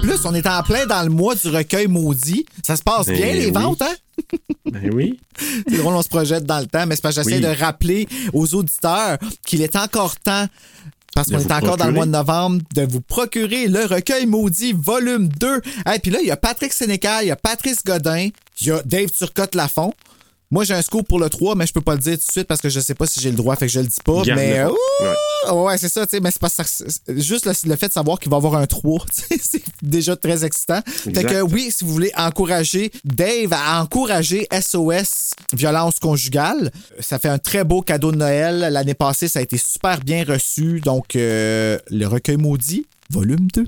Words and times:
plus, 0.00 0.24
on 0.24 0.34
est 0.34 0.46
en 0.46 0.62
plein 0.62 0.86
dans 0.86 1.02
le 1.02 1.10
mois 1.10 1.34
du 1.34 1.48
recueil 1.48 1.86
maudit. 1.86 2.46
Ça 2.66 2.76
se 2.76 2.82
passe 2.82 3.06
Ben 3.06 3.16
bien, 3.16 3.32
les 3.32 3.46
oui. 3.46 3.52
ventes, 3.52 3.82
hein? 3.82 3.94
Ben 4.70 4.90
oui. 4.92 5.18
C'est 5.68 5.76
drôle, 5.78 5.94
on 5.94 6.02
se 6.02 6.08
projette 6.08 6.44
dans 6.44 6.58
le 6.60 6.66
temps, 6.66 6.86
mais 6.86 6.96
c'est 6.96 7.02
parce 7.02 7.16
que 7.16 7.22
j'essaie 7.22 7.36
Oui. 7.36 7.42
de 7.56 7.60
rappeler 7.60 8.08
aux 8.32 8.54
auditeurs 8.54 9.18
qu'il 9.46 9.62
est 9.62 9.76
encore 9.76 10.16
temps, 10.18 10.46
parce 11.14 11.30
qu'on 11.30 11.38
est 11.38 11.52
encore 11.52 11.76
dans 11.76 11.86
le 11.86 11.92
mois 11.92 12.06
de 12.06 12.10
novembre, 12.10 12.60
de 12.74 12.82
vous 12.82 13.00
procurer 13.00 13.66
le 13.68 13.84
recueil 13.86 14.26
maudit 14.26 14.72
volume 14.76 15.28
2. 15.28 15.62
Et 15.94 15.98
puis 16.00 16.10
là, 16.10 16.18
il 16.20 16.26
y 16.26 16.30
a 16.30 16.36
Patrick 16.36 16.72
Sénécal, 16.72 17.24
il 17.24 17.28
y 17.28 17.30
a 17.30 17.36
Patrice 17.36 17.82
Godin, 17.84 18.28
il 18.60 18.66
y 18.66 18.70
a 18.70 18.82
Dave 18.84 19.08
Turcotte-Lafont. 19.10 19.92
Moi, 20.50 20.64
j'ai 20.64 20.72
un 20.72 20.80
scoop 20.80 21.06
pour 21.06 21.18
le 21.18 21.28
3, 21.28 21.56
mais 21.56 21.66
je 21.66 21.74
peux 21.74 21.82
pas 21.82 21.92
le 21.92 22.00
dire 22.00 22.14
tout 22.14 22.24
de 22.26 22.32
suite 22.32 22.46
parce 22.46 22.62
que 22.62 22.70
je 22.70 22.80
sais 22.80 22.94
pas 22.94 23.06
si 23.06 23.20
j'ai 23.20 23.30
le 23.30 23.36
droit, 23.36 23.54
fait 23.56 23.66
que 23.66 23.72
je 23.72 23.80
le 23.80 23.86
dis 23.86 24.00
pas. 24.02 24.22
Mais 24.34 24.58
euh, 24.60 24.70
ouh, 25.52 25.64
ouais, 25.66 25.76
c'est 25.76 25.90
ça, 25.90 26.06
tu 26.06 26.12
sais, 26.12 26.20
mais 26.20 26.30
c'est 26.30 26.40
pas 26.40 26.48
ça. 26.48 26.64
Juste 27.08 27.44
le, 27.44 27.52
le 27.68 27.76
fait 27.76 27.88
de 27.88 27.92
savoir 27.92 28.18
qu'il 28.18 28.30
va 28.30 28.36
y 28.36 28.38
avoir 28.38 28.54
un 28.54 28.66
3, 28.66 29.04
tu 29.14 29.36
sais, 29.36 29.40
c'est 29.42 29.62
déjà 29.82 30.16
très 30.16 30.46
excitant. 30.46 30.80
Fait 30.86 31.12
que 31.22 31.42
oui, 31.42 31.70
si 31.70 31.84
vous 31.84 31.92
voulez 31.92 32.12
encourager 32.16 32.90
Dave 33.04 33.52
à 33.52 33.82
encourager 33.82 34.48
SOS 34.58 35.32
violence 35.52 35.98
conjugale, 35.98 36.70
ça 36.98 37.18
fait 37.18 37.28
un 37.28 37.38
très 37.38 37.64
beau 37.64 37.82
cadeau 37.82 38.10
de 38.10 38.16
Noël. 38.16 38.68
L'année 38.72 38.94
passée, 38.94 39.28
ça 39.28 39.40
a 39.40 39.42
été 39.42 39.58
super 39.58 40.00
bien 40.00 40.24
reçu. 40.24 40.80
Donc, 40.80 41.14
euh, 41.14 41.78
le 41.90 42.06
recueil 42.06 42.38
maudit, 42.38 42.86
volume 43.10 43.48
2. 43.54 43.66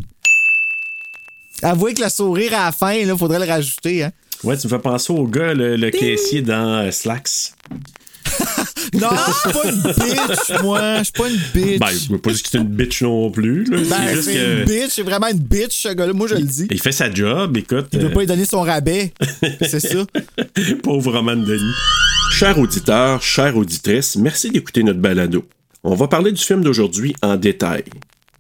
Avouez 1.63 1.93
que 1.93 2.03
le 2.03 2.09
sourire 2.09 2.55
à 2.55 2.65
la 2.67 2.73
fin, 2.73 2.93
il 2.93 3.15
faudrait 3.19 3.39
le 3.39 3.45
rajouter. 3.45 4.05
Hein? 4.05 4.13
Ouais, 4.45 4.57
tu 4.57 4.67
me 4.67 4.71
fais 4.71 4.79
penser 4.79 5.13
au 5.13 5.27
gars, 5.27 5.55
le, 5.55 5.77
le 5.77 5.91
caissier 5.91 6.43
dans 6.43 6.85
euh, 6.87 6.91
Slacks. 6.91 7.53
Non, 8.95 9.09
je 9.11 9.33
suis 9.33 9.53
pas 9.53 9.69
une 9.71 9.83
bitch, 9.83 10.63
moi. 10.63 10.99
Je 10.99 11.05
suis 11.05 11.13
pas 11.13 11.29
une 11.29 11.41
bitch. 11.55 11.79
Ben, 11.79 11.87
je 11.91 12.09
veux 12.13 12.19
pas 12.19 12.33
dire 12.33 12.43
que 12.43 12.57
une 12.59 12.65
bitch 12.65 13.03
non 13.03 13.31
plus. 13.31 13.65
là. 13.65 13.77
Ben, 13.77 13.85
c'est 13.89 14.15
juste 14.15 14.25
c'est 14.25 14.35
que. 14.35 14.59
une 14.61 14.65
bitch. 14.65 14.91
C'est 14.91 15.03
vraiment 15.03 15.29
une 15.29 15.39
bitch, 15.39 15.83
ce 15.83 15.89
gars-là. 15.91 16.13
Moi, 16.13 16.27
je 16.27 16.35
le 16.35 16.43
dis. 16.43 16.67
Il 16.71 16.81
fait 16.81 16.91
sa 16.91 17.13
job, 17.13 17.57
écoute. 17.57 17.87
Il 17.93 18.01
veut 18.01 18.07
euh, 18.07 18.11
pas 18.11 18.21
lui 18.21 18.27
donner 18.27 18.47
son 18.47 18.63
rabais. 18.63 19.13
C'est 19.61 19.79
ça. 19.81 20.05
Pauvre 20.83 21.13
Roman 21.13 21.37
Denis. 21.37 21.73
Chers 22.33 22.59
auditeurs, 22.59 23.23
chères 23.23 23.57
auditrices, 23.57 24.17
merci 24.17 24.51
d'écouter 24.51 24.83
notre 24.83 24.99
balado. 25.01 25.45
On 25.85 25.95
va 25.95 26.09
parler 26.09 26.33
du 26.33 26.43
film 26.43 26.63
d'aujourd'hui 26.65 27.15
en 27.23 27.37
détail. 27.37 27.85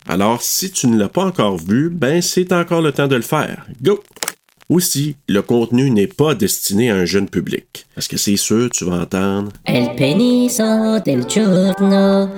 Alors, 0.08 0.42
si 0.42 0.70
tu 0.72 0.88
ne 0.88 0.98
l'as 0.98 1.08
pas 1.08 1.24
encore 1.24 1.58
vu, 1.58 1.90
ben 1.90 2.20
c'est 2.22 2.52
encore 2.52 2.82
le 2.82 2.90
temps 2.92 3.06
de 3.08 3.16
le 3.16 3.22
faire. 3.22 3.66
Go! 3.82 4.02
Aussi, 4.70 5.16
le 5.28 5.42
contenu 5.42 5.90
n'est 5.90 6.06
pas 6.06 6.36
destiné 6.36 6.92
à 6.92 6.94
un 6.94 7.04
jeune 7.04 7.28
public. 7.28 7.86
Parce 7.96 8.06
que 8.06 8.16
c'est 8.16 8.36
sûr, 8.36 8.70
tu 8.70 8.84
vas 8.84 9.00
entendre, 9.00 9.50
El 9.66 9.96
peniso 9.96 11.00
del 11.04 11.28
giorno. 11.28 12.28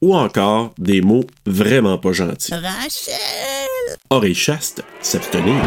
ou 0.00 0.14
encore 0.14 0.72
des 0.78 1.00
mots 1.02 1.24
vraiment 1.46 1.98
pas 1.98 2.12
gentils. 2.12 2.54
Rachel! 2.54 3.98
Oreille 4.08 4.36
chaste, 4.36 4.84
s'abstenir. 5.02 5.60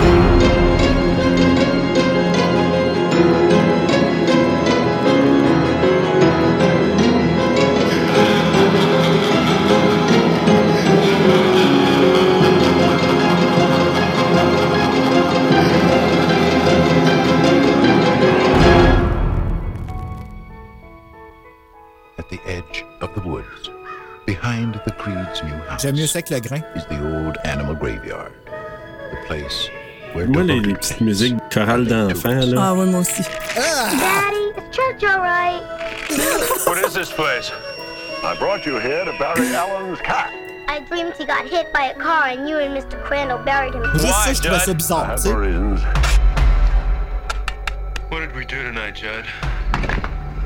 Behind 24.26 24.80
the 24.86 24.92
Creed's 24.92 25.44
new 25.44 25.54
house, 25.70 25.82
J'aime 25.82 25.96
mieux 25.96 26.08
ça 26.08 26.22
que 26.22 26.34
le 26.34 26.40
grain. 26.40 26.62
is 26.76 26.86
the 26.86 27.00
old 27.04 27.38
animal 27.44 27.76
graveyard. 27.76 28.32
The 29.12 29.18
place 29.28 29.70
where 30.14 30.28
Moi, 30.28 30.44
les, 30.44 30.54
les 30.56 30.60
devoted 30.62 30.78
petites 30.80 30.98
saints 30.98 31.06
musiques 31.06 31.38
chorales 31.52 31.86
d'enfants, 31.88 32.30
là. 32.54 32.58
Ah 32.60 32.74
oui, 32.74 32.86
moi 32.90 33.02
aussi. 33.02 33.24
Daddy, 33.56 34.52
is 34.58 34.76
church 34.76 35.04
all 35.04 35.20
right? 35.22 35.62
What 36.66 36.78
is 36.86 36.94
this 36.94 37.12
place? 37.12 37.52
I 38.24 38.36
brought 38.38 38.66
you 38.66 38.78
here 38.80 39.04
to 39.06 39.12
bury 39.20 39.54
Alan's 39.54 40.00
cat. 40.02 40.32
I 40.68 40.80
dreamed 40.90 41.14
he 41.18 41.26
got 41.26 41.46
hit 41.46 41.72
by 41.74 41.92
a 41.92 41.96
car 41.96 42.28
and 42.28 42.48
you 42.48 42.58
and 42.58 42.74
Mr. 42.76 42.98
Crandall 43.04 43.38
buried 43.44 43.74
him. 43.76 43.84
Juste 43.94 44.08
ça, 44.08 44.28
Why, 44.28 44.34
je 44.34 44.66
Judd? 44.66 44.78
bizarre. 44.78 45.12
I 45.12 45.16
tu 45.18 45.30
have 45.30 45.38
my 45.40 45.46
reasons. 45.46 45.82
What 48.10 48.20
did 48.22 48.36
we 48.36 48.46
do 48.46 48.62
tonight, 48.64 48.96
Judd? 48.96 49.26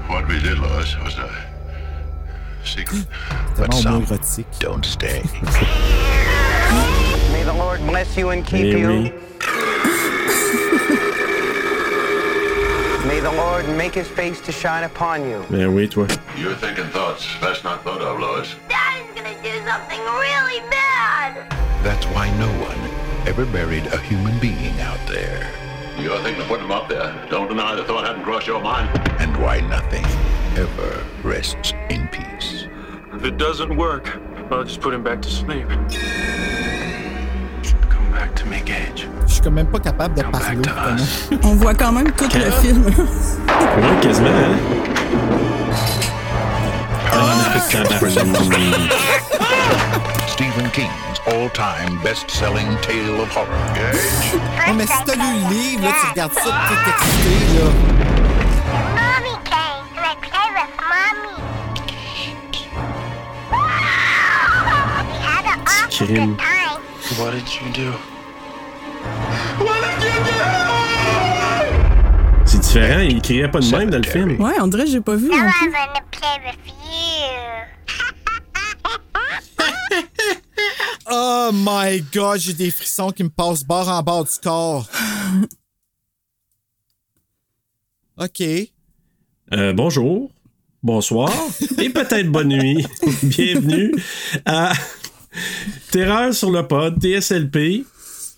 What 0.09 0.27
we 0.27 0.39
did, 0.39 0.57
Lois, 0.57 0.95
was 1.03 1.17
a 1.17 1.29
secret. 2.67 3.05
but 3.57 3.73
some 3.73 4.03
homoérotique. 4.05 4.59
don't 4.59 4.85
stay. 4.85 5.23
May 7.31 7.43
the 7.43 7.53
Lord 7.53 7.79
bless 7.81 8.15
you 8.17 8.29
and 8.29 8.45
keep 8.45 8.77
you. 8.77 8.87
oui. 8.87 9.13
May 13.07 13.21
the 13.21 13.31
Lord 13.31 13.67
make 13.77 13.93
his 13.93 14.07
face 14.07 14.41
to 14.41 14.51
shine 14.51 14.83
upon 14.83 15.23
you. 15.29 15.43
Ben 15.49 15.73
oui, 15.73 15.87
toi. 15.87 16.07
You're 16.37 16.55
thinking 16.55 16.85
thoughts 16.89 17.25
best 17.39 17.63
not 17.63 17.83
thought 17.83 18.01
of, 18.01 18.19
Lois. 18.19 18.53
Daddy's 18.67 19.07
gonna 19.15 19.33
do 19.41 19.53
something 19.65 20.01
really 20.01 20.59
bad. 20.69 21.49
That's 21.83 22.05
why 22.07 22.29
no 22.37 22.47
one 22.59 22.77
ever 23.27 23.45
buried 23.45 23.85
a 23.87 23.97
human 24.01 24.37
being 24.39 24.79
out 24.81 24.99
there, 25.07 25.49
You're 25.99 26.19
thinking 26.21 26.41
of 26.41 26.47
putting 26.47 26.65
him 26.65 26.71
up 26.71 26.87
there. 26.89 27.13
Don't 27.29 27.47
deny 27.47 27.75
the 27.75 27.83
thought 27.83 28.05
hadn't 28.05 28.23
crossed 28.23 28.47
your 28.47 28.61
mind. 28.61 28.87
and 29.19 29.35
why 29.37 29.59
nothing 29.61 30.05
ever 30.55 31.03
rests 31.23 31.73
in 31.89 32.07
peace. 32.09 32.67
If 33.13 33.23
it 33.25 33.37
doesn't 33.37 33.75
work, 33.75 34.19
I'll 34.51 34.63
just 34.63 34.79
put 34.79 34.93
him 34.93 35.03
back 35.03 35.21
to 35.23 35.29
sleep. 35.29 35.67
Come 37.89 38.11
back 38.11 38.35
to 38.35 38.45
me, 38.45 38.61
Gage. 38.63 39.07
Je 39.25 39.33
suis 39.33 39.41
quand 39.41 39.51
même 39.51 39.67
pas 39.67 39.79
capable 39.79 40.13
de 40.15 40.21
Come 40.21 40.31
parler. 40.31 40.55
back 40.55 40.63
to 40.63 40.69
vraiment. 40.69 41.01
us. 41.01 41.29
On 41.43 41.55
voit 41.55 41.73
quand 41.73 41.91
même 41.91 42.11
tout 42.11 42.29
le 42.33 42.51
film. 42.51 42.85
Ouais, 42.85 43.99
quasiment, 44.01 44.29
hein? 44.29 44.57
Ah! 47.11 47.59
Tabarnak. 47.71 47.99
Stephen 50.27 50.69
King's 50.71 51.16
all-time 51.27 52.01
best-selling 52.03 52.77
tale 52.81 53.19
of 53.21 53.29
horror. 53.29 53.47
Oh, 54.69 54.73
mais 54.73 54.85
si 54.87 55.03
t'as 55.05 55.15
lu 55.15 55.21
le 55.21 55.49
livre, 55.49 55.83
là, 55.83 55.91
tu 56.01 56.07
regardes 56.09 56.33
ça, 56.33 56.41
puis 56.41 56.75
t'es 56.83 56.89
excité, 56.91 57.35
là. 57.57 57.65
Mommy 58.95 59.35
came. 59.43 59.85
Can 59.93 60.03
I 60.03 60.15
play 60.21 60.47
with 60.55 60.71
mommy? 60.91 61.35
we 65.11 65.17
had 65.25 65.45
an 65.45 65.59
awful 65.67 66.07
good 66.07 66.37
time. 66.37 66.81
What 67.17 67.31
did 67.31 67.47
you 67.53 67.67
do? 67.73 67.91
C'est 72.45 72.59
différent, 72.59 72.99
il 72.99 73.21
criait 73.21 73.47
pas 73.49 73.59
de 73.59 73.69
même 73.75 73.89
dans 73.89 73.97
le 73.97 74.03
film. 74.03 74.39
Ouais, 74.41 74.53
on 74.61 74.67
dirait 74.67 74.85
que 74.85 74.91
j'ai 74.91 75.01
pas 75.01 75.15
vu. 75.15 75.27
Now. 75.29 75.35
I'm 75.35 75.71
gonna 75.71 76.01
play 76.11 76.39
with 76.45 76.57
you. 76.67 76.77
Oh 81.09 81.51
my 81.53 82.01
god, 82.13 82.37
j'ai 82.39 82.51
des 82.53 82.69
frissons 82.69 83.11
qui 83.11 83.23
me 83.23 83.29
passent 83.29 83.63
bord 83.63 83.87
en 83.87 84.03
bord 84.03 84.25
du 84.25 84.37
corps. 84.43 84.89
OK. 88.17 88.43
Euh, 89.53 89.71
bonjour, 89.71 90.29
bonsoir 90.83 91.31
et 91.77 91.89
peut-être 91.89 92.29
bonne 92.29 92.49
nuit. 92.49 92.85
Bienvenue 93.23 93.93
à 94.45 94.73
Terreur 95.91 96.33
sur 96.33 96.51
le 96.51 96.67
pod, 96.67 97.01
TSLP. 97.01 97.85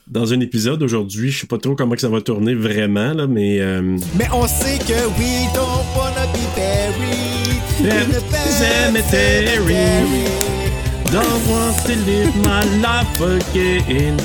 Dans 0.05 0.31
un 0.33 0.39
épisode 0.39 0.83
aujourd'hui, 0.83 1.31
je 1.31 1.39
sais 1.41 1.47
pas 1.47 1.57
trop 1.57 1.73
comment 1.75 1.95
que 1.95 2.01
ça 2.01 2.09
va 2.09 2.21
tourner 2.21 2.53
vraiment, 2.53 3.13
là, 3.13 3.25
mais 3.25 3.59
euh, 3.61 3.97
Mais 4.15 4.27
on 4.31 4.47
sait 4.47 4.77
que 4.79 5.07
we 5.17 5.47
don't 5.53 5.87
wanna 5.95 6.27
be 6.33 6.45
buried 6.55 7.63
in 7.91 8.11
Cemetery. 8.49 10.48
Don't 11.11 11.47
want 11.49 11.73
to 11.85 11.95
live 12.05 12.35
my 12.37 12.63
life 12.81 13.19
again. 13.21 14.17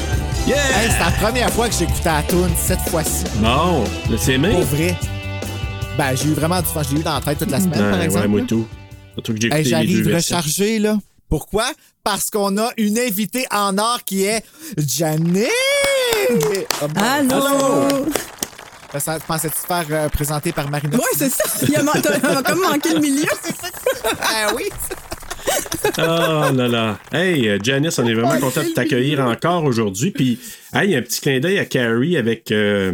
Yeah! 0.46 0.56
Hey, 0.78 0.90
c'est 0.90 0.98
la 0.98 1.10
première 1.12 1.50
fois 1.50 1.68
que 1.68 1.74
j'écoutais 1.74 2.04
la 2.04 2.22
tune 2.24 2.50
cette 2.58 2.80
fois-ci. 2.90 3.24
Bon, 3.36 3.84
là, 4.10 4.16
c'est 4.18 4.36
même. 4.36 4.52
Pour 4.52 4.64
vrai. 4.64 4.94
Ben, 5.96 6.14
j'ai 6.14 6.28
eu 6.28 6.32
vraiment 6.34 6.60
du 6.60 6.66
fun. 6.66 6.82
Je 6.82 6.94
l'ai 6.94 7.00
eu 7.00 7.02
dans 7.04 7.14
la 7.14 7.20
tête 7.22 7.38
toute 7.38 7.50
la 7.50 7.60
semaine, 7.60 7.90
par 7.90 7.98
Ouais, 7.98 8.04
exemple. 8.04 8.22
ouais, 8.24 8.28
moi 8.28 8.40
là. 8.40 8.46
tout. 8.46 8.66
Surtout 9.14 9.32
que 9.34 9.40
j'ai 9.40 9.52
Hey, 9.54 9.64
J'arrive 9.64 10.14
rechargé, 10.14 10.78
là. 10.78 10.98
Pourquoi? 11.30 11.64
Parce 12.02 12.28
qu'on 12.28 12.58
a 12.58 12.70
une 12.76 12.98
invitée 12.98 13.46
en 13.50 13.78
or 13.78 14.00
qui 14.04 14.24
est 14.24 14.44
Janine! 14.76 15.46
Oh, 16.82 16.88
bon. 16.88 17.00
Allô? 17.02 18.06
Ça, 18.98 19.18
Pensais-tu 19.26 19.54
te 19.60 19.66
faire 19.66 19.84
euh, 19.90 20.08
présenter 20.08 20.52
par 20.52 20.70
Marina? 20.70 20.96
Ouais, 20.96 21.02
c'est 21.16 21.30
ça. 21.32 21.44
Il 21.66 21.74
a, 21.76 21.82
man- 21.82 21.94
t'as 22.02 22.42
comme 22.42 22.60
manqué 22.60 22.92
le 22.94 23.00
milieu. 23.00 23.24
Ah 24.20 24.52
oui! 24.54 24.64
Oh 25.98 26.00
là 26.54 26.68
là. 26.68 26.98
Hey, 27.12 27.48
euh, 27.48 27.58
Janice, 27.62 27.98
on 27.98 28.06
est 28.06 28.14
vraiment 28.14 28.38
content 28.40 28.62
de 28.62 28.68
t'accueillir 28.70 29.20
encore 29.20 29.64
aujourd'hui. 29.64 30.10
Puis, 30.10 30.38
hey, 30.74 30.94
un 30.96 31.02
petit 31.02 31.20
clin 31.20 31.40
d'œil 31.40 31.58
à 31.58 31.64
Carrie 31.64 32.16
avec 32.16 32.50
euh, 32.50 32.92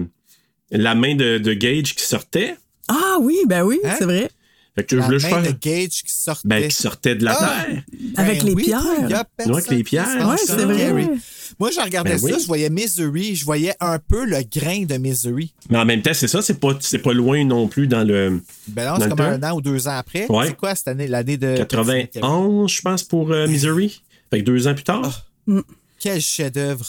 la 0.71 0.95
main 0.95 1.15
de, 1.15 1.39
de 1.39 1.53
Gage 1.55 1.95
qui 1.95 2.05
sortait. 2.05 2.57
Ah 2.89 3.17
oui, 3.21 3.39
ben 3.47 3.63
oui, 3.63 3.79
Hein? 3.85 3.95
c'est 3.99 4.05
vrai. 4.05 4.31
Fait 4.77 4.85
que 4.85 4.95
La 4.97 5.03
je 5.03 5.07
voulais 5.07 5.19
main 5.19 5.43
faire. 5.43 5.53
de 5.53 5.59
Gage 5.61 6.03
qui 6.05 6.13
sortait. 6.15 6.49
Ben, 6.49 6.69
qui 6.69 6.75
sortait 6.77 7.15
de 7.17 7.25
la 7.25 7.37
Ah! 7.39 7.65
terre. 7.67 7.83
Avec 8.17 8.43
les 8.45 8.53
oui, 8.55 8.63
pierres. 8.65 8.83
il 9.03 9.11
y 9.11 9.15
a 9.15 9.25
Ouais, 9.39 9.53
avec 9.53 9.69
les 9.71 9.83
pierres. 9.83 10.29
Ouais, 10.29 10.37
c'est 10.47 10.65
vrai. 10.65 11.09
Moi, 11.59 11.71
je 11.75 11.81
regardais 11.81 12.11
Ben 12.13 12.19
ça, 12.19 12.25
oui. 12.27 12.35
je 12.41 12.47
voyais 12.47 12.71
Misery, 12.71 13.35
je 13.35 13.45
voyais 13.45 13.75
un 13.81 13.99
peu 13.99 14.25
le 14.25 14.39
grain 14.51 14.85
de 14.85 14.97
Misery. 14.97 15.53
Mais 15.69 15.79
en 15.79 15.85
même 15.85 16.01
temps, 16.03 16.15
c'est 16.15 16.29
ça, 16.29 16.41
c'est 16.41 16.61
pas, 16.61 16.77
c'est 16.81 17.01
pas 17.01 17.13
loin 17.13 17.45
non 17.45 17.67
plus 17.67 17.89
dans 17.89 18.05
le 18.07 18.41
Ben 18.69 18.85
là, 18.85 18.91
Dans 18.95 19.01
c'est 19.03 19.09
comme 19.09 19.19
temps. 19.19 19.25
un 19.25 19.43
an 19.43 19.57
ou 19.57 19.61
deux 19.61 19.89
ans 19.89 19.97
après. 19.97 20.31
Ouais. 20.31 20.47
C'est 20.47 20.57
quoi 20.57 20.75
cette 20.77 20.89
année, 20.89 21.09
l'année 21.09 21.37
de. 21.37 21.57
91, 21.57 22.71
je 22.71 22.81
pense, 22.81 23.03
pour 23.03 23.33
euh, 23.33 23.47
Misery. 23.49 24.03
Fait 24.31 24.39
que 24.39 24.45
deux 24.45 24.69
ans 24.69 24.75
plus 24.75 24.85
tard. 24.85 25.27
Quel 25.99 26.21
chef-d'œuvre. 26.21 26.87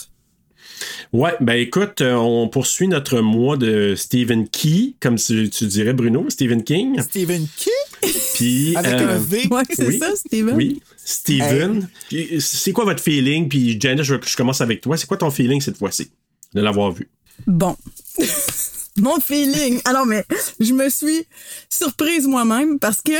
Ouais, 1.12 1.34
ben 1.40 1.54
écoute, 1.54 2.00
euh, 2.00 2.14
on 2.14 2.48
poursuit 2.48 2.88
notre 2.88 3.20
mois 3.20 3.56
de 3.56 3.94
Stephen 3.96 4.48
Key, 4.48 4.94
comme 5.00 5.16
tu, 5.16 5.50
tu 5.50 5.66
dirais, 5.66 5.92
Bruno, 5.92 6.24
Stephen 6.30 6.64
King. 6.64 7.00
Stephen 7.00 7.46
King 7.56 8.10
Puis. 8.34 8.76
avec 8.76 8.92
euh, 8.92 9.16
un 9.16 9.18
V. 9.18 9.48
Ouais, 9.50 9.62
c'est 9.70 9.86
oui, 9.86 9.98
ça, 9.98 10.16
Steven. 10.16 10.54
Oui, 10.56 10.82
Steven. 10.96 11.88
Puis, 12.08 12.40
C'est 12.40 12.72
quoi 12.72 12.84
votre 12.84 13.02
feeling? 13.02 13.48
Puis, 13.48 13.78
Janice, 13.80 14.04
je, 14.04 14.14
je 14.24 14.36
commence 14.36 14.60
avec 14.60 14.80
toi. 14.80 14.96
C'est 14.96 15.06
quoi 15.06 15.16
ton 15.16 15.30
feeling 15.30 15.60
cette 15.60 15.76
fois-ci 15.76 16.10
de 16.54 16.60
l'avoir 16.60 16.92
vu? 16.92 17.08
Bon. 17.46 17.76
Mon 18.96 19.18
feeling. 19.20 19.80
Alors, 19.84 20.06
mais 20.06 20.24
je 20.60 20.72
me 20.72 20.88
suis 20.88 21.26
surprise 21.68 22.26
moi-même 22.26 22.78
parce 22.78 23.00
que 23.00 23.12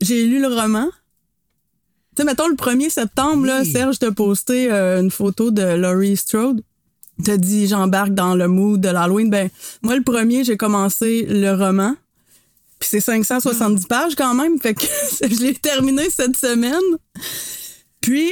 j'ai 0.00 0.26
lu 0.26 0.40
le 0.40 0.48
roman. 0.48 0.88
Tu 2.16 2.22
sais, 2.22 2.24
mettons, 2.24 2.48
le 2.48 2.54
1er 2.54 2.90
septembre, 2.90 3.46
là. 3.46 3.62
Serge 3.64 3.98
t'a 3.98 4.12
posté 4.12 4.70
euh, 4.70 5.00
une 5.00 5.10
photo 5.10 5.50
de 5.50 5.62
Laurie 5.62 6.16
Strode. 6.16 6.62
T'as 7.24 7.36
dit, 7.36 7.66
j'embarque 7.68 8.12
dans 8.14 8.34
le 8.34 8.48
mood 8.48 8.80
de 8.80 8.88
l'Halloween. 8.88 9.30
Ben, 9.30 9.48
moi, 9.82 9.96
le 9.96 10.02
premier, 10.02 10.44
j'ai 10.44 10.56
commencé 10.56 11.26
le 11.28 11.52
roman. 11.52 11.94
Puis 12.80 12.88
c'est 12.90 13.00
570 13.00 13.86
pages 13.86 14.14
quand 14.16 14.34
même. 14.34 14.60
Fait 14.60 14.74
que 14.74 14.82
je 15.22 15.40
l'ai 15.42 15.54
terminé 15.54 16.08
cette 16.10 16.36
semaine. 16.36 16.80
Puis, 18.00 18.30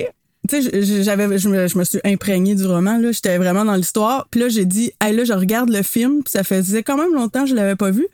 tu 0.49 0.62
sais, 0.62 0.82
je- 0.82 1.02
j'avais, 1.02 1.38
je 1.38 1.49
me, 1.49 1.67
je 1.69 1.79
me 1.79 1.84
suis 1.84 2.00
imprégnée 2.05 2.55
du 2.55 2.67
roman, 2.67 2.99
là. 2.99 3.12
J'étais 3.12 3.38
vraiment 3.38 3.64
dans 3.64 3.75
l'histoire. 3.76 4.26
Puis 4.31 4.40
là, 4.40 4.49
j'ai 4.49 4.64
dit, 4.64 4.93
hey, 5.00 5.14
là, 5.14 5.25
je 5.25 5.32
regarde 5.32 5.70
le 5.70 5.82
film. 5.82 6.23
Puis 6.23 6.32
ça 6.32 6.44
faisait 6.44 6.82
quand 6.82 6.96
même 6.96 7.14
longtemps 7.14 7.44
que 7.44 7.50
je 7.50 7.55
l'avais 7.55 7.76
pas 7.76 7.90
vu. 7.90 8.06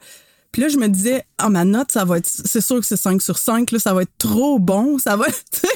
Puis 0.53 0.62
là, 0.62 0.69
je 0.69 0.77
me 0.79 0.89
disais, 0.89 1.25
ah, 1.39 1.50
ma 1.50 1.65
note, 1.65 1.93
ça 1.93 2.05
va 2.05 2.19
être, 2.19 2.27
c'est 2.27 2.61
sûr 2.61 2.81
que 2.81 2.87
c'est 2.87 2.97
5 2.97 3.21
sur 3.21 3.39
5, 3.39 3.71
là, 3.71 3.79
ça 3.79 3.93
va 3.93 4.03
être 4.03 4.17
trop 4.19 4.59
bon. 4.59 4.99
Ça 4.99 5.17
va 5.17 5.27
être, 5.29 5.67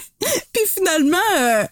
Puis 0.52 0.62
finalement, 0.66 1.16
euh, 1.38 1.64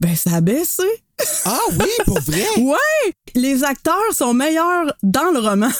ben, 0.00 0.14
ça 0.16 0.34
a 0.36 0.40
baissé. 0.40 1.04
Ah 1.44 1.58
oui, 1.78 1.88
pour 2.04 2.20
vrai? 2.20 2.44
Ouais! 2.58 3.12
Les 3.34 3.64
acteurs 3.64 4.12
sont 4.12 4.34
meilleurs 4.34 4.92
dans 5.02 5.30
le 5.32 5.38
roman. 5.40 5.68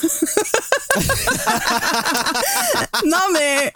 non, 3.07 3.19
mais. 3.33 3.73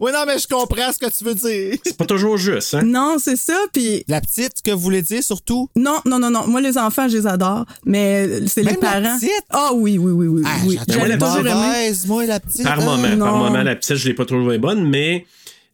Oui, 0.00 0.10
non, 0.12 0.24
mais 0.26 0.38
je 0.38 0.46
comprends 0.48 0.92
ce 0.92 0.98
que 0.98 1.10
tu 1.10 1.22
veux 1.24 1.34
dire. 1.34 1.78
C'est 1.84 1.96
pas 1.96 2.06
toujours 2.06 2.36
juste, 2.38 2.74
hein? 2.74 2.82
Non, 2.82 3.16
c'est 3.18 3.36
ça. 3.36 3.56
Puis. 3.72 4.04
La 4.08 4.20
petite, 4.20 4.58
ce 4.58 4.62
que 4.62 4.70
vous 4.70 4.80
voulez 4.80 5.02
dire 5.02 5.22
surtout? 5.22 5.68
Non, 5.76 6.00
non, 6.04 6.18
non, 6.18 6.30
non. 6.30 6.46
Moi, 6.46 6.60
les 6.60 6.78
enfants, 6.78 7.08
je 7.08 7.18
les 7.18 7.26
adore. 7.26 7.66
Mais 7.84 8.46
c'est 8.46 8.62
les 8.62 8.72
Même 8.72 8.80
la 8.82 9.00
parents. 9.00 9.18
petite? 9.18 9.30
Ah 9.50 9.70
oui, 9.74 9.98
oui, 9.98 10.12
oui, 10.12 10.26
oui. 10.28 10.42
Ah, 10.46 10.56
oui. 10.66 10.78
j'ai 10.88 10.96
moi, 10.98 11.08
la 11.08 11.14
J'avais 11.14 11.18
petite- 11.18 11.36
toujours 11.36 11.46
aimé. 11.46 11.66
mauvaise, 11.66 12.06
moi, 12.06 12.26
la 12.26 12.40
petite. 12.40 12.62
Par 12.62 12.78
Ah, 12.80 12.84
moment, 12.84 13.18
par 13.18 13.36
moment, 13.36 13.62
la 13.62 13.76
petite, 13.76 13.96
je 13.96 14.08
l'ai 14.08 14.14
pas 14.14 14.24
trouvé 14.24 14.58
bonne, 14.58 14.88
mais 14.88 15.26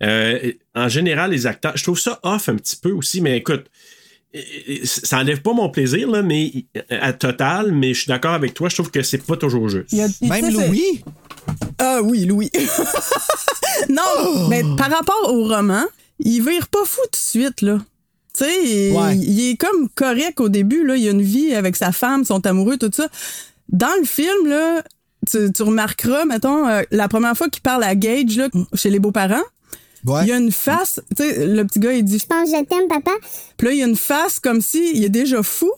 euh, 0.02 0.52
en 0.74 0.88
général, 0.88 1.30
les 1.30 1.46
acteurs, 1.46 1.72
je 1.76 1.82
trouve 1.84 1.98
ça 1.98 2.18
off 2.24 2.48
un 2.48 2.56
petit 2.56 2.76
peu 2.76 2.90
aussi, 2.90 3.20
mais 3.20 3.36
écoute, 3.38 3.64
ça 4.84 5.18
enlève 5.18 5.42
pas 5.42 5.52
mon 5.52 5.68
plaisir, 5.68 6.10
là, 6.10 6.22
mais 6.22 6.52
à 6.90 7.12
total, 7.12 7.72
mais 7.72 7.92
je 7.94 8.00
suis 8.02 8.08
d'accord 8.08 8.32
avec 8.32 8.54
toi, 8.54 8.68
je 8.68 8.76
trouve 8.76 8.90
que 8.90 9.02
c'est 9.02 9.22
pas 9.24 9.36
toujours 9.36 9.68
juste. 9.68 9.92
Il 9.92 9.98
y 9.98 10.02
a- 10.02 10.08
tu 10.08 10.26
Même 10.26 10.50
Louis? 10.50 11.04
Ah 11.78 12.00
oui, 12.02 12.24
Louis. 12.24 12.50
non, 13.88 14.02
Oh! 14.18 14.46
mais 14.48 14.62
par 14.76 14.90
rapport 14.90 15.30
au 15.34 15.44
roman, 15.48 15.84
il 16.20 16.40
vire 16.42 16.68
pas 16.68 16.84
fou 16.84 17.00
tout 17.04 17.10
de 17.12 17.16
suite, 17.16 17.62
là. 17.62 17.78
Tu 18.36 18.44
sais, 18.44 18.64
il, 19.14 19.50
est 19.50 19.56
comme 19.56 19.88
correct 19.94 20.40
au 20.40 20.48
début, 20.48 20.84
là. 20.86 20.96
Il 20.96 21.06
a 21.06 21.10
une 21.10 21.20
vie 21.22 21.54
avec 21.54 21.76
sa 21.76 21.92
femme, 21.92 22.24
son 22.24 22.40
amoureux, 22.46 22.78
tout 22.78 22.90
ça. 22.94 23.08
Dans 23.68 23.94
le 24.00 24.06
film, 24.06 24.46
là, 24.48 24.82
tu, 25.30 25.52
tu 25.52 25.62
remarqueras, 25.62 26.24
mettons, 26.24 26.66
euh, 26.66 26.82
la 26.90 27.08
première 27.08 27.36
fois 27.36 27.48
qu'il 27.50 27.62
parle 27.62 27.84
à 27.84 27.94
Gage, 27.94 28.36
là, 28.36 28.48
chez 28.74 28.88
les 28.90 28.98
beaux-parents, 28.98 29.42
Ouais. 30.04 30.22
il 30.22 30.28
y 30.28 30.32
a 30.32 30.36
une 30.36 30.50
face, 30.52 31.00
tu 31.16 31.22
sais, 31.22 31.46
le 31.46 31.64
petit 31.64 31.78
gars, 31.78 31.92
il 31.92 32.04
dit, 32.04 32.18
Je 32.18 32.26
pense 32.26 32.50
que 32.50 32.56
je 32.56 32.64
t'aime, 32.64 32.88
papa? 32.88 33.12
puis 33.56 33.66
là, 33.68 33.72
il 33.72 33.78
y 33.78 33.82
a 33.82 33.86
une 33.86 33.96
face 33.96 34.40
comme 34.40 34.60
si 34.60 34.92
il 34.94 35.04
est 35.04 35.08
déjà 35.08 35.42
fou, 35.42 35.70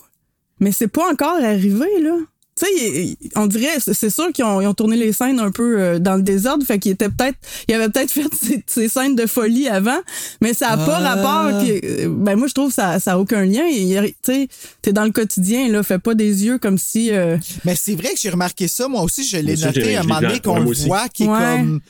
mais 0.61 0.73
c'est 0.73 0.89
pas 0.89 1.11
encore 1.13 1.37
arrivé, 1.37 2.01
là. 2.01 2.17
Tu 2.57 2.67
sais, 2.67 3.17
on 3.35 3.47
dirait, 3.49 3.79
c'est 3.81 4.11
sûr 4.11 4.31
qu'ils 4.33 4.45
ont, 4.45 4.61
ils 4.61 4.67
ont 4.69 4.75
tourné 4.75 4.97
les 4.97 5.13
scènes 5.13 5.41
un 5.41 5.51
peu 5.51 5.81
euh, 5.81 5.99
dans 5.99 6.15
le 6.15 6.23
désordre, 6.23 6.65
fait 6.65 6.79
qu'il 6.79 6.93
était 6.93 7.09
peut-être, 7.09 7.37
il 7.67 7.75
avait 7.75 7.89
peut-être 7.89 8.13
fait 8.13 8.33
ces, 8.41 8.63
ces 8.67 8.89
scènes 8.89 9.17
de 9.17 9.27
folie 9.27 9.67
avant, 9.67 9.99
mais 10.41 10.55
ça 10.55 10.69
a 10.71 10.77
pas 10.77 10.99
Ah. 11.01 11.15
rapport. 11.17 11.65
que- 11.65 12.07
ben 12.07 12.37
moi, 12.37 12.47
je 12.47 12.55
trouve 12.55 12.69
que 12.69 12.75
ça, 12.75 13.01
ça 13.01 13.15
a 13.15 13.19
aucun 13.19 13.45
lien. 13.45 13.65
Tu 13.69 14.15
sais, 14.23 14.49
t'es 14.83 14.93
dans 14.93 15.05
le 15.05 15.11
quotidien, 15.11 15.69
là, 15.69 15.83
fais 15.83 15.99
pas 15.99 16.15
des 16.15 16.45
yeux 16.45 16.59
comme 16.59 16.79
si. 16.79 17.11
euh, 17.11 17.37
Mais 17.65 17.75
c'est 17.75 17.97
vrai 17.97 18.11
que 18.15 18.21
j'ai 18.21 18.31
remarqué 18.31 18.69
ça. 18.69 18.87
Moi 18.87 19.03
aussi, 19.03 19.27
je 19.27 19.37
l'ai 19.39 19.57
noté 19.57 19.97
à 19.97 20.01
un 20.01 20.03
moment 20.05 20.21
donné 20.21 20.39
qu'on 20.41 20.61
le 20.61 20.73
voit 20.73 21.09
qui 21.09 21.25
est 21.25 21.29
Ouais. 21.29 21.39
comme. 21.59 21.81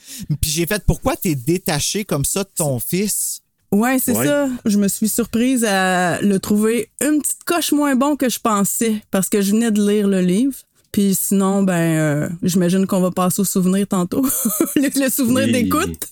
Puis 0.40 0.50
j'ai 0.50 0.67
fait 0.67 0.82
pourquoi 0.87 1.14
t'es 1.17 1.34
détaché 1.34 2.05
comme 2.06 2.25
ça 2.25 2.43
de 2.43 2.49
ton 2.56 2.78
fils? 2.81 3.40
Ouais, 3.72 3.99
c'est 3.99 4.12
Ouais. 4.16 4.25
ça. 4.26 4.49
Je 4.66 4.78
me 4.78 4.87
suis 4.88 5.08
surprise 5.08 5.64
à 5.64 6.20
le 6.22 6.38
trouver 6.38 6.90
une 7.00 7.20
petite 7.20 7.43
coche 7.44 7.72
moins 7.72 7.96
bon 7.96 8.16
que 8.16 8.28
je 8.28 8.38
pensais 8.38 9.02
parce 9.11 9.28
que 9.28 9.40
je 9.40 9.50
venais 9.52 9.70
de 9.72 9.84
lire 9.87 10.06
le 10.06 10.20
livre. 10.20 10.55
Puis 10.93 11.16
sinon, 11.20 11.64
ben, 11.64 11.75
euh, 11.75 12.28
j'imagine 12.44 12.87
qu'on 12.87 13.00
va 13.00 13.11
passer 13.11 13.40
au 13.40 13.44
souvenir 13.44 13.84
tantôt. 13.88 14.22
le, 14.76 15.05
le 15.05 15.11
souvenir 15.11 15.46
Oui. 15.46 15.52
d'écoute. 15.52 16.06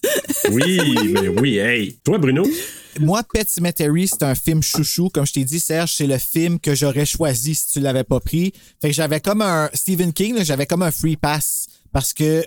Oui, 0.51 0.81
mais 1.13 1.29
oui, 1.41 1.59
hey. 1.59 1.97
Toi, 2.05 2.19
Bruno? 2.19 2.45
Moi, 2.99 3.23
Pet 3.33 3.49
Cemetery, 3.49 4.09
c'est 4.09 4.25
un 4.25 4.35
film 4.35 4.61
chouchou. 4.61 5.09
Comme 5.09 5.25
je 5.25 5.35
t'ai 5.35 5.45
dit, 5.45 5.61
Serge, 5.61 5.93
c'est 5.95 6.09
le 6.09 6.19
film 6.19 6.59
que 6.59 6.75
j'aurais 6.75 7.07
choisi 7.07 7.55
si 7.55 7.69
tu 7.69 7.79
l'avais 7.81 8.03
pas 8.03 8.19
pris. 8.19 8.53
Fait 8.81 8.89
que 8.89 8.95
j'avais 8.95 9.21
comme 9.21 9.41
un 9.41 9.71
Stephen 9.73 10.13
King, 10.13 10.43
j'avais 10.43 10.67
comme 10.67 10.83
un 10.83 10.91
free 10.91 11.17
pass 11.17 11.67
parce 11.93 12.13
que 12.13 12.45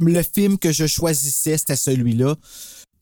le 0.00 0.22
film 0.22 0.58
que 0.58 0.72
je 0.72 0.86
choisissais, 0.86 1.58
c'était 1.58 1.76
celui-là. 1.76 2.34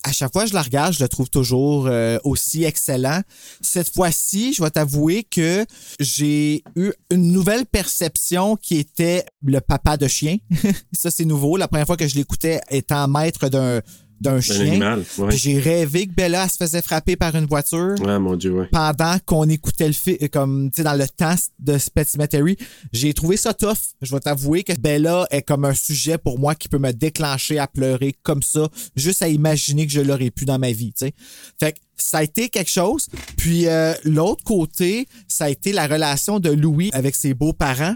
À 0.06 0.12
chaque 0.12 0.32
fois 0.32 0.46
je 0.46 0.54
la 0.54 0.62
regarde, 0.62 0.92
je 0.92 1.02
le 1.02 1.08
trouve 1.08 1.28
toujours 1.28 1.88
euh, 1.88 2.18
aussi 2.22 2.62
excellent. 2.62 3.22
Cette 3.60 3.92
fois-ci, 3.92 4.54
je 4.54 4.62
vais 4.62 4.70
t'avouer 4.70 5.24
que 5.24 5.66
j'ai 5.98 6.62
eu 6.76 6.92
une 7.10 7.32
nouvelle 7.32 7.66
perception 7.66 8.54
qui 8.54 8.76
était 8.76 9.24
le 9.44 9.60
papa 9.60 9.96
de 9.96 10.06
chien. 10.06 10.36
Ça, 10.92 11.10
c'est 11.10 11.24
nouveau. 11.24 11.56
La 11.56 11.66
première 11.66 11.86
fois 11.86 11.96
que 11.96 12.06
je 12.06 12.14
l'écoutais 12.14 12.60
étant 12.70 13.08
maître 13.08 13.48
d'un 13.48 13.80
d'un 14.20 14.36
Un 14.36 14.40
chien. 14.40 14.60
animal. 14.66 15.04
Ouais. 15.18 15.28
Puis 15.28 15.38
j'ai 15.38 15.58
rêvé 15.58 16.06
que 16.06 16.12
Bella 16.12 16.48
se 16.48 16.56
faisait 16.56 16.82
frapper 16.82 17.16
par 17.16 17.34
une 17.34 17.46
voiture 17.46 17.94
Ah, 18.06 18.18
mon 18.18 18.36
Dieu, 18.36 18.52
ouais. 18.52 18.66
pendant 18.72 19.16
qu'on 19.26 19.48
écoutait 19.48 19.86
le 19.88 19.92
film, 19.92 20.16
comme, 20.32 20.70
tu 20.70 20.76
sais, 20.76 20.84
dans 20.84 20.94
le 20.94 21.06
temps 21.08 21.34
de 21.58 21.76
Pet 21.94 22.08
Cemetery. 22.08 22.56
J'ai 22.92 23.12
trouvé 23.14 23.36
ça 23.36 23.52
tough. 23.54 23.76
Je 24.02 24.12
vais 24.14 24.20
t'avouer 24.20 24.62
que 24.62 24.72
Bella 24.74 25.26
est 25.30 25.42
comme 25.42 25.64
un 25.64 25.74
sujet 25.74 26.18
pour 26.18 26.38
moi 26.38 26.54
qui 26.54 26.68
peut 26.68 26.78
me 26.78 26.92
déclencher 26.92 27.58
à 27.58 27.66
pleurer 27.66 28.14
comme 28.22 28.42
ça, 28.42 28.68
juste 28.96 29.22
à 29.22 29.28
imaginer 29.28 29.86
que 29.86 29.92
je 29.92 30.00
l'aurais 30.00 30.30
pu 30.30 30.44
dans 30.44 30.58
ma 30.58 30.72
vie, 30.72 30.92
tu 30.92 31.06
sais. 31.06 31.12
Fait 31.60 31.72
que 31.72 31.78
ça 31.96 32.18
a 32.18 32.22
été 32.22 32.48
quelque 32.48 32.70
chose. 32.70 33.06
Puis 33.36 33.66
euh, 33.68 33.92
l'autre 34.04 34.44
côté, 34.44 35.06
ça 35.28 35.44
a 35.44 35.48
été 35.50 35.72
la 35.72 35.86
relation 35.86 36.40
de 36.40 36.50
Louis 36.50 36.90
avec 36.92 37.14
ses 37.14 37.34
beaux-parents 37.34 37.94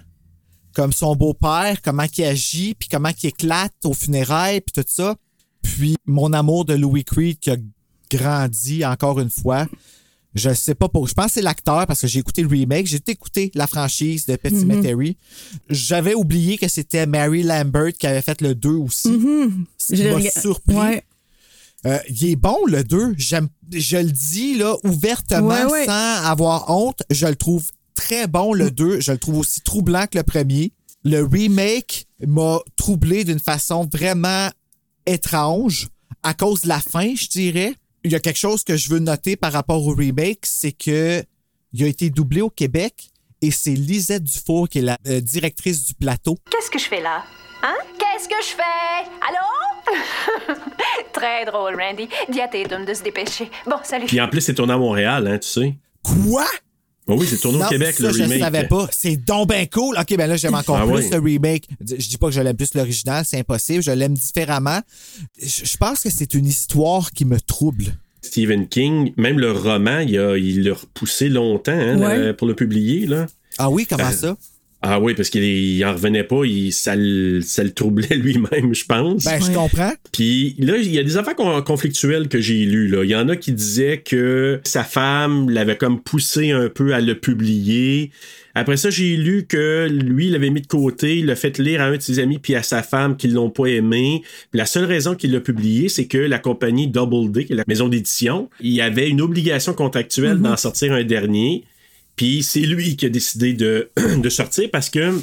comme 0.73 0.93
son 0.93 1.17
beau-père, 1.17 1.83
comment 1.83 2.05
il 2.17 2.25
agit, 2.25 2.75
puis 2.75 2.89
comment 2.89 3.11
il 3.23 3.27
éclate 3.27 3.73
aux 3.85 3.93
funérailles, 3.93 4.61
puis 4.61 4.73
tout 4.73 4.89
ça. 4.89 5.17
Puis 5.63 5.97
mon 6.07 6.33
amour 6.33 6.65
de 6.65 6.75
Louis 6.75 7.05
Creed 7.05 7.39
qui 7.39 7.51
a 7.51 7.57
grandi 8.11 8.85
encore 8.85 9.21
une 9.21 9.31
fois. 9.31 9.67
Je 10.35 10.55
sais 10.55 10.77
pas 10.77 10.89
pour. 10.89 11.09
Je 11.09 11.15
pense 11.15 11.27
que 11.27 11.33
c'est 11.33 11.43
l'acteur 11.43 11.87
parce 11.87 12.03
que 12.03 12.07
j'ai 12.07 12.21
écouté 12.21 12.43
le 12.43 12.49
remake. 12.49 12.87
J'ai 12.87 13.01
écouté 13.09 13.51
la 13.55 13.67
franchise 13.67 14.27
de 14.27 14.37
Pet 14.37 14.55
Cemetery. 14.55 15.17
J'avais 15.69 16.15
oublié 16.15 16.57
que 16.57 16.69
c'était 16.69 17.05
Mary 17.07 17.43
Lambert 17.43 17.93
qui 17.99 18.07
avait 18.07 18.23
fait 18.23 18.41
le 18.41 18.55
2 18.55 18.69
aussi. 18.71 19.11
Je 19.91 19.95
l'ai 19.97 20.11
m'a 20.11 20.17
rega- 20.19 20.41
surpris. 20.41 20.77
Ouais. 20.77 21.05
Euh, 21.87 21.99
il 22.11 22.27
est 22.27 22.37
bon, 22.37 22.59
le 22.67 22.85
2. 22.85 23.15
J'aime, 23.17 23.49
je 23.73 23.97
le 23.97 24.11
dis 24.13 24.55
là, 24.57 24.77
ouvertement, 24.85 25.49
Ouais, 25.49 25.65
ouais. 25.65 25.87
sans 25.87 26.23
avoir 26.25 26.71
honte. 26.71 27.03
Je 27.11 27.27
le 27.27 27.35
trouve 27.35 27.67
très 27.97 28.29
bon, 28.29 28.53
le 28.53 28.71
2. 28.71 29.01
Je 29.01 29.11
le 29.11 29.19
trouve 29.19 29.39
aussi 29.39 29.63
troublant 29.63 30.07
que 30.07 30.19
le 30.19 30.23
premier. 30.25 30.73
Le 31.03 31.23
remake 31.25 32.07
m'a 32.25 32.59
troublé 32.77 33.25
d'une 33.25 33.41
façon 33.41 33.89
vraiment 33.93 34.49
étrange 35.13 35.89
à 36.23 36.35
cause 36.35 36.63
de 36.63 36.69
la 36.69 36.81
fin, 36.81 37.15
je 37.15 37.29
dirais. 37.29 37.75
Il 38.05 38.13
y 38.13 38.15
a 38.15 38.21
quelque 38.21 38.39
chose 38.39 38.65
que 38.65 38.77
je 38.77 38.89
veux 38.89 38.99
noter 38.99 39.37
par 39.37 39.53
rapport 39.53 39.87
au 39.87 39.95
remake, 39.95 40.41
c'est 40.45 40.73
que 40.73 41.23
il 41.73 41.85
a 41.85 41.87
été 41.87 42.11
doublé 42.11 42.41
au 42.41 42.51
Québec 42.51 43.11
et 43.43 43.51
c'est 43.51 43.71
Lisette 43.75 44.25
Dufour 44.25 44.69
qui 44.69 44.79
est 44.79 44.83
la 44.83 44.99
euh, 45.07 45.21
directrice 45.21 45.85
du 45.85 45.95
plateau. 45.95 46.37
Qu'est-ce 46.51 46.71
que 46.71 46.79
je 46.79 46.87
fais 46.87 47.01
là? 47.01 47.25
Hein? 47.63 47.77
Qu'est-ce 47.99 48.29
que 48.29 48.43
je 48.43 48.55
fais? 48.57 49.11
Allô? 49.29 50.55
Très 51.13 51.45
drôle, 51.45 51.81
Randy. 51.81 52.09
Dis 52.29 52.41
à 52.41 52.49
Tatum 52.49 52.85
de 52.85 52.95
se 52.95 53.03
dépêcher. 53.03 53.51
Bon, 53.67 53.77
salut. 53.83 54.07
Puis 54.07 54.21
en 54.21 54.29
plus, 54.29 54.41
c'est 54.41 54.55
tourné 54.55 54.73
à 54.73 54.79
Montréal, 54.79 55.27
hein, 55.27 55.39
tu 55.39 55.49
sais. 55.49 55.75
Quoi? 56.03 56.47
Oh 57.11 57.17
oui, 57.19 57.27
c'est 57.29 57.39
tourné 57.39 57.59
au 57.59 57.63
Non, 57.63 57.69
Québec, 57.69 57.95
ça, 57.97 58.05
le 58.09 58.13
je 58.13 58.23
remake. 58.23 58.39
savais 58.41 58.67
pas. 58.69 58.89
C'est 58.93 59.17
donc 59.17 59.49
ben 59.49 59.67
cool. 59.67 59.97
OK, 59.99 60.17
ben 60.17 60.27
là, 60.29 60.37
j'aime 60.37 60.55
encore 60.55 60.77
Ah 60.77 60.87
plus 60.87 60.95
oui. 61.07 61.11
le 61.11 61.19
remake. 61.19 61.69
Je 61.81 61.95
dis 62.09 62.17
pas 62.19 62.29
que 62.29 62.33
je 62.35 62.41
l'aime 62.41 62.57
plus 62.57 62.73
l'original, 62.75 63.25
c'est 63.27 63.39
impossible. 63.39 63.83
Je 63.83 63.91
l'aime 63.91 64.15
différemment. 64.15 64.81
Je 65.43 65.65
je 65.65 65.77
pense 65.77 66.01
que 66.01 66.11
c'est 66.11 66.35
une 66.35 66.47
histoire 66.47 67.11
qui 67.13 67.25
me 67.25 67.41
trouble. 67.41 67.85
Stephen 68.23 68.69
King, 68.69 69.13
même 69.17 69.39
le 69.39 69.51
roman, 69.53 70.01
il 70.01 70.63
l'a 70.63 70.75
repoussé 70.75 71.29
longtemps 71.29 71.73
hein, 71.73 71.99
Ouais. 71.99 72.19
le- 72.19 72.37
pour 72.37 72.47
le 72.47 72.55
publier. 72.55 73.07
Là. 73.07 73.27
Ah 73.59 73.71
oui, 73.71 73.87
comment 73.89 74.05
Euh, 74.05 74.13
ça? 74.13 74.37
Ah 74.83 74.99
oui, 74.99 75.15
parce 75.15 75.29
qu'il 75.29 75.45
il 75.45 75.85
en 75.85 75.93
revenait 75.93 76.25
pas, 76.25 76.45
il, 76.45 76.73
ça, 76.73 76.95
le, 76.97 77.43
ça 77.43 77.63
le 77.63 77.71
troublait 77.71 78.17
lui-même, 78.17 78.75
je 78.75 78.85
pense. 78.87 79.25
Ben, 79.25 79.41
je 79.41 79.53
comprends. 79.53 79.93
Puis 80.13 80.55
là, 80.59 80.77
il 80.79 80.91
y 80.91 80.99
a 80.99 81.03
des 81.03 81.17
affaires 81.19 81.37
con- 81.37 81.61
conflictuelles 81.63 82.29
que 82.29 82.41
j'ai 82.41 82.65
lues. 82.65 82.89
Là. 82.89 83.05
Il 83.05 83.11
y 83.11 83.15
en 83.17 83.29
a 83.29 83.37
qui 83.37 83.53
disaient 83.53 83.99
que 83.99 84.61
sa 84.65 84.83
femme 84.85 85.51
l'avait 85.51 85.77
comme 85.77 86.01
poussé 86.01 86.51
un 86.53 86.69
peu 86.71 86.95
à 86.95 87.01
le 87.01 87.15
publier. 87.19 88.11
Après 88.55 88.77
ça, 88.77 88.91
j'ai 88.91 89.17
lu 89.17 89.47
que 89.47 89.87
lui, 89.91 90.27
il 90.27 90.33
l'avait 90.33 90.51
mis 90.51 90.61
de 90.63 90.67
côté, 90.67 91.19
il 91.19 91.27
l'a 91.27 91.37
fait 91.37 91.59
lire 91.59 91.83
à 91.83 91.85
un 91.85 91.97
de 91.97 92.03
ses 92.03 92.19
amis 92.19 92.39
puis 92.39 92.55
à 92.57 92.63
sa 92.63 92.83
femme 92.83 93.17
qui 93.17 93.29
l'ont 93.29 93.51
pas 93.51 93.67
aimé. 93.67 94.23
Puis 94.51 94.59
la 94.59 94.67
seule 94.67 94.87
raison 94.87 95.15
qu'il 95.15 95.31
l'a 95.33 95.41
publié, 95.41 95.89
c'est 95.89 96.07
que 96.07 96.19
la 96.19 96.39
compagnie 96.39 96.89
Double 96.89 97.31
D, 97.31 97.45
qui 97.45 97.53
est 97.53 97.57
la 97.57 97.65
maison 97.69 97.89
d'édition, 97.89 98.49
il 98.61 98.73
y 98.73 98.81
avait 98.81 99.09
une 99.09 99.21
obligation 99.21 99.73
contractuelle 99.73 100.39
d'en 100.39 100.57
sortir 100.57 100.93
un 100.93 101.05
dernier. 101.05 101.65
Puis 102.21 102.43
c'est 102.43 102.61
lui 102.61 102.97
qui 102.97 103.07
a 103.07 103.09
décidé 103.09 103.55
de, 103.55 103.89
de 104.19 104.29
sortir 104.29 104.69
parce 104.71 104.91
que 104.91 105.19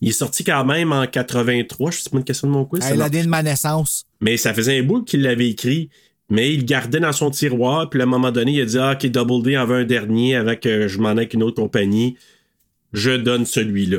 il 0.00 0.08
est 0.08 0.12
sorti 0.12 0.42
quand 0.42 0.64
même 0.64 0.90
en 0.90 1.06
83. 1.06 1.90
Je 1.90 1.98
sais 1.98 2.08
pas 2.08 2.16
une 2.16 2.24
question 2.24 2.48
de 2.48 2.52
mon 2.54 2.64
quiz. 2.64 2.82
a 2.82 2.94
marche? 2.94 3.10
de 3.10 3.28
ma 3.28 3.42
naissance. 3.42 4.06
Mais 4.22 4.38
ça 4.38 4.54
faisait 4.54 4.78
un 4.78 4.82
bout 4.84 5.02
qu'il 5.02 5.20
l'avait 5.20 5.50
écrit. 5.50 5.90
Mais 6.30 6.54
il 6.54 6.60
le 6.60 6.64
gardait 6.64 6.98
dans 6.98 7.12
son 7.12 7.30
tiroir. 7.30 7.90
Puis 7.90 8.00
à 8.00 8.04
un 8.04 8.06
moment 8.06 8.32
donné, 8.32 8.52
il 8.52 8.62
a 8.62 8.64
dit 8.64 8.78
Ah, 8.78 8.92
OK, 8.92 9.06
Double 9.10 9.42
D 9.42 9.58
en 9.58 9.66
veut 9.66 9.80
un 9.80 9.84
dernier 9.84 10.34
avec 10.34 10.64
euh, 10.64 10.88
je 10.88 10.98
m'en 10.98 11.10
ai 11.10 11.18
avec 11.18 11.34
une 11.34 11.42
autre 11.42 11.60
compagnie. 11.60 12.16
Je 12.94 13.10
donne 13.10 13.44
celui-là. 13.44 13.98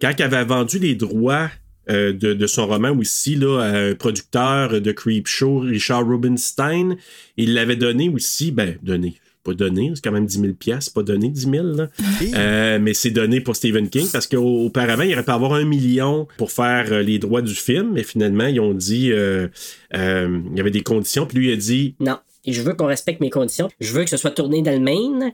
Quand 0.00 0.10
il 0.18 0.22
avait 0.24 0.44
vendu 0.44 0.80
les 0.80 0.96
droits 0.96 1.48
euh, 1.90 2.12
de, 2.12 2.34
de 2.34 2.46
son 2.48 2.66
roman 2.66 2.90
aussi 2.90 3.36
là, 3.36 3.60
à 3.60 3.68
un 3.68 3.94
producteur 3.94 4.80
de 4.80 4.90
Creepshow, 4.90 5.60
Richard 5.60 6.08
Rubinstein, 6.08 6.96
il 7.36 7.54
l'avait 7.54 7.76
donné 7.76 8.08
aussi, 8.08 8.50
ben, 8.50 8.76
donné. 8.82 9.20
Pas 9.44 9.54
donné, 9.54 9.92
c'est 9.94 10.02
quand 10.02 10.12
même 10.12 10.26
10 10.26 10.40
000 10.40 10.52
piastres, 10.54 10.92
pas 10.92 11.02
donné 11.02 11.28
10 11.28 11.40
000. 11.50 11.64
là. 11.76 11.88
Euh, 12.34 12.78
mais 12.80 12.94
c'est 12.94 13.10
donné 13.10 13.40
pour 13.40 13.54
Stephen 13.56 13.88
King 13.90 14.08
parce 14.10 14.26
qu'auparavant, 14.26 15.02
il 15.02 15.12
aurait 15.12 15.22
pu 15.22 15.30
avoir 15.30 15.52
un 15.52 15.64
million 15.64 16.26
pour 16.38 16.50
faire 16.50 16.86
euh, 16.90 17.02
les 17.02 17.18
droits 17.18 17.42
du 17.42 17.54
film, 17.54 17.92
mais 17.92 18.02
finalement, 18.02 18.46
ils 18.46 18.60
ont 18.60 18.74
dit 18.74 19.12
euh, 19.12 19.48
euh, 19.94 20.40
il 20.50 20.56
y 20.56 20.60
avait 20.60 20.70
des 20.70 20.82
conditions, 20.82 21.26
puis 21.26 21.38
lui 21.38 21.48
il 21.48 21.52
a 21.52 21.56
dit 21.56 21.94
Non. 22.00 22.18
Et 22.46 22.52
je 22.52 22.62
veux 22.62 22.74
qu'on 22.74 22.86
respecte 22.86 23.20
mes 23.20 23.30
conditions. 23.30 23.68
Je 23.80 23.92
veux 23.92 24.04
que 24.04 24.10
ce 24.10 24.16
soit 24.16 24.30
tourné 24.30 24.62
dans 24.62 24.72
le 24.72 24.80
Maine. 24.80 25.32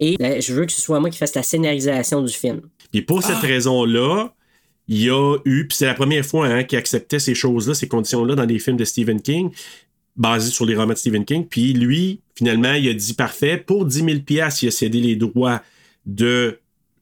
Et 0.00 0.16
euh, 0.22 0.40
je 0.40 0.54
veux 0.54 0.64
que 0.64 0.72
ce 0.72 0.80
soit 0.80 0.98
moi 0.98 1.10
qui 1.10 1.18
fasse 1.18 1.34
la 1.34 1.42
scénarisation 1.42 2.22
du 2.22 2.32
film. 2.32 2.62
Puis 2.90 3.02
pour 3.02 3.22
cette 3.22 3.36
raison-là, 3.36 4.32
il 4.88 5.04
y 5.04 5.10
a 5.10 5.36
eu, 5.44 5.68
puis 5.68 5.76
c'est 5.76 5.86
la 5.86 5.94
première 5.94 6.24
fois 6.24 6.46
hein, 6.46 6.64
qu'il 6.64 6.78
acceptait 6.78 7.18
ces 7.18 7.34
choses-là, 7.34 7.74
ces 7.74 7.86
conditions-là 7.86 8.34
dans 8.34 8.46
les 8.46 8.58
films 8.58 8.78
de 8.78 8.84
Stephen 8.84 9.20
King, 9.20 9.50
basés 10.20 10.50
sur 10.50 10.66
les 10.66 10.76
romans 10.76 10.92
de 10.92 10.98
Stephen 10.98 11.24
King. 11.24 11.46
Puis 11.48 11.72
lui, 11.72 12.20
finalement, 12.36 12.74
il 12.74 12.86
a 12.88 12.94
dit 12.94 13.14
parfait, 13.14 13.56
pour 13.56 13.86
10 13.86 14.04
000 14.04 14.18
piastres, 14.20 14.62
il 14.62 14.68
a 14.68 14.70
cédé 14.70 15.00
les 15.00 15.16
droits 15.16 15.62
de, 16.04 16.58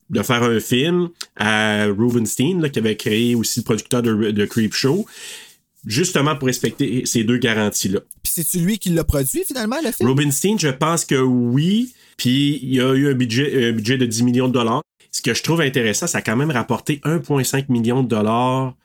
de 0.09 0.23
faire 0.23 0.45
un 0.45 0.61
film 0.61 1.09
à 1.37 1.87
Rubenstein, 1.87 2.63
là, 2.63 2.69
qui 2.69 2.79
avait 2.79 2.97
créé 2.97 3.35
aussi 3.35 3.61
le 3.61 3.65
producteur 3.65 4.03
de, 4.03 4.31
de 4.31 4.47
Creepshow, 4.47 5.05
justement 5.85 6.37
pour 6.37 6.47
respecter 6.47 7.05
ces 7.07 7.25
deux 7.25 7.39
garanties-là. 7.39 8.01
Puis 8.23 8.33
c'est-tu 8.37 8.61
lui 8.61 8.79
qui 8.79 8.91
l'a 8.91 9.03
produit 9.03 9.43
finalement, 9.45 9.79
le 9.85 9.91
film? 9.91 10.09
Rubinstein, 10.09 10.57
je 10.57 10.69
pense 10.69 11.05
que 11.05 11.17
oui. 11.17 11.93
Puis 12.17 12.61
il 12.63 12.75
y 12.77 12.81
a 12.81 12.95
eu 12.95 13.11
un 13.11 13.15
budget, 13.15 13.71
un 13.71 13.73
budget 13.73 13.99
de 13.99 14.07
10 14.07 14.23
millions 14.23 14.49
de 14.49 14.53
dollars. 14.53 14.83
Ce 15.11 15.23
que 15.23 15.35
je 15.35 15.43
trouve 15.43 15.61
intéressant, 15.61 16.07
ça 16.07 16.19
a 16.19 16.23
quand 16.23 16.37
même 16.37 16.53
rapporté 16.53 17.01
1,5 17.05 17.65
million 17.69 18.05
de 18.05 18.09
dollars 18.09 18.77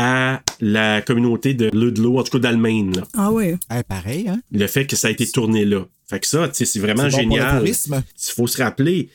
à 0.00 0.42
la 0.60 1.02
communauté 1.02 1.54
de 1.54 1.70
Ludlow, 1.76 2.18
en 2.18 2.22
tout 2.22 2.30
cas 2.30 2.38
d'Allemagne. 2.38 2.92
là. 2.94 3.02
Ah 3.14 3.32
oui. 3.32 3.54
Eh, 3.76 3.82
pareil, 3.82 4.28
hein? 4.28 4.40
Le 4.52 4.66
fait 4.68 4.86
que 4.86 4.94
ça 4.94 5.08
a 5.08 5.10
été 5.10 5.26
tourné 5.26 5.64
là. 5.64 5.86
Fait 6.08 6.20
que 6.20 6.26
ça, 6.28 6.46
tu 6.48 6.54
sais, 6.54 6.64
c'est 6.66 6.78
vraiment 6.78 7.10
C'est 7.10 7.22
bon 7.22 7.28
pour 7.28 7.36
le 7.36 7.42
génial. 7.42 7.58
tourisme. 7.58 8.02
Il 8.28 8.32
faut 8.32 8.46
se 8.46 8.62
rappeler, 8.62 9.08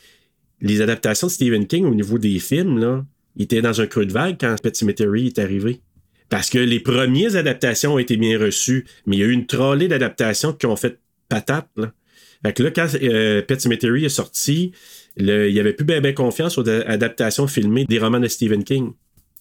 les 0.60 0.82
adaptations 0.82 1.28
de 1.28 1.32
Stephen 1.32 1.68
King 1.68 1.86
au 1.86 1.96
niveau 1.96 2.18
des 2.18 2.38
films, 2.40 2.80
là, 2.80 3.06
il 3.38 3.44
était 3.44 3.62
dans 3.62 3.80
un 3.80 3.88
creux 3.88 4.06
de 4.06 4.12
vague 4.12 4.36
quand 4.40 4.56
Pet 4.62 4.76
Cemetery 4.76 5.28
est 5.28 5.40
arrivé. 5.40 5.80
Parce 6.30 6.50
que 6.50 6.58
les 6.58 6.80
premières 6.82 7.36
adaptations 7.38 7.94
ont 7.94 7.98
été 8.00 8.18
bien 8.18 8.38
reçues, 8.38 8.86
mais 9.06 9.16
il 9.16 9.20
y 9.20 9.24
a 9.24 9.28
eu 9.28 9.32
une 9.32 9.46
trollée 9.46 9.88
d'adaptations 9.88 10.52
qui 10.52 10.66
ont 10.66 10.76
fait 10.76 11.00
patate. 11.30 11.70
Là. 11.78 11.94
Fait 12.46 12.52
que 12.54 12.62
là, 12.64 12.72
quand 12.72 12.88
euh, 13.02 13.42
Pet 13.42 13.62
Cemetery 13.62 14.04
est 14.06 14.10
sorti, 14.10 14.74
le- 15.16 15.48
il 15.50 15.54
n'y 15.54 15.60
avait 15.60 15.74
plus 15.74 15.86
bien 15.86 16.02
ben 16.02 16.14
confiance 16.14 16.58
aux 16.58 16.68
adaptations 16.68 17.48
filmées 17.48 17.86
des 17.86 18.00
romans 18.00 18.20
de 18.20 18.28
Stephen 18.28 18.64
King. 18.66 18.92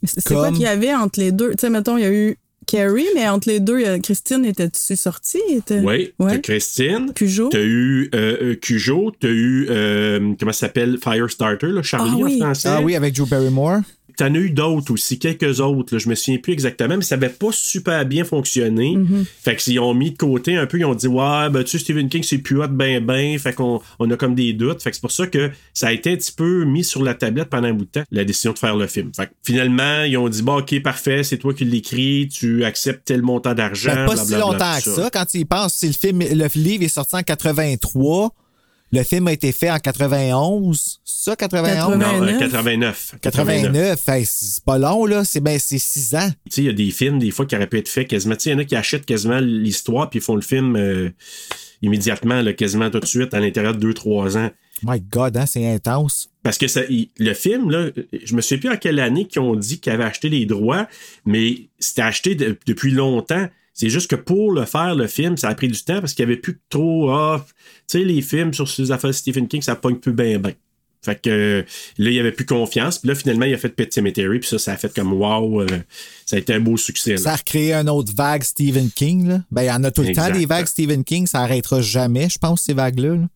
C'est 0.04 0.34
quoi 0.34 0.50
qu'il 0.50 0.62
y 0.62 0.66
avait 0.66 0.94
entre 0.94 1.20
les 1.20 1.32
deux? 1.32 1.50
Tu 1.50 1.56
sais, 1.60 1.70
mettons, 1.70 1.96
il 1.96 2.02
y 2.02 2.06
a 2.06 2.12
eu 2.12 2.36
Carrie, 2.66 3.06
mais 3.14 3.28
entre 3.28 3.48
les 3.48 3.60
deux, 3.60 3.98
Christine 3.98 4.44
était-tu 4.44 4.96
sortie? 4.96 5.40
Était... 5.50 5.80
Oui, 5.80 6.12
Ouais. 6.18 6.32
t'as 6.34 6.38
Christine, 6.38 7.12
Cujo. 7.14 7.48
t'as 7.48 7.60
eu 7.60 8.08
euh, 8.14 8.36
euh, 8.40 8.54
Cujo, 8.54 9.12
t'as 9.18 9.28
eu, 9.28 9.66
euh, 9.68 10.34
comment 10.38 10.52
ça 10.52 10.60
s'appelle, 10.66 10.98
Firestarter, 11.02 11.66
là, 11.68 11.82
Charlie 11.82 12.12
Ah 12.14 12.18
oui. 12.24 12.34
en 12.40 12.44
français. 12.46 12.68
Ah 12.70 12.80
oui, 12.80 12.94
avec 12.94 13.14
Drew 13.14 13.26
Barrymore. 13.26 13.80
T'en 14.16 14.34
as 14.34 14.38
eu 14.38 14.50
d'autres 14.50 14.92
aussi, 14.92 15.18
quelques 15.18 15.60
autres. 15.60 15.94
Là, 15.94 15.98
je 15.98 16.08
me 16.08 16.14
souviens 16.14 16.38
plus 16.38 16.52
exactement, 16.52 16.96
mais 16.96 17.02
ça 17.02 17.14
avait 17.14 17.28
pas 17.28 17.50
super 17.52 18.04
bien 18.06 18.24
fonctionné. 18.24 18.96
Mm-hmm. 18.96 19.24
Fait 19.42 19.56
que 19.56 19.62
s'ils 19.62 19.80
ont 19.80 19.94
mis 19.94 20.12
de 20.12 20.16
côté 20.16 20.56
un 20.56 20.66
peu, 20.66 20.78
ils 20.78 20.84
ont 20.84 20.94
dit 20.94 21.06
Ouais, 21.06 21.50
ben 21.50 21.62
tu 21.64 21.70
sais, 21.70 21.78
Stephen 21.78 22.08
King, 22.08 22.22
c'est 22.22 22.38
plus 22.38 22.60
hot 22.60 22.68
ben 22.68 23.04
ben. 23.04 23.38
Fait 23.38 23.52
qu'on 23.52 23.80
on 23.98 24.10
a 24.10 24.16
comme 24.16 24.34
des 24.34 24.52
doutes. 24.52 24.82
Fait 24.82 24.90
que 24.90 24.96
c'est 24.96 25.00
pour 25.00 25.12
ça 25.12 25.26
que 25.26 25.50
ça 25.74 25.88
a 25.88 25.92
été 25.92 26.12
un 26.12 26.16
petit 26.16 26.32
peu 26.32 26.64
mis 26.64 26.84
sur 26.84 27.02
la 27.02 27.14
tablette 27.14 27.48
pendant 27.48 27.68
un 27.68 27.74
bout 27.74 27.84
de 27.84 27.90
temps, 27.90 28.04
la 28.10 28.24
décision 28.24 28.52
de 28.52 28.58
faire 28.58 28.76
le 28.76 28.86
film. 28.86 29.10
Fait 29.14 29.26
que 29.26 29.32
finalement, 29.42 30.02
ils 30.04 30.16
ont 30.16 30.28
dit 30.28 30.42
Bon, 30.42 30.58
ok, 30.58 30.82
parfait, 30.82 31.22
c'est 31.22 31.38
toi 31.38 31.54
qui 31.54 31.64
l'écris, 31.64 32.28
tu 32.28 32.64
acceptes 32.64 33.06
tel 33.06 33.22
montant 33.22 33.54
d'argent. 33.54 34.06
Pas 34.06 34.16
si 34.16 34.34
longtemps 34.34 34.76
que 34.76 34.90
ça. 34.90 35.10
Quand 35.12 35.24
tu 35.24 35.38
y 35.38 35.44
penses, 35.44 35.74
si 35.74 35.86
le 35.86 35.92
film, 35.92 36.20
le 36.20 36.48
livre 36.54 36.84
est 36.84 36.88
sorti 36.88 37.16
en 37.16 37.22
83, 37.22 38.34
le 38.92 39.02
film 39.02 39.26
a 39.28 39.32
été 39.32 39.52
fait 39.52 39.70
en 39.70 39.78
91. 39.78 41.00
Ça, 41.04 41.34
91? 41.36 41.96
Non, 41.98 42.22
euh, 42.22 42.38
89. 42.38 43.14
89. 43.20 43.72
89. 43.72 44.08
Hey, 44.08 44.26
c'est 44.26 44.64
pas 44.64 44.78
long, 44.78 45.06
là. 45.06 45.24
C'est 45.24 45.40
ben, 45.40 45.58
c'est 45.58 45.78
6 45.78 46.14
ans. 46.14 46.28
Tu 46.46 46.50
sais, 46.50 46.62
il 46.62 46.66
y 46.66 46.70
a 46.70 46.72
des 46.72 46.90
films, 46.90 47.18
des 47.18 47.30
fois, 47.30 47.46
qui 47.46 47.56
auraient 47.56 47.66
pu 47.66 47.78
être 47.78 47.88
faits 47.88 48.08
quasiment. 48.08 48.34
Tu 48.36 48.42
sais, 48.42 48.50
il 48.50 48.52
y 48.52 48.56
en 48.56 48.58
a 48.58 48.64
qui 48.64 48.76
achètent 48.76 49.06
quasiment 49.06 49.38
l'histoire 49.40 50.10
puis 50.10 50.18
ils 50.18 50.22
font 50.22 50.34
le 50.36 50.42
film 50.42 50.76
euh, 50.76 51.10
immédiatement, 51.82 52.42
là, 52.42 52.52
quasiment 52.52 52.90
tout 52.90 53.00
de 53.00 53.06
suite, 53.06 53.34
à 53.34 53.40
l'intérieur 53.40 53.74
de 53.76 53.92
2-3 53.92 54.36
ans. 54.38 54.50
My 54.84 55.00
God, 55.00 55.36
hein, 55.36 55.46
c'est 55.46 55.66
intense. 55.66 56.28
Parce 56.42 56.58
que 56.58 56.66
ça, 56.66 56.80
il- 56.90 57.08
le 57.18 57.34
film, 57.34 57.70
là, 57.70 57.90
je 58.24 58.34
me 58.34 58.40
souviens 58.40 58.58
plus 58.58 58.70
en 58.70 58.76
quelle 58.76 58.98
année 58.98 59.26
qu'ils 59.28 59.40
ont 59.42 59.54
dit 59.54 59.78
qu'ils 59.80 59.92
avaient 59.92 60.02
acheté 60.04 60.28
les 60.28 60.44
droits, 60.44 60.88
mais 61.24 61.68
c'était 61.78 62.02
acheté 62.02 62.34
de- 62.34 62.58
depuis 62.66 62.90
longtemps. 62.90 63.46
C'est 63.74 63.88
juste 63.88 64.10
que 64.10 64.16
pour 64.16 64.52
le 64.52 64.64
faire, 64.64 64.94
le 64.94 65.06
film, 65.06 65.36
ça 65.36 65.48
a 65.48 65.54
pris 65.54 65.68
du 65.68 65.82
temps 65.82 66.00
parce 66.00 66.12
qu'il 66.12 66.22
y 66.24 66.26
avait 66.26 66.36
plus 66.36 66.60
trop. 66.68 67.10
Ah, 67.10 67.44
tu 67.88 67.98
sais, 67.98 68.04
les 68.04 68.20
films 68.20 68.52
sur 68.52 68.68
ces 68.68 68.90
affaires 68.90 69.10
de 69.10 69.14
Stephen 69.14 69.48
King, 69.48 69.62
ça 69.62 69.76
pogne 69.76 69.96
plus 69.96 70.12
bien, 70.12 70.38
bien. 70.38 70.52
Fait 71.04 71.20
que 71.20 71.64
là, 71.98 72.10
il 72.10 72.14
y 72.14 72.20
avait 72.20 72.30
plus 72.30 72.46
confiance. 72.46 72.98
Puis 72.98 73.08
là, 73.08 73.14
finalement, 73.16 73.44
il 73.44 73.54
a 73.54 73.58
fait 73.58 73.70
Pet 73.70 73.92
Cemetery. 73.92 74.38
Puis 74.38 74.48
ça, 74.48 74.58
ça 74.58 74.72
a 74.72 74.76
fait 74.76 74.94
comme 74.94 75.12
wow, 75.12 75.62
euh, 75.62 75.66
ça 76.24 76.36
a 76.36 76.38
été 76.38 76.54
un 76.54 76.60
beau 76.60 76.76
succès. 76.76 77.12
là. 77.12 77.16
Ça 77.18 77.32
a 77.32 77.36
recréé 77.36 77.74
un 77.74 77.88
autre 77.88 78.12
vague 78.14 78.44
Stephen 78.44 78.88
King, 78.90 79.26
là. 79.26 79.40
Ben, 79.50 79.62
il 79.62 79.66
y 79.66 79.70
en 79.70 79.82
a 79.82 79.90
tout 79.90 80.02
le 80.02 80.14
temps 80.14 80.30
des 80.30 80.46
vagues 80.46 80.66
Stephen 80.66 81.02
King. 81.02 81.26
Ça 81.26 81.40
arrêtera 81.40 81.80
jamais, 81.80 82.28
je 82.28 82.38
pense, 82.38 82.62
ces 82.62 82.74
vagues-là. 82.74 83.16
là. 83.16 83.28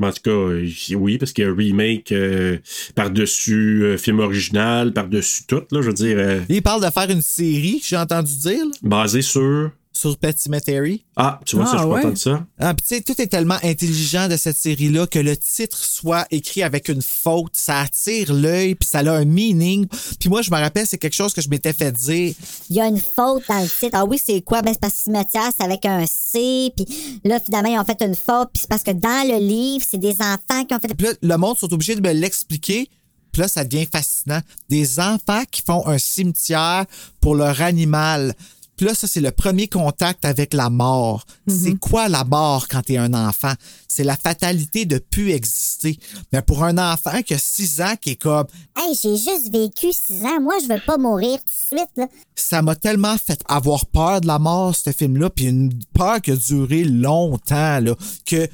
En 0.00 0.10
tout 0.10 0.22
cas, 0.22 0.30
euh, 0.30 0.68
oui, 0.94 1.18
parce 1.18 1.32
qu'il 1.32 1.44
y 1.44 1.46
a 1.46 1.50
un 1.50 1.54
remake 1.54 2.12
euh, 2.12 2.56
par-dessus 2.94 3.84
euh, 3.84 3.98
film 3.98 4.20
original, 4.20 4.92
par-dessus 4.92 5.44
tout, 5.46 5.62
là, 5.70 5.82
je 5.82 5.88
veux 5.88 5.92
dire, 5.92 6.16
euh, 6.18 6.40
Il 6.48 6.62
parle 6.62 6.82
de 6.82 6.90
faire 6.90 7.10
une 7.10 7.20
série, 7.20 7.82
j'ai 7.84 7.96
entendu 7.98 8.32
dire, 8.38 8.64
là, 8.64 8.72
basé 8.82 9.20
sur. 9.20 9.70
Sur 9.92 10.16
Pet 10.16 10.38
Cemetery. 10.38 11.04
Ah, 11.16 11.38
tu 11.44 11.56
vois, 11.56 11.66
ça, 11.66 11.72
Ah, 11.72 11.76
je 11.76 11.82
suis 11.82 11.90
ouais. 11.92 12.00
content 12.02 12.12
de 12.14 12.18
ça. 12.18 12.46
Ah, 12.58 12.74
puis 12.74 12.86
tu 12.88 12.94
sais, 12.96 13.00
tout 13.02 13.20
est 13.20 13.26
tellement 13.26 13.58
intelligent 13.62 14.26
de 14.28 14.36
cette 14.36 14.56
série-là 14.56 15.06
que 15.06 15.18
le 15.18 15.36
titre 15.36 15.76
soit 15.76 16.26
écrit 16.30 16.62
avec 16.62 16.88
une 16.88 17.02
faute, 17.02 17.52
ça 17.54 17.80
attire 17.80 18.32
l'œil, 18.32 18.74
puis 18.74 18.88
ça 18.88 19.00
a 19.00 19.10
un 19.10 19.24
meaning. 19.24 19.86
Puis 20.18 20.28
moi, 20.30 20.42
je 20.42 20.50
me 20.50 20.56
rappelle, 20.56 20.86
c'est 20.86 20.98
quelque 20.98 21.14
chose 21.14 21.34
que 21.34 21.42
je 21.42 21.48
m'étais 21.50 21.72
fait 21.72 21.92
dire. 21.92 22.34
Il 22.70 22.76
y 22.76 22.80
a 22.80 22.86
une 22.86 22.98
faute 22.98 23.42
dans 23.48 23.60
le 23.60 23.68
titre. 23.68 23.90
Ah 23.92 24.04
oui, 24.04 24.18
c'est 24.24 24.40
quoi? 24.40 24.62
Ben, 24.62 24.72
c'est 24.72 24.80
parce 24.80 24.94
que 24.94 25.00
cimetière, 25.00 25.50
c'est 25.56 25.64
avec 25.64 25.84
un 25.84 26.04
C. 26.06 26.72
Puis 26.76 26.86
là, 27.24 27.38
finalement, 27.40 27.70
ils 27.70 27.78
ont 27.78 27.84
fait 27.84 28.02
une 28.02 28.14
faute. 28.16 28.48
Puis 28.52 28.62
c'est 28.62 28.68
parce 28.68 28.82
que 28.82 28.92
dans 28.92 29.28
le 29.28 29.38
livre, 29.46 29.84
c'est 29.88 29.98
des 30.00 30.16
enfants 30.22 30.64
qui 30.66 30.74
ont 30.74 30.78
fait. 30.78 30.94
Puis 30.94 31.06
là, 31.06 31.12
le 31.20 31.36
monde 31.36 31.58
sont 31.58 31.72
obligés 31.72 31.94
de 31.94 32.00
me 32.00 32.12
l'expliquer. 32.14 32.88
Puis 33.32 33.40
là, 33.40 33.48
ça 33.48 33.64
devient 33.64 33.86
fascinant. 33.86 34.40
Des 34.68 35.00
enfants 35.00 35.42
qui 35.50 35.62
font 35.62 35.86
un 35.86 35.98
cimetière 35.98 36.84
pour 37.20 37.34
leur 37.34 37.60
animal. 37.62 38.34
Là, 38.82 38.94
ça, 38.94 39.06
c'est 39.06 39.20
le 39.20 39.30
premier 39.30 39.68
contact 39.68 40.24
avec 40.24 40.52
la 40.54 40.68
mort. 40.70 41.24
C'est 41.48 41.78
quoi 41.78 42.08
la 42.08 42.24
mort 42.24 42.66
quand 42.68 42.82
t'es 42.82 42.96
un 42.96 43.14
enfant? 43.14 43.52
C'est 43.88 44.04
la 44.04 44.16
fatalité 44.16 44.86
de 44.86 44.98
plus 44.98 45.30
exister. 45.30 45.98
Mais 46.32 46.42
pour 46.42 46.64
un 46.64 46.78
enfant 46.78 47.22
qui 47.22 47.34
a 47.34 47.38
6 47.38 47.80
ans, 47.80 47.94
qui 48.00 48.10
est 48.10 48.16
comme, 48.16 48.46
Hey, 48.76 48.96
j'ai 49.00 49.16
juste 49.16 49.52
vécu 49.52 49.92
six 49.92 50.22
ans. 50.24 50.40
Moi, 50.40 50.54
je 50.62 50.72
veux 50.72 50.80
pas 50.84 50.96
mourir 50.98 51.38
tout 51.38 51.76
de 51.76 51.78
suite, 51.78 51.90
là. 51.96 52.06
ça 52.34 52.62
m'a 52.62 52.74
tellement 52.74 53.16
fait 53.18 53.40
avoir 53.46 53.86
peur 53.86 54.20
de 54.20 54.26
la 54.26 54.38
mort, 54.38 54.74
ce 54.74 54.90
film-là, 54.90 55.30
puis 55.30 55.44
une 55.46 55.72
peur 55.94 56.20
qui 56.20 56.32
a 56.32 56.36
duré 56.36 56.84
longtemps, 56.84 57.80
là, 57.80 57.94
que 58.24 58.48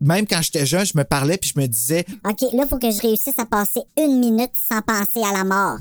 même 0.00 0.26
quand 0.26 0.40
j'étais 0.42 0.66
jeune, 0.66 0.86
je 0.86 0.96
me 0.96 1.04
parlais 1.04 1.38
puis 1.38 1.52
je 1.54 1.60
me 1.60 1.66
disais, 1.66 2.04
OK, 2.28 2.42
là, 2.52 2.66
faut 2.68 2.78
que 2.78 2.90
je 2.90 3.00
réussisse 3.00 3.38
à 3.38 3.46
passer 3.46 3.80
une 3.96 4.20
minute 4.20 4.52
sans 4.54 4.80
penser 4.82 5.22
à 5.24 5.32
la 5.32 5.44
mort. 5.44 5.78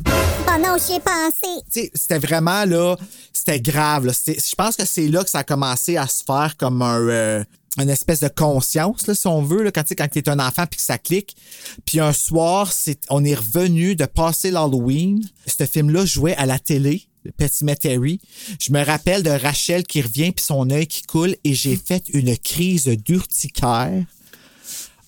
Oh 0.48 0.60
non, 0.62 0.76
j'y 0.78 0.94
ai 0.94 1.00
pensé. 1.00 1.62
tu 1.72 1.82
sais, 1.82 1.92
c'était 1.94 2.20
vraiment 2.20 2.66
là, 2.66 2.96
c'était 3.34 3.60
grave. 3.60 4.12
Je 4.26 4.56
pense 4.56 4.76
que 4.76 4.86
c'est 4.86 5.08
là 5.08 5.24
que 5.24 5.30
ça 5.30 5.40
a 5.40 5.44
commencé 5.44 5.98
à 5.98 6.08
se 6.08 6.24
faire 6.24 6.56
comme 6.58 6.82
un, 6.82 7.00
euh, 7.00 7.44
une 7.78 7.90
espèce 7.90 8.22
de 8.22 8.28
conscience, 8.28 9.08
là, 9.08 9.14
si 9.14 9.28
on 9.28 9.42
veut, 9.42 9.64
là, 9.64 9.72
quand 9.72 9.84
tu 9.84 9.96
quand 9.96 10.16
es 10.16 10.30
un 10.30 10.40
enfant 10.40 10.66
puis 10.66 10.78
que 10.78 10.84
ça 10.84 10.98
clique. 10.98 11.36
Puis 11.86 12.00
un 12.00 12.14
soir, 12.14 12.72
on 13.10 13.24
est 13.24 13.36
revenu 13.36 13.96
de 13.96 14.06
passer 14.06 14.52
l'Halloween. 14.52 15.24
Ce 15.46 15.66
film-là 15.66 16.06
jouait 16.06 16.36
à 16.36 16.46
la 16.46 16.60
télé. 16.60 17.08
Pet 17.32 17.52
Cemetery. 17.52 18.20
Je 18.60 18.72
me 18.72 18.84
rappelle 18.84 19.24
de 19.24 19.30
Rachel 19.30 19.84
qui 19.84 20.02
revient 20.02 20.32
puis 20.32 20.44
son 20.46 20.70
œil 20.70 20.88
qui 20.88 21.04
coule 21.04 21.36
et 21.44 21.54
j'ai 21.54 21.76
fait 21.76 22.04
une 22.14 22.38
crise 22.38 22.86
d'urticaire. 22.86 24.04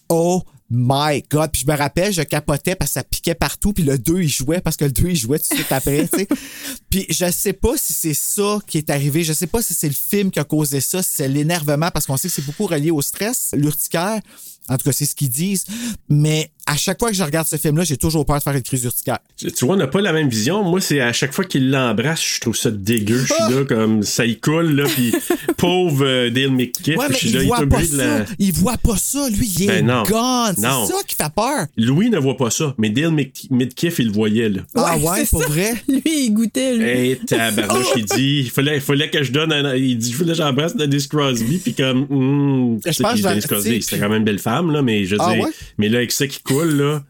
Oh 0.09 0.43
my 0.69 1.23
God. 1.29 1.51
Puis 1.51 1.63
je 1.65 1.71
me 1.71 1.77
rappelle, 1.77 2.13
je 2.13 2.21
capotais 2.21 2.75
parce 2.75 2.91
que 2.91 2.93
ça 2.93 3.03
piquait 3.03 3.35
partout. 3.35 3.73
Puis 3.73 3.83
le 3.83 3.97
2, 3.97 4.21
il 4.21 4.29
jouait 4.29 4.61
parce 4.61 4.77
que 4.77 4.85
le 4.85 4.91
2, 4.91 5.09
il 5.09 5.15
jouait 5.15 5.39
tout 5.39 5.49
de 5.49 5.55
suite 5.55 5.71
après. 5.71 6.07
tu 6.07 6.19
sais. 6.19 6.27
Puis 6.89 7.05
je 7.09 7.31
sais 7.31 7.53
pas 7.53 7.77
si 7.77 7.93
c'est 7.93 8.13
ça 8.13 8.59
qui 8.67 8.77
est 8.77 8.89
arrivé. 8.89 9.23
Je 9.23 9.33
sais 9.33 9.47
pas 9.47 9.61
si 9.61 9.73
c'est 9.73 9.88
le 9.88 9.93
film 9.93 10.31
qui 10.31 10.39
a 10.39 10.43
causé 10.43 10.81
ça, 10.81 11.03
si 11.03 11.15
c'est 11.15 11.27
l'énervement, 11.27 11.91
parce 11.91 12.05
qu'on 12.05 12.17
sait 12.17 12.27
que 12.27 12.33
c'est 12.33 12.45
beaucoup 12.45 12.65
relié 12.65 12.91
au 12.91 13.01
stress, 13.01 13.49
l'urticaire. 13.53 14.21
En 14.67 14.77
tout 14.77 14.83
cas, 14.83 14.91
c'est 14.91 15.05
ce 15.05 15.15
qu'ils 15.15 15.29
disent. 15.29 15.65
Mais 16.09 16.51
à 16.71 16.75
chaque 16.77 16.99
fois 16.99 17.09
que 17.09 17.15
je 17.15 17.23
regarde 17.23 17.47
ce 17.47 17.55
film-là, 17.55 17.83
j'ai 17.83 17.97
toujours 17.97 18.25
peur 18.25 18.38
de 18.38 18.43
faire 18.43 18.53
une 18.55 18.61
crise 18.61 18.83
urticaire. 18.83 19.19
Tu 19.38 19.47
vois, 19.65 19.73
on 19.75 19.77
n'a 19.77 19.88
pas 19.88 20.01
la 20.01 20.13
même 20.13 20.29
vision. 20.29 20.63
Moi, 20.63 20.81
c'est 20.81 21.01
à 21.01 21.11
chaque 21.13 21.33
fois 21.33 21.43
qu'il 21.45 21.71
l'embrasse, 21.71 22.21
je 22.23 22.39
trouve 22.41 22.55
ça 22.55 22.69
dégueu. 22.69 23.17
Je 23.25 23.33
suis 23.33 23.53
là 23.55 23.63
comme 23.65 24.03
ça 24.03 24.25
y 24.25 24.38
coule, 24.39 24.75
là, 24.75 24.83
puis 24.85 25.11
pauvre 25.57 26.05
euh, 26.05 26.29
Dale 26.29 26.51
McKiff. 26.51 26.95
Ouais, 26.97 27.05
je 27.07 27.11
mais 27.13 27.17
suis 27.17 27.29
il 27.29 27.35
là, 27.38 27.43
voit 27.43 27.57
pas 27.57 27.63
obligé 27.77 27.91
de 27.93 27.97
la- 27.97 28.25
ça. 28.25 28.33
Il 28.38 28.53
voit 28.53 28.77
pas 28.77 28.97
ça. 28.97 29.29
Lui, 29.29 29.47
il 29.57 29.63
est 29.63 29.67
Ben 29.67 29.85
non. 29.85 30.03
gone. 30.03 30.53
C'est 30.55 30.61
ça 30.93 30.99
qui 31.07 31.15
fait 31.15 31.33
peur. 31.35 31.65
Louis 31.77 32.09
ne 32.09 32.19
voit 32.19 32.38
pas 32.38 32.49
ça, 32.51 32.75
mais 32.77 32.89
Dale 32.89 33.11
Mc- 33.13 33.47
Midkiff, 33.49 33.99
il 33.99 34.07
le 34.07 34.11
voyait, 34.13 34.49
là. 34.49 34.61
Ah 34.75 34.97
ouais, 34.97 35.21
c'est 35.25 35.29
pour 35.31 35.41
ça. 35.43 35.49
vrai? 35.49 35.73
Lui, 35.88 36.01
il 36.05 36.33
goûtait, 36.33 36.75
lui. 36.75 36.85
Hey, 36.85 37.17
tabarnouche, 37.25 37.88
il 37.95 38.05
dit, 38.05 38.39
il 38.45 38.49
fallait, 38.51 38.75
il 38.75 38.81
fallait 38.81 39.09
que 39.09 39.23
je 39.23 39.31
donne 39.31 39.51
un, 39.51 39.75
il 39.75 39.97
dit, 39.97 40.09
il 40.09 40.15
fallait 40.15 40.31
que 40.31 40.38
j'embrasse 40.38 40.75
Dennis 40.75 41.07
Crosby, 41.07 41.57
puis 41.57 41.73
comme, 41.73 42.05
hum, 42.09 42.79
Je 42.85 43.01
pense 43.01 43.15
que 43.15 43.21
Dennis 43.27 43.41
Crosby, 43.41 43.81
c'était 43.81 43.97
quand 43.99 44.09
même 44.09 44.19
une 44.19 44.23
belle 44.25 44.39
femme, 44.39 44.71
là, 44.71 44.81
mais 44.81 45.05
je 45.05 45.15
Ah 45.19 45.31
dis, 45.33 45.39
ouais? 45.41 45.49
mais 45.77 45.89
là, 45.89 45.97
avec 45.97 46.11
ça 46.11 46.27
qui 46.27 46.39
coule, 46.41 46.59
là. 46.66 47.04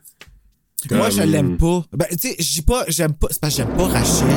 Moi, 0.92 1.10
je 1.10 1.22
l'aime 1.22 1.58
pas. 1.58 1.84
Ben, 1.92 2.08
tu 2.12 2.30
sais, 2.30 2.36
je 2.40 2.54
dis 2.54 2.62
pas, 2.62 2.86
j'aime 2.88 3.14
pas, 3.14 3.28
c'est 3.32 3.40
parce 3.40 3.56
que 3.56 3.64
j'aime 3.64 3.76
pas 3.76 3.88
Rachel. 3.88 4.28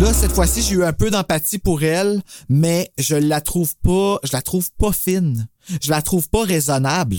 Là, 0.00 0.12
cette 0.12 0.32
fois-ci, 0.32 0.60
j'ai 0.62 0.74
eu 0.74 0.84
un 0.84 0.92
peu 0.92 1.10
d'empathie 1.10 1.58
pour 1.58 1.82
elle, 1.82 2.22
mais 2.50 2.92
je 2.98 3.16
la 3.16 3.40
trouve 3.40 3.74
pas, 3.82 4.18
je 4.22 4.32
la 4.32 4.42
trouve 4.42 4.70
pas 4.72 4.92
fine. 4.92 5.48
Je 5.82 5.90
la 5.90 6.02
trouve 6.02 6.28
pas 6.28 6.44
raisonnable. 6.44 7.16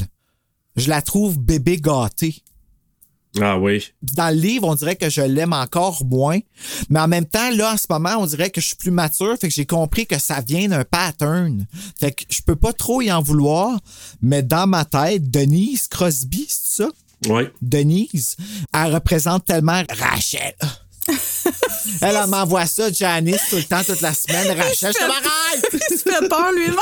Je 0.75 0.89
la 0.89 1.01
trouve 1.01 1.39
bébé 1.39 1.77
gâté. 1.77 2.43
Ah 3.41 3.57
oui. 3.57 3.83
Dans 4.01 4.33
le 4.33 4.39
livre, 4.39 4.67
on 4.67 4.75
dirait 4.75 4.95
que 4.95 5.09
je 5.09 5.21
l'aime 5.21 5.53
encore 5.53 6.03
moins. 6.05 6.39
Mais 6.89 6.99
en 6.99 7.07
même 7.07 7.25
temps, 7.25 7.49
là, 7.51 7.73
en 7.73 7.77
ce 7.77 7.85
moment, 7.89 8.15
on 8.19 8.25
dirait 8.25 8.49
que 8.49 8.61
je 8.61 8.67
suis 8.67 8.75
plus 8.75 8.91
mature. 8.91 9.35
Fait 9.39 9.47
que 9.47 9.53
j'ai 9.53 9.65
compris 9.65 10.07
que 10.07 10.19
ça 10.19 10.41
vient 10.41 10.67
d'un 10.67 10.83
pattern. 10.83 11.65
Fait 11.99 12.11
que 12.11 12.23
je 12.29 12.41
peux 12.41 12.55
pas 12.55 12.73
trop 12.73 13.01
y 13.01 13.11
en 13.11 13.21
vouloir. 13.21 13.79
Mais 14.21 14.43
dans 14.43 14.67
ma 14.67 14.85
tête, 14.85 15.29
Denise 15.29 15.87
Crosby, 15.87 16.45
c'est 16.49 16.83
ça? 16.83 16.89
Oui. 17.27 17.43
Denise, 17.61 18.35
elle 18.73 18.93
représente 18.93 19.45
tellement 19.45 19.83
Rachel. 19.89 20.55
elle, 22.01 22.15
elle 22.15 22.27
m'envoie 22.27 22.65
ça, 22.65 22.91
Janice, 22.91 23.41
tout 23.49 23.55
le 23.55 23.63
temps, 23.63 23.83
toute 23.83 24.01
la 24.01 24.13
semaine. 24.13 24.57
Rachel, 24.59 24.93
je 24.93 24.99
te 24.99 25.07
m'arrête! 25.07 25.65
Il 25.91 25.97
se 25.97 26.03
fait 26.03 26.27
peur, 26.27 26.51
lui-même. 26.51 26.77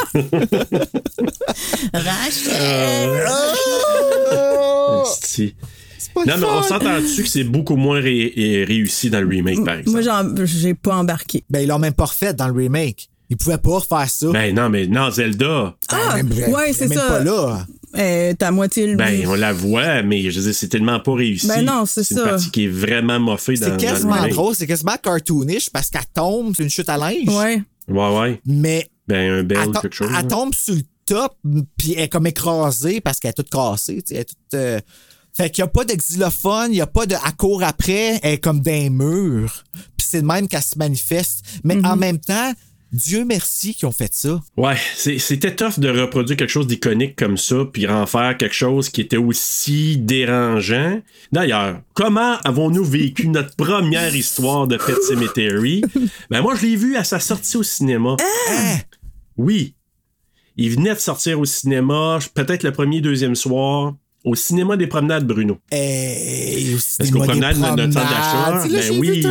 Esti. 5.03 5.55
Pas 6.13 6.25
Non, 6.25 6.33
mais 6.37 6.45
on 6.45 6.61
fun. 6.61 6.67
s'entend 6.79 6.99
dessus 7.01 7.23
que 7.23 7.29
c'est 7.29 7.43
beaucoup 7.43 7.75
moins 7.75 7.99
ré- 7.99 8.33
ré- 8.35 8.63
réussi 8.65 9.09
dans 9.09 9.21
le 9.21 9.27
remake, 9.27 9.63
par 9.63 9.75
exemple? 9.75 9.91
Moi, 9.91 10.01
j'en- 10.01 10.45
j'ai 10.45 10.73
pas 10.73 10.95
embarqué. 10.97 11.43
Ben, 11.49 11.61
ils 11.61 11.67
l'ont 11.67 11.79
même 11.79 11.93
pas 11.93 12.05
refait 12.05 12.33
dans 12.33 12.47
le 12.47 12.53
remake. 12.53 13.09
Ils 13.29 13.37
pouvaient 13.37 13.57
pas 13.57 13.79
refaire 13.79 14.07
ça. 14.09 14.27
Ben 14.31 14.53
non, 14.53 14.69
mais 14.69 14.85
non, 14.85 15.09
Zelda. 15.09 15.75
Ah, 15.89 16.15
même, 16.17 16.29
ouais, 16.31 16.73
c'est 16.73 16.87
même 16.87 16.97
ça. 16.97 17.07
pas 17.07 17.23
là. 17.23 17.65
Euh, 17.97 18.33
T'as 18.37 18.51
moitié 18.51 18.87
le. 18.87 18.95
Ben, 18.97 19.25
on 19.27 19.33
la 19.35 19.51
voit, 19.53 20.03
mais 20.03 20.29
je 20.29 20.37
veux 20.39 20.45
dire, 20.45 20.53
c'est 20.53 20.67
tellement 20.67 20.99
pas 20.99 21.13
réussi. 21.15 21.47
Ben 21.47 21.63
non, 21.63 21.85
c'est 21.87 22.09
une 22.11 22.17
ça. 22.17 22.23
partie 22.23 22.51
qui 22.51 22.65
est 22.65 22.67
vraiment 22.67 23.19
moffée 23.19 23.53
dans, 23.55 23.65
C'est 23.65 23.69
dans 23.71 23.75
le 23.77 23.81
quasiment 23.81 24.27
drôle, 24.27 24.53
c'est 24.55 24.67
quasiment 24.67 24.95
cartoonish 25.01 25.69
parce 25.71 25.89
qu'elle 25.89 26.01
tombe, 26.13 26.53
c'est 26.55 26.63
une 26.63 26.69
chute 26.69 26.89
à 26.89 26.97
linge. 26.97 27.27
Ouais. 27.27 27.63
Ouais, 27.87 28.19
ouais. 28.19 28.41
Mais 28.45 28.87
Ben, 29.07 29.31
un 29.39 29.43
bel 29.43 29.57
quelque 29.81 29.95
chose. 29.95 30.09
elle 30.19 30.27
tombe 30.27 30.53
sur 30.53 30.75
le 30.75 30.81
top, 31.05 31.35
puis 31.77 31.93
elle 31.95 32.03
est 32.03 32.09
comme 32.09 32.27
écrasée 32.27 32.99
parce 33.01 33.19
qu'elle 33.19 33.29
est 33.29 33.33
toute 33.33 33.49
cassée. 33.49 34.03
tu 34.05 34.13
sais, 34.13 34.15
Elle 34.15 34.21
est 34.21 34.25
toute, 34.25 34.37
euh, 34.55 34.79
Fait 35.35 35.49
qu'il 35.49 35.63
n'y 35.63 35.67
a 35.67 35.71
pas 35.71 35.83
de 35.85 35.93
xylophone, 35.93 36.67
il 36.71 36.75
n'y 36.75 36.81
a 36.81 36.87
pas 36.87 37.05
de. 37.05 37.13
Elle 37.15 37.35
court 37.35 37.63
après, 37.63 38.19
elle 38.23 38.33
est 38.33 38.37
comme 38.37 38.61
d'un 38.61 38.89
mur. 38.89 39.63
Puis 39.97 40.07
c'est 40.09 40.21
de 40.21 40.27
même 40.27 40.47
qu'elle 40.47 40.61
se 40.63 40.77
manifeste. 40.77 41.43
Mais 41.63 41.75
Mm-hmm. 41.75 41.85
en 41.91 41.95
même 41.97 42.19
temps, 42.19 42.53
Dieu 42.93 43.25
merci 43.25 43.73
qu'ils 43.75 43.87
ont 43.87 43.91
fait 43.91 44.13
ça. 44.13 44.39
Ouais, 44.55 44.77
c'est- 44.95 45.19
c'était 45.19 45.53
tough 45.53 45.79
de 45.79 45.89
reproduire 45.89 46.37
quelque 46.37 46.49
chose 46.49 46.67
d'iconique 46.67 47.17
comme 47.17 47.35
ça, 47.35 47.65
puis 47.73 47.85
en 47.87 48.05
faire 48.05 48.37
quelque 48.37 48.55
chose 48.55 48.87
qui 48.87 49.01
était 49.01 49.17
aussi 49.17 49.97
dérangeant. 49.97 51.01
D'ailleurs, 51.33 51.81
comment 51.93 52.37
avons-nous 52.45 52.85
vécu 52.85 53.27
notre 53.27 53.53
première 53.57 54.15
histoire 54.15 54.67
de 54.67 54.77
Pet 54.77 54.95
Cemetery? 55.05 55.81
Ben 56.29 56.41
moi, 56.41 56.55
je 56.55 56.65
l'ai 56.65 56.75
vu 56.77 56.95
à 56.95 57.03
sa 57.03 57.19
sortie 57.19 57.57
au 57.57 57.63
cinéma. 57.63 58.15
Hein? 58.51 58.77
Oui. 59.35 59.75
Il 60.55 60.69
venait 60.71 60.93
de 60.95 60.99
sortir 60.99 61.37
au 61.41 61.45
cinéma, 61.45 62.19
peut-être 62.33 62.63
le 62.63 62.71
premier, 62.71 63.01
deuxième 63.01 63.35
soir, 63.35 63.95
au 64.25 64.35
cinéma 64.35 64.75
des 64.75 64.87
promenades 64.87 65.25
Bruno. 65.25 65.57
Et 65.71 66.73
aussi 66.75 66.95
Parce 66.97 67.09
des 67.09 67.13
qu'au 67.13 67.19
modes 67.19 67.27
promenade, 67.29 67.57
notre 67.57 67.93
centre 67.93 67.93
d'achat. 67.93 68.51
Là, 68.51 68.63
ben 68.67 68.99
oui. 68.99 69.21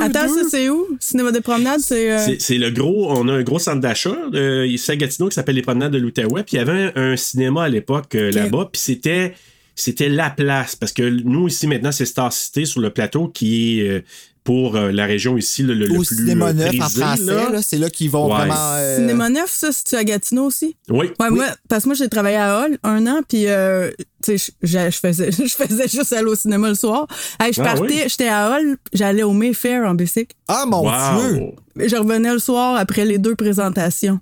Attends, 0.00 0.26
2. 0.34 0.42
ça, 0.42 0.48
c'est 0.50 0.68
où? 0.70 0.86
Cinéma 0.98 1.30
des 1.32 1.40
promenades, 1.40 1.80
c'est. 1.80 2.10
euh, 2.10 2.18
C'est- 2.24 2.40
C'est 2.40 2.58
le 2.58 2.70
gros, 2.70 3.12
on 3.12 3.28
a 3.28 3.34
un 3.34 3.42
gros 3.42 3.58
centre 3.58 3.80
d'achat 3.80 4.16
euh, 4.34 4.66
ici 4.66 4.90
à 4.90 4.96
Gatineau 4.96 5.28
qui 5.28 5.34
s'appelle 5.34 5.54
les 5.54 5.62
promenades 5.62 5.92
de 5.92 5.98
l'Outaouais, 5.98 6.42
puis 6.42 6.56
il 6.56 6.58
y 6.58 6.60
avait 6.60 6.92
un, 6.96 7.12
un 7.12 7.16
cinéma 7.16 7.64
à 7.64 7.68
l'époque 7.68 8.14
euh, 8.14 8.30
là-bas, 8.32 8.70
puis 8.72 8.80
c'était 8.80 9.34
c'était 9.74 10.08
la 10.08 10.28
place 10.30 10.74
parce 10.74 10.92
que 10.92 11.02
nous 11.08 11.46
ici 11.46 11.68
maintenant 11.68 11.92
c'est 11.92 12.04
Star 12.06 12.32
City 12.32 12.66
sur 12.66 12.80
le 12.80 12.90
plateau 12.90 13.28
qui 13.28 13.78
est 13.80 13.88
euh, 13.88 14.02
pour 14.48 14.76
euh, 14.76 14.90
la 14.92 15.04
région 15.04 15.36
ici 15.36 15.62
le, 15.62 15.74
le- 15.74 15.84
le 15.86 15.94
plus 15.96 16.06
cinéma 16.16 16.46
euh, 16.48 16.52
neuf 16.54 16.74
en 16.80 16.88
français, 16.88 17.22
là. 17.24 17.50
là, 17.50 17.60
c'est 17.60 17.76
là 17.76 17.90
qu'ils 17.90 18.10
vont 18.10 18.28
Ouais. 18.30 18.38
vraiment. 18.38 18.54
euh, 18.76 18.96
Cinéma 18.96 19.28
neuf, 19.28 19.50
ça, 19.50 19.72
c'est-tu 19.72 19.94
à 19.94 20.04
Gatineau 20.04 20.46
aussi? 20.46 20.74
Oui. 20.88 21.10
Ouais, 21.20 21.28
moi, 21.28 21.44
parce 21.68 21.82
que 21.82 21.88
moi, 21.90 21.94
j'ai 21.94 22.08
travaillé 22.08 22.36
à 22.38 22.58
Hall 22.62 22.78
un 22.82 23.06
an, 23.06 23.20
puis, 23.28 23.46
euh, 23.46 23.90
tu 24.24 24.38
sais, 24.38 24.52
je 24.62 24.78
je 24.90 24.98
faisais, 24.98 25.30
je 25.32 25.54
faisais 25.54 25.86
juste 25.86 26.14
aller 26.14 26.24
au 26.30 26.34
cinéma 26.34 26.70
le 26.70 26.74
soir. 26.76 27.06
Hey, 27.38 27.52
je 27.52 27.60
Ah 27.60 27.64
partais, 27.64 27.80
oui? 27.82 28.02
j'étais 28.06 28.28
à 28.28 28.48
Hall, 28.50 28.78
j'allais 28.94 29.22
au 29.22 29.32
Mayfair 29.32 29.86
en 29.86 29.94
bicycle. 29.94 30.34
Ah 30.48 30.64
mon 30.66 30.80
Dieu! 30.80 31.40
Wow. 31.42 31.54
Je 31.86 31.96
revenais 31.96 32.32
le 32.32 32.38
soir 32.38 32.76
après 32.76 33.04
les 33.04 33.18
deux 33.18 33.34
présentations. 33.34 34.18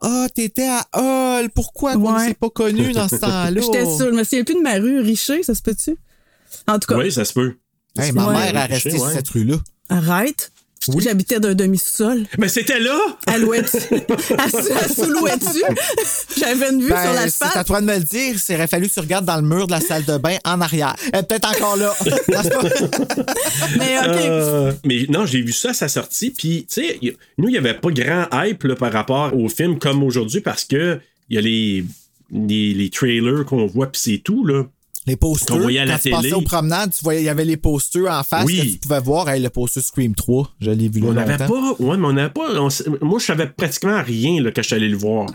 Ah, 0.00 0.28
t'étais 0.32 0.68
à 0.68 0.86
Hall. 0.92 1.48
Pourquoi 1.52 1.94
qu'on 1.94 2.12
ne 2.16 2.18
s'est 2.28 2.34
pas 2.34 2.50
connu 2.50 2.92
dans 2.92 3.08
ce 3.08 3.16
temps-là? 3.24 3.60
J'étais 3.60 3.86
sûre, 3.86 4.06
je 4.06 4.14
me 4.16 4.22
souviens 4.22 4.44
plus 4.44 4.54
de 4.54 4.60
ma 4.60 4.74
rue, 4.74 5.00
Richer, 5.00 5.42
ça 5.42 5.52
se 5.54 5.62
peut-tu? 5.62 5.96
En 6.68 6.78
tout 6.78 6.86
cas, 6.86 6.96
Oui, 6.96 7.10
ça 7.10 7.24
se 7.24 7.32
peut. 7.32 7.54
Hey, 7.98 8.12
ma 8.12 8.26
Ouais. 8.28 8.52
mère 8.52 8.56
a 8.62 8.66
resté 8.66 8.90
sur 8.90 9.08
cette 9.10 9.28
rue-là. 9.28 9.56
arrête. 9.88 10.50
J'habitais 10.98 11.40
d'un 11.40 11.54
demi-sous-sol. 11.54 12.26
Mais 12.36 12.48
c'était 12.48 12.78
là! 12.78 12.98
À 13.26 13.38
l'ouest. 13.38 13.74
à, 14.36 14.50
sous- 14.50 14.72
à 14.72 14.86
sous-louais-tu? 14.86 15.62
J'avais 16.38 16.70
une 16.72 16.82
vue 16.82 16.90
Ben, 16.90 17.02
sur 17.02 17.12
c'est 17.12 17.18
à 17.18 17.24
l'asphalte. 17.24 17.66
toi 17.66 17.80
de 17.80 17.86
me 17.86 17.94
le 17.96 18.02
dire. 18.04 18.34
Il 18.48 18.54
aurait 18.54 18.66
fallu 18.66 18.88
que 18.88 18.92
tu 18.92 19.00
regardes 19.00 19.24
dans 19.24 19.36
le 19.36 19.42
mur 19.48 19.66
de 19.66 19.72
la 19.72 19.80
salle 19.80 20.04
de 20.04 20.18
bain 20.18 20.36
en 20.44 20.60
arrière. 20.60 20.94
Elle 21.14 21.20
est 21.20 21.22
peut-être 21.22 21.48
encore 21.56 21.76
là. 21.76 21.94
Mais 23.78 23.98
OK. 23.98 24.04
Euh, 24.06 24.72
mais 24.84 25.06
non, 25.08 25.24
j'ai 25.24 25.40
vu 25.40 25.52
ça 25.52 25.70
à 25.70 25.74
sa 25.74 25.88
sortie. 25.88 26.30
Puis, 26.30 26.66
tu 26.68 26.82
sais, 26.82 26.98
nous, 27.38 27.48
il 27.48 27.52
n'y 27.52 27.58
avait 27.58 27.74
pas 27.74 27.90
grand 27.90 28.26
hype 28.32 28.64
là, 28.64 28.76
par 28.76 28.92
rapport 28.92 29.34
au 29.34 29.48
film 29.48 29.78
comme 29.78 30.02
aujourd'hui 30.02 30.40
parce 30.42 30.64
que 30.64 31.00
il 31.30 31.36
y 31.36 31.38
a 31.38 31.40
les, 31.40 31.84
les, 32.30 32.74
les 32.74 32.90
trailers 32.90 33.44
qu'on 33.46 33.66
voit, 33.66 33.90
puis 33.90 34.00
c'est 34.04 34.18
tout. 34.18 34.44
là. 34.46 34.64
Les 35.06 35.16
posters. 35.16 35.54
Qu'on 35.56 35.62
voyait 35.62 35.80
à 35.80 35.84
la 35.84 35.94
quand 35.94 36.00
tu 36.02 36.10
passais 36.10 36.22
télé. 36.22 36.32
aux 36.34 36.40
promenades, 36.40 36.92
tu 36.96 37.04
voyais, 37.04 37.20
il 37.20 37.24
y 37.24 37.28
avait 37.28 37.44
les 37.44 37.58
posters 37.58 38.10
en 38.10 38.22
face 38.22 38.46
Oui. 38.46 38.56
que 38.58 38.72
tu 38.72 38.78
pouvais 38.78 39.00
voir. 39.00 39.28
Hey, 39.28 39.42
le 39.42 39.50
poster 39.50 39.82
Scream 39.82 40.14
3, 40.14 40.50
je 40.60 40.70
l'ai 40.70 40.88
vu 40.88 41.00
là 41.00 41.08
On 41.08 41.12
n'avait 41.12 41.36
pas. 41.36 41.48
Ouais, 41.78 41.96
mais 41.98 42.06
on 42.06 42.12
n'avait 42.14 42.30
pas. 42.30 42.48
on 42.58 42.68
moi, 43.02 43.18
je 43.18 43.24
savais 43.26 43.46
pratiquement 43.48 44.02
rien 44.02 44.42
là, 44.42 44.50
quand 44.50 44.62
je 44.62 44.66
suis 44.68 44.76
allé 44.76 44.88
le 44.88 44.96
voir. 44.96 45.26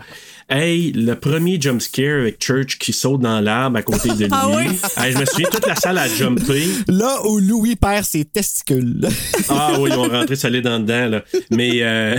Hey, 0.52 0.90
le 0.92 1.14
premier 1.14 1.60
jump 1.60 1.80
scare 1.80 2.22
avec 2.22 2.42
Church 2.44 2.76
qui 2.78 2.92
saute 2.92 3.20
dans 3.20 3.40
l'arbre 3.40 3.78
à 3.78 3.82
côté 3.82 4.08
de 4.08 4.14
lui. 4.24 4.28
Ah 4.32 4.48
oui? 4.48 4.64
Hey, 4.96 5.12
je 5.12 5.18
me 5.18 5.24
souviens, 5.24 5.46
toute 5.48 5.64
la 5.66 5.76
salle 5.76 5.96
a 5.98 6.08
jumpé. 6.08 6.64
Là 6.88 7.18
où 7.24 7.38
Louis 7.38 7.76
perd 7.76 8.04
ses 8.04 8.24
testicules. 8.24 9.08
Ah 9.48 9.74
oui, 9.78 9.90
ils 9.92 9.96
ont 9.96 10.08
rentré 10.08 10.34
solide 10.34 10.66
en 10.66 10.80
dedans, 10.80 11.06
là. 11.08 11.22
Mais 11.52 11.82
euh, 11.82 12.16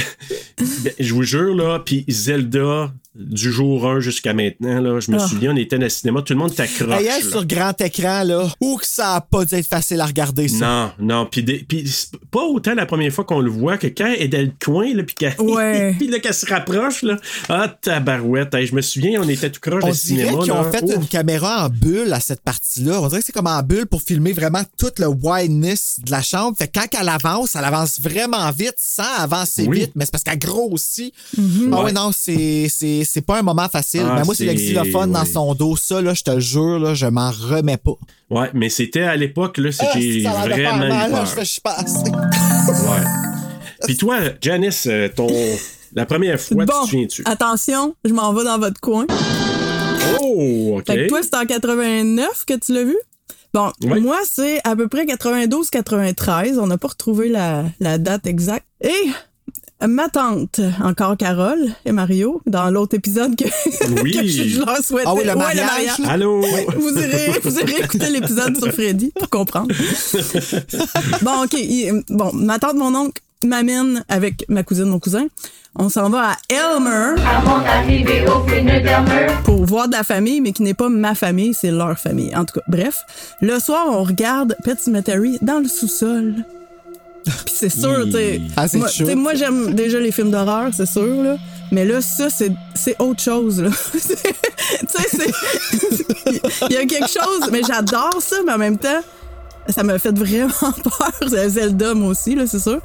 ben, 0.57 0.93
je 0.97 1.13
vous 1.13 1.23
jure, 1.23 1.53
là, 1.55 1.79
puis 1.85 2.05
Zelda, 2.07 2.93
du 3.13 3.51
jour 3.51 3.85
1 3.85 3.99
jusqu'à 3.99 4.33
maintenant, 4.33 4.79
là, 4.79 4.99
je 5.01 5.11
me 5.11 5.17
Ah. 5.17 5.27
souviens, 5.27 5.51
on 5.51 5.57
était 5.57 5.77
dans 5.77 5.83
le 5.83 5.89
cinéma, 5.89 6.21
tout 6.21 6.31
le 6.31 6.39
monde 6.39 6.53
était 6.53 6.63
accroche. 6.63 7.01
Hey, 7.01 7.07
elle, 7.07 7.23
là. 7.25 7.29
sur 7.29 7.45
grand 7.45 7.81
écran, 7.81 8.23
là, 8.23 8.47
où 8.61 8.77
que 8.77 8.85
ça 8.87 9.15
a 9.15 9.21
pas 9.21 9.43
dû 9.43 9.55
être 9.55 9.67
facile 9.67 9.99
à 9.99 10.05
regarder, 10.05 10.47
ça? 10.47 10.93
Non, 10.99 11.15
non, 11.17 11.25
puis 11.25 11.43
pas 12.31 12.43
autant 12.43 12.73
la 12.75 12.85
première 12.85 13.11
fois 13.11 13.25
qu'on 13.25 13.41
le 13.41 13.51
voit 13.51 13.77
que 13.77 13.87
quand 13.87 14.05
elle 14.05 14.21
est 14.23 14.27
dans 14.29 14.41
le 14.41 14.51
coin, 14.63 14.93
là, 14.93 15.03
puis 15.03 15.15
qu'elle 15.15 15.35
Ouais. 15.39 15.93
puis 15.99 16.07
là, 16.07 16.19
qu'elle 16.19 16.33
se 16.33 16.45
rapproche, 16.45 17.03
là, 17.03 17.17
ah, 17.49 17.67
tabarnouche, 17.67 18.20
tabarouette. 18.21 18.53
Hey, 18.53 18.65
je 18.67 18.75
me 18.75 18.81
souviens, 18.81 19.21
on 19.21 19.27
était 19.27 19.49
tout 19.49 19.59
croche 19.59 19.83
dirait 19.83 19.93
cinéma. 19.93 20.43
qu'ils 20.43 20.51
ont 20.51 20.71
fait 20.71 20.83
Ouf. 20.83 20.95
une 20.95 21.05
caméra 21.07 21.65
en 21.65 21.69
bulle 21.69 22.11
à 22.13 22.19
cette 22.19 22.41
partie-là. 22.41 23.01
On 23.01 23.07
dirait 23.07 23.19
que 23.21 23.25
c'est 23.25 23.31
comme 23.31 23.47
en 23.47 23.61
bulle 23.63 23.85
pour 23.85 24.01
filmer 24.01 24.33
vraiment 24.33 24.61
tout 24.77 24.91
le 24.97 25.07
wideness 25.07 25.97
de 26.05 26.11
la 26.11 26.21
chambre. 26.21 26.55
Fait 26.57 26.67
que 26.67 26.79
quand 26.79 26.87
elle 26.99 27.09
avance, 27.09 27.55
elle 27.55 27.65
avance 27.65 27.99
vraiment 27.99 28.49
vite 28.51 28.75
sans 28.77 29.03
avancer 29.19 29.65
Oui. 29.67 29.79
vite, 29.81 29.91
mais 29.95 30.05
c'est 30.05 30.11
parce 30.11 30.23
qu'elle 30.23 30.39
grossit. 30.39 31.13
Mhm. 31.37 31.71
Ah 31.73 31.77
ouais, 31.79 31.83
Ouais. 31.85 31.91
non, 31.93 32.11
c'est, 32.15 32.67
c'est, 32.69 33.03
c'est 33.03 33.21
pas 33.21 33.39
un 33.39 33.41
moment 33.41 33.67
facile. 33.69 34.03
Ah, 34.05 34.15
mais 34.19 34.23
moi, 34.23 34.35
c'est 34.35 34.45
le 34.45 34.53
xylophone 34.53 35.11
dans 35.11 35.25
son 35.25 35.53
dos. 35.55 35.75
Ça, 35.75 36.01
là, 36.01 36.13
je 36.13 36.23
te 36.23 36.39
jure, 36.39 36.79
là, 36.79 36.93
je 36.93 37.05
m'en 37.07 37.31
remets 37.31 37.77
pas. 37.77 37.93
Ouais, 38.29 38.49
mais 38.53 38.69
c'était 38.69 39.01
à 39.01 39.15
l'époque, 39.15 39.57
là, 39.57 39.71
c'est 39.71 39.85
Ah, 39.85 39.99
j'ai 39.99 40.23
de 40.23 40.27
vraiment 40.29 40.77
mal, 40.77 41.09
eu 41.09 41.13
là, 41.13 41.25
je 41.25 41.43
je. 41.43 41.59
Ouais. 42.89 43.03
Puis 43.85 43.97
toi, 43.97 44.19
Janice, 44.41 44.85
euh, 44.87 45.09
ton... 45.13 45.27
la 45.93 46.05
première 46.05 46.39
fois, 46.39 46.65
Bon, 46.65 46.73
tu 46.73 46.81
te 46.81 46.89
souviens-tu? 46.89 47.23
attention, 47.25 47.95
je 48.05 48.13
m'en 48.13 48.33
vais 48.33 48.43
dans 48.43 48.59
votre 48.59 48.79
coin. 48.79 49.05
Oh, 50.21 50.75
OK. 50.77 50.85
Fait 50.87 50.95
que 51.05 51.07
toi, 51.09 51.19
c'est 51.23 51.35
en 51.35 51.45
89 51.45 52.45
que 52.45 52.53
tu 52.55 52.73
l'as 52.73 52.83
vu? 52.83 52.97
Bon, 53.53 53.71
Ouais. 53.83 53.99
moi, 53.99 54.17
c'est 54.29 54.59
à 54.63 54.75
peu 54.75 54.87
près 54.87 55.05
92-93. 55.05 56.57
On 56.59 56.67
n'a 56.67 56.77
pas 56.77 56.87
retrouvé 56.89 57.27
la, 57.29 57.65
la 57.79 57.97
date 57.97 58.25
exacte. 58.27 58.65
Et 58.81 59.09
ma 59.85 60.07
tante, 60.09 60.61
encore 60.83 61.17
Carole 61.17 61.67
et 61.85 61.91
Mario, 61.91 62.41
dans 62.45 62.69
l'autre 62.69 62.95
épisode 62.95 63.35
que, 63.35 63.43
Oui. 64.03 64.11
que 64.13 64.25
je, 64.25 64.43
je 64.43 64.59
leur 64.59 64.77
souhaitais. 64.77 65.07
Ah 65.09 65.13
oui, 65.15 65.23
le 65.25 65.31
Ouais, 65.31 65.35
mariage, 65.35 65.99
là. 65.99 66.09
Allô? 66.11 66.41
Vous 66.77 66.97
irez, 66.97 67.39
vous 67.43 67.59
irez 67.59 67.83
écouter 67.83 68.09
l'épisode 68.09 68.55
sur 68.57 68.71
Freddy 68.71 69.11
pour 69.19 69.29
comprendre. 69.29 69.73
bon, 71.21 71.43
OK. 71.43 71.55
bon, 72.09 72.31
ma 72.33 72.57
tante, 72.59 72.75
mon 72.75 72.93
oncle 72.95 73.21
m'amène 73.47 74.03
avec 74.09 74.45
ma 74.49 74.63
cousine, 74.63 74.85
mon 74.85 74.99
cousin. 74.99 75.27
On 75.75 75.87
s'en 75.87 76.09
va 76.09 76.31
à 76.31 76.35
Elmer 76.49 77.15
pour 79.45 79.65
voir 79.65 79.87
de 79.87 79.93
la 79.93 80.03
famille, 80.03 80.41
mais 80.41 80.51
qui 80.51 80.63
n'est 80.63 80.73
pas 80.73 80.89
ma 80.89 81.15
famille, 81.15 81.53
c'est 81.53 81.71
leur 81.71 81.97
famille. 81.97 82.35
En 82.35 82.43
tout 82.43 82.55
cas, 82.59 82.65
bref. 82.67 83.05
Le 83.39 83.57
soir, 83.59 83.85
on 83.89 84.03
regarde 84.03 84.55
Pet 84.65 84.77
Cemetery 84.79 85.37
dans 85.41 85.59
le 85.59 85.69
sous-sol. 85.69 86.35
Puis 87.23 87.53
c'est 87.55 87.69
sûr, 87.69 88.05
tu 88.05 88.11
sais. 88.13 88.41
Ah, 88.57 88.67
c'est 88.67 88.79
moi, 88.79 88.89
moi, 89.15 89.33
j'aime 89.35 89.73
déjà 89.73 89.99
les 89.99 90.11
films 90.11 90.31
d'horreur, 90.31 90.71
c'est 90.75 90.87
sûr, 90.87 91.23
là. 91.23 91.37
Mais 91.71 91.85
là, 91.85 92.01
ça, 92.01 92.29
c'est 92.29 92.51
c'est 92.73 92.99
autre 92.99 93.21
chose, 93.21 93.61
là. 93.61 93.69
tu 93.91 93.99
sais, 93.99 95.07
c'est. 95.07 95.31
Il 96.69 96.73
y 96.73 96.77
a 96.77 96.85
quelque 96.85 97.07
chose, 97.07 97.49
mais 97.51 97.61
j'adore 97.65 98.17
ça, 98.19 98.37
mais 98.45 98.53
en 98.53 98.57
même 98.57 98.77
temps, 98.77 99.01
ça 99.69 99.83
m'a 99.83 99.99
fait 99.99 100.17
vraiment 100.17 100.49
peur. 100.83 101.29
C'est 101.29 101.49
Zelda, 101.49 101.93
moi 101.93 102.09
aussi, 102.09 102.35
là, 102.35 102.45
c'est 102.47 102.59
sûr. 102.59 102.81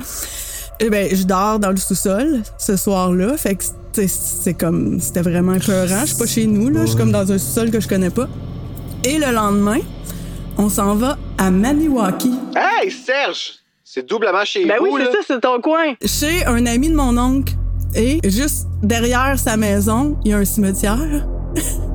Eh 0.80 0.90
ben, 0.90 1.08
je 1.14 1.22
dors 1.24 1.58
dans 1.58 1.70
le 1.70 1.76
sous-sol 1.76 2.42
ce 2.58 2.76
soir-là. 2.76 3.36
Fait 3.36 3.54
que 3.56 3.64
c'est- 4.06 4.54
comme. 4.54 5.00
C'était 5.00 5.22
vraiment 5.22 5.54
épeurant. 5.54 6.00
Je 6.02 6.06
suis 6.06 6.16
pas 6.16 6.26
chez 6.26 6.46
nous, 6.46 6.68
là. 6.68 6.82
Je 6.82 6.88
suis 6.88 6.96
comme 6.96 7.12
dans 7.12 7.30
un 7.32 7.38
sous-sol 7.38 7.70
que 7.70 7.80
je 7.80 7.88
connais 7.88 8.10
pas. 8.10 8.28
Et 9.04 9.18
le 9.18 9.32
lendemain, 9.32 9.78
on 10.58 10.68
s'en 10.68 10.94
va 10.94 11.16
à 11.38 11.50
Maniwaki. 11.50 12.34
Hey, 12.54 12.90
Serge! 12.90 13.54
C'est 13.84 14.06
doublement 14.06 14.44
chez 14.44 14.66
Ben 14.66 14.76
vous, 14.78 14.86
oui, 14.90 15.00
c'est 15.06 15.12
ça, 15.12 15.18
c'est 15.26 15.40
ton 15.40 15.60
coin. 15.60 15.94
Chez 16.04 16.44
un 16.44 16.66
ami 16.66 16.90
de 16.90 16.94
mon 16.94 17.16
oncle. 17.16 17.54
Et 17.94 18.20
juste 18.28 18.66
derrière 18.82 19.38
sa 19.38 19.56
maison, 19.56 20.18
il 20.24 20.32
y 20.32 20.34
a 20.34 20.38
un 20.38 20.44
cimetière. 20.44 20.98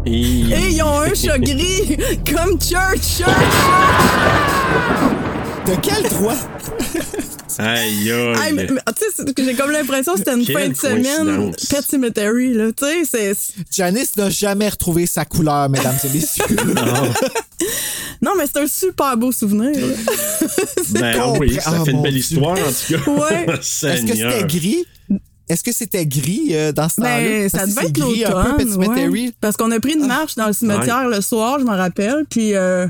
Et... 0.06 0.12
Et 0.12 0.70
ils 0.72 0.82
ont 0.82 1.02
un 1.02 1.14
chat 1.14 1.38
gris, 1.38 1.98
comme 2.26 2.60
Church, 2.60 3.20
Church, 3.20 3.28
De 5.66 5.76
quel 5.82 6.04
droit? 6.10 6.36
Aïe, 7.60 8.12
aïe. 8.12 8.68
tu 8.98 9.06
sais, 9.26 9.34
j'ai 9.38 9.54
comme 9.56 9.72
l'impression 9.72 10.14
que 10.14 10.20
c'était 10.20 10.34
une 10.34 10.46
fin 10.46 10.68
de 10.70 10.76
semaine. 10.76 11.52
Pet 11.70 11.82
Cemetery, 11.88 12.54
là. 12.54 12.72
Tu 12.72 12.86
sais, 12.86 13.34
c'est. 13.34 13.54
Janice 13.72 14.16
n'a 14.18 14.30
jamais 14.30 14.70
retrouvé 14.70 15.06
sa 15.06 15.26
couleur, 15.26 15.70
mesdames 15.70 15.98
et 16.04 16.10
messieurs. 16.10 16.46
Non, 18.24 18.32
mais 18.38 18.44
c'est 18.46 18.62
un 18.62 18.68
super 18.68 19.18
beau 19.18 19.32
souvenir. 19.32 19.72
Ben 20.92 21.20
compris. 21.20 21.50
oui, 21.50 21.56
ça 21.60 21.72
Ah, 21.74 21.84
fait 21.84 21.90
une 21.92 21.98
mon 21.98 22.04
belle 22.04 22.14
Dieu. 22.14 22.22
histoire, 22.22 22.52
en 22.52 22.56
tout 22.56 22.94
cas. 23.04 23.12
Ouais. 23.12 23.46
Est-ce 23.60 24.06
que 24.06 24.14
c'était 24.16 24.44
gris? 24.48 24.86
Est-ce 25.50 25.64
que 25.64 25.72
c'était 25.72 26.06
gris 26.06 26.50
euh, 26.52 26.72
dans 26.72 26.88
ce 26.88 26.98
temps-là? 26.98 27.18
Ben, 27.20 27.50
ça 27.50 27.58
Parce 27.60 27.70
que 27.72 27.76
devait 27.76 27.88
être 27.88 27.94
gris 27.94 28.26
un 28.26 28.32
peu, 28.44 28.58
Pet 28.58 28.64
l'automne. 28.66 28.84
Cemetery. 28.86 29.26
ouais. 29.26 29.34
Parce 29.42 29.58
qu'on 29.58 29.72
a 29.72 29.80
pris 29.80 29.94
une 29.94 30.06
marche 30.06 30.36
dans 30.36 30.46
le 30.48 30.54
cimetière 30.54 31.08
le 31.08 31.20
soir, 31.22 31.60
je 31.60 31.66
m'en 31.66 31.76
rappelle. 31.76 32.26
Puis, 32.30 32.54
euh... 32.56 32.86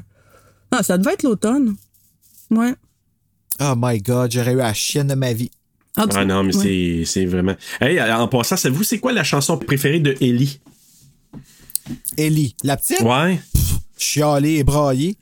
non, 0.74 0.80
ça 0.84 0.98
devait 0.98 1.14
être 1.14 1.24
l'automne. 1.24 1.76
Ouais. 2.52 2.74
Oh 3.60 3.74
my 3.78 4.00
God, 4.02 4.32
j'aurais 4.32 4.54
eu 4.54 4.58
la 4.58 4.74
chienne 4.74 5.08
de 5.08 5.16
ma 5.16 5.34
vie. 5.34 5.50
Tout- 5.96 6.08
Ah 6.16 6.26
non, 6.26 6.44
mais 6.44 6.56
ouais. 6.56 6.64
c'est- 6.64 7.06
c'est 7.06 7.26
vraiment. 7.26 7.56
Hey, 7.82 8.00
en 8.02 8.28
passant, 8.28 8.56
savez-vous, 8.58 8.84
c'est 8.84 9.00
quoi 9.00 9.12
la 9.12 9.24
chanson 9.24 9.58
préférée 9.58 10.00
de 10.00 10.16
Ellie? 10.22 10.60
Ellie, 12.18 12.56
la 12.64 12.78
petite, 12.78 13.02
Ouais. 13.02 13.40
chialée 13.98 14.56
et 14.58 14.64
braillée. 14.64 15.18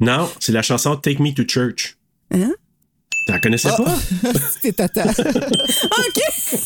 Non, 0.00 0.28
c'est 0.40 0.52
la 0.52 0.62
chanson 0.62 0.96
Take 0.96 1.22
Me 1.22 1.32
to 1.34 1.42
Church. 1.46 1.96
Hein? 2.34 2.52
T'en 3.26 3.38
connaissais 3.40 3.68
Ah. 3.72 3.76
pas? 3.82 3.94
C'était 4.62 4.72
tata. 4.88 5.04
OK! 5.10 6.58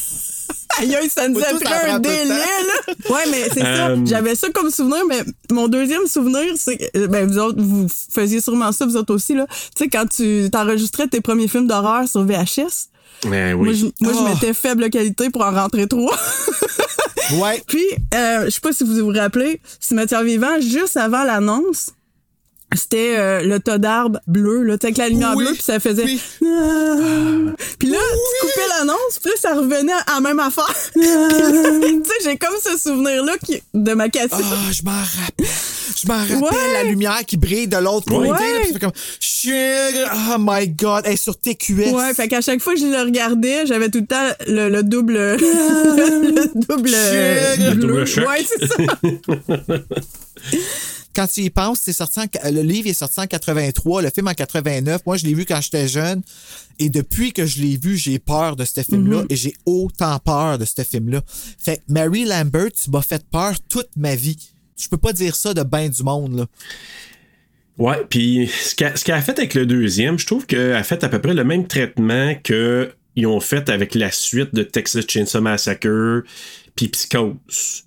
Aïe, 0.79 0.95
ça 1.09 1.27
nous 1.29 1.41
a 1.41 1.45
pris 1.55 1.73
un 1.91 1.99
délai, 1.99 2.29
là! 2.29 2.95
Ouais, 3.09 3.23
mais 3.31 3.45
c'est 3.53 3.61
ça. 3.61 3.89
Euh, 3.89 3.97
J'avais 4.05 4.35
ça 4.35 4.49
comme 4.51 4.71
souvenir, 4.71 5.03
mais 5.09 5.23
mon 5.51 5.69
deuxième 5.69 6.07
souvenir, 6.07 6.45
c'est 6.57 6.77
que, 6.77 7.07
ben, 7.07 7.27
vous 7.27 7.39
autres, 7.39 7.61
vous 7.63 7.87
faisiez 8.13 8.41
sûrement 8.43 8.73
ça, 8.73 8.85
vous 8.85 8.97
autres 8.97 9.15
aussi, 9.15 9.35
là. 9.35 9.47
Tu 9.75 9.85
sais, 9.85 9.89
quand 9.89 10.07
tu 10.07 10.49
t'enregistrais 10.53 11.07
tes 11.09 11.21
premiers 11.23 11.49
films 11.49 11.67
d'horreur 11.67 12.07
sur 12.07 12.25
VHS, 12.25 12.89
Ben 13.23 13.57
moi, 13.57 13.69
oui. 13.69 13.75
je, 13.77 13.87
moi, 14.05 14.13
je 14.13 14.19
Oh. 14.19 14.29
mettais 14.29 14.53
faible 14.53 14.91
qualité 14.91 15.31
pour 15.31 15.43
en 15.47 15.51
rentrer 15.53 15.87
trois. 15.87 16.17
Ouais. 17.41 17.63
Puis, 17.67 17.85
euh, 18.15 18.45
je 18.45 18.51
sais 18.51 18.61
pas 18.61 18.73
si 18.73 18.85
vous 18.85 18.95
vous 18.97 19.13
rappelez, 19.19 19.61
Cimetière 19.81 20.23
Vivant, 20.25 20.61
juste 20.61 20.99
avant 20.99 21.25
l'annonce, 21.25 21.91
c'était 22.75 23.15
euh, 23.17 23.41
le 23.43 23.59
tas 23.61 23.79
d'arbres 23.79 24.19
bleu, 24.27 24.63
là, 24.63 24.77
tu 24.77 24.83
sais, 24.83 24.87
avec 24.89 24.99
la 24.99 25.09
lumière 25.09 25.33
Oui, 25.37 25.45
bleue, 25.45 25.53
puis 25.55 25.63
ça 25.63 25.79
faisait... 25.81 26.05
oui. 26.05 26.21
Ah. 26.43 26.97
Puis 27.79 27.89
là, 27.89 27.99
tu 27.99 28.47
coupais 28.47 28.69
l'annonce, 28.79 29.19
puis 29.23 29.31
là, 29.31 29.37
ça 29.41 29.55
revenait 29.55 29.93
à 29.93 30.15
la 30.15 30.21
même 30.21 30.41
affaire. 30.41 30.75
tu 30.95 31.03
sais, 31.03 32.15
j'ai 32.25 32.37
comme 32.37 32.57
ce 32.63 32.77
souvenir-là 32.79 33.35
qui- 33.45 33.63
de 33.73 33.95
ma 33.95 34.09
cassette. 34.09 34.33
Ah, 34.43 34.73
je 34.73 34.83
m'en 34.83 34.91
rappelle. 34.91 35.47
Je 35.97 36.07
m'en 36.09 36.19
rappelle 36.19 36.43
Ouais. 36.43 36.73
la 36.75 36.83
lumière 36.85 37.21
qui 37.27 37.37
brille 37.37 37.69
de 37.69 37.77
l'autre 37.79 38.07
côté. 38.07 38.29
Ouais. 38.29 38.39
là, 38.39 38.61
puis 38.63 38.67
ça 38.69 38.73
fait 38.75 38.81
comme 38.81 38.93
Oh 40.35 40.39
my 40.41 40.69
God. 40.69 41.03
Elle 41.07 41.13
est 41.13 41.17
sur 41.17 41.39
TQS. 41.39 41.93
Ouais, 41.95 42.13
fait 42.15 42.27
qu'à 42.29 42.41
chaque 42.41 42.61
fois 42.61 42.75
que 42.75 42.81
je 42.81 42.87
le 42.87 43.01
regardais, 43.01 43.65
j'avais 43.67 43.89
tout 43.89 44.01
le 44.01 44.07
temps 44.07 44.29
le, 44.49 44.69
le 44.69 44.83
double. 44.83 45.15
le 45.39 46.67
double. 46.67 46.91
Le 46.91 47.71
bleu. 47.75 47.81
double 47.81 48.07
choc. 48.07 48.27
Ouais, 48.29 48.45
c'est 48.45 48.67
ça. 48.67 48.77
Quand 51.17 51.27
tu 51.27 51.41
y 51.41 51.51
penses, 51.51 51.81
c'est 51.83 51.95
sorti 51.95 52.21
en- 52.21 52.27
le 52.51 52.61
livre 52.63 52.89
est 52.89 52.93
sorti 52.95 53.19
en 53.21 53.27
83, 53.27 54.03
le 54.03 54.11
film 54.11 54.29
en 54.29 54.35
89. 54.35 55.01
Moi, 55.07 55.17
je 55.17 55.25
l'ai 55.25 55.33
vu 55.35 55.47
quand 55.47 55.61
j'étais 55.63 55.89
jeune. 55.89 56.21
Et 56.79 56.91
depuis 56.91 57.33
que 57.33 57.47
je 57.47 57.63
l'ai 57.63 57.79
vu, 57.79 57.97
j'ai 57.97 58.19
peur 58.19 58.55
de 58.55 58.67
ce 58.67 58.83
film-là. 58.83 59.21
Mhm. 59.23 59.27
Et 59.31 59.37
j'ai 59.37 59.55
autant 59.65 60.19
peur 60.19 60.59
de 60.59 60.67
ce 60.67 60.83
film-là. 60.83 61.23
Fait 61.59 61.79
que 61.79 61.83
Mary 61.89 62.27
Lambert, 62.27 62.71
tu 62.73 62.91
m'as 62.91 63.01
fait 63.01 63.25
peur 63.33 63.55
toute 63.71 63.89
ma 63.97 64.15
vie. 64.15 64.37
Je 64.79 64.89
peux 64.89 64.99
pas 64.99 65.15
dire 65.15 65.35
ça 65.35 65.55
de 65.55 65.63
ben 65.63 65.89
du 65.89 66.03
monde, 66.03 66.37
là. 66.37 66.47
Ouais, 67.79 68.05
puis 68.09 68.49
ce 68.63 68.75
qu'elle 68.75 68.97
ce 68.97 69.05
qu'elle 69.05 69.15
a 69.17 69.23
fait 69.23 69.39
avec 69.39 69.55
le 69.55 69.67
deuxième, 69.67 70.19
je 70.19 70.27
trouve 70.27 70.47
qu'elle 70.47 70.75
a 70.75 70.83
fait 70.83 71.03
à 71.03 71.09
peu 71.09 71.19
près 71.19 71.35
le 71.35 71.45
même 71.45 71.67
traitement 71.67 72.35
que 72.43 72.93
ils 73.17 73.27
ont 73.27 73.41
fait 73.41 73.69
avec 73.71 73.95
la 73.95 74.11
suite 74.11 74.55
de 74.55 74.63
Texas 74.63 75.05
Chainsaw 75.09 75.41
Massacre 75.41 76.23
puis 76.75 76.89
Psychose. 76.89 77.85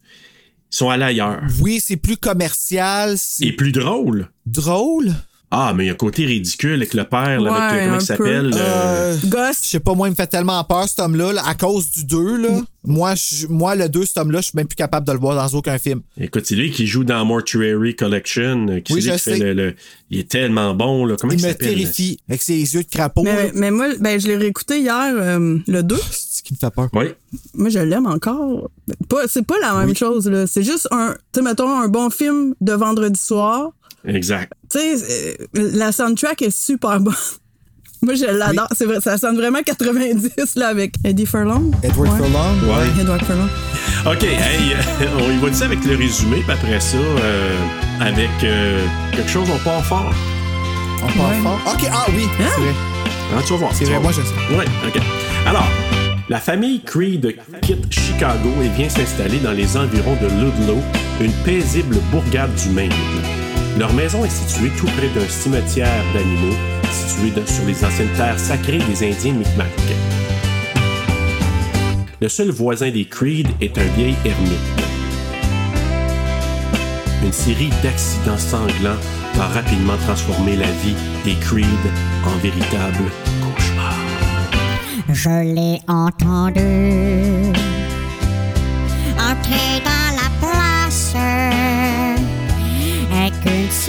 Ils 0.71 0.75
sont 0.75 0.89
allés 0.89 1.03
ailleurs. 1.05 1.41
Oui, 1.62 1.79
c'est 1.84 1.97
plus 1.97 2.17
commercial, 2.17 3.15
c'est 3.17 3.45
Et 3.45 3.55
plus 3.55 3.71
drôle. 3.71 4.29
drôle? 4.45 5.13
Ah, 5.51 5.73
mais 5.75 5.85
il 5.85 5.88
y 5.88 5.89
a 5.89 5.93
un 5.93 5.95
côté 5.95 6.25
ridicule 6.25 6.73
avec 6.75 6.93
le 6.93 7.05
père, 7.05 7.41
là, 7.41 7.51
Ouais, 7.51 7.57
avec, 7.57 7.83
comment 7.85 7.99
il 7.99 8.05
s'appelle? 8.05 8.51
euh, 8.55 9.13
Euh, 9.13 9.17
Gosse. 9.25 9.62
Je 9.63 9.69
sais 9.69 9.79
pas, 9.79 9.95
moi, 9.95 10.07
il 10.07 10.12
me 10.12 10.15
fait 10.15 10.27
tellement 10.27 10.63
peur, 10.63 10.88
cet 10.88 10.99
homme-là, 10.99 11.33
là, 11.33 11.41
à 11.43 11.55
cause 11.55 11.89
du 11.89 12.03
2, 12.05 12.38
là. 12.38 12.62
Moi, 12.85 13.15
je- 13.15 13.47
moi, 13.47 13.75
le 13.75 13.89
2, 13.89 14.05
cet 14.05 14.19
homme-là, 14.19 14.41
je 14.41 14.45
suis 14.49 14.55
même 14.55 14.67
plus 14.67 14.75
capable 14.75 15.07
de 15.07 15.12
le 15.12 15.17
voir 15.17 15.35
dans 15.35 15.57
aucun 15.57 15.77
film. 15.79 16.01
Écoute, 16.19 16.43
c'est 16.45 16.55
lui 16.55 16.69
qui 16.69 16.85
joue 16.85 17.03
dans 17.03 17.25
Mortuary 17.25 17.95
Collection. 17.95 18.67
euh, 18.69 18.79
Qui 18.79 18.93
Oui, 18.93 19.01
c'est 19.01 19.09
lui 19.12 19.17
je 19.17 19.23
qui 19.23 19.29
fait 19.31 19.39
le, 19.39 19.53
le- 19.53 19.75
Il 20.12 20.19
est 20.19 20.29
tellement 20.29 20.73
bon, 20.75 21.05
là. 21.05 21.15
Comment 21.19 21.33
il, 21.33 21.39
Il 21.39 21.45
me 21.47 21.53
terrifie, 21.53 22.19
avec 22.29 22.41
ses 22.43 22.53
yeux 22.75 22.83
de 22.83 22.88
crapaud. 22.89 23.23
Mais, 23.23 23.45
là. 23.47 23.51
mais 23.55 23.71
moi, 23.71 23.88
ben, 23.99 24.19
je 24.19 24.27
l'ai 24.27 24.38
réécouté 24.38 24.79
hier, 24.81 25.13
euh, 25.15 25.57
le 25.67 25.81
2. 25.83 25.95
C'est 26.12 26.38
ce 26.38 26.43
qui 26.43 26.53
me 26.53 26.59
fait 26.59 26.73
peur. 26.73 26.89
Oui. 26.93 27.05
Moi, 27.55 27.69
je 27.69 27.79
l'aime 27.79 28.05
encore. 28.05 28.69
Pas, 29.09 29.27
c'est 29.27 29.45
pas 29.45 29.55
la 29.62 29.73
même 29.83 29.95
chose, 29.95 30.29
là. 30.29 30.45
C'est 30.47 30.63
juste 30.63 30.88
un, 30.91 31.15
tu 31.33 31.39
sais, 31.39 31.41
mettons, 31.41 31.69
un 31.69 31.88
bon 31.88 32.09
film 32.12 32.53
de 32.62 32.73
vendredi 32.73 33.19
soir. 33.19 33.71
Exact. 34.07 34.51
Tu 34.71 34.79
sais, 34.79 35.38
euh, 35.57 35.69
la 35.77 35.91
soundtrack 35.91 36.41
est 36.41 36.55
super 36.55 36.99
bonne. 36.99 37.13
Moi, 38.01 38.13
je 38.15 38.23
l'adore. 38.25 38.67
C'est 38.73 38.85
vrai, 38.85 39.01
ça 39.01 39.17
sonne 39.17 39.35
vraiment 39.35 39.62
90, 39.62 40.55
là, 40.55 40.67
avec 40.69 40.93
Eddie 41.03 41.25
Furlong. 41.25 41.71
Edward 41.83 42.09
Ouais. 42.13 42.17
Furlong? 42.17 42.77
Ouais. 42.77 43.01
Edward 43.01 43.21
Furlong. 43.25 43.49
OK, 44.05 44.23
hey, 44.23 44.73
euh, 44.73 45.05
on 45.19 45.31
y 45.31 45.38
va 45.39 45.49
dire 45.49 45.65
avec 45.65 45.83
le 45.83 45.95
résumé, 45.97 46.38
puis 46.43 46.51
après 46.53 46.79
ça, 46.79 46.95
euh, 46.97 47.57
avec 47.99 48.29
euh, 48.45 48.85
quelque 49.12 49.29
chose, 49.29 49.49
on 49.53 49.57
part 49.59 49.83
fort? 49.85 50.13
On 51.03 51.07
part 51.17 51.29
Ouais. 51.29 51.41
fort? 51.43 51.59
OK, 51.73 51.89
ah 51.91 52.05
oui, 52.15 52.23
Hein? 52.39 52.43
c'est 52.55 52.62
vrai. 52.62 52.73
Hein, 53.35 53.41
tu 53.45 53.51
vas 53.53 53.57
voir. 53.59 53.71
C'est 53.75 53.83
vrai, 53.85 53.99
moi, 53.99 54.12
je 54.13 54.21
sais. 54.21 54.33
Oui, 54.51 54.65
OK. 54.88 55.01
Alors, 55.45 55.67
La 56.29 56.39
famille 56.39 56.79
Creed 56.81 57.35
quitte 57.63 57.91
Chicago 57.91 58.49
et 58.63 58.69
vient 58.77 58.88
s'installer 58.88 59.39
dans 59.39 59.51
les 59.51 59.75
environs 59.75 60.15
de 60.21 60.27
Ludlow, 60.27 60.77
une 61.19 61.33
paisible 61.43 61.97
bourgade 62.12 62.53
du 62.55 62.69
Maine. 62.69 62.91
Leur 63.77 63.93
maison 63.93 64.25
est 64.25 64.29
située 64.29 64.71
tout 64.77 64.88
près 64.97 65.10
d'un 65.10 65.27
cimetière 65.27 66.03
d'animaux, 66.13 66.55
situé 66.91 67.32
sur 67.45 67.65
les 67.65 67.86
anciennes 67.86 68.13
terres 68.17 68.39
sacrées 68.39 68.79
des 68.79 69.12
Indiens 69.12 69.34
Micmac. 69.34 69.67
Le 72.21 72.27
seul 72.27 72.49
voisin 72.49 72.91
des 72.91 73.05
Creed 73.05 73.47
est 73.62 73.77
un 73.77 73.88
vieil 73.95 74.15
ermite. 74.25 74.89
Une 77.23 77.32
série 77.32 77.69
d'accidents 77.84 78.38
sanglants 78.38 78.99
va 79.36 79.47
rapidement 79.47 79.97
transformer 80.05 80.55
la 80.55 80.69
vie 80.84 80.95
des 81.23 81.36
Creed 81.36 81.65
en 82.25 82.38
véritable 82.39 83.05
cauchemar. 83.41 83.93
Je 85.10 85.53
l'ai 85.53 85.82
entendu 85.88 87.53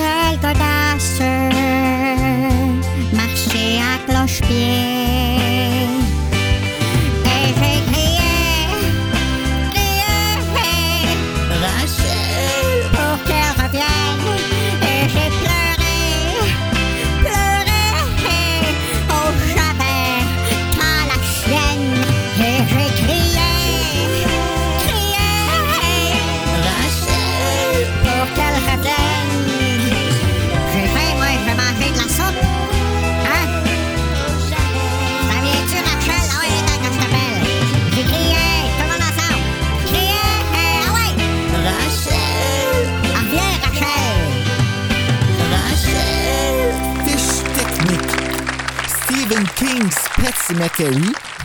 une 0.01 0.07
seule 0.07 0.37
godasse, 0.37 1.21
marcher 3.13 3.81
à 3.81 3.99
cloche-pied. 4.07 5.40
Pet 50.17 50.35
Cemetery, 50.47 51.03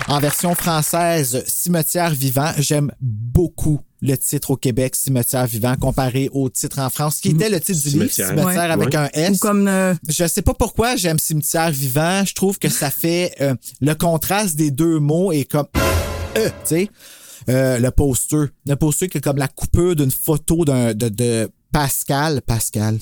en 0.08 0.20
version 0.20 0.54
française 0.56 1.44
Cimetière 1.48 2.12
vivant. 2.12 2.52
J'aime 2.58 2.92
beaucoup 3.02 3.80
le 4.02 4.16
titre 4.18 4.52
au 4.52 4.58
Québec, 4.58 4.96
Cimetière 4.96 5.48
vivant, 5.48 5.76
comparé 5.76 6.30
au 6.32 6.50
titre 6.50 6.80
en 6.80 6.90
France, 6.90 7.20
qui 7.20 7.30
était 7.30 7.50
le 7.50 7.60
titre 7.60 7.82
du 7.82 7.90
livre, 8.00 8.12
Cimetière. 8.12 8.46
Ouais. 8.46 8.58
avec 8.58 8.90
Ouais. 8.90 8.96
un 8.98 9.10
S. 9.14 9.38
Ou 9.38 9.40
comme 9.40 9.68
euh, 9.68 9.94
Je 10.08 10.28
sais 10.28 10.42
pas 10.42 10.54
pourquoi 10.54 10.96
j'aime 10.96 11.18
cimetière 11.20 11.72
vivant. 11.72 12.24
Je 12.26 12.34
trouve 12.34 12.60
que 12.60 12.70
ça 12.70 12.92
fait 12.92 13.34
euh, 13.42 13.56
le 13.82 13.94
contraste 13.96 14.56
des 14.56 14.72
deux 14.72 15.00
mots 15.00 15.32
est 15.32 15.46
comme 15.46 15.68
euh, 16.38 16.46
tu 16.46 16.52
sais. 16.66 16.90
Euh, 17.50 17.78
le 17.80 17.92
poster. 17.92 18.48
Le 18.66 18.76
poster 18.76 19.08
qui 19.08 19.20
est 19.20 19.22
comme 19.22 19.38
la 19.38 19.48
coupure 19.48 19.96
d'une 19.96 20.12
photo 20.12 20.66
d'un 20.66 20.94
de, 20.94 21.10
de 21.10 21.50
Pascal. 21.76 22.42
Pascal. 22.42 22.98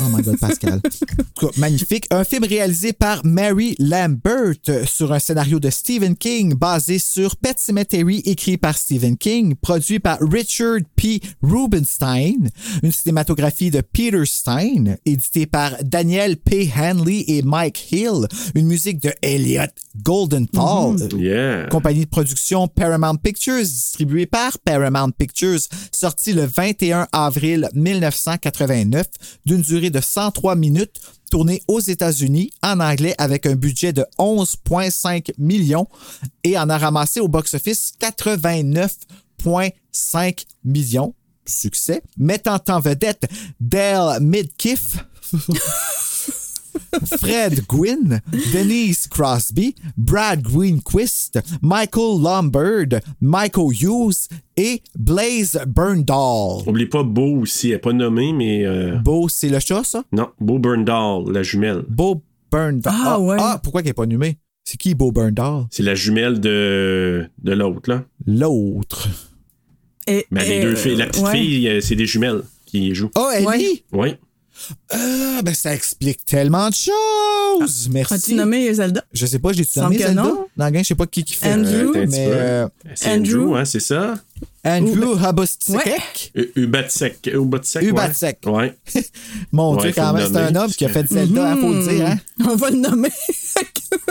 Oh 0.00 0.08
my 0.16 0.22
god, 0.22 0.38
Pascal. 0.38 0.74
En 0.74 0.80
tout 0.80 1.46
cas, 1.48 1.58
magnifique. 1.58 2.06
Un 2.12 2.22
film 2.22 2.44
réalisé 2.44 2.92
par 2.92 3.24
Mary 3.24 3.74
Lambert 3.80 4.54
euh, 4.68 4.86
sur 4.86 5.12
un 5.12 5.18
scénario 5.18 5.58
de 5.58 5.70
Stephen 5.70 6.14
King 6.16 6.54
basé 6.54 7.00
sur 7.00 7.34
Pet 7.34 7.58
Cemetery 7.58 8.22
écrit 8.24 8.58
par 8.58 8.78
Stephen 8.78 9.16
King, 9.16 9.56
produit 9.60 9.98
par 9.98 10.18
Richard 10.20 10.78
P. 10.94 11.20
Rubenstein, 11.42 12.48
une 12.84 12.92
cinématographie 12.92 13.72
de 13.72 13.80
Peter 13.80 14.24
Stein, 14.24 14.96
édité 15.04 15.46
par 15.46 15.72
Daniel 15.82 16.36
P. 16.36 16.70
Hanley 16.76 17.24
et 17.26 17.42
Mike 17.42 17.90
Hill, 17.90 18.28
une 18.54 18.68
musique 18.68 19.02
de 19.02 19.12
Elliot 19.20 19.62
Goldenthal, 20.04 21.02
euh, 21.12 21.18
Yeah. 21.18 21.66
compagnie 21.70 22.04
de 22.04 22.10
production 22.10 22.68
Paramount 22.68 23.16
Pictures, 23.16 23.62
distribuée 23.62 24.26
par 24.26 24.60
Paramount 24.60 25.10
Pictures, 25.10 25.60
sorti 25.90 26.32
le 26.32 26.44
21 26.46 27.08
avril 27.10 27.68
1989, 28.12 29.06
d'une 29.44 29.62
durée 29.62 29.90
de 29.90 30.00
103 30.00 30.56
minutes, 30.56 31.00
tourné 31.30 31.62
aux 31.66 31.80
États-Unis 31.80 32.52
en 32.62 32.80
anglais 32.80 33.14
avec 33.18 33.44
un 33.46 33.54
budget 33.54 33.92
de 33.92 34.06
11,5 34.18 35.32
millions 35.38 35.86
et 36.44 36.58
en 36.58 36.68
a 36.68 36.76
ramassé 36.76 37.20
au 37.20 37.28
box-office 37.28 37.94
89,5 38.00 40.44
millions. 40.64 41.14
Succès. 41.44 42.02
Mettant 42.18 42.60
en 42.68 42.80
vedette 42.80 43.28
Dale 43.60 44.22
Midkiff. 44.22 45.04
Fred 47.18 47.64
Gwynn, 47.68 48.20
Denise 48.52 49.06
Crosby, 49.08 49.74
Brad 49.96 50.42
Greenquist, 50.42 51.38
Michael 51.62 52.20
Lombard, 52.22 53.00
Michael 53.20 53.68
Hughes 53.72 54.28
et 54.56 54.82
Blaze 54.98 55.58
Burndall. 55.66 56.62
Oublie 56.66 56.86
pas 56.86 57.02
Beau 57.02 57.40
aussi, 57.42 57.68
elle 57.68 57.74
est 57.74 57.78
pas 57.78 57.92
nommée, 57.92 58.32
mais. 58.32 58.64
euh, 58.64 58.96
Beau, 58.98 59.28
c'est 59.28 59.48
le 59.48 59.58
chat, 59.60 59.82
ça? 59.84 60.04
Non, 60.12 60.28
Beau 60.40 60.58
Burndall, 60.58 61.32
la 61.32 61.42
jumelle. 61.42 61.84
Beau 61.88 62.22
Burndall. 62.50 62.92
Ah, 63.04 63.18
ouais. 63.20 63.36
ah, 63.40 63.60
pourquoi 63.62 63.80
il 63.80 63.84
n'est 63.86 63.92
pas 63.92 64.06
nommé? 64.06 64.38
C'est 64.64 64.76
qui 64.78 64.94
Beau 64.94 65.10
Burndall? 65.12 65.64
C'est 65.70 65.82
la 65.82 65.94
jumelle 65.94 66.38
de, 66.40 67.26
de 67.42 67.52
l'autre, 67.52 67.90
là. 67.90 68.04
L'autre. 68.26 69.08
et, 70.06 70.26
Ben, 70.30 70.42
les 70.44 70.50
et, 70.56 70.62
deux 70.62 70.76
filles. 70.76 70.96
La 70.96 71.06
petite 71.06 71.24
ouais. 71.24 71.32
fille, 71.36 71.68
euh, 71.68 71.80
c'est 71.80 71.96
des 71.96 72.06
jumelles 72.06 72.42
qui 72.66 72.94
jouent. 72.94 73.10
Oh, 73.16 73.30
Ellie? 73.34 73.82
Ouais. 73.92 74.18
Ah, 74.90 75.40
ben 75.44 75.54
ça 75.54 75.74
explique 75.74 76.24
tellement 76.24 76.68
de 76.68 76.74
choses. 76.74 77.88
Merci. 77.90 78.14
As-tu 78.14 78.34
nommé 78.34 78.72
Zelda? 78.74 79.04
Je 79.12 79.26
sais 79.26 79.38
pas, 79.38 79.52
j'ai 79.52 79.64
Semble 79.64 79.84
nommé 79.86 79.96
que 79.98 80.02
Zelda? 80.06 80.22
non. 80.22 80.46
Dans 80.56 80.68
le 80.72 80.78
je 80.78 80.84
sais 80.84 80.94
pas 80.94 81.06
qui 81.06 81.24
qui 81.24 81.34
fait. 81.34 81.52
Andrew? 81.52 81.92
Petit 81.92 82.06
mais 82.10 82.26
euh, 82.30 82.68
C'est 82.94 83.10
Andrew, 83.10 83.42
Andrew. 83.42 83.56
hein, 83.56 83.64
c'est 83.64 83.80
ça? 83.80 84.14
Andrew. 84.64 85.16
U- 86.34 86.52
Ubatsek. 86.56 87.30
Ubatsek. 87.34 87.82
ouais. 87.82 87.88
Ubatsek. 87.88 88.38
Ouais. 88.46 88.74
Mon 89.52 89.74
Ouais, 89.76 89.82
Dieu, 89.82 89.92
quand 89.94 90.12
même, 90.12 90.28
c'est 90.32 90.38
un 90.38 90.54
homme 90.54 90.70
qui 90.70 90.84
a 90.84 90.88
fait 90.88 91.06
Zelda, 91.06 91.52
hein, 91.52 91.56
faut 91.60 91.72
le 91.72 91.82
dire. 91.88 92.06
Hein? 92.06 92.18
On 92.46 92.56
va 92.56 92.70
le 92.70 92.76
nommer. 92.76 93.10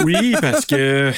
Oui, 0.05 0.35
parce 0.39 0.65
que 0.65 1.11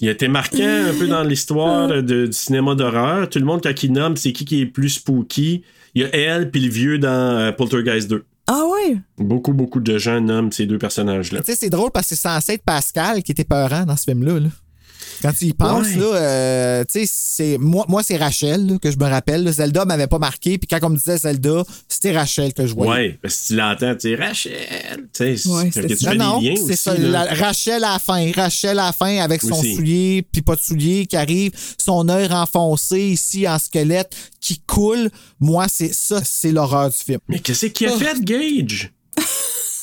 il 0.00 0.08
a 0.08 0.12
été 0.12 0.28
marquant 0.28 0.58
un 0.88 0.92
peu 0.98 1.06
dans 1.06 1.22
l'histoire 1.22 1.88
de- 1.88 2.26
du 2.26 2.32
cinéma 2.32 2.74
d'horreur. 2.74 3.28
Tout 3.30 3.38
le 3.38 3.46
monde, 3.46 3.60
quand 3.62 3.82
il 3.82 3.92
nomme, 3.92 4.16
c'est 4.16 4.32
qui 4.32 4.44
qui 4.44 4.60
est 4.60 4.66
plus 4.66 4.90
spooky? 4.90 5.62
Il 5.94 6.02
y 6.02 6.04
a 6.04 6.14
elle 6.14 6.50
puis 6.50 6.60
le 6.60 6.70
vieux 6.70 6.98
dans 6.98 7.08
euh, 7.08 7.52
Poltergeist 7.52 8.08
2. 8.08 8.24
Ah 8.46 8.64
ouais? 8.66 8.98
Beaucoup, 9.18 9.52
beaucoup 9.52 9.80
de 9.80 9.98
gens 9.98 10.20
nomment 10.20 10.52
ces 10.52 10.66
deux 10.66 10.78
personnages-là. 10.78 11.40
Tu 11.40 11.52
sais, 11.52 11.58
c'est 11.58 11.70
drôle 11.70 11.90
parce 11.92 12.08
que 12.08 12.14
c'est 12.16 12.28
censé 12.28 12.54
être 12.54 12.64
Pascal 12.64 13.22
qui 13.22 13.32
était 13.32 13.44
peurant 13.44 13.84
dans 13.84 13.96
ce 13.96 14.04
film-là. 14.04 14.40
là. 14.40 14.48
Quand 15.22 15.32
tu 15.32 15.46
y 15.46 15.52
penses, 15.52 15.86
Ouais. 15.88 15.96
là, 15.96 16.06
euh, 16.16 16.84
tu 16.84 17.00
sais, 17.06 17.10
c'est 17.12 17.58
moi, 17.58 17.84
moi 17.88 18.02
c'est 18.02 18.16
Rachel 18.16 18.66
là, 18.66 18.78
que 18.78 18.90
je 18.90 18.96
me 18.98 19.04
rappelle. 19.04 19.44
là. 19.44 19.52
Zelda 19.52 19.84
m'avait 19.84 20.06
pas 20.06 20.18
marqué, 20.18 20.58
puis 20.58 20.66
quand 20.66 20.78
on 20.86 20.90
me 20.90 20.96
disait 20.96 21.18
Zelda, 21.18 21.62
c'était 21.88 22.16
Rachel 22.16 22.52
que 22.54 22.66
je 22.66 22.74
voyais. 22.74 22.90
Ouais, 22.92 23.18
parce 23.22 23.36
que 23.36 23.46
tu 23.48 23.56
l'entends, 23.56 23.94
tu 23.94 24.00
sais, 24.08 24.14
Rachel. 24.14 24.52
Tu 25.12 25.36
sais, 25.36 25.48
Ouais, 25.48 25.70
c'est 25.72 25.96
ça. 25.96 26.14
Non, 26.14 26.24
non, 26.34 26.40
des 26.40 26.50
liens 26.54 26.62
c'est 26.66 26.76
ça. 26.76 26.94
la- 26.96 27.24
Rachel 27.34 27.84
à 27.84 27.92
la 27.92 27.98
fin. 27.98 28.30
Rachel 28.34 28.78
à 28.78 28.86
la 28.86 28.92
fin 28.92 29.18
avec 29.18 29.42
son 29.42 29.58
Aussi. 29.58 29.74
soulier, 29.74 30.26
puis 30.32 30.42
pas 30.42 30.56
de 30.56 30.60
soulier 30.60 31.06
qui 31.06 31.16
arrive, 31.16 31.52
son 31.78 32.08
œil 32.08 32.26
renfoncé 32.26 33.00
ici 33.00 33.46
en 33.48 33.58
squelette 33.58 34.14
qui 34.40 34.58
coule. 34.66 35.10
Moi, 35.38 35.66
c'est 35.68 35.92
ça, 35.94 36.20
c'est 36.24 36.52
l'horreur 36.52 36.90
du 36.90 36.96
film. 36.96 37.18
Mais 37.28 37.40
qu'est-ce 37.40 37.66
qu'il 37.66 37.88
a 37.88 37.92
Oh. 37.94 37.98
fait, 37.98 38.20
Gage? 38.24 38.92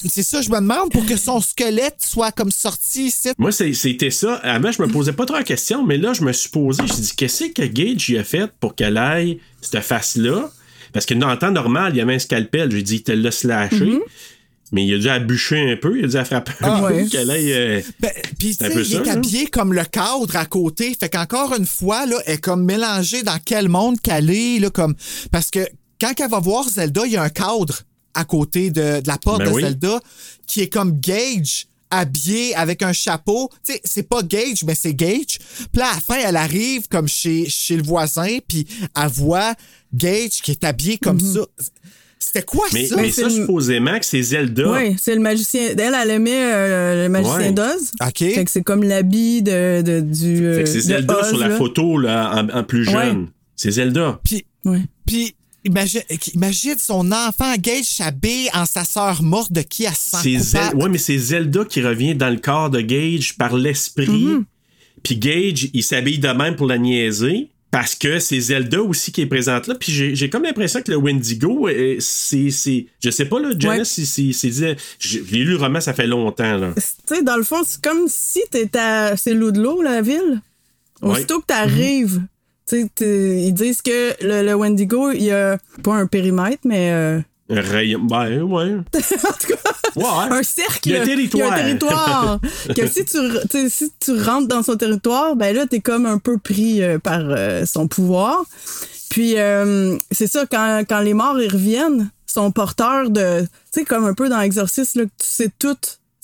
C'est 0.05 0.23
ça, 0.23 0.41
je 0.41 0.49
me 0.49 0.55
demande 0.57 0.91
pour 0.91 1.05
que 1.05 1.17
son 1.17 1.41
squelette 1.41 1.97
soit 1.99 2.31
comme 2.31 2.51
sorti 2.51 3.07
ici. 3.07 3.29
Moi, 3.37 3.51
c'était 3.51 4.11
ça. 4.11 4.35
Avant, 4.35 4.71
je 4.71 4.81
me 4.81 4.87
posais 4.87 5.13
pas 5.13 5.25
trop 5.25 5.37
la 5.37 5.43
question, 5.43 5.85
mais 5.85 5.97
là, 5.97 6.13
je 6.13 6.21
me 6.23 6.31
suis 6.33 6.49
posé. 6.49 6.77
Je 6.79 6.83
me 6.83 6.87
suis 6.93 7.01
dit, 7.03 7.11
qu'est-ce 7.15 7.45
que 7.45 7.63
Gage 7.63 8.09
y 8.09 8.17
a 8.17 8.23
fait 8.23 8.51
pour 8.59 8.75
qu'elle 8.75 8.97
aille 8.97 9.39
cette 9.61 9.81
face-là? 9.81 10.51
Parce 10.93 11.05
que 11.05 11.13
dans 11.15 11.31
le 11.31 11.37
temps 11.39 11.51
normal, 11.51 11.93
il 11.93 11.97
y 11.97 12.01
avait 12.01 12.13
un 12.15 12.19
scalpel. 12.19 12.71
J'ai 12.71 12.83
dit, 12.83 13.03
il 13.07 13.21
l'a 13.21 13.31
slashé. 13.31 13.99
Mais 14.73 14.85
il 14.85 14.93
a 14.95 14.97
dû 14.97 15.05
la 15.05 15.19
bûcher 15.19 15.71
un 15.71 15.77
peu, 15.77 15.97
il 15.97 16.03
a 16.05 16.07
dû 16.09 16.25
frapper 16.25 16.51
un 16.61 16.83
Ah, 16.83 16.87
peu, 16.89 17.05
qu'elle 17.07 17.31
aille. 17.31 17.53
euh, 17.53 17.81
Ben, 18.01 18.11
Puis, 18.37 18.49
il 18.49 18.55
ça, 18.55 18.67
est 18.67 19.07
habillé 19.09 19.47
comme 19.47 19.71
le 19.73 19.85
cadre 19.85 20.35
à 20.35 20.45
côté. 20.45 20.93
Fait 20.99 21.07
qu'encore 21.09 21.55
une 21.57 21.65
fois, 21.65 22.05
là, 22.05 22.17
elle 22.25 22.33
est 22.33 22.37
comme 22.37 22.65
mélangée 22.65 23.23
dans 23.23 23.37
quel 23.43 23.69
monde 23.69 23.99
qu'elle 24.01 24.29
est, 24.29 24.59
là, 24.59 24.69
comme. 24.69 24.93
Parce 25.31 25.51
que 25.51 25.59
quand 26.01 26.11
elle 26.19 26.29
va 26.29 26.39
voir 26.39 26.67
Zelda, 26.69 27.05
il 27.05 27.13
y 27.13 27.17
a 27.17 27.23
un 27.23 27.29
cadre 27.29 27.79
à 28.17 28.25
côté 28.25 28.71
de, 28.71 28.99
de 29.01 29.07
la 29.07 29.17
porte 29.17 29.39
Ben 29.39 29.49
de 29.49 29.53
oui. 29.53 29.61
Zelda 29.63 29.99
qui 30.45 30.61
est 30.61 30.67
comme 30.67 30.99
Gage 30.99 31.67
habillé 31.89 32.53
avec 32.55 32.81
un 32.83 32.91
chapeau. 32.93 33.49
Tu 33.65 33.73
sais, 33.73 33.81
c'est 33.85 34.03
pas 34.09 34.21
Gage, 34.23 34.63
mais 34.65 34.75
c'est 34.75 34.93
Gage. 34.93 35.39
Puis 35.39 35.67
là, 35.79 35.87
à 35.91 35.95
la 35.95 36.01
fin, 36.01 36.17
elle 36.27 36.35
arrive 36.35 36.87
comme 36.89 37.07
chez, 37.07 37.47
chez 37.49 37.77
le 37.77 37.83
voisin, 37.83 38.39
puis 38.47 38.67
elle 38.95 39.07
voit 39.09 39.53
Gage 39.93 40.41
qui 40.43 40.51
est 40.51 40.63
habillé 40.65 40.97
comme 40.97 41.19
ça. 41.19 41.41
C'était 42.19 42.41
quoi 42.41 42.65
Mais, 42.73 42.87
ça? 42.87 42.95
mais 42.97 43.11
ça, 43.11 43.29
supposément 43.29 43.97
que 43.99 44.05
c'est 44.05 44.21
Zelda. 44.21 44.71
Oui, 44.73 44.95
c'est 44.99 45.13
le 45.15 45.21
magicien. 45.21 45.69
Elle, 45.77 45.95
elle 45.95 46.09
aimait 46.09 46.31
euh, 46.53 47.03
le 47.03 47.09
magicien 47.09 47.37
Ouais. 47.37 47.51
d'Oz. 47.53 47.91
OK. 48.05 48.17
Fait 48.17 48.43
que 48.43 48.51
c'est 48.51 48.63
comme 48.63 48.83
l'habit 48.83 49.41
de, 49.43 49.81
de- 49.81 50.01
du. 50.01 50.45
euh, 50.45 50.55
Fait 50.57 50.63
que 50.63 50.69
c'est 50.69 50.77
de 50.79 50.81
Zelda 50.81 51.19
Oz, 51.21 51.27
sur 51.29 51.37
la 51.37 51.47
là. 51.49 51.55
photo 51.57 51.97
là, 51.99 52.33
en, 52.35 52.49
en 52.59 52.63
plus 52.63 52.85
Ouais. 52.87 52.93
jeune. 53.05 53.27
C'est 53.55 53.71
Zelda. 53.71 54.19
Puis, 54.25 54.45
Ouais. 54.65 54.81
puis 55.05 55.35
imagine, 55.67 56.01
imagine 56.33 56.75
son 56.77 57.11
enfant 57.11 57.53
Gage 57.57 57.85
s'habille 57.85 58.49
en 58.53 58.65
sa 58.65 58.83
sœur 58.83 59.21
morte 59.23 59.51
de 59.51 59.61
qui 59.61 59.83
Zel- 59.83 60.39
coupable. 60.61 60.83
ouais, 60.83 60.89
mais 60.89 60.97
c'est 60.97 61.17
Zelda 61.17 61.63
qui 61.65 61.81
revient 61.81 62.15
dans 62.15 62.29
le 62.29 62.37
corps 62.37 62.69
de 62.69 62.81
Gage 62.81 63.37
par 63.37 63.55
l'esprit. 63.55 64.07
Mm-hmm. 64.07 64.43
Puis 65.03 65.17
Gage, 65.17 65.69
il 65.73 65.83
s'habille 65.83 66.19
de 66.19 66.29
même 66.29 66.55
pour 66.55 66.67
la 66.67 66.77
niaiser. 66.77 67.49
Parce 67.69 67.95
que 67.95 68.19
c'est 68.19 68.39
Zelda 68.39 68.81
aussi 68.81 69.11
qui 69.11 69.19
est 69.21 69.25
présente 69.25 69.67
là. 69.67 69.75
Puis 69.75 69.91
j'ai 70.15 70.29
comme 70.29 70.43
l'impression 70.43 70.81
que 70.81 70.89
le 70.89 70.97
Wendigo, 70.97 71.67
euh, 71.67 71.97
c'est. 71.99 72.47
Je 73.03 73.09
sais 73.09 73.25
pas, 73.25 73.41
là, 73.41 73.49
Janice, 73.59 73.97
Ouais. 73.97 74.05
si 74.05 74.33
c'est. 74.33 74.77
J'ai 74.99 75.19
lu 75.19 75.43
le 75.51 75.57
roman, 75.57 75.81
ça 75.81 75.93
fait 75.93 76.07
longtemps, 76.07 76.55
là. 76.55 76.73
Tu 76.75 77.15
sais, 77.15 77.23
dans 77.23 77.35
le 77.35 77.43
fond, 77.43 77.63
c'est 77.67 77.81
comme 77.81 78.05
si 78.07 78.39
t'étais 78.49 78.79
à. 78.79 79.17
C'est 79.17 79.33
l'eau 79.33 79.51
de 79.51 79.61
l'eau, 79.61 79.81
la 79.81 80.01
ville. 80.01 80.41
Aussitôt 81.01 81.41
que 81.41 81.45
t'arrives, 81.47 82.21
ils 82.75 83.53
disent 83.53 83.81
que 83.81 84.13
le, 84.25 84.43
le 84.45 84.53
Wendigo, 84.55 85.11
il 85.11 85.23
y 85.23 85.31
a 85.31 85.57
pas 85.83 85.93
un 85.93 86.07
périmètre, 86.07 86.59
mais. 86.65 86.91
euh, 86.91 87.19
Un 87.49 87.61
rayon. 87.61 87.99
Ben, 88.03 88.41
ouais. 88.43 88.73
en 88.75 88.79
tout 88.81 89.47
cas, 89.53 89.71
Ouais. 89.95 90.03
un 90.37 90.43
cercle. 90.43 90.89
Il 90.89 90.91
y 90.91 90.97
a 90.97 91.01
un 91.01 91.05
territoire. 91.05 91.47
Il 91.47 91.51
y 91.51 91.53
a 91.53 91.63
un 91.63 91.65
territoire. 91.65 92.39
que 92.75 92.87
si 92.87 93.05
tu, 93.05 93.69
si 93.69 93.91
tu 93.99 94.21
rentres 94.21 94.47
dans 94.47 94.63
son 94.63 94.75
territoire, 94.75 95.35
ben 95.35 95.55
là, 95.55 95.65
t'es 95.65 95.79
comme 95.79 96.05
un 96.05 96.19
peu 96.19 96.37
pris 96.37 96.83
euh, 96.83 96.99
par 96.99 97.21
euh, 97.23 97.65
son 97.65 97.87
pouvoir. 97.87 98.43
Puis, 99.09 99.37
euh, 99.37 99.97
c'est 100.11 100.27
ça, 100.27 100.45
quand, 100.45 100.83
quand 100.87 100.99
les 100.99 101.13
morts, 101.13 101.39
ils 101.41 101.51
reviennent, 101.51 102.09
sont 102.25 102.51
porteurs 102.51 103.09
de. 103.09 103.41
Tu 103.41 103.47
sais, 103.79 103.85
comme 103.85 104.05
un 104.05 104.13
peu 104.13 104.29
dans 104.29 104.37
que 105.03 105.03
tu 105.05 105.09
sais 105.19 105.49
tout. 105.57 105.77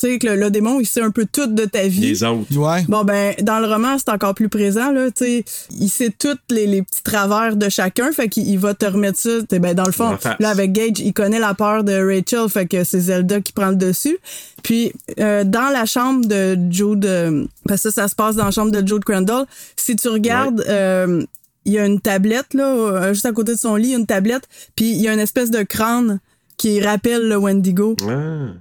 Tu 0.04 0.10
sais, 0.10 0.20
que 0.20 0.28
le, 0.28 0.36
le 0.36 0.52
démon, 0.52 0.82
il 0.82 0.86
sait 0.86 1.02
un 1.02 1.12
peu 1.12 1.26
tout 1.32 1.48
de 1.48 1.64
ta 1.64 1.88
vie. 1.88 2.02
Les 2.02 2.24
autres. 2.24 2.54
Ouais. 2.58 2.84
Bon, 2.90 3.06
ben, 3.06 3.34
dans 3.42 3.60
le 3.60 3.68
roman, 3.68 3.98
c'est 3.98 4.10
encore 4.10 4.34
plus 4.34 4.50
présent, 4.50 4.92
là, 4.92 5.10
tu 5.12 5.24
sais. 5.24 5.46
Il 5.80 5.88
sait 5.88 6.10
tous 6.18 6.38
les, 6.50 6.68
les 6.68 6.82
petits 6.82 7.04
travers 7.04 7.56
de 7.56 7.70
chacun, 7.70 8.12
fait 8.12 8.28
qu'il 8.28 8.50
il 8.50 8.60
va 8.60 8.74
te 8.74 8.86
remettre 8.86 9.18
ça. 9.18 9.30
Ben, 9.52 9.74
dans 9.74 9.86
le 9.86 9.94
fond, 9.94 10.18
là, 10.40 10.50
avec 10.50 10.74
Gage, 10.74 11.00
il 11.00 11.14
connaît 11.14 11.40
la 11.40 11.54
peur 11.54 11.86
de 11.86 11.94
Rachel, 11.94 12.50
fait 12.50 12.66
que 12.66 12.84
c'est 12.84 13.00
Zelda 13.00 13.40
qui 13.40 13.54
prend 13.54 13.70
le 13.70 13.78
dessus. 13.78 14.18
Puis, 14.62 14.92
euh, 15.20 15.46
dans 15.46 15.70
la 15.70 15.86
chambre 15.86 16.26
de 16.26 16.58
Jude, 16.70 17.06
euh, 17.06 17.46
parce 17.66 17.84
que 17.84 17.92
ça, 17.92 18.02
ça 18.02 18.08
se 18.10 18.16
passe 18.16 18.36
dans 18.36 18.46
la 18.46 18.52
chambre 18.52 18.72
de 18.72 18.86
Jude 18.86 19.06
Crandall, 19.06 19.46
si 19.78 19.96
tu 19.96 20.10
regardes, 20.10 20.66
euh, 20.68 21.24
il 21.64 21.72
y 21.72 21.80
a 21.80 21.86
une 21.86 22.02
tablette, 22.02 22.54
là, 22.54 22.66
euh, 22.66 23.14
juste 23.14 23.26
à 23.26 23.32
côté 23.32 23.54
de 23.54 23.60
son 23.60 23.78
lit, 23.78 23.88
il 23.88 23.92
y 23.92 23.96
a 23.96 24.00
une 24.00 24.06
tablette, 24.06 24.50
puis 24.76 24.92
il 24.92 25.02
y 25.02 25.08
a 25.08 25.14
une 25.14 25.20
espèce 25.20 25.50
de 25.50 25.64
crâne 25.64 26.20
qui 26.58 26.82
rappelle 26.82 27.28
le 27.30 27.38
Wendigo. 27.38 27.96
Ah. 28.08 28.54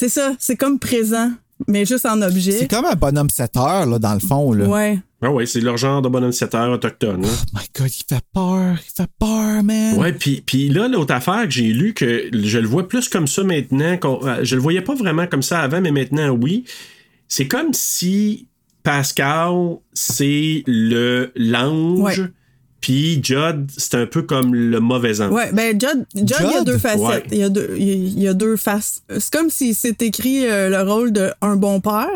C'est 0.00 0.08
ça, 0.08 0.34
c'est 0.38 0.56
comme 0.56 0.78
présent, 0.78 1.30
mais 1.68 1.84
juste 1.84 2.06
en 2.06 2.22
objet. 2.22 2.52
C'est 2.52 2.68
comme 2.70 2.86
un 2.86 2.94
bonhomme 2.94 3.28
7 3.28 3.54
heures, 3.58 3.84
là, 3.84 3.98
dans 3.98 4.14
le 4.14 4.20
fond. 4.20 4.54
Là. 4.54 4.64
Ouais. 4.66 4.98
Ah 5.20 5.30
ouais, 5.30 5.44
c'est 5.44 5.60
leur 5.60 5.76
genre 5.76 6.00
de 6.00 6.08
bonhomme 6.08 6.32
7 6.32 6.54
heures 6.54 6.72
autochtone. 6.72 7.22
hein. 7.26 7.28
Oh 7.28 7.58
my 7.58 7.66
God, 7.76 7.90
il 7.94 8.04
fait 8.08 8.24
peur. 8.32 8.76
Il 8.78 8.92
fait 8.96 9.10
peur, 9.18 9.62
man. 9.62 9.98
Ouais, 9.98 10.14
puis 10.14 10.42
puis 10.46 10.70
là, 10.70 10.88
l'autre 10.88 11.12
affaire 11.12 11.44
que 11.44 11.50
j'ai 11.50 11.70
lu, 11.74 11.92
que 11.92 12.30
je 12.32 12.58
le 12.58 12.66
vois 12.66 12.88
plus 12.88 13.10
comme 13.10 13.26
ça 13.26 13.42
maintenant, 13.44 13.98
qu'on- 13.98 14.26
euh, 14.26 14.38
je 14.42 14.54
le 14.56 14.62
voyais 14.62 14.80
pas 14.80 14.94
vraiment 14.94 15.26
comme 15.26 15.42
ça 15.42 15.60
avant, 15.60 15.82
mais 15.82 15.90
maintenant, 15.90 16.30
oui. 16.30 16.64
C'est 17.28 17.46
comme 17.46 17.74
si 17.74 18.48
Pascal, 18.82 19.52
c'est 19.92 20.62
le 20.66 21.30
l'ange, 21.36 22.20
Ouais. 22.20 22.26
Puis 22.80 23.20
Judd, 23.22 23.70
c'est 23.76 23.94
un 23.94 24.06
peu 24.06 24.22
comme 24.22 24.54
le 24.54 24.80
mauvais 24.80 25.20
ange. 25.20 25.32
Ouais, 25.32 25.52
ben 25.52 25.78
Judd, 25.80 26.06
Judd, 26.14 26.36
il 26.40 26.52
y 26.52 26.56
a 26.56 26.64
deux 26.64 26.78
facettes. 26.78 27.00
Ouais. 27.00 27.24
Il, 27.30 27.38
y 27.38 27.42
a 27.42 27.48
deux, 27.48 27.74
il 27.76 27.88
il 27.88 28.22
y 28.22 28.28
a 28.28 28.34
deux 28.34 28.56
faces. 28.56 29.02
C'est 29.08 29.32
comme 29.32 29.50
si 29.50 29.74
c'est 29.74 30.00
écrit 30.02 30.46
euh, 30.46 30.70
le 30.70 30.90
rôle 30.90 31.12
d'un 31.12 31.56
bon 31.56 31.80
père, 31.80 32.08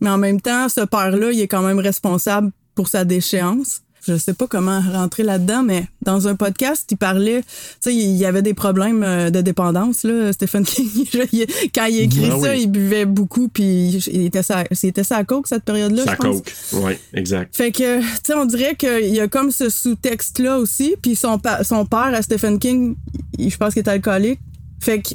mais 0.00 0.10
en 0.10 0.18
même 0.18 0.40
temps, 0.40 0.68
ce 0.68 0.80
père-là, 0.80 1.30
il 1.30 1.40
est 1.40 1.48
quand 1.48 1.62
même 1.62 1.78
responsable 1.78 2.50
pour 2.74 2.88
sa 2.88 3.04
déchéance. 3.04 3.82
Je 4.06 4.16
sais 4.16 4.32
pas 4.34 4.46
comment 4.46 4.80
rentrer 4.80 5.22
là-dedans, 5.22 5.62
mais 5.62 5.86
dans 6.02 6.26
un 6.28 6.34
podcast, 6.34 6.86
il 6.90 6.96
parlait, 6.96 7.42
tu 7.42 7.48
sais, 7.80 7.94
il 7.94 8.16
y 8.16 8.24
avait 8.24 8.42
des 8.42 8.54
problèmes 8.54 9.02
euh, 9.02 9.30
de 9.30 9.40
dépendance, 9.42 10.04
là, 10.04 10.32
Stephen 10.32 10.64
King. 10.64 10.88
Quand 11.74 11.84
il 11.86 12.00
écrit 12.00 12.30
Ah 12.32 12.38
ça, 12.40 12.50
oui. 12.52 12.62
il 12.62 12.66
buvait 12.68 13.04
beaucoup, 13.04 13.48
puis 13.48 13.88
il 14.12 14.24
était 14.26 14.42
sa, 14.42 14.64
c'était 14.72 15.04
sa 15.04 15.22
coke 15.24 15.46
cette 15.48 15.64
période-là, 15.64 16.04
Ça 16.04 16.12
je 16.12 16.16
pense. 16.16 16.36
coke. 16.36 16.82
Ouais, 16.84 16.98
exact. 17.14 17.54
Fait 17.54 17.72
que, 17.72 18.00
tu 18.00 18.06
sais, 18.24 18.34
on 18.34 18.46
dirait 18.46 18.74
qu'il 18.74 19.14
y 19.14 19.20
a 19.20 19.28
comme 19.28 19.50
ce 19.50 19.68
sous-texte-là 19.68 20.58
aussi. 20.58 20.94
Puis 21.02 21.14
son, 21.16 21.38
pa- 21.38 21.62
son 21.64 21.84
père, 21.84 22.12
à 22.14 22.22
Stephen 22.22 22.58
King, 22.58 22.94
je 23.38 23.56
pense 23.56 23.74
qu'il 23.74 23.82
est 23.82 23.88
alcoolique. 23.88 24.40
Fait 24.80 25.02
que, 25.02 25.10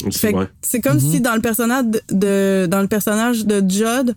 c'est 0.61 0.79
comme 0.81 0.99
si 0.99 1.21
dans 1.21 1.33
le 1.33 1.41
personnage 1.41 1.85
de, 1.85 2.01
de- 2.11 2.67
dans 2.69 2.81
le 2.81 2.87
personnage 2.87 3.45
de 3.47 3.63
Judd, 3.67 4.13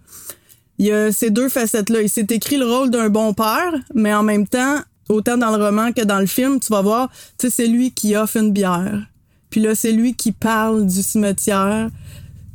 il 0.78 0.86
y 0.86 0.92
a 0.92 1.12
ces 1.12 1.30
deux 1.30 1.48
facettes-là. 1.48 2.02
Il 2.02 2.08
s'est 2.08 2.26
écrit 2.30 2.56
le 2.56 2.66
rôle 2.66 2.90
d'un 2.90 3.08
bon 3.08 3.34
père, 3.34 3.72
mais 3.94 4.14
en 4.14 4.22
même 4.22 4.46
temps, 4.46 4.78
autant 5.08 5.36
dans 5.36 5.56
le 5.56 5.62
roman 5.62 5.92
que 5.92 6.02
dans 6.04 6.20
le 6.20 6.26
film, 6.26 6.60
tu 6.60 6.72
vas 6.72 6.82
voir, 6.82 7.10
c'est 7.38 7.66
lui 7.66 7.92
qui 7.92 8.16
offre 8.16 8.36
une 8.36 8.52
bière. 8.52 9.06
Puis 9.50 9.60
là, 9.60 9.74
c'est 9.74 9.92
lui 9.92 10.14
qui 10.14 10.32
parle 10.32 10.86
du 10.86 11.02
cimetière. 11.02 11.88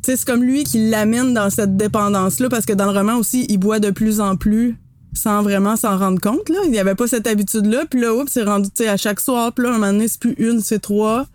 C'est 0.03 0.23
comme 0.25 0.43
lui 0.43 0.63
qui 0.63 0.89
l'amène 0.89 1.33
dans 1.33 1.49
cette 1.49 1.77
dépendance-là, 1.77 2.49
parce 2.49 2.65
que 2.65 2.73
dans 2.73 2.91
le 2.91 2.97
roman 2.97 3.15
aussi, 3.15 3.45
il 3.49 3.57
boit 3.57 3.79
de 3.79 3.89
plus 3.89 4.19
en 4.19 4.35
plus 4.35 4.77
sans 5.13 5.43
vraiment 5.43 5.75
s'en 5.75 5.97
rendre 5.97 6.19
compte. 6.19 6.49
Là. 6.49 6.59
Il 6.65 6.71
n'y 6.71 6.79
avait 6.79 6.95
pas 6.95 7.07
cette 7.07 7.27
habitude-là. 7.27 7.85
Puis 7.89 8.01
là, 8.01 8.13
oups, 8.13 8.31
c'est 8.31 8.43
rendu 8.43 8.69
tu 8.69 8.83
sais, 8.83 8.89
à 8.89 8.97
chaque 8.97 9.19
soir. 9.19 9.53
Puis 9.53 9.63
là, 9.63 9.71
un 9.71 9.73
moment 9.73 9.91
donné, 9.91 10.07
c'est 10.07 10.19
plus 10.19 10.33
une, 10.37 10.61
c'est 10.61 10.79
trois. 10.79 11.27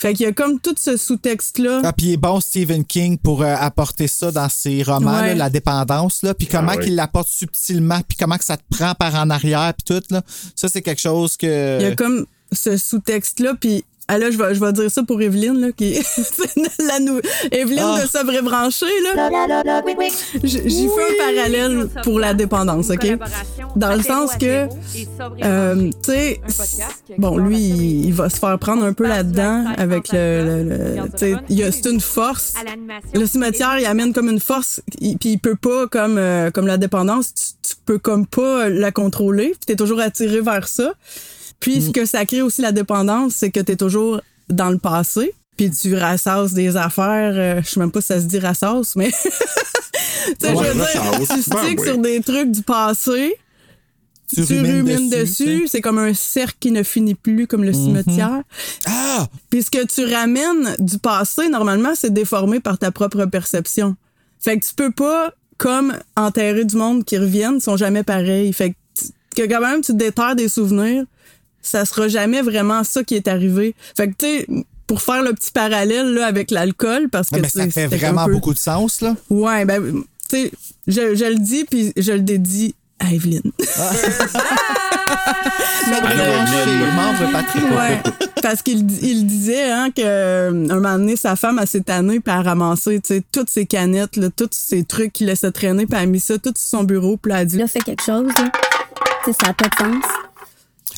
Fait 0.00 0.14
qu'il 0.14 0.24
y 0.24 0.28
a 0.28 0.32
comme 0.32 0.58
tout 0.60 0.74
ce 0.78 0.96
sous-texte-là. 0.96 1.82
Ah, 1.84 1.92
puis 1.92 2.06
il 2.06 2.12
est 2.14 2.16
bon 2.16 2.40
Stephen 2.40 2.84
King 2.84 3.18
pour 3.18 3.42
euh, 3.42 3.54
apporter 3.58 4.06
ça 4.08 4.32
dans 4.32 4.48
ses 4.48 4.82
romans, 4.82 5.20
Ouais. 5.20 5.28
là, 5.28 5.34
la 5.34 5.50
dépendance, 5.50 6.22
là, 6.22 6.32
puis 6.34 6.46
comment 6.46 6.72
Ah 6.72 6.76
oui. 6.78 6.84
qu'il 6.84 6.94
l'apporte 6.94 7.28
subtilement, 7.28 8.00
puis 8.08 8.16
comment 8.18 8.38
que 8.38 8.44
ça 8.44 8.56
te 8.56 8.62
prend 8.70 8.94
par 8.94 9.14
en 9.14 9.28
arrière, 9.30 9.74
puis 9.74 9.94
tout, 9.94 10.02
là. 10.14 10.22
Ça, 10.56 10.68
c'est 10.68 10.80
quelque 10.82 11.00
chose 11.02 11.36
que... 11.36 11.78
Il 11.80 11.82
y 11.82 11.90
a 11.90 11.94
comme 11.94 12.26
ce 12.52 12.76
sous-texte-là. 12.76 13.54
Puis 13.60 13.84
ah 14.12 14.18
là, 14.18 14.30
je 14.30 14.36
vais, 14.38 14.54
je 14.54 14.60
vais 14.60 14.72
dire 14.72 14.90
ça 14.90 15.02
pour 15.04 15.20
Evelyne, 15.22 15.60
là, 15.60 15.68
qui 15.72 15.92
est 15.94 16.02
c'est 16.04 16.82
la 16.84 16.98
nou- 17.00 17.20
Evelyne 17.52 17.78
Ah. 17.84 18.00
de 18.02 18.08
Sabré 18.08 18.42
Branché, 18.42 18.86
là. 19.04 19.28
J- 20.42 20.62
J'y 20.64 20.88
fais 20.88 21.24
un 21.24 21.34
parallèle 21.36 21.88
pour 22.02 22.18
la 22.18 22.34
dépendance, 22.34 22.90
OK? 22.90 23.06
Dans 23.76 23.94
le 23.94 24.02
sens 24.02 24.36
que, 24.36 24.66
euh, 25.44 25.90
tu 26.02 26.10
sais, 26.10 26.40
bon, 27.18 27.36
lui, 27.38 27.58
il, 27.58 28.04
il 28.06 28.12
va 28.14 28.28
se 28.30 28.36
faire 28.38 28.58
prendre 28.58 28.84
un 28.84 28.92
peu 28.92 29.06
là-dedans 29.06 29.64
avec 29.76 30.10
le. 30.12 30.18
le- 30.64 30.64
le- 30.96 31.02
tu 31.10 31.18
sais, 31.18 31.34
il 31.48 31.58
y 31.58 31.62
a- 31.62 31.70
c'est 31.72 31.86
une 31.90 32.00
force. 32.00 32.54
Le 33.14 33.26
cimetière, 33.26 33.78
il 33.78 33.86
amène 33.86 34.12
comme 34.12 34.28
une 34.28 34.40
force, 34.40 34.80
puis 34.98 35.16
il 35.24 35.38
peut 35.38 35.56
pas, 35.56 35.86
comme, 35.86 36.18
euh, 36.18 36.50
comme 36.50 36.66
la 36.66 36.78
dépendance, 36.78 37.32
tu, 37.34 37.70
tu 37.70 37.74
peux 37.86 37.98
comme 37.98 38.26
pas 38.26 38.68
la 38.68 38.90
contrôler, 38.90 39.54
tu 39.66 39.72
es 39.72 39.76
toujours 39.76 40.00
attiré 40.00 40.40
vers 40.40 40.66
ça. 40.66 40.92
Puis 41.60 41.82
ce 41.82 41.90
que 41.90 42.06
ça 42.06 42.24
crée 42.24 42.42
aussi 42.42 42.62
la 42.62 42.72
dépendance, 42.72 43.34
c'est 43.36 43.50
que 43.50 43.60
tu 43.60 43.72
es 43.72 43.76
toujours 43.76 44.20
dans 44.48 44.70
le 44.70 44.78
passé, 44.78 45.32
puis 45.56 45.70
tu 45.70 45.94
rassasses 45.94 46.52
des 46.54 46.76
affaires, 46.76 47.32
euh, 47.34 47.60
je 47.62 47.68
sais 47.70 47.80
même 47.80 47.90
pas 47.92 48.00
si 48.00 48.08
ça 48.08 48.20
se 48.20 48.26
dit 48.26 48.38
rassasse, 48.38 48.96
mais 48.96 49.10
tu 49.12 49.20
sais, 50.40 50.52
Ouais, 50.52 50.66
je 50.66 50.72
veux 50.72 50.74
dire, 50.74 51.20
tu 51.20 51.50
Ben 51.50 51.58
sticks 51.64 51.80
oui. 51.80 51.86
sur 51.86 51.98
des 51.98 52.20
trucs 52.22 52.50
du 52.50 52.62
passé, 52.62 53.36
tu, 54.32 54.42
rumines 54.42 55.10
dessus, 55.10 55.66
c'est 55.66 55.80
comme 55.80 55.98
un 55.98 56.14
cercle 56.14 56.56
qui 56.60 56.70
ne 56.70 56.82
finit 56.82 57.14
plus 57.16 57.46
comme 57.46 57.64
le 57.64 57.72
cimetière. 57.72 58.42
Ah! 58.86 59.26
Puis 59.50 59.64
ce 59.64 59.70
que 59.70 59.84
tu 59.84 60.04
ramènes 60.12 60.76
du 60.78 60.98
passé, 60.98 61.48
normalement, 61.48 61.94
c'est 61.94 62.12
déformé 62.12 62.60
par 62.60 62.78
ta 62.78 62.92
propre 62.92 63.24
perception. 63.26 63.96
Fait 64.38 64.58
que 64.58 64.64
tu 64.64 64.74
peux 64.74 64.92
pas, 64.92 65.34
comme 65.58 65.94
enterrer 66.16 66.64
du 66.64 66.76
monde 66.76 67.04
qui 67.04 67.18
reviennent, 67.18 67.56
ils 67.56 67.60
sont 67.60 67.76
jamais 67.76 68.04
pareils. 68.04 68.52
Fait 68.52 68.74
que 69.36 69.42
quand 69.46 69.60
même 69.60 69.80
tu 69.80 69.94
déterres 69.94 70.36
des 70.36 70.48
souvenirs, 70.48 71.04
ça 71.62 71.84
sera 71.84 72.08
jamais 72.08 72.42
vraiment 72.42 72.84
ça 72.84 73.02
qui 73.04 73.14
est 73.16 73.28
arrivé. 73.28 73.74
Fait 73.96 74.08
que 74.08 74.12
tu 74.18 74.26
sais, 74.26 74.46
pour 74.86 75.02
faire 75.02 75.22
le 75.22 75.32
petit 75.34 75.50
parallèle 75.52 76.12
là, 76.14 76.26
avec 76.26 76.50
l'alcool, 76.50 77.08
parce 77.10 77.30
que 77.30 77.36
Ouais, 77.36 77.42
mais 77.42 77.48
ça 77.48 77.68
fait 77.70 77.86
vraiment 77.86 78.26
peu- 78.26 78.32
beaucoup 78.32 78.52
de 78.54 78.58
sens, 78.58 79.00
là. 79.00 79.14
Ouais, 79.30 79.64
ben, 79.64 80.02
tu 80.28 80.36
sais, 80.36 80.50
je, 80.88 81.14
je 81.14 81.24
le 81.26 81.38
dis, 81.38 81.64
puis 81.64 81.92
je 81.96 82.12
le 82.12 82.20
dédie 82.20 82.74
à 82.98 83.12
Evelyne. 83.12 83.52
Que- 85.90 85.96
Evelyne. 85.96 86.94
membre 86.94 87.32
Patreon. 87.32 87.76
Ouais, 87.76 88.00
parce 88.42 88.62
qu'il 88.62 88.78
il 89.02 89.26
disait 89.26 89.70
hein, 89.70 89.90
que 89.90 90.02
euh, 90.04 90.50
un 90.70 90.74
moment 90.74 90.92
donné, 90.98 91.16
sa 91.16 91.36
femme 91.36 91.58
a 91.58 91.66
s'est 91.66 91.80
tannée 91.80 92.20
puis 92.20 92.32
elle 92.32 92.40
a 92.40 92.42
ramassé 92.42 93.00
tu 93.00 93.14
sais, 93.14 93.22
toutes 93.32 93.50
ses 93.50 93.66
canettes, 93.66 94.16
là, 94.16 94.28
tous 94.34 94.48
ces 94.52 94.84
trucs 94.84 95.12
qu'il 95.12 95.26
laissait 95.26 95.50
traîner, 95.50 95.86
puis 95.86 95.96
elle 95.96 96.04
a 96.04 96.06
mis 96.06 96.20
ça 96.20 96.38
tout 96.38 96.52
sur 96.56 96.68
son 96.78 96.84
bureau, 96.84 97.16
puis 97.16 97.32
elle 97.32 97.38
a 97.38 97.44
dit 97.44 97.58
Là, 97.58 97.66
fait 97.66 97.80
quelque 97.80 98.02
chose, 98.04 98.28
là. 98.38 98.50
Tu 99.24 99.32
sais, 99.32 99.38
ça 99.40 99.48
n'a 99.48 99.54
pas 99.54 99.64
de 99.68 99.74
sens. 99.92 100.04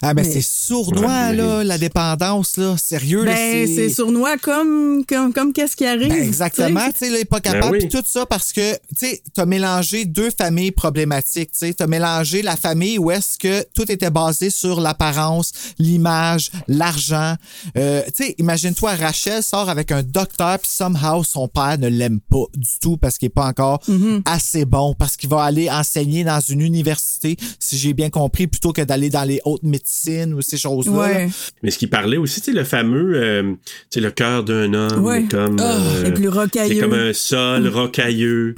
Ah, 0.05 0.14
ben 0.14 0.24
Mais- 0.26 0.32
c'est 0.32 0.42
sournois, 0.42 1.03
Ouais, 1.07 1.32
là, 1.36 1.62
la 1.64 1.78
dépendance, 1.78 2.57
là. 2.57 2.76
Sérieux, 2.76 3.22
là, 3.24 3.34
Ben, 3.34 3.66
c'est 3.72 3.88
sournois 3.88 4.36
comme, 4.36 5.05
comme, 5.07 5.32
comme 5.32 5.53
qu'est-ce 5.53 5.76
qui 5.76 5.86
arrive. 5.86 6.09
Ben, 6.09 6.22
exactement, 6.22 6.88
tu 6.90 6.98
sais, 6.98 7.11
là, 7.11 7.18
il 7.18 7.20
est 7.20 7.24
pas 7.24 7.40
capable. 7.40 7.78
Ben 7.78 7.84
oui. 7.84 7.88
Tout 7.88 8.03
ça 8.05 8.26
parce 8.26 8.53
que, 8.53 8.72
tu 8.74 8.78
sais, 8.98 9.22
t'as 9.32 9.46
mélangé 9.46 10.05
deux 10.05 10.30
familles 10.36 10.72
problématiques, 10.72 11.53
tu 11.53 11.59
sais. 11.59 11.74
T'as 11.74 11.86
mélangé 11.86 12.42
la 12.42 12.57
famille 12.57 12.98
où 12.98 13.11
est-ce 13.12 13.38
que 13.38 13.64
tout 13.74 13.90
était 13.92 14.11
basé 14.11 14.50
sur 14.50 14.80
l'apparence, 14.80 15.53
l'image, 15.78 16.50
l'argent. 16.68 17.34
Euh, 17.76 18.03
tu 18.16 18.24
sais, 18.24 18.34
imagine-toi, 18.38 18.94
Rachel 18.96 19.42
sort 19.42 19.68
avec 19.68 19.92
un 19.92 20.03
docteur 20.03 20.59
puis 20.59 20.70
somehow 20.70 21.22
son 21.22 21.46
père 21.46 21.78
ne 21.78 21.86
l'aime 21.88 22.18
pas 22.20 22.44
du 22.57 22.68
tout 22.80 22.96
parce 22.96 23.18
qu'il 23.18 23.26
est 23.26 23.30
pas 23.30 23.46
encore 23.46 23.80
Mm-hmm. 23.88 24.22
assez 24.26 24.64
bon, 24.64 24.94
parce 24.98 25.16
qu'il 25.16 25.28
va 25.28 25.42
aller 25.44 25.70
enseigner 25.70 26.24
dans 26.24 26.40
une 26.40 26.61
université, 26.61 27.36
si 27.61 27.78
j'ai 27.78 27.92
bien 27.94 28.11
compris, 28.11 28.46
plutôt 28.46 28.72
que 28.72 28.82
d'aller 28.82 29.11
dans 29.11 29.24
les 29.24 29.40
hautes 29.44 29.62
médecines 29.62 29.91
ou 30.34 30.40
ces 30.43 30.57
choses-là. 30.57 30.93
Ouais. 30.93 31.28
Mais 31.62 31.70
ce 31.70 31.78
qui 31.78 31.86
parlait 31.86 32.16
aussi, 32.16 32.40
sais, 32.40 32.53
le 32.53 32.64
fameux, 32.64 33.12
euh, 33.14 33.43
tu 33.62 33.72
sais, 33.90 34.01
le 34.01 34.11
cœur 34.11 34.43
d'un 34.45 34.72
homme, 34.74 35.05
Ouais. 35.05 35.22
est 35.22 35.30
comme. 35.30 35.57
Ah, 35.61 35.76
euh, 35.76 36.03
c'est 36.05 36.14
plus 36.14 36.28
rocailleux. 36.28 36.74
C'est 36.74 36.80
comme 36.80 36.95
un 36.95 37.12
sol 37.12 37.68
rocailleux. 37.68 38.55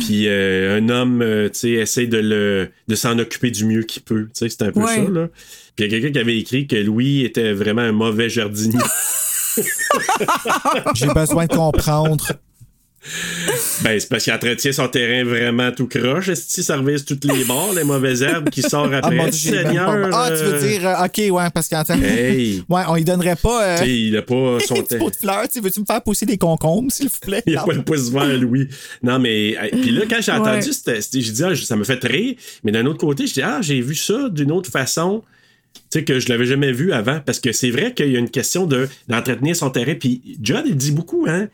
Puis 0.00 0.26
euh, 0.28 0.78
un 0.78 0.88
homme, 0.88 1.22
euh, 1.22 1.48
tu 1.48 1.58
sais, 1.58 1.70
essaie 1.72 2.06
de 2.06 2.18
le, 2.18 2.70
de 2.88 2.94
s'en 2.94 3.18
occuper 3.18 3.50
du 3.50 3.64
mieux 3.66 3.82
qu'il 3.82 4.02
peut. 4.02 4.24
Tu 4.26 4.30
sais, 4.34 4.48
c'est 4.48 4.62
un 4.62 4.72
peu 4.72 4.80
Ouais. 4.80 4.96
ça, 4.96 5.10
là. 5.10 5.28
Puis 5.76 5.84
il 5.86 5.92
y 5.92 5.94
a 5.94 6.00
quelqu'un 6.00 6.12
qui 6.12 6.18
avait 6.18 6.38
écrit 6.38 6.66
que 6.66 6.76
Louis 6.76 7.24
était 7.24 7.52
vraiment 7.52 7.82
un 7.82 7.92
mauvais 7.92 8.28
jardinier. 8.28 8.78
J'ai 10.94 11.06
besoin 11.08 11.46
de 11.46 11.54
comprendre. 11.54 12.26
ben, 13.82 13.98
c'est 13.98 14.08
parce 14.10 14.24
qu'il 14.24 14.32
entretient 14.32 14.72
son 14.72 14.86
terrain 14.88 15.24
vraiment 15.24 15.72
tout 15.72 15.86
croche. 15.86 16.28
Est-ce 16.28 16.60
ça 16.62 16.76
revise 16.76 17.04
toutes 17.04 17.24
les 17.24 17.44
bords, 17.44 17.72
les 17.74 17.82
mauvaises 17.84 18.22
herbes 18.22 18.50
qui 18.50 18.60
sortent 18.62 18.90
Ah, 18.92 18.98
après? 18.98 19.16
mon 19.16 19.24
Dieu, 19.28 19.32
j'ai 19.32 19.50
même 19.52 19.66
Seigneur, 19.68 20.10
Ah, 20.12 20.28
tu 20.30 20.44
veux 20.44 20.54
euh, 20.54 20.68
dire, 20.68 20.86
euh, 20.86 21.04
OK, 21.06 21.18
ouais, 21.34 21.50
parce 21.54 21.68
qu'en 21.68 21.82
Hey. 21.94 22.62
Ouais, 22.68 22.82
on 22.88 22.94
lui 22.96 23.04
donnerait 23.04 23.36
pas. 23.36 23.64
euh, 23.64 23.78
Tu 23.78 23.84
sais, 23.84 23.98
il 23.98 24.16
a 24.18 24.22
pas 24.22 24.58
son 24.66 24.78
un 24.78 24.82
petit 24.82 24.98
pot 24.98 25.10
de 25.10 25.16
fleurs, 25.16 25.48
tu 25.48 25.60
veux-tu 25.60 25.80
me 25.80 25.86
faire 25.86 26.02
pousser 26.02 26.26
des 26.26 26.36
concombres, 26.36 26.92
s'il 26.92 27.08
vous 27.08 27.18
plaît? 27.20 27.42
Il 27.46 27.56
a 27.56 27.64
pas 27.64 27.72
le 27.72 27.82
pouce 27.82 28.10
vert, 28.10 28.36
Louis. 28.38 28.68
Non, 29.02 29.18
mais. 29.18 29.56
euh, 29.56 29.68
Puis 29.80 29.90
là, 29.92 30.02
quand 30.08 30.20
j'ai 30.20 30.32
Ouais. 30.32 30.38
entendu, 30.38 30.72
c'était- 30.72 31.00
j'ai 31.12 31.32
dit, 31.32 31.42
ah, 31.44 31.54
ça 31.56 31.76
me 31.76 31.84
fait 31.84 32.02
rire. 32.04 32.34
Mais 32.64 32.72
d'un 32.72 32.84
autre 32.86 32.98
côté, 32.98 33.26
je 33.26 33.32
dis, 33.32 33.42
ah, 33.42 33.60
j'ai 33.62 33.80
vu 33.80 33.94
ça 33.94 34.28
d'une 34.30 34.52
autre 34.52 34.70
façon. 34.70 35.22
Tu 35.90 35.98
sais, 35.98 36.04
que 36.04 36.20
je 36.20 36.28
l'avais 36.28 36.46
jamais 36.46 36.70
vu 36.70 36.92
avant. 36.92 37.20
Parce 37.24 37.40
que 37.40 37.50
c'est 37.50 37.70
vrai 37.70 37.94
qu'il 37.94 38.12
y 38.12 38.16
a 38.16 38.20
une 38.20 38.30
question 38.30 38.66
de, 38.66 38.88
d'entretenir 39.08 39.56
son 39.56 39.70
terrain. 39.70 39.94
Puis 39.98 40.38
John, 40.40 40.62
il 40.64 40.76
dit 40.76 40.92
beaucoup, 40.92 41.26
hein. 41.28 41.48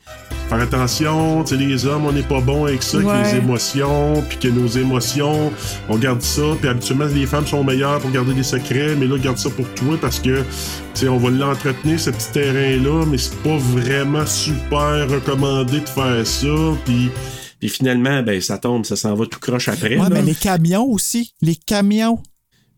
Faire 0.49 0.61
attention, 0.61 1.43
tu 1.43 1.57
sais, 1.57 1.64
les 1.64 1.87
hommes, 1.87 2.07
on 2.07 2.12
n'est 2.12 2.22
pas 2.22 2.41
bon 2.41 2.66
avec 2.66 2.82
ça, 2.82 2.99
avec 2.99 3.32
les 3.32 3.39
émotions, 3.39 4.22
puis 4.28 4.39
que 4.39 4.49
nos 4.49 4.68
émotions, 4.68 5.51
on 5.89 5.97
garde 5.97 6.22
ça, 6.22 6.43
puis 6.61 6.68
habituellement, 6.68 7.07
les 7.07 7.26
femmes 7.26 7.47
sont 7.47 7.64
meilleures 7.64 7.99
pour 7.99 8.12
garder 8.12 8.32
des 8.32 8.45
secrets, 8.45 8.95
mais 8.95 9.07
là, 9.07 9.18
garde 9.18 9.39
ça 9.39 9.51
pour 9.51 9.68
toi 9.74 9.99
parce 10.01 10.20
que, 10.20 10.43
tu 10.43 10.45
sais, 10.95 11.09
on 11.09 11.16
va 11.16 11.30
l'entretenir, 11.30 11.99
ce 11.99 12.11
petit 12.11 12.30
terrain-là, 12.32 13.07
mais 13.11 13.18
c'est 13.18 13.34
pas 13.39 13.57
vraiment 13.57 14.24
super 14.24 15.09
recommandé 15.11 15.80
de 15.80 15.89
faire 15.89 16.26
ça, 16.26 16.47
puis... 16.84 17.11
Puis 17.59 17.70
finalement, 17.70 18.22
ben, 18.22 18.39
ça 18.41 18.59
tombe, 18.59 18.84
ça 18.84 18.97
s'en 18.97 19.14
va 19.14 19.24
tout 19.24 19.41
croche 19.41 19.68
après. 19.68 19.97
Ouais, 19.97 20.11
là. 20.11 20.11
mais 20.11 20.22
les 20.22 20.34
camions 20.34 20.84
aussi. 20.84 21.32
Les 21.41 21.57
camions. 21.57 22.20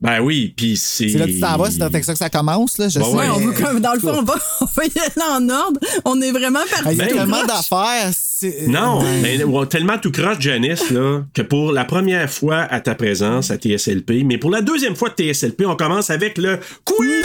Ben 0.01 0.21
oui, 0.21 0.55
puis 0.57 0.77
c'est. 0.77 1.09
C'est 1.09 1.19
là 1.19 1.27
que 1.27 1.33
tu 1.33 1.41
t'en 1.41 1.57
vas, 1.57 1.71
c'est 1.73 1.83
avec 1.83 2.05
ça 2.05 2.13
que 2.13 2.19
ça 2.19 2.31
commence, 2.31 2.79
là. 2.79 2.89
Je 2.89 3.01
Ouais, 3.01 3.05
sais. 3.05 3.11
Ouais, 3.17 3.29
on 3.31 3.39
veut 3.39 3.53
comme, 3.53 3.81
dans 3.81 3.95
le 3.95 3.99
fond, 4.01 4.15
on 4.19 4.23
va, 4.23 4.37
on 4.61 4.65
va 4.67 4.85
y 4.85 4.99
aller 4.99 5.29
en 5.29 5.49
ordre. 5.49 5.81
On 6.05 6.21
est 6.23 6.31
vraiment 6.31 6.61
Ah, 6.65 6.71
parti. 6.83 6.89
Il 6.93 6.99
y 6.99 7.03
a 7.03 7.07
tellement 7.09 7.45
d'affaires. 7.45 8.11
c'est- 8.15 8.69
Non, 8.69 9.03
mais 9.23 9.39
tellement 9.69 9.99
tout 9.99 10.13
croche, 10.13 10.39
Janice, 10.39 10.91
là, 10.91 11.23
que 11.35 11.43
pour 11.43 11.73
la 11.73 11.85
première 11.85 12.31
fois 12.31 12.59
à 12.61 12.81
ta 12.81 12.95
présence 12.95 13.51
à 13.51 13.57
TSLP, 13.57 14.23
mais 14.25 14.39
pour 14.39 14.51
la 14.51 14.61
deuxième 14.63 14.95
fois 14.95 15.09
de 15.09 15.15
TSLP, 15.15 15.67
on 15.67 15.75
commence 15.75 16.11
avec 16.11 16.39
le 16.39 16.61
quiz! 16.85 17.25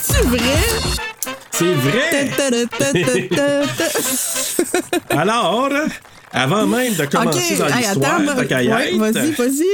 C'est 0.00 0.22
vrai? 0.22 0.38
C'est 1.54 1.72
vrai! 1.74 2.30
Alors, 5.10 5.70
avant 6.32 6.66
même 6.66 6.94
de 6.94 7.04
commencer 7.06 7.56
dans 7.56 7.68
hey, 7.68 7.76
l'histoire, 7.76 8.20
attends. 8.20 8.34
tant 8.34 8.46
qu'à 8.46 8.62
y 8.62 8.68
ouais, 8.68 8.98
vas-y, 8.98 9.30
vas-y. 9.30 9.64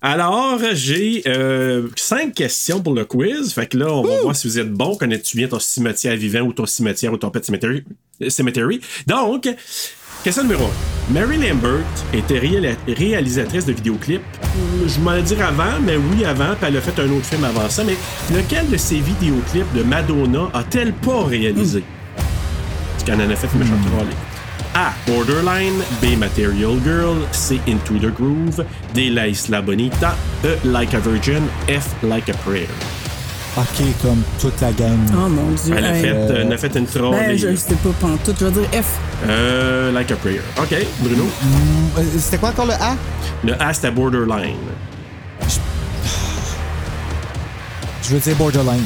alors 0.00 0.60
j'ai 0.72 1.22
euh, 1.26 1.88
cinq 1.96 2.34
questions 2.34 2.80
pour 2.80 2.94
le 2.94 3.04
quiz. 3.04 3.52
Fait 3.52 3.66
que 3.66 3.76
là, 3.76 3.92
on 3.92 4.02
va 4.02 4.20
voir 4.20 4.36
si 4.36 4.46
vous 4.46 4.60
êtes 4.60 4.72
bon. 4.72 4.94
Connais-tu 4.94 5.36
bien 5.36 5.48
ton 5.48 5.58
cimetière 5.58 6.14
vivant 6.16 6.42
ou 6.42 6.52
ton 6.52 6.66
cimetière 6.66 7.12
ou 7.12 7.16
ton 7.16 7.30
pet 7.30 7.44
cemetery? 7.44 8.80
Donc, 9.08 9.48
question 10.22 10.42
numéro 10.44 10.64
1. 11.10 11.12
Mary 11.12 11.36
Lambert 11.36 11.80
était 12.14 12.38
réal- 12.38 12.76
réalisatrice 12.86 13.66
de 13.66 13.72
vidéoclips. 13.72 14.22
Je 14.86 15.00
m'en 15.00 15.20
dire 15.20 15.44
avant, 15.46 15.80
mais 15.84 15.96
oui, 15.96 16.24
avant, 16.24 16.54
puis 16.54 16.66
elle 16.68 16.76
a 16.76 16.80
fait 16.80 16.98
un 17.00 17.10
autre 17.10 17.26
film 17.26 17.44
avant 17.44 17.68
ça. 17.68 17.82
Mais 17.84 17.96
lequel 18.34 18.68
de 18.70 18.76
ces 18.76 19.00
vidéoclips 19.00 19.72
de 19.74 19.82
Madonna 19.82 20.48
a-t-elle 20.54 20.92
pas 20.92 21.24
réalisé? 21.24 21.82
Parce 22.16 23.04
qu'elle 23.04 23.20
en 23.20 23.30
a 23.30 23.36
fait 23.36 23.48
une 23.52 23.60
méchante 23.60 23.84
trolley. 23.90 24.12
A. 24.74 24.92
Borderline. 25.06 25.82
B. 26.00 26.16
Material 26.18 26.76
Girl. 26.84 27.16
C. 27.32 27.60
Into 27.68 27.98
the 27.98 28.12
Groove. 28.14 28.64
D. 28.94 29.10
La 29.10 29.28
Isla 29.28 29.60
Bonita. 29.60 30.16
E. 30.44 30.56
Like 30.64 30.94
a 30.94 30.98
Virgin. 31.00 31.42
F. 31.68 31.94
Like 32.02 32.30
a 32.30 32.34
Prayer. 32.38 32.68
OK, 33.54 33.84
comme 34.00 34.22
toute 34.40 34.58
la 34.62 34.72
gang. 34.72 34.98
Oh 35.12 35.28
mon 35.28 35.50
Dieu. 35.50 35.74
Elle 35.76 35.84
a, 35.84 35.94
hey. 35.94 36.02
fait, 36.02 36.12
euh, 36.14 36.42
elle 36.46 36.52
a 36.52 36.56
fait 36.56 36.74
une 36.74 36.86
trolley. 36.86 37.18
Ben, 37.18 37.38
je 37.38 37.54
sais 37.54 37.74
pas 37.74 37.90
pantoute. 38.00 38.36
Je 38.40 38.46
vais 38.46 38.50
dire 38.50 38.82
F. 38.82 38.98
Euh, 39.28 39.92
like 39.92 40.10
a 40.10 40.16
Prayer. 40.16 40.40
OK, 40.58 40.74
Bruno? 41.00 41.24
Mm, 41.24 41.98
euh, 41.98 42.02
C'était 42.16 42.38
quoi 42.38 42.48
encore 42.48 42.64
le 42.66 42.72
A? 42.72 42.96
Le 43.44 43.62
A, 43.62 43.74
c'était 43.74 43.90
Borderline. 43.90 44.56
Je 48.02 48.14
veux 48.14 48.20
dire 48.20 48.36
Borderline. 48.36 48.84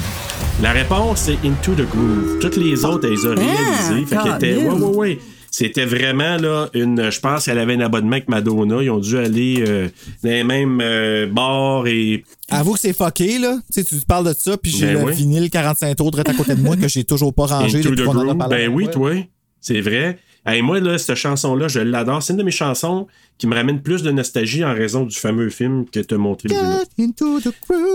La 0.61 0.73
réponse, 0.73 1.21
c'est 1.21 1.39
Into 1.47 1.75
the 1.75 1.89
Groove. 1.89 2.39
Toutes 2.41 2.57
les 2.57 2.85
autres, 2.85 3.07
elles 3.09 3.27
ont 3.27 3.35
réalisé. 3.37 4.07
fait 4.07 4.17
qu'elle 4.17 4.35
était. 4.35 4.69
Ouais, 4.69 4.75
ouais, 4.75 4.97
ouais. 4.97 5.19
C'était 5.51 5.85
vraiment 5.87 6.37
là 6.37 6.69
une. 6.75 7.11
Je 7.11 7.21
pense 7.21 7.45
qu'elle 7.47 7.59
avait 7.59 7.75
un 7.75 7.81
abonnement 7.81 8.13
avec 8.13 8.29
Madonna. 8.29 8.83
Ils 8.83 8.91
ont 8.91 8.99
dû 8.99 9.17
aller 9.19 9.65
euh, 9.67 9.89
dans 10.23 10.31
les 10.31 10.45
mêmes 10.45 10.81
euh, 10.83 11.27
bars 11.27 11.87
et. 11.87 12.25
Avoue 12.51 12.75
que 12.75 12.81
c'est 12.81 12.93
fucké, 12.93 13.39
là. 13.39 13.59
Tu 13.73 13.83
sais, 13.83 13.85
tu 13.85 13.97
parles 14.07 14.27
de 14.29 14.35
ça, 14.39 14.57
puis 14.57 14.71
j'ai 14.71 14.87
Ben 14.95 15.01
le 15.01 15.05
oui. 15.07 15.15
vinyle 15.15 15.51
45 15.51 15.97
tours 15.97 16.11
direct 16.11 16.29
à 16.29 16.35
côté 16.35 16.55
de 16.55 16.61
moi 16.63 16.77
que 16.77 16.89
j'ai 16.89 17.05
toujours 17.05 17.35
pas 17.35 17.47
rangé 17.47 17.79
Into 17.79 17.95
the. 17.95 18.49
Ben 18.49 18.69
oui, 18.73 18.85
Ouais. 18.87 18.91
toi. 18.91 19.13
C'est 19.61 19.81
vrai. 19.81 20.19
Et 20.53 20.63
moi, 20.63 20.81
là, 20.81 20.97
cette 20.97 21.17
chanson-là, 21.17 21.69
je 21.69 21.81
l'adore. 21.81 22.23
C'est 22.23 22.33
une 22.33 22.39
de 22.39 22.45
mes 22.45 22.51
chansons 22.51 23.07
qui 23.37 23.47
me 23.47 23.55
ramène 23.55 23.83
plus 23.83 24.03
de 24.03 24.11
nostalgie 24.11 24.65
en 24.65 24.73
raison 24.73 25.05
du 25.05 25.17
fameux 25.17 25.51
film 25.51 25.87
que 25.87 26.01
t'as 26.01 26.17
montré, 26.17 26.49
Bruno. 26.49 26.79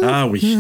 Ah 0.03 0.27
oui. 0.27 0.57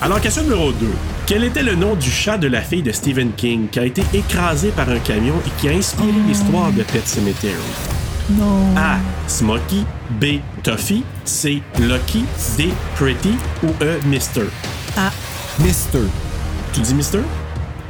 Alors, 0.00 0.20
question 0.20 0.42
numéro 0.42 0.72
2. 0.72 0.86
Quel 1.26 1.44
était 1.44 1.62
le 1.62 1.74
nom 1.74 1.94
du 1.94 2.10
chat 2.10 2.38
de 2.38 2.48
la 2.48 2.62
fille 2.62 2.82
de 2.82 2.92
Stephen 2.92 3.32
King 3.36 3.68
qui 3.68 3.78
a 3.78 3.84
été 3.84 4.02
écrasé 4.14 4.70
par 4.70 4.88
un 4.88 4.98
camion 4.98 5.34
et 5.46 5.60
qui 5.60 5.68
a 5.68 5.72
inspiré 5.72 6.12
l'histoire 6.26 6.72
de 6.72 6.82
Pet 6.82 7.06
Cemetery? 7.06 7.52
Non. 8.30 8.74
A. 8.76 8.98
Smokey. 9.26 9.84
B. 10.18 10.40
Toffee. 10.62 11.04
C. 11.24 11.62
Lucky. 11.78 12.24
D. 12.56 12.70
Pretty. 12.96 13.34
Ou 13.62 13.68
E. 13.82 14.00
Mister? 14.06 14.44
Mister. 15.60 16.00
Tu 16.72 16.80
dis 16.80 16.94
Mister? 16.94 17.20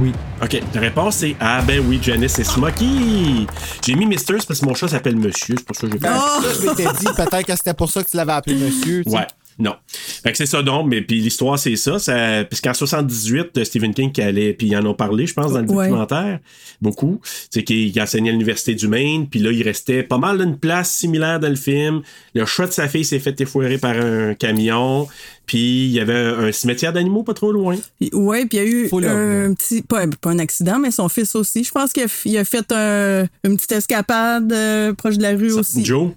Oui. 0.00 0.12
OK, 0.42 0.60
la 0.74 0.80
réponse 0.80 1.16
c'est 1.16 1.36
Ah 1.40 1.62
ben 1.62 1.80
oui, 1.86 1.98
Janice, 2.02 2.32
c'est 2.32 2.44
Smokey. 2.44 3.46
J'ai 3.84 3.94
mis 3.94 4.06
Mister, 4.06 4.34
parce 4.46 4.60
que 4.60 4.66
mon 4.66 4.74
chat 4.74 4.88
s'appelle 4.88 5.16
Monsieur, 5.16 5.54
c'est 5.58 5.64
pour 5.64 5.76
ça 5.76 5.86
que 5.86 5.92
j'ai 5.92 5.98
fait. 5.98 6.06
Ça, 6.08 6.40
je 6.60 6.68
m'étais 6.68 6.92
dit 6.98 7.06
peut-être 7.16 7.46
que 7.46 7.56
c'était 7.56 7.74
pour 7.74 7.90
ça 7.90 8.02
que 8.02 8.10
tu 8.10 8.16
l'avais 8.16 8.32
appelé 8.32 8.56
monsieur. 8.56 9.04
tu 9.04 9.10
sais. 9.10 9.16
Ouais. 9.16 9.26
Non. 9.58 9.74
Fait 10.22 10.32
que 10.32 10.36
c'est 10.38 10.46
ça 10.46 10.62
donc, 10.62 10.88
mais 10.88 11.00
puis 11.02 11.20
l'histoire 11.20 11.58
c'est 11.58 11.76
ça, 11.76 11.98
ça 11.98 12.44
puisqu'en 12.44 12.74
78 12.74 13.54
de 13.54 13.62
Stephen 13.64 13.94
King 13.94 14.10
qui 14.10 14.20
allait 14.22 14.52
puis 14.52 14.66
ils 14.68 14.76
en 14.76 14.84
ont 14.86 14.94
parlé, 14.94 15.26
je 15.26 15.34
pense 15.34 15.52
dans 15.52 15.60
le 15.60 15.68
Ouais. 15.70 15.86
documentaire 15.88 16.40
beaucoup, 16.80 17.20
c'est 17.50 17.62
qu'il 17.62 17.88
il 17.88 18.00
enseignait 18.00 18.30
à 18.30 18.32
l'université 18.32 18.74
du 18.74 18.88
Maine, 18.88 19.28
puis 19.28 19.40
là 19.40 19.50
il 19.52 19.62
restait 19.62 20.02
pas 20.02 20.18
mal 20.18 20.38
d'une 20.38 20.58
place 20.58 20.92
similaire 20.92 21.38
dans 21.40 21.48
le 21.48 21.54
film. 21.56 22.02
Le 22.34 22.44
chat 22.46 22.66
de 22.66 22.72
sa 22.72 22.88
fille 22.88 23.04
s'est 23.04 23.18
fait 23.20 23.40
effoirer 23.40 23.78
par 23.78 23.96
un 23.96 24.34
camion, 24.34 25.06
puis 25.46 25.86
il 25.86 25.92
y 25.92 26.00
avait 26.00 26.14
un, 26.14 26.38
un 26.46 26.52
cimetière 26.52 26.92
d'animaux 26.92 27.22
pas 27.22 27.34
trop 27.34 27.52
loin. 27.52 27.76
Ouais, 28.12 28.46
puis 28.46 28.58
il 28.58 28.62
y 28.62 28.66
a 28.66 28.66
eu 28.66 28.88
Faut 28.88 28.98
un 29.04 29.54
petit, 29.54 29.82
pas, 29.82 30.04
pas 30.20 30.30
un 30.30 30.38
accident, 30.40 30.78
mais 30.78 30.90
son 30.90 31.08
fils 31.08 31.34
aussi. 31.34 31.62
Je 31.64 31.70
pense 31.70 31.92
qu'il 31.92 32.02
a, 32.38 32.44
fait 32.44 32.72
un- 32.72 33.26
une 33.44 33.56
petite 33.56 33.72
escapade 33.72 34.52
euh, 34.52 34.92
proche 34.94 35.16
de 35.16 35.22
la 35.22 35.30
rue 35.36 35.52
aussi. 35.52 35.84
Joe? 35.84 36.10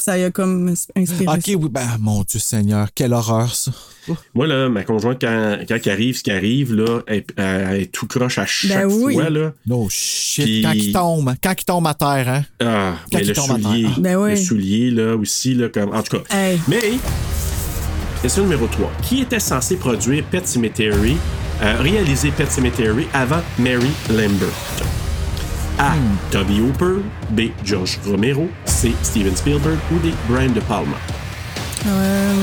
Ça 0.00 0.18
y 0.18 0.24
a 0.24 0.30
comme 0.30 0.68
inspiré. 0.96 1.26
OK, 1.26 1.42
oui. 1.62 1.68
Ben, 1.70 1.96
mon 2.00 2.22
Dieu 2.22 2.38
Seigneur, 2.40 2.88
quelle 2.94 3.12
horreur, 3.12 3.54
ça. 3.54 3.70
Moi, 4.34 4.46
là, 4.46 4.68
ma 4.68 4.84
conjointe, 4.84 5.20
quand, 5.20 5.58
quand 5.68 5.78
il 5.84 5.90
arrive 5.90 6.16
ce 6.16 6.22
qui 6.22 6.30
arrive, 6.30 6.72
là, 6.74 7.00
elle, 7.08 7.24
elle 7.36 7.82
est 7.82 7.92
tout 7.92 8.06
croche 8.06 8.38
à 8.38 8.46
chaque 8.46 8.86
Ben 8.86 8.86
oui. 8.92 9.14
fois, 9.14 9.30
là. 9.30 9.52
No 9.66 9.88
shit. 9.90 10.44
Puis- 10.44 10.62
Quand 10.62 10.72
il 10.72 10.92
tombe, 10.92 11.34
quand 11.42 11.54
il 11.58 11.64
tombe 11.64 11.86
à 11.88 11.94
terre, 11.94 12.28
hein. 12.28 12.44
Ah, 12.60 12.94
Quand 13.10 13.18
ben, 13.18 13.22
il 13.22 13.28
le 13.28 13.34
tombe 13.34 13.50
à 13.50 13.54
soulier. 13.60 13.82
terre. 13.84 14.00
Ben 14.00 14.16
oui. 14.16 14.30
Le 14.30 14.36
soulier, 14.36 14.90
là, 14.92 15.16
aussi, 15.16 15.54
là, 15.54 15.68
comme. 15.68 15.92
En 15.92 16.02
tout 16.02 16.18
cas. 16.18 16.36
Hey. 16.36 16.60
Mais, 16.68 16.80
question 18.22 18.44
numéro 18.44 18.66
3. 18.68 18.92
Qui 19.02 19.22
était 19.22 19.40
censé 19.40 19.76
produire 19.76 20.24
Pet 20.26 20.46
Cemetery, 20.46 21.16
euh, 21.62 21.76
réaliser 21.80 22.30
Pet 22.30 22.50
Cemetery 22.50 23.06
avant 23.12 23.40
Mary 23.58 23.90
Lambert? 24.10 24.48
A. 25.78 25.92
Toby 26.30 26.60
Hooper. 26.60 27.02
B. 27.30 27.50
George 27.64 27.98
Romero. 28.06 28.48
C. 28.64 28.94
Steven 29.02 29.36
Spielberg. 29.36 29.78
Ou 29.92 29.98
D. 29.98 30.12
Brian 30.28 30.50
De 30.50 30.60
Palma? 30.60 30.96
Euh, 31.86 32.34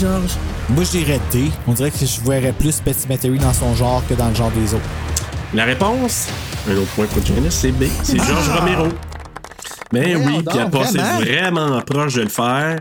Georges. 0.00 0.36
Moi, 0.70 0.84
je 0.84 0.90
dirais 0.98 1.20
D. 1.30 1.50
On 1.66 1.72
dirait 1.72 1.90
que 1.90 2.04
je 2.04 2.20
verrais 2.20 2.52
plus 2.52 2.80
Pet 2.80 2.94
Cemetery 2.94 3.38
dans 3.38 3.52
son 3.52 3.74
genre 3.74 4.02
que 4.08 4.14
dans 4.14 4.28
le 4.28 4.34
genre 4.34 4.50
des 4.50 4.74
autres. 4.74 4.84
La 5.52 5.64
réponse, 5.64 6.28
un 6.68 6.76
autre 6.76 6.90
point 6.96 7.06
pour 7.06 7.24
Janice, 7.24 7.54
c'est 7.54 7.70
B. 7.72 7.84
C'est 8.02 8.18
Georges 8.18 8.48
Romero. 8.48 8.88
Mais 9.92 10.16
oui, 10.16 10.42
puis 10.42 10.58
elle 10.58 10.70
passé 10.70 10.98
vraiment 10.98 11.80
proche 11.82 12.14
de 12.14 12.22
le 12.22 12.28
faire. 12.28 12.80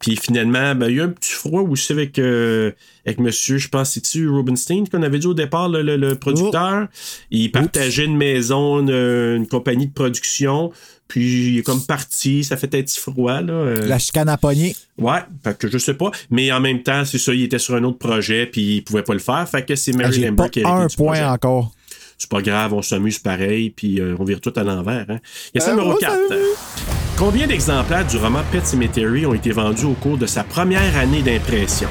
Puis 0.00 0.16
finalement, 0.16 0.74
ben, 0.74 0.88
il 0.88 0.96
y 0.96 1.00
a 1.00 1.02
eu 1.02 1.06
un 1.06 1.08
petit 1.10 1.32
froid 1.32 1.62
aussi 1.62 1.92
avec, 1.92 2.18
euh, 2.18 2.70
avec 3.06 3.18
monsieur, 3.18 3.58
je 3.58 3.68
pense, 3.68 3.92
c'est-tu 3.92 4.28
Rubenstein 4.28 4.88
qu'on 4.88 5.02
avait 5.02 5.18
dit 5.18 5.26
au 5.26 5.34
départ, 5.34 5.68
le, 5.68 5.82
le- 5.82 5.96
le 5.96 6.14
producteur? 6.16 6.88
Il 7.30 7.50
partageait 7.50 8.04
une 8.04 8.16
maison, 8.16 8.80
une, 8.80 8.90
une 9.36 9.46
compagnie 9.46 9.86
de 9.86 9.92
production. 9.92 10.72
Puis 11.08 11.50
il 11.52 11.58
est 11.58 11.62
comme 11.62 11.84
parti, 11.86 12.42
ça 12.42 12.56
fait 12.56 12.74
un 12.74 12.82
petit 12.82 12.98
froid. 12.98 13.40
Là, 13.40 13.52
euh. 13.52 13.86
La 13.86 13.98
chicane 14.00 14.28
à 14.28 14.36
poignée. 14.36 14.74
Ouais, 14.98 15.20
fait 15.44 15.56
que 15.56 15.68
je 15.68 15.78
sais 15.78 15.94
pas. 15.94 16.10
Mais 16.30 16.50
en 16.50 16.58
même 16.60 16.82
temps, 16.82 17.04
c'est 17.04 17.18
ça, 17.18 17.32
il 17.32 17.42
était 17.44 17.60
sur 17.60 17.76
un 17.76 17.84
autre 17.84 17.98
projet, 17.98 18.46
puis 18.46 18.78
il 18.78 18.82
pouvait 18.82 19.04
pas 19.04 19.12
le 19.12 19.20
faire. 19.20 19.48
Fait 19.48 19.64
que 19.64 19.76
c'est 19.76 19.92
Mary 19.92 20.08
Ah, 20.08 20.12
J'ai 20.12 20.26
Lambert 20.26 20.46
pas 20.46 20.48
qui 20.50 20.64
a 20.64 20.68
un 20.68 20.86
point 20.88 21.06
projet. 21.12 21.24
encore. 21.24 21.72
C'est 22.18 22.28
pas 22.30 22.42
grave, 22.42 22.72
on 22.72 22.82
s'amuse 22.82 23.20
pareil, 23.20 23.70
puis 23.70 24.00
euh, 24.00 24.16
on 24.18 24.24
vire 24.24 24.40
tout 24.40 24.52
à 24.56 24.64
l'envers. 24.64 25.06
Hein. 25.08 25.18
Question 25.52 25.74
Euh, 25.74 25.76
numéro 25.76 25.92
on 25.94 25.98
4. 25.98 27.05
Combien 27.16 27.46
d'exemplaires 27.46 28.06
du 28.06 28.18
roman 28.18 28.42
Pet 28.52 28.66
Cemetery 28.66 29.24
ont 29.24 29.32
été 29.32 29.50
vendus 29.50 29.86
au 29.86 29.94
cours 29.94 30.18
de 30.18 30.26
sa 30.26 30.44
première 30.44 30.94
année 30.98 31.22
d'impression? 31.22 31.88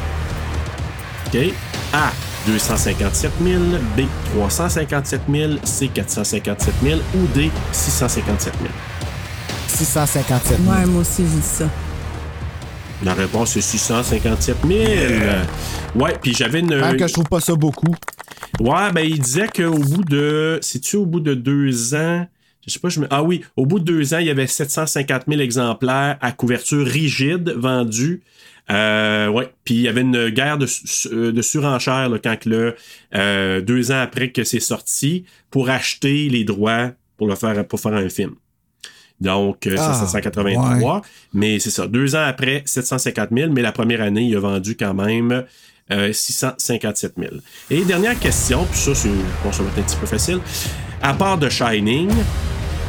OK. 1.26 1.40
A. 1.94 2.12
257 2.46 3.32
000, 3.44 3.60
B. 3.98 4.02
357 4.36 5.22
000, 5.28 5.54
C. 5.64 5.90
457 5.92 6.76
000 6.84 7.00
ou 7.16 7.26
D. 7.34 7.50
657 7.72 8.54
000. 8.60 8.70
657 9.68 10.60
000. 10.60 10.72
Ouais, 10.72 10.86
moi 10.86 11.02
aussi, 11.02 11.24
j'ai 11.24 11.38
dit 11.38 11.42
ça. 11.42 11.66
La 13.04 13.16
réponse 13.16 13.58
est 13.58 13.62
657 13.62 14.58
000. 14.68 14.80
Ouais, 15.96 16.16
puis 16.22 16.36
j'avais 16.36 16.60
une. 16.60 16.76
Même 16.76 16.98
que 16.98 17.08
je 17.08 17.14
trouve 17.14 17.26
pas 17.26 17.40
ça 17.40 17.56
beaucoup. 17.56 17.96
Ouais, 18.60 18.92
ben 18.94 19.02
il 19.02 19.20
disait 19.20 19.48
qu'au 19.48 19.80
bout 19.80 20.04
de. 20.04 20.60
C'est-tu 20.62 20.98
au 20.98 21.08
bout 21.08 21.20
de 21.20 21.34
deux 21.34 21.96
ans? 21.96 22.28
Je 22.68 22.74
sais 22.74 22.80
pas, 22.80 22.90
je 22.90 23.00
me. 23.00 23.08
Ah 23.10 23.24
oui, 23.24 23.44
au 23.56 23.66
bout 23.66 23.80
de 23.80 23.86
deux 23.86 24.14
ans, 24.14 24.20
il 24.20 24.28
y 24.28 24.30
avait 24.30 24.48
750 24.48 25.24
000 25.28 25.42
exemplaires 25.42 26.18
à 26.22 26.32
couverture 26.32 26.86
rigide 26.86 27.50
vendus. 27.56 28.22
Euh, 28.72 29.28
ouais, 29.28 29.54
puis 29.64 29.76
il 29.76 29.82
y 29.82 29.88
avait 29.88 30.02
une 30.02 30.30
guerre 30.30 30.58
de, 30.58 30.66
de 31.32 31.42
surenchère 31.44 32.10
là, 32.10 32.18
quand 32.18 32.36
que 32.40 32.50
le, 32.50 32.76
euh, 33.14 33.62
deux 33.62 33.92
ans 33.92 34.02
après 34.02 34.32
que 34.32 34.44
c'est 34.44 34.60
sorti 34.60 35.26
pour 35.52 35.70
acheter 35.70 36.30
les 36.30 36.44
droits 36.44 36.90
pour 37.18 37.28
le 37.28 37.36
faire 37.36 37.68
pour 37.68 37.80
faire 37.80 37.94
un 37.94 38.10
film. 38.10 38.32
Donc, 39.22 39.68
euh, 39.68 39.76
Ah, 39.78 39.94
783. 39.94 41.02
Mais 41.34 41.60
c'est 41.60 41.70
ça, 41.70 41.88
deux 41.88 42.16
ans 42.16 42.24
après, 42.26 42.64
750 42.66 43.30
000, 43.32 43.52
mais 43.52 43.62
la 43.62 43.72
première 43.72 44.02
année, 44.02 44.24
il 44.24 44.36
a 44.36 44.40
vendu 44.40 44.76
quand 44.76 44.94
même 44.94 45.46
euh, 45.92 46.12
657 46.12 47.14
000. 47.18 47.36
Et 47.70 47.86
dernière 47.86 48.20
question, 48.20 48.66
puis 48.66 48.80
ça, 48.80 48.96
c'est, 48.96 49.10
bon, 49.44 49.52
ça 49.52 49.64
va 49.64 49.70
être 49.70 49.80
un 49.80 49.84
petit 49.84 49.96
peu 49.96 50.08
facile. 50.08 50.40
À 51.02 51.14
part 51.14 51.38
de 51.38 51.50
Shining, 51.50 52.10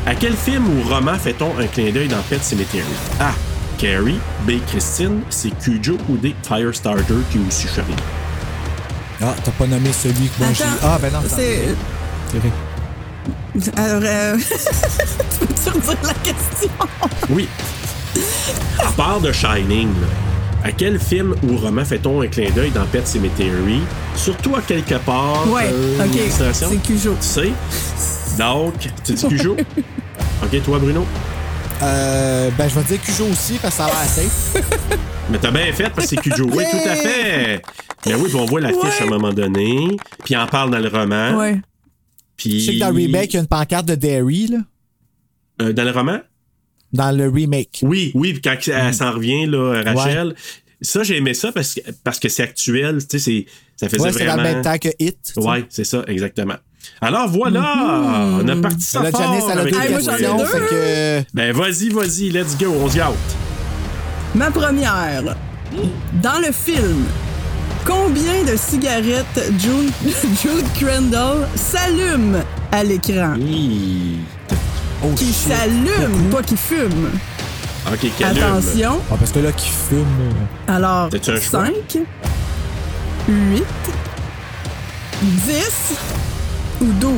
à 0.07 0.15
quel 0.15 0.35
film 0.35 0.65
ou 0.79 0.89
roman 0.89 1.15
fait-on 1.19 1.59
un 1.59 1.67
clin 1.67 1.91
d'œil 1.93 2.09
dans 2.09 2.23
Pet 2.29 2.43
Cemetery? 2.43 2.83
A. 3.21 3.33
Carrie, 3.79 4.19
B. 4.47 4.53
Christine, 4.69 5.21
C. 5.29 5.53
Cujo 5.63 5.99
ou 6.09 6.17
D. 6.17 6.35
Firestarter 6.47 7.15
qui 7.31 7.39
est 7.39 7.47
aussi. 7.47 7.67
Ah, 9.23 9.35
t'as 9.45 9.51
pas 9.53 9.67
nommé 9.67 9.93
celui 9.93 10.29
que 10.29 10.39
moi 10.39 10.49
j'ai. 10.55 10.65
Ah, 10.83 10.99
ben 11.01 11.13
non. 11.13 11.21
c'est- 11.29 11.75
C'est 12.33 12.39
vrai. 12.39 12.51
Alors, 13.77 14.03
euh... 14.05 14.37
tu 15.41 15.47
peux-tu 15.47 15.71
redire 15.71 15.97
la 16.03 16.15
question? 16.15 16.71
Oui. 17.31 17.49
À 18.79 18.91
part 18.93 19.21
de 19.21 19.33
Shining, 19.33 19.89
là, 19.89 20.07
à 20.67 20.73
quel 20.73 20.99
film 20.99 21.33
ou 21.45 21.57
roman 21.57 21.85
fait-on 21.85 22.23
un 22.23 22.27
clin 22.27 22.51
d'œil 22.51 22.73
dans 22.73 22.85
Pet 22.87 23.07
Cemetery? 23.07 23.81
Surtout 24.17 24.57
à 24.57 24.61
quelque 24.61 24.97
part. 24.97 25.49
Ouais, 25.49 25.71
euh, 25.73 26.05
ok, 26.05 26.19
c'est 26.29 26.83
Cujo. 26.83 27.15
Tu 27.21 27.27
sais? 27.27 27.53
Donc, 28.37 28.75
tu 29.05 29.13
dis 29.13 29.29
Cujo? 29.29 29.57
ok, 30.43 30.63
toi, 30.65 30.81
Bruno? 30.81 31.07
Euh, 31.83 32.51
ben, 32.59 32.69
je 32.69 32.75
vais 32.75 32.83
dire 32.83 33.01
Cujo 33.01 33.27
aussi 33.27 33.59
parce 33.63 33.77
que 33.77 33.83
ça 33.83 33.85
a 33.85 33.91
l'air 33.91 34.09
safe. 34.09 34.57
Mais 35.31 35.39
t'as 35.39 35.53
bien 35.53 35.73
fait 35.73 35.89
parce 35.95 36.09
que 36.09 36.17
c'est 36.17 36.21
Cujo. 36.21 36.49
Oui, 36.53 36.65
tout 36.69 36.89
à 36.89 36.97
fait. 36.97 37.63
Mais 38.05 38.15
oui, 38.17 38.33
on 38.35 38.45
voit 38.47 38.61
l'affiche 38.61 39.01
à 39.01 39.05
un 39.05 39.07
moment 39.09 39.33
donné. 39.33 39.97
Puis 40.25 40.37
en 40.37 40.49
parle 40.49 40.73
dans 40.73 40.81
le 40.81 40.89
roman. 40.89 41.39
Ouais. 41.39 41.61
Puis... 42.37 42.59
Je 42.59 42.67
sais 42.67 42.75
que 42.75 42.81
dans 42.81 42.91
le 42.91 42.97
remake, 42.97 43.33
il 43.33 43.35
y 43.35 43.37
a 43.37 43.41
une 43.43 43.47
pancarte 43.47 43.87
de 43.87 43.95
Derry, 43.95 44.49
là. 44.49 44.59
Euh, 45.63 45.73
dans 45.73 45.85
le 45.85 45.93
roman? 45.93 46.19
Dans 46.93 47.17
le 47.17 47.29
remake. 47.29 47.81
Oui, 47.83 48.13
oui, 48.15 48.33
puis 48.33 48.43
quand 48.43 48.57
elle 48.73 48.95
s'en 48.95 49.13
revient, 49.13 49.47
là, 49.47 49.83
Rachel. 49.85 50.35
Ça, 50.83 51.03
j'ai 51.03 51.17
aimé 51.17 51.33
ça 51.33 51.53
parce 51.53 51.75
que, 51.75 51.81
parce 52.05 52.19
que 52.21 52.29
c'est 52.29 52.43
actuel. 52.43 52.99
Tu 53.07 53.19
sais, 53.19 53.19
c'est- 53.19 53.47
ça 53.77 53.89
faisait 53.89 54.03
Ouais, 54.03 54.13
c'est 54.13 54.25
vraiment. 54.25 54.37
dans 54.37 54.43
le 54.49 54.55
même 54.55 54.63
temps 54.63 54.79
que 54.79 54.89
Hit. 54.99 55.33
Ouais, 55.37 55.65
c'est 55.71 55.85
ça, 55.85 56.05
exactement. 56.07 56.57
Alors 57.01 57.29
voilà, 57.29 58.29
on 58.43 58.47
a 58.49 58.57
parti 58.57 58.83
ça 58.85 59.03
fort 59.11 59.21
Janice, 59.21 59.45
elle 59.51 59.59
a 59.59 59.61
avec 59.63 59.75
deux 59.75 59.81
questions. 59.97 60.39
Fait 60.47 60.59
que. 60.61 61.23
Ben 61.35 61.53
vas-y, 61.53 61.89
vas-y, 61.89 62.31
let's 62.31 62.57
go, 62.59 62.67
on 62.81 62.89
se 62.91 62.97
gâte. 62.97 63.15
Ma 64.35 64.51
première. 64.51 65.35
Dans 66.23 66.39
le 66.39 66.53
film, 66.53 67.05
combien 67.85 68.45
de 68.45 68.57
cigarettes 68.57 69.51
Jude, 69.59 69.93
Jude 70.43 70.67
Crandall 70.79 71.49
s'allume 71.57 72.43
à 72.71 72.85
l'écran? 72.85 73.35
Hi. 73.41 74.19
Oh, 75.05 75.13
Qui 75.15 75.33
s'allume, 75.33 76.31
pas 76.31 76.43
qui 76.43 76.57
fume. 76.57 77.11
Ok, 77.93 78.07
calme. 78.19 78.37
Attention. 78.39 78.99
Ah, 79.11 79.15
parce 79.19 79.31
que 79.31 79.39
là, 79.41 79.53
qui 79.53 79.69
fume. 79.69 80.05
euh, 80.69 80.73
Alors, 80.75 81.09
T'as-tu 81.11 81.31
un 81.31 81.41
choix? 81.41 81.67
5, 81.67 81.99
8, 83.29 83.65
10 85.23 85.71
ou 86.81 86.85
12? 86.87 87.13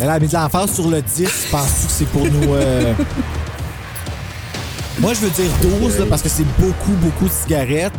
Elle 0.00 0.08
a 0.08 0.18
mis 0.18 0.28
de 0.28 0.32
l'emphase 0.34 0.72
sur 0.74 0.88
le 0.88 1.02
10. 1.02 1.48
Penses-tu 1.50 1.86
que 1.86 1.92
c'est 1.92 2.08
pour 2.08 2.24
nous. 2.26 2.54
euh, 2.54 2.94
Moi, 5.00 5.12
je 5.14 5.20
veux 5.20 5.30
dire 5.30 5.50
12 5.62 5.98
là, 5.98 6.04
parce 6.08 6.22
que 6.22 6.28
c'est 6.28 6.46
beaucoup, 6.58 6.92
beaucoup 6.92 7.26
de 7.26 7.30
cigarettes. 7.32 7.92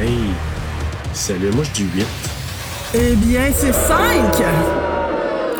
Hey, 0.00 0.18
salut, 1.12 1.50
moi 1.52 1.64
je 1.64 1.70
dis 1.70 1.86
8. 1.94 2.06
Eh 2.94 3.14
bien, 3.16 3.42
c'est 3.56 3.72
5! 3.72 4.42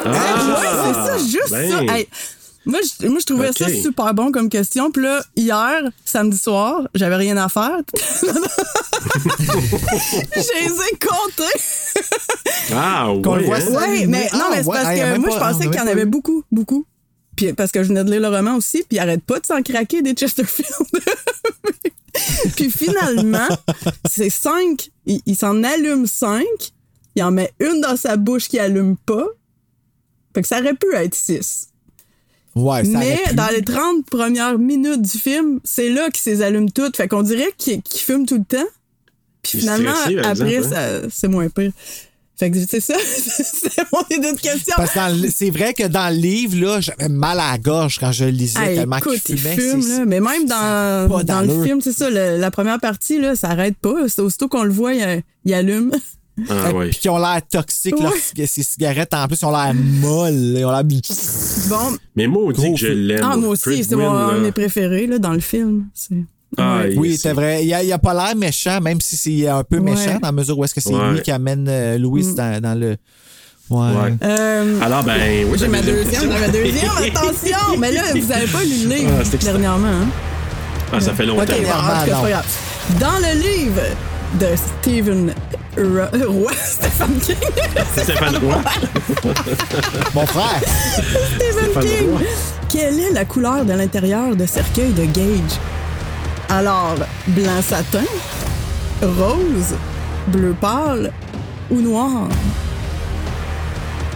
Ah, 0.04 0.10
ouais, 0.10 0.68
c'est 0.84 0.94
ça, 0.94 1.18
juste 1.18 1.50
ben. 1.50 1.70
ça. 1.70 1.94
Hey, 1.94 2.08
moi, 2.66 2.80
je, 2.82 3.06
moi, 3.08 3.18
je 3.20 3.26
trouvais 3.26 3.52
ça 3.52 3.68
super 3.68 4.14
bon 4.14 4.32
comme 4.32 4.48
question. 4.48 4.90
Puis 4.90 5.02
là, 5.02 5.22
hier, 5.36 5.82
samedi 6.04 6.38
soir, 6.38 6.88
j'avais 6.94 7.16
rien 7.16 7.36
à 7.36 7.48
faire. 7.48 7.78
Je 10.34 10.64
les 10.64 10.72
ai 10.72 10.98
comptés. 10.98 11.58
Ah, 12.72 13.12
ouais. 13.12 13.22
Qu'on 13.22 13.36
le 13.36 13.44
voit 13.44 13.56
hein? 13.56 13.60
ça. 13.60 13.86
Mais 14.06 14.28
Ah, 14.32 14.36
non, 14.38 14.44
mais 14.50 14.62
c'est 14.62 14.68
ouais, 14.68 14.82
parce 14.82 14.98
que 14.98 15.18
moi, 15.18 15.28
pas- 15.28 15.34
je 15.34 15.52
pensais 15.52 15.68
qu'il 15.68 15.76
y 15.76 15.80
en 15.80 15.86
avait 15.86 16.06
beaucoup, 16.06 16.42
beaucoup. 16.50 16.86
Puis 17.36 17.52
parce 17.52 17.70
que 17.72 17.82
je 17.82 17.88
venais 17.88 18.04
de 18.04 18.10
lire 18.10 18.20
le 18.20 18.34
roman 18.34 18.56
aussi, 18.56 18.78
puis 18.88 18.96
il 18.96 18.98
arrête 18.98 19.22
pas 19.24 19.40
de 19.40 19.46
s'en 19.46 19.60
craquer 19.62 20.02
des 20.02 20.14
Chesterfield. 20.14 20.68
puis 22.56 22.70
finalement, 22.70 23.48
c'est 24.08 24.30
cinq. 24.30 24.90
Il, 25.06 25.20
il 25.26 25.36
s'en 25.36 25.62
allume 25.64 26.06
cinq. 26.06 26.46
Il 27.16 27.22
en 27.22 27.30
met 27.30 27.52
une 27.60 27.80
dans 27.80 27.96
sa 27.96 28.16
bouche 28.16 28.48
qui 28.48 28.58
allume 28.58 28.96
pas. 28.96 29.26
Fait 30.34 30.42
que 30.42 30.48
ça 30.48 30.60
aurait 30.60 30.74
pu 30.74 30.86
être 30.94 31.14
six. 31.14 31.68
Ouais, 32.54 32.84
ça 32.84 32.98
Mais 32.98 33.12
aurait 33.20 33.28
pu. 33.30 33.34
dans 33.34 33.48
les 33.48 33.62
30 33.62 34.06
premières 34.06 34.58
minutes 34.58 35.02
du 35.02 35.18
film, 35.18 35.60
c'est 35.64 35.88
là 35.90 36.10
qu'il 36.10 36.22
s'est 36.22 36.42
allume 36.44 36.70
toutes. 36.70 36.96
Fait 36.96 37.08
qu'on 37.08 37.22
dirait 37.22 37.52
qu'il 37.58 37.82
qu'il 37.82 38.00
fume 38.00 38.26
tout 38.26 38.38
le 38.38 38.44
temps. 38.44 38.66
Puis 39.42 39.58
finalement, 39.60 39.94
stressé, 39.94 40.18
après, 40.20 40.56
hein. 40.58 40.62
ça- 41.02 41.08
c'est 41.10 41.28
moins 41.28 41.48
pire. 41.48 41.72
Fait 42.36 42.50
que 42.50 42.56
c'est 42.68 42.80
ça, 42.80 42.94
c'est 43.04 43.82
mon 43.92 44.00
idée 44.10 44.32
de 44.32 44.40
question. 44.40 44.74
Parce 44.76 44.92
que 44.92 45.28
c'est 45.32 45.50
vrai 45.50 45.72
que 45.72 45.86
dans 45.86 46.12
le 46.12 46.16
livre, 46.20 46.56
là, 46.64 46.80
j'avais 46.80 47.08
mal 47.08 47.38
à 47.38 47.52
la 47.52 47.58
gorge 47.58 47.98
quand 48.00 48.10
je 48.10 48.24
le 48.24 48.30
lisais 48.30 48.58
Hey, 48.60 48.76
tellement 48.76 48.98
qu'il 49.00 49.12
il 49.28 49.38
fumait. 49.38 49.56
fume, 49.56 49.82
c'est- 49.82 49.98
là. 49.98 50.04
Mais 50.04 50.18
même 50.20 50.46
dans, 50.46 51.42
le 51.46 51.62
film, 51.64 51.80
c'est 51.80 51.92
ça, 51.92 52.10
le- 52.10 52.38
la 52.38 52.50
première 52.50 52.80
partie, 52.80 53.20
là, 53.20 53.36
ça 53.36 53.50
arrête 53.50 53.76
pas. 53.76 54.08
C'est 54.08 54.20
aussitôt 54.22 54.48
qu'on 54.48 54.64
le 54.64 54.72
voit, 54.72 54.94
il, 54.94 55.22
il 55.44 55.54
allume. 55.54 55.92
Ah, 56.50 56.72
ouais. 56.72 56.88
Puis 56.88 56.98
qui 56.98 57.08
ont 57.08 57.18
l'air 57.18 57.40
toxiques, 57.48 57.94
leurs 58.00 58.12
Ouais. 58.12 58.46
ces 58.46 58.62
cigarettes, 58.64 59.14
en 59.14 59.26
plus, 59.28 59.38
ils 59.40 59.44
ont 59.44 59.50
l'air 59.52 59.72
molles. 59.74 60.54
Ils 60.58 60.64
ont 60.64 60.70
l'air. 60.72 60.82
Bon, 61.68 61.96
Mais 62.16 62.26
moi, 62.26 62.42
on 62.46 62.50
dit 62.50 62.60
Gros 62.60 62.72
que 62.74 62.80
je 62.80 62.86
l'aime. 62.88 63.20
ah, 63.22 63.36
moi 63.36 63.50
aussi, 63.50 63.84
c'est 63.84 63.94
mon, 63.94 64.40
mes 64.40 64.50
préférés 64.52 65.06
là, 65.06 65.18
dans 65.18 65.32
le 65.32 65.40
film. 65.40 65.84
C'est- 65.94 66.14
Ah, 66.56 66.82
Ouais. 66.82 66.94
Oui, 66.96 67.16
c'est 67.16 67.32
vrai. 67.32 67.64
Il 67.64 67.74
a, 67.74 67.82
il 67.82 67.92
a 67.92 67.98
pas 67.98 68.14
l'air 68.14 68.36
méchant, 68.36 68.80
même 68.80 69.00
si 69.00 69.16
c'est 69.16 69.48
un 69.48 69.64
peu 69.64 69.78
Ouais. 69.78 69.90
méchant, 69.92 70.14
dans 70.20 70.28
la 70.28 70.32
mesure 70.32 70.56
où 70.58 70.64
est-ce 70.64 70.74
que 70.74 70.80
c'est 70.80 70.94
Ouais. 70.94 71.12
lui 71.12 71.20
qui 71.22 71.30
amène 71.32 71.66
euh, 71.68 71.98
Louis 71.98 72.24
Mm. 72.24 72.34
dans, 72.36 72.60
dans 72.62 72.78
le. 72.78 72.96
Ouais. 73.70 73.78
Ouais. 73.80 74.14
Euh, 74.22 74.80
Alors, 74.82 75.02
ben, 75.02 75.46
oui, 75.50 75.58
j'ai 75.58 75.68
ma 75.68 75.80
deuxième, 75.82 76.20
j'ai 76.20 76.26
ma 76.40 76.48
deuxième, 76.48 76.90
attention! 77.16 77.78
Mais 77.78 77.90
là, 77.92 78.02
vous 78.14 78.30
avez 78.32 78.46
pas 78.46 78.62
lu 78.62 78.70
le 78.88 78.94
livre 78.94 79.10
Ah, 79.20 79.36
dernièrement, 79.42 79.86
hein? 79.88 80.06
Ah, 80.92 81.00
ça 81.00 81.14
fait 81.14 81.26
longtemps. 81.26 81.42
OK, 81.42 81.48
bon, 81.48 81.54
en 81.54 81.60
tout 81.60 81.66
cas, 81.66 82.04
c'est 82.04 82.10
pas 82.10 82.30
grave. 82.30 82.46
Dans 83.00 83.18
le 83.18 83.40
livre 83.40 83.80
de 84.40 84.46
Stephen 84.56 85.32
Ro- 85.76 86.10
Roy, 86.28 86.52
Stephen 86.64 87.18
King, 87.20 87.36
Stéphane 87.96 88.36
Roy. 88.36 88.56
Mon 90.14 90.26
frère! 90.26 90.60
Stephen 91.36 91.70
Stéphane 91.70 91.82
King, 91.84 92.10
Roy. 92.12 92.20
quelle 92.68 93.00
est 93.00 93.12
la 93.12 93.24
couleur 93.24 93.64
de 93.64 93.72
l'intérieur 93.72 94.34
de 94.36 94.46
cercueil 94.46 94.92
de 94.92 95.04
Gage? 95.04 95.58
Alors, 96.48 96.94
blanc 97.28 97.62
satin, 97.66 98.04
rose, 99.02 99.74
bleu 100.28 100.54
pâle 100.60 101.10
ou 101.70 101.80
noir? 101.80 102.28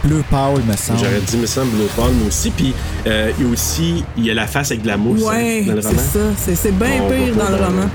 Bleu 0.04 0.22
pâle, 0.30 0.62
me 0.66 0.76
semble. 0.76 1.00
J'aurais 1.00 1.20
dit, 1.20 1.36
me 1.38 1.46
semble, 1.46 1.70
Blue 1.72 1.88
Palm 1.96 2.14
aussi. 2.26 2.50
Puis 2.50 2.72
euh, 3.06 3.32
il 3.38 3.44
y 3.44 3.48
a 3.48 3.52
aussi, 3.52 4.04
il 4.16 4.24
y 4.26 4.30
a 4.30 4.34
la 4.34 4.46
face 4.46 4.70
avec 4.70 4.82
de 4.82 4.86
la 4.86 4.96
mousse 4.96 5.22
Ouais, 5.22 5.62
hein, 5.62 5.66
dans 5.68 5.74
le 5.74 5.82
c'est 5.82 5.88
roman. 5.88 6.02
ça. 6.12 6.18
C'est, 6.38 6.54
c'est 6.54 6.70
bien 6.72 7.00
pire 7.08 7.34
dans 7.34 7.50
le 7.50 7.58
dans- 7.58 7.66
roman. 7.66 7.88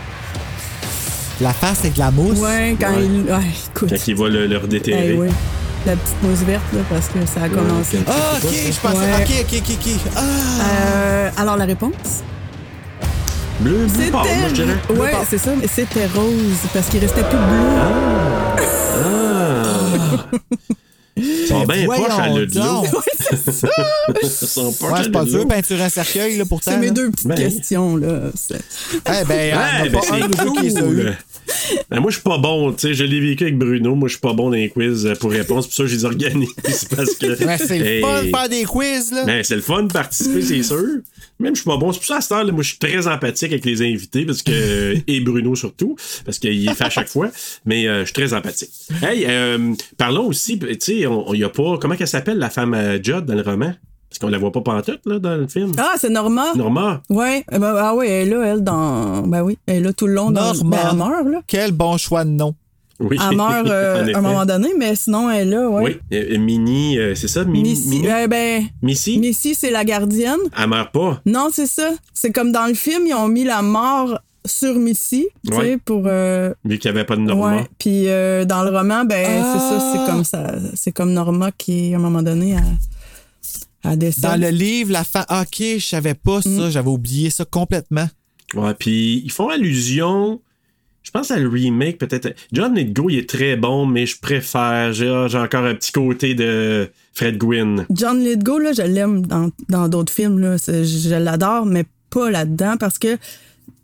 La 1.44 1.52
face 1.54 1.82
avec 1.82 1.94
de 1.96 2.00
la 2.00 2.10
mousse. 2.12 2.40
Ouais, 2.40 2.76
quand 2.80 2.88
Ouais. 2.96 3.04
il. 3.06 3.30
Ouais, 3.32 3.40
écoute. 3.76 3.90
Quand 3.90 4.08
il 4.08 4.16
va 4.16 4.30
le, 4.30 4.48
le 4.48 4.58
redéterrer. 4.58 5.12
Eh 5.14 5.18
oui. 5.18 5.28
La 5.86 5.98
petite 5.98 6.24
mousse 6.24 6.40
verte, 6.40 6.64
là, 6.74 6.80
parce 6.90 7.08
que 7.10 7.20
ça 7.26 7.44
a 7.44 7.50
commencé. 7.50 8.00
Ah, 8.08 8.38
ok, 8.42 8.50
je 8.50 8.80
pensais. 8.80 8.98
Ouais. 8.98 9.44
Ok, 9.44 9.46
ok, 9.52 9.62
ok, 9.70 9.78
ok. 9.86 10.12
Ah! 10.16 10.22
Euh, 10.22 11.30
alors, 11.38 11.58
la 11.58 11.66
réponse? 11.66 11.92
Bleu, 13.60 13.86
bleu 13.88 14.10
pâle, 14.12 14.22
moi, 14.40 14.48
je 14.50 14.54
dirais. 14.54 14.78
Ouais, 14.98 15.12
c'est 15.30 15.38
ça, 15.38 15.52
mais 15.60 15.68
c'était 15.68 16.06
rose, 16.08 16.34
parce 16.74 16.88
qu'il 16.88 17.02
restait 17.02 17.24
plus 17.24 17.38
bleu. 17.38 17.60
Ah. 19.06 20.26
Ils 21.16 21.48
sont 21.48 21.66
bien 21.66 21.86
poches 21.86 22.20
à 22.20 22.30
donc. 22.30 22.86
Ouais, 22.94 23.38
c'est 23.46 23.52
ça! 23.52 23.70
Ils 24.24 24.30
sont 24.30 24.74
poches 24.74 24.92
Ouais, 24.92 25.00
à 25.00 25.04
c'est 25.04 25.12
pas 25.12 25.26
dur, 25.26 25.48
peinture 25.48 25.82
un 25.82 25.90
cercueil, 25.90 26.38
là, 26.38 26.46
pourtant. 26.46 26.72
C'est 26.72 26.78
mes 26.78 26.92
deux 26.92 27.12
petites 27.12 27.28
Ben. 27.28 27.36
questions, 27.36 27.96
là. 27.98 28.32
Eh 28.52 29.26
ben, 29.28 29.46
il 29.46 29.50
y 29.50 29.54
en 29.54 29.58
a 29.58 29.84
Ouais, 29.84 29.90
ben 29.90 29.92
pas 29.92 30.16
un 30.16 30.70
c'est 30.70 30.80
cool. 30.82 31.16
Ben, 31.90 32.00
moi, 32.00 32.10
je 32.10 32.16
suis 32.16 32.24
pas 32.24 32.38
bon, 32.38 32.72
tu 32.74 32.80
sais, 32.88 32.94
je 32.94 33.04
l'ai 33.04 33.20
vécu 33.20 33.44
avec 33.44 33.58
Bruno. 33.58 33.96
Moi, 33.96 34.08
je 34.08 34.14
suis 34.14 34.22
pas 34.22 34.34
bon 34.34 34.46
dans 34.50 34.56
les 34.56 34.70
quiz 34.70 35.12
pour 35.20 35.32
réponse, 35.32 35.68
pour 35.68 35.76
ça, 35.76 35.86
je 35.86 35.96
les 35.96 36.06
organise. 36.06 36.50
parce 36.96 37.16
que. 37.16 37.44
Ouais, 37.46 37.58
c'est 37.58 37.80
le 37.80 37.86
Hey. 37.86 38.02
fun 38.02 38.24
de 38.24 38.30
faire 38.30 38.50
des 38.50 38.64
quiz, 38.64 39.12
là. 39.12 39.26
Ben, 39.26 39.44
c'est 39.44 39.56
le 39.56 39.62
fun 39.62 39.84
de 39.84 39.92
participer, 39.94 40.42
c'est 40.42 40.64
sûr. 40.64 40.78
Même 41.40 41.56
je 41.56 41.62
suis 41.62 41.70
pas 41.70 41.78
bon. 41.78 41.92
C'est 41.92 42.00
pour 42.00 42.08
ça, 42.08 42.18
à 42.18 42.22
cette 42.22 42.32
heure, 42.32 42.44
là, 42.44 42.52
moi, 42.52 42.64
je 42.64 42.70
suis 42.70 42.78
très 42.78 43.08
empathique 43.08 43.52
avec 43.52 43.66
les 43.66 43.82
invités, 43.82 44.26
parce 44.26 44.42
que, 44.42 44.96
et 45.08 45.20
Bruno 45.20 45.56
surtout, 45.56 45.96
parce 46.26 46.40
qu'il 46.40 46.68
est 46.68 46.74
fait 46.74 46.84
à 46.86 46.90
chaque 46.90 47.10
fois, 47.10 47.30
mais 47.66 47.88
euh, 47.88 48.00
je 48.02 48.06
suis 48.06 48.14
très 48.14 48.34
empathique. 48.34 48.70
Hey, 49.02 49.26
euh, 49.28 49.74
parlons 49.98 50.28
aussi, 50.28 50.58
tu 50.60 50.68
sais, 50.80 51.03
il 51.34 51.44
a 51.44 51.50
pas, 51.50 51.78
comment 51.80 51.96
qu'elle 51.96 52.08
s'appelle, 52.08 52.38
la 52.38 52.50
femme 52.50 52.74
euh, 52.74 53.02
Judd 53.02 53.26
dans 53.26 53.36
le 53.36 53.42
roman? 53.42 53.74
Parce 54.10 54.20
qu'on 54.20 54.28
la 54.28 54.38
voit 54.38 54.52
pas 54.52 54.62
pantoute, 54.62 55.02
là, 55.06 55.18
dans 55.18 55.36
le 55.36 55.48
film. 55.48 55.72
Ah, 55.78 55.94
c'est 55.98 56.10
Norma? 56.10 56.54
Norma. 56.56 57.02
Ouais, 57.10 57.44
eh 57.52 57.58
ben, 57.58 57.74
ah 57.76 57.96
ouais, 57.96 58.08
elle 58.08 58.28
est 58.28 58.32
là, 58.32 58.46
elle, 58.46 58.64
dans. 58.64 59.24
Ben 59.24 59.42
oui, 59.42 59.58
elle 59.66 59.78
est 59.78 59.80
là 59.82 59.94
tout 59.94 60.06
le 60.06 60.14
long. 60.14 60.30
Dans... 60.30 60.54
Norma. 60.54 60.78
Ben, 60.78 60.88
elle 60.92 60.98
meurt, 60.98 61.28
là. 61.28 61.42
Quel 61.48 61.72
bon 61.72 61.98
choix 61.98 62.24
de 62.24 62.30
nom. 62.30 62.54
Oui. 63.00 63.18
Elle 63.20 63.36
meurt 63.36 63.68
euh, 63.70 64.14
à 64.14 64.18
un 64.18 64.22
moment 64.22 64.46
donné, 64.46 64.70
mais 64.78 64.96
sinon, 64.96 65.30
elle 65.30 65.48
est 65.48 65.52
là, 65.52 65.68
ouais. 65.68 66.00
Oui, 66.12 66.18
euh, 66.18 66.38
Mini, 66.38 66.98
euh, 67.00 67.16
c'est 67.16 67.28
ça? 67.28 67.44
Mini, 67.44 67.72
Missy, 67.72 67.90
Mini? 67.90 68.08
ben, 68.28 68.64
Missy? 68.82 69.18
Missy, 69.18 69.56
c'est 69.56 69.72
la 69.72 69.84
gardienne. 69.84 70.40
Elle 70.58 70.70
meurt 70.70 70.92
pas. 70.92 71.22
Non, 71.26 71.50
c'est 71.52 71.66
ça. 71.68 71.92
C'est 72.14 72.32
comme 72.32 72.52
dans 72.52 72.68
le 72.68 72.76
film, 72.76 73.08
ils 73.08 73.14
ont 73.14 73.28
mis 73.28 73.44
la 73.44 73.62
mort 73.62 74.20
sur 74.46 74.76
Missy, 74.76 75.28
tu 75.46 75.54
Ouais. 75.54 75.64
sais, 75.74 75.78
pour. 75.78 76.04
euh, 76.06 76.54
Vu 76.66 76.78
qu'il 76.80 76.92
n'y 76.92 76.98
avait 76.98 77.06
pas 77.06 77.16
de 77.16 77.22
Norma. 77.22 77.56
Ouais. 77.58 77.68
Puis 77.80 78.08
euh, 78.10 78.46
dans 78.46 78.64
le 78.64 78.70
roman, 78.76 79.06
ben 79.06 79.26
c'est 79.26 79.60
ça, 79.60 79.80
c'est 79.94 80.12
comme 80.12 80.24
ça, 80.24 80.56
c'est 80.74 80.92
comme 80.92 81.14
Norma 81.14 81.52
qui, 81.52 81.94
à 81.94 81.98
un 81.98 82.00
moment 82.02 82.22
donné, 82.24 82.56
a. 82.58 82.62
Dans 83.86 84.40
le 84.40 84.50
livre, 84.50 84.92
la 84.94 85.04
femme. 85.04 85.26
Ok, 85.30 85.58
je 85.60 85.80
savais 85.80 86.14
pas 86.14 86.40
Mm. 86.40 86.58
ça. 86.58 86.70
J'avais 86.70 86.90
oublié 86.90 87.30
ça 87.30 87.44
complètement. 87.44 88.08
Ouais, 88.56 88.74
puis 88.76 89.22
ils 89.26 89.32
font 89.32 89.50
allusion. 89.50 90.40
Je 91.02 91.12
pense 91.12 91.32
à 91.32 91.38
le 91.38 91.50
remake, 91.50 91.98
peut-être. 91.98 92.34
John 92.54 92.74
Lithgow, 92.76 93.10
il 93.10 93.18
est 93.20 93.30
très 93.30 93.58
bon, 93.58 93.86
mais 93.86 94.06
je 94.06 94.18
préfère. 94.18 94.94
J'ai 94.94 95.26
j'ai 95.28 95.38
encore 95.38 95.66
un 95.66 95.76
petit 95.76 95.92
côté 95.92 96.34
de 96.34 96.90
Fred 97.14 97.38
Gwynn. 97.38 97.86
John 97.90 98.24
Lithgow, 98.24 98.58
là, 98.60 98.72
je 98.72 98.84
l'aime 98.84 99.26
dans 99.26 99.50
dans 99.68 99.90
d'autres 99.90 100.14
films, 100.14 100.40
là, 100.40 100.56
je 100.58 101.16
l'adore, 101.16 101.66
mais 101.66 101.84
pas 102.10 102.32
là-dedans 102.32 102.76
parce 102.80 102.98
que, 102.98 103.18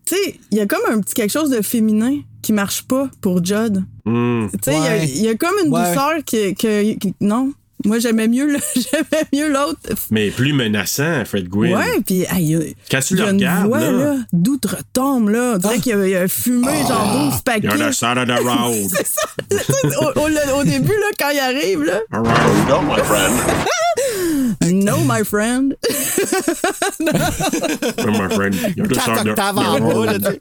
tu 0.09 0.15
sais, 0.15 0.39
il 0.51 0.57
y 0.57 0.61
a 0.61 0.65
comme 0.65 0.81
un 0.89 0.99
petit 1.01 1.13
quelque 1.13 1.31
chose 1.31 1.49
de 1.49 1.61
féminin 1.61 2.17
qui 2.41 2.53
marche 2.53 2.83
pas 2.83 3.09
pour 3.21 3.43
Judd. 3.45 3.83
Hmm. 4.05 4.47
Tu 4.51 4.57
sais, 4.63 4.73
il 4.77 4.83
y 4.83 4.87
a- 4.87 4.89
Ouais. 4.97 5.07
il 5.07 5.21
y, 5.21 5.27
a 5.27 5.35
comme 5.35 5.55
une 5.63 5.71
Ouais. 5.73 5.87
douceur 5.87 6.13
que, 6.25 6.51
qui- 6.93 7.13
non? 7.21 7.51
Moi, 7.85 7.99
j'aimais 7.99 8.27
mieux 8.27 8.47
j'aimais 8.75 9.23
mieux 9.33 9.49
l'autre. 9.51 9.79
Mais 10.11 10.29
plus 10.31 10.51
menaçant, 10.53 11.23
Fred 11.25 11.47
Gwynn. 11.47 11.73
Ouais, 11.75 12.01
puis 12.05 12.21
hey, 12.23 12.27
il 12.39 12.49
y 12.51 12.55
a- 12.55 12.59
Quand 12.91 12.99
tu 12.99 13.13
il 13.13 13.19
y 13.19 13.21
le 13.21 13.27
regardes, 13.27 13.67
voix, 13.67 13.79
là. 13.79 13.91
là, 13.91 14.15
d'outre-tombe, 14.33 15.29
là. 15.29 15.53
On 15.55 15.57
dirait 15.59 15.79
qu'il 15.79 15.93
a, 15.93 16.07
il 16.07 16.15
a 16.17 16.27
fumé 16.27 16.67
genre 16.87 17.29
12 17.31 17.41
paquets. 17.41 17.67
You're 17.67 17.77
the 17.89 17.93
side 17.93 18.17
of 18.17 18.27
the 18.27 18.31
road. 18.43 18.89
C'est 18.91 19.07
ça. 19.07 20.01
au, 20.01 20.19
au- 20.19 20.59
au 20.59 20.63
début, 20.65 20.89
là, 20.89 21.07
quand 21.17 21.29
il 21.31 21.39
arrive, 21.39 21.83
là. 21.83 21.99
No, 22.69 22.81
my 22.81 22.99
friend. 23.03 23.33
No, 24.71 24.97
my 25.03 25.23
friend. 25.23 25.75
Oh, 27.01 28.11
my 28.11 28.29
friend. 28.29 28.55
You're 28.75 28.87
the 28.87 28.95
side 28.99 29.27
of 29.27 29.35
the. 29.35 30.39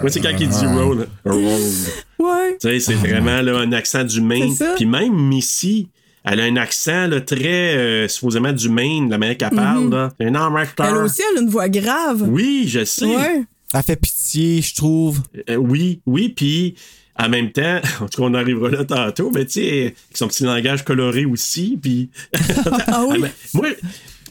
Moi, 0.00 0.10
c'est 0.10 0.20
quand 0.20 0.36
il 0.38 0.48
dit 0.48 0.66
road. 0.66 1.08
road. 1.24 1.72
Ouais. 2.18 2.56
Tu 2.60 2.68
sais, 2.68 2.80
c'est 2.80 2.94
vraiment 2.94 3.40
là, 3.42 3.58
un 3.58 3.72
accent 3.72 4.04
du 4.04 4.20
Maine. 4.20 4.52
C'est 4.56 4.64
ça. 4.64 4.74
Puis 4.76 4.86
même 4.86 5.12
Missy, 5.14 5.88
elle 6.24 6.40
a 6.40 6.44
un 6.44 6.56
accent 6.56 7.06
là, 7.08 7.20
très 7.20 7.76
euh, 7.76 8.08
supposément 8.08 8.52
du 8.52 8.68
Maine, 8.68 9.10
la 9.10 9.18
manière 9.18 9.36
qu'elle 9.36 9.50
parle. 9.50 9.90
là. 9.90 10.10
Un 10.20 10.54
acteur. 10.56 10.86
Mhm. 10.86 10.96
Elle 10.96 11.04
aussi, 11.04 11.22
elle 11.32 11.38
a 11.38 11.42
une 11.42 11.50
voix 11.50 11.68
grave. 11.68 12.22
Oui, 12.28 12.64
je 12.68 12.84
sais. 12.84 13.06
Ouais. 13.06 13.44
Ça 13.70 13.82
fait 13.82 13.96
pitié, 13.96 14.60
je 14.60 14.74
trouve. 14.74 15.20
Euh, 15.48 15.56
oui, 15.56 16.00
oui, 16.06 16.28
puis 16.28 16.74
en 17.18 17.28
même 17.28 17.50
temps, 17.50 17.80
en 18.00 18.08
tout 18.08 18.22
cas, 18.22 18.28
on 18.28 18.34
arrivera 18.34 18.70
là 18.70 18.84
tantôt, 18.84 19.30
mais 19.34 19.44
tu 19.46 19.52
sais, 19.62 19.80
avec 19.82 19.96
son 20.14 20.28
petit 20.28 20.44
langage 20.44 20.84
coloré 20.84 21.24
aussi, 21.24 21.78
puis... 21.80 22.10
Ah 22.86 23.04
oui? 23.08 23.18
mais 23.20 23.32
moi, 23.54 23.68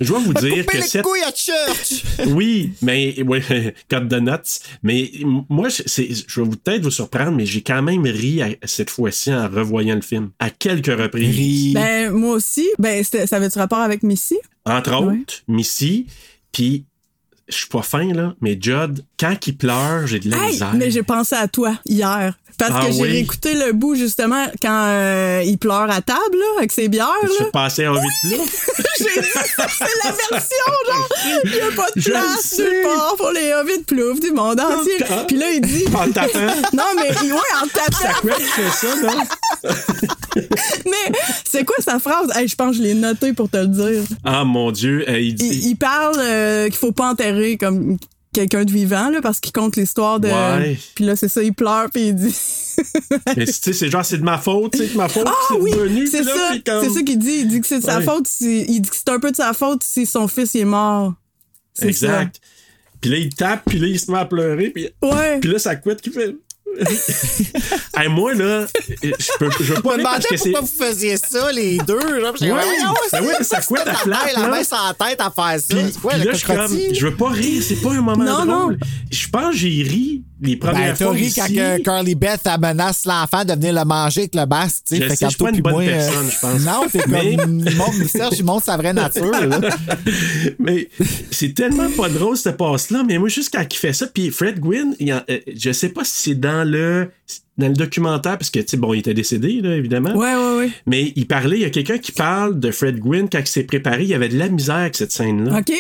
je 0.02 0.08
dois 0.08 0.20
vous 0.20 0.34
dire 0.34 0.66
que 0.66 0.76
les 0.78 0.84
cette... 0.84 1.04
couilles 1.04 1.24
à 1.24 1.32
church! 1.34 2.04
Oui, 2.28 2.74
mais 2.82 3.16
oui, 3.26 3.40
code 3.90 4.08
de 4.08 4.20
notes. 4.20 4.60
Mais 4.84 5.12
moi, 5.50 5.70
je- 5.70 5.84
c'est, 5.86 6.10
je 6.28 6.42
vais 6.42 6.46
vous- 6.48 6.58
peut-être 6.58 6.84
vous 6.84 6.92
surprendre, 6.92 7.32
mais 7.32 7.46
j'ai 7.46 7.62
quand 7.62 7.82
même 7.82 8.04
ri 8.04 8.42
à- 8.42 8.50
cette 8.66 8.90
fois-ci 8.90 9.34
en 9.34 9.48
revoyant 9.50 9.96
le 9.96 10.02
film 10.02 10.32
à 10.40 10.50
quelques 10.50 10.88
reprises. 11.00 11.36
Ri. 11.36 11.72
Ben, 11.74 12.12
moi 12.12 12.36
aussi. 12.36 12.68
Ben, 12.80 13.04
c'était- 13.04 13.28
ça 13.28 13.38
avait-tu 13.38 13.58
rapport 13.60 13.80
avec 13.80 14.04
Missy? 14.04 14.38
Entre 14.66 14.94
autres. 14.94 15.42
Missy, 15.48 16.06
puis 16.52 16.86
je 17.48 17.56
suis 17.56 17.68
pas 17.68 17.82
fin 17.82 18.14
là, 18.14 18.36
mais 18.42 18.58
Judd, 18.62 19.04
quand 19.20 19.36
il 19.48 19.58
pleure, 19.58 20.08
j'ai 20.08 20.20
de 20.20 20.30
la 20.30 20.38
Hey, 20.38 20.52
misère. 20.54 20.74
mais 20.76 20.90
j'ai 20.92 21.04
pensé 21.04 21.36
à 21.36 21.48
toi 21.48 21.78
hier. 21.86 22.38
Parce 22.58 22.72
Ah 22.76 22.86
que 22.86 22.92
j'ai 22.92 23.02
oui? 23.02 23.10
réécouté 23.10 23.54
le 23.56 23.72
bout, 23.74 23.96
justement, 23.96 24.46
quand 24.62 24.86
euh, 24.88 25.42
il 25.46 25.58
pleure 25.58 25.90
à 25.90 26.02
table, 26.02 26.20
là, 26.38 26.46
avec 26.60 26.72
ses 26.72 26.88
bières, 26.90 27.08
Je 27.24 27.44
là. 27.44 27.50
passais 27.52 27.88
en 27.88 27.94
vite 27.94 28.04
là. 28.32 28.38
J'ai 29.00 29.22
dit, 29.22 29.28
c'est 29.34 30.04
la 30.04 30.12
version, 30.12 30.74
genre, 30.88 31.10
il 31.46 31.52
n'y 31.52 31.60
a 31.60 31.72
pas 31.76 31.88
de 31.96 32.02
place 32.02 32.56
le 32.60 32.64
nulle 32.64 32.84
part 32.84 33.16
pour 33.18 33.32
les 33.32 33.54
hobbits 33.54 33.80
de 33.80 33.84
plouf 33.84 34.20
du 34.20 34.32
monde 34.32 34.60
entier. 34.60 34.94
Quand- 35.08 35.26
Puis 35.28 35.38
là, 35.38 35.50
il 35.52 35.62
dit. 35.62 35.86
En 35.96 36.10
tapant. 36.12 36.40
Non, 36.74 36.84
mais 36.96 37.10
ouais, 37.10 37.40
en 37.64 37.68
tapant. 37.68 37.98
Ça 37.98 38.14
fait 38.22 38.72
ça, 38.72 38.96
là? 39.02 39.24
Mais 40.86 41.12
c'est 41.50 41.66
quoi 41.66 41.76
sa 41.80 42.00
phrase? 42.00 42.30
Hey, 42.36 42.48
je 42.48 42.56
pense 42.56 42.72
que 42.72 42.78
je 42.78 42.82
l'ai 42.84 42.94
noté 42.94 43.34
pour 43.34 43.50
te 43.50 43.58
le 43.58 43.68
dire. 43.68 44.04
Ah 44.24 44.44
mon 44.44 44.72
Dieu, 44.72 45.04
il 45.10 45.36
dit. 45.36 45.48
Il, 45.48 45.68
il 45.70 45.76
parle 45.76 46.16
euh, 46.20 46.66
qu'il 46.66 46.76
faut 46.78 46.92
pas 46.92 47.10
enterrer 47.10 47.58
comme 47.58 47.98
quelqu'un 48.34 48.64
de 48.66 48.72
vivant, 48.72 49.10
là, 49.10 49.22
parce 49.22 49.40
qu'il 49.40 49.52
compte 49.52 49.76
l'histoire 49.76 50.20
de. 50.20 50.28
Ouais. 50.30 50.80
Puis 50.96 51.06
là, 51.06 51.16
c'est 51.16 51.28
ça, 51.28 51.44
il 51.44 51.54
pleure, 51.54 51.90
puis 51.92 52.08
il 52.10 52.16
dit. 52.16 52.36
Mais 53.38 53.46
tu 53.46 53.52
sais, 53.54 53.74
c'est 53.74 53.90
genre, 53.90 54.06
c'est 54.06 54.18
de 54.18 54.24
ma 54.24 54.38
faute, 54.38 54.76
c'est 54.76 54.94
de 54.94 54.98
ma 54.98 55.10
faute, 55.10 55.26
Ah 55.28 55.34
c'est 55.50 55.56
oui, 55.56 56.08
c'est 56.10 56.24
ça. 56.24 56.32
comme- 56.66 56.84
C'est 56.84 56.90
ça 56.90 57.02
qu'il 57.04 57.20
dit. 57.20 57.40
Il 57.42 57.48
dit 57.48 57.62
que 57.62 57.68
c'est 57.68 57.80
de 57.80 57.86
sa 57.86 58.02
faute. 58.02 58.28
si- 58.28 58.66
Il 58.68 58.82
dit 58.82 58.90
que 58.90 58.96
c'est 58.96 59.10
un 59.10 59.20
peu 59.20 59.32
de 59.32 59.36
sa 59.36 59.54
faute 59.54 59.84
si 59.84 60.06
son 60.06 60.28
fils 60.28 60.54
il 60.54 60.62
est 60.62 60.66
mort. 60.66 61.14
Exact. 61.82 62.40
Puis 63.02 63.10
là, 63.10 63.18
il 63.18 63.34
tape, 63.34 63.64
puis 63.66 63.80
là, 63.80 63.88
il 63.88 64.00
se 64.00 64.12
met 64.12 64.20
à 64.20 64.26
pleurer, 64.26 64.70
puis. 64.70 64.88
Ouais. 65.02 65.40
puis 65.40 65.50
là, 65.52 65.60
ça 65.60 65.76
couette 65.76 66.02
qui 66.02 66.12
fait. 66.12 66.36
hey, 67.98 68.08
moi, 68.10 68.34
là, 68.34 68.66
je 69.04 69.38
peux, 69.40 69.50
je 69.60 69.74
veux 69.74 69.82
pas 69.82 69.92
Je 69.94 69.98
me 69.98 70.04
demandais 70.04 70.28
pourquoi 70.38 70.62
vous 70.62 70.68
faisiez 70.86 71.18
ça, 71.18 71.52
les 71.52 71.78
deux. 71.80 72.00
J'étais, 72.40 72.52
Ouais, 72.52 72.60
ben 73.12 73.22
ouais, 73.24 73.44
ça 73.44 73.62
couette 73.62 73.82
à 73.88 73.92
la 73.92 73.94
flat, 73.96 74.18
main- 74.18 74.34
La 74.36 74.42
là. 74.42 74.48
main 74.50 74.64
sur 74.64 74.78
la 74.78 74.94
tête 75.08 75.22
à 75.22 75.32
faire 75.32 75.60
ça. 75.60 75.76
Puis, 75.76 75.94
quoi, 76.02 76.14
puis 76.14 76.24
là, 76.24 76.32
je 76.32 76.38
suis 76.38 76.48
comme, 76.48 76.78
je 76.94 77.06
veux 77.08 77.16
pas 77.16 77.30
rire, 77.30 77.64
c'est 77.68 77.76
pas 77.76 77.92
un 77.92 78.02
moment 78.02 78.24
Non, 78.24 78.46
drôle. 78.46 78.74
non. 78.74 78.78
Je 79.12 79.28
pense 79.30 79.52
que 79.52 79.58
j'ai 79.58 79.84
ri 79.84 80.24
les 80.44 80.56
Ben, 80.56 80.70
premières 80.72 80.98
t'as 80.98 81.06
fois. 81.06 81.18
ici. 81.18 81.40
quand 81.40 81.48
que 81.48 81.84
Carly 81.84 82.16
Beth 82.16 82.48
menace 82.60 83.06
l'enfant 83.06 83.46
de 83.46 83.54
venir 83.54 83.74
le 83.74 83.86
manger 83.86 84.22
avec 84.22 84.36
le 84.36 84.46
basque, 84.46 84.84
tu 84.88 84.98
sais. 84.98 85.08
Fait 85.10 85.16
suis 85.28 85.36
pas 85.38 85.50
une 85.52 85.62
bonne 85.62 85.74
moi, 85.74 85.84
euh, 85.84 85.88
personne, 85.88 86.30
je 86.32 86.40
pense. 86.40 86.62
Non, 86.62 86.88
t'es 86.92 87.00
Mais- 87.08 87.36
comme. 87.38 87.64
montre- 87.76 88.08
Serge, 88.10 88.34
il 88.40 88.44
montre 88.46 88.66
sa 88.66 88.78
vraie 88.78 88.94
nature, 88.94 89.30
là. 89.32 89.60
mais 90.60 90.88
c'est 91.32 91.54
tellement 91.54 91.90
pas 91.96 92.10
drôle 92.10 92.38
cette 92.38 92.58
passe-là, 92.58 93.04
mais 93.08 93.18
moi, 93.18 93.30
juste 93.30 93.54
quand 93.54 93.64
il 93.70 93.78
fait 93.78 93.94
ça, 93.94 94.08
puis 94.08 94.30
Fred 94.32 94.60
Gwynn, 94.60 94.96
il 95.00 95.14
en- 95.14 95.22
euh, 95.30 95.40
je 95.56 95.72
sais 95.72 95.90
pas 95.90 96.04
si 96.04 96.30
c'est 96.32 96.36
dans 96.40 96.68
le 96.68 97.10
dans 97.58 97.68
le 97.68 97.74
documentaire, 97.74 98.38
parce 98.40 98.50
que, 98.50 98.60
tu 98.60 98.70
sais, 98.70 98.78
bon, 98.78 98.94
il 98.94 99.00
était 99.00 99.14
décédé, 99.14 99.62
là, 99.62 99.76
évidemment. 99.76 100.16
Ouais, 100.16 100.34
ouais, 100.36 100.58
ouais. 100.58 100.72
Mais 100.88 101.14
il 101.16 101.28
parlait, 101.28 101.58
il 101.58 101.62
y 101.62 101.66
a 101.66 101.70
quelqu'un 101.70 102.00
qui 102.00 102.12
parle 102.12 102.60
de 102.60 102.72
Fred 102.72 102.98
Gwynn 102.98 103.30
quand 103.30 103.40
il 103.40 103.48
s'est 103.48 103.64
préparé, 103.66 104.02
il 104.04 104.10
y 104.10 104.14
avait 104.16 104.30
de 104.30 104.38
la 104.40 104.50
misère 104.50 104.76
avec 104.78 104.96
cette 104.96 105.12
scène-là. 105.12 105.60
OK. 105.60 105.72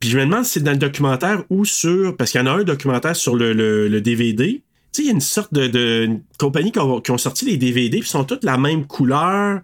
Puis 0.00 0.10
je 0.10 0.18
me 0.18 0.24
demande 0.24 0.44
si 0.44 0.52
c'est 0.52 0.60
dans 0.60 0.72
le 0.72 0.76
documentaire 0.78 1.42
ou 1.50 1.64
sur. 1.64 2.16
Parce 2.16 2.30
qu'il 2.30 2.40
y 2.40 2.44
en 2.44 2.46
a 2.46 2.50
un 2.52 2.64
documentaire 2.64 3.16
sur 3.16 3.34
le, 3.36 3.52
le- 3.52 3.88
le 3.88 4.00
DVD. 4.00 4.54
Tu 4.54 4.62
sais, 4.92 5.02
il 5.02 5.06
y 5.06 5.08
a 5.10 5.12
une 5.12 5.20
sorte 5.20 5.52
de, 5.54 5.66
de 5.66 6.04
une 6.04 6.22
compagnie 6.38 6.72
qui 6.72 6.78
ont, 6.78 7.00
qui 7.00 7.10
ont 7.10 7.18
sorti 7.18 7.44
les 7.44 7.56
DVD, 7.56 7.98
puis 8.00 8.08
sont 8.08 8.24
toutes 8.24 8.44
la 8.44 8.56
même 8.58 8.86
couleur. 8.86 9.60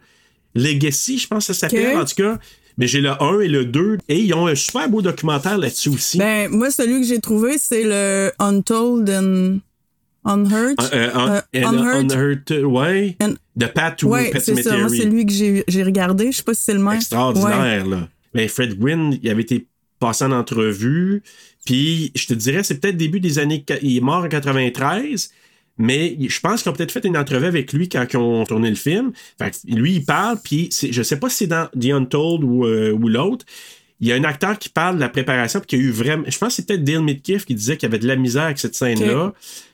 Legacy, 0.54 1.18
je 1.18 1.26
pense 1.28 1.46
que 1.46 1.52
ça 1.54 1.60
s'appelle. 1.68 1.96
Ok. 1.96 2.02
En 2.02 2.04
tout 2.04 2.14
cas, 2.16 2.38
Mais 2.78 2.86
j'ai 2.86 3.00
le 3.00 3.10
1 3.10 3.40
et 3.40 3.48
le 3.48 3.64
2 3.64 3.98
et 4.08 4.18
ils 4.20 4.34
ont 4.34 4.46
un 4.46 4.54
super 4.54 4.88
beau 4.88 5.00
documentaire 5.02 5.58
là-dessus 5.58 5.88
aussi. 5.90 6.18
Ben, 6.18 6.50
moi, 6.50 6.70
celui 6.70 7.00
que 7.00 7.06
j'ai 7.06 7.20
trouvé, 7.20 7.56
c'est 7.58 7.84
le 7.84 8.30
Untold 8.38 9.08
and 9.10 9.58
Unheard. 10.24 10.74
Euh, 10.80 10.86
euh, 10.92 11.10
un- 11.14 11.64
and- 11.64 11.78
Unheard. 11.78 12.12
Unheard, 12.12 12.64
ouais. 12.64 13.16
The 13.58 13.66
Path 13.66 13.96
to 13.98 14.08
Ouais, 14.08 14.30
c'est 14.40 14.62
ça. 14.62 14.76
Moi, 14.78 14.88
c'est 14.88 15.04
lui 15.04 15.26
que 15.26 15.32
j'ai 15.32 15.82
regardé. 15.82 16.32
Je 16.32 16.38
sais 16.38 16.42
pas 16.42 16.54
si 16.54 16.62
c'est 16.64 16.74
le 16.74 16.80
même. 16.80 16.94
extraordinaire. 16.94 17.86
Là. 17.86 18.08
Ben, 18.34 18.48
Fred 18.48 18.78
Gwynn, 18.78 19.18
il 19.22 19.28
avait 19.30 19.42
été 19.42 19.66
passé 20.02 20.24
en 20.24 20.32
entrevue. 20.32 21.22
Puis, 21.64 22.10
je 22.16 22.26
te 22.26 22.34
dirais, 22.34 22.64
c'est 22.64 22.80
peut-être 22.80 22.96
début 22.96 23.20
des 23.20 23.38
années. 23.38 23.64
Il 23.82 23.96
est 23.96 24.00
mort 24.00 24.24
en 24.24 24.28
93. 24.28 25.30
Mais 25.78 26.16
je 26.20 26.40
pense 26.40 26.62
qu'ils 26.62 26.70
ont 26.70 26.74
peut-être 26.74 26.92
fait 26.92 27.04
une 27.04 27.16
entrevue 27.16 27.46
avec 27.46 27.72
lui 27.72 27.88
quand 27.88 28.04
ils 28.12 28.16
ont 28.16 28.44
tourné 28.44 28.68
le 28.68 28.76
film. 28.76 29.12
Fait 29.38 29.50
que 29.50 29.74
lui, 29.74 29.94
il 29.94 30.04
parle, 30.04 30.38
puis 30.42 30.70
je 30.70 31.02
sais 31.02 31.18
pas 31.18 31.30
si 31.30 31.36
c'est 31.38 31.46
dans 31.46 31.68
The 31.68 31.86
Untold 31.86 32.44
ou, 32.44 32.66
euh, 32.66 32.92
ou 32.92 33.08
l'autre. 33.08 33.46
Il 34.00 34.08
y 34.08 34.12
a 34.12 34.16
un 34.16 34.24
acteur 34.24 34.58
qui 34.58 34.68
parle 34.68 34.96
de 34.96 35.00
la 35.00 35.08
préparation, 35.08 35.60
puis 35.60 35.68
qui 35.68 35.76
a 35.76 35.78
eu 35.78 35.90
vraiment. 35.90 36.24
Je 36.26 36.36
pense 36.36 36.48
que 36.50 36.54
c'est 36.56 36.66
peut-être 36.66 36.84
Dale 36.84 37.02
Midkiff 37.02 37.46
qui 37.46 37.54
disait 37.54 37.76
qu'il 37.76 37.88
y 37.88 37.90
avait 37.90 38.00
de 38.00 38.06
la 38.06 38.16
misère 38.16 38.42
avec 38.44 38.58
cette 38.58 38.74
scène-là. 38.74 39.32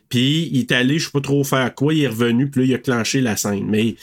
Puis 0.08 0.48
il 0.52 0.60
est 0.60 0.72
allé, 0.72 0.98
je 0.98 1.06
sais 1.06 1.10
pas 1.10 1.20
trop 1.20 1.42
faire 1.44 1.74
quoi, 1.74 1.92
il 1.92 2.02
est 2.02 2.08
revenu, 2.08 2.48
puis 2.48 2.60
là, 2.60 2.66
il 2.66 2.74
a 2.74 2.78
clenché 2.78 3.20
la 3.20 3.36
scène. 3.36 3.66
Mais. 3.68 3.96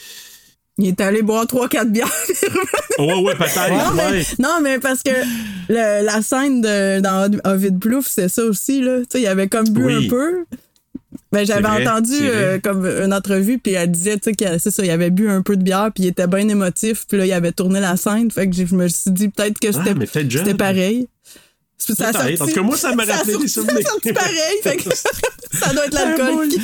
Il 0.78 0.88
est 0.88 1.00
allé 1.00 1.22
boire 1.22 1.44
3-4 1.46 1.86
bières. 1.90 2.06
Ouais, 2.98 3.14
ouais, 3.22 3.34
peut-être. 3.34 3.70
non, 3.94 3.96
ouais. 4.10 4.22
non, 4.38 4.58
mais 4.62 4.78
parce 4.78 5.02
que 5.02 5.10
le- 5.68 6.04
la 6.04 6.22
scène 6.22 6.60
de, 6.60 7.00
dans 7.00 7.30
Ovid 7.44 7.78
Plouf, 7.78 8.06
c'est 8.06 8.28
ça 8.28 8.42
aussi. 8.44 8.82
Là. 8.82 8.98
Tu 9.00 9.04
sais, 9.12 9.20
il 9.22 9.26
avait 9.26 9.48
comme 9.48 9.68
bu 9.68 9.84
Oui. 9.84 10.06
un 10.06 10.08
peu. 10.08 10.44
Ben, 11.32 11.46
j'avais 11.46 11.62
vrai, 11.62 11.86
entendu 11.86 12.14
euh, 12.22 12.58
comme 12.62 12.86
une 12.86 13.12
entrevue, 13.12 13.58
puis 13.58 13.72
elle 13.72 13.90
disait 13.90 14.18
tu 14.18 14.32
sais, 14.38 14.58
c'est 14.58 14.70
ça, 14.70 14.84
il 14.84 14.90
avait 14.90 15.10
bu 15.10 15.28
un 15.28 15.42
peu 15.42 15.56
de 15.56 15.62
bière, 15.62 15.90
puis 15.94 16.04
il 16.04 16.06
était 16.08 16.26
bien 16.26 16.48
émotif, 16.48 17.04
puis 17.08 17.18
là, 17.18 17.26
il 17.26 17.32
avait 17.32 17.52
tourné 17.52 17.80
la 17.80 17.96
scène. 17.96 18.30
Fait 18.30 18.48
que 18.48 18.54
je 18.54 18.74
me 18.74 18.86
suis 18.88 19.10
dit 19.10 19.28
peut-être 19.28 19.58
que 19.58 19.68
Ah, 19.74 19.82
peut-être 19.94 20.30
c'était 20.30 20.54
pareil. 20.54 21.08
Ça 21.78 21.94
sorti- 22.12 22.42
En 22.42 22.46
tout 22.46 22.52
cas, 22.54 22.62
moi, 22.62 22.76
ça 22.76 22.94
m'a 22.94 23.04
rappelé 23.04 23.36
des 23.38 23.48
souvenirs. 23.48 23.86
Ça 23.86 24.12
pareil. 24.12 24.34
fait 24.62 24.76
que 24.76 24.90
ça 25.58 25.72
doit 25.72 25.86
être 25.86 25.94
l'alcool. 25.94 26.48
qui- 26.48 26.60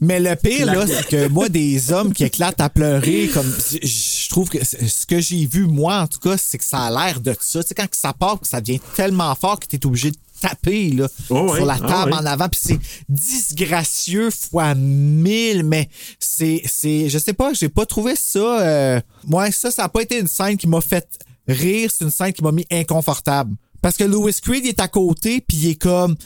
Mais 0.00 0.20
le 0.20 0.34
pire, 0.36 0.66
là, 0.66 0.86
c'est 0.86 1.06
que 1.06 1.28
moi, 1.28 1.48
des 1.48 1.92
hommes 1.92 2.12
qui 2.12 2.24
éclatent 2.24 2.60
à 2.60 2.68
pleurer, 2.68 3.30
comme 3.32 3.50
je 3.82 4.28
trouve 4.28 4.48
que 4.50 4.58
ce 4.64 5.06
que 5.06 5.20
j'ai 5.20 5.46
vu, 5.46 5.66
moi, 5.66 6.00
en 6.00 6.06
tout 6.08 6.18
cas, 6.18 6.36
c'est 6.36 6.58
que 6.58 6.64
ça 6.64 6.78
a 6.86 6.90
l'air 6.90 7.20
de 7.20 7.34
ça. 7.40 7.62
Tu 7.62 7.68
sais, 7.68 7.74
quand 7.74 7.86
que 7.86 7.96
ça 7.96 8.12
part, 8.12 8.40
que 8.40 8.46
ça 8.46 8.60
devient 8.60 8.80
tellement 8.96 9.34
fort 9.34 9.58
que 9.60 9.66
tu 9.66 9.76
es 9.76 9.86
obligé 9.86 10.10
de 10.10 10.16
taper 10.40 10.90
là, 10.90 11.06
Oh 11.28 11.54
sur 11.54 11.64
la 11.66 11.74
ah 11.82 11.86
table 11.88 12.14
en 12.14 12.24
avant, 12.26 12.48
puis 12.48 12.60
c'est 12.62 12.78
disgracieux 13.08 14.30
fois 14.30 14.74
mille, 14.74 15.64
mais 15.64 15.88
c'est, 16.18 16.62
c'est, 16.66 17.08
je 17.08 17.18
sais 17.18 17.32
pas, 17.34 17.52
j'ai 17.52 17.68
pas 17.68 17.86
trouvé 17.86 18.14
ça. 18.16 18.60
Euh, 18.62 19.00
moi, 19.26 19.50
ça, 19.50 19.70
ça 19.70 19.84
a 19.84 19.88
pas 19.88 20.02
été 20.02 20.18
une 20.18 20.28
scène 20.28 20.56
qui 20.56 20.66
m'a 20.66 20.80
fait 20.80 21.06
rire, 21.46 21.90
c'est 21.94 22.04
une 22.04 22.10
scène 22.10 22.32
qui 22.32 22.42
m'a 22.42 22.52
mis 22.52 22.66
inconfortable. 22.70 23.54
Parce 23.82 23.96
que 23.96 24.04
Louis 24.04 24.34
Creed 24.42 24.64
il 24.64 24.68
est 24.68 24.80
à 24.80 24.88
côté, 24.88 25.40
puis 25.40 25.56
il 25.56 25.70
est 25.70 25.74
comme. 25.80 26.16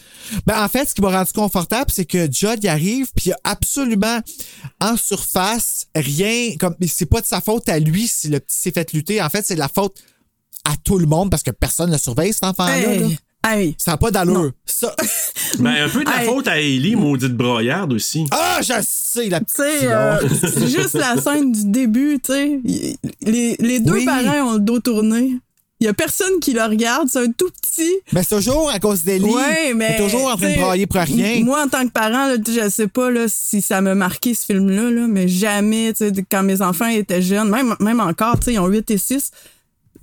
Ben, 0.47 0.63
en 0.63 0.69
fait, 0.69 0.89
ce 0.89 0.95
qui 0.95 1.01
m'a 1.03 1.11
rendu 1.11 1.33
confortable, 1.33 1.91
c'est 1.93 2.05
que 2.05 2.31
Judd 2.31 2.63
y 2.65 2.69
arrive, 2.69 3.11
puis 3.15 3.27
il 3.27 3.29
y 3.29 3.33
a 3.33 3.39
absolument 3.45 4.21
en 4.81 4.97
surface 4.97 5.87
rien. 5.95 6.55
comme 6.59 6.75
C'est 6.87 7.07
pas 7.07 7.21
de 7.21 7.27
sa 7.27 7.41
faute 7.41 7.69
à 7.69 7.79
lui 7.79 8.09
si 8.09 8.29
le 8.29 8.41
petit 8.41 8.57
s'est 8.59 8.73
fait 8.73 8.93
lutter. 8.93 9.23
En 9.23 9.29
fait, 9.29 9.45
c'est 9.47 9.55
de 9.55 9.61
la 9.61 9.69
faute 9.69 9.97
à 10.65 10.73
tout 10.83 10.99
le 10.99 11.07
monde 11.07 11.31
parce 11.31 11.43
que 11.43 11.51
personne 11.51 11.91
ne 11.91 11.99
surveille 11.99 12.33
cet 12.33 12.45
enfant-là. 12.45 12.77
Hey, 12.79 12.99
là. 13.01 13.09
hey. 13.57 13.75
Ça 13.79 13.93
n'a 13.93 13.97
pas 13.99 14.11
d'allure. 14.11 14.53
Ça. 14.67 14.95
Ben, 15.61 15.85
un 15.85 15.89
peu 15.89 16.03
de 16.03 16.11
la 16.11 16.23
Hey. 16.23 16.27
faute 16.29 16.49
à 16.49 16.59
Ellie, 16.61 16.97
maudite 16.97 17.33
broyarde 17.35 17.93
aussi. 17.93 18.25
Ah, 18.33 18.59
je 18.61 18.73
sais, 18.85 19.29
la 19.29 19.41
petite. 19.41 19.55
Tu 19.57 19.63
sais, 19.63 19.87
euh, 19.87 20.29
c'est 20.41 20.67
juste 20.69 20.95
la 20.95 21.17
scène 21.21 21.53
du 21.53 21.67
début, 21.71 22.19
tu 22.25 22.33
sais. 22.33 22.61
Les, 23.21 23.57
les 23.61 23.79
deux 23.79 23.93
Oui. 23.93 24.05
parents 24.05 24.49
ont 24.51 24.53
le 24.55 24.61
dos 24.61 24.81
tourné. 24.81 25.37
Il 25.81 25.87
y 25.87 25.89
a 25.89 25.93
personne 25.93 26.39
qui 26.41 26.53
le 26.53 26.63
regarde, 26.63 27.09
c'est 27.11 27.19
un 27.19 27.33
tout 27.33 27.51
petit. 27.61 27.93
Mais 28.13 28.23
c'est 28.23 28.37
toujours 28.37 28.71
à 28.71 28.79
cause 28.79 29.03
d'Ellie. 29.03 29.25
Ouais, 29.25 29.75
mais. 29.75 29.97
Il 29.99 30.03
est 30.03 30.05
toujours 30.05 30.33
en 30.33 30.37
train 30.37 30.55
de 30.55 30.61
brailler 30.61 30.87
pour 30.87 31.01
rien. 31.01 31.45
Moi, 31.45 31.63
en 31.63 31.69
tant 31.69 31.85
que 31.85 31.93
parent, 31.93 32.29
là, 32.29 32.37
je 32.47 32.69
sais 32.69 32.87
pas 32.87 33.11
là, 33.11 33.27
si 33.29 33.61
ça 33.61 33.81
m'a 33.81 33.95
marqué 33.95 34.35
ce 34.35 34.47
film-là, 34.47 34.91
là, 34.91 35.07
mais 35.09 35.27
jamais, 35.27 35.93
quand 36.31 36.43
mes 36.43 36.63
enfants 36.63 36.87
étaient 36.87 37.23
jeunes, 37.23 37.51
même, 37.51 37.75
même 37.81 38.01
encore, 38.01 38.39
ils 38.47 38.59
ont 38.59 38.67
8 38.67 38.91
et 38.93 38.99
6, 38.99 39.31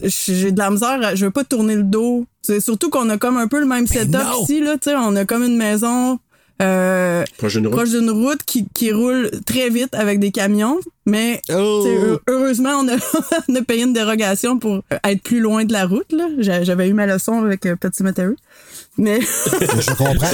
j'ai 0.04 0.52
de 0.52 0.60
la 0.60 0.72
misère, 0.72 1.16
je 1.16 1.26
veux 1.26 1.32
pas 1.32 1.44
tourner 1.44 1.76
le 1.76 1.84
dos. 1.84 2.26
Surtout 2.60 2.90
qu'on 2.90 3.10
a 3.10 3.18
comme 3.18 3.38
un 3.38 3.48
peu 3.48 3.60
le 3.60 3.66
même 3.66 3.88
setup 3.88 4.12
non. 4.12 4.44
ici, 4.44 4.60
là, 4.60 4.76
on 4.98 5.16
a 5.16 5.26
comme 5.26 5.44
une 5.44 5.58
maison. 5.58 6.20
Euh, 6.62 7.24
Proche 7.38 7.54
d'une 7.56 7.68
route. 7.68 7.76
proche 7.76 7.90
d'une 7.90 8.10
route 8.12 8.44
qui, 8.46 8.66
qui 8.74 8.92
roule 8.92 9.30
très 9.46 9.70
vite 9.70 9.94
avec 9.96 10.20
des 10.20 10.32
camions. 10.32 10.80
Mais 11.06 11.42
Oh. 11.54 12.18
heureusement, 12.30 12.80
on 12.82 12.88
a, 12.88 12.96
on 13.50 13.56
a 13.56 13.62
payé 13.64 13.84
une 13.84 13.94
dérogation 13.94 14.60
pour 14.60 14.84
être 15.04 15.22
plus 15.24 15.40
loin 15.40 15.66
de 15.66 15.74
la 15.74 15.86
route. 15.86 16.14
J'avais 16.40 16.88
eu 16.88 16.94
ma 16.94 17.08
leçon 17.08 17.44
avec 17.44 17.66
euh, 17.66 17.76
Petit 17.76 17.98
Cemetery. 17.98 18.36
Mais, 18.98 19.20
Je 19.22 19.96
comprends. 19.96 20.28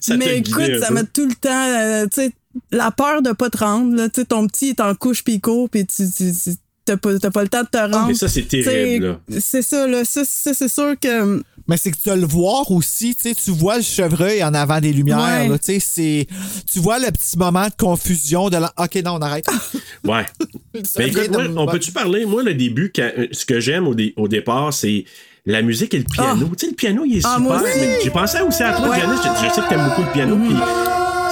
Ça 0.00 0.16
mais 0.16 0.38
écoute, 0.38 0.78
ça 0.80 0.90
m'a 0.90 1.04
tout 1.04 1.26
le 1.26 1.34
temps... 1.34 1.50
euh, 1.52 2.04
tu 2.06 2.22
sais, 2.22 2.32
la 2.70 2.90
peur 2.90 3.20
de 3.22 3.32
pas 3.32 3.50
te 3.50 3.58
rendre. 3.58 3.94
Là, 3.96 4.08
Tu 4.08 4.20
sais, 4.22 4.26
ton 4.26 4.46
petit 4.46 4.68
est 4.70 4.80
en 4.80 4.94
couche 4.94 5.22
court, 5.42 5.68
puis 5.68 5.86
tu... 5.86 6.04
tu- 6.10 6.32
tu- 6.32 6.50
T'as 6.86 6.96
pas, 6.96 7.18
t'as 7.18 7.32
pas 7.32 7.42
le 7.42 7.48
temps 7.48 7.64
de 7.64 7.66
te 7.68 7.78
rendre. 7.78 8.06
Mais 8.06 8.14
ça, 8.14 8.28
c'est 8.28 8.46
terrible. 8.46 9.18
C'est 9.40 9.62
ça, 9.62 9.88
là. 9.88 10.04
Ça, 10.04 10.22
c'est 10.24 10.68
sûr 10.68 10.94
que. 11.00 11.42
Mais 11.68 11.76
c'est 11.76 11.90
que 11.90 11.96
tu 12.00 12.08
vas 12.08 12.16
le 12.16 12.26
voir 12.26 12.70
aussi, 12.70 13.16
tu 13.16 13.22
sais, 13.28 13.34
tu 13.34 13.50
vois 13.50 13.76
le 13.78 13.82
chevreuil 13.82 14.42
en 14.44 14.54
avant 14.54 14.78
des 14.80 14.92
lumières, 14.92 15.18
Ouais. 15.18 15.48
là, 15.48 15.58
tu 15.58 15.64
sais, 15.64 15.80
c'est... 15.80 16.26
Tu 16.72 16.78
vois 16.78 16.98
le 17.00 17.10
petit 17.10 17.36
moment 17.36 17.66
de 17.66 17.74
confusion 17.76 18.48
de 18.50 18.56
la... 18.58 18.72
OK, 18.78 18.94
non, 19.04 19.14
on 19.14 19.20
arrête. 19.22 19.46
Ouais. 20.04 20.24
Mais 20.98 21.08
écoute, 21.08 21.30
moi, 21.32 21.62
on 21.64 21.66
peut-tu 21.66 21.90
parler? 21.90 22.24
Moi, 22.26 22.42
le 22.44 22.54
début, 22.54 22.92
quand- 22.94 23.10
euh, 23.18 23.26
ce 23.32 23.44
que 23.44 23.58
j'aime 23.58 23.88
au, 23.88 23.94
dé- 23.94 24.14
au 24.16 24.28
départ, 24.28 24.72
c'est 24.72 25.04
la 25.44 25.62
musique 25.62 25.94
et 25.94 25.98
le 25.98 26.04
piano. 26.04 26.46
Tu 26.56 26.66
sais, 26.66 26.70
le 26.70 26.76
piano, 26.76 27.02
il 27.04 27.16
est 27.18 27.20
Ah, 27.24 27.36
super. 27.36 27.40
moi 27.40 27.56
aussi. 27.62 27.78
mais 27.80 27.98
J'ai 28.04 28.10
pensé 28.10 28.40
aussi 28.40 28.62
à 28.62 28.72
toi, 28.74 28.88
Ouais. 28.90 29.00
Janice. 29.00 29.20
Je, 29.24 29.46
je 29.48 29.52
sais 29.54 29.60
que 29.62 29.68
t'aimes 29.68 29.84
beaucoup 29.88 30.02
le 30.02 30.12
piano. 30.12 30.36
Puis 30.36 30.54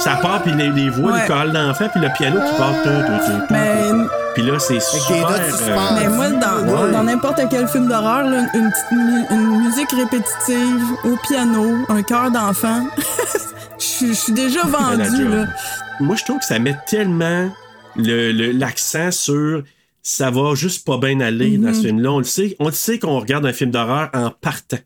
ça 0.03 0.17
part, 0.21 0.43
puis 0.43 0.51
les, 0.53 0.69
les 0.71 0.89
voix, 0.89 1.11
Ouais. 1.13 1.21
les 1.21 1.27
chorales 1.27 1.53
d'enfants, 1.53 1.87
puis 1.89 2.01
le 2.01 2.09
piano 2.17 2.37
qui 2.41 2.57
part. 2.57 2.73
tout, 2.83 2.89
tout, 2.89 2.95
tout, 3.25 3.31
tout, 3.47 3.53
Mais- 3.53 3.71
tout. 3.71 3.74
Puis 4.35 4.43
là, 4.43 4.59
c'est 4.59 4.79
super. 4.81 5.29
euh. 5.29 5.77
Mais 5.95 6.09
moi, 6.09 6.29
dans 6.29 6.67
Ouais. 6.67 7.03
n'importe 7.03 7.39
quel 7.49 7.67
film 7.67 7.87
d'horreur, 7.87 8.23
là, 8.29 8.45
une, 8.53 8.69
petite 8.69 9.31
une 9.31 9.57
musique 9.63 9.91
répétitive 9.91 10.85
au 11.05 11.15
piano, 11.27 11.85
un 11.89 12.03
chœur 12.03 12.29
d'enfant, 12.31 12.85
je 13.79 14.13
suis- 14.13 14.33
déjà 14.33 14.59
job. 14.63 14.71
Là. 15.31 15.45
Moi, 16.01 16.15
je 16.17 16.23
trouve 16.25 16.39
que 16.39 16.45
ça 16.45 16.59
met 16.59 16.75
tellement 16.87 17.49
le- 17.95 18.31
le- 18.33 18.51
l'accent 18.51 19.11
sur 19.11 19.63
ça 20.03 20.29
va 20.29 20.53
juste 20.53 20.85
pas 20.85 20.97
bien 20.97 21.19
aller 21.21 21.57
dans 21.57 21.73
ce 21.73 21.81
film-là. 21.81 22.11
On 22.11 22.17
le 22.19 22.23
sait, 22.25 22.55
on 22.59 22.65
le 22.67 22.73
sait 22.73 22.99
qu'on 22.99 23.19
regarde 23.19 23.45
un 23.45 23.53
film 23.53 23.71
d'horreur 23.71 24.09
en 24.13 24.29
partant. 24.29 24.77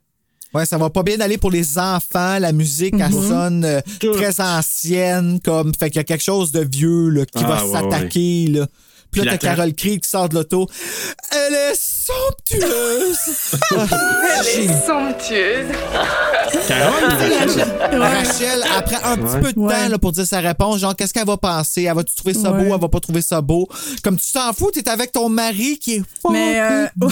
Ouais, 0.54 0.64
ça 0.64 0.78
va 0.78 0.90
pas 0.90 1.02
bien 1.02 1.20
aller 1.20 1.38
pour 1.38 1.50
les 1.50 1.78
enfants. 1.78 2.38
La 2.38 2.52
musique, 2.52 2.94
elle 2.98 3.12
Mhm. 3.12 3.28
sonne 3.28 3.64
euh, 3.64 3.80
très 4.14 4.40
ancienne, 4.40 5.38
comme... 5.44 5.72
Fait 5.78 5.90
qu'il 5.90 5.98
y 5.98 6.00
a 6.00 6.04
quelque 6.04 6.24
chose 6.24 6.50
de 6.52 6.60
vieux, 6.72 7.08
là, 7.10 7.24
qui 7.26 7.44
Ah, 7.44 7.48
va 7.48 7.64
ouais, 7.66 7.72
s'attaquer, 7.72 8.46
là. 8.48 8.66
Puis 9.10 9.22
là, 9.22 9.32
t'as 9.32 9.38
Carole 9.38 9.74
Creed 9.74 10.00
qui 10.00 10.08
sort 10.08 10.28
de 10.28 10.34
l'auto. 10.34 10.68
Elle 11.32 11.54
est 11.54 11.74
somptueuse! 12.10 13.56
Elle 13.72 14.60
est 14.64 14.86
somptueuse. 14.86 15.66
Carole, 16.66 17.04
Rachel? 17.04 18.00
Rachel, 18.00 18.60
prend 18.84 19.10
un 19.10 19.16
petit 19.16 19.34
Ouais. 19.34 19.40
peu 19.40 19.48
de 19.48 19.54
temps 19.54 19.60
Ouais. 19.66 19.88
là, 19.88 19.98
pour 19.98 20.12
dire 20.12 20.26
sa 20.26 20.40
réponse. 20.40 20.78
Genre, 20.80 20.96
qu'est-ce 20.96 21.12
qu'elle 21.12 21.26
va 21.26 21.36
penser? 21.36 21.82
Elle 21.84 21.94
va-tu 21.94 22.14
trouver 22.14 22.34
ça 22.34 22.52
Ouais. 22.52 22.64
beau? 22.64 22.74
Elle 22.74 22.80
va 22.80 22.88
pas 22.88 23.00
trouver 23.00 23.22
ça 23.22 23.40
beau? 23.40 23.68
Comme 24.02 24.16
tu 24.18 24.32
t'en 24.32 24.52
fous, 24.52 24.70
t'es 24.72 24.88
avec 24.88 25.12
ton 25.12 25.28
mari 25.28 25.78
qui 25.78 25.96
est 25.96 26.02
Mais, 26.30 26.60
euh, 26.60 26.86
beau. 26.96 27.08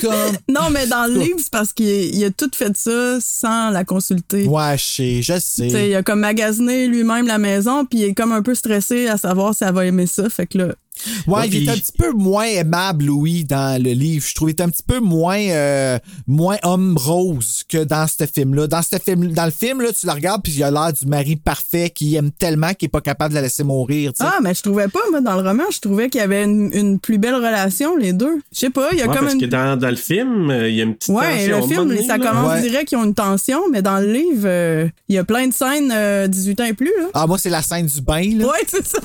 Comme... 0.00 0.12
Non, 0.48 0.70
mais 0.70 0.86
dans 0.86 1.06
le 1.06 1.18
livre, 1.20 1.38
c'est 1.38 1.50
parce 1.50 1.72
qu'il 1.72 1.86
il 2.14 2.24
a 2.24 2.30
tout 2.30 2.50
fait 2.54 2.76
ça 2.76 3.18
sans 3.20 3.70
la 3.70 3.84
consulter. 3.84 4.46
Ouais, 4.46 4.76
je 4.78 4.84
sais, 4.84 5.22
je 5.22 5.32
Tu 5.34 5.40
sais, 5.40 5.70
sais. 5.70 5.88
il 5.90 5.94
a 5.94 6.02
comme 6.02 6.20
magasiné 6.20 6.86
lui-même 6.86 7.26
la 7.26 7.38
maison, 7.38 7.84
puis 7.84 8.00
il 8.00 8.04
est 8.06 8.14
comme 8.14 8.32
un 8.32 8.42
peu 8.42 8.54
stressé 8.54 9.08
à 9.08 9.16
savoir 9.16 9.54
si 9.54 9.64
elle 9.64 9.72
va 9.74 9.86
aimer 9.86 10.06
ça. 10.06 10.28
Fait 10.30 10.46
que 10.46 10.58
là, 10.58 10.66
Ouais, 11.26 11.40
Ouais, 11.40 11.48
il 11.48 11.66
est 11.68 11.70
un 11.70 11.74
petit 11.74 11.92
peu 11.96 12.12
moins 12.12 12.44
aimable, 12.44 13.04
Louis, 13.06 13.44
dans 13.44 13.82
le 13.82 13.90
livre. 13.92 14.24
Je 14.28 14.34
trouve 14.34 14.48
qu'il 14.50 14.56
est 14.58 14.62
un 14.62 14.68
petit 14.68 14.82
peu 14.86 15.00
moins, 15.00 15.38
euh, 15.40 15.98
moins 16.26 16.56
homme 16.62 16.96
rose 16.98 17.64
que 17.68 17.82
dans 17.84 18.06
ce 18.06 18.26
film-là. 18.26 18.66
Dans, 18.66 18.82
ce 18.82 18.96
film, 19.02 19.28
dans 19.32 19.44
le 19.46 19.50
film, 19.50 19.80
là, 19.80 19.88
tu 19.98 20.06
le 20.06 20.12
regardes, 20.12 20.42
puis 20.42 20.52
il 20.56 20.62
a 20.62 20.70
l'air 20.70 20.92
du 20.92 21.06
mari 21.06 21.36
parfait 21.36 21.90
qui 21.90 22.14
aime 22.16 22.30
tellement 22.30 22.74
qu'il 22.74 22.86
est 22.86 22.90
pas 22.90 23.00
capable 23.00 23.30
de 23.30 23.36
la 23.36 23.42
laisser 23.42 23.64
mourir. 23.64 24.12
Ah, 24.20 24.38
mais 24.42 24.54
je 24.54 24.62
trouvais 24.62 24.88
pas, 24.88 25.00
moi, 25.10 25.20
dans 25.20 25.40
le 25.40 25.48
roman, 25.48 25.64
je 25.72 25.78
trouvais 25.80 26.08
qu'il 26.10 26.20
y 26.20 26.24
avait 26.24 26.44
une, 26.44 26.70
une 26.74 26.98
plus 26.98 27.18
belle 27.18 27.34
relation, 27.36 27.96
les 27.96 28.12
deux. 28.12 28.40
Je 28.52 28.58
sais 28.58 28.70
pas, 28.70 28.88
il 28.92 28.98
y 28.98 29.02
a 29.02 29.06
Ouais, 29.08 29.14
comme 29.14 29.24
parce 29.24 29.34
une. 29.34 29.40
que 29.40 29.46
dans, 29.46 29.78
dans 29.78 29.90
le 29.90 29.96
film, 29.96 30.50
euh, 30.50 30.68
il 30.68 30.76
y 30.76 30.80
a 30.80 30.84
une 30.84 30.94
petite 30.94 31.14
Ouais, 31.14 31.48
tension. 31.48 31.56
le 31.56 31.62
film, 31.74 31.88
donné, 31.88 32.06
ça 32.06 32.18
là. 32.18 32.26
commence 32.30 32.52
Ouais. 32.54 32.62
direct 32.68 32.88
qu'ils 32.88 32.98
ont 32.98 33.04
une 33.04 33.14
tension, 33.14 33.60
mais 33.72 33.82
dans 33.82 33.98
le 33.98 34.12
livre, 34.12 34.42
euh, 34.46 34.88
il 35.08 35.14
y 35.14 35.18
a 35.18 35.24
plein 35.24 35.46
de 35.48 35.52
scènes 35.52 35.92
euh, 35.94 36.26
18 36.26 36.60
ans 36.60 36.64
et 36.64 36.72
plus, 36.74 36.92
là. 36.98 37.06
Ah, 37.14 37.26
moi, 37.26 37.38
c'est 37.38 37.50
la 37.50 37.62
scène 37.62 37.86
du 37.86 38.00
bain, 38.00 38.22
là, 38.36 38.46
Ouais, 38.46 38.58
c'est 38.66 38.86
ça. 38.86 38.98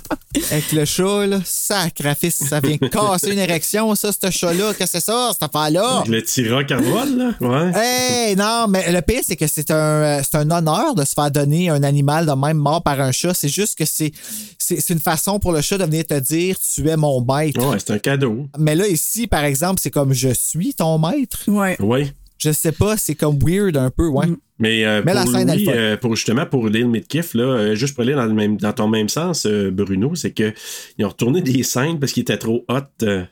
avec 0.52 0.72
le 0.72 0.86
chat, 0.86 1.26
là. 1.28 1.40
Ça 1.46 1.85
sacrifice, 1.86 2.36
ça 2.36 2.60
vient 2.60 2.78
casser 2.92 3.32
une 3.32 3.40
érection, 3.40 3.94
ça, 3.96 4.12
ce 4.12 4.30
chat-là. 4.30 4.74
Qu'est-ce 4.74 4.94
que 4.94 5.00
c'est 5.00 5.06
ça, 5.06 5.32
cette 5.34 5.44
affaire-là? 5.44 6.04
Le 6.08 6.24
Tyroc 6.24 6.72
à 6.72 6.78
vol, 6.78 7.18
là. 7.18 7.32
Ouais. 7.42 7.72
Hey, 7.76 8.36
non, 8.36 8.68
mais 8.70 8.92
le 8.92 9.02
pire, 9.02 9.22
c'est 9.24 9.36
que 9.36 9.48
c'est 9.48 9.72
un, 9.72 9.76
euh, 9.76 10.22
c'est 10.24 10.38
un 10.38 10.50
honneur 10.52 10.96
de 10.96 11.04
se 11.06 11.14
faire 11.14 11.32
donner 11.32 11.70
un 11.70 11.84
animal 11.84 12.26
de 12.26 12.32
même 12.34 12.58
mort 12.58 12.82
par 12.82 13.00
un 13.00 13.12
chat. 13.12 13.34
C'est 13.34 13.50
juste 13.50 13.78
que 13.78 13.86
c'est, 13.86 14.12
c'est, 14.58 14.80
c'est 14.82 14.94
une 14.94 15.00
façon 15.00 15.40
pour 15.40 15.52
le 15.52 15.62
chat 15.62 15.78
de 15.78 15.84
venir 15.84 16.06
te 16.06 16.20
dire 16.20 16.58
tu 16.60 16.88
es 16.90 16.98
mon 16.98 17.22
maître. 17.22 17.64
Ouais, 17.66 17.78
c'est 17.80 17.94
un 17.94 18.00
cadeau. 18.00 18.48
Mais 18.58 18.76
là, 18.76 18.88
ici, 18.88 19.28
par 19.28 19.44
exemple, 19.44 19.80
c'est 19.82 19.92
comme 19.92 20.14
je 20.14 20.30
suis 20.30 20.74
ton 20.74 20.98
maître. 20.98 21.44
Ouais. 21.48 21.78
Oui. 21.80 22.12
Je 22.38 22.52
sais 22.52 22.72
pas, 22.72 22.98
c'est 22.98 23.16
comme 23.16 23.40
weird 23.42 23.78
un 23.78 23.90
peu, 23.90 24.08
ouais. 24.08 24.26
Mais, 24.60 24.86
euh, 24.86 25.02
Mais 25.06 25.14
la 25.14 25.24
pour, 25.24 25.32
scène, 25.32 25.48
Louis, 25.52 25.62
est 25.64 25.66
folle. 25.66 25.74
euh, 25.78 25.98
pour 25.98 26.16
justement 26.16 26.46
pour 26.46 26.68
Lil 26.68 26.88
Midkiff, 26.88 27.34
là, 27.34 27.44
euh, 27.44 27.76
juste 27.76 27.94
pour 27.96 28.04
aller 28.04 28.14
dans, 28.14 28.26
le 28.26 28.34
même, 28.34 28.58
dans 28.58 28.74
ton 28.74 28.88
même 28.88 29.10
sens, 29.10 29.46
euh, 29.46 29.70
Bruno, 29.72 30.16
c'est 30.16 30.32
que 30.32 30.54
ils 30.98 31.06
ont 31.06 31.10
retourné 31.10 31.42
des 31.42 31.64
scènes 31.64 32.00
parce 32.00 32.12
qu'il 32.14 32.22
était 32.22 32.38
trop 32.38 32.64
hot. 32.70 32.80
euh, 33.04 33.24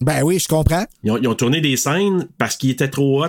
Ben 0.00 0.22
oui, 0.22 0.38
je 0.38 0.48
comprends. 0.48 0.84
ils, 1.02 1.10
ont, 1.10 1.16
ils 1.18 1.26
ont 1.28 1.34
tourné 1.34 1.60
des 1.60 1.76
scènes 1.76 2.28
parce 2.38 2.56
qu'il 2.56 2.70
était 2.70 2.88
trop 2.88 3.24
hot. 3.24 3.28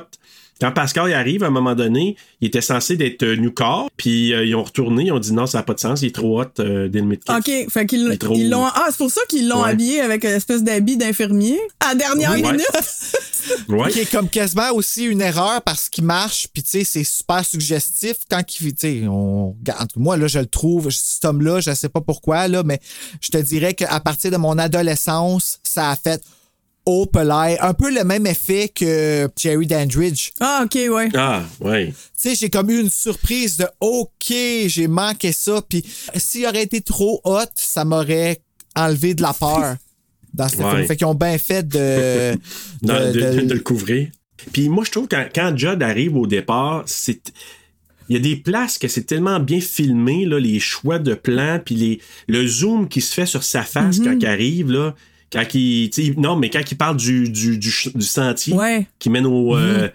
Quand 0.61 0.71
Pascal 0.71 1.09
y 1.09 1.13
arrive, 1.13 1.43
à 1.43 1.47
un 1.47 1.51
moment 1.51 1.75
donné, 1.75 2.15
il 2.39 2.47
était 2.47 2.61
censé 2.61 2.95
d'être 2.95 3.23
euh, 3.23 3.35
new 3.35 3.51
car, 3.51 3.87
puis 3.97 4.33
euh, 4.33 4.45
ils 4.45 4.55
ont 4.55 4.63
retourné, 4.63 5.05
ils 5.07 5.11
ont 5.11 5.19
dit 5.19 5.33
non, 5.33 5.45
ça 5.47 5.57
n'a 5.57 5.63
pas 5.63 5.73
de 5.73 5.79
sens, 5.81 6.01
il 6.01 6.07
est 6.07 6.15
trop 6.15 6.41
hot, 6.41 6.45
euh, 6.59 6.87
Midkiff. 6.93 7.35
OK, 7.35 7.69
fait 7.69 7.85
qu'ils 7.85 8.07
Il 8.09 8.17
trop- 8.17 8.35
l'ont. 8.37 8.65
Ah, 8.65 8.85
c'est 8.89 8.97
pour 8.97 9.11
ça 9.11 9.19
qu'ils 9.27 9.49
l'ont 9.49 9.63
Ouais. 9.63 9.71
habillé 9.71 9.99
avec 9.99 10.23
une 10.23 10.29
espèce 10.31 10.63
d'habit 10.63 10.95
d'infirmier 10.95 11.59
à 11.81 11.89
la 11.89 11.95
dernière 11.95 12.33
minute. 12.33 12.65
Ouais. 13.69 13.91
Qui 13.91 13.99
est 13.99 14.11
comme 14.11 14.27
quasiment 14.27 14.71
aussi 14.73 15.03
une 15.05 15.21
erreur 15.21 15.61
parce 15.61 15.87
qu'il 15.89 16.03
marche, 16.03 16.47
puis 16.51 16.63
tu 16.63 16.69
sais, 16.79 16.83
c'est 16.83 17.03
super 17.03 17.45
suggestif 17.45 18.15
quand 18.27 18.41
il. 18.59 18.73
Tu 18.73 19.01
sais, 19.01 19.07
on. 19.07 19.51
regarde, 19.59 19.89
Moi, 19.95 20.17
là, 20.17 20.25
je 20.25 20.39
le 20.39 20.47
trouve, 20.47 20.89
cet 20.89 21.25
homme-là, 21.25 21.59
je 21.61 21.71
sais 21.75 21.89
pas 21.89 22.01
pourquoi, 22.01 22.47
là, 22.47 22.63
mais 22.63 22.79
je 23.21 23.29
te 23.29 23.37
dirais 23.37 23.75
qu'à 23.75 23.99
partir 23.99 24.31
de 24.31 24.37
mon 24.37 24.57
adolescence, 24.57 25.59
ça 25.61 25.91
a 25.91 25.95
fait. 25.95 26.23
Oh. 26.87 27.07
Un 27.15 27.73
peu 27.73 27.93
le 27.93 28.03
même 28.03 28.27
effet 28.27 28.69
que 28.69 29.27
Jerry 29.37 29.65
Dandridge. 29.65 30.31
Ah, 30.39 30.63
OK, 30.65 30.75
ouais. 30.75 31.09
Ah, 31.15 31.43
ouais. 31.61 31.87
Tu 31.87 31.93
sais, 32.15 32.35
j'ai 32.35 32.49
comme 32.49 32.69
eu 32.69 32.79
une 32.81 32.89
surprise 32.89 33.57
de 33.57 33.65
OK, 33.79 34.33
j'ai 34.67 34.87
manqué 34.87 35.31
ça. 35.31 35.61
Puis 35.67 35.83
s'il 36.15 36.45
aurait 36.45 36.63
été 36.63 36.81
trop 36.81 37.21
hot, 37.23 37.39
ça 37.55 37.85
m'aurait 37.85 38.41
enlevé 38.75 39.13
de 39.15 39.21
la 39.21 39.33
peur 39.33 39.75
dans 40.33 40.47
ce 40.49 40.57
Ouais. 40.57 40.69
film. 40.75 40.85
Fait 40.85 40.95
qu'ils 40.97 41.07
ont 41.07 41.15
bien 41.15 41.37
fait 41.37 41.67
de. 41.67 42.37
Dans- 42.81 43.11
de- 43.11 43.19
de, 43.19 43.39
de- 43.41 43.45
de 43.47 43.53
le 43.53 43.59
couvrir. 43.61 44.09
Puis 44.53 44.69
moi, 44.69 44.83
je 44.85 44.91
trouve 44.91 45.07
que 45.07 45.15
quand, 45.15 45.27
quand 45.33 45.57
Judd 45.57 45.81
arrive 45.81 46.15
au 46.15 46.27
départ, 46.27 46.83
c'est. 46.85 47.33
Il 48.09 48.15
y 48.15 48.19
a 48.19 48.21
des 48.21 48.35
places 48.35 48.77
que 48.77 48.87
c'est 48.87 49.05
tellement 49.05 49.39
bien 49.39 49.59
filmé, 49.59 50.25
là, 50.25 50.39
les 50.39 50.59
choix 50.59 50.99
de 50.99 51.15
plans, 51.15 51.59
puis 51.65 51.73
les, 51.73 52.01
le 52.27 52.45
zoom 52.45 52.87
qui 52.87 53.01
se 53.01 53.11
fait 53.11 53.25
sur 53.25 53.43
sa 53.43 53.63
face 53.63 53.97
quand 53.99 54.15
il 54.19 54.25
arrive, 54.27 54.69
là. 54.71 54.93
Quand 55.35 55.53
il, 55.53 55.91
non, 56.17 56.37
mais 56.37 56.49
quand 56.49 56.61
il 56.71 56.77
parle 56.77 56.95
du, 56.97 57.29
du, 57.29 57.57
du, 57.57 57.71
sentier 58.01 58.53
Ouais. 58.53 58.87
qui 58.99 59.09
mène 59.09 59.25
au. 59.25 59.55
euh, 59.57 59.89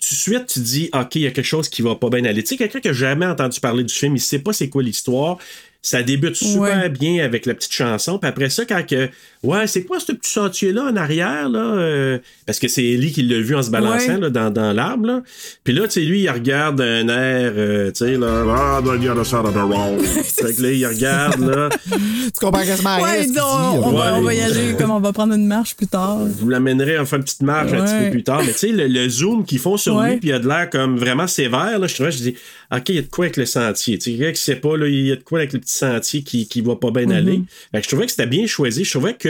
tout 0.00 0.14
de 0.14 0.18
suite, 0.18 0.46
tu 0.46 0.60
dis, 0.60 0.88
OK, 0.94 1.16
il 1.16 1.22
y 1.22 1.26
a 1.26 1.30
quelque 1.30 1.44
chose 1.44 1.68
qui 1.68 1.82
va 1.82 1.94
pas 1.96 2.08
bien 2.08 2.24
aller. 2.24 2.42
Tu 2.42 2.48
sais, 2.50 2.56
quelqu'un 2.56 2.80
qui 2.80 2.88
a 2.88 2.92
jamais 2.92 3.26
entendu 3.26 3.60
parler 3.60 3.84
du 3.84 3.92
film, 3.92 4.16
il 4.16 4.20
sait 4.20 4.38
pas 4.38 4.52
c'est 4.52 4.68
quoi 4.70 4.82
l'histoire. 4.82 5.38
Ça 5.82 6.02
débute 6.02 6.34
super 6.34 6.60
Ouais. 6.60 6.88
bien 6.88 7.22
avec 7.22 7.44
la 7.44 7.52
petite 7.54 7.72
chanson. 7.72 8.18
Puis 8.18 8.26
après 8.28 8.48
ça, 8.48 8.64
quand 8.64 8.86
que, 8.86 9.10
ouais, 9.44 9.66
c'est 9.66 9.84
quoi 9.84 10.00
ce 10.00 10.12
petit 10.12 10.30
sentier-là 10.30 10.84
en 10.90 10.96
arrière, 10.96 11.48
là? 11.48 11.60
euh, 11.60 12.18
parce 12.46 12.58
que 12.58 12.68
c'est 12.68 12.84
Ellie 12.84 13.12
qui 13.12 13.22
l'a 13.22 13.38
vu 13.40 13.54
en 13.54 13.62
se 13.62 13.70
balançant 13.70 14.14
Ouais. 14.14 14.20
là, 14.20 14.30
dans, 14.30 14.50
dans 14.50 14.72
l'arbre, 14.72 15.06
là. 15.06 15.22
Puis 15.62 15.72
là, 15.72 15.82
tu 15.84 15.90
sais, 15.92 16.00
lui, 16.00 16.22
il 16.22 16.30
regarde 16.30 16.80
un 16.80 17.08
air, 17.08 17.52
euh, 17.56 17.90
tu 17.90 18.04
sais, 18.04 18.16
là. 18.16 18.44
Ah, 18.48 18.80
the 18.82 19.08
other 19.08 19.24
side 19.24 19.38
of 19.44 19.52
the 19.54 19.58
road. 19.58 20.02
fait 20.02 20.54
que 20.56 20.62
là, 20.62 20.72
il 20.72 20.86
regarde, 20.86 21.40
là. 21.40 21.68
Tu 22.24 22.40
comprends 22.40 22.64
quasiment 22.64 22.96
rien. 22.96 23.04
Ouais, 23.06 23.26
dit, 23.26 23.32
on, 23.32 23.32
dit, 23.32 23.78
on 23.84 23.92
là. 23.92 24.10
va, 24.12 24.18
on 24.18 24.22
va 24.22 24.34
y 24.34 24.38
Ouais. 24.38 24.42
aller 24.44 24.74
comme 24.78 24.90
on 24.90 24.98
va 25.00 25.12
prendre 25.12 25.34
une 25.34 25.46
marche 25.46 25.76
plus 25.76 25.86
tard. 25.86 26.20
Je 26.26 26.32
vous 26.42 26.48
l'amènerai 26.48 26.96
à 26.96 27.04
faire 27.04 27.18
une 27.18 27.24
petite 27.24 27.42
marche 27.42 27.72
un 27.72 27.84
petit 27.84 27.92
Ouais. 27.94 28.04
peu 28.06 28.10
plus 28.12 28.22
tard. 28.24 28.42
Mais 28.44 28.52
tu 28.52 28.58
sais, 28.58 28.68
le, 28.68 28.86
le 28.88 29.08
zoom 29.08 29.44
qu'ils 29.44 29.58
font 29.58 29.76
sur 29.76 29.96
Ouais. 29.96 30.12
lui, 30.12 30.16
puis 30.20 30.28
il 30.30 30.32
a 30.32 30.38
de 30.38 30.48
l'air 30.48 30.68
comme 30.70 30.96
vraiment 30.98 31.26
sévère. 31.26 31.78
Là, 31.78 31.86
je 31.86 31.94
trouvais, 31.94 32.10
je 32.10 32.18
dis, 32.18 32.34
OK, 32.74 32.88
il 32.88 32.94
y 32.94 32.98
a 32.98 33.02
de 33.02 33.06
quoi 33.08 33.26
avec 33.26 33.36
le 33.36 33.46
sentier. 33.46 33.98
Tu 33.98 34.10
sais, 34.12 34.16
quelqu'un 34.16 34.32
qui 34.32 34.42
sait 34.42 34.56
pas, 34.56 34.76
là, 34.76 34.88
il 34.88 35.06
y 35.06 35.12
a 35.12 35.16
de 35.16 35.22
quoi 35.22 35.38
avec 35.40 35.52
le 35.52 35.58
petit 35.60 35.74
sentier 35.74 36.22
qui, 36.22 36.48
qui 36.48 36.60
va 36.62 36.76
pas 36.76 36.90
bien 36.90 37.04
Mm-hmm. 37.04 37.12
aller. 37.16 37.42
Fait 37.72 37.78
que 37.78 37.84
je 37.84 37.88
trouvais 37.88 38.04
que 38.06 38.10
c'était 38.12 38.26
bien 38.26 38.46
choisi. 38.46 38.84
Je 38.84 38.90
trouvais 38.90 39.14
que 39.14 39.28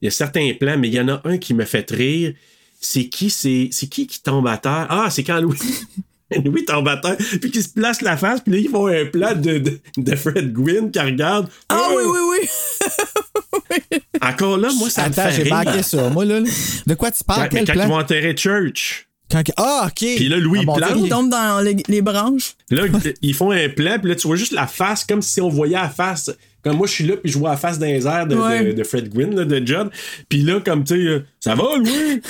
il 0.00 0.04
y 0.04 0.08
a 0.08 0.10
certains 0.10 0.52
plans, 0.58 0.76
mais 0.78 0.88
il 0.88 0.94
y 0.94 1.00
en 1.00 1.08
a 1.08 1.20
un 1.24 1.38
qui 1.38 1.54
me 1.54 1.64
fait 1.64 1.88
rire. 1.90 2.34
C'est 2.80 3.08
qui, 3.08 3.28
c'est, 3.30 3.68
c'est 3.72 3.88
qui 3.88 4.06
qui 4.06 4.22
tombe 4.22 4.46
à 4.48 4.56
terre? 4.56 4.86
Ah, 4.88 5.08
c'est 5.10 5.22
quand 5.24 5.40
Louis. 5.40 5.58
Louis 6.44 6.64
tombe 6.64 6.86
à 6.88 6.96
terre, 6.96 7.16
puis 7.40 7.50
qu'il 7.50 7.62
se 7.62 7.68
place 7.70 8.02
la 8.02 8.16
face, 8.16 8.40
puis 8.40 8.52
là, 8.52 8.58
ils 8.60 8.68
font 8.70 8.86
un 8.86 9.04
plan 9.04 9.34
de, 9.34 9.58
de, 9.58 9.80
de 9.96 10.16
Fred 10.16 10.52
Gwynn 10.52 10.90
qui 10.92 11.00
regarde. 11.00 11.48
Ah 11.68 11.88
Oh! 11.90 11.96
oui, 11.96 12.04
oui, 12.06 12.38
oui. 12.40 13.98
Encore 14.22 14.56
là, 14.58 14.70
moi, 14.78 14.88
ça 14.90 15.02
me 15.02 15.12
Attends, 15.12 15.22
fait 15.30 15.32
j'ai 15.32 15.42
rire. 15.44 15.54
manqué 15.56 15.82
ça. 15.82 16.08
Moi, 16.08 16.24
là, 16.24 16.40
là. 16.40 16.48
De 16.86 16.94
quoi 16.94 17.10
tu 17.10 17.24
parles? 17.24 17.48
Quand, 17.48 17.56
Quel 17.56 17.66
quand 17.66 17.72
plan? 17.72 17.84
ils 17.84 17.88
vont 17.88 17.98
enterrer 17.98 18.34
Church. 18.36 19.06
Quand- 19.30 19.42
Ah, 19.56 19.86
OK. 19.88 19.96
Puis 19.98 20.28
là, 20.28 20.36
Louis, 20.38 20.60
Ah, 20.68 20.74
plante. 20.76 20.98
Il 21.02 21.08
tombe 21.08 21.30
dans 21.30 21.60
les, 21.64 21.76
les 21.88 22.02
branches. 22.02 22.54
Là, 22.70 22.82
ils 23.22 23.34
font 23.34 23.50
un 23.50 23.68
plan, 23.68 23.98
puis 23.98 24.08
là, 24.10 24.14
tu 24.16 24.26
vois 24.26 24.36
juste 24.36 24.52
la 24.52 24.66
face, 24.66 25.04
comme 25.04 25.22
si 25.22 25.40
on 25.40 25.48
voyait 25.48 25.76
la 25.76 25.88
face. 25.88 26.30
Comme 26.62 26.76
moi, 26.76 26.86
je 26.86 26.92
suis 26.92 27.06
là, 27.06 27.16
puis 27.16 27.30
je 27.32 27.38
vois 27.38 27.50
la 27.50 27.56
face 27.56 27.78
dans 27.78 27.86
les 27.86 28.06
airs 28.06 28.26
de, 28.26 28.36
Ouais. 28.36 28.64
de- 28.66 28.72
de 28.72 28.84
Fred 28.84 29.08
Gwynn, 29.08 29.34
là, 29.34 29.44
de 29.44 29.66
Judd. 29.66 29.88
Puis 30.28 30.42
là, 30.42 30.60
comme 30.60 30.84
tu 30.84 30.94
sais, 30.94 31.00
euh, 31.00 31.24
ça 31.40 31.54
va, 31.54 31.64
Louis? 31.78 32.20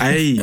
Hey! 0.00 0.40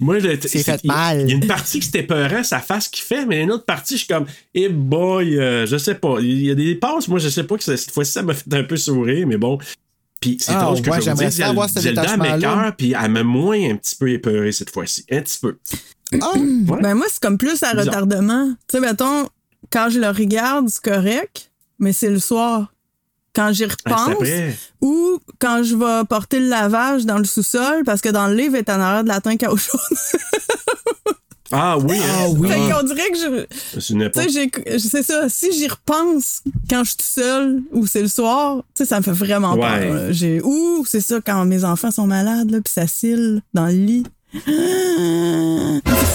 Moi, 0.00 0.18
je- 0.18 0.36
C'est 0.46 0.62
fait 0.62 0.80
il- 0.82 0.88
mal. 0.88 1.20
Il 1.22 1.28
y 1.30 1.32
a 1.32 1.36
une 1.36 1.46
partie 1.46 1.78
qui 1.80 1.86
c'était 1.86 2.02
peurant, 2.02 2.42
sa 2.42 2.58
face 2.60 2.88
qu'il 2.88 3.04
fait, 3.04 3.24
mais 3.26 3.42
une 3.42 3.52
autre 3.52 3.64
partie, 3.64 3.94
je 3.94 3.98
suis 4.04 4.08
comme, 4.08 4.26
eh 4.54 4.68
boy, 4.68 5.38
euh, 5.38 5.66
je 5.66 5.76
sais 5.76 5.94
pas. 5.94 6.16
Il 6.20 6.44
y 6.44 6.50
a 6.50 6.54
des 6.54 6.74
passes, 6.74 7.06
moi, 7.08 7.18
je 7.18 7.28
sais 7.28 7.44
pas 7.44 7.56
que 7.56 7.62
cette 7.64 7.90
fois-ci, 7.92 8.12
ça 8.12 8.22
m'a 8.22 8.34
fait 8.34 8.52
un 8.52 8.64
peu 8.64 8.76
sourire, 8.76 9.26
mais 9.26 9.36
bon. 9.36 9.58
Puis 10.20 10.36
c'est 10.40 10.52
Ah, 10.54 10.62
drôle 10.64 10.82
que 10.82 10.90
ouais, 10.90 10.96
je 10.96 11.10
veux 11.10 11.16
j'aimerais 11.16 11.28
dire. 11.28 11.46
avoir 11.48 11.70
ce 11.70 11.80
Zelda 11.80 12.16
m'écoeure, 12.16 12.74
puis 12.76 12.94
elle 13.00 13.10
m'a 13.10 13.22
moins 13.22 13.70
un 13.70 13.76
petit 13.76 13.94
peu 13.94 14.10
épeuré 14.10 14.52
cette 14.52 14.70
fois-ci. 14.70 15.04
Un 15.10 15.20
petit 15.22 15.38
peu. 15.40 15.56
Ah, 16.20 16.32
Ouais. 16.36 16.80
Ben 16.82 16.94
moi, 16.94 17.06
c'est 17.10 17.20
comme 17.22 17.38
plus 17.38 17.62
à 17.62 17.70
retardement. 17.72 18.48
Tu 18.68 18.76
sais, 18.76 18.80
mettons, 18.80 19.28
quand 19.70 19.88
je 19.90 20.00
le 20.00 20.08
regarde, 20.08 20.68
c'est 20.68 20.82
correct, 20.82 21.50
mais 21.78 21.92
c'est 21.92 22.10
le 22.10 22.18
soir. 22.18 22.70
Quand 23.34 23.52
j'y 23.52 23.64
Ah, 23.64 24.06
repense, 24.06 24.28
ou 24.80 25.18
quand 25.40 25.64
je 25.64 25.74
vais 25.74 26.04
porter 26.08 26.38
le 26.38 26.46
lavage 26.48 27.04
dans 27.04 27.18
le 27.18 27.24
sous-sol, 27.24 27.82
parce 27.84 28.00
que 28.00 28.08
dans 28.10 28.28
le 28.28 28.34
livre, 28.34 28.54
il 28.54 28.58
est 28.60 28.70
en 28.70 28.78
arrière 28.80 29.02
de 29.02 29.08
la 29.08 29.52
eau 29.52 29.56
chaude. 29.56 29.80
Ah 31.52 31.76
oui, 31.78 31.96
Ah 32.00 32.24
hein? 32.24 32.34
oui. 32.38 32.48
fait 32.48 32.58
qu'on 32.72 32.82
dirait 32.84 33.10
que 33.10 33.18
je... 33.18 33.80
C'est 34.78 35.02
ça. 35.02 35.28
Si 35.28 35.52
j'y 35.52 35.68
repense 35.68 36.42
quand 36.70 36.82
je 36.84 36.90
suis 36.90 36.96
tout 36.96 37.04
seul 37.06 37.62
ou 37.72 37.86
c'est 37.86 38.00
le 38.02 38.08
soir, 38.08 38.58
tu 38.74 38.82
sais, 38.82 38.84
ça 38.88 38.98
me 38.98 39.02
fait 39.02 39.12
vraiment 39.12 39.54
Ouais. 39.54 39.88
peur. 39.90 40.06
J'ai 40.12 40.40
ou 40.42 40.84
c'est 40.88 41.00
ça 41.00 41.20
quand 41.24 41.44
mes 41.44 41.64
enfants 41.64 41.90
sont 41.90 42.06
malades 42.06 42.50
là, 42.50 42.58
puis 42.64 42.72
ça 42.72 42.86
cille 42.86 43.40
dans 43.52 43.66
le 43.66 43.72
lit. 43.72 44.04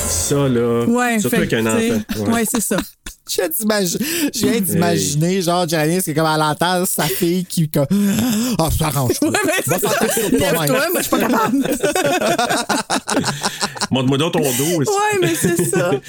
Ça, 0.09 0.47
là. 0.47 0.85
Ouais, 0.85 1.19
Surtout 1.19 1.35
fait 1.35 1.37
avec 1.37 1.53
un 1.53 1.65
enfant. 1.65 2.31
Ouais, 2.31 2.43
c'est 2.49 2.61
ça. 2.61 2.77
Je 3.29 4.45
viens 4.45 4.59
d'imaginer, 4.59 5.41
genre, 5.41 5.67
Janice, 5.67 6.03
qui 6.03 6.11
est 6.11 6.13
comme 6.15 6.25
à 6.25 6.37
l'entendre 6.37 6.87
sa 6.87 7.03
fille 7.03 7.45
qui, 7.45 7.69
comme, 7.69 7.85
ah, 8.57 8.69
ça 8.75 8.87
arrange. 8.87 9.11
Ouais, 9.21 9.29
mais 9.45 9.51
c'est 9.63 9.79
ça. 9.79 9.89
Lève-toi, 10.31 10.65
moi 10.67 10.89
je 10.95 11.01
suis 11.01 11.09
pas 11.09 11.19
capable. 11.19 11.57
Montre-moi 13.91 14.17
donc 14.17 14.33
ton 14.33 14.39
dos. 14.39 14.81
aussi. 14.81 14.89
ouais, 14.89 15.19
mais 15.21 15.35
c'est 15.35 15.63
ça. 15.65 15.91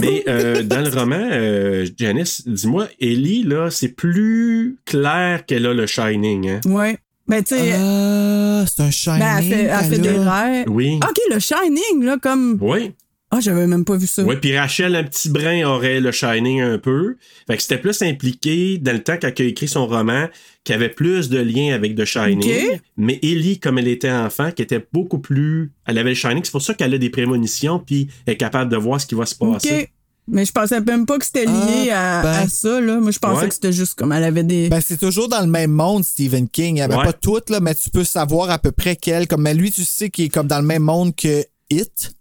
Mais 0.00 0.22
euh, 0.28 0.62
dans 0.62 0.80
le 0.80 0.90
roman, 0.90 1.28
euh, 1.32 1.86
Janice, 1.98 2.46
dis-moi, 2.46 2.86
Ellie, 3.00 3.42
là, 3.42 3.68
c'est 3.70 3.88
plus 3.88 4.78
clair 4.86 5.44
qu'elle 5.44 5.66
a 5.66 5.74
le 5.74 5.86
Shining. 5.86 6.48
Hein? 6.50 6.60
Ouais. 6.66 6.98
Ben 7.32 7.42
tu 7.42 7.56
sais, 7.56 7.72
Ah, 7.72 8.64
c'est 8.66 8.82
un 8.82 8.90
shining. 8.90 9.18
ben, 9.20 9.38
elle 9.38 9.44
fait, 9.44 9.62
elle 9.64 9.84
fait 9.90 9.98
des 9.98 10.08
rêves. 10.10 10.64
Oui. 10.68 10.96
Ok, 11.02 11.16
le 11.32 11.38
Shining 11.38 12.04
là 12.04 12.18
comme. 12.20 12.58
Oui. 12.60 12.92
Ah, 13.34 13.40
j'avais 13.40 13.66
même 13.66 13.86
pas 13.86 13.96
vu 13.96 14.06
ça. 14.06 14.22
Oui, 14.24 14.36
puis 14.38 14.54
Rachel, 14.58 14.94
un 14.94 15.04
petit 15.04 15.30
brin, 15.30 15.64
aurait 15.64 16.00
le 16.00 16.12
Shining 16.12 16.60
un 16.60 16.76
peu. 16.76 17.16
Fait 17.46 17.56
que 17.56 17.62
c'était 17.62 17.78
plus 17.78 18.02
impliqué 18.02 18.76
dans 18.76 18.92
le 18.92 19.02
temps 19.02 19.16
quand 19.18 19.30
elle 19.38 19.46
a 19.46 19.48
écrit 19.48 19.68
son 19.68 19.86
roman, 19.86 20.28
qui 20.64 20.74
avait 20.74 20.90
plus 20.90 21.30
de 21.30 21.38
liens 21.38 21.74
avec 21.74 21.94
The 21.96 22.04
Shining. 22.04 22.72
Ok. 22.74 22.80
Mais 22.98 23.18
Ellie, 23.22 23.58
comme 23.58 23.78
elle 23.78 23.88
était 23.88 24.10
enfant, 24.10 24.50
qui 24.50 24.60
était 24.60 24.86
beaucoup 24.92 25.18
plus. 25.18 25.72
Elle 25.86 25.96
avait 25.96 26.10
le 26.10 26.14
Shining, 26.14 26.44
c'est 26.44 26.52
pour 26.52 26.60
ça 26.60 26.74
qu'elle 26.74 26.92
a 26.92 26.98
des 26.98 27.08
prémonitions, 27.08 27.78
puis 27.78 28.08
elle 28.26 28.34
est 28.34 28.36
capable 28.36 28.70
de 28.70 28.76
voir 28.76 29.00
ce 29.00 29.06
qui 29.06 29.14
va 29.14 29.24
se 29.24 29.34
passer. 29.34 29.80
Ok. 29.84 29.88
Mais 30.28 30.44
je 30.44 30.52
pensais 30.52 30.80
même 30.80 31.04
pas 31.04 31.18
que 31.18 31.24
c'était 31.24 31.46
lié 31.46 31.90
Ah, 31.90 32.20
à, 32.20 32.22
ben. 32.22 32.28
à 32.44 32.48
ça, 32.48 32.80
là. 32.80 33.00
Moi, 33.00 33.10
je 33.10 33.18
pensais 33.18 33.42
Ouais. 33.42 33.48
que 33.48 33.54
c'était 33.54 33.72
juste 33.72 33.94
comme 33.96 34.12
elle 34.12 34.22
avait 34.24 34.44
des. 34.44 34.68
Ben, 34.68 34.80
c'est 34.80 34.96
toujours 34.98 35.28
dans 35.28 35.40
le 35.40 35.48
même 35.48 35.72
monde, 35.72 36.04
Stephen 36.04 36.48
King. 36.48 36.68
Il 36.68 36.74
n'y 36.74 36.80
avait 36.82 36.94
Ouais. 36.96 37.04
pas 37.04 37.12
toutes, 37.12 37.50
là, 37.50 37.58
mais 37.60 37.74
tu 37.74 37.90
peux 37.90 38.04
savoir 38.04 38.48
à 38.50 38.58
peu 38.58 38.70
près 38.70 38.94
quel. 38.96 39.26
Comme, 39.26 39.42
mais 39.42 39.52
lui, 39.54 39.72
tu 39.72 39.84
sais 39.84 40.10
qu'il 40.10 40.26
est 40.26 40.28
comme 40.28 40.46
dans 40.46 40.60
le 40.60 40.66
même 40.66 40.82
monde 40.82 41.14
que 41.16 41.44
It, 41.70 42.12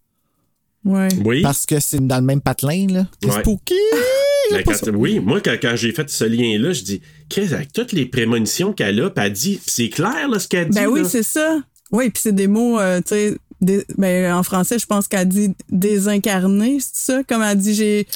ouais. 0.86 1.10
Oui. 1.24 1.42
parce 1.44 1.66
que 1.66 1.80
c'est 1.80 2.06
dans 2.06 2.18
le 2.18 2.24
même 2.26 2.42
patelin, 2.42 2.88
là. 2.90 3.08
C'est 3.22 3.30
Ouais. 3.32 3.40
spooky! 3.42 3.76
Quand- 4.66 4.88
oui, 4.96 5.20
moi, 5.20 5.40
quand, 5.40 5.56
quand 5.62 5.76
j'ai 5.76 5.94
fait 5.94 6.10
ce 6.10 6.26
lien-là, 6.26 6.74
je 6.74 6.84
dis, 6.84 7.02
qu'est-ce 7.30 7.54
avec 7.54 7.72
toutes 7.72 7.92
les 7.94 8.06
prémonitions 8.06 8.74
qu'elle 8.74 9.00
a, 9.02 9.10
puis 9.10 9.26
elle 9.26 9.32
dit, 9.34 9.60
c'est 9.66 9.90
clair, 9.90 10.28
là, 10.28 10.40
ce 10.40 10.48
qu'elle 10.48 10.70
dit. 10.70 10.76
Ben 10.80 10.88
oui, 10.88 11.02
c'est 11.08 11.24
ça. 11.24 11.60
Oui, 11.92 12.10
puis 12.10 12.22
c'est 12.24 12.36
des 12.36 12.48
mots, 12.48 12.80
euh, 12.80 13.00
tu 13.00 13.10
sais, 13.10 13.38
ben, 13.62 14.34
en 14.34 14.44
français, 14.44 14.80
je 14.80 14.86
pense 14.86 15.08
qu'elle 15.08 15.28
dit 15.28 15.54
désincarné, 15.70 16.80
c'est 16.80 17.12
ça? 17.12 17.24
Comme 17.24 17.44
elle 17.44 17.58
dit, 17.58 17.74
j'ai. 17.76 18.08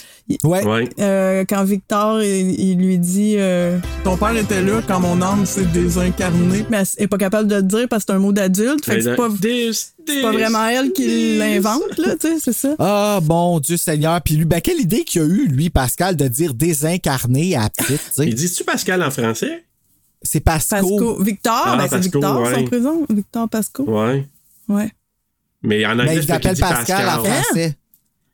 Ouais. 0.43 0.65
Ouais. 0.65 0.89
Euh, 0.99 1.45
quand 1.47 1.63
Victor, 1.63 2.21
il, 2.23 2.59
il 2.59 2.77
lui 2.77 2.97
dit. 2.97 3.35
euh, 3.37 3.77
Ton 4.03 4.17
père 4.17 4.35
était 4.35 4.61
là 4.63 4.81
quand 4.87 4.99
mon 4.99 5.21
âme 5.21 5.45
s'est 5.45 5.65
désincarnée. 5.65 6.65
mais 6.69 6.83
elle 6.97 7.03
est 7.03 7.07
pas 7.07 7.17
capable 7.17 7.47
de 7.47 7.55
le 7.57 7.63
dire 7.63 7.87
parce 7.89 8.03
que 8.05 8.11
c'est 8.11 8.15
un 8.17 8.19
mot 8.19 8.31
d'adulte. 8.33 8.83
Fait 8.85 8.97
que 8.97 9.01
c'est 9.03 9.15
pas, 9.15 10.31
vraiment 10.31 10.65
elle 10.67 10.91
qui 10.93 11.37
l'invente, 11.37 11.97
là, 11.97 12.15
tu 12.19 12.27
sais, 12.27 12.35
c'est 12.39 12.53
ça. 12.53 12.75
Ah, 12.79 13.19
bon 13.23 13.59
Dieu 13.59 13.77
Seigneur. 13.77 14.21
Puis 14.21 14.35
lui, 14.35 14.45
ben, 14.45 14.61
quelle 14.61 14.79
idée 14.79 15.03
qu'il 15.03 15.21
a 15.21 15.25
eu, 15.25 15.47
lui, 15.47 15.69
Pascal, 15.69 16.15
de 16.15 16.27
dire 16.27 16.53
désincarné 16.53 17.55
à 17.55 17.69
petite, 17.69 18.01
tu 18.09 18.13
sais? 18.13 18.27
Il 18.27 18.35
dit-tu 18.35 18.63
Pascal 18.63 19.01
en 19.03 19.11
français? 19.11 19.63
C'est 20.21 20.39
Pasco. 20.39 20.75
Pasco. 20.75 21.23
Victor, 21.23 21.63
Ah, 21.65 21.77
ben, 21.77 21.87
c'est 21.89 21.99
Victor, 21.99 22.41
ouais. 22.41 22.53
son 22.55 22.63
prénom. 22.65 23.05
Victor 23.09 23.47
Pasco. 23.49 23.83
Ouais. 23.83 24.25
Ouais. 24.67 24.91
Mais 25.65 25.85
en 25.85 25.91
anglais, 25.91 26.05
Mais 26.05 26.15
il 26.15 26.21
c'est 26.21 26.25
qu'il 26.25 26.33
l'appelle 26.33 26.55
dit 26.55 26.61
Pascal, 26.61 27.07
en 27.09 27.23
français. 27.23 27.77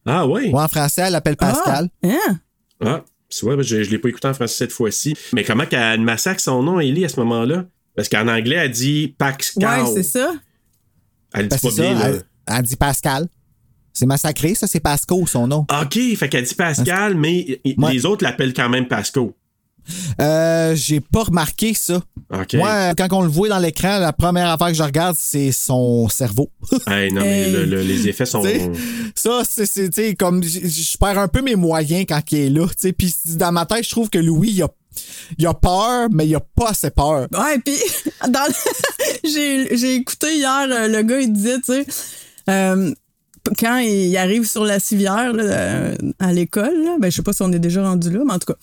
Ah 0.05 0.27
oui? 0.27 0.49
Ouais, 0.49 0.61
en 0.61 0.67
français, 0.67 1.01
elle 1.05 1.13
l'appelle 1.13 1.38
Pascal. 1.38 1.89
Hein? 2.03 2.39
Ah, 2.84 3.03
c'est 3.29 3.45
vrai, 3.45 3.55
je, 3.63 3.84
je 3.84 3.89
l'ai 3.89 3.97
pas 3.99 4.09
écouté 4.09 4.27
en 4.27 4.34
français 4.34 4.55
cette 4.55 4.71
fois-ci. 4.71 5.15
Mais 5.34 5.43
comment 5.43 5.65
qu'elle 5.65 6.01
massacre 6.01 6.41
son 6.41 6.63
nom, 6.63 6.79
Ellie, 6.79 7.05
à 7.05 7.09
ce 7.09 7.19
moment-là? 7.19 7.65
Parce 7.95 8.09
qu'en 8.09 8.27
anglais, 8.27 8.55
elle 8.55 8.71
dit 8.71 9.15
Pascal. 9.17 9.84
Ouais, 9.84 9.91
c'est 9.95 10.03
ça. 10.03 10.34
Elle 11.34 11.47
dit 11.47 11.57
Ben, 11.61 11.69
pas 11.69 11.75
bien, 11.75 11.93
là. 11.93 12.05
elle, 12.07 12.23
elle 12.47 12.61
dit 12.63 12.75
Pascal. 12.75 13.27
C'est 13.93 14.05
massacré, 14.05 14.55
ça, 14.55 14.67
c'est 14.67 14.79
Pasco, 14.79 15.27
son 15.27 15.47
nom. 15.47 15.65
OK, 15.82 15.99
fait 16.15 16.29
qu'elle 16.29 16.45
dit 16.45 16.55
Pascal, 16.55 17.15
mais 17.15 17.59
Ouais. 17.77 17.91
les 17.93 18.05
autres 18.05 18.23
l'appellent 18.23 18.53
quand 18.53 18.69
même 18.69 18.88
Pasco. 18.88 19.36
Euh, 20.21 20.75
j'ai 20.75 20.99
pas 20.99 21.23
remarqué 21.23 21.73
ça. 21.73 22.01
Moi, 22.53 22.93
quand 22.95 23.07
on 23.13 23.21
le 23.21 23.29
voit 23.29 23.49
dans 23.49 23.59
l'écran, 23.59 23.99
la 23.99 24.13
première 24.13 24.49
affaire 24.49 24.67
que 24.67 24.73
je 24.73 24.84
regarde, 24.84 25.15
c'est 25.19 25.51
son 25.51 26.07
cerveau. 26.09 26.49
Hey, 26.88 27.11
non, 27.11 27.21
mais 27.21 27.43
Hey. 27.43 27.51
le- 27.51 27.65
le- 27.65 27.82
les 27.82 28.07
effets 28.07 28.25
sont. 28.25 28.41
T'sais, 28.41 28.69
ça, 29.15 29.41
c'est, 29.45 30.15
comme, 30.15 30.43
je 30.43 30.97
perds 30.97 31.19
un 31.19 31.27
peu 31.27 31.41
mes 31.41 31.55
moyens 31.55 32.05
quand 32.07 32.21
il 32.32 32.38
est 32.39 32.49
là, 32.49 32.67
puis 32.97 33.13
dans 33.36 33.51
ma 33.51 33.65
tête, 33.65 33.84
je 33.86 33.89
trouve 33.89 34.09
que 34.09 34.19
Louis, 34.19 34.51
il 34.51 34.63
a, 34.63 34.69
il 35.38 35.47
a 35.47 35.53
peur, 35.53 36.07
mais 36.11 36.27
il 36.27 36.36
a 36.36 36.39
pas 36.39 36.69
assez 36.69 36.89
peur. 36.91 37.27
Ouais, 37.34 37.59
puis 37.63 37.75
dans 38.29 38.47
le- 38.47 38.53
j'ai 39.29 39.77
j'ai 39.77 39.95
écouté 39.95 40.36
hier 40.38 40.67
euh, 40.69 40.88
le 40.88 41.01
gars 41.03 41.19
il 41.21 41.32
disait 41.34 41.57
tu 41.57 41.73
sais 41.73 41.86
euh, 42.49 42.93
quand 43.58 43.78
il 43.78 44.16
arrive 44.18 44.48
sur 44.48 44.64
la 44.64 44.80
civière 44.80 45.34
là, 45.34 45.44
euh, 45.44 45.96
à 46.20 46.32
l'école, 46.32 46.76
ben 47.00 47.10
je 47.10 47.16
sais 47.18 47.22
pas 47.24 47.34
si 47.34 47.42
on 47.42 47.52
est 47.52 47.60
déjà 47.60 47.84
rendu 47.84 48.10
là, 48.12 48.22
mais 48.26 48.34
en 48.34 48.39
tout 48.39 48.54
cas, 48.54 48.60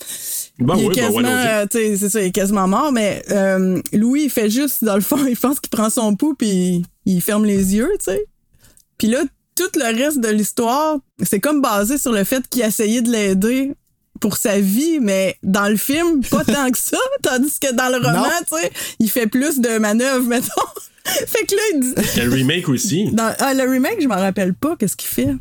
Ben 0.61 0.77
il 0.77 0.85
est 0.85 0.89
oui, 0.89 0.95
ben 0.95 1.03
quasiment, 1.03 1.29
ouais, 1.29 1.47
euh, 1.49 1.67
tu 1.71 1.79
sais, 1.79 1.97
c'est 1.97 2.09
ça, 2.09 2.21
il 2.21 2.27
est 2.27 2.33
quasiment 2.33 2.69
mort, 2.69 2.93
mais 2.93 3.23
euh, 3.31 3.81
Louis 3.93 4.25
il 4.25 4.31
fait 4.31 4.51
juste 4.51 4.85
dans 4.85 4.95
le 4.95 5.01
fond, 5.01 5.25
il 5.29 5.37
pense 5.37 5.61
qu'il 5.61 5.71
prend 5.71 5.91
son 5.91 6.15
pouls 6.15 6.35
puis 6.35 6.85
il 7.07 7.21
ferme 7.21 7.45
les 7.45 7.75
yeux, 7.75 7.91
tu 7.99 8.13
sais. 8.13 8.25
Puis 8.99 9.09
là, 9.09 9.23
tout 9.57 9.71
le 9.75 9.97
reste 9.97 10.21
de 10.21 10.29
l'histoire, 10.29 10.99
c'est 11.23 11.41
comme 11.41 11.61
basé 11.61 11.99
sur 11.99 12.13
le 12.13 12.25
fait 12.25 12.47
qu'il 12.49 12.63
a 12.63 12.69
essayé 12.69 13.03
de 13.03 13.11
l'aider 13.11 13.73
pour 14.21 14.37
sa 14.37 14.61
vie, 14.61 14.99
mais 15.01 15.37
dans 15.43 15.69
le 15.69 15.77
film, 15.77 16.23
pas 16.25 16.45
tant 16.47 16.71
que 16.71 16.79
ça. 16.79 16.99
Tandis 17.23 17.59
que 17.61 17.73
dans 17.73 17.89
le 17.89 18.05
roman, 18.05 18.29
tu 18.49 18.57
sais, 18.57 18.73
il 18.99 19.11
fait 19.11 19.27
plus 19.27 19.61
de 19.61 19.79
manœuvres, 19.79 20.27
mettons. 20.27 20.49
fait 21.27 21.47
que 21.47 21.55
là, 21.55 21.63
il 21.75 21.81
dit. 21.81 22.21
Le 22.21 22.31
remake 22.31 22.69
aussi. 22.69 23.11
Dans, 23.13 23.33
ah, 23.39 23.55
le 23.55 23.69
remake, 23.71 23.97
je 24.01 24.07
m'en 24.09 24.17
rappelle 24.17 24.55
pas, 24.55 24.77
qu'est-ce 24.79 24.97
qu'il 24.97 25.09
fait? 25.09 25.35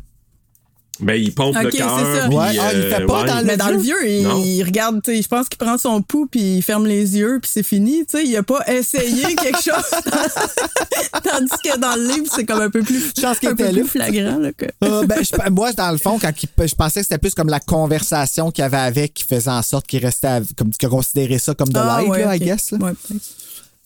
Ben, 1.00 1.14
il 1.14 1.32
pompe 1.32 1.54
Ok, 1.54 1.62
le 1.62 1.70
c'est 1.70 1.78
cœur. 1.78 2.28
Ouais, 2.28 2.36
ah, 2.60 2.72
il 2.74 2.80
euh, 2.80 2.90
fait 2.90 3.06
pas 3.06 3.20
ouais. 3.22 3.28
dans 3.28 3.38
le- 3.38 3.44
Mais 3.44 3.56
dans 3.56 3.68
le 3.68 3.78
vieux, 3.78 4.04
il, 4.04 4.26
il 4.44 4.64
regarde, 4.64 5.00
tu 5.00 5.14
sais, 5.14 5.22
je 5.22 5.28
pense 5.28 5.48
qu'il 5.48 5.56
prend 5.56 5.78
son 5.78 6.02
pouls 6.02 6.26
puis 6.26 6.56
il 6.56 6.62
ferme 6.62 6.88
les 6.88 7.16
yeux 7.16 7.38
puis 7.40 7.48
c'est 7.54 7.62
fini, 7.62 8.04
tu 8.04 8.18
sais, 8.18 8.24
il 8.26 8.36
a 8.36 8.42
pas 8.42 8.64
essayé 8.66 9.36
quelque 9.36 9.62
chose. 9.62 10.02
Tandis 11.22 11.52
que 11.64 11.78
dans 11.78 11.94
le 11.94 12.14
livre, 12.14 12.26
c'est 12.34 12.44
comme 12.44 12.60
un 12.62 12.70
peu 12.70 12.82
plus, 12.82 13.12
Chance 13.16 13.38
qu'il 13.38 13.48
un 13.48 13.54
peu 13.54 13.64
était 13.66 13.74
plus 13.80 13.88
flagrant, 13.88 14.38
là, 14.38 14.50
que... 14.52 14.64
Euh, 14.82 15.06
ben, 15.06 15.18
je- 15.22 15.50
moi, 15.50 15.72
dans 15.72 15.92
le 15.92 15.98
fond, 15.98 16.18
quand 16.18 16.32
il- 16.42 16.68
je 16.68 16.74
pensais 16.74 16.98
que 17.00 17.06
c'était 17.06 17.18
plus 17.18 17.34
comme 17.34 17.48
la 17.48 17.60
conversation 17.60 18.50
qu'il 18.50 18.62
y 18.62 18.64
avait 18.64 18.76
avec 18.78 19.14
qui 19.14 19.22
faisait 19.22 19.50
en 19.50 19.62
sorte 19.62 19.86
qu'il 19.86 20.04
restait, 20.04 20.26
av- 20.26 20.46
comme 20.56 20.70
qu'il 20.70 20.88
considérait 20.88 21.38
ça 21.38 21.54
comme 21.54 21.68
de 21.68 21.78
Ah, 21.78 22.00
l'aide, 22.00 22.10
ouais, 22.10 22.24
là, 22.24 22.34
I 22.34 22.38
ok. 22.40 22.44
guess. 22.44 22.72
Là. 22.72 22.78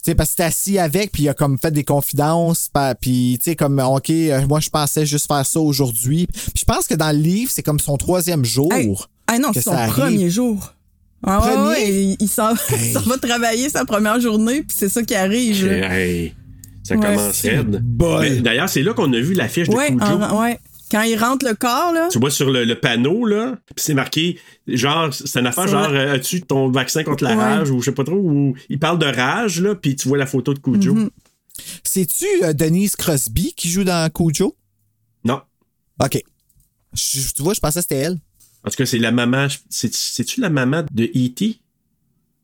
Sais, 0.05 0.15
parce 0.15 0.29
que 0.29 0.31
c'était 0.31 0.43
assis 0.43 0.77
avec, 0.79 1.13
puis 1.13 1.23
il 1.23 1.29
a 1.29 1.33
comme 1.33 1.57
fait 1.57 1.71
des 1.71 1.85
confidences, 1.85 2.69
puis 2.99 3.37
tu 3.41 3.51
sais, 3.51 3.55
comme, 3.55 3.79
OK, 3.79 4.09
euh, 4.09 4.45
moi, 4.47 4.59
je 4.59 4.69
pensais 4.69 5.05
juste 5.05 5.27
faire 5.27 5.45
ça 5.45 5.59
aujourd'hui. 5.61 6.27
Puis 6.27 6.51
je 6.59 6.65
pense 6.65 6.87
que 6.87 6.93
dans 6.93 7.11
le 7.15 7.21
livre, 7.21 7.49
c'est 7.53 7.63
comme 7.63 7.79
son 7.79 7.95
troisième 7.95 8.43
jour. 8.43 8.71
Hey, 8.73 8.93
ah 9.27 9.39
non, 9.39 9.49
que 9.49 9.55
c'est 9.55 9.61
son 9.61 9.71
ça 9.71 9.77
arrive. 9.83 9.93
premier 9.93 10.29
jour. 10.29 10.73
Ah 11.25 11.39
ouais, 11.39 11.53
Premier? 11.53 11.67
ouais, 11.69 11.93
il, 11.93 12.17
il 12.19 12.27
s'en 12.27 12.53
va 13.05 13.17
travailler 13.17 13.69
sa 13.69 13.85
première 13.85 14.19
journée, 14.19 14.63
puis 14.63 14.75
c'est 14.77 14.89
ça 14.89 15.03
qui 15.03 15.15
arrive. 15.15 15.65
Hey, 15.71 16.33
ça 16.83 16.95
Ouais, 16.97 17.05
commence 17.05 17.41
raide. 17.41 18.41
D'ailleurs, 18.41 18.67
c'est 18.67 18.83
là 18.83 18.93
qu'on 18.93 19.11
a 19.13 19.19
vu 19.21 19.33
l'affiche 19.33 19.69
de 19.69 19.73
Ouais, 19.73 19.87
Cujo. 19.89 20.03
en- 20.05 20.41
ouais. 20.41 20.59
Quand 20.93 21.01
il 21.01 21.17
rentre 21.17 21.45
le 21.47 21.55
corps, 21.55 21.91
là. 21.91 22.07
Tu 22.11 22.19
vois 22.19 22.29
sur 22.29 22.51
le, 22.51 22.65
le 22.65 22.79
panneau, 22.79 23.25
là, 23.25 23.57
pis 23.75 23.83
c'est 23.83 23.95
marqué, 23.95 24.39
genre, 24.67 25.11
c'est 25.11 25.39
une 25.39 25.47
affaire 25.47 25.67
genre, 25.67 25.89
euh, 25.89 26.13
as-tu 26.13 26.41
ton 26.43 26.69
vaccin 26.69 27.03
contre 27.03 27.23
la 27.23 27.31
Ouais. 27.31 27.43
rage, 27.43 27.71
ou 27.71 27.79
je 27.79 27.85
sais 27.85 27.91
pas 27.93 28.03
trop, 28.03 28.15
ou 28.15 28.53
il 28.69 28.77
parle 28.77 28.99
de 28.99 29.07
rage, 29.07 29.59
là, 29.59 29.73
puis 29.73 29.95
tu 29.95 30.07
vois 30.07 30.19
la 30.19 30.27
photo 30.27 30.53
de 30.53 30.59
Cujo. 30.59 30.93
Mhm. 30.93 31.09
C'est-tu 31.83 32.25
euh, 32.43 32.53
Denise 32.53 32.95
Crosby 32.95 33.53
qui 33.55 33.69
joue 33.71 33.83
dans 33.83 34.07
Cujo? 34.11 34.55
Non. 35.25 35.41
OK. 36.03 36.21
Je- 36.93 37.33
tu 37.33 37.41
vois, 37.41 37.53
je 37.55 37.59
pensais 37.59 37.79
que 37.79 37.83
c'était 37.83 37.95
elle. 37.95 38.19
En 38.65 38.69
tout 38.69 38.75
cas, 38.77 38.85
c'est 38.85 38.99
la 38.99 39.11
maman, 39.11 39.47
c'est- 39.69 39.93
c'est-tu 39.93 40.41
la 40.41 40.49
maman 40.51 40.83
de 40.91 41.05
E.T.? 41.05 41.59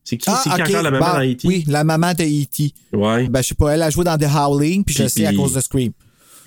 C'est 0.02 0.16
qui, 0.16 0.28
ok. 0.28 0.46
encore 0.46 0.82
la 0.82 0.90
maman 0.90 1.12
dans 1.14 1.22
E.T.? 1.22 1.46
Oui, 1.46 1.64
la 1.68 1.84
maman 1.84 2.14
de 2.14 2.24
E.T. 2.24 2.72
Ouais. 2.92 3.28
Ben, 3.28 3.42
je 3.42 3.48
sais 3.48 3.54
pas, 3.54 3.70
elle 3.74 3.82
a 3.82 3.90
joué 3.90 4.04
dans 4.04 4.18
The 4.18 4.24
Howling, 4.34 4.82
puis 4.82 4.94
je 4.94 5.06
sais 5.06 5.24
à 5.26 5.32
cause 5.32 5.54
de 5.54 5.60
Scream. 5.60 5.92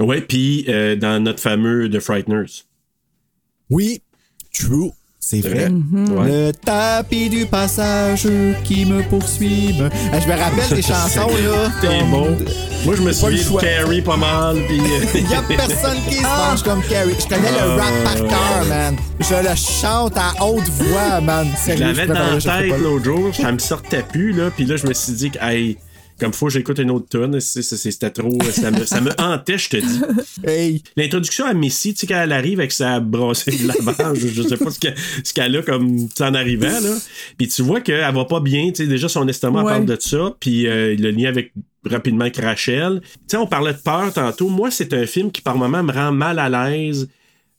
Ouais, 0.04 0.22
puis 0.22 0.66
euh, 0.68 0.96
dans 0.96 1.22
notre 1.24 1.40
fameux 1.40 1.90
The 1.90 2.00
Frighteners. 2.00 2.64
Oui, 3.70 4.02
true. 4.54 4.92
C'est 5.26 5.40
vrai. 5.40 5.70
Le 5.72 6.52
tapis 6.52 7.30
du 7.30 7.46
passage 7.46 8.28
qui 8.66 8.86
me 8.86 9.02
poursuit. 9.04 9.74
Eh, 9.80 10.20
je 10.22 10.28
me 10.28 10.34
rappelle 10.38 10.76
des 10.76 10.82
chansons, 10.94 11.30
là. 11.30 11.72
T'es 11.80 12.00
comme- 12.00 12.12
bon. 12.12 12.38
Moi, 12.84 12.96
je 12.98 13.02
me 13.04 13.14
souviens 13.14 13.42
de. 13.42 13.62
Carrie 13.62 14.02
pas 14.02 14.18
mal, 14.18 14.58
puis... 14.68 14.82
euh, 14.82 15.06
Il 15.16 15.30
y 15.30 15.34
a 15.34 15.42
personne 15.44 15.98
qui 16.10 16.16
se 16.16 16.24
mange 16.24 16.62
comme 16.66 16.84
Carrie. 16.84 17.16
Je 17.18 17.26
connais 17.26 17.52
le 17.52 17.70
rap 17.80 17.94
Ah. 18.00 18.04
par 18.04 18.16
cœur, 18.28 18.66
man. 18.68 18.96
Je 19.22 19.50
le 19.50 19.56
chante 19.56 20.18
à 20.18 20.44
haute 20.44 20.68
voix, 20.68 21.22
man. 21.22 21.48
Je 21.54 21.58
Sérieux, 21.68 21.86
l'avais 21.86 22.06
préfère 22.06 22.26
dans 22.26 22.32
le 22.36 22.46
la 22.46 22.62
tête 22.74 22.82
l'autre 22.84 23.06
jour, 23.06 23.34
ça 23.34 23.52
me 23.54 23.60
sortait 23.60 24.04
plus, 24.04 24.34
là, 24.34 24.52
puis 24.54 24.66
là, 24.66 24.76
je 24.76 24.86
me 24.86 24.94
suis 24.94 25.14
dit 25.14 25.32
que, 25.32 25.38
hey, 25.42 25.78
comme 26.24 26.34
faut 26.34 26.50
j'écoute 26.50 26.80
une 26.80 26.90
autre 26.92 27.08
tune, 27.10 27.40
c'était 27.42 28.10
trop, 28.12 28.38
ça 28.52 28.72
me, 28.72 28.86
ça 28.86 29.02
me 29.02 29.12
hantait, 29.22 29.58
je 29.58 29.70
te 29.70 29.78
dis. 29.78 30.02
Hey. 30.48 30.82
L'introduction 30.96 31.46
à 31.46 31.54
Missy, 31.54 31.94
tu 31.94 32.02
sais, 32.02 32.08
quand 32.08 32.22
elle 32.22 32.32
arrive 32.32 32.60
avec 32.60 32.72
sa 32.72 33.00
brassée 33.02 33.52
de 33.52 33.68
lavage, 33.68 34.20
je 34.20 34.42
sais 34.42 34.58
pas 34.58 34.72
ce 34.72 34.80
qu'elle 34.80 34.96
ce 35.24 35.58
a 35.58 35.62
comme 35.64 36.08
en 36.22 36.34
arrivant, 36.34 36.80
là. 36.80 36.96
Puis 37.38 37.48
tu 37.50 37.62
vois 37.62 37.82
qu'elle 37.82 38.14
va 38.14 38.26
pas 38.26 38.40
bien, 38.40 38.70
tu 38.70 38.76
sais, 38.84 38.88
déjà 38.88 39.10
son 39.10 39.28
estomac 39.28 39.64
Ouais. 39.64 39.72
parle 39.74 39.86
de 39.86 39.98
ça, 40.00 40.34
puis 40.40 40.66
euh, 40.68 40.96
le 40.98 41.12
lien 41.12 41.28
avec 41.30 41.52
rapidement 41.86 42.22
avec 42.22 42.38
Rachel. 42.38 43.02
Tu 43.04 43.10
sais, 43.28 43.38
on 43.38 43.48
parlait 43.48 43.74
de 43.74 43.78
peur 43.80 44.14
tantôt. 44.14 44.48
Moi, 44.48 44.72
c'est 44.72 44.94
un 44.94 45.06
film 45.06 45.30
qui 45.32 45.42
par 45.42 45.58
moments 45.58 45.84
me 45.84 45.92
rend 45.92 46.14
mal 46.14 46.40
à 46.40 46.48
l'aise 46.50 47.10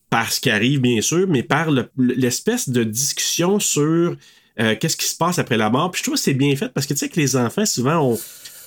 par 0.09 0.33
ce 0.33 0.41
qui 0.41 0.49
arrive, 0.49 0.81
bien 0.81 1.01
sûr, 1.03 1.27
mais 1.29 1.43
par 1.43 1.71
le- 1.71 1.91
l'espèce 1.99 2.69
de 2.71 2.83
discussion 2.85 3.59
sur 3.61 4.17
euh, 4.61 4.75
qu'est-ce 4.81 4.97
qui 4.97 5.07
se 5.07 5.17
passe 5.17 5.39
après 5.39 5.57
la 5.57 5.69
mort. 5.69 5.91
Puis 5.91 5.99
je 5.99 6.05
trouve 6.05 6.15
que 6.15 6.21
c'est 6.21 6.33
bien 6.35 6.55
fait 6.57 6.69
parce 6.73 6.87
que 6.87 6.95
tu 6.95 7.01
sais 7.01 7.09
que 7.09 7.19
les 7.21 7.37
enfants, 7.37 7.67
souvent, 7.67 8.13
on, 8.13 8.19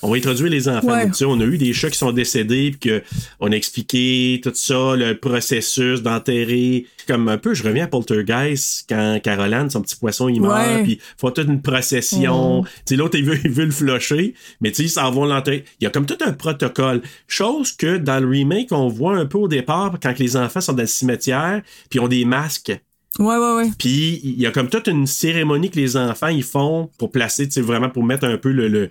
on 0.02 0.10
va 0.12 0.18
introduire 0.18 0.50
les 0.50 0.68
enfants. 0.70 0.88
Ouais. 0.88 1.08
Tu 1.08 1.14
sais, 1.14 1.26
on 1.26 1.40
a 1.40 1.44
eu 1.44 1.58
des 1.58 1.74
chats 1.74 1.90
qui 1.90 1.98
sont 1.98 2.12
décédés, 2.12 2.72
puis 2.72 2.80
que 2.80 3.04
on 3.40 3.52
a 3.52 3.56
expliqué 3.56 4.40
tout 4.44 4.52
ça, 4.54 4.96
le 4.96 5.14
processus 5.18 6.02
d'enterrer. 6.02 6.86
Comme 7.08 7.30
un 7.30 7.38
peu, 7.38 7.54
je 7.54 7.64
reviens 7.64 7.86
à 7.86 7.88
Poltergeist, 7.88 8.86
quand 8.90 9.20
Caroline, 9.24 9.70
son 9.70 9.82
petit 9.82 9.96
poisson, 9.96 10.28
il 10.28 10.42
meurt, 10.42 10.58
Ouais. 10.58 10.84
puis 10.84 11.00
faut 11.18 11.32
toute 11.32 11.48
une 11.48 11.62
procession. 11.62 12.62
Mm. 12.62 12.66
Tu 12.66 12.72
sais, 12.86 12.96
l'autre, 12.96 13.18
il 13.18 13.26
veut, 13.26 13.40
il 13.44 13.52
veut 13.52 13.66
le 13.66 13.72
flusher, 13.72 14.34
mais 14.62 14.72
tu 14.72 14.78
sais, 14.78 14.84
ils 14.84 14.90
s'en 14.90 15.10
vont 15.12 15.26
l'enterrer. 15.26 15.64
Il 15.80 15.86
y 15.86 15.88
a 15.88 15.90
comme 15.90 16.06
tout 16.06 16.18
un 16.26 16.34
protocole. 16.34 17.02
Chose 17.28 17.72
que 17.72 17.98
dans 17.98 18.20
le 18.20 18.28
remake, 18.28 18.72
on 18.72 18.88
voit 18.88 19.16
un 19.16 19.26
peu 19.26 19.38
au 19.38 19.48
départ, 19.48 19.96
quand 20.02 20.18
les 20.20 20.36
enfants 20.38 20.62
sont 20.62 20.74
dans 20.74 20.82
le 20.82 20.88
cimetière, 20.88 21.62
puis 21.90 22.00
ils 22.00 22.04
ont 22.04 22.08
des 22.08 22.26
masques. 22.26 22.78
Ouais, 23.20 23.38
ouais, 23.38 23.56
ouais. 23.56 23.70
Puis 23.80 24.20
il 24.24 24.40
y 24.40 24.46
a 24.46 24.52
comme 24.52 24.70
toute 24.70 24.88
une 24.88 25.08
cérémonie 25.08 25.72
que 25.72 25.80
les 25.80 25.98
enfants 25.98 26.28
ils 26.28 26.44
font 26.44 26.90
pour 27.00 27.12
placer, 27.12 27.48
tu 27.48 27.54
sais, 27.54 27.62
vraiment 27.62 27.90
pour 27.90 28.04
mettre 28.04 28.26
un 28.26 28.38
peu 28.38 28.52
le, 28.52 28.68
le, 28.68 28.90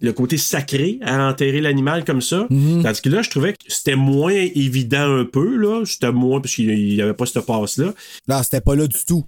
le 0.00 0.12
côté 0.12 0.36
sacré 0.36 0.98
à 1.02 1.28
enterrer 1.28 1.60
l'animal 1.60 2.04
comme 2.04 2.22
ça. 2.22 2.46
Mhm. 2.50 2.82
Tandis 2.82 3.00
que 3.02 3.08
là, 3.08 3.22
je 3.22 3.30
trouvais 3.30 3.52
que 3.52 3.58
c'était 3.68 3.96
moins 3.96 4.32
évident 4.32 5.18
un 5.18 5.24
peu, 5.24 5.56
là. 5.56 5.82
C'était 5.84 6.12
moins, 6.12 6.40
parce 6.40 6.54
qu'il 6.54 6.68
n'y 6.94 7.00
avait 7.02 7.14
pas 7.14 7.26
cette 7.26 7.44
passe-là. 7.44 7.92
Non, 8.28 8.42
c'était 8.42 8.60
pas 8.60 8.76
là 8.76 8.86
du 8.86 9.04
tout. 9.06 9.24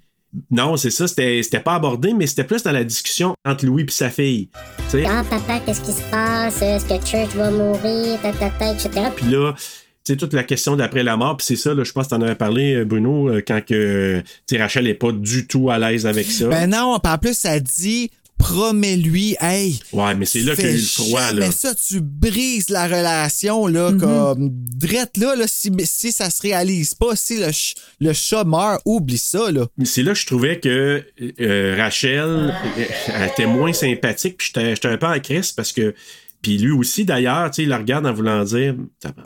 Non, 0.52 0.76
c'est 0.76 0.90
ça, 0.90 1.08
c'était 1.08 1.42
c'était 1.42 1.58
pas 1.58 1.74
abordé, 1.74 2.14
mais 2.14 2.28
c'était 2.28 2.44
plus 2.44 2.62
dans 2.62 2.70
la 2.70 2.84
discussion 2.84 3.34
entre 3.44 3.66
Louis 3.66 3.82
et 3.82 3.90
sa 3.90 4.10
fille. 4.10 4.48
Tu 4.90 4.98
sais, 5.00 5.04
Ah, 5.04 5.24
papa, 5.28 5.58
qu'est-ce 5.66 5.80
qui 5.80 5.90
se 5.90 6.02
passe? 6.08 6.62
Est-ce 6.62 6.84
que 6.84 7.04
Church 7.04 7.34
va 7.34 7.50
mourir? 7.50 8.20
Ta, 8.22 8.32
ta, 8.32 8.48
ta, 8.50 8.72
etc. 8.72 8.90
Puis 9.16 9.26
là, 9.28 9.54
tu 9.56 10.12
sais, 10.12 10.16
toute 10.16 10.32
la 10.32 10.44
question 10.44 10.76
d'après 10.76 11.02
la 11.02 11.16
mort, 11.16 11.36
puis 11.36 11.46
c'est 11.46 11.56
ça, 11.56 11.74
là, 11.74 11.82
je 11.82 11.90
pense 11.90 12.06
que 12.06 12.10
t'en 12.10 12.22
avais 12.22 12.36
parlé, 12.36 12.74
euh, 12.76 12.84
Bruno, 12.84 13.28
euh, 13.28 13.42
quand 13.44 13.60
que, 13.64 14.20
tu 14.46 14.54
sais, 14.54 14.62
Rachel 14.62 14.86
est 14.86 14.94
pas 14.94 15.10
du 15.10 15.48
tout 15.48 15.68
à 15.68 15.80
l'aise 15.80 16.06
avec 16.06 16.26
ça. 16.26 16.46
Ben 16.46 16.70
non, 16.70 17.00
puis 17.02 17.12
en 17.12 17.18
plus, 17.18 17.36
ça 17.36 17.58
dit 17.58 18.10
promets-lui, 18.41 19.36
hey. 19.41 19.78
Ouais, 19.93 20.14
mais 20.14 20.26
c'est 20.26 20.41
là 20.41 20.55
qu'il 20.57 20.64
y 20.64 20.68
a 20.68 20.72
eu 20.72 20.76
le 20.76 20.82
froid, 20.82 21.32
là. 21.32 21.51
ça, 21.53 21.74
tu 21.74 22.01
brises 22.01 22.68
la 22.70 22.86
relation, 22.86 23.66
là, 23.66 23.91
Mhm. 23.93 24.01
comme 24.01 24.51
drette 24.53 25.16
là, 25.16 25.36
là 25.36 25.45
si, 25.47 25.70
si 25.84 26.11
ça 26.12 26.30
se 26.30 26.43
réalise 26.43 26.95
pas, 26.95 27.14
si 27.16 27.36
le, 27.36 27.45
ch- 27.53 27.74
le 28.01 28.12
chat 28.12 28.45
meurt, 28.45 28.80
oublie 28.84 29.18
ça, 29.18 29.51
là. 29.51 29.66
Mais 29.76 29.84
c'est 29.84 30.03
là 30.03 30.12
que 30.12 30.18
je 30.18 30.26
trouvais 30.26 30.59
que 30.59 31.05
euh, 31.41 31.74
Rachel 31.78 32.55
euh, 32.78 32.84
elle 33.14 33.28
était 33.28 33.47
moins 33.47 33.72
sympathique, 33.72 34.38
puis 34.38 34.49
j'étais 34.55 34.74
j'étais 34.74 34.88
un 34.88 34.97
peu 34.99 35.07
en 35.07 35.20
crise 35.20 35.53
parce 35.53 35.72
que. 35.72 35.95
Puis 36.43 36.57
lui 36.57 36.70
aussi, 36.70 37.05
d'ailleurs, 37.05 37.51
tu 37.51 37.57
sais, 37.57 37.62
il 37.64 37.68
la 37.68 37.76
regarde 37.76 38.07
en 38.07 38.14
voulant 38.14 38.43
dire 38.45 38.74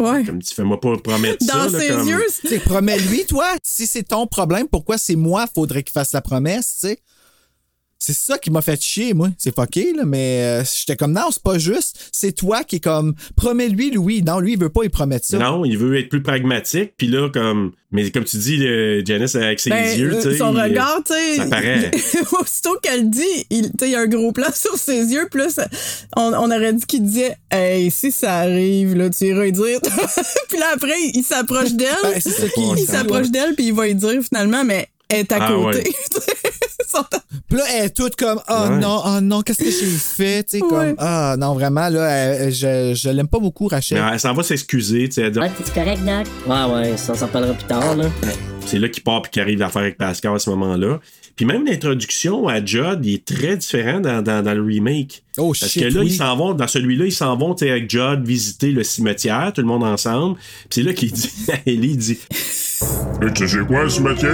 Ouais. 0.01 0.25
Comme 0.25 0.43
tu 0.43 0.53
fais-moi 0.53 0.81
pas 0.81 0.97
promettre 0.97 1.47
Dans 1.47 1.53
ça. 1.53 1.69
là, 1.71 1.79
ses 1.81 1.89
comme- 1.91 2.09
yeux, 2.09 2.25
Tu 2.49 2.59
promets-lui, 2.59 3.25
toi. 3.27 3.47
Si 3.63 3.87
c'est 3.87 4.03
ton 4.03 4.27
problème, 4.27 4.67
pourquoi 4.67 4.99
c'est 4.99 5.15
moi 5.15 5.47
faudrait 5.55 5.85
qu'il 5.85 5.93
fasse 5.93 6.11
la 6.13 6.21
promesse, 6.23 6.79
tu 6.81 6.89
sais? 6.89 6.99
C'est 8.07 8.13
ça 8.13 8.37
qui 8.37 8.51
m'a 8.51 8.61
fait 8.61 8.79
chier, 8.83 9.15
moi. 9.15 9.31
C'est 9.39 9.55
fucké, 9.55 9.95
là, 9.95 10.03
mais 10.05 10.41
euh, 10.43 10.63
j'étais 10.79 10.95
comme, 10.95 11.13
non, 11.13 11.29
c'est 11.31 11.43
pas 11.43 11.57
juste. 11.57 12.11
C'est 12.13 12.33
toi 12.33 12.63
qui 12.63 12.77
est 12.77 12.81
comme, 12.81 13.15
promets-lui, 13.35 13.93
Louis. 13.93 14.23
Non, 14.23 14.41
lui, 14.41 14.53
il 14.53 14.59
veut 14.61 14.69
pas, 14.69 14.83
il 14.85 14.91
promet 14.91 15.21
ça. 15.23 15.39
Non, 15.39 15.65
il 15.65 15.79
veut 15.79 15.99
être 15.99 16.11
plus 16.11 16.21
pragmatique, 16.23 16.93
puis 16.99 17.07
là, 17.07 17.31
comme. 17.31 17.73
Mais 17.93 18.11
comme 18.11 18.25
tu 18.25 18.37
dis, 18.37 18.57
le 18.59 19.03
Janice 19.07 19.37
avec 19.37 19.59
ses 19.61 19.71
Ben, 19.71 19.97
yeux, 19.99 20.13
euh, 20.15 20.21
tu 20.21 20.33
sais. 20.33 20.37
son 20.37 20.53
il- 20.55 20.61
regard, 20.63 21.01
tu 21.07 21.15
sais. 21.15 21.37
Ça 21.37 21.47
paraît. 21.47 21.91
Aussitôt 22.41 22.77
qu'elle 22.83 23.09
dit, 23.09 23.23
il 23.51 23.71
tu 23.71 23.71
sais, 23.79 23.87
il 23.89 23.93
y 23.93 23.95
a 23.95 24.01
un 24.01 24.07
gros 24.07 24.33
plan 24.33 24.49
sur 24.55 24.77
ses 24.77 25.13
yeux, 25.13 25.27
puis 25.31 25.41
là, 25.41 25.49
ça- 25.49 25.69
on, 26.17 26.33
on 26.35 26.51
aurait 26.51 26.73
dit 26.75 26.85
qu'il 26.85 27.05
disait 27.05 27.37
Hey, 27.51 27.91
si 27.91 28.13
ça 28.13 28.35
arrive, 28.39 28.95
là, 28.97 29.09
tu 29.11 29.25
iras 29.27 29.45
lui 29.45 29.53
dire. 29.53 29.81
puis 30.49 30.59
là, 30.59 30.67
après, 30.75 30.93
il 31.15 31.23
s'approche 31.23 31.73
d'elle. 31.73 31.89
Ben, 32.03 32.21
c'est 32.21 32.31
ça 32.31 32.49
qu'il 32.49 32.65
il 32.79 32.85
s'approche 32.87 33.31
d'elle, 33.31 33.55
puis 33.55 33.67
il 33.69 33.73
va 33.73 33.87
lui 33.87 33.95
dire 33.95 34.21
finalement, 34.29 34.65
mais 34.65 34.89
est 35.11 35.31
à 35.33 35.39
Ah, 35.41 35.49
côté. 35.49 35.79
ouais. 35.85 35.93
Puis 37.49 37.59
là, 37.59 37.65
elle 37.75 37.85
est 37.87 37.91
toute 37.97 38.15
comme, 38.17 38.41
oh 38.49 38.53
Ouais. 38.53 38.79
non, 38.79 39.03
oh 39.05 39.21
non, 39.21 39.43
qu'est-ce 39.43 39.59
que 39.59 39.71
j'ai 39.71 39.87
fait? 39.87 40.45
Tu 40.45 40.51
sais, 40.59 40.61
comme, 40.61 40.79
Ouais. 40.79 40.95
ah 40.99 41.35
non, 41.39 41.55
vraiment, 41.55 41.89
là, 41.89 42.09
elle- 42.09 42.53
je, 42.53 42.95
je 42.95 43.09
l'aime 43.11 43.29
pas 43.29 43.39
beaucoup, 43.41 43.67
Rachel. 43.69 44.01
Mais 44.01 44.13
elle 44.13 44.21
s'en 44.21 44.33
va 44.33 44.43
s'excuser, 44.43 45.09
tu 45.09 45.15
sais. 45.17 45.23
elle 45.23 45.33
dit- 45.33 45.39
Ouais, 45.41 45.51
t'es 45.51 45.71
correct, 45.73 46.01
Doc? 46.05 46.27
Ouais, 46.47 46.75
ouais, 46.91 46.97
ça, 46.97 47.15
parlera 47.27 47.53
plus 47.55 47.65
tard, 47.67 47.97
là. 47.97 48.07
C'est 48.67 48.79
là 48.79 48.89
qu'il 48.89 49.03
part 49.03 49.23
puis 49.23 49.31
qu'il 49.33 49.43
arrive 49.43 49.59
l'affaire 49.59 49.83
avec 49.83 49.99
Pascal 49.99 50.35
à 50.35 50.39
ce 50.39 50.49
moment-là. 50.51 51.01
Puis 51.37 51.45
même 51.47 51.67
l'introduction 51.67 52.47
à 52.47 52.65
Judd, 52.65 53.05
il 53.05 53.15
est 53.15 53.25
très 53.25 53.57
différent 53.57 54.01
dans, 54.01 54.23
dans, 54.23 54.43
dans 54.43 54.55
le 54.55 54.63
remake. 54.63 55.25
Oh 55.37 55.53
Parce 55.59 55.73
shit, 55.73 55.83
que 55.83 55.89
là, 55.89 56.01
oui. 56.01 56.07
ils 56.07 56.15
s'en 56.17 56.37
vont, 56.37 56.55
dans 56.55 56.69
celui-là, 56.69 57.07
ils 57.07 57.13
s'en 57.13 57.37
vont 57.37 57.55
tu 57.55 57.65
sais, 57.65 57.71
avec 57.71 57.91
Judd 57.91 58.25
visiter 58.25 58.71
le 58.71 58.85
cimetière, 58.85 59.53
tout 59.53 59.61
le 59.61 59.67
monde 59.67 59.83
ensemble. 59.83 60.37
Puis 60.37 60.69
c'est 60.71 60.83
là 60.83 60.93
qu'il 60.93 61.11
dit 61.13 61.31
à 61.53 61.57
Ellie, 61.67 61.91
il 61.91 61.97
dit 61.99 62.19
tu 63.35 63.49
sais 63.49 63.59
quoi, 63.67 63.89
ce 63.89 64.01
métier? 64.01 64.29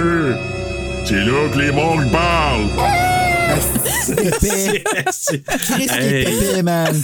C'est 1.05 1.25
là 1.25 1.49
que 1.53 1.59
les 1.59 1.71
morts 1.71 2.01
parlent. 2.11 3.20
Qu'est-ce 4.11 5.27
qui 5.27 5.83
est 5.85 6.21
épais, 6.21 6.63
man? 6.63 7.01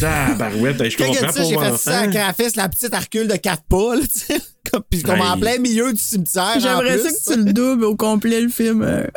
Tabarouette, 0.00 0.90
je 0.90 0.96
comprends 0.96 1.32
ça, 1.32 1.42
j'ai 1.44 1.54
pour 1.54 1.64
fait 1.64 1.76
ça 1.78 1.98
à. 2.00 2.06
Graphis, 2.06 2.52
la 2.56 2.68
petite 2.68 2.94
recule 2.94 3.28
de 3.28 3.36
quatre 3.36 3.62
pas, 3.68 3.94
là, 3.96 4.02
tu 4.02 4.18
sais. 4.34 4.40
Comme- 4.70 4.82
Puis 4.90 5.02
comme 5.02 5.20
en 5.22 5.38
plein 5.38 5.58
milieu 5.58 5.92
du 5.92 5.98
cimetière. 6.00 6.56
en 6.56 6.60
J'aimerais 6.60 6.98
plus. 6.98 7.10
ça 7.10 7.32
que 7.32 7.32
tu 7.32 7.38
le 7.44 7.52
doubles 7.54 7.84
au 7.84 7.96
complet, 7.96 8.40
le 8.42 8.50
film. 8.50 8.82
euh. 8.82 9.06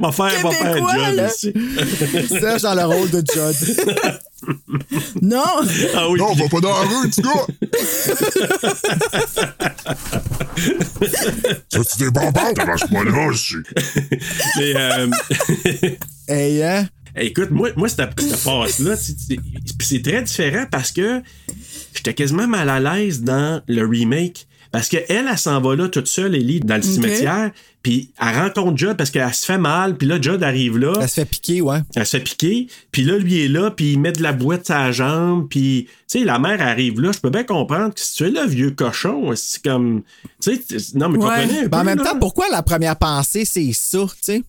Va 0.00 0.12
faire, 0.12 0.30
va 0.42 0.50
faire 0.50 0.76
Judd 0.76 1.20
aussi. 1.26 1.52
Ça, 2.40 2.58
dans 2.58 2.74
le 2.74 2.84
rôle 2.84 3.10
de 3.10 3.18
Judd. 3.32 3.56
Non! 5.22 5.44
Ah 5.94 6.08
oui. 6.08 6.18
Non, 6.18 6.34
va 6.34 6.48
pas 6.48 6.60
dans 6.60 6.70
la 6.70 6.88
rue, 6.88 7.08
petit 7.08 7.22
gars! 7.22 7.46
Ça, 11.68 11.80
c'est 11.84 11.98
des 12.04 12.10
bonbons, 12.10 12.54
ça 12.56 12.64
marche 12.64 12.88
pas 12.90 13.04
là, 13.04 13.26
aussi. 13.26 13.56
Mais, 14.56 14.72
euh, 14.76 15.08
Hey, 16.28 16.62
hein? 16.62 16.88
Écoute, 17.16 17.50
moi, 17.50 17.70
moi 17.76 17.88
cette, 17.88 18.20
cette 18.20 18.44
passe-là, 18.44 18.94
c'est 18.96 20.02
très 20.02 20.22
différent 20.22 20.64
parce 20.70 20.92
que 20.92 21.22
j'étais 21.94 22.14
quasiment 22.14 22.46
mal 22.46 22.68
à 22.68 22.78
l'aise 22.78 23.22
dans 23.22 23.60
le 23.66 23.84
remake. 23.84 24.46
Parce 24.72 24.88
qu'elle, 24.88 25.04
elle, 25.08 25.26
elle 25.30 25.38
s'en 25.38 25.60
va 25.60 25.74
là 25.74 25.88
toute 25.88 26.06
seule, 26.06 26.34
Ellie, 26.36 26.60
dans 26.60 26.76
le 26.76 26.82
cimetière, 26.82 27.50
puis 27.82 28.10
elle 28.20 28.38
rencontre 28.38 28.78
Judd 28.78 28.96
parce 28.96 29.10
qu'elle 29.10 29.34
se 29.34 29.44
fait 29.44 29.58
mal, 29.58 29.96
puis 29.96 30.06
là, 30.06 30.20
Judd 30.20 30.42
arrive 30.44 30.78
là. 30.78 30.92
Elle 31.00 31.08
se 31.08 31.14
fait 31.14 31.24
piquer, 31.24 31.60
ouais. 31.60 31.78
Elle 31.96 32.06
se 32.06 32.16
fait 32.18 32.22
piquer, 32.22 32.66
puis 32.92 33.02
là, 33.02 33.18
lui 33.18 33.44
est 33.44 33.48
là, 33.48 33.72
puis 33.72 33.92
il 33.94 33.98
met 34.00 34.12
de 34.12 34.22
la 34.22 34.32
boîte 34.32 34.66
sur 34.66 34.76
la 34.76 34.92
jambe, 34.92 35.48
puis, 35.50 35.86
tu 36.08 36.18
sais, 36.20 36.24
la 36.24 36.38
mère 36.38 36.62
arrive 36.62 37.00
là. 37.00 37.10
Je 37.12 37.18
peux 37.18 37.30
bien 37.30 37.42
comprendre 37.44 37.92
que 37.94 38.00
si 38.00 38.14
tu 38.14 38.24
es 38.26 38.30
là, 38.30 38.46
vieux 38.46 38.70
cochon, 38.70 39.32
c'est 39.34 39.62
comme. 39.62 40.02
Tu 40.40 40.54
sais, 40.54 40.78
non, 40.94 41.08
mais 41.08 41.18
Ouais. 41.18 41.24
comprenez 41.24 41.58
un 41.58 41.62
Ben, 41.62 41.68
peu, 41.70 41.76
en 41.78 41.84
même 41.84 41.98
là. 41.98 42.04
temps, 42.04 42.18
pourquoi 42.20 42.46
la 42.50 42.62
première 42.62 42.96
pensée, 42.96 43.44
c'est 43.44 43.72
ça, 43.72 43.98
tu 44.06 44.14
sais? 44.20 44.42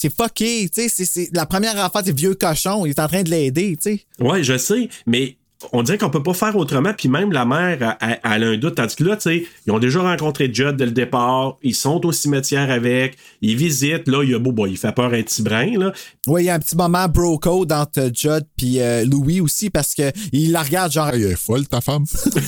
C'est 0.00 0.14
fucké, 0.14 0.68
tu 0.72 0.82
sais. 0.82 0.88
c'est- 0.88 1.04
c'est- 1.04 1.30
La 1.34 1.44
première 1.46 1.76
affaire, 1.82 2.02
c'est 2.04 2.16
vieux 2.16 2.34
cochon. 2.34 2.86
Il 2.86 2.90
est 2.90 3.00
en 3.00 3.08
train 3.08 3.22
de 3.24 3.30
l'aider, 3.30 3.76
tu 3.82 3.94
sais. 3.96 4.00
Ouais, 4.20 4.44
je 4.44 4.56
sais, 4.56 4.88
mais 5.06 5.36
on 5.72 5.82
dirait 5.82 5.98
qu'on 5.98 6.10
peut 6.10 6.22
pas 6.22 6.34
faire 6.34 6.56
autrement, 6.56 6.92
puis 6.96 7.08
même 7.08 7.32
la 7.32 7.44
mère, 7.44 7.96
elle, 8.00 8.20
elle 8.22 8.44
a 8.44 8.46
un 8.46 8.56
doute. 8.56 8.76
Tandis 8.76 8.96
que 8.96 9.04
là, 9.04 9.16
tu 9.16 9.22
sais, 9.22 9.46
ils 9.66 9.72
ont 9.72 9.78
déjà 9.78 10.00
rencontré 10.00 10.50
Judd 10.52 10.76
dès 10.76 10.86
le 10.86 10.92
départ, 10.92 11.58
ils 11.62 11.74
sont 11.74 12.04
au 12.06 12.12
cimetière 12.12 12.70
avec, 12.70 13.16
ils 13.42 13.56
visitent, 13.56 14.08
là, 14.08 14.22
il 14.22 14.30
y 14.30 14.34
a 14.34 14.38
beau, 14.38 14.52
bon, 14.52 14.66
il 14.66 14.76
fait 14.76 14.92
peur 14.92 15.12
un 15.12 15.22
petit 15.22 15.42
brin, 15.42 15.76
là. 15.78 15.92
Ouais, 16.26 16.42
il 16.42 16.46
y 16.46 16.50
a 16.50 16.54
un 16.54 16.58
petit 16.58 16.76
moment 16.76 17.08
bro 17.08 17.38
code 17.38 17.72
entre 17.72 18.10
Judd 18.12 18.44
puis 18.56 18.80
euh, 18.80 19.04
Louis 19.04 19.40
aussi 19.40 19.70
parce 19.70 19.94
que 19.94 20.12
il 20.32 20.52
la 20.52 20.62
regarde 20.62 20.92
genre. 20.92 21.08
Elle 21.08 21.22
est 21.22 21.36
folle, 21.36 21.66
ta 21.66 21.80
femme. 21.80 22.04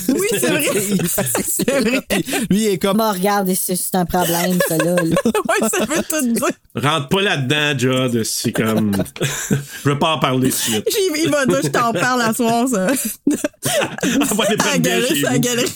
Oui, 0.09 0.27
c'est 0.29 0.47
vrai. 0.47 0.63
c'est 1.47 1.71
vrai. 1.71 2.01
Lui, 2.49 2.61
il 2.61 2.67
est 2.67 2.77
comme. 2.77 2.97
Bon, 2.97 3.11
regarde, 3.11 3.51
c'est 3.55 3.75
c'est 3.75 3.95
un 3.95 4.05
problème, 4.05 4.59
ça, 4.67 4.77
là. 4.77 4.95
là. 4.95 5.01
ouais, 5.03 5.69
ça 5.69 5.85
veut 5.85 6.03
tout 6.07 6.33
dire. 6.33 6.47
Rentre 6.75 7.09
pas 7.09 7.21
là-dedans, 7.21 7.77
Judd, 7.77 8.23
c'est 8.23 8.51
comme. 8.51 8.91
je 9.49 9.89
veux 9.89 9.97
pas 9.97 10.15
en 10.15 10.19
parler 10.19 10.51
suite. 10.51 10.87
Il 10.87 11.23
il 11.23 11.29
va 11.29 11.45
dire, 11.45 11.61
je 11.63 11.69
t'en 11.69 11.91
parle 11.91 12.21
à 12.21 12.33
soir, 12.33 12.67
ça. 12.67 12.87
À 13.65 14.25
prendre 14.25 14.55
bien 14.57 14.77
galerie, 14.77 15.21
la 15.21 15.37
galerie, 15.39 15.71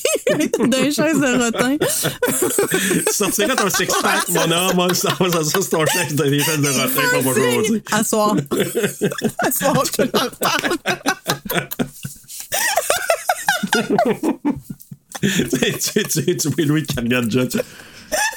dans 0.59 0.77
les 0.81 0.91
chaises 0.91 1.19
de 1.19 1.43
rotin. 1.43 1.77
Tu 1.79 3.13
sortirais 3.13 3.55
ton 3.55 3.69
six-pack, 3.69 4.27
mon 4.29 4.51
homme, 4.51 4.93
ça, 4.93 5.15
ça, 5.17 5.43
ça, 5.43 5.59
c'est 5.61 5.69
ton 5.69 5.85
chef 5.85 6.13
de 6.15 6.23
de 6.61 6.67
rotin 6.69 7.07
va 7.21 7.33
jaser. 7.33 7.83
À 7.91 8.03
soir. 8.03 8.35
À 9.39 9.51
soir, 9.51 9.83
je 9.85 9.91
te 9.91 10.07
tu 15.21 16.03
tu 16.03 16.37
tu 16.37 16.47
vois 16.49 16.65
Louis 16.65 16.83
Judd. 17.29 17.49
tu- 17.49 17.59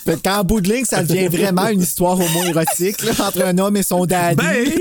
Fait 0.05 0.23
qu'en 0.23 0.43
bout 0.45 0.61
de 0.61 0.73
ligne, 0.73 0.85
ça 0.85 1.03
devient 1.03 1.29
vraiment 1.29 1.69
une 1.69 1.83
histoire 1.83 2.19
homo-érotique 2.19 3.03
là, 3.05 3.13
entre 3.27 3.43
un 3.45 3.59
homme 3.59 3.77
et 3.77 3.83
son 3.83 4.07
daddy. 4.07 4.37
Ben, 4.37 4.73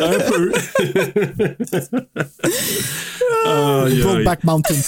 un 0.00 0.18
peu. 0.30 0.52
Brokeback 4.02 4.44
Mountain 4.44 4.74
2. 4.74 4.80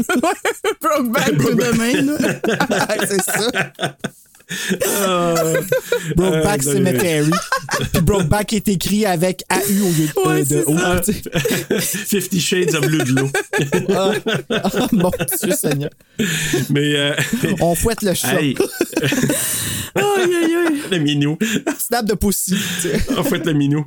Brokeback 0.80 1.38
to 1.38 1.54
the 1.54 1.76
main. 1.76 2.02
là. 2.02 2.16
c'est 3.08 3.22
ça. 3.22 3.50
Ah. 4.86 5.34
Brokeback 6.16 6.66
Euh, 6.66 6.72
Cemetery. 6.72 7.30
Puis 7.92 8.02
Brokeback 8.02 8.52
est 8.54 8.68
écrit 8.68 9.04
avec 9.06 9.44
AU 9.50 9.56
au 9.56 9.88
lieu 9.92 10.06
de, 10.06 10.28
Ouais, 10.28 10.40
de 10.42 10.46
c'est 10.46 10.64
O. 10.66 10.76
sais. 10.78 11.80
Fifty 11.80 12.40
Shades 12.40 12.74
of 12.74 12.86
Blue 12.86 12.98
de 13.04 13.12
l'eau. 13.20 13.30
Ah, 13.94 14.12
ah, 14.50 14.88
mon 14.92 15.10
Dieu 15.42 15.52
Seigneur. 15.52 15.90
Mais. 16.70 16.96
euh, 16.96 17.14
On 17.60 17.74
fouette 17.74 18.02
le 18.02 18.14
chat. 18.14 18.28
Aïe, 18.38 18.54
aïe, 19.94 20.54
aïe. 20.54 20.80
le 20.90 20.98
minou. 20.98 21.38
Snap 21.78 22.04
de 22.06 22.14
sais. 22.32 22.56
En 23.16 23.24
fait, 23.24 23.44
le 23.44 23.52
minou. 23.52 23.84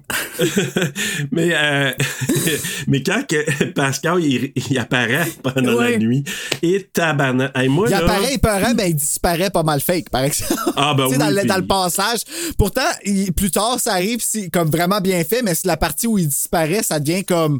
mais, 1.31 1.49
euh, 1.53 1.91
mais 2.87 3.03
quand 3.03 3.25
que 3.27 3.65
Pascal 3.71 4.23
il, 4.23 4.51
il 4.55 4.77
apparaît 4.79 5.27
pendant 5.43 5.71
Ouais. 5.75 5.91
la 5.93 5.97
nuit, 5.97 6.23
et 6.61 6.87
tabarnak. 6.93 7.51
Hey, 7.57 7.69
moi, 7.69 7.87
Il 7.87 7.91
là, 7.91 7.99
apparaît 7.99 8.33
épeurant, 8.33 8.73
mais 8.75 8.89
il 8.89 8.95
disparaît 8.95 9.49
pas 9.49 9.63
mal 9.63 9.79
fake, 9.81 10.09
par 10.09 10.23
exemple. 10.23 10.50
Ah, 10.75 10.93
ben 10.95 11.05
oui, 11.09 11.17
dans, 11.17 11.29
le, 11.29 11.37
puis- 11.39 11.47
dans 11.47 11.57
le 11.57 11.67
passage. 11.67 12.19
Pourtant, 12.57 12.81
il- 13.05 13.31
plus 13.33 13.51
tard, 13.51 13.79
ça 13.79 13.93
arrive 13.93 14.19
c'est 14.21 14.49
comme 14.49 14.69
vraiment 14.69 15.01
bien 15.01 15.23
fait, 15.23 15.41
mais 15.41 15.55
c'est 15.55 15.67
la 15.67 15.77
partie 15.77 16.07
où 16.07 16.17
il 16.17 16.27
disparaît, 16.27 16.83
ça 16.83 16.99
devient 16.99 17.23
comme 17.23 17.59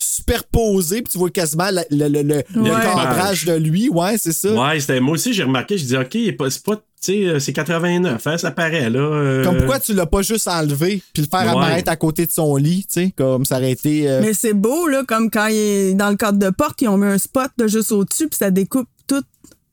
superposé, 0.00 1.02
puis 1.02 1.12
tu 1.12 1.18
vois 1.18 1.30
quasiment 1.30 1.70
le, 1.70 1.82
le, 1.90 2.08
le, 2.08 2.22
le- 2.22 2.42
cadrage 2.70 3.44
de 3.44 3.54
lui. 3.54 3.88
Ouais, 3.88 4.16
c'est 4.18 4.32
ça. 4.32 4.52
Ouais, 4.52 4.78
c'était, 4.80 5.00
moi 5.00 5.14
aussi, 5.14 5.32
j'ai 5.32 5.42
remarqué, 5.42 5.76
je 5.78 5.84
dis, 5.84 5.96
OK, 5.96 6.14
il 6.14 6.28
est 6.28 6.32
pas- 6.32 6.50
c'est 6.50 6.62
pas, 6.64 6.76
tu 6.76 6.82
sais, 7.00 7.24
euh, 7.26 7.38
c'est 7.40 7.52
89, 7.52 8.26
hein, 8.26 8.38
ça 8.38 8.50
paraît, 8.50 8.90
là. 8.90 8.98
euh, 9.00 9.44
Comme 9.44 9.56
pourquoi 9.58 9.80
tu 9.80 9.94
l'as 9.94 10.06
pas 10.06 10.22
juste 10.22 10.46
enlevé, 10.48 11.02
puis 11.12 11.22
le 11.24 11.28
faire 11.28 11.42
Ouais. 11.54 11.62
apparaître 11.62 11.90
à 11.90 11.96
côté 11.96 12.26
de 12.26 12.30
son 12.32 12.56
lit, 12.56 12.86
tu 12.92 13.00
sais, 13.06 13.14
comme 13.16 13.44
ça 13.44 13.56
aurait 13.58 13.72
été. 13.72 14.08
euh, 14.08 14.20
Mais 14.22 14.34
c'est 14.34 14.54
beau, 14.54 14.86
là, 14.86 15.02
comme 15.06 15.30
quand 15.30 15.46
il 15.48 15.56
est 15.56 15.94
dans 15.94 16.10
le 16.10 16.16
cadre 16.16 16.38
de 16.38 16.50
porte, 16.50 16.80
ils 16.82 16.88
ont 16.88 16.96
mis 16.96 17.06
un 17.06 17.18
spot 17.18 17.50
de 17.58 17.66
juste 17.66 17.92
au-dessus, 17.92 18.28
puis 18.28 18.38
ça 18.38 18.50
découpe 18.50 18.88
tout. 19.06 19.22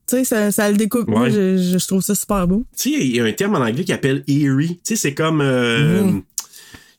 Tu 0.08 0.18
sais, 0.18 0.24
ça, 0.24 0.52
ça 0.52 0.70
le 0.70 0.78
découpe. 0.78 1.08
Moi, 1.08 1.30
je, 1.30 1.58
je 1.58 1.88
trouve 1.88 2.02
ça 2.02 2.14
super 2.14 2.48
beau. 2.48 2.64
Tu 2.78 2.92
sais, 2.92 3.00
il 3.08 3.16
y 3.16 3.20
a 3.20 3.24
un 3.24 3.32
terme 3.34 3.56
en 3.56 3.60
anglais 3.60 3.84
qui 3.84 3.94
appelle 3.94 4.24
eerie. 4.28 4.76
Tu 4.76 4.80
sais, 4.84 4.96
c'est 4.96 5.14
comme. 5.16 5.42
euh. 5.42 6.12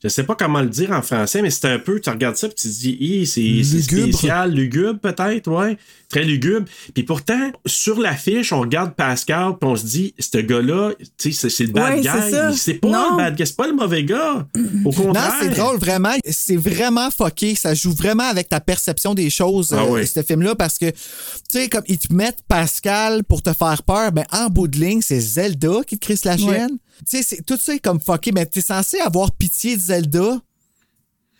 Je 0.03 0.09
sais 0.09 0.23
pas 0.25 0.35
comment 0.35 0.61
le 0.61 0.69
dire 0.69 0.91
en 0.93 1.03
français, 1.03 1.43
mais 1.43 1.51
c'est 1.51 1.67
un 1.69 1.79
peu, 1.79 2.01
tu 2.01 2.11
regardes 2.11 2.37
ça 2.37 2.49
puis 2.49 2.57
tu 2.57 2.69
te 2.69 2.73
dis, 2.73 3.27
c'est 3.27 3.83
spécial, 3.83 4.53
lugubre 4.53 4.99
peut-être, 5.01 5.51
ouais, 5.51 5.77
très 6.09 6.23
lugubre. 6.25 6.67
Puis 6.95 7.03
pourtant, 7.03 7.51
sur 7.67 7.99
l'affiche, 8.01 8.53
on 8.53 8.61
regarde 8.61 8.95
Pascal 8.95 9.55
puis 9.61 9.69
on 9.69 9.77
se 9.77 9.85
dit, 9.87 10.15
ce 10.19 10.39
gars-là, 10.39 10.93
tu 11.19 11.33
sais, 11.33 11.49
c'est- 11.49 11.65
le 11.65 11.73
bad 11.73 11.95
Ouais, 11.95 12.01
guy. 12.03 12.57
C'est 12.59 12.75
pas 12.75 12.89
Non. 12.89 13.11
le 13.13 13.17
bad 13.17 13.37
guy, 13.37 13.47
c'est 13.47 13.57
pas 13.57 13.67
le 13.67 13.75
mauvais 13.75 14.05
gars. 14.05 14.47
Au 14.55 14.59
Non, 14.91 14.93
contraire. 14.93 15.35
c'est 15.41 15.49
drôle, 15.51 15.79
vraiment. 15.79 16.13
C'est 16.31 16.57
vraiment 16.57 17.11
fucké. 17.11 17.55
Ça 17.55 17.75
joue 17.75 17.93
vraiment 17.93 18.25
avec 18.29 18.49
ta 18.49 18.61
perception 18.61 19.15
des 19.15 19.31
choses, 19.31 19.73
Ah 19.73 19.83
euh, 19.83 19.89
oui. 19.91 20.07
ce 20.07 20.23
film-là, 20.23 20.55
parce 20.55 20.79
que, 20.79 20.91
tu 20.91 20.97
sais, 21.49 21.69
comme 21.69 21.83
ils 21.89 21.99
te 21.99 22.13
mettent 22.13 22.43
Pascal 22.49 23.25
pour 23.25 23.43
te 23.43 23.53
faire 23.53 23.83
peur, 23.83 24.13
ben, 24.13 24.25
en 24.33 24.49
bout 24.49 24.69
de 24.69 24.79
ligne, 24.79 25.01
c'est 25.03 25.21
Zelda 25.21 25.81
qui 25.87 25.99
te 25.99 26.05
crisse 26.05 26.25
la 26.25 26.37
Ouais. 26.37 26.67
Tu 27.01 27.19
sais, 27.19 27.23
c'est- 27.23 27.43
tout 27.47 27.59
ça 27.61 27.75
est 27.75 27.79
comme 27.79 28.01
fucké, 28.01 28.33
mais 28.33 28.47
t'es 28.47 28.61
censé 28.61 28.99
avoir 29.01 29.33
pitié 29.33 29.77
de 29.77 29.81
Zelda, 29.81 30.39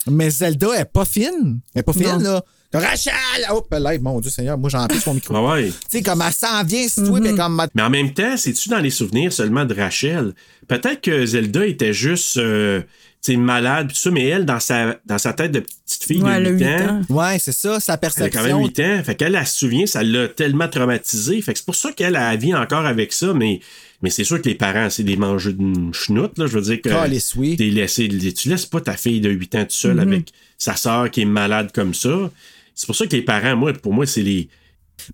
mais 0.09 0.31
Zelda 0.31 0.69
est 0.79 0.85
pas 0.85 1.05
fine. 1.05 1.61
Elle 1.75 1.81
est 1.81 1.83
pas 1.83 1.93
fine, 1.93 2.19
Non. 2.19 2.19
là. 2.19 2.45
Rachel! 2.75 3.15
Oh, 3.53 3.65
là, 3.71 3.99
mon 4.01 4.21
Dieu 4.21 4.31
Seigneur, 4.31 4.59
moi, 4.59 4.69
j'en 4.69 4.87
mon 5.07 5.15
micro. 5.15 5.35
Ah 5.35 5.43
ouais. 5.55 5.69
Tu 5.69 5.75
sais, 5.99 6.03
comme 6.03 6.23
elle 6.27 6.33
s'en 6.33 6.63
vient, 6.63 6.87
si 6.87 7.03
toi, 7.03 7.21
puis 7.21 7.35
comme. 7.35 7.63
Mais 7.75 7.83
en 7.83 7.89
même 7.91 8.13
temps, 8.13 8.37
c'est-tu 8.37 8.69
dans 8.69 8.81
les 8.81 8.91
souvenirs 8.91 9.33
seulement 9.33 9.65
de 9.65 9.73
Rachel? 9.75 10.35
Peut-être 10.69 11.01
que 11.01 11.25
Zelda 11.25 11.65
était 11.67 11.95
juste 11.95 12.37
euh, 12.37 12.83
tu 13.23 13.37
malade, 13.39 13.89
pis 13.89 13.95
tout 13.95 14.01
ça, 14.01 14.11
mais 14.11 14.27
elle, 14.27 14.45
dans 14.45 14.61
sa, 14.61 14.99
dans 15.07 15.17
sa 15.19 15.33
tête 15.33 15.53
de 15.53 15.61
petite 15.61 16.05
fille 16.05 16.23
Ouais, 16.23 16.35
elle 16.37 16.45
de 16.45 16.49
a 16.49 16.53
8 16.53 16.59
huit 16.59 16.67
ans, 16.83 16.89
ans. 16.91 17.03
Ouais, 17.09 17.39
c'est 17.39 17.53
ça, 17.53 17.81
sa 17.81 17.93
elle 17.93 17.95
a 17.95 17.99
perception. 17.99 18.41
quand 18.43 18.47
même 18.47 18.59
8 18.59 18.81
ans. 18.81 19.03
Fait 19.05 19.15
qu'elle, 19.15 19.35
elle 19.35 19.47
se 19.47 19.59
souvient, 19.59 19.87
ça 19.87 20.03
l'a 20.03 20.29
tellement 20.29 20.69
traumatisée. 20.69 21.41
Fait 21.41 21.53
que 21.55 21.59
c'est 21.59 21.65
pour 21.67 21.75
ça 21.77 21.93
qu'elle 21.93 22.17
a 22.17 22.37
vit 22.37 22.55
encore 22.55 22.85
avec 22.85 23.13
ça, 23.13 23.33
mais, 23.33 23.61
mais 24.03 24.11
c'est 24.11 24.25
sûr 24.25 24.41
que 24.41 24.49
les 24.49 24.55
parents, 24.55 24.91
c'est 24.91 25.05
des 25.05 25.17
mangeux 25.17 25.53
de 25.53 25.93
chenoute, 25.93 26.39
là. 26.39 26.47
Je 26.47 26.53
veux 26.53 26.63
dire 26.63 26.81
que. 26.81 26.89
Calisse, 26.89 27.35
oui. 27.35 27.57
t'es 27.57 27.71
laissé, 27.71 28.09
tu 28.09 28.49
laisses 28.49 28.67
pas 28.67 28.81
ta 28.81 28.97
fille 28.97 29.21
de 29.21 29.31
8 29.31 29.55
ans 29.55 29.63
toute 29.63 29.73
seule 29.73 30.01
avec 30.01 30.33
sa 30.59 30.77
sœur 30.77 31.11
qui 31.11 31.23
est 31.23 31.27
malade 31.27 31.71
comme 31.73 31.95
ça. 31.95 32.31
C'est 32.75 32.87
pour 32.87 32.95
ça 32.95 33.07
que 33.07 33.17
les 33.17 33.23
parents, 33.23 33.57
moi, 33.57 33.73
pour 33.73 33.93
moi, 33.95 34.07
c'est 34.07 34.23
les. 34.23 34.49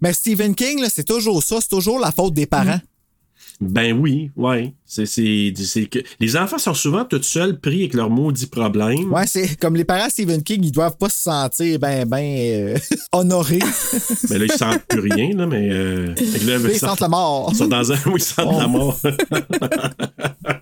Mais 0.01 0.13
Stephen 0.13 0.55
King, 0.55 0.85
c'est 0.89 1.07
toujours 1.07 1.43
ça, 1.43 1.61
c'est 1.61 1.69
toujours 1.69 1.99
la 1.99 2.13
faute 2.13 2.35
des 2.35 2.47
parents. 2.47 2.81
Ben 3.63 3.99
oui, 3.99 4.31
ouais. 4.37 4.75
C'est, 4.85 5.07
c'est, 5.07 5.53
c'est 5.57 5.87
que 5.87 6.01
les 6.21 6.37
enfants 6.37 6.59
sont 6.59 6.75
souvent 6.75 7.05
tout 7.05 7.23
seuls 7.23 7.59
pris 7.61 7.81
avec 7.81 7.95
leurs 7.95 8.11
maudits 8.11 8.47
problèmes. 8.47 9.13
Ouais, 9.13 9.27
c'est 9.27 9.57
comme 9.59 9.77
les 9.77 9.85
parents 9.85 10.11
Stephen 10.11 10.43
King, 10.43 10.65
ils 10.65 10.73
doivent 10.73 10.97
pas 10.97 11.09
se 11.09 11.19
sentir 11.19 11.79
ben, 11.79 12.05
ben 12.07 12.19
euh, 12.23 12.79
honorés. 13.13 13.61
Mais 14.31 14.39
là, 14.39 14.45
ils 14.45 14.53
sentent 14.53 14.85
plus 14.89 15.01
rien, 15.01 15.31
là, 15.37 15.47
mais. 15.47 15.69
Euh, 15.71 16.15
là, 16.45 16.59
Ils 16.71 16.79
sentent 16.79 17.01
la 17.01 17.09
mort. 17.09 17.51
Ils 17.53 17.57
sont 17.57 17.69
dans 17.69 17.93
un. 17.93 17.97
Oui, 18.07 18.15
ils 18.17 18.23
sentent 18.23 18.59
la 18.59 18.67
mort. 18.67 18.99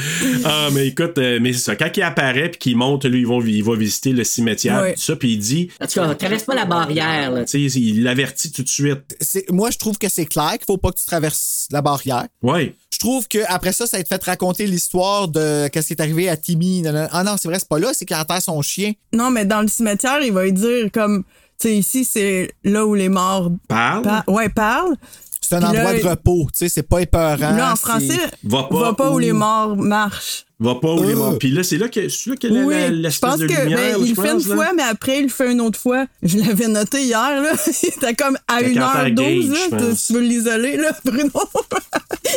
ah, 0.44 0.68
mais 0.72 0.88
écoute, 0.88 1.18
euh, 1.18 1.38
mais 1.40 1.52
c'est 1.52 1.58
ça. 1.60 1.76
Quand 1.76 1.90
il 1.96 2.02
apparaît 2.02 2.48
puis 2.50 2.58
qu'il 2.58 2.76
monte, 2.76 3.04
lui, 3.04 3.20
il 3.20 3.26
va, 3.26 3.36
il 3.46 3.62
va 3.64 3.74
visiter 3.76 4.12
le 4.12 4.24
cimetière, 4.24 4.80
Ouais. 4.82 4.94
tout 4.94 5.00
ça, 5.00 5.16
puis 5.16 5.32
il 5.32 5.38
dit. 5.38 5.68
En 5.80 5.86
tout 5.86 5.94
cas, 6.00 6.14
traverse 6.14 6.44
pas 6.44 6.54
la 6.54 6.64
barrière, 6.64 7.30
là. 7.30 7.44
Tu 7.44 7.68
sais, 7.68 7.80
il 7.80 8.02
l'avertit 8.02 8.52
tout 8.52 8.62
de 8.62 8.68
suite. 8.68 9.16
C'est- 9.20 9.50
Moi, 9.50 9.70
je 9.70 9.78
trouve 9.78 9.98
que 9.98 10.08
c'est 10.08 10.26
clair 10.26 10.52
qu'il 10.52 10.64
faut 10.66 10.78
pas 10.78 10.90
que 10.90 10.98
tu 10.98 11.06
traverses 11.06 11.66
la 11.70 11.82
barrière. 11.82 12.26
Ouais. 12.42 12.74
Je 12.92 12.98
trouve 12.98 13.26
que 13.28 13.38
après 13.48 13.72
ça, 13.72 13.86
ça 13.86 13.96
va 13.96 14.02
te 14.02 14.08
fait 14.08 14.22
raconter 14.24 14.66
l'histoire 14.66 15.28
de 15.28 15.68
qu'est-ce 15.68 15.86
qui 15.88 15.92
est 15.94 16.00
arrivé 16.02 16.28
à 16.28 16.36
Timmy. 16.36 16.82
Ah 17.12 17.22
non, 17.24 17.36
c'est 17.40 17.48
vrai, 17.48 17.58
c'est 17.58 17.68
pas 17.68 17.78
là, 17.78 17.92
c'est 17.94 18.04
qu'il 18.04 18.16
enterre 18.16 18.42
son 18.42 18.60
chien. 18.62 18.92
Non, 19.12 19.30
mais 19.30 19.44
dans 19.44 19.62
le 19.62 19.68
cimetière, 19.68 20.20
il 20.22 20.32
va 20.32 20.44
lui 20.44 20.52
dire 20.52 20.88
comme, 20.92 21.22
tu 21.60 21.68
sais, 21.68 21.76
ici, 21.76 22.04
c'est 22.04 22.50
là 22.64 22.84
où 22.86 22.94
les 22.94 23.08
morts 23.08 23.50
Parle. 23.68 24.02
par- 24.02 24.28
ouais, 24.28 24.48
parlent. 24.48 24.96
C'est 25.42 25.56
un 25.56 25.58
Puis 25.60 25.72
là, 25.76 25.80
endroit 25.80 25.94
de 25.94 26.08
repos, 26.08 26.46
tu 26.52 26.58
sais, 26.58 26.68
c'est 26.68 26.82
pas 26.82 27.00
épeurant. 27.00 27.36
là, 27.56 27.72
en 27.72 27.76
français, 27.76 28.18
Va 28.44 28.64
pas 28.64 28.78
va 28.80 28.92
pas 28.92 29.10
où 29.10 29.14
où- 29.14 29.18
les 29.18 29.32
morts 29.32 29.74
marchent. 29.76 30.44
Va 30.60 30.74
pas 30.74 30.92
où 30.92 31.02
les 31.02 31.14
Euh. 31.14 31.16
morts. 31.16 31.38
Puis 31.38 31.50
là, 31.50 31.62
c'est 31.62 31.78
là 31.78 31.88
que, 31.88 32.08
c'est 32.08 32.30
là 32.30 32.36
que 32.36 32.46
la- 32.46 32.60
oui, 32.66 32.74
la- 32.74 32.86
je 32.88 32.92
l'espèce 32.92 33.30
pense 33.30 33.38
de 33.40 33.46
que 33.46 33.52
lumière. 33.62 33.78
ben, 33.98 34.04
il 34.04 34.14
le 34.14 34.22
fait 34.22 34.30
une 34.32 34.38
là. 34.48 34.54
fois, 34.54 34.72
mais 34.76 34.82
après, 34.82 35.18
il 35.18 35.22
le 35.24 35.28
fait 35.30 35.50
une 35.50 35.60
autre 35.62 35.78
fois. 35.80 36.04
Je 36.22 36.36
l'avais 36.38 36.68
noté 36.68 37.02
hier, 37.02 37.40
là. 37.42 37.52
C'était 37.72 38.14
comme 38.14 38.36
à 38.46 38.58
Fait 38.58 38.74
qu'en 38.74 38.80
temps 38.80 38.92
1h12, 39.06 39.48
gauge, 39.48 39.56
là. 39.70 39.78
Tu- 40.06 40.12
veux 40.12 40.20
l'isoler, 40.20 40.76
là, 40.76 40.92
Bruno? 41.04 41.30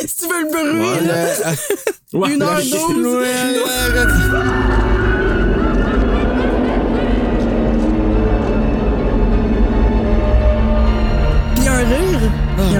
si 0.06 0.16
tu 0.16 0.24
veux 0.26 0.42
le 0.42 0.50
bruit, 0.50 0.80
Ouais. 0.80 1.06
là. 1.06 1.52
Le- 2.12 2.18
Ouais. 2.18 2.30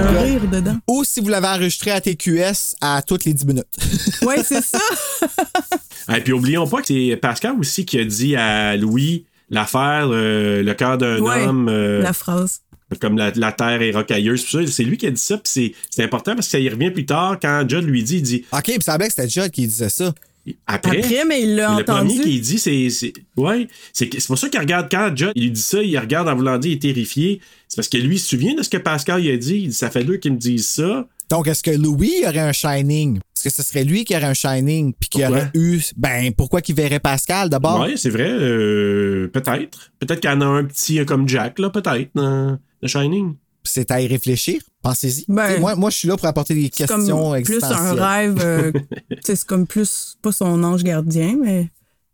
un 0.07 0.13
God. 0.13 0.21
rire 0.23 0.41
dedans. 0.51 0.77
Ou 0.87 1.03
si 1.03 1.19
vous 1.21 1.29
l'avez 1.29 1.47
enregistré 1.47 1.91
à 1.91 2.01
TQS 2.01 2.75
à 2.81 3.01
toutes 3.01 3.25
les 3.25 3.33
10 3.33 3.45
minutes. 3.45 3.65
Ouais, 4.25 4.43
c'est 4.43 4.63
ça. 4.63 4.79
Et 6.15 6.21
puis 6.21 6.33
oublions 6.33 6.67
pas 6.67 6.81
que 6.81 6.87
c'est 6.87 7.17
Pascal 7.17 7.53
aussi 7.59 7.85
qui 7.85 7.99
a 7.99 8.05
dit 8.05 8.35
à 8.35 8.75
Louis 8.77 9.25
l'affaire, 9.49 10.07
euh, 10.11 10.63
le 10.63 10.73
cœur 10.73 10.97
d'un 10.97 11.19
Ouais, 11.19 11.45
homme, 11.45 11.67
euh, 11.69 12.01
La 12.01 12.13
phrase. 12.13 12.61
comme 12.99 13.17
la, 13.17 13.31
la 13.35 13.51
terre 13.51 13.81
est 13.81 13.91
rocailleuse. 13.91 14.45
C'est 14.71 14.83
lui 14.83 14.97
qui 14.97 15.05
a 15.07 15.11
dit 15.11 15.21
ça, 15.21 15.37
puis 15.37 15.51
c'est- 15.51 15.73
c'est 15.89 16.03
important 16.03 16.33
parce 16.35 16.47
que 16.47 16.51
ça 16.51 16.59
y 16.59 16.69
revient 16.69 16.91
plus 16.91 17.05
tard 17.05 17.37
quand 17.41 17.65
Judd 17.67 17.83
lui 17.83 18.03
dit, 18.03 18.17
il 18.17 18.21
dit 18.23 18.45
OK, 18.51 18.63
puis 18.63 18.73
ça 18.81 18.93
semblait 18.93 19.07
que 19.07 19.13
c'était 19.15 19.29
Judd 19.29 19.51
qui 19.51 19.67
disait 19.67 19.89
ça. 19.89 20.13
Après. 20.67 20.99
Après, 20.99 21.25
mais 21.25 21.41
il 21.41 21.55
l'a 21.55 21.77
le 21.77 21.83
premier 21.83 21.99
entendu. 22.13 22.21
qui 22.21 22.39
dit, 22.39 22.59
c'est. 22.59 22.89
c'est- 22.89 23.13
Ouais, 23.37 23.67
c'est 23.93 24.07
que- 24.09 24.19
c'est 24.19 24.27
pour 24.27 24.37
ça 24.37 24.49
qu'il 24.49 24.59
regarde 24.59 24.87
quand 24.91 25.13
il 25.35 25.43
lui 25.43 25.51
dit 25.51 25.61
ça, 25.61 25.81
il 25.81 25.97
regarde 25.97 26.27
en 26.27 26.35
voulant 26.35 26.57
dire, 26.57 26.71
il 26.71 26.75
est 26.75 26.79
terrifié. 26.81 27.41
C'est 27.67 27.75
parce 27.77 27.89
que 27.89 27.97
lui, 27.97 28.15
il 28.15 28.19
se 28.19 28.27
souvient 28.29 28.53
de 28.55 28.61
ce 28.63 28.69
que 28.69 28.77
Pascal 28.77 29.23
il 29.23 29.31
a 29.31 29.37
dit. 29.37 29.55
Il 29.63 29.67
dit, 29.69 29.73
ça 29.73 29.89
fait 29.89 30.03
deux 30.03 30.17
qui 30.17 30.29
me 30.29 30.37
disent 30.37 30.67
ça. 30.67 31.07
Donc, 31.31 31.47
est-ce 31.47 31.63
que 31.63 31.71
Louis 31.71 32.13
aurait 32.27 32.37
un 32.39 32.51
Shining? 32.51 33.17
Est-ce 33.17 33.43
que 33.45 33.49
ce 33.49 33.63
serait 33.63 33.83
lui 33.83 34.05
qui 34.05 34.15
aurait 34.15 34.25
un 34.25 34.33
Shining? 34.35 34.93
Puis 34.99 35.09
qui 35.09 35.19
Pourquoi? 35.21 35.37
aurait 35.37 35.51
eu. 35.55 35.79
Ben, 35.97 36.31
pourquoi 36.37 36.61
qu'il 36.61 36.75
verrait 36.75 36.99
Pascal 36.99 37.49
d'abord? 37.49 37.79
Ouais, 37.81 37.97
c'est 37.97 38.11
vrai. 38.11 38.29
euh, 38.29 39.27
peut-être. 39.33 39.91
Peut-être 39.99 40.19
qu'il 40.19 40.29
y 40.29 40.33
en 40.33 40.41
a 40.41 40.45
un 40.45 40.63
petit 40.65 41.03
comme 41.05 41.27
Jack, 41.27 41.57
là, 41.57 41.71
peut-être, 41.71 42.11
dans 42.13 42.59
The 42.83 42.87
Shining. 42.87 43.33
C'est 43.65 43.91
à 43.91 44.01
y 44.01 44.07
réfléchir. 44.07 44.61
Pensez-y. 44.81 45.25
Ben, 45.27 45.59
moi, 45.59 45.75
moi, 45.75 45.89
je 45.89 45.97
suis 45.97 46.07
là 46.07 46.15
pour 46.15 46.27
apporter 46.27 46.53
des 46.53 46.69
questions 46.69 47.31
comme 47.31 47.41
plus 47.43 47.63
un 47.63 47.93
rêve. 47.93 48.37
euh, 48.41 48.71
c'est 49.23 49.43
comme 49.45 49.65
plus, 49.67 50.17
pas 50.21 50.31
son 50.31 50.63
ange 50.63 50.83
gardien, 50.83 51.37
mais 51.41 51.69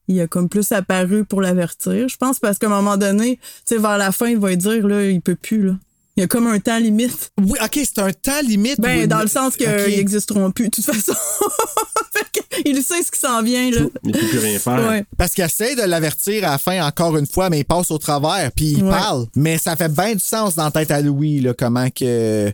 il 0.08 0.20
a 0.22 0.28
comme 0.28 0.50
plus 0.50 0.72
apparu 0.72 1.26
pour 1.26 1.42
l'avertir. 1.42 2.08
Je 2.08 2.18
pense 2.18 2.40
parce 2.40 2.58
qu'à 2.58 2.68
un 2.68 2.70
moment 2.70 2.98
donné, 2.98 3.38
tu 3.38 3.76
sais, 3.76 3.78
vers 3.78 3.98
la 3.98 4.12
fin, 4.12 4.30
il 4.30 4.38
va 4.38 4.50
lui 4.50 4.58
dire, 4.58 4.88
là, 4.88 5.10
il 5.10 5.22
peut 5.22 5.36
plus, 5.36 5.64
là. 5.64 5.74
Il 6.22 6.26
y 6.26 6.26
a 6.26 6.28
comme 6.28 6.46
un 6.46 6.60
temps 6.60 6.78
limite. 6.78 7.32
Oui, 7.42 7.58
OK, 7.64 7.80
c'est 7.84 7.98
un 7.98 8.12
temps 8.14 8.42
limite. 8.44 8.80
Ben, 8.80 9.08
dans 9.08 9.22
le 9.22 9.28
sens 9.28 9.56
qu'ils 9.58 9.68
OK. 9.68 9.88
n'existeront 9.88 10.52
plus, 10.52 10.66
de 10.66 10.70
toute 10.70 10.86
façon. 10.86 11.14
Il 12.64 12.84
sait 12.84 13.02
ce 13.02 13.10
qui 13.10 13.20
s'en 13.20 13.42
vient, 13.42 13.72
là. 13.72 13.88
Il 14.04 14.12
ne 14.12 14.20
peut 14.20 14.28
plus 14.28 14.38
rien 14.38 14.60
faire. 14.60 14.88
Ouais. 14.88 15.04
Parce 15.18 15.34
qu'il 15.34 15.44
essaie 15.44 15.76
de 15.76 15.82
l'avertir 15.82 16.48
à 16.48 16.52
la 16.52 16.58
fin 16.60 16.86
encore 16.86 17.18
une 17.18 17.26
fois, 17.26 17.50
mais 17.50 17.62
il 17.62 17.66
passe 17.66 17.90
au 17.90 17.98
travers, 17.98 18.52
puis 18.56 18.74
il 18.74 18.84
Ouais. 18.84 18.90
parle. 18.92 19.26
Mais 19.36 19.58
ça 19.58 19.76
fait 19.76 19.92
bien 19.92 20.14
du 20.14 20.20
sens 20.20 20.54
dans 20.54 20.66
la 20.66 20.70
tête 20.72 20.92
à 20.92 21.02
Louis, 21.02 21.40
là, 21.40 21.56
comment 21.58 21.90
que 21.90 22.54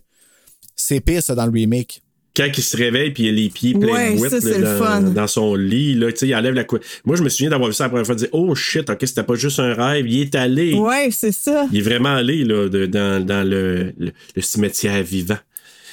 c'est 0.73 1.01
pire, 1.01 1.21
ça, 1.21 1.35
dans 1.35 1.45
le 1.45 1.51
remake. 1.51 2.01
Quand 2.37 2.47
il 2.55 2.61
se 2.63 2.77
réveille 2.77 3.09
puis 3.11 3.23
il 3.23 3.29
a 3.29 3.31
les 3.31 3.49
pieds 3.49 3.73
pleins 3.73 3.87
Ouais, 4.15 4.29
de 4.29 5.05
le 5.07 5.13
dans, 5.13 5.25
son 5.27 5.55
lit, 5.55 5.95
là, 5.95 6.11
tu 6.11 6.19
sais, 6.19 6.27
il 6.27 6.35
enlève 6.35 6.53
la 6.53 6.63
couette. 6.63 6.83
Moi, 7.03 7.15
je 7.15 7.23
me 7.23 7.29
souviens 7.29 7.49
d'avoir 7.49 7.69
vu 7.69 7.73
ça 7.73 7.85
la 7.85 7.89
première 7.89 8.05
fois, 8.05 8.13
de 8.15 8.19
dire 8.19 8.29
Oh 8.31 8.53
shit, 8.53 8.87
ok, 8.89 8.97
c'était 9.01 9.23
pas 9.23 9.33
juste 9.35 9.59
un 9.59 9.73
rêve, 9.73 10.07
il 10.07 10.21
est 10.21 10.35
allé. 10.35 10.75
Ouais, 10.75 11.09
c'est 11.11 11.31
ça. 11.31 11.65
Il 11.71 11.79
est 11.79 11.81
vraiment 11.81 12.13
allé 12.15 12.43
là, 12.45 12.69
de- 12.69 12.85
dans, 12.85 13.25
dans 13.25 13.43
le, 13.47 13.91
le, 13.97 14.11
le 14.35 14.41
cimetière 14.41 15.01
vivant. 15.03 15.37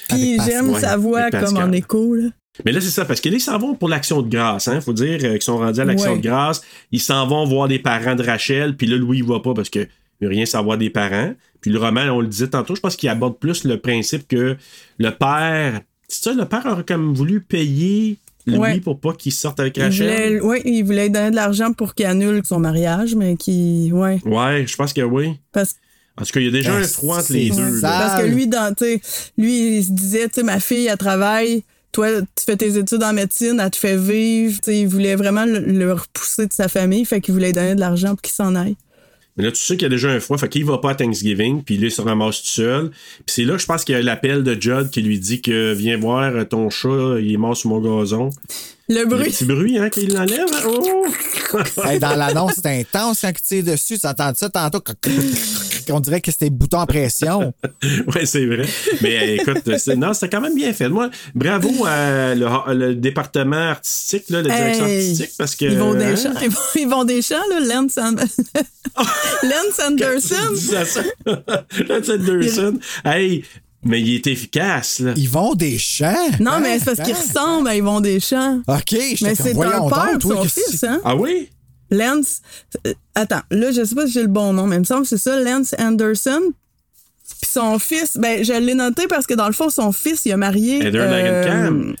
Puis 0.09 0.37
j'aime 0.45 0.73
sa 0.75 0.97
voix 0.97 1.31
comme 1.31 1.57
en 1.57 1.71
écho, 1.71 2.13
là. 2.13 2.29
Mais 2.63 2.71
là, 2.71 2.79
c'est 2.79 2.89
ça, 2.91 3.03
parce 3.03 3.19
que 3.19 3.27
là, 3.27 3.35
ils 3.35 3.41
s'en 3.41 3.57
vont 3.57 3.75
pour 3.75 3.89
l'action 3.89 4.21
de 4.21 4.29
grâce. 4.29 4.69
Hein? 4.69 4.79
Faut 4.79 4.93
dire 4.93 5.19
euh, 5.23 5.31
qu'ils 5.33 5.41
sont 5.41 5.57
rendus 5.57 5.81
à 5.81 5.83
l'action 5.83 6.11
Ouais. 6.11 6.17
de 6.19 6.23
grâce. 6.23 6.61
Ils 6.91 7.01
s'en 7.01 7.27
vont 7.27 7.43
voir 7.45 7.67
les 7.67 7.79
parents 7.79 8.15
de 8.15 8.23
Rachel, 8.23 8.77
puis 8.77 8.87
là, 8.87 8.95
Louis, 8.95 9.17
il 9.17 9.25
va 9.25 9.41
pas 9.41 9.53
parce 9.53 9.69
que 9.69 9.79
il 9.79 10.27
veut 10.27 10.29
rien 10.29 10.45
savoir 10.45 10.77
des 10.77 10.89
parents. 10.89 11.33
Puis 11.59 11.69
le 11.71 11.79
roman, 11.79 12.03
on 12.11 12.21
le 12.21 12.27
disait 12.27 12.47
tantôt, 12.47 12.73
je 12.75 12.79
pense 12.79 12.95
qu'il 12.95 13.09
aborde 13.09 13.37
plus 13.39 13.65
le 13.65 13.77
principe 13.77 14.27
que 14.29 14.55
le 14.99 15.09
père. 15.11 15.81
C'est 16.07 16.23
ça, 16.23 16.33
le 16.33 16.45
père 16.45 16.65
aurait 16.65 16.83
comme 16.83 17.13
voulu 17.13 17.41
payer 17.41 18.17
Ouais. 18.47 18.79
pour 18.79 18.99
pas 18.99 19.13
qu'il 19.13 19.31
sorte 19.31 19.59
avec 19.59 19.75
Rachel. 19.79 20.39
ouais, 20.43 20.61
il 20.65 20.83
voulait 20.83 21.09
donner 21.09 21.31
de 21.31 21.35
l'argent 21.35 21.73
pour 21.73 21.95
qu'il 21.95 22.05
annule 22.05 22.43
son 22.45 22.59
mariage, 22.59 23.15
mais 23.15 23.35
qui, 23.37 23.89
ouais. 23.91 24.19
Ouais, 24.23 24.65
je 24.67 24.75
pense 24.75 24.93
que 24.93 25.01
oui. 25.01 25.31
Parce 25.51 25.73
En 26.15 26.23
tout 26.25 26.31
cas, 26.31 26.39
il 26.41 26.45
y 26.45 26.49
a 26.49 26.51
déjà 26.51 26.71
Ben, 26.73 26.83
un 26.83 26.87
froid 26.87 27.17
entre 27.17 27.33
les 27.33 27.49
deux. 27.49 27.81
Parce 27.81 28.21
que 28.21 28.27
lui, 28.27 28.45
dans, 28.47 28.71
tu 28.75 28.85
sais, 28.85 29.01
lui, 29.39 29.77
il 29.77 29.83
se 29.83 29.91
disait, 29.91 30.27
tu 30.27 30.35
sais, 30.35 30.43
ma 30.43 30.59
fille, 30.59 30.85
elle 30.85 30.95
travaille, 30.97 31.63
toi, 31.91 32.21
tu 32.21 32.45
fais 32.45 32.55
tes 32.55 32.77
études 32.77 33.01
en 33.01 33.13
médecine, 33.13 33.59
elle 33.59 33.71
te 33.71 33.77
fait 33.77 33.97
vivre. 33.97 34.59
Tu 34.61 34.65
sais, 34.65 34.79
il 34.81 34.87
voulait 34.87 35.15
vraiment 35.15 35.45
le, 35.45 35.59
le 35.61 35.93
repousser 35.93 36.45
de 36.45 36.53
sa 36.53 36.67
famille, 36.67 37.03
fait 37.05 37.21
qu'il 37.21 37.33
voulait 37.33 37.51
donner 37.51 37.73
de 37.73 37.79
l'argent 37.79 38.09
pour 38.09 38.21
qu'il 38.21 38.33
s'en 38.35 38.53
aille. 38.53 38.75
Mais 39.37 39.43
là, 39.43 39.51
tu 39.51 39.59
sais 39.59 39.75
qu'il 39.75 39.83
y 39.83 39.85
a 39.85 39.89
déjà 39.89 40.09
un 40.09 40.19
froid, 40.19 40.37
fait 40.37 40.47
qu'il 40.47 40.65
va 40.65 40.77
pas 40.77 40.91
à 40.91 40.95
Thanksgiving, 40.95 41.61
puis 41.63 41.77
là, 41.77 41.87
il 41.87 41.91
se 41.91 42.01
ramasse 42.01 42.41
tout 42.41 42.47
seul. 42.47 42.89
Puis 42.89 43.23
c'est 43.27 43.43
là, 43.43 43.57
je 43.57 43.65
pense 43.65 43.83
qu'il 43.83 43.93
y 43.93 43.97
a 43.97 44.01
l'appel 44.01 44.43
de 44.43 44.59
Judd 44.59 44.89
qui 44.89 45.01
lui 45.01 45.19
dit 45.19 45.41
que 45.41 45.73
viens 45.73 45.97
voir 45.97 46.47
ton 46.47 46.69
chat, 46.69 47.19
il 47.19 47.33
est 47.33 47.37
mort 47.37 47.57
sur 47.57 47.69
mon 47.69 47.79
gazon. 47.79 48.29
Le 48.87 48.99
Le 48.99 49.05
bruit. 49.05 49.31
petit 49.31 49.45
bruit, 49.45 49.77
hein, 49.79 49.89
qu'il 49.89 50.13
l'enlève. 50.13 50.45
Oh! 50.67 51.05
Hey, 51.85 51.99
dans 51.99 52.15
l'annonce, 52.15 52.53
c'est 52.61 52.79
intense 52.81 53.21
quand 53.21 53.31
tu 53.31 53.41
tires 53.41 53.63
dessus. 53.63 53.97
Tu 53.97 54.05
entends 54.07 54.33
ça 54.35 54.49
tantôt. 54.49 54.81
qu'on 55.87 55.99
dirait 56.01 56.19
que 56.19 56.31
c'était 56.31 56.49
bouton 56.49 56.79
à 56.79 56.85
pression. 56.85 57.53
ouais, 58.13 58.25
c'est 58.25 58.45
vrai. 58.45 58.65
Mais 59.01 59.17
euh, 59.17 59.41
écoute, 59.41 59.77
c'est- 59.77 59.95
non, 59.95 60.13
c'était 60.13 60.29
quand 60.29 60.41
même 60.41 60.55
bien 60.55 60.73
fait. 60.73 60.89
Moi, 60.89 61.09
bravo 61.33 61.85
à 61.85 62.35
le, 62.35 62.73
le 62.73 62.95
département 62.95 63.69
artistique, 63.69 64.29
là, 64.29 64.41
la 64.41 64.53
direction 64.55 64.85
Hey, 64.85 64.95
artistique, 65.09 65.31
parce 65.37 65.55
que. 65.55 65.65
Ils 65.65 65.77
vont 65.77 65.93
des 65.93 66.03
hein, 66.05 66.15
champs, 66.15 66.33
ils 66.41 66.49
vont, 66.49 66.59
ils 66.75 66.87
vont 66.87 67.03
des 67.05 67.21
champs, 67.21 67.35
là, 67.51 67.59
Lance, 67.61 67.97
And- 67.97 68.15
Lance 69.43 69.79
Anderson. 69.79 70.53
Lance 71.87 72.09
Anderson. 72.09 72.79
Hey, 73.05 73.43
mais 73.85 74.01
il 74.01 74.15
est 74.15 74.27
efficace, 74.27 74.99
là. 74.99 75.13
Ils 75.15 75.29
vont 75.29 75.53
des 75.55 75.77
champs. 75.77 76.13
Non, 76.39 76.59
mais 76.59 76.79
c'est 76.79 76.85
parce 76.85 76.99
qu'ils 76.99 77.15
Hein? 77.15 77.19
ressemblent 77.19 77.67
à 77.69 77.75
Ils 77.75 77.83
vont 77.83 78.01
des 78.01 78.19
champs. 78.19 78.59
OK, 78.67 78.81
j'étais 78.89 79.15
Mais 79.25 79.35
c'est 79.35 79.51
un 79.55 79.89
père 79.89 80.17
toi, 80.19 80.35
son 80.37 80.43
fils, 80.43 80.83
hein? 80.83 80.99
Ah 81.05 81.15
oui? 81.15 81.49
Lance. 81.91 82.41
euh, 82.87 82.93
attends, 83.13 83.41
là, 83.51 83.71
je 83.71 83.83
sais 83.85 83.95
pas 83.95 84.07
si 84.07 84.13
j'ai 84.13 84.23
le 84.23 84.27
bon 84.27 84.53
nom, 84.53 84.65
mais 84.67 84.77
il 84.77 84.79
me 84.79 84.83
semble 84.85 85.03
que 85.03 85.07
c'est 85.09 85.17
ça, 85.19 85.39
Lance 85.39 85.75
Anderson. 85.77 86.41
Puis 87.41 87.49
son 87.51 87.77
fils, 87.79 88.17
ben, 88.17 88.43
je 88.43 88.53
l'ai 88.53 88.73
noté 88.73 89.07
parce 89.07 89.27
que 89.27 89.33
dans 89.35 89.47
le 89.47 89.53
fond, 89.53 89.69
son 89.69 89.91
fils, 89.91 90.25
il 90.25 90.31
a 90.31 90.37
marié. 90.37 90.79
Heather 90.85 91.01
euh. 91.01 91.93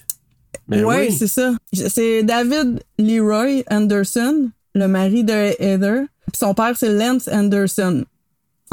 Ben 0.67 0.83
ouais, 0.83 1.07
oui. 1.09 1.15
c'est 1.17 1.27
ça. 1.27 1.53
C'est 1.71 2.23
David 2.23 2.79
Leroy 2.97 3.63
Anderson, 3.69 4.49
le 4.73 4.87
mari 4.87 5.23
de 5.23 5.53
Heather. 5.61 6.05
Puis 6.31 6.39
son 6.39 6.53
père, 6.55 6.73
c'est 6.75 6.91
Lance 6.91 7.27
Anderson. 7.27 8.05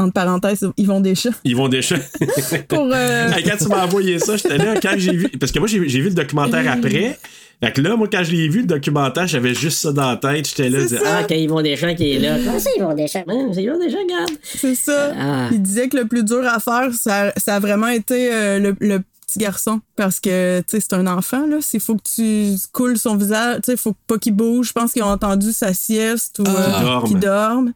Entre 0.02 0.12
parenthèses, 0.12 0.66
ils 0.76 0.86
vont 0.86 1.00
des 1.00 1.14
chats. 1.14 1.30
Ils 1.44 1.56
vont 1.56 1.68
des 1.68 1.82
champs. 1.82 1.96
Pour, 2.68 2.88
euh, 2.92 3.28
quand 3.44 3.56
tu 3.56 3.68
m'as 3.68 3.84
envoyé 3.84 4.18
ça, 4.18 4.36
j'étais 4.36 4.58
là, 4.58 4.74
quand 4.80 4.94
j'ai 4.96 5.12
vu. 5.12 5.28
Parce 5.28 5.52
que 5.52 5.58
moi, 5.58 5.68
j'ai 5.68 5.78
vu 5.78 6.08
le 6.08 6.14
documentaire 6.14 6.70
après. 6.70 7.18
Fait 7.62 7.72
que 7.72 7.80
là, 7.80 7.94
moi, 7.94 8.08
quand 8.10 8.24
je 8.24 8.32
l'ai 8.32 8.48
vu, 8.48 8.62
le 8.62 8.66
documentaire, 8.66 9.28
j'avais 9.28 9.54
juste 9.54 9.78
ça 9.78 9.92
dans 9.92 10.10
la 10.10 10.16
tête. 10.16 10.48
J'étais 10.48 10.68
là, 10.68 10.80
je 10.80 10.84
disais, 10.84 11.00
Ah, 11.06 11.22
quand 11.28 11.36
ils 11.36 11.48
vont 11.48 11.62
des 11.62 11.76
champs 11.76 11.94
qui 11.94 12.12
est 12.12 12.18
là. 12.18 12.36
Comment 12.44 12.58
ça, 12.58 12.70
ils 12.76 12.82
vont 12.82 12.94
des 12.94 13.06
champs? 13.06 13.22
Ouais, 13.26 13.50
c'est 13.54 13.62
là 13.62 13.78
déjà, 13.78 13.98
regarde. 13.98 14.30
C'est 14.42 14.74
ça. 14.74 15.12
Ah. 15.16 15.48
Il 15.52 15.62
disait 15.62 15.88
que 15.88 15.96
le 15.96 16.06
plus 16.06 16.24
dur 16.24 16.44
à 16.44 16.58
faire, 16.58 16.92
ça, 16.92 17.32
ça 17.36 17.54
a 17.54 17.60
vraiment 17.60 17.86
été 17.86 18.32
euh, 18.32 18.58
le, 18.58 18.76
le 18.80 18.98
petit 19.28 19.38
garçon. 19.38 19.80
Parce 19.94 20.18
que, 20.18 20.58
tu 20.60 20.64
sais, 20.76 20.80
c'est 20.80 20.94
un 20.94 21.06
enfant, 21.06 21.46
là. 21.46 21.58
S'il 21.60 21.78
faut 21.78 21.94
que 21.94 22.02
tu 22.16 22.56
coules 22.72 22.98
son 22.98 23.14
visage, 23.16 23.58
tu 23.58 23.66
sais, 23.66 23.72
il 23.74 23.78
faut 23.78 23.94
pas 24.08 24.18
qu'il 24.18 24.34
bouge. 24.34 24.68
Je 24.68 24.72
pense 24.72 24.92
qu'ils 24.92 25.04
ont 25.04 25.10
entendu 25.10 25.52
sa 25.52 25.72
sieste 25.72 26.40
ou 26.40 26.42
Qu'il 26.42 26.54
euh, 26.56 27.00
qu'il 27.06 27.20
dorme. 27.20 27.72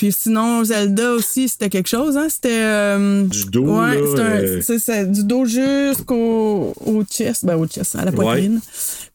Puis 0.00 0.12
sinon, 0.12 0.64
Zelda 0.64 1.12
aussi, 1.12 1.46
c'était 1.46 1.68
quelque 1.68 1.86
chose, 1.90 2.16
hein. 2.16 2.28
C'était. 2.30 2.48
euh, 2.62 3.24
Du 3.24 3.44
dos, 3.50 3.64
Ouais, 3.66 4.00
là, 4.00 4.62
c'est 4.62 4.90
un- 4.90 5.02
euh, 5.02 5.04
du 5.04 5.24
dos 5.24 5.44
jusqu'au 5.44 6.72
au 6.86 7.04
chest, 7.04 7.44
ben 7.44 7.56
au 7.56 7.66
chest, 7.66 7.96
à 7.96 8.06
la 8.06 8.10
poitrine. 8.12 8.60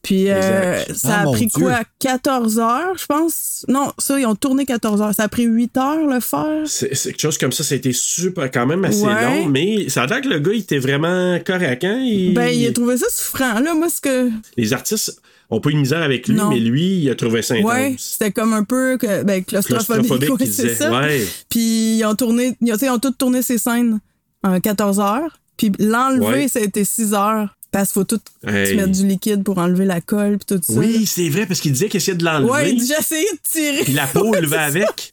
Puis 0.00 0.30
euh, 0.30 0.78
ça 0.94 1.08
Ah, 1.08 1.20
a 1.22 1.24
mon 1.24 1.32
pris 1.32 1.46
Dieu. 1.48 1.64
quoi? 1.66 1.80
14 1.98 2.60
heures, 2.60 2.96
je 2.96 3.06
pense? 3.06 3.64
Non, 3.66 3.92
ça, 3.98 4.20
ils 4.20 4.26
ont 4.26 4.36
tourné 4.36 4.64
14 4.64 5.02
heures. 5.02 5.12
Ça 5.12 5.24
a 5.24 5.28
pris 5.28 5.42
8 5.42 5.76
heures 5.76 6.06
le 6.06 6.20
faire. 6.20 6.62
C'est 6.66 6.94
c'est 6.94 7.10
quelque 7.10 7.20
chose 7.22 7.38
comme 7.38 7.50
ça, 7.50 7.64
ça 7.64 7.74
a 7.74 7.78
été 7.78 7.92
super, 7.92 8.48
quand 8.52 8.66
même 8.66 8.84
assez 8.84 9.02
Ouais. 9.02 9.24
long, 9.24 9.46
mais 9.46 9.88
ça 9.88 10.02
a 10.02 10.06
l'air 10.06 10.20
que 10.20 10.28
le 10.28 10.38
gars, 10.38 10.52
il 10.52 10.60
était 10.60 10.78
vraiment 10.78 11.36
correct, 11.44 11.82
hein? 11.82 11.98
Il- 12.04 12.32
Ben, 12.34 12.46
il 12.46 12.64
a 12.68 12.72
trouvé 12.72 12.96
ça 12.96 13.06
souffrant. 13.10 13.58
Là, 13.58 13.74
moi, 13.74 13.88
ce 13.88 14.00
que. 14.00 14.30
Les 14.56 14.72
artistes 14.72 15.20
ont 15.50 15.60
pas 15.60 15.70
eu 15.70 15.74
de 15.74 15.78
misère 15.78 16.02
avec 16.02 16.26
lui, 16.28 16.36
Non. 16.36 16.48
mais 16.50 16.58
lui, 16.58 16.98
il 17.00 17.10
a 17.10 17.14
trouvé 17.14 17.42
ça 17.42 17.54
intense. 17.54 17.70
Ouais, 17.70 17.94
c'était 17.98 18.32
comme 18.32 18.52
un 18.52 18.64
peu 18.64 18.96
que, 18.98 19.22
ben, 19.22 19.44
claustrophobique. 19.44 20.06
Claustrophobique, 20.06 20.30
ouais, 20.40 20.46
il 20.46 20.52
c'est 20.52 20.74
ça. 20.74 20.90
Ouais. 21.00 21.26
Puis 21.48 21.98
ils 21.98 22.04
ont 22.04 22.14
tourné, 22.14 22.56
ils 22.60 22.72
ont, 22.72 22.76
ils 22.80 22.90
ont 22.90 22.98
tous 22.98 23.12
tourné 23.12 23.42
ces 23.42 23.58
scènes 23.58 24.00
en 24.42 24.60
14 24.60 24.98
heures. 25.00 25.38
Puis 25.56 25.72
l'enlever, 25.78 26.48
ça 26.48 26.58
a 26.58 26.62
été 26.62 26.84
6 26.84 27.14
heures. 27.14 27.56
Parce 27.76 27.92
qu'il 27.92 28.00
faut 28.00 28.04
tout 28.04 28.20
Hey. 28.46 28.70
tu 28.70 28.76
mettre 28.76 28.90
du 28.92 29.06
liquide 29.06 29.42
pour 29.44 29.58
enlever 29.58 29.84
la 29.84 30.00
colle 30.00 30.38
puis 30.38 30.56
tout 30.56 30.62
ça. 30.62 30.78
Oui, 30.78 31.04
c'est 31.06 31.28
vrai, 31.28 31.46
parce 31.46 31.60
qu'il 31.60 31.72
disait 31.72 31.88
qu'il 31.88 31.98
essayait 31.98 32.16
de 32.16 32.24
l'enlever. 32.24 32.50
Ouais, 32.50 32.70
il 32.70 32.80
dit, 32.80 32.86
j'ai 32.86 32.98
essayé 32.98 33.26
de 33.32 33.38
tirer. 33.42 33.84
Puis 33.84 33.92
la 33.92 34.06
peau, 34.06 34.34
il 34.40 34.46
va 34.46 34.62
avec. 34.62 35.12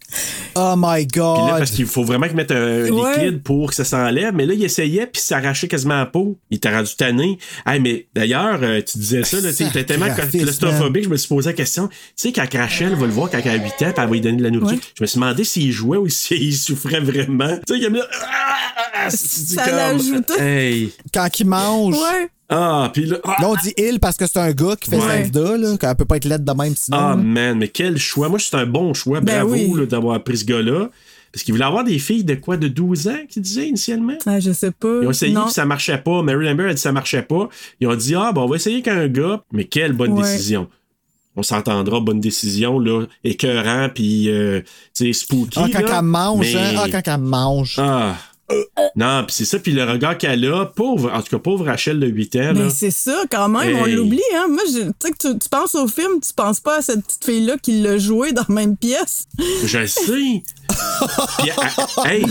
Oh 0.55 0.75
my 0.77 1.05
Puis 1.07 1.19
là, 1.19 1.35
God. 1.35 1.49
parce 1.57 1.71
qu'il 1.71 1.85
faut 1.87 2.03
vraiment 2.03 2.27
qu'il 2.27 2.35
mette 2.35 2.51
un 2.51 2.89
Ouais. 2.89 3.17
liquide 3.25 3.41
pour 3.43 3.69
que 3.69 3.75
ça 3.75 3.83
s'enlève. 3.83 4.33
Mais 4.35 4.45
là, 4.45 4.53
il 4.53 4.63
essayait, 4.63 5.07
puis 5.07 5.21
ça 5.21 5.37
arrachait 5.37 5.67
quasiment 5.67 5.95
la 5.97 6.05
peau. 6.05 6.37
Il 6.51 6.57
était 6.57 6.69
rendu 6.73 6.95
tanné. 6.95 7.37
Hey, 7.65 7.79
mais 7.79 8.05
d'ailleurs, 8.13 8.59
euh, 8.61 8.79
tu 8.81 8.97
disais 8.99 9.23
ça, 9.23 9.41
là, 9.41 9.51
tu 9.51 9.63
était 9.63 9.83
tellement 9.83 10.13
claustrophobique, 10.13 11.05
je 11.05 11.09
me 11.09 11.17
suis 11.17 11.27
posé 11.27 11.49
la 11.49 11.53
question. 11.53 11.87
Tu 11.87 11.95
sais, 12.15 12.31
quand 12.31 12.45
Rachel 12.53 12.93
va 12.95 13.05
le 13.07 13.11
voir 13.11 13.29
quand 13.31 13.39
elle 13.43 13.59
a 13.59 13.63
8 13.63 13.65
ans, 13.65 13.71
puis 13.77 13.85
elle 13.87 13.93
va 13.95 14.05
lui 14.11 14.21
donner 14.21 14.37
de 14.37 14.43
la 14.43 14.51
nourriture, 14.51 14.77
Ouais. 14.77 14.93
je 14.97 15.03
me 15.03 15.07
suis 15.07 15.19
demandé 15.19 15.43
s'il 15.43 15.71
jouait 15.71 15.97
ou 15.97 16.07
s'il 16.09 16.55
souffrait 16.55 16.99
vraiment. 17.01 17.57
Tu 17.67 17.73
sais, 17.73 17.79
il 17.79 17.85
a 17.85 17.89
mis. 17.89 17.99
Ah, 18.95 19.09
c'est 19.09 19.55
Ça 19.55 19.65
l'a 19.71 19.89
comme- 19.91 19.99
ajouté. 19.99 20.33
Hey. 20.39 20.93
Quand 21.13 21.39
il 21.39 21.47
mange. 21.47 21.95
Ouais. 21.95 22.29
Ah, 22.55 22.89
puis 22.93 23.05
là. 23.05 23.17
ah, 23.23 23.35
Là, 23.41 23.49
on 23.49 23.55
dit 23.55 23.73
il 23.77 23.99
parce 23.99 24.15
que 24.17 24.25
c'est 24.27 24.37
un 24.39 24.51
gars 24.51 24.75
qui 24.79 24.89
fait 24.89 24.97
Ouais. 24.97 25.25
Sida, 25.25 25.57
là, 25.57 25.77
qu'elle 25.77 25.95
peut 25.95 26.05
pas 26.05 26.17
être 26.17 26.25
laide 26.25 26.43
de 26.43 26.51
même 26.53 26.75
sinon. 26.75 26.97
Ah, 26.97 27.09
là. 27.09 27.15
man, 27.15 27.57
mais 27.57 27.67
quel 27.69 27.97
choix. 27.97 28.29
Moi, 28.29 28.39
c'est 28.39 28.55
un 28.55 28.65
bon 28.65 28.93
choix. 28.93 29.21
Ben 29.21 29.39
Bravo 29.45 29.53
oui. 29.53 29.73
là, 29.79 29.85
d'avoir 29.85 30.23
pris 30.23 30.37
ce 30.37 30.45
gars-là. 30.45 30.89
Parce 31.31 31.43
qu'il 31.43 31.55
voulait 31.55 31.65
avoir 31.65 31.83
des 31.83 31.97
filles 31.97 32.23
de 32.23 32.35
quoi, 32.35 32.57
de 32.57 32.67
12 32.67 33.07
ans, 33.07 33.17
qu'il 33.27 33.41
disait 33.41 33.67
initialement? 33.67 34.13
Ah, 34.27 34.39
je 34.39 34.51
sais 34.51 34.69
pas. 34.69 34.99
Ils 35.01 35.07
ont 35.07 35.11
essayé 35.11 35.33
non. 35.33 35.45
puis 35.45 35.53
ça 35.53 35.65
marchait 35.65 35.97
pas. 35.97 36.21
Mary 36.21 36.45
Lambert 36.45 36.67
a 36.69 36.73
dit 36.75 36.79
ça 36.81 36.91
marchait 36.91 37.23
pas. 37.23 37.49
Ils 37.79 37.87
ont 37.87 37.95
dit 37.95 38.13
ah 38.13 38.31
bon 38.31 38.43
on 38.43 38.47
va 38.47 38.55
essayer 38.57 38.83
qu'un 38.83 39.07
gars. 39.07 39.41
Mais 39.51 39.63
quelle 39.65 39.93
bonne 39.93 40.11
Ouais. 40.11 40.21
décision. 40.21 40.67
On 41.35 41.41
s'entendra, 41.41 41.99
bonne 41.99 42.19
décision, 42.19 42.77
là, 42.77 43.07
écœurant, 43.23 43.89
puis, 43.91 44.29
euh, 44.29 44.61
tu 44.95 45.11
sais, 45.11 45.13
spooky. 45.13 45.57
Ah, 45.59 45.65
quand 45.73 45.81
là. 45.81 45.95
elle 45.97 46.05
mange, 46.05 46.53
Mais- 46.53 46.55
hein? 46.55 46.75
Ah, 46.77 46.85
quand 46.91 47.11
elle 47.11 47.17
mange. 47.21 47.75
Ah. 47.79 48.15
Non, 48.95 49.23
puis 49.25 49.35
c'est 49.35 49.45
ça, 49.45 49.57
puis 49.57 49.71
le 49.71 49.83
regard 49.83 50.17
qu'elle 50.17 50.45
a, 50.45 50.65
pauvre, 50.65 51.11
en 51.13 51.21
tout 51.21 51.29
cas, 51.31 51.39
pauvre 51.39 51.65
Rachel 51.65 51.99
de 51.99 52.07
8 52.07 52.35
ans. 52.35 52.53
Mais 52.55 52.69
c'est 52.69 52.91
ça, 52.91 53.23
quand 53.31 53.49
même, 53.49 53.77
on 53.77 53.85
l'oublie, 53.85 54.21
hein. 54.35 54.47
Moi, 54.49 54.61
je- 54.67 54.81
tu 54.89 54.91
sais 55.01 55.11
que 55.11 55.17
tu, 55.33 55.39
tu 55.39 55.49
penses 55.49 55.73
au 55.75 55.87
film, 55.87 56.19
tu 56.25 56.33
penses 56.35 56.59
pas 56.59 56.77
à 56.77 56.81
cette 56.81 57.03
petite 57.05 57.23
fille-là 57.25 57.55
qui 57.61 57.81
l'a 57.81 57.97
joué 57.97 58.31
dans 58.33 58.45
la 58.47 58.53
même 58.55 58.75
pièce? 58.77 59.25
Je 59.65 59.77
le 59.79 59.87
sais. 59.87 60.03
Puis, 60.03 60.43
elle- 62.05 62.11
hey, 62.11 62.25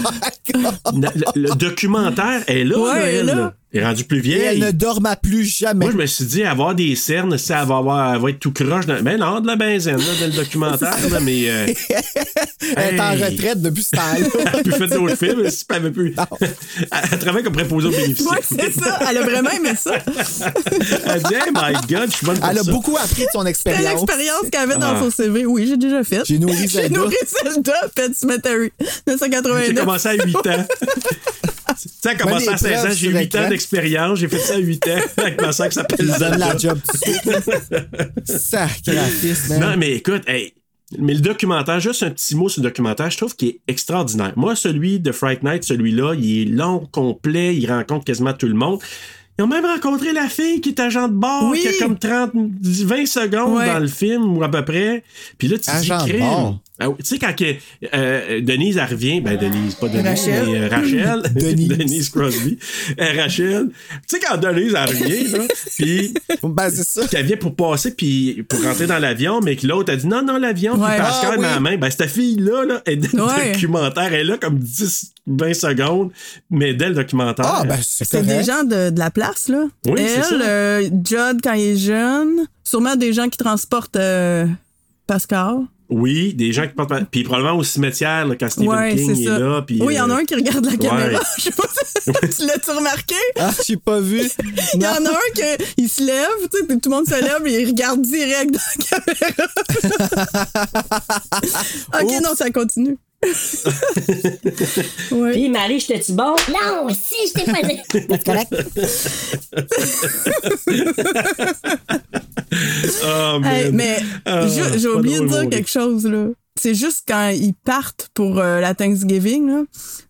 le, 0.94 1.08
le 1.48 1.54
documentaire 1.56 2.42
est 2.46 2.64
là, 2.64 2.78
Ouais, 2.78 2.88
là, 2.94 3.00
elle 3.06 3.14
est 3.14 3.18
elle, 3.18 3.26
là. 3.26 3.34
là. 3.34 3.54
Elle 3.74 3.80
est 3.80 3.86
rendue 3.86 4.04
plus 4.04 4.18
Et 4.18 4.20
vieille. 4.20 4.42
elle 4.44 4.58
ne 4.66 4.70
dorma 4.70 5.16
plus 5.16 5.44
jamais. 5.44 5.86
Moi, 5.86 5.92
je 5.92 5.96
me 5.96 6.04
suis 6.06 6.26
dit, 6.26 6.42
avoir 6.44 6.74
des 6.74 6.94
cernes, 6.94 7.38
ça 7.38 7.62
elle 7.62 7.68
va, 7.68 7.78
avoir, 7.78 8.14
elle 8.14 8.20
va 8.20 8.28
être 8.30 8.38
tout 8.38 8.52
croche. 8.52 8.84
Dans... 8.84 9.02
Ben 9.02 9.18
non, 9.18 9.40
de 9.40 9.46
la 9.46 9.56
benzène, 9.56 9.96
là, 9.96 10.04
dans 10.20 10.26
le 10.26 10.32
documentaire, 10.32 11.08
là, 11.10 11.20
mais. 11.20 11.48
euh, 11.48 11.66
Elle 12.76 12.94
est 12.94 13.00
en 13.00 13.10
retraite 13.12 13.60
depuis 13.62 13.82
ce 13.82 13.90
temps-là. 13.90 14.26
Elle 14.52 14.60
a 14.60 14.62
pu 14.62 14.70
faire 14.72 14.88
d'autres 14.88 15.16
films, 15.16 15.50
si 15.50 15.64
elle 15.68 15.76
avait 15.76 15.90
pu. 15.90 16.14
Elle, 17.12 17.18
travaille 17.18 17.42
comme 17.42 17.52
préposée 17.52 17.88
aux 17.88 17.90
bénéficiaires. 17.90 18.32
Ouais, 18.32 18.38
c'est 18.42 18.72
ça. 18.80 18.98
Elle 19.08 19.16
a 19.18 19.22
vraiment 19.22 19.50
aimé 19.50 19.70
ça. 19.78 19.94
Elle 21.06 21.22
dit, 21.22 21.34
hey, 21.34 21.50
my 21.54 21.72
God, 21.88 22.10
je 22.10 22.16
suis 22.16 22.26
bonne 22.26 22.38
pour 22.38 22.48
Elle 22.48 22.58
a 22.58 22.62
ça. 22.62 22.70
beaucoup 22.72 22.96
appris 22.96 23.22
de 23.22 23.28
son 23.32 23.46
expérience. 23.46 23.84
l'expérience 23.84 24.42
qu'elle 24.50 24.60
avait 24.60 24.78
dans 24.78 24.94
Ah. 24.96 25.00
son 25.00 25.10
CV. 25.10 25.46
Oui, 25.46 25.66
j'ai 25.68 25.76
déjà 25.76 26.04
fait. 26.04 26.22
J'ai 26.24 26.38
nourri 26.38 26.56
J'ai 26.62 26.68
Zelda. 26.68 26.98
nourri 26.98 27.16
Zelda, 27.44 27.74
Pet 27.94 28.14
Cemetery, 28.14 28.72
J'ai 28.80 28.86
1989. 29.08 29.74
commencé 29.74 30.08
à 30.08 30.14
8 30.14 30.36
ans. 30.36 30.66
Tu 31.80 31.88
sais, 31.88 31.94
elle 32.04 32.10
a 32.10 32.14
commencé 32.16 32.48
à 32.48 32.56
16 32.58 32.78
ans, 32.84 32.88
j'ai 32.90 32.94
sur 32.94 33.10
8 33.12 33.22
écran. 33.24 33.44
ans 33.44 33.48
d'expérience, 33.48 34.18
j'ai 34.18 34.28
fait 34.28 34.38
ça 34.38 34.54
à 34.54 34.58
8 34.58 34.86
ans 34.88 34.90
avec 35.16 35.40
ma 35.40 35.52
soeur 35.52 35.68
qui 35.68 35.74
s'appelle 35.74 36.06
Zelda. 36.06 36.36
la 36.36 36.56
job 36.56 36.78
man. 39.48 39.60
Non, 39.60 39.76
mais 39.78 39.92
écoute, 39.92 40.22
hey, 40.26 40.54
mais 40.98 41.14
le 41.14 41.20
documentaire, 41.20 41.80
juste 41.80 42.02
un 42.02 42.10
petit 42.10 42.34
mot 42.36 42.48
sur 42.48 42.62
le 42.62 42.68
documentaire, 42.68 43.10
je 43.10 43.16
trouve 43.16 43.34
qu'il 43.36 43.48
est 43.48 43.60
extraordinaire. 43.68 44.32
Moi, 44.36 44.54
celui 44.56 45.00
de 45.00 45.12
Fright 45.12 45.42
Night, 45.42 45.64
celui-là, 45.64 46.14
il 46.14 46.42
est 46.42 46.44
long, 46.50 46.86
complet, 46.92 47.56
il 47.56 47.70
rencontre 47.70 48.04
quasiment 48.04 48.32
tout 48.32 48.46
le 48.48 48.54
monde. 48.54 48.80
Ils 49.38 49.42
ont 49.44 49.48
même 49.48 49.64
rencontré 49.64 50.12
la 50.12 50.28
fille 50.28 50.60
qui 50.60 50.70
est 50.70 50.80
agent 50.80 51.08
de 51.08 51.14
bord, 51.14 51.48
Oui. 51.50 51.60
qui 51.60 51.68
a 51.68 51.72
comme 51.78 51.98
30, 51.98 52.32
20 52.34 53.06
secondes 53.06 53.56
Ouais. 53.56 53.66
dans 53.66 53.78
le 53.78 53.86
film, 53.88 54.36
ou 54.36 54.42
à 54.42 54.50
peu 54.50 54.62
près. 54.64 55.02
Puis 55.38 55.48
là, 55.48 55.56
tu 55.58 55.70
dis 55.70 55.90
Agent 55.90 56.04
de 56.04 56.10
crime. 56.10 56.58
Ah 56.84 56.88
tu 56.98 57.04
sais, 57.04 57.18
quand 57.18 57.34
que, 57.36 57.54
euh, 57.94 58.40
Denise, 58.40 58.76
elle 58.76 58.88
revient, 58.90 59.20
ben 59.20 59.36
Denise, 59.36 59.74
pas 59.76 59.88
Denise, 59.88 60.06
Rachel. 60.06 60.44
mais 60.46 60.58
euh, 60.60 60.68
Rachel. 60.68 61.22
Denise. 61.34 61.68
Denise 61.68 62.08
Crosby. 62.10 62.58
Euh, 63.00 63.04
Rachel. 63.22 63.68
Tu 64.08 64.16
sais, 64.16 64.20
quand 64.26 64.36
Denise, 64.38 64.74
elle 64.76 64.88
revient, 64.88 65.28
là, 65.32 65.38
puis 65.78 66.14
Ben, 66.42 66.70
c'est 66.70 66.84
ça. 66.84 67.06
qu'elle 67.06 67.26
vient 67.26 67.36
pour 67.36 67.54
passer 67.54 67.92
puis 67.94 68.44
pour 68.48 68.62
rentrer 68.62 68.86
dans 68.86 68.98
l'avion, 68.98 69.40
mais 69.40 69.56
que 69.56 69.66
l'autre 69.66 69.92
a 69.92 69.96
dit 69.96 70.06
non, 70.06 70.22
non, 70.22 70.38
l'avion, 70.38 70.74
puis 70.74 70.82
Ouais. 70.82 70.96
Pascal 70.96 71.34
Ah, 71.38 71.54
la 71.54 71.60
main. 71.60 71.76
Ben, 71.76 71.90
cette 71.90 72.10
fille-là, 72.10 72.64
là, 72.64 72.82
est 72.86 72.96
dans 72.96 73.26
Ouais. 73.28 73.46
le 73.48 73.52
documentaire. 73.52 74.12
Elle 74.12 74.20
est 74.20 74.24
là 74.24 74.38
comme 74.38 74.58
10, 74.58 75.12
20 75.26 75.54
secondes, 75.54 76.10
mais 76.50 76.74
dès 76.74 76.88
le 76.88 76.94
documentaire. 76.94 77.46
Ah, 77.46 77.64
ben, 77.64 77.78
c'est 77.82 78.04
C'est 78.04 78.22
des 78.22 78.42
gens 78.42 78.64
de, 78.64 78.90
de 78.90 78.98
la 78.98 79.10
place, 79.10 79.48
là. 79.48 79.64
Oui, 79.86 80.00
c'est 80.06 80.22
ça. 80.22 80.30
Elle, 80.34 80.42
euh, 80.42 80.82
Judd, 81.04 81.40
quand 81.42 81.52
il 81.54 81.62
est 81.62 81.76
jeune. 81.76 82.46
Sûrement 82.64 82.96
des 82.96 83.12
gens 83.12 83.28
qui 83.28 83.38
transportent 83.38 83.96
euh, 83.96 84.46
Pascal. 85.06 85.58
Oui, 85.94 86.32
des 86.34 86.52
gens 86.52 86.66
qui 86.66 86.72
portent. 86.74 86.92
Puis 87.10 87.22
probablement 87.22 87.56
au 87.58 87.62
cimetière, 87.62 88.26
là, 88.26 88.34
quand 88.34 88.48
Stephen 88.48 88.68
Ouais, 88.70 88.94
King 88.94 89.10
est 89.10 89.24
ça. 89.26 89.38
là. 89.38 89.62
Puis, 89.62 89.78
oui, 89.82 89.94
il 89.94 89.96
y 89.96 90.00
en 90.00 90.08
a 90.08 90.14
euh, 90.14 90.16
un 90.18 90.24
qui 90.24 90.34
regarde 90.34 90.64
la 90.64 90.76
caméra. 90.76 91.08
ouais. 91.08 91.18
Je 91.38 91.42
sais 91.42 91.50
pas 91.50 91.64
si 91.68 92.12
tu 92.40 92.46
l'as-tu 92.46 92.70
remarqué? 92.70 93.14
Ah, 93.38 93.50
j'ai 93.66 93.76
pas 93.76 94.00
vu. 94.00 94.22
Il 94.74 94.82
y 94.82 94.86
en 94.86 95.04
a 95.04 95.10
un 95.10 95.56
qui 95.76 95.88
se 95.88 96.02
lève, 96.02 96.28
tu 96.50 96.58
sais, 96.58 96.64
puis 96.66 96.80
tout 96.80 96.88
le 96.90 96.96
monde 96.96 97.06
se 97.06 97.20
lève 97.20 97.46
et 97.46 97.60
il 97.62 97.66
regarde 97.68 98.00
direct 98.02 98.52
dans 98.52 98.60
la 99.06 99.14
caméra. 99.14 99.48
ok, 102.00 102.22
non, 102.24 102.34
ça 102.34 102.50
continue. 102.50 102.96
ouais. 105.12 105.32
Puis, 105.32 105.48
Marie, 105.48 105.78
je 105.80 105.86
te 105.86 106.12
bon? 106.12 106.34
Non, 106.50 106.88
si 106.90 107.14
je 107.28 107.32
t'ai 107.34 107.44
pas 107.50 107.62
dit. 107.62 107.78
C'est 107.90 108.24
correct. 108.24 108.52
Oh, 113.04 113.38
man. 113.40 113.44
Hey, 113.44 113.72
mais 113.72 113.98
Ah, 114.26 114.46
j'ai- 114.46 114.86
oublié 114.88 115.20
de 115.20 115.26
dire 115.26 115.48
quelque 115.48 115.70
chose, 115.70 116.04
là. 116.06 116.26
c'est 116.60 116.74
juste 116.74 117.04
quand 117.08 117.28
ils 117.30 117.54
partent 117.54 118.10
pour 118.14 118.38
euh, 118.38 118.60
la 118.60 118.74
Thanksgiving, 118.74 119.46
là, 119.48 119.62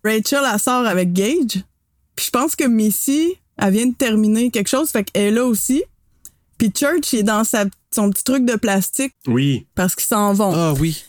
Rachel, 0.03 0.41
elle 0.51 0.59
sort 0.59 0.85
avec 0.85 1.13
Gage. 1.13 1.63
Puis 2.15 2.25
je 2.25 2.29
pense 2.31 2.55
que 2.55 2.65
Missy, 2.65 3.35
elle 3.57 3.73
vient 3.73 3.87
de 3.87 3.95
terminer 3.95 4.51
quelque 4.51 4.67
chose, 4.67 4.89
fait 4.89 5.03
qu'elle 5.05 5.27
est 5.27 5.31
là 5.31 5.45
aussi. 5.45 5.83
Puis 6.57 6.71
Church, 6.77 7.13
il 7.13 7.19
est 7.19 7.23
dans 7.23 7.43
sa, 7.45 7.65
son 7.95 8.09
petit 8.09 8.23
truc 8.23 8.45
de 8.45 8.55
plastique 8.55 9.13
Oui. 9.27 9.65
parce 9.75 9.95
qu'ils 9.95 10.05
s'en 10.05 10.33
vont. 10.33 10.51
Ah 10.53 10.73
oui. 10.79 11.03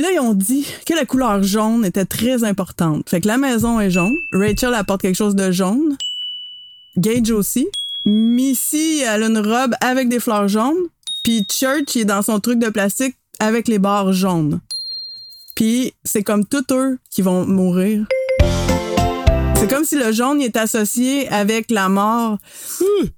Là, 0.00 0.08
ils 0.14 0.20
ont 0.20 0.32
dit 0.32 0.66
que 0.86 0.94
la 0.94 1.04
couleur 1.04 1.42
jaune 1.42 1.84
était 1.84 2.06
très 2.06 2.42
importante. 2.42 3.10
Fait 3.10 3.20
que 3.20 3.28
la 3.28 3.36
maison 3.36 3.80
est 3.80 3.90
jaune. 3.90 4.16
Rachel 4.32 4.72
apporte 4.72 5.02
quelque 5.02 5.16
chose 5.16 5.34
de 5.34 5.52
jaune. 5.52 5.98
Gage 6.96 7.30
aussi. 7.30 7.68
Missy, 8.06 9.02
elle 9.06 9.24
a 9.24 9.26
une 9.26 9.36
robe 9.36 9.74
avec 9.82 10.08
des 10.08 10.18
fleurs 10.18 10.48
jaunes. 10.48 10.88
Puis 11.22 11.46
Church, 11.50 11.96
il 11.96 12.00
est 12.00 12.04
dans 12.06 12.22
son 12.22 12.40
truc 12.40 12.58
de 12.58 12.70
plastique 12.70 13.14
avec 13.40 13.68
les 13.68 13.78
barres 13.78 14.14
jaunes. 14.14 14.60
Puis 15.54 15.92
c'est 16.02 16.22
comme 16.22 16.46
tous 16.46 16.64
eux 16.72 16.98
qui 17.10 17.20
vont 17.20 17.44
mourir. 17.44 18.06
C'est 19.56 19.68
comme 19.68 19.84
si 19.84 19.96
le 19.96 20.12
jaune 20.12 20.40
il 20.40 20.46
est 20.46 20.56
associé 20.56 21.28
avec 21.28 21.70
la 21.70 21.90
mort. 21.90 22.38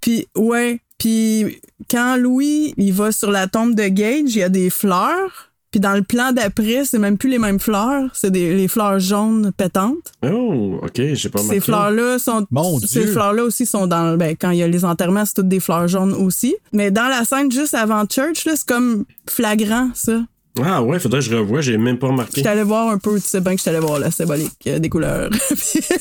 Puis 0.00 0.26
ouais, 0.36 0.80
puis 0.98 1.60
quand 1.88 2.16
Louis 2.16 2.74
il 2.76 2.92
va 2.92 3.12
sur 3.12 3.30
la 3.30 3.46
tombe 3.46 3.76
de 3.76 3.86
Gage, 3.86 4.34
il 4.34 4.38
y 4.38 4.42
a 4.42 4.48
des 4.48 4.68
fleurs. 4.68 5.51
Puis 5.72 5.80
dans 5.80 5.94
le 5.94 6.02
plan 6.02 6.30
d'après, 6.32 6.84
c'est 6.84 6.98
même 6.98 7.18
plus 7.18 7.28
les 7.30 7.38
mêmes 7.38 7.58
fleurs, 7.58 8.10
c'est 8.14 8.30
des 8.30 8.54
les 8.54 8.68
fleurs 8.68 9.00
jaunes 9.00 9.50
pétantes. 9.56 10.12
Oh, 10.24 10.78
OK, 10.82 11.00
j'ai 11.14 11.28
pas 11.30 11.40
Ces 11.40 11.58
fleurs-là 11.60 12.18
sont 12.20 12.46
Mon 12.50 12.78
ces 12.78 13.00
Dieu. 13.00 13.06
fleurs-là 13.12 13.42
aussi 13.42 13.66
sont 13.66 13.86
dans 13.88 14.16
ben, 14.16 14.36
quand 14.38 14.50
il 14.50 14.58
y 14.58 14.62
a 14.62 14.68
les 14.68 14.84
enterrements, 14.84 15.24
c'est 15.24 15.34
toutes 15.34 15.48
des 15.48 15.60
fleurs 15.60 15.88
jaunes 15.88 16.12
aussi. 16.12 16.54
Mais 16.72 16.90
dans 16.90 17.08
la 17.08 17.24
scène 17.24 17.50
juste 17.50 17.74
avant 17.74 18.04
Church 18.08 18.44
là, 18.44 18.52
c'est 18.54 18.66
comme 18.68 19.04
flagrant 19.28 19.88
ça. 19.94 20.20
Ah 20.62 20.82
ouais, 20.82 20.98
faudrait 20.98 21.20
que 21.20 21.24
je 21.24 21.34
revoie, 21.34 21.62
j'ai 21.62 21.78
même 21.78 21.98
pas 21.98 22.08
remarqué. 22.08 22.42
Je 22.42 22.44
t'allais 22.44 22.62
voir 22.62 22.90
un 22.90 22.98
peu, 22.98 23.14
tu 23.18 23.26
sais 23.26 23.40
bien 23.40 23.54
que 23.54 23.60
je 23.60 23.64
t'allais 23.64 23.80
voir 23.80 23.98
la 23.98 24.10
symbolique 24.10 24.52
euh, 24.66 24.78
des 24.78 24.90
couleurs. 24.90 25.30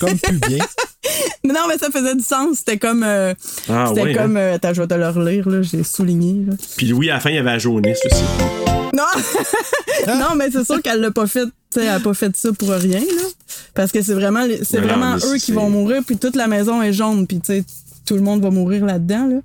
Comme 0.02 0.18
plus 0.20 0.40
bien. 0.40 0.58
Mais 1.46 1.54
non, 1.54 1.62
mais 1.70 1.78
ça 1.78 1.88
faisait 1.90 2.16
du 2.16 2.22
sens. 2.24 2.58
C'était 2.58 2.78
comme. 2.78 3.04
euh, 3.04 3.34
Ah 3.70 3.86
c'était 3.88 4.02
ouais, 4.02 4.14
comme. 4.14 4.36
euh, 4.36 4.56
attends, 4.56 4.74
je 4.74 4.82
vais 4.82 4.88
te 4.90 4.94
le 4.96 5.08
relire, 5.08 5.48
là. 5.48 5.62
J'ai 5.62 5.84
souligné, 5.86 6.44
là. 6.46 6.54
Puis 6.76 6.88
Louis, 6.88 7.10
à 7.10 7.14
la 7.14 7.20
fin, 7.22 7.30
il 7.30 7.38
y 7.38 7.40
avait 7.40 7.52
la 7.52 7.60
jaunisse 7.60 8.00
aussi. 8.06 8.24
Non! 8.94 9.04
non, 10.20 10.36
mais 10.36 10.50
c'est 10.52 10.66
sûr 10.66 10.82
qu'elle 10.82 11.00
l'a 11.02 11.12
pas 11.12 11.28
fait. 11.28 11.46
tu 11.46 11.52
sais, 11.80 11.82
Elle 11.84 11.90
a 11.90 12.00
pas 12.00 12.14
fait 12.14 12.36
ça 12.36 12.50
pour 12.54 12.70
rien, 12.70 13.00
là. 13.00 13.24
Parce 13.74 13.92
que 13.92 14.02
c'est 14.02 14.14
vraiment, 14.14 14.46
les- 14.46 14.64
c'est 14.64 14.80
vraiment 14.80 15.16
eux 15.16 15.20
c'est- 15.20 15.40
qui 15.40 15.52
vont 15.54 15.70
mourir, 15.70 16.02
puis 16.06 16.18
toute 16.18 16.36
la 16.36 16.48
maison 16.48 16.82
est 16.82 16.94
jaune, 16.94 17.26
puis 17.28 17.40
tu 17.40 17.48
sais, 17.54 17.64
tout 18.06 18.16
le 18.16 18.22
monde 18.22 18.42
va 18.42 18.50
mourir 18.50 18.86
là-dedans, 18.86 19.28
là. 19.28 19.38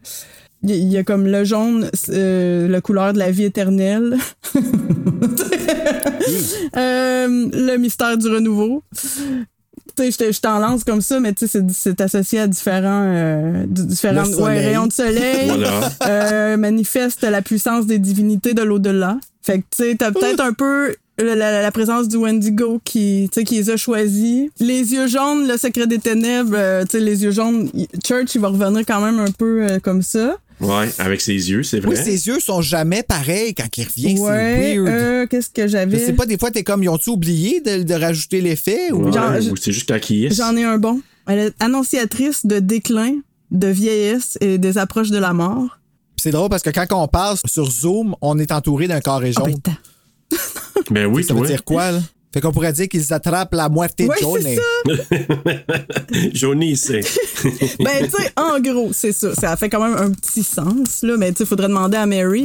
Il 0.62 0.70
y 0.70 0.72
a- 0.72 0.76
il 0.76 0.92
y 0.92 0.96
a 0.96 1.04
comme 1.04 1.26
le 1.26 1.44
jaune, 1.44 1.90
euh, 2.08 2.66
la 2.68 2.80
couleur 2.80 3.12
de 3.12 3.18
la 3.18 3.30
vie 3.30 3.44
éternelle. 3.44 4.16
Euh, 6.76 7.26
le 7.52 7.76
mystère 7.76 8.18
du 8.18 8.28
renouveau. 8.28 8.82
Tu 9.96 10.04
sais, 10.04 10.10
je 10.10 10.18
te- 10.18 10.32
je 10.32 10.40
t'en 10.40 10.58
lance 10.58 10.84
comme 10.84 11.00
ça, 11.00 11.20
mais 11.20 11.32
tu 11.32 11.46
sais, 11.46 11.60
c'est- 11.60 11.72
c'est 11.72 12.00
associé 12.00 12.40
à 12.40 12.46
différents, 12.46 13.04
euh, 13.06 13.64
différents 13.68 14.24
ouais, 14.44 14.58
rayons 14.66 14.86
de 14.86 14.92
soleil. 14.92 15.46
Voilà. 15.48 15.80
Euh, 16.06 16.56
manifeste 16.56 17.22
la 17.22 17.42
puissance 17.42 17.86
des 17.86 17.98
divinités 17.98 18.52
de 18.54 18.62
l'au-delà. 18.62 19.18
Fait 19.42 19.58
que, 19.60 19.64
tu 19.76 19.84
sais, 19.84 19.96
t'as 19.96 20.10
peut-être 20.10 20.40
un 20.40 20.52
peu 20.52 20.94
la, 21.18 21.34
la- 21.34 21.62
la 21.62 21.70
présence 21.72 22.08
du 22.08 22.16
Wendigo 22.16 22.80
qui, 22.84 23.28
tu 23.32 23.40
sais, 23.40 23.44
qui 23.44 23.54
les 23.56 23.70
a 23.70 23.76
choisis. 23.76 24.50
Les 24.60 24.92
yeux 24.92 25.06
jaunes, 25.06 25.46
le 25.48 25.56
secret 25.56 25.86
des 25.86 25.98
ténèbres, 25.98 26.54
euh, 26.56 26.82
tu 26.84 26.98
sais, 26.98 27.00
les 27.00 27.22
yeux 27.24 27.30
jaunes, 27.30 27.70
Church, 28.06 28.34
il 28.34 28.40
va 28.40 28.48
revenir 28.48 28.84
quand 28.86 29.00
même 29.00 29.18
un 29.20 29.30
peu 29.30 29.62
euh, 29.62 29.78
comme 29.78 30.02
ça. 30.02 30.36
Ouais, 30.60 30.88
avec 30.98 31.20
ses 31.20 31.32
yeux, 31.50 31.62
c'est 31.62 31.80
vrai. 31.80 31.96
Oui, 31.98 32.02
ses 32.04 32.28
yeux 32.28 32.40
sont 32.40 32.62
jamais 32.62 33.02
pareils 33.02 33.54
quand 33.54 33.68
il 33.76 33.84
revient. 33.84 34.18
ouais, 34.20 34.56
c'est 34.72 34.78
weird. 34.78 34.88
euh, 34.88 35.26
qu'est-ce 35.26 35.50
que 35.50 35.62
Je 35.62 35.68
j'avais? 35.68 35.98
sais 35.98 36.12
pas, 36.14 36.24
des 36.24 36.38
fois, 36.38 36.50
t'es 36.50 36.62
comme, 36.62 36.82
ils 36.82 36.88
ont-tu 36.88 37.10
oublié 37.10 37.60
de, 37.60 37.82
de 37.82 37.94
rajouter 37.94 38.40
l'effet? 38.40 38.90
Ou... 38.92 39.04
Ouais, 39.04 39.12
Genre, 39.12 39.40
je- 39.40 39.50
ou 39.50 39.56
c'est 39.56 39.72
juste 39.72 39.86
quand 39.88 40.08
il 40.10 40.24
est. 40.26 40.34
J'en 40.34 40.56
ai 40.56 40.64
un 40.64 40.78
bon. 40.78 41.02
Elle 41.28 41.38
est 41.40 41.54
annonciatrice 41.62 42.46
de 42.46 42.58
déclin, 42.60 43.16
de 43.50 43.66
vieillesse 43.68 44.38
et 44.40 44.56
des 44.58 44.78
approches 44.78 45.10
de 45.10 45.18
la 45.18 45.32
mort. 45.34 45.78
C'est 46.16 46.30
drôle 46.30 46.48
parce 46.48 46.62
que 46.62 46.70
quand 46.70 46.86
on 46.92 47.06
parle 47.08 47.36
sur 47.46 47.70
Zoom, 47.70 48.16
on 48.22 48.38
est 48.38 48.50
entouré 48.50 48.88
d'un 48.88 49.00
carré 49.00 49.32
Ah, 49.36 49.40
jaune. 49.44 49.52
ben, 49.64 49.74
t'as- 50.30 50.40
Ben 50.90 51.06
oui, 51.06 51.22
ça 51.22 51.34
toi. 51.34 51.42
veut 51.42 51.48
dire 51.48 51.64
quoi, 51.64 51.92
là? 51.92 52.00
Fait 52.36 52.42
qu'on 52.42 52.52
pourrait 52.52 52.74
dire 52.74 52.86
qu'ils 52.86 53.14
attrapent 53.14 53.54
la 53.54 53.70
moitié 53.70 54.06
Ouais, 54.06 54.16
de 54.16 54.20
jaune. 54.20 54.42
c'est 54.42 54.56
ça. 54.56 55.52
Jaunisse. 56.34 56.84
c'est- 56.84 57.00
Ben, 57.82 58.04
tu 58.04 58.10
sais, 58.22 58.30
en 58.36 58.60
gros, 58.60 58.90
c'est 58.92 59.12
ça. 59.12 59.34
Ça 59.34 59.56
fait 59.56 59.70
quand 59.70 59.82
même 59.82 59.96
un 59.96 60.10
petit 60.10 60.42
sens, 60.42 61.00
là. 61.02 61.16
Mais 61.16 61.32
tu 61.32 61.38
sais, 61.38 61.44
faudrait 61.46 61.68
demander 61.68 61.96
à 61.96 62.04
Mary. 62.04 62.44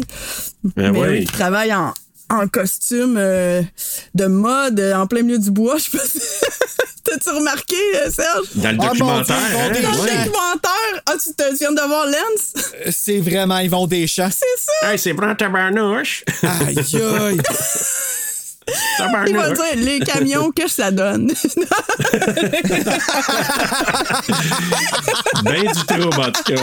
Ben 0.78 0.94
Mary 0.94 1.10
ouais. 1.10 1.20
qui 1.26 1.34
travaille 1.34 1.74
en, 1.74 1.94
en 2.30 2.48
costume 2.48 3.18
euh, 3.18 3.62
de 4.16 4.28
mode 4.28 4.80
euh, 4.80 4.94
en 4.96 5.08
plein 5.08 5.24
milieu 5.24 5.40
du 5.40 5.52
bois. 5.52 5.76
Je 5.78 5.84
sais 5.90 5.98
pas 5.98 6.04
si... 6.06 6.20
T'as-tu 7.04 7.30
remarqué, 7.32 7.76
euh, 7.96 8.10
Serge? 8.12 8.46
Dans 8.56 8.72
le 8.72 8.78
Ah, 8.80 8.88
documentaire, 8.88 9.36
Dieu, 9.50 9.58
hein? 9.58 9.70
Dans 9.74 9.92
le 9.92 10.02
Ouais. 10.04 10.18
documentaire, 10.24 11.02
ah, 11.08 11.14
tu, 11.22 11.34
te, 11.34 11.50
tu 11.50 11.56
viens 11.58 11.72
de 11.74 11.82
voir 11.88 12.06
Lens? 12.06 12.54
C'est 12.92 13.20
vraiment, 13.20 13.58
ils 13.58 13.70
vont 13.70 13.88
des 13.88 14.08
champs. 14.08 14.30
C'est 14.32 14.64
ça! 14.64 14.94
Hey, 14.94 14.98
c'est 15.00 15.12
blanc 15.12 15.36
tabarnouche. 15.36 16.24
Aïe, 16.44 16.78
aïe. 16.78 17.38
Il 19.28 19.36
va 19.36 19.52
dire 19.52 19.64
les 19.76 20.00
camions 20.00 20.52
que 20.52 20.70
ça 20.70 20.92
donne. 20.92 21.32
Ben 25.44 25.62
du 25.64 25.86
trouble, 25.86 26.22
en 26.22 26.32
tout 26.32 26.44
cas. 26.44 26.62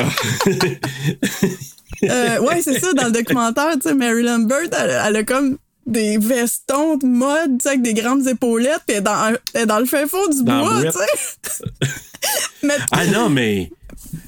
Euh, 2.05 2.39
ouais, 2.41 2.63
c'est 2.63 2.79
ça, 2.79 2.93
dans 2.93 3.07
le 3.07 3.11
documentaire, 3.13 3.73
tu 3.75 3.89
sais, 3.89 3.95
Mary 3.95 4.23
Lambert, 4.23 4.69
elle, 4.73 5.03
elle 5.07 5.17
a 5.17 5.25
comme 5.25 5.59
des 5.87 6.19
vestons 6.19 6.97
de 6.97 7.07
mode, 7.07 7.59
tu 7.59 7.63
sais, 7.63 7.69
avec 7.71 7.83
des 7.83 7.95
grandes 7.95 8.27
épaulettes, 8.29 8.83
puis 8.87 8.97
elle 8.97 8.99
est 8.99 9.01
dans, 9.01 9.35
elle 9.55 9.63
est 9.63 9.67
dans 9.67 9.81
le 9.81 9.87
fin 9.87 10.07
fond 10.07 10.29
du 10.29 10.45
Dans 10.45 10.65
bois, 10.65 10.83
tu 10.85 10.91
sais. 10.93 11.89
Ah 12.93 13.07
non, 13.07 13.29
mais 13.29 13.71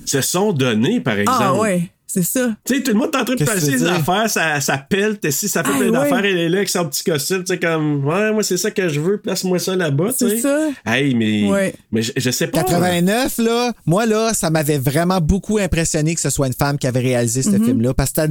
se 0.04 0.20
sont 0.20 0.52
donnés, 0.52 1.00
par 1.00 1.18
exemple. 1.18 1.38
ah 1.42 1.54
ouais, 1.54 1.90
c'est 2.12 2.22
ça. 2.22 2.56
Tu 2.64 2.76
sais, 2.76 2.82
tout 2.82 2.92
le 2.92 2.98
monde 2.98 3.10
est 3.14 3.18
en 3.18 3.24
train 3.24 3.34
de 3.34 3.44
passer 3.44 3.76
dire? 3.76 3.92
affaires, 3.92 4.28
ça, 4.28 4.60
ça 4.60 4.78
pèle, 4.78 5.18
si 5.30 5.48
ça 5.48 5.62
fait 5.62 5.70
Ah, 5.72 5.78
plein 5.78 5.86
ouais. 5.86 5.92
d'affaires, 5.92 6.24
elle 6.24 6.38
est 6.38 6.48
là 6.48 6.56
avec 6.58 6.68
son 6.68 6.88
petit 6.88 7.04
costume, 7.04 7.40
tu 7.44 7.52
sais, 7.54 7.58
comme, 7.58 8.04
ouais, 8.06 8.32
moi, 8.32 8.42
c'est 8.42 8.56
ça 8.56 8.70
que 8.70 8.88
je 8.88 9.00
veux, 9.00 9.18
place-moi 9.20 9.58
ça 9.58 9.76
là-bas, 9.76 10.12
tu 10.12 10.28
sais. 10.28 10.36
C'est 10.36 10.40
ça. 10.42 10.68
Hey, 10.86 11.14
mais, 11.14 11.48
Ouais. 11.48 11.74
mais 11.92 12.02
je, 12.02 12.12
je 12.16 12.30
sais 12.30 12.46
pas. 12.48 12.62
89, 12.64 13.38
là, 13.38 13.72
moi, 13.86 14.06
là, 14.06 14.32
ça 14.34 14.50
m'avait 14.50 14.78
vraiment 14.78 15.20
beaucoup 15.20 15.58
impressionné 15.58 16.14
que 16.14 16.20
ce 16.20 16.30
soit 16.30 16.46
une 16.46 16.52
femme 16.54 16.78
qui 16.78 16.86
avait 16.86 17.00
réalisé 17.00 17.42
ce 17.42 17.50
film-là. 17.50 17.94
Parce 17.94 18.12
que, 18.12 18.22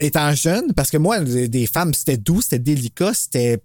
étant 0.00 0.32
jeune, 0.34 0.72
parce 0.74 0.90
que 0.90 0.96
moi, 0.98 1.20
des 1.20 1.48
des 1.48 1.66
femmes, 1.66 1.94
c'était 1.94 2.16
doux, 2.16 2.40
c'était 2.40 2.58
délicat, 2.58 3.12
c'était 3.14 3.58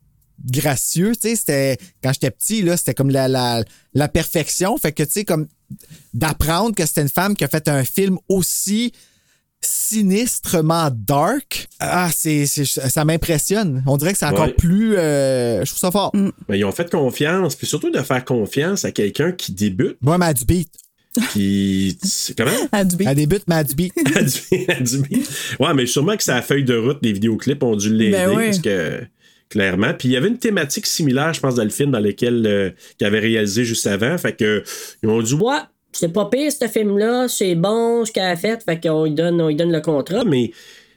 gracieux, 0.52 1.14
tu 1.16 1.30
sais, 1.30 1.36
c'était, 1.36 1.78
quand 2.04 2.14
j'étais 2.14 2.30
petit, 2.32 2.62
là, 2.62 2.78
c'était 2.78 2.94
comme 2.94 3.10
la, 3.10 3.28
la, 3.28 3.64
la 3.94 4.08
perfection. 4.08 4.78
Fait 4.78 4.92
que, 4.92 5.02
tu 5.04 5.12
sais, 5.12 5.26
comme, 5.26 5.48
d'apprendre 6.14 6.76
que 6.76 6.86
c'était 6.86 7.02
une 7.02 7.10
femme 7.10 7.36
qui 7.36 7.44
a 7.44 7.48
fait 7.48 7.68
un 7.68 7.84
film 7.84 8.18
aussi 8.30 8.92
sinistrement 9.62 10.90
dark, 10.92 11.68
ah, 11.80 12.10
c'est, 12.14 12.46
c'est- 12.46 12.66
ça 12.66 13.06
m'impressionne. 13.06 13.84
On 13.88 13.98
dirait 13.98 14.14
que 14.14 14.20
c'est 14.20 14.26
encore 14.26 14.48
Ouais. 14.48 14.54
plus, 14.54 14.96
euh, 14.98 15.64
je 15.64 15.70
trouve 15.70 15.80
ça 15.80 15.92
fort. 15.92 16.12
Mm. 16.14 16.30
Mais 16.50 16.60
ils 16.60 16.66
ont 16.66 16.72
fait 16.72 16.90
confiance, 16.90 17.56
puis 17.56 17.68
surtout 17.68 17.90
de 17.92 18.02
faire 18.02 18.24
confiance 18.26 18.86
à 18.86 18.92
quelqu'un 18.92 19.32
qui 19.32 19.52
débute, 19.54 19.98
Moi, 20.02 20.18
Mad 20.18 20.38
Beat. 20.46 20.70
qui. 21.32 21.98
comment? 22.38 22.52
À 22.72 22.84
du 22.84 22.96
beat. 22.96 23.08
Elle 23.10 23.16
débute 23.16 23.44
Beat. 23.76 23.94
À 24.16 24.22
du- 24.24 24.66
à 24.68 24.80
du 24.80 24.98
beat. 25.00 25.30
Ouais, 25.60 25.74
mais 25.74 25.86
sûrement 25.88 26.16
que 26.16 26.24
sa 26.24 26.42
feuille 26.42 26.64
de 26.64 26.78
route 26.78 27.02
des 27.02 27.12
vidéoclips 27.14 27.64
ont 27.64 27.76
dû 27.76 27.92
l'aider 27.92 28.12
Ben 28.12 28.30
oui. 28.36 28.46
parce 28.46 28.60
que 28.60 29.02
clairement. 29.50 29.94
Puis 29.98 30.10
il 30.10 30.12
y 30.12 30.18
avait 30.18 30.28
une 30.28 30.38
thématique 30.38 30.86
similaire, 30.86 31.34
je 31.34 31.40
pense, 31.40 31.56
dans 31.56 31.64
le 31.64 31.70
film 31.72 31.90
dans 31.92 32.00
lequel 32.00 32.46
euh, 32.46 32.70
qu'il 32.98 33.08
avait 33.08 33.20
réalisé 33.20 33.64
juste 33.66 33.88
avant. 33.88 34.16
Fait 34.20 34.34
que 34.36 34.64
ils 35.02 35.10
ont 35.10 35.22
dit 35.22 35.34
Ouais, 35.34 35.58
c'est 36.00 36.14
pas 36.14 36.26
pire, 36.26 36.52
ce 36.52 36.68
film-là, 36.68 37.28
c'est 37.28 37.56
bon 37.56 38.06
ce 38.06 38.12
qu'elle 38.12 38.24
a 38.26 38.36
fait, 38.36 38.62
fait 38.64 38.80
qu'on 38.82 39.06
lui 39.06 39.12
donne, 39.12 39.42
on 39.42 39.48
lui 39.48 39.56
donne 39.56 39.72
le 39.72 39.82
contrat. 39.82 40.24
mais 40.24 40.52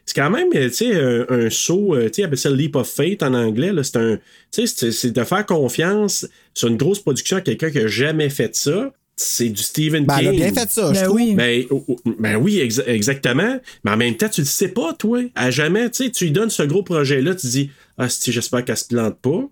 c'est 0.05 0.15
quand 0.15 0.29
même, 0.31 0.49
tu 0.51 0.69
sais, 0.71 0.95
un, 0.95 1.25
un 1.29 1.49
saut, 1.49 1.95
euh, 1.95 2.09
tu 2.09 2.23
appellent 2.23 2.37
ça 2.37 2.49
le 2.49 2.55
leap 2.55 2.75
of 2.75 2.89
faith 2.89 3.23
en 3.23 3.33
anglais. 3.33 3.71
là. 3.71 3.83
C'est 3.83 3.97
un, 3.97 4.17
tu 4.51 4.65
sais, 4.65 4.67
c'est- 4.67 4.91
c'est 4.91 5.11
de 5.11 5.23
faire 5.23 5.45
confiance 5.45 6.27
sur 6.53 6.67
une 6.67 6.75
grosse 6.77 6.99
production 6.99 7.37
à 7.37 7.41
quelqu'un 7.41 7.69
qui 7.69 7.79
a 7.79 7.87
jamais 7.87 8.29
fait 8.29 8.55
ça. 8.55 8.91
C'est 9.15 9.49
du 9.49 9.61
Stephen 9.61 10.05
Ben, 10.05 10.17
elle 10.19 10.27
a 10.29 10.31
bien 10.31 10.53
fait 10.53 10.69
ça, 10.69 10.87
je 10.93 10.99
Ben 10.99 11.03
trouve. 11.05 11.15
oui. 11.17 11.35
Ben, 11.35 11.63
oh, 11.69 11.83
oh, 11.87 11.95
ben 12.17 12.37
oui, 12.37 12.57
exa- 12.57 12.87
exactement. 12.87 13.59
Mais 13.83 13.91
en 13.91 13.97
même 13.97 14.15
temps, 14.17 14.29
tu 14.29 14.41
le 14.41 14.47
sais 14.47 14.69
pas, 14.69 14.93
toi. 14.93 15.19
À 15.35 15.51
jamais, 15.51 15.89
tu 15.91 16.05
sais, 16.05 16.09
tu 16.11 16.23
lui 16.25 16.31
donnes 16.31 16.49
ce 16.49 16.63
gros 16.63 16.81
projet-là, 16.81 17.35
tu 17.35 17.45
dis, 17.47 17.69
ah, 17.99 18.09
si, 18.09 18.31
j'espère 18.31 18.65
qu'elle 18.65 18.77
se 18.77 18.85
plante 18.85 19.17
pas. 19.21 19.47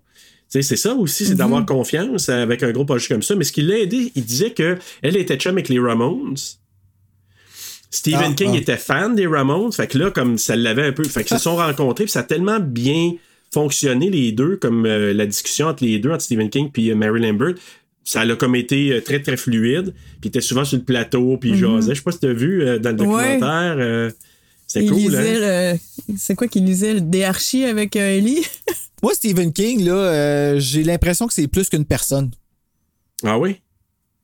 Tu 0.50 0.60
sais, 0.60 0.62
c'est 0.62 0.76
ça 0.76 0.94
aussi, 0.94 1.26
c'est 1.26 1.36
d'avoir 1.36 1.64
confiance 1.64 2.28
avec 2.28 2.62
un 2.62 2.72
gros 2.72 2.84
projet 2.84 3.06
comme 3.08 3.22
ça. 3.22 3.36
Mais 3.36 3.44
ce 3.44 3.52
qui 3.52 3.62
l'a 3.62 3.78
aidé, 3.78 4.10
il 4.14 4.24
disait 4.24 4.50
que 4.50 4.78
elle 5.00 5.16
était 5.16 5.36
chum 5.36 5.52
avec 5.52 5.68
les 5.68 5.78
Ramones. 5.78 6.36
Stephen 7.92 8.30
Ah, 8.30 8.34
King 8.34 8.50
ah. 8.54 8.58
était 8.58 8.76
fan 8.76 9.14
des 9.14 9.26
Ramones, 9.26 9.72
fait 9.72 9.86
que 9.86 9.98
là, 9.98 10.10
comme 10.10 10.38
ça 10.38 10.56
l'avait 10.56 10.86
un 10.86 10.92
peu, 10.92 11.04
fait 11.04 11.24
qu'ils 11.24 11.36
se 11.38 11.42
sont 11.44 11.56
rencontrés, 11.56 12.04
puis 12.04 12.12
ça 12.12 12.20
a 12.20 12.24
tellement 12.24 12.60
bien 12.60 13.14
fonctionné 13.52 14.10
les 14.10 14.30
deux, 14.30 14.56
comme 14.56 14.86
euh, 14.86 15.12
la 15.12 15.26
discussion 15.26 15.66
entre 15.66 15.84
les 15.84 15.98
deux, 15.98 16.10
entre 16.10 16.22
Stephen 16.22 16.50
King 16.50 16.70
puis 16.72 16.90
euh, 16.90 16.94
Mary 16.94 17.20
Lambert, 17.20 17.54
ça 18.04 18.22
a 18.22 18.36
comme 18.36 18.56
été 18.56 18.92
euh, 18.92 19.00
très 19.00 19.20
très 19.20 19.36
fluide, 19.36 19.92
puis 20.20 20.24
il 20.24 20.28
était 20.28 20.40
souvent 20.40 20.64
sur 20.64 20.78
le 20.78 20.84
plateau, 20.84 21.36
puis 21.36 21.50
il 21.50 21.56
jasait. 21.56 21.94
Je 21.94 21.98
sais 21.98 22.04
pas 22.04 22.12
si 22.12 22.20
t'as 22.20 22.32
vu 22.32 22.62
euh, 22.62 22.78
dans 22.78 22.90
le 22.90 22.96
documentaire, 22.96 24.10
Cool, 24.72 24.96
lisait 24.96 25.36
hein? 25.72 25.78
le... 26.08 26.16
C'est 26.16 26.34
quoi 26.34 26.46
qu'il 26.48 26.64
lisait? 26.64 26.94
Le 26.94 27.00
Des 27.00 27.24
Archie 27.24 27.64
avec 27.64 27.96
euh, 27.96 28.16
Ellie? 28.18 28.44
Moi, 29.02 29.14
Stephen 29.14 29.52
King, 29.52 29.84
là, 29.84 29.92
euh, 29.92 30.60
j'ai 30.60 30.82
l'impression 30.84 31.26
que 31.26 31.32
c'est 31.34 31.48
plus 31.48 31.68
qu'une 31.68 31.84
personne. 31.84 32.30
Ah 33.24 33.38
oui? 33.38 33.56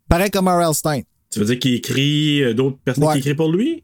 Pareil 0.09 0.31
comme 0.31 0.47
R.L. 0.49 0.75
Stein. 0.75 1.01
Tu 1.31 1.41
veux 1.41 1.47
dire 1.47 1.59
qu'il 1.59 1.75
écrit 1.75 2.43
euh, 2.43 2.55
d'autres 2.55 2.79
personnes 2.85 3.05
Ouais. 3.05 3.15
qui 3.15 3.19
écrivent 3.19 3.37
pour 3.37 3.51
lui? 3.53 3.83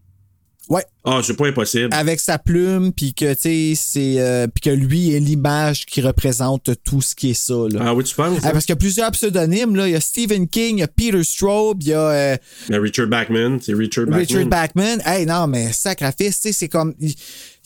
Ouais. 0.72 0.84
Ah, 1.04 1.20
c'est 1.22 1.36
pas 1.36 1.48
impossible. 1.48 1.88
Avec 1.92 2.18
sa 2.18 2.38
plume, 2.38 2.92
puis 2.92 3.12
que, 3.12 3.34
tu 3.34 3.40
sais, 3.40 3.72
c'est. 3.76 4.20
euh, 4.20 4.46
puis 4.46 4.62
que 4.62 4.70
lui 4.70 5.14
est 5.14 5.20
l'image 5.20 5.84
qui 5.84 6.00
représente 6.00 6.70
tout 6.82 7.02
ce 7.02 7.14
qui 7.14 7.30
est 7.30 7.34
ça, 7.34 7.52
là. 7.70 7.80
Ah 7.82 7.94
oui, 7.94 8.04
tu 8.04 8.14
penses? 8.14 8.38
Ah, 8.42 8.52
parce 8.52 8.64
qu'il 8.64 8.72
y 8.72 8.78
a 8.78 8.80
plusieurs 8.80 9.10
pseudonymes, 9.10 9.76
là. 9.76 9.86
Il 9.86 9.92
y 9.92 9.96
a 9.96 10.00
Stephen 10.00 10.48
King, 10.48 10.78
il 10.78 10.80
y 10.80 10.82
a 10.82 10.88
Peter 10.88 11.22
Straub, 11.24 11.76
il 11.82 11.88
y 11.88 11.92
a 11.92 12.00
euh, 12.08 12.36
Mais 12.70 12.78
Richard 12.78 13.08
Bachman, 13.08 13.58
c'est 13.60 13.74
Richard 13.74 14.06
Bachman. 14.06 14.20
Richard 14.20 14.46
Bachman. 14.46 15.02
Hey, 15.04 15.26
non, 15.26 15.46
mais 15.46 15.72
sacrifice, 15.72 16.40
tu 16.40 16.48
sais, 16.48 16.52
c'est 16.52 16.68
comme. 16.68 16.94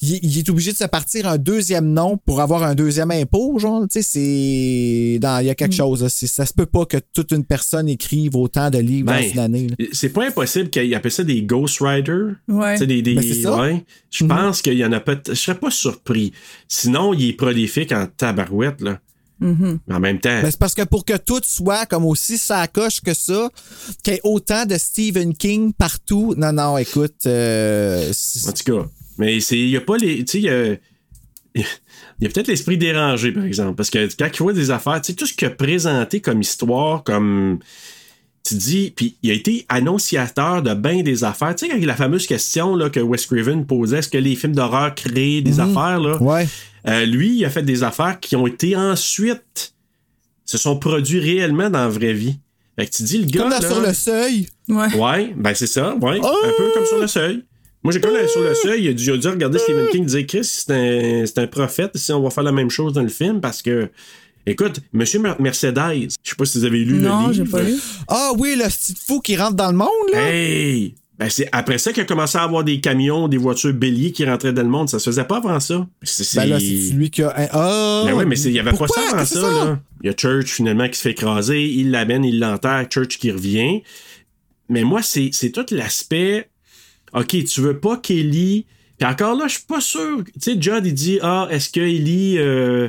Il, 0.02 0.36
est 0.39 0.48
obligé 0.51 0.73
de 0.73 0.77
se 0.77 0.85
partir 0.85 1.27
un 1.27 1.39
deuxième 1.39 1.90
nom 1.90 2.18
pour 2.18 2.43
avoir 2.43 2.62
un 2.62 2.74
deuxième 2.74 3.10
impôt, 3.10 3.59
genre, 3.59 3.82
tu 3.89 3.94
sais, 3.94 4.02
c'est. 4.02 4.20
Il 4.20 5.20
y 5.47 5.51
a 5.51 5.55
quelque 5.55 5.74
chose, 5.74 6.02
là. 6.02 6.09
Ça 6.10 6.44
se 6.44 6.52
peut 6.52 6.66
pas 6.66 6.85
que 6.85 6.98
toute 7.14 7.32
une 7.32 7.44
personne 7.47 7.89
écrive 7.89 8.36
autant 8.36 8.68
de 8.68 8.77
livres 8.78 9.06
Ben, 9.06 9.23
dans 9.23 9.32
une 9.32 9.39
année. 9.39 9.66
C'est 9.93 10.10
pas 10.10 10.27
impossible 10.27 10.68
qu'il 10.68 10.94
appelle 10.94 11.10
ça 11.12 11.24
des 11.24 11.43
ghostwriters. 11.43 12.35
Ouais. 12.47 12.74
Tu 12.74 12.81
sais, 12.81 12.86
des, 12.86 13.01
des- 13.01 13.14
Ben, 13.14 13.59
ouais. 13.59 13.85
Je 14.10 14.24
Mhm. 14.24 14.28
pense 14.31 14.60
qu'il 14.62 14.74
y 14.74 14.85
en 14.85 14.93
a 14.93 15.01
pas. 15.01 15.14
Je 15.27 15.32
serais 15.35 15.59
pas 15.59 15.70
surpris. 15.70 16.32
Sinon, 16.68 17.14
il 17.14 17.31
est 17.31 17.32
prolifique 17.32 17.93
en 17.93 18.06
tabarouette, 18.06 18.82
là. 18.82 18.98
Mhm. 19.40 19.78
Mais 19.86 19.94
en 19.94 20.01
même 20.01 20.18
temps. 20.20 20.43
Ben, 20.43 20.51
c'est 20.51 20.59
parce 20.59 20.74
que 20.74 20.82
pour 20.82 21.05
que 21.05 21.16
tout 21.16 21.40
soit 21.43 21.86
comme 21.86 22.05
aussi 22.06 22.39
sacoche 22.39 23.01
que 23.01 23.12
ça, 23.14 23.51
qu'il 24.02 24.14
y 24.14 24.16
ait 24.16 24.20
autant 24.24 24.64
de 24.66 24.77
Stephen 24.78 25.35
King 25.35 25.73
partout. 25.73 26.35
Non, 26.36 26.52
non, 26.52 26.77
écoute. 26.78 27.14
euh, 27.27 28.12
En 28.47 28.52
tout 28.52 28.64
cas. 28.73 28.86
Mais 29.18 29.40
c'est. 29.40 29.59
Il 29.59 29.68
y 29.70 29.76
a 29.76 29.80
pas 29.80 29.97
les. 29.97 30.24
Tu 30.24 30.32
sais, 30.32 30.38
il 30.38 30.44
y 30.44 30.51
a. 30.51 30.76
Il 32.18 32.24
y 32.24 32.26
a 32.26 32.30
peut-être 32.30 32.48
l'esprit 32.48 32.78
dérangé, 32.78 33.32
par 33.32 33.44
exemple. 33.44 33.76
Parce 33.76 33.90
que 33.90 34.09
quand 34.18 34.28
il 34.32 34.43
voit 34.43 34.52
des 34.52 34.70
affaires, 34.70 35.01
tu 35.01 35.09
sais, 35.09 35.14
tout 35.14 35.26
ce 35.26 35.34
qu'il 35.34 35.48
a 35.48 35.51
présenté 35.51 36.20
comme 36.20 36.40
histoire, 36.40 37.02
comme. 37.05 37.59
Tu 38.44 38.55
dis, 38.55 38.93
puis 38.94 39.16
il 39.24 39.30
a 39.32 39.34
été 39.34 39.66
annonciateur 39.68 40.62
de 40.62 40.72
bien 40.72 41.02
des 41.02 41.24
affaires. 41.24 41.55
Tu 41.56 41.66
sais, 41.66 41.70
quand 41.70 41.76
il 41.76 41.80
y 41.80 41.84
a 41.84 41.88
la 41.88 41.97
fameuse 41.97 42.28
question 42.28 42.76
là, 42.76 42.90
que 42.90 43.01
Wes 43.01 43.26
Craven 43.26 43.66
posait, 43.66 43.98
est-ce 43.98 44.09
que 44.09 44.18
les 44.18 44.36
films 44.36 44.55
d'horreur 44.55 44.94
créent 44.94 45.43
des 45.43 45.59
affaires? 45.59 45.98
Là? 45.98 46.22
Ouais. 46.22 46.47
Euh, 46.86 47.05
lui, 47.06 47.38
il 47.38 47.44
a 47.44 47.51
fait 47.51 47.64
des 47.64 47.82
affaires 47.82 48.20
qui 48.20 48.36
ont 48.36 48.47
été 48.47 48.76
ensuite 48.76 49.74
se 50.44 50.59
sont 50.59 50.78
produits 50.78 51.18
réellement 51.18 51.70
dans 51.70 51.80
la 51.80 51.88
vraie 51.88 52.12
vie. 52.12 52.38
Fait 52.78 52.86
que 52.86 52.93
tu 52.93 53.02
dis, 53.02 53.18
le 53.18 53.26
gars. 53.26 53.40
Comme 53.43 53.51
là- 53.51 53.60
sur 53.60 53.80
le 53.80 53.93
seuil. 53.93 54.48
Ouais. 54.68 54.94
Ouais, 54.94 55.34
ben 55.36 55.55
c'est 55.55 55.66
ça, 55.66 55.97
ouais. 55.97 56.20
Oh! 56.22 56.36
Un 56.44 56.52
peu 56.56 56.70
comme 56.72 56.86
sur 56.86 56.98
le 56.98 57.09
seuil. 57.09 57.43
Moi, 57.86 57.92
j'ai 57.92 58.00
quand 58.00 58.12
même 58.12 58.28
sur 58.28 58.42
le 58.42 58.54
seuil, 58.54 58.84
il 58.84 58.88
a 58.88 58.92
dû, 58.92 59.04
il 59.04 59.12
a 59.12 59.16
dû 59.16 59.28
regarder 59.28 59.58
Stephen 59.58 59.86
King 59.90 60.04
dire 60.06 60.26
Chris, 60.26 60.44
c'est 60.44 60.70
un, 60.72 61.24
c'est 61.24 61.38
un 61.38 61.46
prophète, 61.46 61.92
si 61.96 62.12
on 62.12 62.20
va 62.22 62.30
faire 62.30 62.42
la 62.44 62.52
même 62.52 62.68
chose 62.70 62.92
dans 62.92 63.02
le 63.02 63.08
film, 63.08 63.40
parce 63.40 63.62
que. 63.62 63.88
Écoute, 64.48 64.78
Monsieur 64.92 65.18
Mer- 65.20 65.40
Mercedes, 65.40 66.08
je 66.22 66.30
sais 66.30 66.36
pas 66.36 66.44
si 66.44 66.58
vous 66.58 66.64
avez 66.64 66.84
lu 66.84 66.94
Non, 66.98 67.28
le 67.28 67.32
j'ai 67.32 67.42
livre. 67.42 67.56
pas 67.58 67.62
lu. 67.64 67.74
Ah 68.06 68.30
oui, 68.38 68.54
le 68.56 68.64
petit 68.68 68.94
fou 68.94 69.20
qui 69.20 69.36
rentre 69.36 69.54
dans 69.56 69.70
le 69.72 69.76
monde, 69.76 69.88
là. 70.12 70.30
Hey! 70.32 70.94
Ben 71.18 71.28
c'est 71.30 71.48
après 71.50 71.78
ça 71.78 71.92
qu'il 71.92 72.02
a 72.02 72.04
commencé 72.04 72.36
à 72.38 72.42
avoir 72.42 72.62
des 72.62 72.78
camions, 72.80 73.26
des 73.26 73.38
voitures 73.38 73.72
béliers 73.72 74.12
qui 74.12 74.24
rentraient 74.24 74.52
dans 74.52 74.62
le 74.62 74.68
monde. 74.68 74.88
Ça 74.88 74.98
se 74.98 75.08
faisait 75.10 75.24
pas 75.24 75.38
avant 75.38 75.58
ça. 75.60 75.86
C'est, 76.02 76.22
c'est- 76.24 76.38
Ben 76.38 76.46
là, 76.50 76.60
c'est 76.60 76.92
lui 76.94 77.10
qui 77.10 77.22
a. 77.22 77.30
un- 77.36 77.48
Ah! 77.52 78.02
Ben 78.06 78.12
oui, 78.12 78.24
mais 78.26 78.36
c'est- 78.36 78.50
il 78.50 78.54
y 78.54 78.58
avait 78.60 78.70
Pourquoi? 78.70 78.88
pas 78.88 78.94
ça 79.02 79.16
avant 79.16 79.24
ça, 79.24 79.40
là. 79.64 79.80
Il 80.02 80.06
y 80.06 80.10
a 80.10 80.14
Church 80.16 80.46
finalement 80.52 80.88
qui 80.88 80.96
se 80.96 81.02
fait 81.02 81.10
écraser, 81.12 81.64
il 81.64 81.90
l'amène, 81.90 82.24
il 82.24 82.38
l'enterre, 82.38 82.86
Church 82.92 83.18
qui 83.18 83.32
revient. 83.32 83.82
Mais 84.68 84.84
moi, 84.84 85.00
c'est, 85.02 85.30
c'est 85.32 85.50
tout 85.50 85.64
l'aspect. 85.72 86.50
OK, 87.14 87.44
tu 87.44 87.60
veux 87.60 87.78
pas 87.78 87.96
qu'Ellie. 87.96 88.66
Puis 88.98 89.06
encore 89.08 89.36
là, 89.36 89.44
je 89.46 89.54
suis 89.56 89.64
pas 89.68 89.80
sûr. 89.80 90.22
Tu 90.24 90.32
sais, 90.40 90.56
Judd, 90.60 90.86
il 90.86 90.94
dit 90.94 91.18
Ah, 91.22 91.48
est-ce 91.50 91.68
que 91.68 91.80
Ellie, 91.80 92.38
euh, 92.38 92.88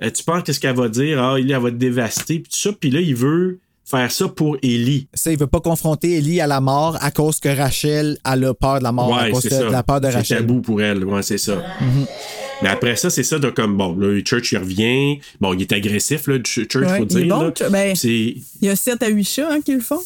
tu 0.00 0.24
penses 0.24 0.42
qu'est-ce 0.42 0.58
qu'elle 0.58 0.74
va 0.76 0.88
dire? 0.88 1.22
Ah, 1.22 1.38
Ellie, 1.38 1.52
elle 1.52 1.60
va 1.62 1.70
te 1.70 1.76
dévaster, 1.76 2.40
puis 2.40 2.50
tout 2.52 2.58
ça. 2.58 2.70
Puis 2.72 2.90
là, 2.90 3.00
il 3.00 3.14
veut 3.14 3.60
faire 3.84 4.10
ça 4.10 4.26
pour 4.28 4.56
Ellie. 4.62 5.06
Ça, 5.14 5.30
il 5.30 5.38
veut 5.38 5.46
pas 5.46 5.60
confronter 5.60 6.16
Ellie 6.16 6.40
à 6.40 6.46
la 6.48 6.60
mort 6.60 6.96
à 7.00 7.10
cause 7.12 7.38
que 7.38 7.48
Rachel 7.54 8.18
a 8.24 8.34
le 8.34 8.52
peur 8.54 8.78
de 8.78 8.82
la 8.84 8.90
mort, 8.92 9.16
à 9.16 9.24
Ouais, 9.26 9.30
cause 9.30 9.44
de, 9.44 9.48
ça. 9.50 9.58
de 9.66 9.70
la 9.70 9.82
peur 9.84 10.00
de 10.00 10.10
C'est 10.10 10.34
tabou 10.36 10.60
pour 10.60 10.80
elle, 10.82 11.04
ouais, 11.04 11.22
c'est 11.22 11.38
ça. 11.38 11.62
Mais 12.62 12.68
après 12.70 12.96
ça, 12.96 13.10
c'est 13.10 13.22
ça 13.24 13.38
de 13.38 13.50
comme, 13.50 13.76
bon, 13.76 13.94
là, 13.96 14.18
Church, 14.24 14.52
il 14.52 14.58
revient. 14.58 15.18
Bon, 15.40 15.52
il 15.54 15.60
est 15.62 15.72
agressif, 15.72 16.26
là, 16.28 16.36
Ch- 16.44 16.66
Church, 16.68 16.86
Ouais, 16.86 16.96
faut 16.98 17.04
il 17.04 17.08
dire. 17.08 17.26
bon, 17.28 17.42
là. 17.60 17.68
Ben- 17.70 17.94
C'est... 17.94 18.08
Il 18.10 18.38
y 18.62 18.68
a 18.68 18.76
7 18.76 19.02
à 19.02 19.08
8 19.08 19.24
chats 19.24 19.48
hein, 19.52 19.60
qui 19.60 19.72
le 19.74 19.80
font. 19.80 20.00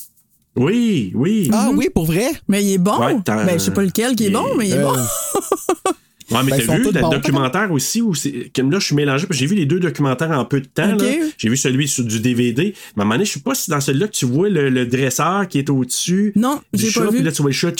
Oui, 0.58 1.12
oui. 1.14 1.48
Ah 1.52 1.70
oui, 1.74 1.88
pour 1.94 2.04
vrai? 2.06 2.28
Mais 2.48 2.62
il 2.64 2.74
est 2.74 2.78
bon. 2.78 2.98
Ouais, 2.98 3.14
ben, 3.26 3.48
je 3.54 3.58
sais 3.58 3.70
pas 3.70 3.82
lequel 3.82 4.14
qui 4.16 4.24
est 4.24 4.26
il- 4.28 4.32
bon, 4.32 4.44
mais 4.56 4.66
il 4.68 4.72
est 4.72 4.78
Euh, 4.78 4.82
bon. 4.82 4.94
Ouais, 6.30 6.40
mais 6.44 6.50
Ben, 6.50 6.66
t'as 6.66 6.76
vu 6.76 6.84
le 6.92 7.10
documentaire 7.10 7.72
aussi 7.72 8.02
où 8.02 8.14
c'est. 8.14 8.50
Comme 8.54 8.70
là, 8.70 8.78
je 8.78 8.84
suis 8.84 8.94
mélangé 8.94 9.26
parce 9.26 9.38
que 9.38 9.40
j'ai 9.40 9.46
vu 9.46 9.54
les 9.56 9.64
deux 9.64 9.80
documentaires 9.80 10.30
en 10.30 10.44
peu 10.44 10.60
de 10.60 10.66
temps. 10.66 10.94
J'ai 11.38 11.48
vu 11.48 11.56
celui 11.56 11.88
sur 11.88 12.04
du 12.04 12.20
DVD. 12.20 12.74
Mais 12.96 13.00
à 13.00 13.02
un 13.02 13.04
moment 13.06 13.14
donné, 13.14 13.24
je 13.24 13.32
sais 13.32 13.40
pas 13.40 13.54
si 13.54 13.70
dans 13.70 13.80
celui-là 13.80 14.08
que 14.08 14.12
tu 14.12 14.26
vois 14.26 14.50
le, 14.50 14.68
le 14.68 14.84
dresseur 14.84 15.48
qui 15.48 15.58
est 15.58 15.70
au-dessus. 15.70 16.32
Non, 16.36 16.60
du 16.74 16.82
j'ai 16.84 16.90
chat, 16.90 17.00
pas 17.04 17.08
Puis 17.08 17.18
vu. 17.20 17.24
là, 17.24 17.32
tu 17.32 17.40
vois 17.40 17.50
le 17.50 17.54
chat. 17.56 17.72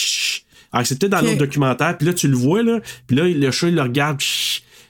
Alors, 0.73 0.87
c'est 0.87 0.99
peut-être 0.99 1.13
dans 1.13 1.19
Ok. 1.19 1.25
l'autre 1.25 1.39
documentaire. 1.39 1.99
Puis 1.99 2.07
là, 2.07 2.15
tu 2.15 2.27
le 2.27 2.37
vois, 2.37 2.63
là. 2.63 2.81
Puis 3.07 3.17
là, 3.19 3.25
le 3.29 3.51
chat, 3.51 3.69
il 3.69 3.75
le 3.75 3.83
regarde. 3.83 4.19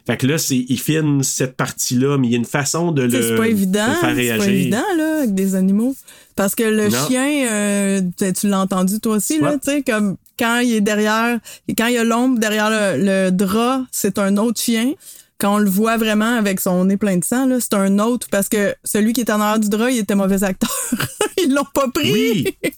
Fait 0.08 0.16
que 0.16 0.26
là, 0.26 0.38
c'est, 0.38 0.64
il 0.68 0.80
filme 0.80 1.22
cette 1.22 1.54
partie-là, 1.54 2.16
mais 2.16 2.28
il 2.28 2.30
y 2.30 2.34
a 2.34 2.38
une 2.38 2.46
façon 2.46 2.92
de 2.92 3.02
le, 3.02 3.10
C'est 3.22 3.36
pas 3.36 3.46
évident. 3.48 3.84
faire 4.00 4.00
C'est 4.00 4.12
réagir. 4.12 4.44
pas 4.46 4.50
évident, 4.50 4.82
là, 4.96 5.18
avec 5.18 5.34
des 5.34 5.54
animaux. 5.54 5.94
Parce 6.34 6.54
que 6.54 6.62
le 6.62 6.88
Non. 6.88 7.06
chien, 7.06 7.46
euh, 7.50 8.00
tu- 8.16 8.48
l'as 8.48 8.60
entendu 8.60 9.00
toi 9.00 9.16
aussi, 9.16 9.38
là, 9.38 9.52
tu 9.62 9.70
sais, 9.70 9.82
comme 9.82 10.16
quand 10.38 10.60
il 10.60 10.72
est 10.72 10.80
derrière, 10.80 11.38
quand 11.76 11.88
il 11.88 11.94
y 11.94 11.98
a 11.98 12.04
l'ombre 12.04 12.38
derrière 12.38 12.70
le, 12.70 13.26
le 13.26 13.30
drap, 13.30 13.82
c'est 13.92 14.18
un 14.18 14.38
autre 14.38 14.58
chien. 14.60 14.94
Quand 15.40 15.54
on 15.54 15.58
le 15.58 15.70
voit 15.70 15.96
vraiment 15.96 16.36
avec 16.36 16.58
son 16.60 16.84
nez 16.86 16.96
plein 16.96 17.16
de 17.16 17.24
sang, 17.24 17.46
c'est 17.60 17.74
un 17.74 17.98
autre 18.00 18.26
parce 18.30 18.48
que 18.48 18.74
celui 18.84 19.12
qui 19.12 19.20
est 19.20 19.30
en 19.30 19.40
arrière 19.40 19.60
du 19.60 19.68
drap, 19.68 19.88
il 19.90 19.98
était 19.98 20.16
mauvais 20.16 20.42
acteur. 20.42 20.70
Ils 21.40 21.54
l'ont 21.54 21.62
pas 21.72 21.86
pris. 21.94 22.12
Oui. 22.12 22.56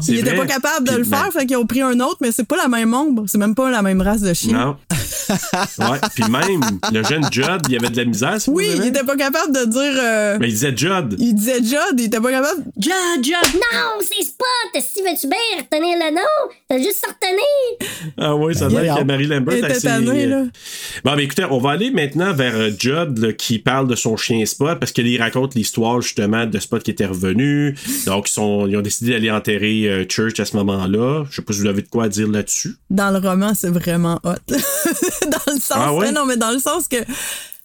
C'est 0.00 0.12
Il 0.12 0.18
était 0.20 0.30
vrai. 0.36 0.46
pas 0.46 0.46
capable 0.46 0.86
de 0.86 0.92
Puis, 0.92 1.02
le 1.02 1.08
ben, 1.08 1.16
faire, 1.18 1.32
fait 1.32 1.46
qu'ils 1.46 1.56
ont 1.56 1.66
pris 1.66 1.80
un 1.82 1.98
autre, 1.98 2.18
mais 2.20 2.30
c'est 2.30 2.46
pas 2.46 2.56
la 2.56 2.68
même 2.68 2.94
ombre, 2.94 3.24
c'est 3.26 3.38
même 3.38 3.54
pas 3.56 3.70
la 3.70 3.82
même 3.82 4.00
race 4.00 4.20
de 4.20 4.32
chien. 4.34 4.52
Non. 4.56 4.76
ouais. 5.90 5.98
Puis 6.14 6.24
même, 6.30 6.78
le 6.92 7.02
jeune 7.02 7.24
Judd, 7.32 7.62
il 7.68 7.76
avait 7.76 7.90
de 7.90 7.96
la 7.96 8.04
misère. 8.04 8.36
Oui, 8.46 8.68
il 8.76 8.84
était 8.86 9.02
pas 9.02 9.16
capable 9.16 9.52
de 9.52 9.64
dire. 9.64 9.80
euh, 10.00 10.36
Mais 10.38 10.48
il 10.48 10.52
disait 10.52 10.76
Judd. 10.76 11.16
Il 11.18 11.34
disait 11.34 11.56
Judd, 11.62 11.98
il 11.98 12.04
était 12.04 12.20
pas 12.20 12.30
capable. 12.30 12.62
Judd, 12.78 13.24
Judd! 13.24 13.54
Non, 13.54 14.00
c'est 14.00 14.22
Spot! 14.24 14.46
Si 14.80 15.00
veux-tu 15.02 15.26
bien 15.26 15.38
retenir 15.58 15.96
le 15.98 16.14
nom? 16.14 16.54
T'as 16.68 16.78
juste 16.78 17.04
à 17.04 17.10
retenir! 17.12 18.12
Ah 18.16 18.36
oui, 18.36 18.54
ça 18.54 18.66
a 18.66 18.68
Il 18.68 18.76
l'air 18.78 18.96
que 18.96 19.02
Marie 19.04 19.26
Lambert 19.26 19.56
Il 19.56 19.64
était 19.64 19.72
assez, 19.72 19.88
tanné, 19.88 20.24
euh, 20.26 20.28
là. 20.28 20.42
Bon, 21.04 21.12
ben 21.16 21.20
écoutez, 21.20 21.44
on 21.50 21.58
va 21.58 21.70
aller 21.70 21.87
maintenant 21.90 22.32
vers 22.32 22.54
euh, 22.56 22.70
Judd 22.76 23.18
là, 23.18 23.32
qui 23.32 23.58
parle 23.58 23.88
de 23.88 23.94
son 23.94 24.16
chien 24.16 24.44
Spot 24.46 24.78
parce 24.78 24.92
qu'il 24.92 25.20
raconte 25.20 25.54
l'histoire 25.54 26.00
justement 26.00 26.46
de 26.46 26.58
Spot 26.58 26.82
qui 26.82 26.90
était 26.90 27.06
revenu. 27.06 27.74
Donc, 28.06 28.28
ils, 28.28 28.32
sont, 28.32 28.66
ils 28.66 28.76
ont 28.76 28.80
décidé 28.80 29.12
d'aller 29.12 29.30
enterrer 29.30 29.88
euh, 29.88 30.04
Church 30.08 30.38
à 30.40 30.44
ce 30.44 30.56
moment-là. 30.56 31.24
Je 31.30 31.36
sais 31.36 31.42
pas 31.42 31.52
si 31.52 31.60
vous 31.60 31.66
avez 31.66 31.82
de 31.82 31.88
quoi 31.88 32.04
à 32.04 32.08
dire 32.08 32.28
là-dessus. 32.28 32.76
Dans 32.90 33.10
le 33.10 33.18
roman, 33.18 33.54
c'est 33.54 33.70
vraiment 33.70 34.20
hot. 34.24 34.34
dans 34.48 35.52
le 35.52 35.60
sens. 35.60 35.72
Ah 35.72 35.94
ouais? 35.94 36.06
mais 36.06 36.12
non, 36.12 36.26
mais 36.26 36.36
dans 36.36 36.50
le 36.50 36.58
sens 36.58 36.88
que 36.88 36.96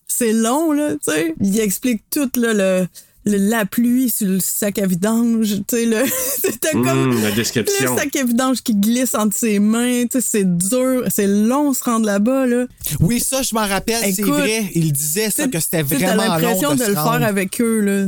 c'est 0.08 0.34
long, 0.34 0.72
là, 0.72 0.94
tu 0.94 1.12
sais. 1.12 1.34
Il 1.42 1.60
explique 1.60 2.04
tout, 2.10 2.30
là, 2.36 2.54
le. 2.54 2.88
Le- 3.26 3.38
la 3.38 3.66
pluie 3.66 4.10
sur 4.10 4.28
le 4.28 4.40
sac 4.40 4.80
à 4.80 4.86
vidange, 4.86 5.50
tu 5.68 5.76
sais, 5.76 5.86
le, 5.86 5.98
c'était 6.42 6.72
comme 6.72 6.88
Hum, 6.88 7.22
la 7.22 7.30
le 7.32 7.44
sac 7.44 8.16
à 8.16 8.24
vidange 8.24 8.62
qui 8.62 8.76
glisse 8.76 9.16
entre 9.16 9.36
ses 9.38 9.60
mains, 9.60 10.04
tu 10.04 10.20
sais, 10.20 10.22
c'est 10.22 10.58
dur, 10.58 11.04
c'est 11.10 11.28
long 11.28 11.74
se 11.74 11.84
rendre 11.84 12.06
là-bas, 12.06 12.46
là. 12.48 12.66
Oui, 13.00 13.20
ça, 13.20 13.42
je 13.42 13.54
m'en 13.56 13.66
rappelle, 13.68 14.02
c'est 14.14 14.22
vrai. 14.24 14.70
Il 14.76 14.92
disait 14.92 15.30
ça, 15.30 15.48
que 15.48 15.60
c'était 15.60 15.84
vraiment 15.84 16.24
long 16.38 16.48
l'impression 16.48 16.76
de, 16.76 16.84
le 16.86 16.94
rendre. 16.94 17.20
faire 17.20 17.28
avec 17.28 17.62
eux, 17.62 17.80
là. 17.82 18.06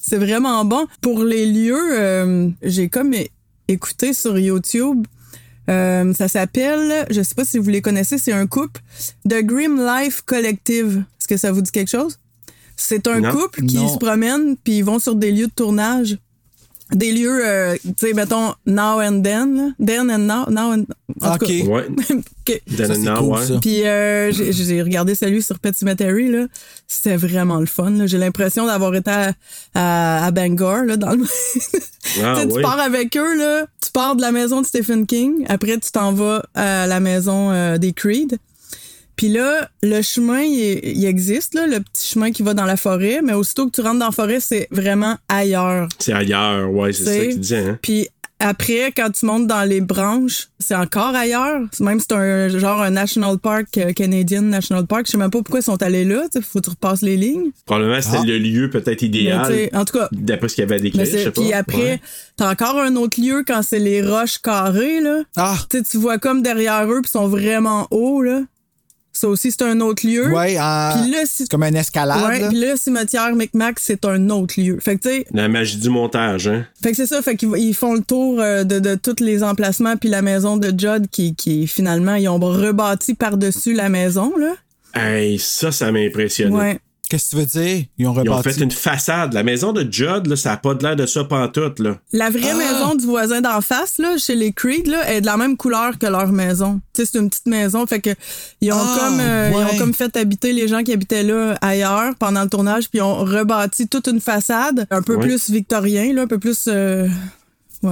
C'est 0.00 0.18
vraiment 0.18 0.64
bon. 0.64 0.86
Pour 1.00 1.24
les 1.24 1.46
lieux, 1.46 1.98
euh, 1.98 2.48
j'ai 2.62 2.88
comme 2.90 3.14
écouté 3.68 4.12
sur 4.12 4.38
YouTube. 4.38 5.06
Euh, 5.70 6.12
ça 6.12 6.28
s'appelle, 6.28 7.06
je 7.10 7.22
sais 7.22 7.34
pas 7.34 7.44
si 7.46 7.56
vous 7.56 7.70
les 7.70 7.80
connaissez, 7.80 8.18
c'est 8.18 8.32
un 8.32 8.46
couple, 8.46 8.82
The 9.26 9.42
Grim 9.42 9.78
Life 9.82 10.20
Collective. 10.26 11.04
Est-ce 11.18 11.26
que 11.26 11.38
ça 11.38 11.52
vous 11.52 11.62
dit 11.62 11.70
quelque 11.70 11.90
chose? 11.90 12.18
C'est 12.76 13.06
un 13.06 13.20
Non. 13.20 13.30
couple 13.30 13.62
qui 13.66 13.76
Non. 13.76 13.88
se 13.92 13.98
promène 13.98 14.56
puis 14.62 14.78
ils 14.78 14.84
vont 14.84 14.98
sur 14.98 15.14
des 15.14 15.30
lieux 15.32 15.46
de 15.46 15.52
tournage. 15.54 16.18
Des 16.92 17.12
lieux, 17.12 17.40
euh, 17.44 17.76
tu 17.82 17.92
sais, 17.96 18.12
mettons, 18.12 18.52
now 18.66 19.00
and 19.00 19.22
then, 19.22 19.56
là. 19.56 19.70
then 19.84 20.10
and 20.10 20.18
now, 20.18 20.44
now 20.50 20.72
and... 20.74 20.84
en 21.22 21.38
tout 21.38 21.44
Ok. 21.44 21.48
cas. 21.48 21.64
Ouais. 21.64 21.86
Ça, 22.76 22.84
and 22.84 22.94
c'est 22.94 22.98
Now, 22.98 23.14
cool, 23.16 23.32
ouais. 23.38 23.46
ça. 23.46 23.58
Puis 23.60 23.86
euh, 23.86 24.30
j'ai- 24.32 24.82
regardé 24.82 25.14
celui 25.14 25.42
sur 25.42 25.58
Pet 25.58 25.74
Cemetery, 25.74 26.28
là. 26.30 26.46
C'était 26.86 27.16
vraiment 27.16 27.58
le 27.58 27.64
fun. 27.66 27.88
là. 27.90 28.06
J'ai 28.06 28.18
l'impression 28.18 28.66
d'avoir 28.66 28.94
été 28.94 29.10
à, 29.10 29.32
à, 29.74 30.26
à 30.26 30.30
Bangor, 30.30 30.84
là, 30.84 30.96
dans 30.98 31.12
le... 31.12 31.24
Ah, 32.22 32.34
Tu 32.36 32.40
sais, 32.42 32.48
tu 32.48 32.52
ouais. 32.54 32.62
pars 32.62 32.78
avec 32.78 33.16
eux, 33.16 33.38
là. 33.38 33.66
Tu 33.82 33.90
pars 33.90 34.14
de 34.14 34.20
la 34.20 34.30
maison 34.30 34.60
de 34.60 34.66
Stephen 34.66 35.06
King. 35.06 35.46
Après, 35.48 35.78
tu 35.78 35.90
t'en 35.90 36.12
vas 36.12 36.44
à 36.54 36.86
la 36.86 37.00
maison 37.00 37.50
euh, 37.50 37.78
des 37.78 37.94
Creed. 37.94 38.36
Puis 39.16 39.28
là, 39.28 39.68
le 39.82 40.02
chemin, 40.02 40.40
il, 40.42 40.80
il 40.84 41.04
existe, 41.04 41.54
là, 41.54 41.66
le 41.66 41.80
petit 41.80 42.08
chemin 42.12 42.32
qui 42.32 42.42
va 42.42 42.54
dans 42.54 42.64
la 42.66 42.76
forêt. 42.76 43.20
Mais 43.22 43.32
aussitôt 43.34 43.66
que 43.66 43.72
tu 43.72 43.80
rentres 43.80 43.98
dans 44.00 44.06
la 44.06 44.12
forêt, 44.12 44.40
c'est 44.40 44.68
vraiment 44.70 45.16
ailleurs. 45.28 45.88
C'est 45.98 46.12
ailleurs, 46.12 46.70
ouais, 46.72 46.92
c'est 46.92 47.04
ça 47.04 47.24
qu'il 47.26 47.40
disait. 47.40 47.68
Hein? 47.68 47.78
Puis 47.82 48.08
après, 48.40 48.92
quand 48.94 49.10
tu 49.10 49.24
montes 49.24 49.46
dans 49.46 49.62
les 49.62 49.80
branches, 49.80 50.48
c'est 50.58 50.74
encore 50.74 51.14
ailleurs. 51.14 51.60
Même 51.80 52.00
c'est 52.00 52.12
un 52.12 52.48
genre 52.48 52.82
un 52.82 52.90
National 52.90 53.38
Park, 53.38 53.78
euh, 53.78 53.92
Canadian 53.92 54.42
National 54.42 54.86
Park. 54.86 55.06
Je 55.06 55.12
sais 55.12 55.18
même 55.18 55.30
pas 55.30 55.38
pourquoi 55.38 55.60
ils 55.60 55.64
sont 55.64 55.80
allés 55.82 56.04
là. 56.04 56.24
Il 56.34 56.42
faut 56.42 56.58
que 56.58 56.64
tu 56.64 56.70
repasses 56.70 57.00
les 57.02 57.16
lignes. 57.16 57.52
Probablement, 57.64 58.00
c'était 58.02 58.18
Ah. 58.20 58.24
le 58.26 58.38
lieu 58.38 58.68
peut-être 58.68 59.00
idéal. 59.02 59.46
tu 59.46 59.54
sais, 59.54 59.74
en 59.74 59.84
tout 59.84 59.96
cas, 59.96 60.08
D'après 60.12 60.48
ce 60.48 60.56
qu'il 60.56 60.62
y 60.62 60.66
avait 60.66 60.74
à 60.76 60.78
décrire, 60.80 61.04
Mais 61.04 61.10
je 61.10 61.18
sais 61.18 61.30
pas. 61.30 61.40
Puis 61.40 61.52
après, 61.52 61.76
Ouais. 61.92 62.00
t'as 62.36 62.50
encore 62.50 62.78
un 62.80 62.96
autre 62.96 63.18
lieu 63.20 63.44
quand 63.46 63.62
c'est 63.62 63.78
les 63.78 64.02
roches 64.02 64.38
carrées, 64.38 65.00
là. 65.00 65.22
Ah. 65.36 65.56
Tu 65.70 65.78
sais, 65.78 65.84
tu 65.84 65.96
vois 65.98 66.18
comme 66.18 66.42
derrière 66.42 66.84
eux, 66.90 67.00
puis 67.02 67.08
ils 67.08 67.18
sont 67.18 67.28
vraiment 67.28 67.86
hauts, 67.92 68.20
là. 68.20 68.42
Ça 69.16 69.28
aussi, 69.28 69.52
c'est 69.52 69.62
un 69.62 69.80
autre 69.80 70.06
lieu. 70.06 70.28
Si- 71.26 71.44
c'est 71.44 71.48
comme 71.48 71.62
un 71.62 71.72
escalade. 71.74 72.20
Ouais, 72.28 72.48
puis 72.48 72.58
là, 72.58 72.72
le 72.72 72.76
cimetière 72.76 73.34
Micmac, 73.34 73.78
c'est 73.80 74.04
un 74.04 74.28
autre 74.30 74.60
lieu. 74.60 74.78
Fait 74.80 74.96
que, 74.96 75.02
tu 75.02 75.08
sais, 75.08 75.26
La 75.32 75.48
magie 75.48 75.76
du 75.78 75.88
montage, 75.88 76.48
hein. 76.48 76.66
fait 76.82 76.90
que 76.90 76.96
c'est 76.96 77.06
ça, 77.06 77.22
fait 77.22 77.36
qu'ils 77.36 77.50
ils 77.56 77.74
font 77.74 77.94
le 77.94 78.02
tour 78.02 78.40
euh, 78.40 78.64
de, 78.64 78.80
de 78.80 78.96
tous 78.96 79.22
les 79.22 79.42
emplacements, 79.44 79.96
puis 79.96 80.08
la 80.08 80.20
maison 80.20 80.56
de 80.56 80.68
Judd, 80.76 81.06
qui, 81.10 81.34
qui 81.34 81.66
finalement, 81.66 82.16
ils 82.16 82.28
ont 82.28 82.38
rebâti 82.38 83.14
par-dessus 83.14 83.72
la 83.72 83.88
maison, 83.88 84.32
là. 84.36 84.54
Hey, 84.94 85.38
ça, 85.38 85.72
ça 85.72 85.90
m'a 85.92 86.00
impressionné. 86.00 86.54
Ouais. 86.54 86.78
Qu'est-ce 87.14 87.30
que 87.30 87.30
tu 87.30 87.36
veux 87.60 87.64
dire? 87.64 87.84
Ils 87.96 88.06
ont 88.08 88.14
Ils 88.24 88.28
ont 88.28 88.36
rebâti. 88.36 88.58
fait 88.58 88.64
une 88.64 88.70
façade. 88.72 89.32
La 89.34 89.44
maison 89.44 89.72
de 89.72 89.86
Judd, 89.88 90.26
là, 90.26 90.34
ça 90.34 90.50
n'a 90.50 90.56
pas 90.56 90.74
de 90.74 90.82
l'air 90.82 90.96
de 90.96 91.06
ça 91.06 91.22
pantoute, 91.22 91.78
là. 91.78 91.96
La 92.12 92.28
vraie 92.28 92.50
Ah! 92.52 92.56
maison 92.56 92.94
du 92.96 93.06
voisin 93.06 93.40
d'en 93.40 93.60
face, 93.60 93.98
là, 93.98 94.16
chez 94.18 94.34
les 94.34 94.52
Creed, 94.52 94.88
là, 94.88 95.08
est 95.12 95.20
de 95.20 95.26
la 95.26 95.36
même 95.36 95.56
couleur 95.56 95.96
que 95.98 96.06
leur 96.06 96.32
maison. 96.32 96.80
Tu 96.92 97.04
sais, 97.04 97.10
c'est 97.12 97.18
une 97.20 97.30
petite 97.30 97.46
maison. 97.46 97.86
Fait 97.86 98.00
que 98.00 98.10
ils 98.60 98.72
ont 98.72 98.76
Ah, 98.78 98.96
comme 98.98 99.20
euh, 99.20 99.50
ils 99.52 99.74
ont 99.74 99.78
comme 99.78 99.94
fait 99.94 100.16
habiter 100.16 100.52
les 100.52 100.66
gens 100.66 100.82
qui 100.82 100.92
habitaient 100.92 101.22
là 101.22 101.56
ailleurs 101.60 102.16
pendant 102.16 102.42
le 102.42 102.48
tournage, 102.48 102.88
puis 102.90 102.98
ils 102.98 103.02
ont 103.02 103.18
rebâti 103.24 103.86
toute 103.86 104.08
une 104.08 104.20
façade, 104.20 104.86
un 104.90 105.00
peu 105.02 105.14
Ouais. 105.14 105.22
plus 105.26 105.50
victorien, 105.50 106.12
là, 106.12 106.22
un 106.22 106.26
peu 106.26 106.38
plus 106.40 106.64
euh, 106.66 107.06
ouais, 107.84 107.90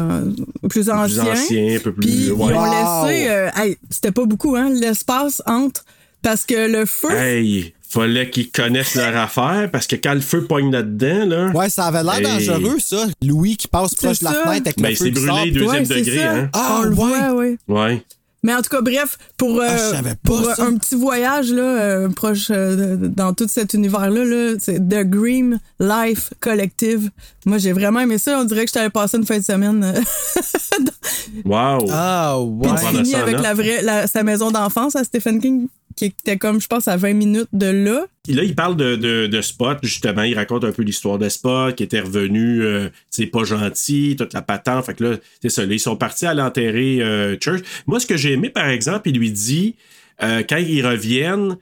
plus 0.69 0.91
Un 0.91 0.95
peu 0.95 0.99
ancien. 1.01 1.23
plus 1.25 1.31
ancien, 1.33 1.77
un 1.77 1.81
peu 1.81 1.93
plus. 1.93 2.01
Puis 2.09 2.31
ouais. 2.33 2.37
ils 2.51 2.55
ont 2.57 2.65
Wow. 2.65 3.07
laissé, 3.07 3.29
euh, 3.31 3.51
hey, 3.57 3.77
c'était 3.91 4.13
pas 4.13 4.25
beaucoup, 4.25 4.57
hein, 4.57 4.71
l'espace 4.71 5.43
entre 5.47 5.85
parce 6.23 6.45
que 6.45 6.69
le 6.71 6.87
feu. 6.87 7.11
Hey, 7.13 7.75
fallait 7.93 8.31
qu'ils 8.31 8.51
connaissent 8.51 8.95
leur 8.95 9.17
affaire 9.23 9.71
parce 9.71 9.87
que 9.87 9.97
quand 9.97 10.15
le 10.15 10.21
feu 10.21 10.45
pogne 10.45 10.71
là-dedans, 10.73 11.27
là. 11.27 11.51
Ouais, 11.55 11.69
ça 11.71 11.85
avait 11.87 12.03
l'air 12.03 12.15
Hey. 12.19 12.47
dangereux, 12.47 12.79
ça. 12.79 13.07
Louis 13.23 13.57
qui 13.57 13.69
passe 13.69 13.95
proche 13.95 14.19
de 14.21 14.25
la 14.25 14.33
fenêtre 14.33 14.63
avec 14.67 14.79
Ben, 14.81 14.89
le 14.91 14.95
feu 14.97 15.05
c'est 15.05 15.11
qui 15.13 15.21
brûlé 15.27 15.27
sort. 15.29 15.45
deuxième 15.45 15.69
Ouais, 15.69 15.85
c'est 15.85 15.95
degré, 16.03 16.23
hein. 16.25 16.51
Ah, 16.53 16.81
le 16.85 16.95
ouais. 16.95 17.31
ouais. 17.31 17.57
Ouais. 17.69 18.05
Mais 18.45 18.53
en 18.55 18.61
tout 18.61 18.71
cas, 18.71 18.81
bref, 18.81 19.19
pour, 19.37 19.61
euh, 19.61 19.69
Ah, 19.71 20.01
pour 20.25 20.41
euh, 20.49 20.55
ça. 20.57 20.65
un 20.65 20.75
petit 20.77 20.97
voyage 20.97 21.53
là, 21.53 21.63
euh, 21.63 22.09
proche 22.09 22.49
euh, 22.51 22.97
de- 22.97 23.07
dans 23.07 23.33
tout 23.35 23.47
cet 23.49 23.73
univers-là, 23.75 24.25
là, 24.25 24.55
c'est 24.59 24.81
The 24.81 25.05
Green 25.09 25.61
Life 25.79 26.31
Collective. 26.41 27.09
Moi, 27.47 27.59
j'ai 27.59 27.71
vraiment 27.73 28.01
aimé 28.01 28.19
ça. 28.19 28.37
On 28.41 28.45
dirait 28.45 28.65
que 28.65 28.71
je 28.71 28.75
t'avais 28.75 28.91
passé 28.91 29.17
une 29.17 29.27
fin 29.27 29.39
de 29.39 29.45
semaine. 29.45 29.85
euh, 29.85 29.93
Wow. 31.45 31.87
Ah, 31.93 32.37
Puis 32.63 32.69
ça 33.09 33.19
en 33.19 33.21
avec 33.23 33.41
la 33.41 33.55
vraie, 33.55 33.83
la- 33.83 34.07
sa 34.07 34.23
maison 34.23 34.51
d'enfance 34.51 34.97
à 34.97 35.05
Stephen 35.05 35.41
King, 35.41 35.69
qui 35.97 36.07
était 36.07 36.37
comme, 36.37 36.61
je 36.61 36.67
pense, 36.67 36.89
à 36.89 36.97
20 36.97 37.15
minutes 37.15 37.49
de 37.53 37.67
là. 37.67 38.07
Là, 38.29 38.43
il 38.45 38.55
parle 38.55 38.77
de, 38.77 38.97
de, 38.97 39.27
de 39.27 39.41
Spot, 39.41 39.79
justement. 39.83 40.23
Il 40.23 40.35
raconte 40.35 40.65
un 40.65 40.73
peu 40.73 40.83
l'histoire 40.83 41.19
de 41.19 41.29
Spot, 41.29 41.75
qui 41.75 41.83
était 41.83 42.01
revenu, 42.01 42.63
euh, 42.63 42.89
sais, 43.11 43.27
pas 43.27 43.45
gentil, 43.45 44.17
toute 44.17 44.33
la 44.33 44.43
patente. 44.43 44.87
Fait 44.87 44.95
que 44.95 45.05
là, 45.05 45.17
c'est 45.41 45.49
ça. 45.49 45.67
Là, 45.67 45.73
ils 45.73 45.81
sont 45.81 45.97
partis 45.97 46.27
à 46.27 46.35
l'enterrer 46.35 47.03
euh, 47.03 47.37
Church. 47.41 47.63
Moi, 47.87 48.01
ce 48.01 48.07
que 48.07 48.17
j'ai 48.17 48.33
aimé, 48.33 48.51
par 48.51 48.69
exemple, 48.69 49.09
il 49.09 49.19
lui 49.19 49.31
dit, 49.31 49.77
euh, 50.23 50.43
quand 50.49 50.59
ils 50.59 50.87
reviennent, 50.87 51.57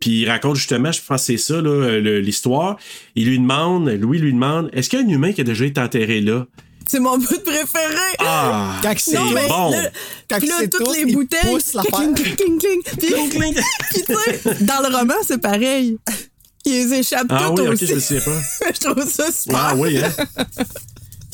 puis 0.00 0.22
il 0.22 0.28
raconte 0.28 0.56
justement, 0.56 0.92
je 0.92 1.00
pense 1.00 1.22
que 1.22 1.26
c'est 1.26 1.36
ça, 1.36 1.54
euh, 1.54 2.20
l'histoire. 2.20 2.78
Il 3.14 3.28
lui 3.28 3.38
demande, 3.38 3.88
Louis 3.88 4.18
lui 4.18 4.32
demande, 4.32 4.68
est-ce 4.72 4.90
qu'il 4.90 5.00
y 5.00 5.02
a 5.02 5.06
un 5.06 5.08
humain 5.08 5.32
qui 5.32 5.40
a 5.40 5.44
déjà 5.44 5.64
été 5.64 5.80
enterré 5.80 6.20
là? 6.20 6.46
C'est 6.88 7.00
mon 7.00 7.18
bout 7.18 7.38
préféré. 7.44 8.16
Ah, 8.20 8.76
Quand 8.82 8.94
c'est 8.96 9.14
Non, 9.14 9.30
mais 9.30 9.48
bon. 9.48 9.70
là- 9.70 9.90
Quand 10.30 10.38
Puis 10.38 10.48
là, 10.48 10.54
c'est 10.60 10.68
toutes 10.68 10.96
les 10.96 11.12
bouteilles. 11.12 11.40
poussent 11.52 11.74
l'affaire. 11.74 11.92
cling, 11.98 12.14
cling, 12.14 12.58
cling, 12.58 12.82
cling. 13.30 13.54
Puis, 13.54 13.62
puis 13.90 14.02
tu 14.06 14.14
sais, 14.14 14.54
dans 14.64 14.80
le 14.88 14.96
roman, 14.96 15.14
c'est 15.26 15.38
pareil. 15.40 15.98
Ils 16.64 16.92
échappent 16.94 17.26
Ah 17.30 17.46
toutes 17.48 17.60
oui, 17.60 17.66
ok, 17.68 17.72
aussi. 17.74 17.86
je 17.86 17.94
le 17.94 18.00
sais 18.00 18.20
pas. 18.20 18.40
je 18.74 18.80
trouve 18.80 19.08
ça 19.08 19.30
super. 19.32 19.56
Ah 19.70 19.74
oui, 19.76 19.98
hein? 19.98 20.10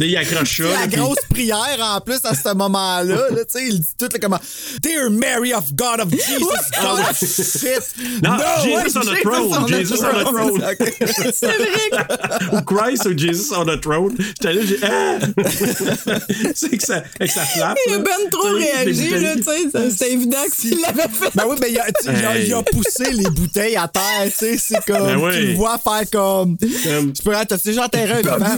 sais, 0.02 0.08
il 0.08 0.16
accroche 0.16 0.56
ça. 0.58 0.64
La 0.64 0.86
puis- 0.86 0.96
grosse 0.96 1.18
prière 1.30 1.78
en 1.80 2.00
plus 2.00 2.18
à 2.24 2.34
ce 2.34 2.54
moment-là. 2.54 3.14
Là, 3.30 3.44
tu 3.44 3.58
sais, 3.58 3.66
il 3.68 3.80
dit 3.80 3.86
tout 3.98 4.08
là, 4.12 4.18
comment 4.20 4.40
Dear 4.82 5.10
Mary 5.10 5.52
of 5.54 5.72
God 5.74 6.00
of 6.00 6.10
Jesus. 6.10 6.44
Oh 6.82 6.98
shit. 7.14 8.22
Non, 8.22 8.36
Jesus 8.62 8.96
on 8.96 9.00
the 9.02 9.20
throne. 9.22 9.68
Jesus 9.68 10.02
on 10.04 10.18
the 10.18 10.24
throne. 10.24 10.62
C'est 11.32 11.46
vrai. 11.46 12.52
ou 12.52 12.60
Christ 12.62 13.06
ou 13.06 13.16
Jesus 13.16 13.52
on 13.54 13.64
the 13.66 13.80
throne. 13.80 14.14
J'étais 14.18 14.52
là, 14.52 14.62
j'ai. 14.64 14.78
Ah! 14.82 15.18
c'est 16.54 16.76
que 16.76 16.84
ça, 16.84 17.00
que 17.18 17.26
ça 17.26 17.42
flappe. 17.44 17.76
Il 17.88 17.94
a 17.94 17.98
ben 17.98 18.10
trop 18.30 18.48
réagi, 18.54 19.10
là, 19.10 19.34
tu 19.36 19.42
sais. 19.42 19.90
C'était 19.90 20.12
évident 20.12 20.44
que 20.48 20.54
s'il 20.56 20.80
l'avait 20.80 21.02
fait. 21.02 21.30
Ben 21.34 21.44
oui, 21.48 21.56
mais 21.60 21.70
il 21.70 21.78
a, 21.78 21.84
tu 21.86 22.04
sais, 22.04 22.44
il 22.46 22.54
a- 22.54 22.62
poussé 22.62 23.10
les 23.12 23.28
bouteilles 23.30 23.76
à 23.76 23.88
terre, 23.88 24.02
tu 24.26 24.32
sais, 24.36 24.56
c'est 24.58 24.84
comme, 24.86 25.06
Ben 25.06 25.16
oui. 25.16 25.32
tu 25.32 25.46
le 25.48 25.54
vois 25.54 25.78
faire 25.78 26.02
comme, 26.10 26.56
Comme- 26.56 27.12
tu 27.12 27.22
peux, 27.22 27.32
t'as 27.46 27.56
déjà 27.56 27.84
enterré 27.84 28.12
un 28.12 28.20
vivant? 28.20 28.56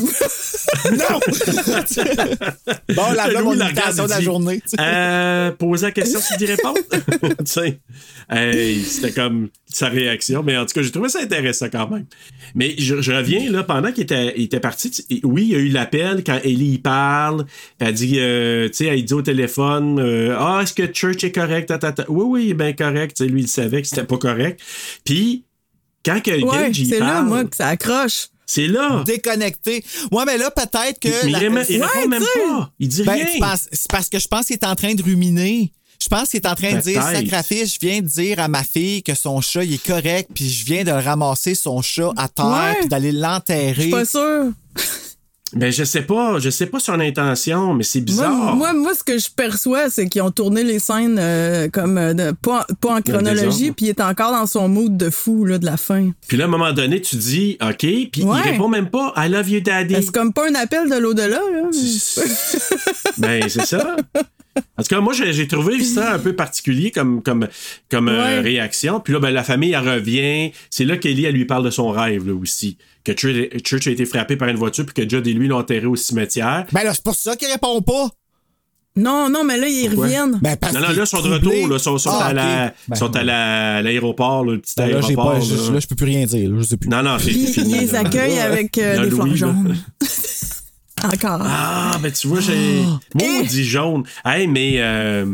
non! 0.93 1.21
bon, 2.95 3.13
la 3.13 3.29
imitation 3.29 3.67
regarde, 3.67 3.97
de 3.97 4.11
la 4.11 4.21
journée. 4.21 4.63
Euh, 4.79 5.51
poser 5.53 5.87
la 5.87 5.93
question, 5.93 6.21
tu 6.21 6.37
dis 6.39 6.47
répondre? 6.47 6.79
tu 7.21 7.35
sais. 7.47 7.79
Hey, 8.31 8.83
c'était 8.83 9.13
comme 9.13 9.49
sa 9.67 9.89
réaction. 9.89 10.43
Mais 10.43 10.57
en 10.57 10.65
tout 10.67 10.75
cas, 10.75 10.83
j'ai 10.83 10.91
trouvé 10.91 11.09
ça 11.09 11.21
intéressant 11.21 11.67
quand 11.71 11.89
même. 11.91 12.07
Mais 12.55 12.75
je, 12.79 13.01
je 13.01 13.13
reviens, 13.13 13.51
là, 13.51 13.63
pendant 13.63 13.93
qu'il 13.93 14.05
était, 14.05 14.35
il 14.37 14.45
était 14.45 14.61
parti, 14.61 14.91
oui, 15.25 15.43
il 15.43 15.49
y 15.49 15.55
a 15.55 15.59
eu 15.59 15.69
l'appel 15.69 16.23
quand 16.25 16.39
Ellie 16.45 16.75
y 16.75 16.79
parle. 16.79 17.47
Elle 17.79 17.95
dit, 17.95 18.17
euh, 18.19 18.69
tu 18.69 18.77
sais, 18.77 18.87
elle 18.87 19.05
dit 19.05 19.15
au 19.15 19.23
téléphone, 19.23 19.99
euh, 19.99 20.37
ah, 20.39 20.61
est-ce 20.63 20.75
que 20.75 20.91
Church 20.93 21.25
est 21.25 21.33
correct? 21.33 21.69
Ta, 21.69 21.79
ta, 21.79 21.93
ta. 21.93 22.05
Oui, 22.09 22.25
oui, 22.27 22.45
il 22.47 22.51
est 22.51 22.55
bien 22.55 22.73
correct. 22.73 23.21
Lui, 23.21 23.43
il 23.43 23.49
savait 23.49 23.83
que 23.83 23.89
c'était 23.89 24.05
pas 24.05 24.19
correct. 24.19 24.61
Puis, 25.05 25.45
quand 26.05 26.21
que 26.23 26.31
Ouais, 26.31 26.67
Gage 26.67 26.79
y 26.81 26.87
c'est 26.87 26.99
là, 26.99 27.07
parle, 27.07 27.27
moi, 27.27 27.45
que 27.45 27.57
ça 27.57 27.69
accroche. 27.69 28.29
C'est 28.47 28.67
là. 28.67 29.03
Déconnecté. 29.07 29.85
Ouais, 30.13 30.25
mais 30.27 30.37
là, 30.39 30.51
peut-être 30.51 30.99
que. 31.01 31.25
Mais 31.27 31.31
la- 31.31 31.39
il, 31.43 31.49
ré- 31.49 31.67
il 31.71 31.81
Ouais, 31.81 31.87
répond 31.95 32.09
même 32.09 32.23
pas. 32.23 32.71
Il 32.79 32.89
dit 32.89 33.03
Ben, 33.03 33.13
rien. 33.15 33.27
penses- 33.41 33.69
c'est 33.73 33.91
parce 33.91 34.09
que 34.09 34.19
je 34.19 34.29
pense 34.29 34.47
qu'il 34.47 34.55
est 34.55 34.65
en 34.67 34.75
train 34.75 34.95
de 34.95 35.03
ruminer. 35.03 35.73
Je 36.03 36.09
pense 36.09 36.29
qu'il 36.29 36.41
est 36.41 36.47
en 36.47 36.55
train 36.55 36.73
de 36.75 36.81
dire 36.81 37.03
sacrifice, 37.03 37.75
je 37.75 37.79
viens 37.81 38.03
de 38.03 38.07
dire 38.07 38.39
à 38.41 38.49
ma 38.49 38.63
fille 38.65 39.03
que 39.03 39.15
son 39.15 39.41
chat 39.41 39.65
il 39.65 39.75
est 39.75 39.87
correct, 39.87 40.29
puis 40.35 40.51
je 40.51 40.65
viens 40.65 40.85
de 40.85 40.91
ramasser 40.91 41.55
son 41.55 41.81
chat 41.81 42.11
à 42.17 42.29
terre, 42.29 42.45
Ouais. 42.47 42.77
puis 42.81 42.89
d'aller 42.89 43.13
Je 43.13 43.17
l'enterrer. 43.19 43.83
suis 43.83 43.91
pas 43.91 44.05
sûre. 44.05 44.53
Ben, 45.55 45.71
je 45.73 45.85
sais 45.85 46.03
pas. 46.03 46.39
Je 46.39 46.51
sais 46.51 46.67
pas 46.67 46.79
son 46.81 46.99
intention, 47.01 47.75
mais 47.75 47.85
c'est 47.85 48.01
bizarre. 48.01 48.57
moi, 48.57 48.73
moi, 48.73 48.93
ce 48.95 49.05
que 49.05 49.19
je 49.19 49.29
perçois, 49.35 49.89
c'est 49.91 50.09
qu'ils 50.09 50.23
ont 50.23 50.31
tourné 50.31 50.65
les 50.65 50.79
scènes 50.79 51.17
euh, 51.19 51.69
comme 51.69 51.97
euh, 51.99 52.13
de- 52.15 52.33
pas, 52.33 52.67
pas 52.81 52.95
en 52.97 53.01
chronologie, 53.03 53.71
puis 53.71 53.87
il 53.87 53.89
est 53.91 54.01
encore 54.01 54.33
dans 54.33 54.47
son 54.47 54.69
mood 54.69 54.97
de 54.97 55.11
fou 55.11 55.45
là, 55.45 55.59
de 55.59 55.65
la 55.67 55.77
fin. 55.77 56.11
Puis 56.27 56.37
là, 56.37 56.45
à 56.45 56.47
un 56.49 56.51
moment 56.51 56.73
donné, 56.73 57.01
tu 57.01 57.17
dis, 57.17 57.57
OK, 57.63 57.79
puis 57.79 58.23
Ouais. 58.25 58.39
il 58.45 58.51
répond 58.53 58.69
même 58.69 58.89
pas, 58.91 59.13
I 59.17 59.29
love 59.29 59.49
you, 59.49 59.61
daddy. 59.61 59.95
Ben, 59.95 60.03
C'est 60.03 60.13
comme 60.13 60.33
pas 60.33 60.49
un 60.51 60.55
appel 60.57 60.91
de 60.91 60.97
l'au-delà. 60.97 61.39
là. 61.39 61.71
ben, 63.19 63.49
c'est 63.49 63.67
ça. 63.67 63.97
En 64.77 64.83
tout 64.83 64.89
cas, 64.89 65.01
moi, 65.01 65.13
j'ai 65.15 65.49
trouvé 65.49 65.83
ça 65.83 66.15
un 66.15 66.19
peu 66.19 66.33
particulier 66.35 66.91
comme, 66.91 67.23
comme, 67.23 67.49
comme 67.91 68.09
euh, 68.09 68.41
réaction. 68.41 69.01
Puis 69.01 69.13
là, 69.13 69.19
ben, 69.21 69.31
la 69.31 69.43
famille, 69.45 69.73
elle 69.73 69.89
revient. 69.89 70.53
C'est 70.71 70.85
là 70.85 70.97
qu'Ellie, 70.97 71.25
elle 71.25 71.35
lui 71.35 71.45
parle 71.45 71.65
de 71.65 71.71
son 71.71 71.89
rêve, 71.91 72.27
là, 72.29 72.35
aussi. 72.35 72.77
Que 73.05 73.13
Church, 73.17 73.87
a 73.87 73.91
été 73.91 74.07
frappé 74.07 74.37
par 74.37 74.49
une 74.49 74.57
voiture, 74.57 74.87
puis 74.87 74.95
que 74.95 75.09
Judd 75.09 75.27
et 75.27 75.33
lui 75.33 75.49
l'ont 75.49 75.59
enterré 75.59 75.87
au 75.87 75.97
cimetière. 75.97 76.67
Ben 76.73 76.85
là, 76.85 76.95
c'est 76.95 77.03
pour 77.05 77.15
ça 77.17 77.37
qu'il 77.37 77.49
répond 77.49 77.81
pas. 77.83 78.09
Non, 78.97 79.29
non, 79.29 79.43
mais 79.43 79.57
là, 79.59 79.67
ils 79.67 79.87
Pourquoi? 79.89 80.05
reviennent. 80.07 80.39
Ben, 80.41 80.57
parce 80.57 80.73
Non, 80.73 80.81
non, 80.81 80.87
là, 80.91 80.95
ils 81.01 81.07
sont 81.07 81.21
de 81.21 81.29
retour, 81.33 81.53
là. 81.69 81.77
Ils 81.77 81.81
sont, 81.81 81.99
sont 81.99 82.11
Ah, 82.13 82.27
à 82.27 82.33
la- 82.33 82.75
Ben, 82.87 82.95
sont 82.95 83.15
à 83.17 83.25
la- 83.25 83.83
l'aéroport, 83.83 84.45
là, 84.45 84.53
le 84.53 84.61
petit 84.61 84.75
ben 84.77 84.87
là, 84.89 84.97
aéroport. 84.99 85.33
pas, 85.33 85.39
là. 85.41 85.45
je- 85.45 85.73
là, 85.73 85.81
je 85.81 85.87
peux 85.89 85.97
plus 85.97 86.07
rien 86.07 86.25
dire. 86.27 86.49
là, 86.49 86.57
je 86.61 86.65
sais 86.65 86.77
plus. 86.77 86.89
Non, 86.89 87.03
non, 87.03 87.17
c'est 87.19 87.31
Puis 87.33 87.47
fini. 87.49 87.73
ils 87.75 87.81
les 87.81 87.95
accueillent 87.97 88.39
avec 88.39 88.79
euh, 88.79 89.03
des 89.05 89.11
Louis, 89.11 89.37
là. 89.41 89.53
Encore. 91.05 91.41
Ah, 91.43 91.99
ben 92.03 92.11
tu 92.13 92.27
vois, 92.29 92.41
j'ai. 92.41 92.83
Maudit 93.15 93.65
jaune. 93.65 94.05
Hey, 94.25 94.47
mais. 94.47 94.75
euh, 94.79 95.27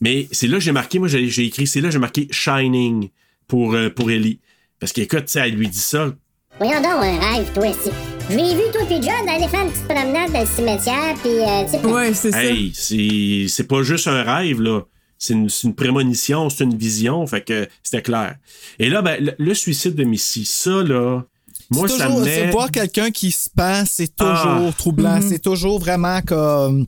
mais 0.00 0.28
c'est 0.30 0.46
là 0.46 0.58
que 0.58 0.62
j'ai 0.62 0.72
marqué, 0.72 0.98
moi, 1.00 1.08
j'ai 1.08 1.44
écrit, 1.44 1.66
c'est 1.66 1.80
là 1.80 1.88
que 1.88 1.92
j'ai 1.92 1.98
marqué 1.98 2.28
Shining 2.30 3.08
pour, 3.48 3.74
euh, 3.74 3.90
pour 3.90 4.10
Ellie. 4.10 4.38
Parce 4.78 4.92
qu'écoute, 4.92 5.24
tu 5.24 5.32
sais, 5.32 5.40
elle 5.40 5.54
lui 5.56 5.66
dit 5.68 5.76
ça. 5.78 6.12
Voyons 6.58 6.80
donc, 6.80 7.02
un 7.02 7.18
rêve, 7.18 7.52
toi, 7.52 7.66
ici. 7.66 7.90
Je 8.30 8.36
l'ai 8.36 8.54
vu, 8.54 8.62
toi, 8.72 8.82
puis 8.86 8.96
John, 9.02 9.28
aller 9.28 9.48
faire 9.48 9.62
une 9.64 9.70
petite 9.72 9.88
promenade 9.88 10.30
dans 10.32 10.40
le 10.40 10.46
cimetière, 10.46 11.14
puis, 11.20 11.30
euh, 11.40 11.64
tu 11.64 11.70
sais, 11.70 11.84
Ouais, 11.86 12.14
c'est 12.14 12.30
ça. 12.30 12.44
Hey, 12.44 12.70
c'est 12.74 13.46
c'est 13.48 13.66
pas 13.66 13.82
juste 13.82 14.06
un 14.06 14.22
rêve, 14.22 14.60
là. 14.60 14.82
C'est 15.18 15.32
une, 15.32 15.48
c'est 15.48 15.66
une 15.66 15.74
prémonition, 15.74 16.48
c'est 16.48 16.62
une 16.62 16.76
vision, 16.76 17.26
fait 17.26 17.40
que 17.40 17.66
c'était 17.82 18.02
clair. 18.02 18.36
Et 18.78 18.88
là, 18.88 19.02
ben, 19.02 19.16
le, 19.24 19.32
le 19.36 19.54
suicide 19.54 19.96
de 19.96 20.04
Missy, 20.04 20.44
ça, 20.44 20.84
là. 20.84 21.22
Moi, 21.70 21.86
C'est 21.88 21.98
ça 21.98 22.04
toujours- 22.06 22.20
me 22.20 22.24
c'est 22.24 22.44
met. 22.46 22.50
voir 22.50 22.70
quelqu'un 22.70 23.10
qui 23.10 23.30
se 23.30 23.48
pend, 23.54 23.84
c'est 23.86 24.14
toujours 24.16 24.68
Ah. 24.68 24.72
troublant. 24.76 25.16
Mhm. 25.20 25.28
C'est 25.28 25.38
toujours 25.38 25.78
vraiment 25.78 26.20
comme. 26.22 26.86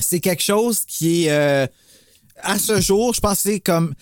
C'est 0.00 0.20
quelque 0.20 0.42
chose 0.42 0.80
qui 0.86 1.24
est. 1.26 1.30
euh, 1.30 1.66
à 2.42 2.58
ce 2.58 2.80
jour, 2.80 3.14
je 3.14 3.20
pense 3.20 3.36
que 3.42 3.50
c'est 3.50 3.60
comme. 3.60 3.94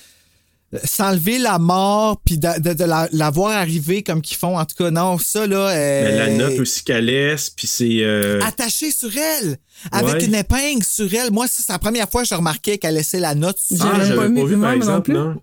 s'enlever 0.85 1.39
la 1.39 1.59
mort 1.61 2.21
puis 2.25 2.39
de, 2.39 2.61
de- 2.61 2.73
de 2.75 2.85
la, 2.85 3.09
la 3.13 3.31
voir 3.31 3.53
arriver 3.57 4.03
comme 4.03 4.21
qu'ils 4.21 4.37
font. 4.37 4.59
En 4.59 4.65
tout 4.65 4.75
cas, 4.77 4.91
non, 4.91 5.17
ça, 5.17 5.47
là. 5.47 5.69
euh, 5.71 6.03
Mais 6.05 6.17
la 6.19 6.31
note 6.49 6.59
aussi 6.61 6.83
qu'elle 6.83 7.05
laisse, 7.07 7.51
puis 7.51 7.67
c'est. 7.69 8.01
euh, 8.03 8.41
Attachée 8.43 8.91
sur 8.91 9.11
elle, 9.17 9.59
avec 9.93 10.15
Ouais. 10.15 10.25
une 10.25 10.35
épingle 10.35 10.83
sur 10.85 11.13
elle. 11.15 11.31
Moi, 11.31 11.47
ça, 11.47 11.63
c'est 11.65 11.73
la 11.73 11.79
première 11.79 12.11
fois 12.11 12.23
que 12.23 12.29
je 12.29 12.35
remarquais 12.35 12.79
qu'elle 12.79 12.95
laissait 12.95 13.21
la 13.21 13.35
note 13.35 13.59
sur 13.59 13.87
Ah, 13.87 13.93
elle. 14.01 14.07
j'avais 14.09 14.35
pas 14.35 14.45
vu, 14.45 14.59
par 14.61 14.73
exemple, 14.73 15.13
non. 15.13 15.41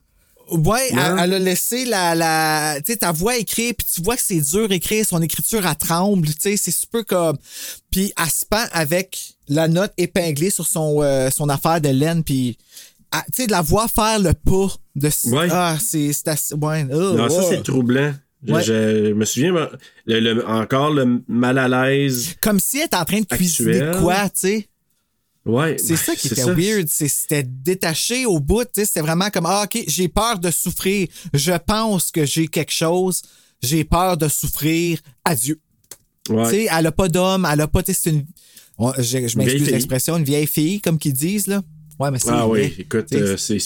Ouais, 0.54 0.90
elle, 0.92 1.16
elle 1.20 1.34
a 1.34 1.40
laissé 1.40 1.86
la, 1.86 2.16
la 2.16 2.76
tu 2.86 2.92
sais, 2.92 2.98
ta 3.00 3.12
voix 3.12 3.38
écrire, 3.38 3.74
puis 3.78 3.88
tu 3.94 4.02
vois 4.02 4.16
que 4.16 4.22
c'est 4.24 4.40
dur 4.42 4.72
écrire, 4.72 5.06
son 5.06 5.22
écriture 5.22 5.66
à 5.66 5.76
tremble, 5.76 6.28
tu 6.28 6.34
sais, 6.40 6.58
c'est 6.58 6.72
super 6.72 7.06
comme, 7.06 7.38
puis 7.92 8.14
elle 8.22 8.30
se 8.30 8.46
pend 8.46 8.64
avec 8.72 9.36
la 9.48 9.68
note 9.68 9.92
épinglée 9.98 10.50
sur 10.50 10.68
son, 10.68 11.02
euh, 11.02 11.30
son 11.30 11.50
affaire 11.50 11.82
de 11.82 11.90
laine, 11.90 12.24
puis 12.24 12.58
ah, 13.12 13.24
tu 13.28 13.42
sais, 13.44 13.48
de 13.48 13.52
la 13.52 13.62
voir 13.62 13.90
faire 13.90 14.20
le 14.20 14.34
pas 14.34 14.74
de, 14.96 15.10
Ouais. 15.32 15.48
ah, 15.52 15.78
c'est, 15.80 16.12
assez, 16.28 16.54
ouais, 16.56 16.86
oh, 16.92 17.14
Non, 17.14 17.30
ça, 17.30 17.44
c'est 17.50 17.64
troublant. 17.64 18.14
Je, 18.46 18.52
Ouais. 18.54 18.62
je 18.64 19.14
me 19.14 19.24
souviens, 19.24 19.54
le- 20.06 20.20
le- 20.20 20.46
encore 20.48 20.90
le 20.92 21.22
mal 21.30 21.58
à 21.58 21.68
l'aise. 21.70 22.36
Comme 22.42 22.60
si 22.60 22.80
elle 22.80 22.88
était 22.88 22.98
en 22.98 23.06
train 23.06 23.22
de 23.22 23.26
cuisiner 23.26 23.80
quoi, 24.02 24.26
tu 24.30 24.32
sais. 24.36 24.68
Ouais. 25.46 25.76
C'est 25.78 25.98
ça 25.98 26.16
qui 26.16 26.28
était 26.28 26.42
ça. 26.42 26.54
weird. 26.54 26.88
C'était 26.88 27.44
détaché 27.44 28.26
au 28.26 28.40
bout. 28.40 28.64
tu 28.64 28.70
sais, 28.76 28.86
C'était 28.86 29.02
vraiment 29.02 29.30
comme 29.30 29.46
Ah, 29.46 29.64
OK, 29.66 29.84
j'ai 29.88 30.08
peur 30.08 30.40
de 30.40 30.50
souffrir. 30.52 31.08
Je 31.34 31.52
pense 31.66 32.12
que 32.12 32.26
j'ai 32.26 32.48
quelque 32.48 32.72
chose. 32.72 33.22
J'ai 33.62 33.84
peur 33.84 34.16
de 34.18 34.28
souffrir. 34.30 35.00
Adieu. 35.26 35.60
Ouais. 36.30 36.44
Tu 36.46 36.50
sais, 36.52 36.68
elle 36.72 36.88
a 36.88 36.92
pas 36.94 37.10
d'homme. 37.10 37.46
Elle 37.52 37.60
a 37.62 37.68
pas. 37.68 37.84
tu 37.84 37.94
sais, 37.94 38.00
C'est 38.04 38.10
une. 38.12 38.26
on- 38.78 38.94
je 38.98 39.38
m'excuse 39.38 39.70
l'expression, 39.70 40.18
une 40.18 40.24
vieille 40.24 40.48
fille, 40.48 40.80
comme 40.80 40.98
qu'ils 40.98 41.14
disent, 41.14 41.48
là. 41.48 41.62
Ouais, 42.00 42.10
mais 42.10 42.20
c'est. 42.20 42.30
Ah 42.32 42.48
oui, 42.48 42.74
écoute, 42.80 43.08
euh, 43.14 43.36
c'est. 43.38 43.58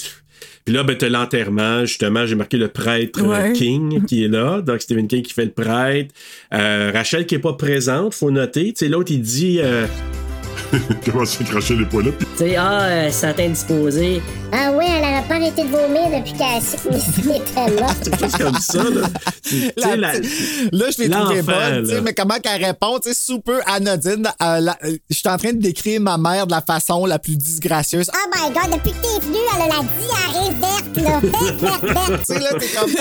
Puis 0.65 0.73
là, 0.75 0.83
ben, 0.83 0.97
t'as 0.97 1.09
l'enterrement, 1.09 1.85
justement, 1.85 2.25
j'ai 2.25 2.35
marqué 2.35 2.57
le 2.57 2.67
prêtre 2.67 3.23
euh, 3.23 3.27
Ouais. 3.49 3.53
King 3.53 4.03
qui 4.05 4.23
est 4.23 4.27
là. 4.27 4.61
Donc, 4.61 4.81
Stephen 4.81 5.07
King 5.07 5.21
qui 5.23 5.33
fait 5.33 5.45
le 5.45 5.51
prêtre. 5.51 6.13
Euh, 6.53 6.91
Rachel 6.93 7.25
qui 7.25 7.35
est 7.35 7.39
pas 7.39 7.53
présente, 7.53 8.13
faut 8.15 8.31
noter. 8.31 8.73
Tu 8.73 8.79
sais, 8.79 8.89
l'autre, 8.89 9.11
il 9.11 9.21
dit. 9.21 9.59
euh, 9.61 9.87
Comment 11.05 11.25
se 11.25 11.37
fait 11.37 11.43
cracher 11.45 11.75
les 11.75 11.85
poils 11.85 12.05
là? 12.05 12.11
puis- 12.11 12.27
Tu 12.37 12.43
sais, 12.43 12.55
ah, 12.57 12.81
euh, 12.83 13.09
ça 13.11 13.33
t'a 13.33 13.43
indisposé. 13.43 14.21
Ah 14.51 14.71
ouais, 14.71 14.85
elle 14.87 15.01
n'aurait 15.01 15.27
pas 15.27 15.35
arrêté 15.35 15.63
de 15.63 15.67
vomir 15.69 16.19
depuis 16.19 16.33
qu'elle 16.33 17.35
était 17.35 17.81
morte. 17.81 17.97
C'est 18.03 18.17
plus 18.17 18.43
comme 18.43 18.57
ça, 18.59 18.83
là. 18.83 19.07
Tu 19.43 19.59
sais, 19.59 19.73
La 19.77 19.95
la- 19.95 20.11
petite- 20.11 20.73
Là, 20.73 20.85
je 20.97 21.03
l'ai 21.03 21.09
trouvé 21.09 21.41
bonne, 21.41 21.83
tu 21.83 21.89
sais, 21.89 21.95
là. 21.95 22.01
mais 22.01 22.13
comment 22.13 22.39
qu'elle 22.39 22.63
répond, 22.65 22.99
tu 22.99 23.09
sais, 23.09 23.15
super 23.15 23.59
anodine. 23.67 24.27
euh, 24.41 24.61
euh, 24.85 24.97
Je 25.09 25.15
suis 25.15 25.27
en 25.29 25.37
train 25.37 25.53
de 25.53 25.59
décrire 25.61 25.99
ma 26.01 26.17
mère 26.17 26.47
de 26.47 26.51
la 26.51 26.61
façon 26.61 27.05
la 27.05 27.19
plus 27.19 27.37
disgracieuse. 27.37 28.09
Oh 28.13 28.29
my 28.35 28.53
god, 28.53 28.73
depuis 28.77 28.91
que 28.91 29.01
t'es 29.01 29.25
venue, 29.25 29.37
elle 29.55 29.61
a 29.61 29.67
la 29.67 29.83
diarrhée 29.99 30.55
verte, 30.59 30.97
là. 30.97 31.19
Verte, 31.21 31.61
verte, 31.61 31.83
verte. 31.83 32.25
Tu 32.27 32.33
sais, 32.33 32.39
là, 32.39 32.49
t'es 32.59 32.67
comme. 32.67 32.91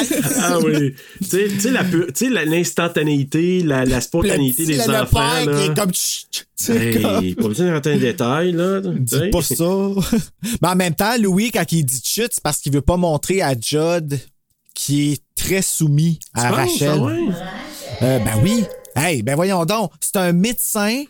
Ah 0.43 0.59
oui. 0.65 0.95
Tu 1.23 1.29
sais- 1.29 1.49
tu 1.49 1.61
sais, 1.61 1.71
la 1.71 1.85
pu- 1.85 2.07
tu 2.13 2.27
sais, 2.27 2.31
la- 2.31 2.45
l'instantanéité, 2.45 3.63
la, 3.63 3.85
la 3.85 4.01
spontanéité 4.01 4.63
Le 4.65 4.69
des 4.69 4.77
le 4.77 4.83
enfants. 4.83 5.07
père 5.21 5.41
qui 5.43 5.47
là. 5.47 5.65
est 5.65 5.77
comme. 5.79 5.93
Chut, 5.95 6.27
chut, 6.33 6.46
Hey, 6.69 7.35
comme- 7.35 7.35
pas 7.43 7.49
besoin 7.49 7.67
de 7.67 7.73
rentrer 7.75 7.95
dans 7.95 8.01
les 8.01 8.07
détails, 8.13 8.53
là. 8.53 8.81
Dis 8.81 9.31
pas 9.31 9.43
ça. 9.43 9.65
Mais 10.63 10.69
en 10.69 10.77
même 10.77 10.95
temps, 10.95 11.17
Louis, 11.21 11.51
quand 11.51 11.71
il 11.73 11.85
dit 11.85 12.01
chut, 12.03 12.29
c'est 12.33 12.43
parce 12.43 12.59
qu'il 12.59 12.73
veut 12.73 12.81
pas 12.81 12.97
montrer 12.97 13.43
à 13.43 13.55
Judd 13.59 14.19
qui 14.75 15.13
est 15.13 15.23
très 15.35 15.63
soumis 15.63 16.19
à 16.35 16.49
penses, 16.51 16.57
Rachel. 16.57 16.89
ah 16.91 17.03
ouais? 17.05 17.29
Euh, 18.03 18.19
ben 18.21 18.41
oui. 18.43 18.65
Hey, 18.95 19.23
ben 19.23 19.35
voyons 19.35 19.65
donc. 19.65 19.93
C'est 20.01 20.17
un 20.17 20.33
médecin 20.33 21.05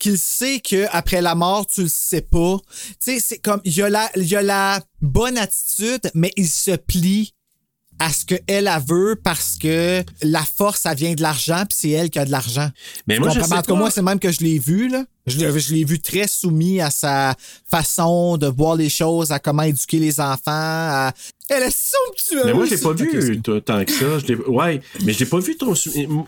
qu'il 0.00 0.18
sait 0.18 0.60
que 0.60 0.86
après 0.90 1.20
la 1.20 1.34
mort, 1.34 1.66
tu 1.66 1.82
le 1.82 1.88
sais 1.88 2.22
pas. 2.22 2.56
Tu 3.00 3.12
sais, 3.14 3.20
c'est 3.20 3.38
comme 3.38 3.60
il 3.64 3.80
a 3.82 3.88
la, 3.90 4.10
il 4.16 4.34
a 4.36 4.42
la 4.42 4.80
bonne 5.00 5.38
attitude, 5.38 6.10
mais 6.14 6.32
il 6.36 6.48
se 6.48 6.72
plie 6.72 7.34
à 8.02 8.12
ce 8.12 8.24
qu'elle 8.24 8.42
elle 8.48 8.70
veut 8.88 9.14
parce 9.22 9.56
que 9.60 10.02
la 10.22 10.42
force, 10.42 10.80
ça 10.80 10.94
vient 10.94 11.14
de 11.14 11.22
l'argent, 11.22 11.62
puis 11.68 11.78
c'est 11.80 11.90
elle 11.90 12.10
qui 12.10 12.18
a 12.18 12.24
de 12.24 12.32
l'argent. 12.32 12.68
Mais 13.06 13.14
Tu 13.14 13.20
moi, 13.20 13.28
je 13.30 13.40
sais 13.40 13.54
En 13.54 13.62
tout 13.62 13.72
cas, 13.74 13.78
moi, 13.78 13.90
c'est 13.92 14.02
même 14.02 14.18
que 14.18 14.32
je 14.32 14.40
l'ai 14.40 14.58
vu, 14.58 14.88
là. 14.88 15.04
Je 15.26 15.38
l'ai, 15.38 15.60
je 15.60 15.72
l'ai 15.72 15.84
vu 15.84 16.00
très 16.00 16.26
soumis 16.26 16.80
à 16.80 16.90
sa 16.90 17.36
façon 17.70 18.36
de 18.38 18.48
voir 18.48 18.74
les 18.74 18.88
choses, 18.88 19.30
à 19.30 19.38
comment 19.38 19.62
éduquer 19.62 20.00
les 20.00 20.18
enfants. 20.20 20.40
à- 20.46 21.12
Elle 21.54 21.64
est 21.64 21.76
somptueuse. 21.76 22.46
Mais 22.46 22.54
moi, 22.54 22.64
je 22.64 22.70
l'ai 22.70 22.80
pas 22.80 22.92
vu 22.92 23.42
tant 23.42 23.84
que 23.84 23.92
ça. 23.92 24.18
Je 24.26 24.34
ouais, 24.48 24.80
mais 25.04 25.12
je 25.12 25.20
l'ai 25.20 25.26
pas 25.26 25.38
vu 25.38 25.56
trop. 25.56 25.74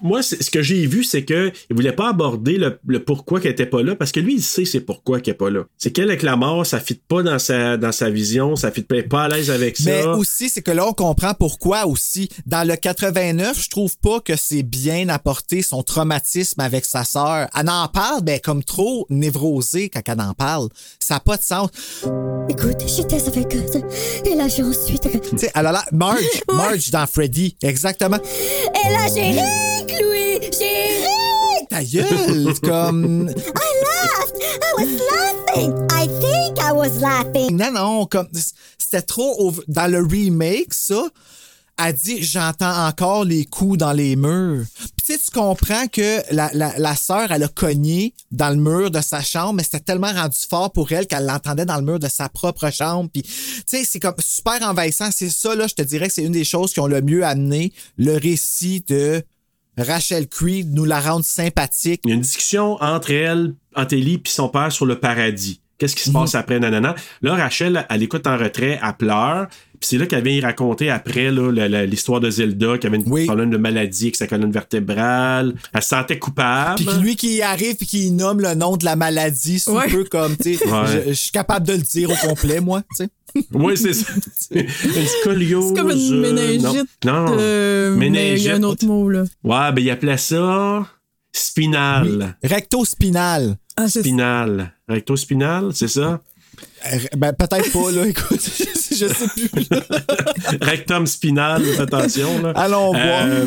Moi, 0.02 0.22
ce 0.22 0.50
que 0.50 0.60
j'ai 0.62 0.86
vu, 0.86 1.02
c'est 1.02 1.24
que 1.24 1.50
il 1.70 1.76
voulait 1.76 1.92
pas 1.92 2.10
aborder 2.10 2.58
le, 2.58 2.78
le 2.86 3.02
pourquoi 3.02 3.40
qu'elle 3.40 3.52
était 3.52 3.66
pas 3.66 3.82
là, 3.82 3.94
parce 3.94 4.12
que 4.12 4.20
lui, 4.20 4.34
il 4.34 4.42
sait 4.42 4.64
c'est 4.64 4.80
pourquoi 4.80 5.20
qu'elle 5.20 5.34
est 5.34 5.38
pas 5.38 5.50
là. 5.50 5.64
C'est 5.78 5.92
qu'elle 5.92 6.08
avec 6.08 6.22
la 6.22 6.36
mort, 6.36 6.66
ça 6.66 6.80
fit 6.80 7.00
pas 7.08 7.22
dans 7.22 7.38
sa 7.38 7.76
dans 7.76 7.92
sa 7.92 8.10
vision, 8.10 8.56
ça 8.56 8.70
fit 8.70 8.82
pas, 8.82 8.96
elle 8.96 9.00
est 9.04 9.08
pas 9.08 9.24
à 9.24 9.28
l'aise 9.28 9.50
avec 9.50 9.76
ça. 9.76 9.90
Mais 9.90 10.04
aussi, 10.04 10.50
c'est 10.50 10.62
que 10.62 10.70
là, 10.70 10.86
on 10.86 10.92
comprend 10.92 11.32
pourquoi 11.34 11.86
aussi. 11.86 12.28
Dans 12.46 12.66
le 12.66 12.76
89, 12.76 13.62
je 13.62 13.70
trouve 13.70 13.96
pas 13.98 14.20
que 14.20 14.36
c'est 14.36 14.62
bien 14.62 15.08
apporté 15.08 15.62
son 15.62 15.82
traumatisme 15.82 16.60
avec 16.60 16.84
sa 16.84 17.04
sœur. 17.04 17.48
Elle 17.58 17.70
en 17.70 17.88
parle, 17.88 18.22
ben, 18.22 18.40
comme 18.40 18.62
trop 18.62 19.06
névrosée 19.08 19.88
quand 19.88 20.02
elle 20.06 20.20
en 20.20 20.34
parle. 20.34 20.68
Ça 20.98 21.14
n'a 21.14 21.20
pas 21.20 21.36
de 21.36 21.42
sens. 21.42 21.70
Écoute, 22.48 22.82
j'étais 22.86 23.26
avec 23.26 23.56
eux. 23.56 23.64
Et 24.26 24.34
là, 24.34 24.48
j'ai 24.48 24.62
ensuite. 24.62 25.13
Tu 25.20 25.38
sais, 25.38 25.50
elle 25.54 25.66
a 25.66 25.72
l'air- 25.72 25.86
Marge, 25.92 26.42
Marge 26.52 26.90
dans 26.90 27.06
Freddy, 27.06 27.56
exactement. 27.62 28.16
Et 28.18 28.88
là, 28.90 29.06
j'ai 29.14 29.30
ri, 29.30 30.02
Louis. 30.02 30.50
J'ai. 30.58 31.66
Ta 31.70 31.82
gueule, 31.82 32.54
comme... 32.62 33.30
I 33.30 33.34
laughed. 33.84 34.42
I 34.62 34.72
was 34.76 35.00
laughing. 35.10 35.86
I 35.90 36.06
think 36.20 36.58
I 36.60 36.72
was 36.72 37.00
laughing. 37.00 37.56
Non, 37.56 37.70
non, 37.72 38.06
comme 38.06 38.28
c'était 38.78 39.02
trop 39.02 39.34
over- 39.38 39.62
dans 39.68 39.90
le 39.90 40.00
remake, 40.06 40.72
ça. 40.74 41.02
Elle 41.76 41.94
dit 41.94 42.22
j'entends 42.22 42.86
encore 42.86 43.24
les 43.24 43.44
coups 43.44 43.78
dans 43.78 43.92
les 43.92 44.14
murs. 44.14 44.64
Puis 44.78 45.06
tu 45.06 45.12
sais, 45.12 45.18
tu 45.18 45.30
comprends 45.30 45.88
que 45.88 46.20
la, 46.32 46.48
la, 46.54 46.78
la 46.78 46.94
sœur, 46.94 47.32
elle 47.32 47.42
a 47.42 47.48
cogné 47.48 48.14
dans 48.30 48.50
le 48.50 48.56
mur 48.56 48.90
de 48.92 49.00
sa 49.00 49.22
chambre, 49.22 49.54
mais 49.54 49.64
c'était 49.64 49.80
tellement 49.80 50.12
rendu 50.12 50.38
fort 50.48 50.70
pour 50.72 50.92
elle 50.92 51.06
qu'elle 51.06 51.26
l'entendait 51.26 51.66
dans 51.66 51.76
le 51.76 51.82
mur 51.82 51.98
de 51.98 52.08
sa 52.08 52.28
propre 52.28 52.70
chambre. 52.70 53.10
Puis 53.12 53.22
tu 53.22 53.30
sais, 53.66 53.84
c'est 53.84 53.98
comme 53.98 54.14
super 54.20 54.62
envahissant. 54.62 55.08
C'est 55.10 55.30
ça, 55.30 55.54
là, 55.56 55.66
je 55.66 55.74
te 55.74 55.82
dirais 55.82 56.08
que 56.08 56.14
c'est 56.14 56.24
une 56.24 56.32
des 56.32 56.44
choses 56.44 56.72
qui 56.72 56.80
ont 56.80 56.86
le 56.86 57.02
mieux 57.02 57.24
amené 57.24 57.72
le 57.96 58.16
récit 58.16 58.84
de 58.88 59.24
Rachel 59.76 60.28
Creed, 60.28 60.72
nous 60.72 60.84
la 60.84 61.00
rendre 61.00 61.24
sympathique. 61.24 62.02
Il 62.04 62.10
y 62.10 62.12
a 62.12 62.14
une 62.14 62.22
discussion 62.22 62.80
entre 62.80 63.10
elle, 63.10 63.54
entre 63.74 63.94
Ellie 63.94 64.18
puis 64.18 64.32
son 64.32 64.48
père 64.48 64.70
sur 64.70 64.86
le 64.86 65.00
paradis. 65.00 65.60
Qu'est-ce 65.78 65.96
qui 65.96 66.04
se 66.04 66.10
passe 66.12 66.36
après, 66.36 66.60
nanana. 66.60 66.94
Là, 67.20 67.34
Rachel, 67.34 67.84
elle 67.90 68.02
écoute 68.02 68.28
en 68.28 68.38
retrait, 68.38 68.78
elle 68.80 68.96
pleure. 68.96 69.48
Puis 69.84 69.90
c'est 69.90 69.98
là 69.98 70.06
qu'elle 70.06 70.24
vient 70.24 70.32
y 70.32 70.40
raconter 70.40 70.88
après 70.88 71.30
là, 71.30 71.50
la- 71.52 71.68
la- 71.68 71.84
l'histoire 71.84 72.18
de 72.18 72.30
Zelda, 72.30 72.78
qui 72.78 72.86
avait 72.86 72.96
une 72.96 73.04
problème 73.26 73.50
de 73.50 73.58
maladie 73.58 74.04
avec 74.04 74.16
sa 74.16 74.26
colonne 74.26 74.50
vertébrale. 74.50 75.54
Elle 75.74 75.82
se 75.82 75.88
sentait 75.90 76.18
coupable. 76.18 76.76
Puis 76.82 76.86
lui 77.02 77.16
qui 77.16 77.42
arrive 77.42 77.76
et 77.78 77.84
qui 77.84 78.10
nomme 78.10 78.40
le 78.40 78.54
nom 78.54 78.78
de 78.78 78.84
la 78.86 78.96
maladie, 78.96 79.58
c'est 79.58 79.70
Ouais. 79.70 79.84
un 79.84 79.90
peu 79.90 80.04
comme, 80.04 80.38
tu 80.38 80.54
sais, 80.54 80.66
Ouais. 80.70 81.02
je, 81.04 81.08
je 81.10 81.12
suis 81.12 81.30
capable 81.32 81.66
de 81.66 81.74
le 81.74 81.82
dire 81.82 82.08
au 82.10 82.14
complet, 82.26 82.60
moi, 82.60 82.80
tu 82.96 83.04
sais. 83.04 83.44
Oui, 83.52 83.76
c'est 83.76 83.92
ça. 83.92 84.06
une 84.54 84.66
scoliose. 85.20 85.68
C'est 85.68 85.74
comme 85.74 85.90
une 85.90 86.24
euh, 86.24 86.32
méningite. 86.32 86.88
Non, 87.04 87.26
non. 87.26 87.36
euh, 87.38 87.94
mais 87.94 88.06
il 88.36 88.42
y 88.42 88.48
a 88.48 88.54
un 88.54 88.62
autre 88.62 88.86
mot, 88.86 89.10
là. 89.10 89.24
Ouais, 89.42 89.72
ben 89.72 89.78
il 89.82 89.90
appelait 89.90 90.16
ça 90.16 90.86
spinal. 91.32 92.36
Recto-spinal. 92.42 93.56
Ah, 93.76 93.88
c'est 93.88 94.00
Spinal. 94.00 94.72
Recto-spinal, 94.88 95.70
c'est 95.74 95.88
ça? 95.88 96.20
Euh, 96.92 96.98
Ben, 97.16 97.32
peut-être 97.32 97.72
pas, 97.72 97.90
là, 97.90 98.06
écoute, 98.08 98.40
je, 98.40 99.06
sais 99.06 99.26
plus. 99.34 99.66
Rectum 100.60 101.06
spinal, 101.06 101.62
attention. 101.78 102.42
Là. 102.42 102.52
Allons 102.54 102.92
voir. 102.92 103.22
Euh, 103.26 103.46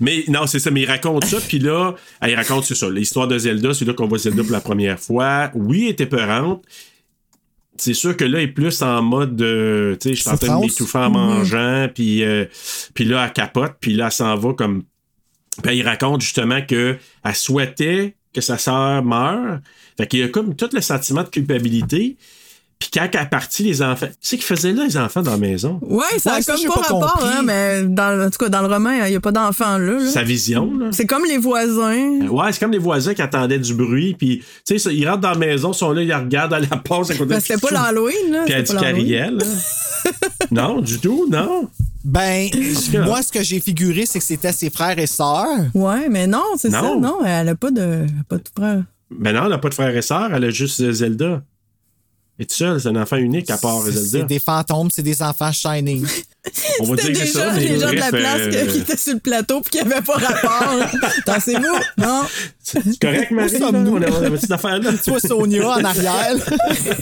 mais 0.00 0.24
non, 0.28 0.46
c'est 0.46 0.58
ça, 0.58 0.70
mais 0.70 0.82
il 0.82 0.86
raconte 0.86 1.24
ça, 1.24 1.38
puis 1.40 1.58
là, 1.58 1.94
ah, 2.20 2.28
il 2.30 2.34
raconte, 2.34 2.64
c'est 2.64 2.74
ça, 2.74 2.88
l'histoire 2.90 3.28
de 3.28 3.38
Zelda, 3.38 3.74
c'est 3.74 3.84
là 3.84 3.92
qu'on 3.94 4.08
voit 4.08 4.18
Zelda 4.18 4.42
pour 4.42 4.52
la 4.52 4.60
première 4.60 4.98
fois. 4.98 5.50
Oui, 5.54 5.84
elle 5.84 5.90
était 5.92 6.06
peurante. 6.06 6.64
C'est 7.76 7.94
sûr 7.94 8.16
que 8.16 8.24
là, 8.24 8.38
elle 8.38 8.44
est 8.44 8.48
plus 8.48 8.82
en 8.82 9.02
mode, 9.02 9.40
euh, 9.40 9.96
tu 9.96 10.10
sais, 10.10 10.14
je 10.14 10.20
suis 10.20 10.30
en 10.30 10.36
train 10.36 10.56
de 10.56 10.60
m'étouffer 10.66 10.98
en 10.98 11.10
Mhm. 11.10 11.12
mangeant, 11.12 11.88
puis, 11.94 12.22
euh, 12.22 12.44
puis 12.94 13.04
là, 13.04 13.24
elle 13.26 13.32
capote, 13.32 13.74
puis 13.80 13.94
là, 13.94 14.06
elle 14.06 14.12
s'en 14.12 14.36
va 14.36 14.52
comme. 14.52 14.84
Puis 15.62 15.76
il 15.78 15.82
raconte 15.82 16.20
justement 16.22 16.60
que 16.62 16.96
elle 17.24 17.34
souhaitait 17.34 18.14
que 18.34 18.40
sa 18.40 18.58
sœur 18.58 19.02
meure. 19.04 19.58
Fait 19.96 20.06
qu'il 20.06 20.20
y 20.20 20.22
a 20.22 20.28
comme 20.28 20.54
tout 20.54 20.68
le 20.72 20.80
sentiment 20.80 21.22
de 21.22 21.28
culpabilité. 21.28 22.16
Puis 22.78 22.90
quand 22.92 23.06
elle 23.12 23.20
est 23.20 23.26
partie, 23.26 23.62
les 23.62 23.80
enfants. 23.80 24.08
C'est 24.20 24.36
qu'ils 24.36 24.44
faisaient 24.44 24.72
là, 24.72 24.84
les 24.84 24.96
enfants 24.96 25.22
dans 25.22 25.30
la 25.30 25.36
maison? 25.36 25.78
Ouais, 25.82 26.02
ça 26.18 26.32
a 26.32 26.36
Ouais, 26.36 26.42
ça, 26.42 26.52
comme 26.52 26.60
j'ai 26.62 26.66
pas, 26.66 26.74
pas 26.74 26.80
rapport, 26.80 27.12
compris. 27.12 27.28
hein, 27.28 27.42
mais 27.44 27.82
dans, 27.84 28.26
en 28.26 28.28
tout 28.28 28.38
cas, 28.38 28.48
dans 28.48 28.60
le 28.62 28.66
roman, 28.66 28.90
il 28.90 29.10
n'y 29.10 29.14
a 29.14 29.20
pas 29.20 29.30
d'enfant 29.30 29.78
là. 29.78 29.92
là. 30.00 30.10
Sa 30.10 30.24
vision, 30.24 30.76
là. 30.76 30.88
C'est 30.90 31.06
comme 31.06 31.24
les 31.24 31.38
voisins. 31.38 32.26
Ouais, 32.26 32.52
c'est 32.52 32.58
comme 32.58 32.72
les 32.72 32.78
voisins 32.78 33.14
qui 33.14 33.22
attendaient 33.22 33.60
du 33.60 33.74
bruit, 33.74 34.14
puis 34.18 34.38
tu 34.38 34.44
sais, 34.64 34.78
ça, 34.78 34.90
ils 34.90 35.06
rentrent 35.08 35.20
dans 35.20 35.30
la 35.30 35.38
maison, 35.38 35.70
ils 35.70 35.76
sont 35.76 35.92
là, 35.92 36.02
ils 36.02 36.12
regardent 36.12 36.54
à 36.54 36.58
la 36.58 36.76
porte 36.76 37.12
à 37.12 37.14
côté 37.14 37.34
de 37.36 37.40
c'était 37.40 37.60
pas 37.60 37.70
l'Halloween, 37.70 38.32
là. 38.32 38.42
Puis 38.46 38.52
elle 38.54 38.64
dit 38.64 38.72
non, 40.50 40.80
du 40.80 40.98
tout, 40.98 41.28
non. 41.30 41.68
Ben, 42.04 42.48
moi, 43.04 43.22
ce 43.22 43.30
que 43.30 43.42
j'ai 43.42 43.60
figuré, 43.60 44.06
c'est 44.06 44.18
que 44.18 44.24
c'était 44.24 44.52
ses 44.52 44.70
frères 44.70 44.98
et 44.98 45.06
sœurs. 45.06 45.46
Ouais, 45.74 46.08
mais 46.08 46.26
non, 46.26 46.42
c'est 46.56 46.70
ça, 46.70 46.94
non, 46.96 47.24
elle 47.24 47.48
a 47.48 47.54
pas 47.54 47.70
de, 47.70 48.06
pas 48.28 48.38
de 48.38 48.44
frère. 48.56 48.84
Ben 49.10 49.34
non, 49.34 49.44
elle 49.44 49.50
n'a 49.50 49.58
pas 49.58 49.68
de 49.68 49.74
frère 49.74 49.94
et 49.96 50.02
sœur, 50.02 50.32
elle 50.34 50.44
a 50.44 50.50
juste 50.50 50.90
Zelda. 50.92 51.42
Est 52.38 52.50
seul, 52.50 52.80
c'est 52.80 52.88
un 52.88 52.96
enfant 52.96 53.16
unique 53.16 53.50
à 53.50 53.58
part 53.58 53.82
C'est 53.82 54.24
des 54.26 54.38
fantômes, 54.38 54.88
c'est 54.90 55.02
des 55.02 55.22
enfants 55.22 55.52
Shining. 55.52 56.06
On 56.80 56.86
va 56.86 56.96
C'était 56.96 57.12
dire 57.12 57.22
que 57.22 57.28
ça, 57.28 57.52
les 57.52 57.78
gens 57.78 57.90
de 57.90 57.96
la 57.96 58.10
place 58.10 58.40
euh, 58.40 58.66
qui 58.66 58.78
étaient 58.78 58.96
sur 58.96 59.14
le 59.14 59.20
plateau 59.20 59.60
puis 59.60 59.70
qui 59.78 59.86
n'avaient 59.86 60.02
pas 60.02 60.14
rapport. 60.14 60.88
Pensez-vous? 61.26 61.78
Non? 61.98 62.22
C'est 62.60 62.98
correct, 62.98 63.30
Marie? 63.30 63.50
Où 63.50 63.52
là? 63.52 63.58
sommes-nous? 63.58 63.96
On 63.96 64.02
a, 64.02 64.10
on 64.10 64.34
a 64.34 64.36
cette 64.36 64.50
affaire-là. 64.50 64.90
Tu 65.04 65.10
vois 65.10 65.20
Sonia 65.20 65.68
en 65.68 65.84
arrière. 65.84 66.34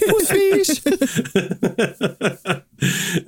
Où 0.08 0.20
suis-je? 0.26 0.80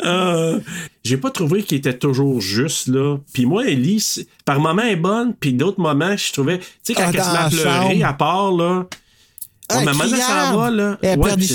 Euh, 0.05 0.61
j'ai 1.05 1.17
pas 1.17 1.31
trouvé 1.31 1.63
qu'il 1.63 1.79
était 1.79 1.97
toujours 1.97 2.41
juste, 2.41 2.89
là. 2.89 3.19
Puis 3.33 3.47
moi, 3.47 3.67
Ellie, 3.67 4.05
par 4.45 4.61
moments, 4.61 4.83
elle 4.83 4.93
est 4.93 4.97
bonne, 4.97 5.35
puis 5.35 5.53
d'autres 5.53 5.81
moments, 5.81 6.17
je 6.17 6.33
trouvais... 6.33 6.59
Tu 6.59 6.67
sais, 6.83 6.95
quand 6.95 7.05
Ah, 7.05 7.11
elle 7.15 7.23
se 7.23 7.31
met 7.31 7.39
à 7.39 7.49
pleurer 7.49 7.95
chambre. 7.95 8.07
à 8.07 8.13
part, 8.15 8.53
là... 8.53 8.87
Ah, 9.73 9.79
Ouais, 9.79 9.85
mais 9.87 9.93
donné, 9.93 10.21
ça 10.21 10.53
va, 10.57 10.71
là. 10.71 10.99
Elle 11.03 11.19
Ouais, 11.19 11.37
des 11.37 11.47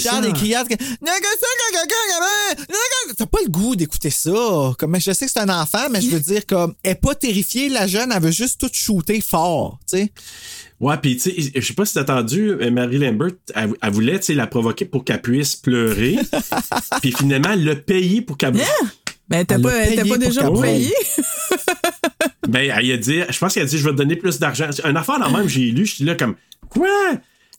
T'as 3.17 3.25
pas 3.25 3.39
le 3.43 3.49
goût 3.49 3.75
d'écouter 3.75 4.09
ça. 4.09 4.73
Comme, 4.77 4.99
je 4.99 5.11
sais 5.11 5.25
que 5.25 5.31
c'est 5.31 5.39
un 5.39 5.49
enfant, 5.49 5.89
mais 5.91 6.01
je 6.01 6.09
veux 6.09 6.19
dire, 6.19 6.45
comme, 6.45 6.73
elle 6.83 6.91
est 6.91 6.95
pas 6.95 7.15
terrifiée, 7.15 7.69
la 7.69 7.87
jeune, 7.87 8.11
elle 8.11 8.21
veut 8.21 8.31
juste 8.31 8.59
tout 8.59 8.69
shooter 8.71 9.21
fort, 9.21 9.79
tu 9.89 9.97
sais. 9.97 10.11
Ouais, 10.79 10.95
puis 11.01 11.17
tu 11.17 11.31
sais, 11.31 11.51
je 11.55 11.65
sais 11.65 11.73
pas 11.73 11.85
si 11.85 11.95
t'as 11.95 12.01
entendu, 12.01 12.51
euh, 12.51 12.69
Mary 12.69 12.99
Lambert, 12.99 13.31
elle, 13.55 13.73
elle 13.81 13.91
voulait, 13.91 14.19
tu 14.19 14.25
sais, 14.27 14.33
la 14.35 14.45
provoquer 14.45 14.85
pour 14.85 15.03
qu'elle 15.03 15.21
puisse 15.21 15.55
pleurer. 15.55 16.19
puis 17.01 17.11
finalement, 17.11 17.49
elle 17.53 17.65
l'a 17.65 17.75
payé 17.75 18.21
pour 18.21 18.37
qu'elle... 18.37 18.53
Ben, 19.27 19.43
t'as 19.45 19.55
Elle 19.55 19.61
pas, 19.61 19.71
payé 19.71 20.03
pas 20.05 20.17
déjà 20.17 20.49
payé? 20.51 20.93
Ben, 22.47 22.71
elle 22.77 22.91
a 22.91 22.97
dit, 22.97 23.21
je 23.27 23.39
pense 23.39 23.53
qu'elle 23.53 23.63
a 23.63 23.65
dit, 23.65 23.77
je 23.77 23.83
vais 23.83 23.91
te 23.91 23.95
donner 23.95 24.15
plus 24.15 24.39
d'argent. 24.39 24.69
Un 24.83 24.95
affaire 24.95 25.19
le 25.19 25.35
même, 25.35 25.49
j'ai 25.49 25.71
lu, 25.71 25.85
je 25.85 25.95
suis 25.95 26.03
là 26.05 26.15
comme, 26.15 26.35
quoi? 26.69 26.87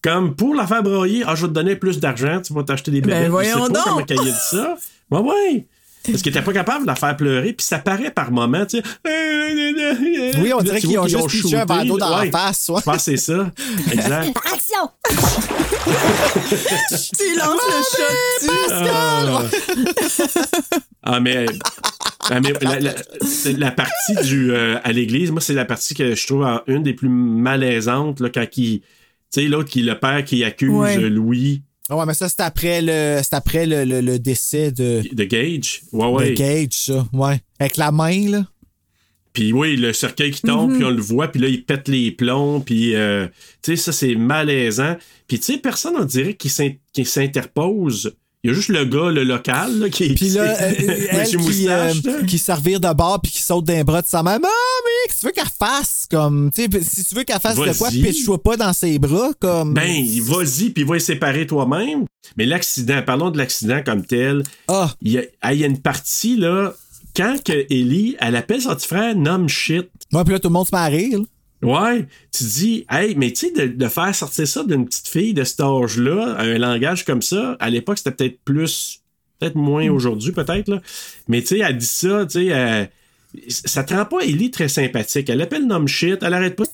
Comme 0.02 0.36
pour 0.36 0.54
la 0.54 0.66
faire 0.66 0.82
broyer, 0.82 1.24
ah, 1.26 1.34
je 1.34 1.42
vais 1.42 1.48
te 1.48 1.52
donner 1.54 1.74
plus 1.76 1.98
d'argent, 1.98 2.40
tu 2.40 2.52
vas 2.54 2.62
t'acheter 2.62 2.90
des 2.92 3.00
Ben, 3.00 3.10
bébés. 3.18 3.28
voyons 3.28 3.58
je 3.58 3.66
sais 3.66 3.72
pas 3.72 3.84
donc. 3.90 4.06
comment 4.08 4.20
a 4.20 4.24
dit 4.24 4.32
ça. 4.50 4.76
Ouais, 5.10 5.20
ouais. 5.20 5.66
Parce 6.04 6.22
qu'elle 6.22 6.32
était 6.32 6.42
pas 6.44 6.52
capable 6.52 6.82
de 6.82 6.86
la 6.86 6.94
faire 6.94 7.16
pleurer, 7.16 7.52
puis 7.52 7.66
ça 7.66 7.78
paraît 7.80 8.10
par 8.12 8.30
moments, 8.30 8.64
tu 8.64 8.78
sais. 8.78 8.82
Oui, 10.40 10.52
on 10.54 10.62
dirait 10.62 10.80
qu'ils 10.80 10.98
ont 10.98 11.06
juste 11.08 11.28
pitché 11.28 11.56
un 11.56 11.66
verre 11.66 11.84
d'eau 11.84 11.98
dans 11.98 12.08
la 12.10 12.20
Ouais. 12.20 12.30
face, 12.30 12.68
ouais. 12.68 12.78
Je 12.78 12.84
pense 12.84 12.96
que 12.96 13.02
c'est 13.02 13.16
ça. 13.16 13.50
Exact. 13.92 14.36
Action! 14.52 14.90
tu 16.48 17.36
lances 17.36 17.66
le 17.68 17.82
shot 17.82 18.14
dessus. 18.40 18.50
Ah. 18.70 19.42
Ah, 21.02 21.20
mais, 21.20 21.46
ah, 22.30 22.40
mais 22.40 22.52
la, 22.60 22.80
la- 22.80 22.94
la 23.58 23.70
partie 23.70 24.14
du, 24.24 24.52
euh, 24.52 24.78
à 24.84 24.92
l'église, 24.92 25.30
moi, 25.30 25.40
c'est 25.40 25.54
la 25.54 25.64
partie 25.64 25.94
que 25.94 26.14
je 26.14 26.26
trouve 26.26 26.46
une 26.66 26.82
des 26.82 26.94
plus 26.94 27.08
malaisantes, 27.08 28.20
là, 28.20 28.28
quand 28.32 28.46
il. 28.56 28.82
Tu 29.32 29.42
sais, 29.42 29.48
l'autre 29.48 29.68
qui 29.70 29.82
le 29.82 29.98
père 29.98 30.24
qui 30.24 30.42
accuse 30.44 30.70
Ouais. 30.70 30.96
Louis 31.10 31.62
Ah 31.90 31.96
Ouais, 31.96 32.06
mais 32.06 32.14
ça, 32.14 32.28
c'est 32.28 32.40
après 32.40 32.80
le, 32.82 33.20
c'est 33.22 33.34
après 33.34 33.66
le, 33.66 33.84
le- 33.84 34.00
le 34.00 34.18
décès 34.18 34.72
de, 34.72 35.02
de 35.12 35.24
Gage? 35.24 35.82
Ouais, 35.92 36.06
ouais. 36.06 36.30
de 36.30 36.34
Gage, 36.34 36.72
ça. 36.72 37.06
Ouais. 37.12 37.40
Avec 37.58 37.76
la 37.76 37.90
main, 37.92 38.28
là. 38.30 38.46
Puis 39.34 39.52
oui, 39.52 39.76
le 39.76 39.92
cercueil 39.92 40.30
qui 40.32 40.40
tombe, 40.42 40.70
Mhm. 40.70 40.76
puis 40.76 40.84
on 40.86 40.90
le 40.90 41.00
voit, 41.02 41.28
puis 41.28 41.40
là, 41.40 41.48
il 41.48 41.64
pète 41.64 41.86
les 41.88 42.10
plombs, 42.10 42.60
puis 42.60 42.94
euh, 42.96 43.26
tu 43.62 43.72
sais, 43.72 43.76
ça, 43.76 43.92
c'est 43.92 44.14
malaisant. 44.16 44.96
Puis 45.28 45.38
tu 45.38 45.44
sais, 45.52 45.58
personne, 45.58 45.94
on 45.96 46.04
dirait, 46.04 46.34
qui 46.34 46.48
s'interpose. 47.04 48.16
Il 48.44 48.50
y 48.50 48.52
a 48.52 48.54
juste 48.54 48.68
le 48.68 48.84
gars, 48.84 49.10
le 49.10 49.24
local, 49.24 49.80
là, 49.80 49.88
qui 49.88 50.14
Puis 50.14 50.28
là, 50.30 50.42
euh, 50.42 50.72
elle 51.10 51.26
qui, 51.26 51.68
euh, 51.68 52.22
qui 52.24 52.38
servir 52.38 52.78
de 52.78 52.92
bord 52.92 53.20
puis 53.20 53.32
qui 53.32 53.42
saute 53.42 53.64
d'un 53.64 53.82
bras 53.82 54.00
de 54.00 54.06
sa 54.06 54.22
mère. 54.22 54.34
Maman, 54.34 54.48
mais 54.84 55.08
qu'est-ce 55.08 55.16
que 55.16 55.20
tu 55.20 55.26
veux 55.26 55.32
qu'elle 55.32 55.52
fasse? 55.58 56.06
Comme, 56.08 56.50
tu 56.54 56.62
sais, 56.62 56.82
si 56.82 57.04
tu 57.04 57.14
veux 57.16 57.24
qu'elle 57.24 57.40
fasse 57.40 57.56
de 57.56 57.76
quoi, 57.76 57.88
Vas-y. 57.88 58.00
pitch-toi 58.00 58.40
pas 58.40 58.56
dans 58.56 58.72
ses 58.72 59.00
bras, 59.00 59.32
comme. 59.40 59.74
Ben, 59.74 60.04
vas-y, 60.20 60.70
puis 60.70 60.84
va 60.84 60.98
y 60.98 61.00
séparer 61.00 61.48
toi-même. 61.48 62.04
Mais 62.36 62.46
l'accident, 62.46 63.02
parlons 63.04 63.30
de 63.30 63.38
l'accident 63.38 63.82
comme 63.84 64.06
tel. 64.06 64.44
Ah. 64.68 64.92
Il 65.02 65.12
y, 65.12 65.18
a, 65.18 65.22
ah, 65.42 65.52
il 65.52 65.60
y 65.60 65.64
a 65.64 65.66
une 65.66 65.80
partie, 65.80 66.36
là, 66.36 66.74
quand 67.16 67.42
que 67.44 67.66
Ellie, 67.70 68.16
elle 68.20 68.36
appelle 68.36 68.62
son 68.62 68.76
petit 68.76 68.86
frère 68.86 69.16
Nom 69.16 69.48
shit. 69.48 69.88
Ouais, 70.12 70.22
puis 70.22 70.32
là, 70.32 70.38
tout 70.38 70.48
le 70.48 70.52
monde 70.52 70.66
se 70.68 70.74
met 70.74 70.80
à 70.80 70.86
rire. 70.86 71.18
Ouais, 71.62 72.06
tu 72.32 72.44
dis, 72.44 72.86
hey, 72.90 73.14
mais 73.16 73.32
tu 73.32 73.48
sais, 73.48 73.50
de, 73.52 73.66
de 73.74 73.88
faire 73.88 74.14
sortir 74.14 74.46
ça 74.46 74.62
d'une 74.62 74.86
petite 74.86 75.08
fille 75.08 75.34
de 75.34 75.42
cet 75.42 75.60
âge-là, 75.60 76.36
un 76.38 76.56
langage 76.58 77.04
comme 77.04 77.20
ça, 77.22 77.56
à 77.58 77.68
l'époque, 77.68 77.98
c'était 77.98 78.12
peut-être 78.12 78.38
plus, 78.44 79.00
peut-être 79.40 79.56
moins 79.56 79.88
aujourd'hui, 79.90 80.30
peut-être, 80.32 80.68
là. 80.68 80.80
Mais 81.26 81.40
tu 81.40 81.48
sais, 81.48 81.58
elle 81.58 81.76
dit 81.76 81.84
ça, 81.86 82.24
tu 82.26 82.46
sais, 82.46 82.52
euh, 82.52 82.84
ça 83.48 83.82
te 83.82 83.92
rend 83.92 84.04
pas 84.04 84.20
Ellie 84.20 84.50
très 84.52 84.68
sympathique. 84.68 85.28
Elle 85.28 85.42
appelle 85.42 85.66
Nom 85.66 85.86
shit, 85.86 86.22
elle 86.22 86.32
arrête 86.34 86.54
pas. 86.56 86.64
Tu 86.64 86.70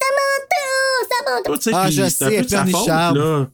sais, 1.60 1.70
Ah, 1.74 1.84
puis 1.86 1.94
je 1.94 2.08
c'est 2.08 2.24
un 2.24 2.30
sais, 2.30 2.36
peu 2.38 2.44
de 2.44 2.48
sa 2.48 2.58
faute, 2.64 2.70
pleurnicharde. 2.70 3.16
là. 3.16 3.48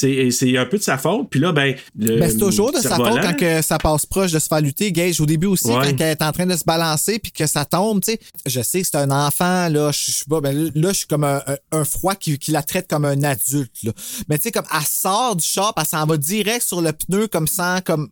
C'est 0.00 0.56
un 0.56 0.66
peu 0.66 0.78
de 0.78 0.82
sa 0.82 0.96
faute. 0.98 1.28
Puis 1.30 1.40
là, 1.40 1.52
ben. 1.52 1.74
Ben, 1.94 2.30
c'est 2.30 2.38
toujours 2.38 2.72
de 2.72 2.78
sa 2.78 2.96
faute 2.96 3.20
quand 3.20 3.36
que 3.36 3.62
ça 3.62 3.78
passe 3.78 4.06
proche 4.06 4.30
de 4.32 4.38
se 4.38 4.46
faire 4.46 4.60
lutter. 4.60 4.92
Gage, 4.92 5.20
au 5.20 5.26
début 5.26 5.46
aussi, 5.48 5.66
Ouais. 5.68 5.74
quand 5.96 6.04
elle 6.04 6.10
est 6.12 6.22
en 6.22 6.30
train 6.32 6.46
de 6.46 6.56
se 6.56 6.64
balancer 6.64 7.18
puis 7.18 7.32
que 7.32 7.46
ça 7.46 7.64
tombe, 7.64 8.00
tu 8.02 8.12
sais. 8.12 8.20
Je 8.46 8.60
sais 8.62 8.82
que 8.82 8.86
c'est 8.90 8.96
un 8.98 9.10
enfant, 9.10 9.68
là. 9.68 9.90
Je 9.92 10.10
suis 10.12 10.24
pas, 10.24 10.40
ben 10.40 10.70
là, 10.74 10.88
je 10.92 10.98
suis 10.98 11.06
comme 11.06 11.24
un, 11.24 11.42
un- 11.46 11.78
un 11.78 11.84
froid 11.84 12.14
qui, 12.14 12.38
qui 12.38 12.50
la 12.52 12.62
traite 12.62 12.86
comme 12.88 13.04
un 13.04 13.22
adulte, 13.24 13.82
là. 13.82 13.92
Mais 14.28 14.36
tu 14.38 14.44
sais, 14.44 14.52
comme 14.52 14.66
elle 14.72 14.86
sort 14.86 15.34
du 15.36 15.44
shop, 15.44 15.72
elle 15.76 15.86
s'en 15.86 16.06
va 16.06 16.16
direct 16.16 16.62
sur 16.64 16.80
le 16.80 16.92
pneu 16.92 17.26
comme 17.26 17.46
sans, 17.48 17.80
comme, 17.80 18.08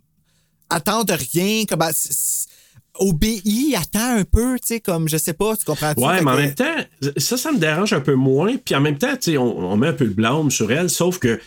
attendre 0.70 1.14
rien, 1.32 1.64
comme, 1.66 1.82
elle- 1.82 1.90
s- 1.90 2.08
s- 2.10 2.46
obéit, 2.98 3.76
attend 3.76 4.16
un 4.18 4.24
peu, 4.24 4.58
tu 4.58 4.68
sais, 4.68 4.80
comme, 4.80 5.08
je 5.08 5.16
sais 5.18 5.34
pas, 5.34 5.56
tu 5.56 5.64
comprends 5.64 5.92
Ouais, 5.96 6.22
mais 6.22 6.30
en 6.30 6.36
même 6.36 6.54
temps, 6.54 6.64
ça, 7.18 7.36
ça 7.36 7.52
me 7.52 7.58
dérange 7.58 7.92
un 7.92 8.00
peu 8.00 8.14
moins. 8.14 8.56
Puis 8.56 8.74
en 8.74 8.80
même 8.80 8.96
temps, 8.98 9.12
tu 9.12 9.32
sais, 9.32 9.36
on, 9.38 9.58
on 9.58 9.76
met 9.76 9.88
un 9.88 9.92
peu 9.92 10.04
le 10.04 10.10
blâme 10.14 10.50
sur 10.50 10.72
elle, 10.72 10.88
sauf 10.90 11.18
que, 11.18 11.36
tu 11.36 11.42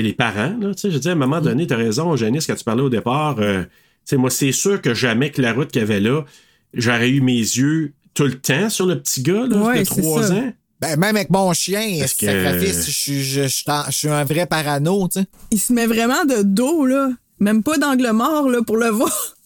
les 0.00 0.14
parents, 0.14 0.56
là, 0.60 0.74
tu 0.74 0.80
sais, 0.80 0.90
je 0.90 0.98
dis, 0.98 1.08
à 1.08 1.12
un 1.12 1.16
moment 1.16 1.40
Mm. 1.40 1.44
donné, 1.44 1.66
t'as 1.66 1.76
raison, 1.76 2.16
Janice, 2.16 2.46
quand 2.46 2.54
tu 2.54 2.64
parlais 2.64 2.82
au 2.82 2.88
départ, 2.88 3.36
euh, 3.40 3.62
tu 3.64 3.68
sais, 4.06 4.16
moi, 4.16 4.30
c'est 4.30 4.52
sûr 4.52 4.80
que 4.80 4.94
jamais 4.94 5.30
que 5.30 5.42
la 5.42 5.52
route 5.52 5.70
qu'il 5.70 5.80
y 5.82 5.84
avait 5.84 6.00
là, 6.00 6.24
j'aurais 6.72 7.10
eu 7.10 7.20
mes 7.20 7.36
yeux 7.38 7.92
tout 8.14 8.24
le 8.24 8.38
temps 8.38 8.70
sur 8.70 8.86
le 8.86 8.98
petit 9.00 9.22
gars, 9.22 9.46
là, 9.46 9.56
Ouais, 9.58 9.80
de 9.80 9.84
c'est 9.84 10.00
3 10.00 10.22
ça. 10.28 10.34
ans. 10.34 10.52
Ben, 10.80 10.98
même 10.98 11.14
avec 11.16 11.30
mon 11.30 11.52
chien, 11.52 11.98
Parce 12.00 12.14
que- 12.14 12.26
sacrifice, 12.26 12.86
je 12.86 12.90
suis, 12.90 13.22
je, 13.22 13.42
je 13.42 13.46
suis 13.48 13.64
en- 13.68 13.84
je 13.86 13.92
suis 13.92 14.08
un 14.08 14.24
vrai 14.24 14.46
parano, 14.46 15.06
tu 15.08 15.20
sais. 15.20 15.26
Il 15.50 15.60
se 15.60 15.72
met 15.72 15.86
vraiment 15.86 16.24
de 16.24 16.42
dos, 16.42 16.86
là. 16.86 17.10
Même 17.38 17.62
pas 17.62 17.76
d'angle 17.78 18.10
mort, 18.12 18.48
là, 18.48 18.62
pour 18.66 18.76
le 18.76 18.88
voir. 18.88 19.36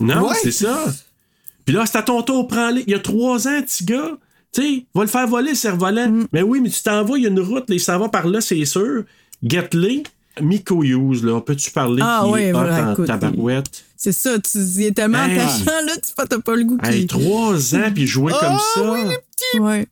Non, 0.00 0.28
Ouais. 0.28 0.34
c'est 0.42 0.50
ça. 0.52 0.84
Puis 1.64 1.74
là, 1.74 1.84
c'est 1.86 1.98
à 1.98 2.02
ton 2.02 2.22
tour, 2.22 2.46
prends-les. 2.46 2.82
Il 2.86 2.90
y 2.90 2.94
a 2.94 2.98
trois 2.98 3.48
ans, 3.48 3.62
petit 3.62 3.84
gars. 3.84 4.18
Tu 4.52 4.62
sais, 4.62 4.86
va 4.94 5.02
le 5.02 5.08
faire 5.08 5.26
voler, 5.26 5.50
le 5.50 5.56
cerf-volant. 5.56 6.08
Mm. 6.10 6.26
Mais 6.32 6.42
oui, 6.42 6.60
mais 6.60 6.70
tu 6.70 6.82
t'en 6.82 7.04
vas, 7.04 7.16
il 7.18 7.24
y 7.24 7.26
a 7.26 7.30
une 7.30 7.40
route, 7.40 7.68
là, 7.68 7.74
il 7.74 7.80
s'en 7.80 7.98
va 7.98 8.08
par 8.08 8.26
là, 8.26 8.40
c'est 8.40 8.64
sûr. 8.64 9.04
Get-les. 9.42 10.02
Miko 10.40 10.82
Hughes, 10.82 11.22
là, 11.24 11.40
peux-tu 11.40 11.70
parler 11.70 12.02
Ah 12.04 12.20
qui 12.24 12.30
ouais, 12.30 12.42
est 12.44 12.52
voilà, 12.52 12.92
écoute, 12.92 13.06
tabarouette? 13.06 13.84
C'est 13.96 14.12
ça, 14.12 14.38
tu 14.38 14.58
y 14.58 14.84
es 14.84 14.92
tellement 14.92 15.24
Hey. 15.24 15.38
attachant, 15.38 15.64
là, 15.86 15.92
tu 15.94 16.12
t'as 16.28 16.38
pas 16.40 16.54
le 16.56 16.64
goût. 16.64 16.76
Hey, 16.84 17.06
trois 17.06 17.74
ans, 17.74 17.90
puis 17.94 18.06
jouer 18.06 18.32
Ah, 18.42 18.44
comme 18.46 18.58
ça. 18.74 19.60
Ouais. 19.62 19.86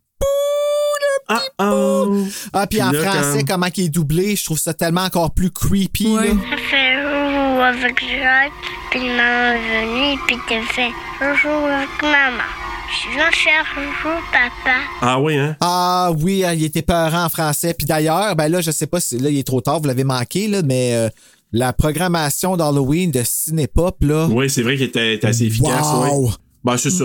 Ah, 1.28 1.40
oh. 1.60 2.24
Ah, 2.52 2.66
puis 2.66 2.82
en 2.82 2.90
là, 2.90 3.00
français, 3.00 3.38
quand- 3.44 3.54
comment 3.54 3.68
il 3.74 3.84
est 3.84 3.88
doublé, 3.88 4.36
je 4.36 4.44
trouve 4.44 4.58
ça 4.58 4.74
tellement 4.74 5.04
encore 5.04 5.32
plus 5.32 5.50
creepy. 5.50 6.04
là. 6.14 6.22
Ça 6.24 6.56
fait 6.70 6.94
joujou 7.02 7.60
avec 7.62 8.00
Jacques, 8.00 8.52
puis 8.90 9.00
maman 9.00 9.54
est 9.54 9.86
venue, 9.86 10.20
puis 10.26 10.36
t'as 10.46 10.60
fait 10.74 10.90
joujou 11.18 11.48
avec 11.48 11.88
maman. 12.02 12.44
Je 12.90 13.10
viens 13.14 13.30
faire 13.30 13.64
joujou, 13.74 14.14
papa. 14.32 14.76
Ah 15.00 15.20
oui, 15.20 15.36
hein? 15.36 15.56
Ah 15.60 16.10
oui, 16.18 16.44
il 16.54 16.64
était 16.64 16.82
peurant 16.82 17.24
en 17.24 17.28
français. 17.28 17.74
Puis 17.76 17.86
d'ailleurs, 17.86 18.36
ben 18.36 18.48
là, 18.48 18.60
je 18.60 18.70
sais 18.70 18.86
pas 18.86 19.00
si 19.00 19.18
là, 19.18 19.30
il 19.30 19.38
est 19.38 19.46
trop 19.46 19.60
tard, 19.60 19.80
vous 19.80 19.86
l'avez 19.88 20.04
manqué, 20.04 20.48
là, 20.48 20.62
mais 20.62 20.94
euh, 20.94 21.08
la 21.52 21.72
programmation 21.72 22.56
d'Halloween 22.56 23.10
de 23.10 23.22
Cinépop, 23.24 24.02
là. 24.02 24.26
Oui, 24.30 24.48
c'est 24.50 24.62
vrai 24.62 24.76
qu'il 24.76 24.86
était, 24.86 25.14
était 25.14 25.26
assez 25.26 25.44
efficace. 25.46 25.86
Wow. 25.86 26.26
ouais. 26.26 26.32
Ben, 26.62 26.76
c'est 26.78 26.90
ça. 26.90 27.04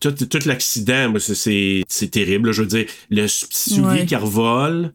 Tout, 0.00 0.12
tout 0.12 0.38
l'accident, 0.46 1.10
moi, 1.10 1.20
c'est- 1.20 2.10
terrible. 2.10 2.48
là, 2.48 2.52
je 2.52 2.62
veux 2.62 2.68
dire, 2.68 2.86
le 3.10 3.26
soulier 3.28 3.80
Ouais. 3.82 4.06
qui 4.06 4.14
revole. 4.16 4.92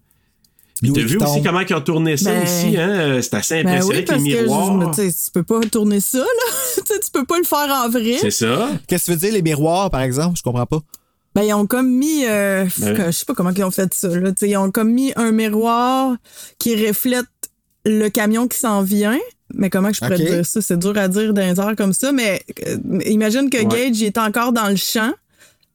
Louis 0.81 0.93
t'as 0.93 1.01
vu 1.01 1.07
Vuitton. 1.07 1.25
aussi 1.25 1.41
comment 1.43 1.59
ils 1.59 1.73
ont 1.75 1.81
tourné 1.81 2.15
ça 2.17 2.31
Ben- 2.31 2.43
aussi, 2.43 2.77
hein? 2.77 3.19
C'est 3.21 3.33
assez 3.33 3.63
Ben 3.63 3.67
impressionnant 3.73 3.87
oui, 3.89 3.95
avec 3.95 4.09
les 4.09 4.15
que 4.15 4.19
je 4.19 4.41
miroirs. 4.43 4.91
tu 4.95 5.01
tu 5.13 5.31
peux 5.33 5.43
pas 5.43 5.59
tourner 5.69 5.99
ça, 5.99 6.19
là. 6.19 6.25
tu 6.75 6.81
tu 6.83 7.11
peux 7.11 7.25
pas 7.25 7.37
le 7.37 7.43
faire 7.43 7.69
en 7.85 7.89
vrai. 7.89 8.17
C'est 8.21 8.31
ça. 8.31 8.69
Qu'est-ce 8.87 9.05
que 9.07 9.11
tu 9.11 9.11
veux 9.11 9.17
dire, 9.17 9.33
les 9.33 9.41
miroirs, 9.41 9.89
par 9.89 10.01
exemple? 10.01 10.37
Je 10.37 10.43
comprends 10.43 10.65
pas. 10.65 10.79
Ben, 11.35 11.43
ils 11.43 11.53
ont 11.53 11.67
comme 11.67 11.89
mis, 11.91 12.25
euh, 12.25 12.65
Ben. 12.79 13.05
je 13.07 13.11
sais 13.11 13.25
pas 13.25 13.33
comment 13.33 13.51
ils 13.55 13.63
ont 13.63 13.71
fait 13.71 13.93
ça, 13.93 14.07
là. 14.07 14.31
Tu 14.31 14.47
ils 14.47 14.57
ont 14.57 14.71
comme 14.71 14.91
mis 14.91 15.11
un 15.15 15.31
miroir 15.31 16.15
qui 16.57 16.87
reflète 16.87 17.25
le 17.85 18.07
camion 18.09 18.47
qui 18.47 18.57
s'en 18.57 18.81
vient. 18.81 19.17
Mais 19.53 19.69
comment 19.69 19.91
je 19.91 19.99
pourrais 19.99 20.15
dire 20.17 20.45
ça? 20.45 20.61
C'est 20.61 20.77
dur 20.77 20.95
à 20.97 21.07
dire 21.07 21.33
dans 21.33 21.41
les 21.41 21.59
airs 21.59 21.75
comme 21.75 21.93
ça, 21.93 22.11
mais 22.11 22.41
euh, 22.67 22.77
imagine 23.05 23.49
que 23.49 23.57
Ouais. 23.57 23.65
Gage 23.65 23.99
il 23.99 24.05
est 24.05 24.17
encore 24.17 24.53
dans 24.53 24.69
le 24.69 24.75
champ. 24.75 25.11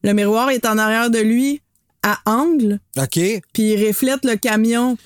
Le 0.02 0.12
miroir 0.12 0.50
est 0.50 0.64
en 0.66 0.78
arrière 0.78 1.10
de 1.10 1.18
lui 1.18 1.60
à 2.04 2.18
angle, 2.26 2.78
OK. 2.98 3.18
puis 3.52 3.62
il 3.72 3.86
reflète 3.86 4.24
le 4.24 4.36
camion. 4.36 4.96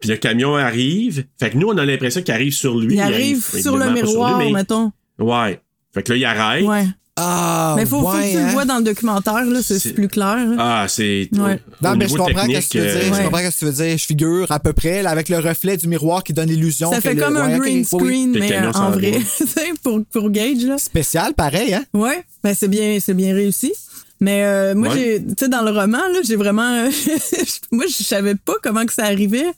Puis 0.00 0.08
le 0.10 0.16
camion 0.16 0.56
arrive. 0.56 1.24
Fait 1.38 1.50
que 1.50 1.56
nous, 1.56 1.68
on 1.68 1.76
a 1.78 1.84
l'impression 1.84 2.22
qu'il 2.22 2.34
arrive 2.34 2.52
sur 2.52 2.76
lui. 2.78 2.94
Il 2.94 3.00
arrive 3.00 3.44
sur 3.44 3.76
le 3.76 3.90
miroir, 3.90 4.38
lui, 4.38 4.46
mais- 4.46 4.52
mettons. 4.60 4.92
Ouais. 5.18 5.60
Fait 5.94 6.02
que 6.02 6.12
là, 6.12 6.18
il 6.18 6.24
arrête. 6.24 6.64
Ouais. 6.64 6.84
Ah, 7.18 7.72
Mais 7.78 7.86
faut, 7.86 8.02
faut 8.02 8.08
que 8.10 8.16
ouais, 8.18 8.30
tu 8.32 8.36
le 8.36 8.42
hein? 8.42 8.52
vois 8.52 8.66
dans 8.66 8.76
le 8.76 8.84
documentaire, 8.84 9.42
là, 9.46 9.60
c'est 9.62 9.94
plus 9.94 10.08
clair. 10.08 10.36
là. 10.36 10.56
Ah, 10.58 10.86
c'est. 10.86 11.30
Ouais. 11.32 11.58
Non, 11.80 11.96
mais 11.96 12.08
je 12.08 12.14
comprends 12.14 12.42
ce 12.44 12.46
que 12.46 12.68
tu 12.68 12.78
veux 12.78 12.84
dire. 12.84 12.94
euh, 12.94 13.16
Je 13.16 13.22
comprends 13.24 13.38
ce 13.38 13.44
que 13.48 13.58
tu 13.58 13.64
veux 13.64 13.72
dire. 13.72 13.96
Je 13.96 14.04
figure 14.04 14.52
à 14.52 14.60
peu 14.60 14.74
près, 14.74 15.02
là, 15.02 15.08
avec 15.12 15.30
le 15.30 15.38
reflet 15.38 15.78
du 15.78 15.88
miroir 15.88 16.22
qui 16.22 16.34
donne 16.34 16.50
l'illusion. 16.50 16.90
Ça 16.90 16.96
que 16.96 17.02
fait 17.04 17.14
le- 17.14 17.22
comme 17.22 17.38
un 17.38 17.52
ouais, 17.54 17.58
green 17.58 17.78
oui. 17.78 17.84
screen, 17.86 18.32
mais 18.38 18.52
euh, 18.52 18.70
en 18.72 18.90
vrai, 18.90 19.12
tu 19.38 19.46
sais, 19.46 19.72
pour, 19.82 20.04
pour 20.12 20.30
Gage, 20.30 20.62
là. 20.64 20.76
Spécial, 20.76 21.32
pareil, 21.32 21.72
hein? 21.72 21.84
Ouais, 21.94 22.22
ben 22.44 22.54
c'est 22.54 22.68
bien, 22.68 22.98
c'est 23.00 23.14
bien 23.14 23.32
réussi. 23.32 23.72
Mais 24.20 24.44
euh, 24.44 24.74
moi, 24.74 24.88
Ouais. 24.88 24.94
j'ai, 24.94 25.24
tu 25.24 25.34
sais, 25.38 25.48
dans 25.48 25.62
le 25.62 25.70
roman, 25.70 25.98
là, 25.98 26.20
j'ai 26.24 26.36
vraiment, 26.36 26.88
moi, 27.72 27.84
je 27.86 28.02
savais 28.02 28.34
pas 28.34 28.54
comment 28.62 28.86
que 28.86 28.92
ça 28.92 29.04
arrivait. 29.04 29.52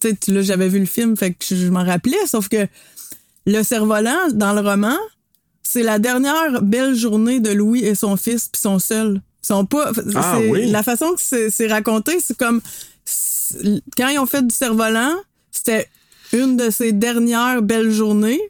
Tu 0.00 0.08
sais, 0.10 0.32
là, 0.32 0.42
j'avais 0.42 0.68
vu 0.68 0.80
le 0.80 0.86
film, 0.86 1.16
fait 1.16 1.32
que 1.32 1.44
je, 1.54 1.68
m'en 1.68 1.84
rappelais. 1.84 2.26
Sauf 2.26 2.48
que 2.48 2.66
le 3.46 3.62
cerf-volant, 3.62 4.30
dans 4.32 4.52
le 4.54 4.60
roman, 4.60 4.96
c'est 5.62 5.82
la 5.82 5.98
dernière 5.98 6.62
belle 6.62 6.94
journée 6.94 7.38
de 7.40 7.50
Louis 7.50 7.84
et 7.84 7.94
son 7.94 8.16
fils, 8.16 8.48
puis 8.48 8.60
son 8.60 8.78
seul. 8.78 9.20
Ils 9.44 9.46
sont 9.46 9.66
pas. 9.66 9.92
Ah, 10.14 10.38
oui. 10.48 10.70
La 10.70 10.82
façon 10.82 11.14
que 11.14 11.20
c'est 11.20 11.50
c'est 11.50 11.66
raconté, 11.66 12.18
c'est 12.20 12.36
comme 12.36 12.60
quand 13.96 14.08
ils 14.08 14.18
ont 14.18 14.26
fait 14.26 14.46
du 14.46 14.54
cerf-volant, 14.54 15.14
c'était 15.50 15.88
une 16.32 16.56
de 16.56 16.70
ses 16.70 16.92
dernières 16.92 17.62
belles 17.62 17.90
journées. 17.90 18.40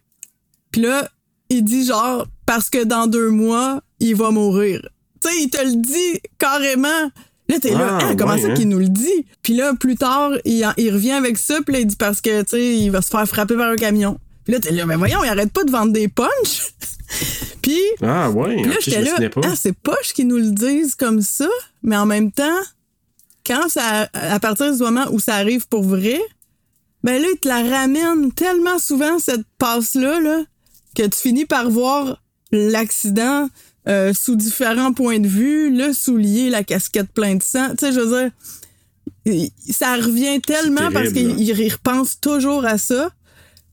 Puis 0.70 0.82
là, 0.82 1.08
il 1.48 1.64
dit 1.64 1.84
genre 1.84 2.26
parce 2.46 2.70
que 2.70 2.84
dans 2.84 3.06
deux 3.06 3.30
mois, 3.30 3.82
il 4.00 4.14
va 4.16 4.30
mourir. 4.30 4.88
Tu 5.22 5.28
sais, 5.28 5.42
il 5.42 5.50
te 5.50 5.62
le 5.62 5.76
dit 5.76 6.20
carrément. 6.38 7.10
Là, 7.48 7.58
t'es 7.60 7.70
là, 7.70 7.98
Ah, 8.00 8.04
Hein, 8.06 8.16
comment 8.16 8.34
ouais, 8.34 8.40
ça 8.40 8.48
hein? 8.48 8.54
qu'il 8.54 8.68
nous 8.68 8.78
le 8.78 8.88
dit? 8.88 9.26
Puis 9.42 9.54
là, 9.54 9.74
plus 9.74 9.96
tard, 9.96 10.30
il, 10.44 10.64
en- 10.64 10.72
il 10.76 10.90
revient 10.92 11.12
avec 11.12 11.38
ça, 11.38 11.58
puis 11.64 11.74
là, 11.74 11.80
il 11.80 11.86
dit 11.86 11.96
parce 11.96 12.20
que, 12.20 12.42
tu 12.42 12.50
sais, 12.50 12.76
il 12.76 12.90
va 12.90 13.02
se 13.02 13.08
faire 13.10 13.26
frapper 13.26 13.56
par 13.56 13.68
un 13.68 13.76
camion. 13.76 14.18
Puis 14.44 14.54
là, 14.54 14.60
t'es 14.60 14.70
là, 14.72 14.86
mais 14.86 14.96
voyons, 14.96 15.22
il 15.22 15.28
arrête 15.28 15.52
pas 15.52 15.64
de 15.64 15.70
vendre 15.70 15.92
des 15.92 16.08
punchs. 16.08 16.72
puis 17.62 17.78
Ah, 18.02 18.30
ouais. 18.30 18.56
puis 18.56 18.64
là, 18.64 18.74
ok, 18.74 18.80
je 18.84 18.90
j'étais 18.90 19.00
me 19.00 19.20
là, 19.20 19.30
pas. 19.30 19.40
ah, 19.44 19.54
c'est 19.56 19.72
poche 19.76 20.12
qu'ils 20.14 20.26
nous 20.28 20.38
le 20.38 20.50
disent 20.50 20.94
comme 20.94 21.20
ça, 21.20 21.48
mais 21.82 21.96
en 21.96 22.06
même 22.06 22.32
temps, 22.32 22.60
quand 23.46 23.68
ça, 23.68 24.08
à 24.12 24.40
partir 24.40 24.72
du 24.74 24.82
moment 24.82 25.06
où 25.10 25.20
ça 25.20 25.34
arrive 25.34 25.66
pour 25.68 25.82
vrai, 25.82 26.20
ben 27.04 27.20
là, 27.20 27.28
ils 27.32 27.38
te 27.38 27.48
la 27.48 27.62
ramènent 27.62 28.32
tellement 28.32 28.78
souvent, 28.78 29.18
cette 29.18 29.44
passe-là, 29.58 30.20
là, 30.20 30.42
que 30.96 31.02
tu 31.02 31.18
finis 31.18 31.44
par 31.44 31.68
voir 31.70 32.22
l'accident 32.52 33.48
euh, 33.88 34.12
sous 34.14 34.36
différents 34.36 34.92
points 34.92 35.18
de 35.18 35.26
vue, 35.26 35.74
le 35.76 35.92
soulier, 35.92 36.50
la 36.50 36.62
casquette 36.62 37.12
pleine 37.12 37.38
de 37.38 37.42
sang. 37.42 37.70
Tu 37.70 37.86
sais, 37.86 37.92
je 37.92 38.00
veux 38.00 38.22
dire, 38.22 39.50
ça 39.70 39.96
revient 39.96 40.40
tellement 40.40 40.90
parce 40.92 41.12
qu'il 41.12 41.40
il 41.40 41.72
repense 41.72 42.20
toujours 42.20 42.64
à 42.64 42.78
ça. 42.78 43.10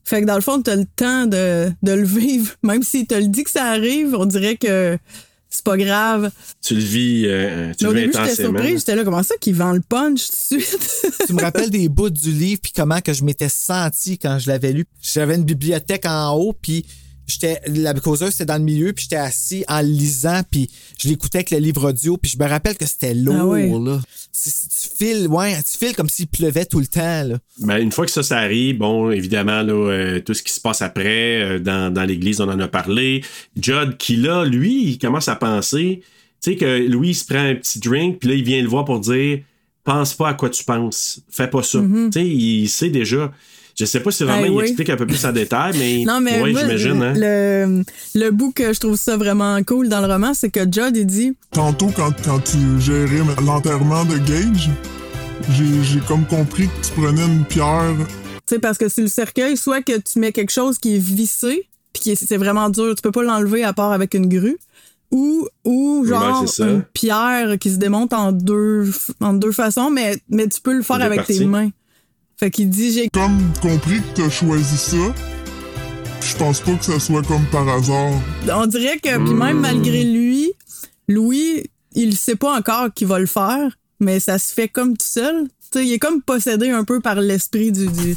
Fait 0.03 0.21
que 0.21 0.25
dans 0.25 0.35
le 0.35 0.41
fond, 0.41 0.61
t'as 0.61 0.75
le 0.75 0.85
temps 0.85 1.27
de, 1.27 1.71
de 1.83 1.91
le 1.91 2.03
vivre. 2.05 2.53
Même 2.63 2.81
s'il 2.81 3.05
te 3.05 3.13
le 3.13 3.27
dit 3.27 3.43
que 3.43 3.51
ça 3.51 3.65
arrive, 3.65 4.15
on 4.15 4.25
dirait 4.25 4.57
que 4.57 4.97
c'est 5.51 5.63
pas 5.63 5.77
grave. 5.77 6.31
Tu 6.61 6.75
le 6.75 6.79
vis, 6.81 7.23
euh, 7.27 7.71
tu 7.77 7.83
Mais 7.83 7.89
au 7.89 7.93
le 7.93 7.99
vis 7.99 8.05
début, 8.07 8.13
j'étais 8.17 8.31
intensément. 8.31 8.57
surprise. 8.59 8.79
J'étais 8.79 8.95
là, 8.95 9.03
comment 9.03 9.23
ça 9.23 9.35
qu'il 9.39 9.55
vend 9.55 9.73
le 9.73 9.81
punch 9.81 10.27
tout 10.27 10.55
de 10.55 10.61
suite? 10.61 11.13
tu 11.27 11.33
me 11.33 11.41
rappelles 11.41 11.69
des 11.69 11.89
bouts 11.89 12.09
du 12.09 12.31
livre 12.31 12.59
puis 12.61 12.71
comment 12.75 13.01
que 13.01 13.13
je 13.13 13.23
m'étais 13.23 13.49
senti 13.49 14.17
quand 14.17 14.39
je 14.39 14.47
l'avais 14.47 14.73
lu. 14.73 14.85
J'avais 15.01 15.35
une 15.35 15.43
bibliothèque 15.43 16.05
en 16.05 16.33
haut 16.33 16.53
puis 16.53 16.85
j'étais 17.29 17.61
la 17.67 17.93
causeuse 17.93 18.31
c'était 18.31 18.45
dans 18.45 18.57
le 18.57 18.63
milieu 18.63 18.93
puis 18.93 19.03
j'étais 19.03 19.15
assis 19.21 19.63
en 19.67 19.81
lisant 19.81 20.41
puis 20.49 20.69
je 21.01 21.07
l'écoutais 21.07 21.39
avec 21.39 21.51
le 21.51 21.57
livre 21.57 21.89
audio 21.89 22.17
puis 22.17 22.31
je 22.31 22.41
me 22.43 22.47
rappelle 22.49 22.77
que 22.77 22.85
c'était 22.85 23.13
lourd 23.13 23.35
Ah 23.39 23.45
ouais. 23.47 23.67
là. 23.67 24.01
Tu 24.41 24.49
files 25.05 25.27
ouais, 25.27 25.55
tu 25.63 25.77
files 25.77 25.95
comme 25.95 26.09
s'il 26.09 26.27
pleuvait 26.27 26.65
tout 26.65 26.79
le 26.79 26.87
temps 26.87 27.23
là. 27.23 27.37
Ben, 27.59 27.77
une 27.77 27.91
fois 27.91 28.05
que 28.05 28.11
ça, 28.11 28.23
ça 28.23 28.37
arrive, 28.37 28.77
bon, 28.77 29.11
évidemment, 29.11 29.61
là, 29.63 29.73
euh, 29.73 30.19
tout 30.21 30.33
ce 30.33 30.43
qui 30.43 30.53
se 30.53 30.61
passe 30.61 30.81
après, 30.81 31.41
euh, 31.41 31.59
dans, 31.59 31.93
dans 31.93 32.03
l'église, 32.03 32.39
on 32.39 32.47
en 32.47 32.59
a 32.59 32.67
parlé. 32.69 33.23
Judd, 33.59 33.97
qui 33.97 34.15
là, 34.15 34.45
lui, 34.45 34.91
il 34.91 34.97
commence 34.97 35.27
à 35.27 35.35
penser, 35.35 36.01
tu 36.41 36.51
sais, 36.51 36.55
que 36.55 36.87
Louis 36.87 37.09
il 37.09 37.15
se 37.15 37.25
prend 37.25 37.39
un 37.39 37.55
petit 37.55 37.79
drink, 37.79 38.19
puis 38.19 38.29
là, 38.29 38.35
il 38.35 38.43
vient 38.43 38.61
le 38.61 38.69
voir 38.69 38.85
pour 38.85 38.99
dire, 39.01 39.39
pense 39.83 40.13
pas 40.13 40.29
à 40.29 40.33
quoi 40.35 40.49
tu 40.49 40.63
penses, 40.63 41.19
fais 41.29 41.49
pas 41.49 41.63
ça. 41.63 41.79
Mhm. 41.79 42.11
Tu 42.11 42.19
sais, 42.19 42.27
il 42.27 42.67
sait 42.69 42.89
déjà. 42.89 43.31
Je 43.79 43.85
sais 43.85 44.01
pas 44.01 44.11
si 44.11 44.23
vraiment 44.25 44.41
Ah 44.43 44.47
il 44.47 44.51
oui. 44.51 44.63
explique 44.65 44.89
un 44.89 44.97
peu 44.97 45.07
plus 45.07 45.23
en 45.25 45.31
détail, 45.31 45.73
mais, 45.79 46.03
Non, 46.05 46.19
mais 46.19 46.41
ouais, 46.41 46.51
moi, 46.51 46.61
j'imagine, 46.61 47.01
hein. 47.01 47.13
le, 47.15 47.83
le 48.13 48.29
bout 48.31 48.51
que 48.51 48.73
je 48.73 48.79
trouve 48.79 48.97
ça 48.97 49.15
vraiment 49.15 49.57
cool 49.63 49.87
dans 49.87 50.01
le 50.01 50.11
roman, 50.11 50.33
c'est 50.33 50.49
que 50.49 50.59
Judd, 50.61 50.97
il 50.97 51.05
dit 51.05 51.33
Tantôt, 51.51 51.87
quand, 51.95 52.11
quand 52.25 52.39
tu 52.43 52.57
gérais 52.79 53.21
l'enterrement 53.45 54.03
de 54.03 54.17
Gage, 54.17 54.69
j'ai 55.51 55.83
j'ai 55.83 55.99
comme 56.01 56.25
compris 56.25 56.67
que 56.67 56.87
tu 56.87 56.91
prenais 57.01 57.25
une 57.25 57.45
pierre. 57.45 57.95
Tu 58.45 58.55
sais, 58.55 58.59
parce 58.59 58.77
que 58.77 58.89
c'est 58.89 59.01
le 59.01 59.07
cercueil, 59.07 59.55
soit 59.55 59.81
que 59.81 59.97
tu 59.97 60.19
mets 60.19 60.33
quelque 60.33 60.51
chose 60.51 60.77
qui 60.77 60.95
est 60.95 60.99
vissé, 60.99 61.69
puis 61.93 62.15
c'est 62.17 62.37
vraiment 62.37 62.69
dur, 62.69 62.93
tu 62.95 63.01
peux 63.01 63.11
pas 63.11 63.23
l'enlever 63.23 63.63
à 63.63 63.71
part 63.71 63.93
avec 63.93 64.13
une 64.13 64.27
grue, 64.27 64.57
ou, 65.11 65.47
ou 65.63 66.03
genre 66.05 66.43
c'est 66.47 66.63
ça. 66.63 66.69
une 66.69 66.83
pierre 66.93 67.57
qui 67.59 67.71
se 67.71 67.77
démonte 67.77 68.11
en 68.13 68.31
deux, 68.33 68.91
en 69.21 69.33
deux 69.33 69.51
façons, 69.53 69.89
mais, 69.89 70.17
mais 70.29 70.47
tu 70.49 70.59
peux 70.61 70.73
le 70.75 70.83
faire 70.83 71.01
avec 71.01 71.25
tes 71.25 71.45
mains. 71.45 71.69
Fait 72.39 72.49
qu'il 72.51 72.69
dit, 72.69 72.93
j'ai 72.93 73.09
Comme 73.09 73.37
compris 73.61 73.97
que 73.97 74.21
t'as 74.21 74.29
choisi 74.29 74.77
ça, 74.77 75.13
je 76.21 76.35
pense 76.37 76.61
pas 76.61 76.73
que 76.75 76.85
ça 76.85 76.99
soit 76.99 77.21
comme 77.23 77.45
par 77.51 77.67
hasard. 77.67 78.13
On 78.53 78.65
dirait 78.65 78.97
que, 78.97 79.09
puis 79.25 79.33
même 79.33 79.57
Hmm. 79.57 79.61
malgré 79.61 80.03
lui, 80.03 80.51
Louis, 81.09 81.63
il 81.93 82.15
sait 82.15 82.35
pas 82.37 82.57
encore 82.57 82.93
qu'il 82.93 83.07
va 83.07 83.19
le 83.19 83.25
faire, 83.25 83.77
mais 83.99 84.19
ça 84.21 84.37
se 84.39 84.53
fait 84.53 84.69
comme 84.69 84.95
tout 84.95 85.05
seul. 85.05 85.47
Tu 85.71 85.79
sais, 85.79 85.85
il 85.85 85.91
est 85.93 85.99
comme 85.99 86.21
possédé 86.21 86.69
un 86.69 86.83
peu 86.85 87.01
par 87.01 87.15
l'esprit 87.19 87.71
du, 87.73 87.87
du, 87.87 88.15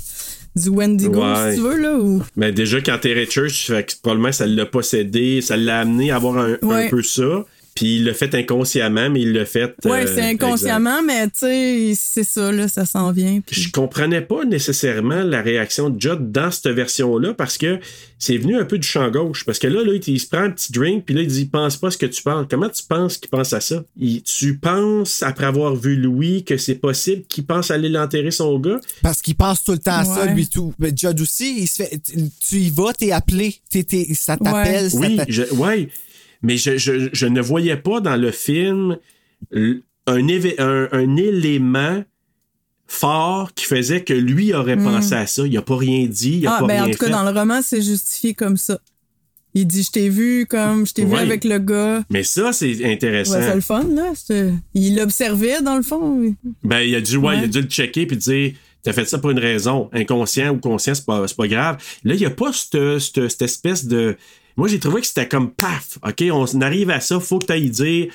du 0.57 0.69
Wendigo, 0.69 1.21
Ouais. 1.21 1.51
si 1.51 1.57
tu 1.57 1.63
veux, 1.65 1.79
là. 1.79 1.97
Ou... 1.99 2.23
Mais 2.37 2.53
déjà, 2.53 2.81
quand 2.81 2.99
t'es 3.01 3.15
Richard, 3.15 3.51
fait 3.51 3.85
que 3.87 3.95
probablement 4.03 4.31
ça 4.33 4.47
l'a 4.47 4.67
possédé, 4.67 5.41
ça 5.41 5.57
l'a 5.57 5.81
amené 5.81 6.11
à 6.13 6.17
avoir 6.17 6.39
un, 6.39 6.89
peu 6.89 7.03
ça. 7.03 7.45
Puis 7.83 7.97
il 7.97 8.05
l'a 8.05 8.15
fait 8.15 8.33
inconsciemment, 8.37 9.11
mais 9.11 9.23
il 9.23 9.33
l'a 9.33 9.45
fait. 9.45 9.75
Ouais, 9.85 10.07
euh, 10.07 10.15
c'est 10.15 10.23
inconsciemment, 10.23 11.03
mais 11.03 11.27
tu 11.27 11.41
sais, 11.41 11.93
c'est 11.97 12.23
ça, 12.23 12.53
là, 12.53 12.69
ça 12.69 12.87
s'en 12.87 13.11
vient. 13.11 13.41
puis- 13.45 13.61
Je 13.61 13.73
comprenais 13.73 14.21
pas 14.21 14.45
nécessairement 14.45 15.25
la 15.25 15.43
réaction 15.43 15.91
de 15.91 16.01
Judd 16.01 16.31
dans 16.31 16.53
cette 16.53 16.69
version-là 16.69 17.35
parce 17.35 17.59
que 17.59 17.81
c'est 18.21 18.37
venu 18.37 18.57
un 18.57 18.65
peu 18.65 18.79
du 18.79 18.87
champ 18.87 19.11
gauche. 19.11 19.45
Parce 19.45 19.59
que 19.59 19.67
là, 19.67 19.83
là 19.83 19.95
il, 19.95 20.09
il 20.15 20.21
se 20.21 20.29
prend 20.29 20.43
un 20.45 20.51
petit 20.51 20.71
drink, 20.71 21.05
puis 21.07 21.15
là, 21.17 21.23
il 21.23 21.27
dit 21.27 21.47
Pense 21.47 21.77
pas 21.77 21.89
à 21.89 21.91
ce 21.91 21.99
que 21.99 22.07
tu 22.07 22.23
penses. 22.23 22.47
Comment 22.49 22.69
tu 22.69 22.85
penses 22.89 23.19
qu'il 23.19 23.31
pense 23.31 23.53
à 23.53 23.61
ça? 23.61 23.83
Il- 23.99 24.23
Tu 24.23 24.57
penses, 24.59 25.25
après 25.25 25.47
avoir 25.47 25.75
vu 25.75 25.97
Louis, 25.97 26.45
que 26.45 26.57
c'est 26.57 26.77
possible 26.77 27.25
qu'il 27.29 27.45
pense 27.47 27.73
aller 27.73 27.89
l'enterrer 27.89 28.31
son 28.31 28.61
gars? 28.61 28.79
Parce 29.03 29.21
qu'il 29.21 29.35
pense 29.35 29.65
tout 29.65 29.73
le 29.73 29.79
temps 29.79 29.99
à 29.99 30.05
ça, 30.05 30.27
Ouais. 30.27 30.35
lui 30.35 30.47
tout. 30.49 30.73
Mais 30.79 30.93
Judd 30.97 31.21
aussi, 31.21 31.63
il 31.63 31.67
se 31.67 31.83
fait, 31.83 32.01
tu 32.47 32.57
y 32.59 32.71
vas, 32.71 32.93
t'es 32.93 33.11
appelé, 33.11 33.57
t'es, 33.69 33.83
t'es- 33.83 34.07
ça 34.15 34.37
t'appelle. 34.37 34.89
ça 34.89 34.99
Oui, 34.99 35.19
je, 35.29 35.43
ouais, 35.55 35.89
mais 36.43 36.57
je, 36.57 36.77
je, 36.77 37.09
je 37.13 37.27
ne 37.27 37.41
voyais 37.41 37.77
pas 37.77 38.01
dans 38.01 38.17
le 38.17 38.31
film 38.31 38.99
un, 39.55 39.75
un, 40.07 40.89
un 40.93 41.17
élément 41.17 42.03
fort 42.87 43.55
qui 43.55 43.65
faisait 43.65 44.03
que 44.05 44.13
lui 44.13 44.53
aurait 44.53 44.77
Hmm. 44.77 44.85
pensé 44.85 45.15
à 45.15 45.27
ça. 45.27 45.47
Il 45.47 45.57
a 45.57 45.63
pas 45.63 45.77
rien 45.77 46.07
dit, 46.07 46.39
il 46.39 46.47
a 46.47 46.57
Ah, 46.57 46.61
pas 46.61 46.67
ben 46.67 46.75
rien 46.75 46.85
en 46.85 46.91
tout 46.91 46.99
cas, 46.99 47.07
fait. 47.07 47.13
dans 47.13 47.31
le 47.31 47.39
roman, 47.39 47.61
c'est 47.63 47.81
justifié 47.81 48.35
comme 48.35 48.57
ça. 48.57 48.79
Il 49.55 49.67
dit, 49.67 49.83
je 49.83 49.91
t'ai 49.91 50.09
vu 50.09 50.47
comme, 50.49 50.87
je 50.87 50.95
t'ai 50.95 51.05
vu 51.05 51.15
avec 51.15 51.45
le 51.45 51.59
gars. 51.59 52.03
Mais 52.11 52.23
ça, 52.23 52.53
c'est 52.55 52.75
Ouais, 52.75 52.93
intéressant. 52.93 53.39
c'est 53.41 53.55
le 53.55 53.61
fun, 53.61 53.85
là. 53.85 54.13
Il 54.75 54.97
l'observait, 54.97 55.61
dans 55.61 55.77
le 55.77 55.83
fond. 55.83 56.35
Ben, 56.65 56.81
il 56.81 56.95
a 56.95 57.01
dû, 57.03 57.17
ouais, 57.19 57.29
Ouais. 57.29 57.39
il 57.39 57.45
a 57.45 57.49
dû 57.49 57.61
le 57.61 57.69
checker 57.69 58.07
puis 58.07 58.17
dire 58.17 58.53
T'as 58.85 58.93
fait 58.93 59.05
ça 59.05 59.19
pour 59.19 59.31
une 59.31 59.39
raison. 59.39 59.89
Inconscient 59.93 60.51
ou 60.55 60.59
conscient, 60.59 60.93
c'est 60.95 61.05
pas, 61.07 61.25
pas 61.37 61.47
grave. 61.47 61.77
Là, 62.03 62.15
il 62.15 62.19
n'y 62.19 62.27
a 62.27 62.31
pas 62.31 62.53
cette, 62.53 62.99
cette, 62.99 63.29
cette 63.29 63.43
espèce 63.43 63.85
de. 63.87 64.17
Moi, 64.57 64.69
j'ai 64.69 64.79
trouvé 64.79 65.01
que 65.01 65.07
c'était 65.07 65.29
comme 65.29 65.51
paf. 65.51 65.99
OK, 66.07 66.25
on 66.33 66.61
arrive 66.61 66.91
à 66.91 67.01
ça, 67.01 67.19
faut 67.21 67.39
que 67.39 67.47
tu 67.47 67.53
ailles 67.53 67.71
dire. 67.71 68.09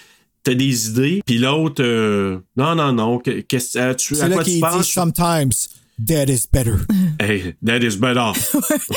T'as 0.44 0.54
des 0.54 0.88
idées, 0.90 1.22
puis 1.26 1.40
l'autre, 1.40 1.84
euh, 1.84 2.40
non, 2.56 2.74
non, 2.74 2.94
non, 2.94 3.20
que- 3.20 3.32
euh, 3.78 3.94
tu, 3.96 4.22
à 4.22 4.30
quoi 4.30 4.44
tu 4.46 4.52
dit 4.52 4.84
sometimes 4.84 5.50
dead 6.00 6.30
is 6.30 6.46
better. 6.52 6.76
Hey, 7.20 7.56
that 7.66 7.80
is 7.80 7.98
better. 7.98 8.32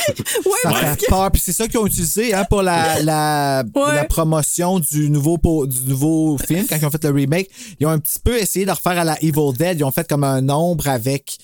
Ça 0.63 0.71
fait 0.75 1.07
peur. 1.09 1.31
Puis 1.33 1.41
c'est 1.45 1.53
ça 1.55 1.67
qu'ils 1.67 1.79
ont 1.81 1.87
utilisé 1.87 2.35
hein, 2.35 2.45
pour 2.49 2.63
la, 2.63 3.03
la, 3.03 3.65
la 3.75 4.05
promotion 4.05 4.79
du 4.79 5.09
nouveau, 5.11 5.67
du 5.67 5.83
nouveau 5.89 6.37
film, 6.39 6.67
quand 6.69 6.77
ils 6.77 6.85
ont 6.87 6.91
fait 6.91 7.03
le 7.05 7.11
remake. 7.11 7.49
Ils 7.81 7.87
ont 7.87 7.91
un 7.91 7.99
petit 7.99 8.19
peu 8.23 8.37
essayé 8.39 8.67
de 8.67 8.71
refaire 8.71 8.99
à 8.99 9.05
la 9.05 9.21
Evil 9.23 9.53
Dead. 9.59 9.79
Ils 9.81 9.85
ont 9.85 9.91
fait 9.91 10.07
comme 10.09 10.23
un 10.25 10.43
nombre 10.43 10.87
avec 10.89 11.39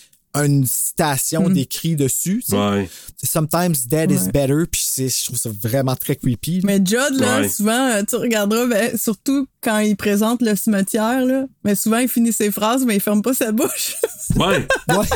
une 0.44 0.66
citation 0.66 1.48
Mm. 1.48 1.52
d'écrit 1.52 1.96
dessus. 1.96 2.42
tu 2.44 2.50
sais. 2.52 2.56
Ouais. 2.56 2.88
Sometimes 3.22 3.74
dead 3.88 4.10
is 4.10 4.30
better. 4.32 4.66
Puis 4.70 4.82
c'est- 4.84 5.08
je 5.08 5.24
trouve 5.26 5.38
ça 5.38 5.50
vraiment 5.62 5.96
très 5.96 6.16
creepy. 6.16 6.60
Mais 6.64 6.76
Judd, 6.84 7.18
là, 7.18 7.40
Ouais. 7.40 7.48
souvent, 7.48 7.88
euh, 7.90 8.02
tu 8.08 8.16
regarderas, 8.16 8.66
ben, 8.66 8.96
surtout 8.98 9.46
quand 9.62 9.78
il 9.78 9.96
présente 9.96 10.42
le 10.42 10.54
cimetière, 10.56 11.24
là, 11.24 11.46
mais 11.64 11.74
souvent, 11.74 11.98
il 11.98 12.08
finit 12.08 12.32
ses 12.32 12.50
phrases, 12.50 12.84
mais 12.84 12.96
il 12.96 13.00
ferme 13.00 13.22
pas 13.22 13.34
sa 13.34 13.52
bouche. 13.52 13.96
Ouais. 14.36 14.66
Ouais. 14.88 15.06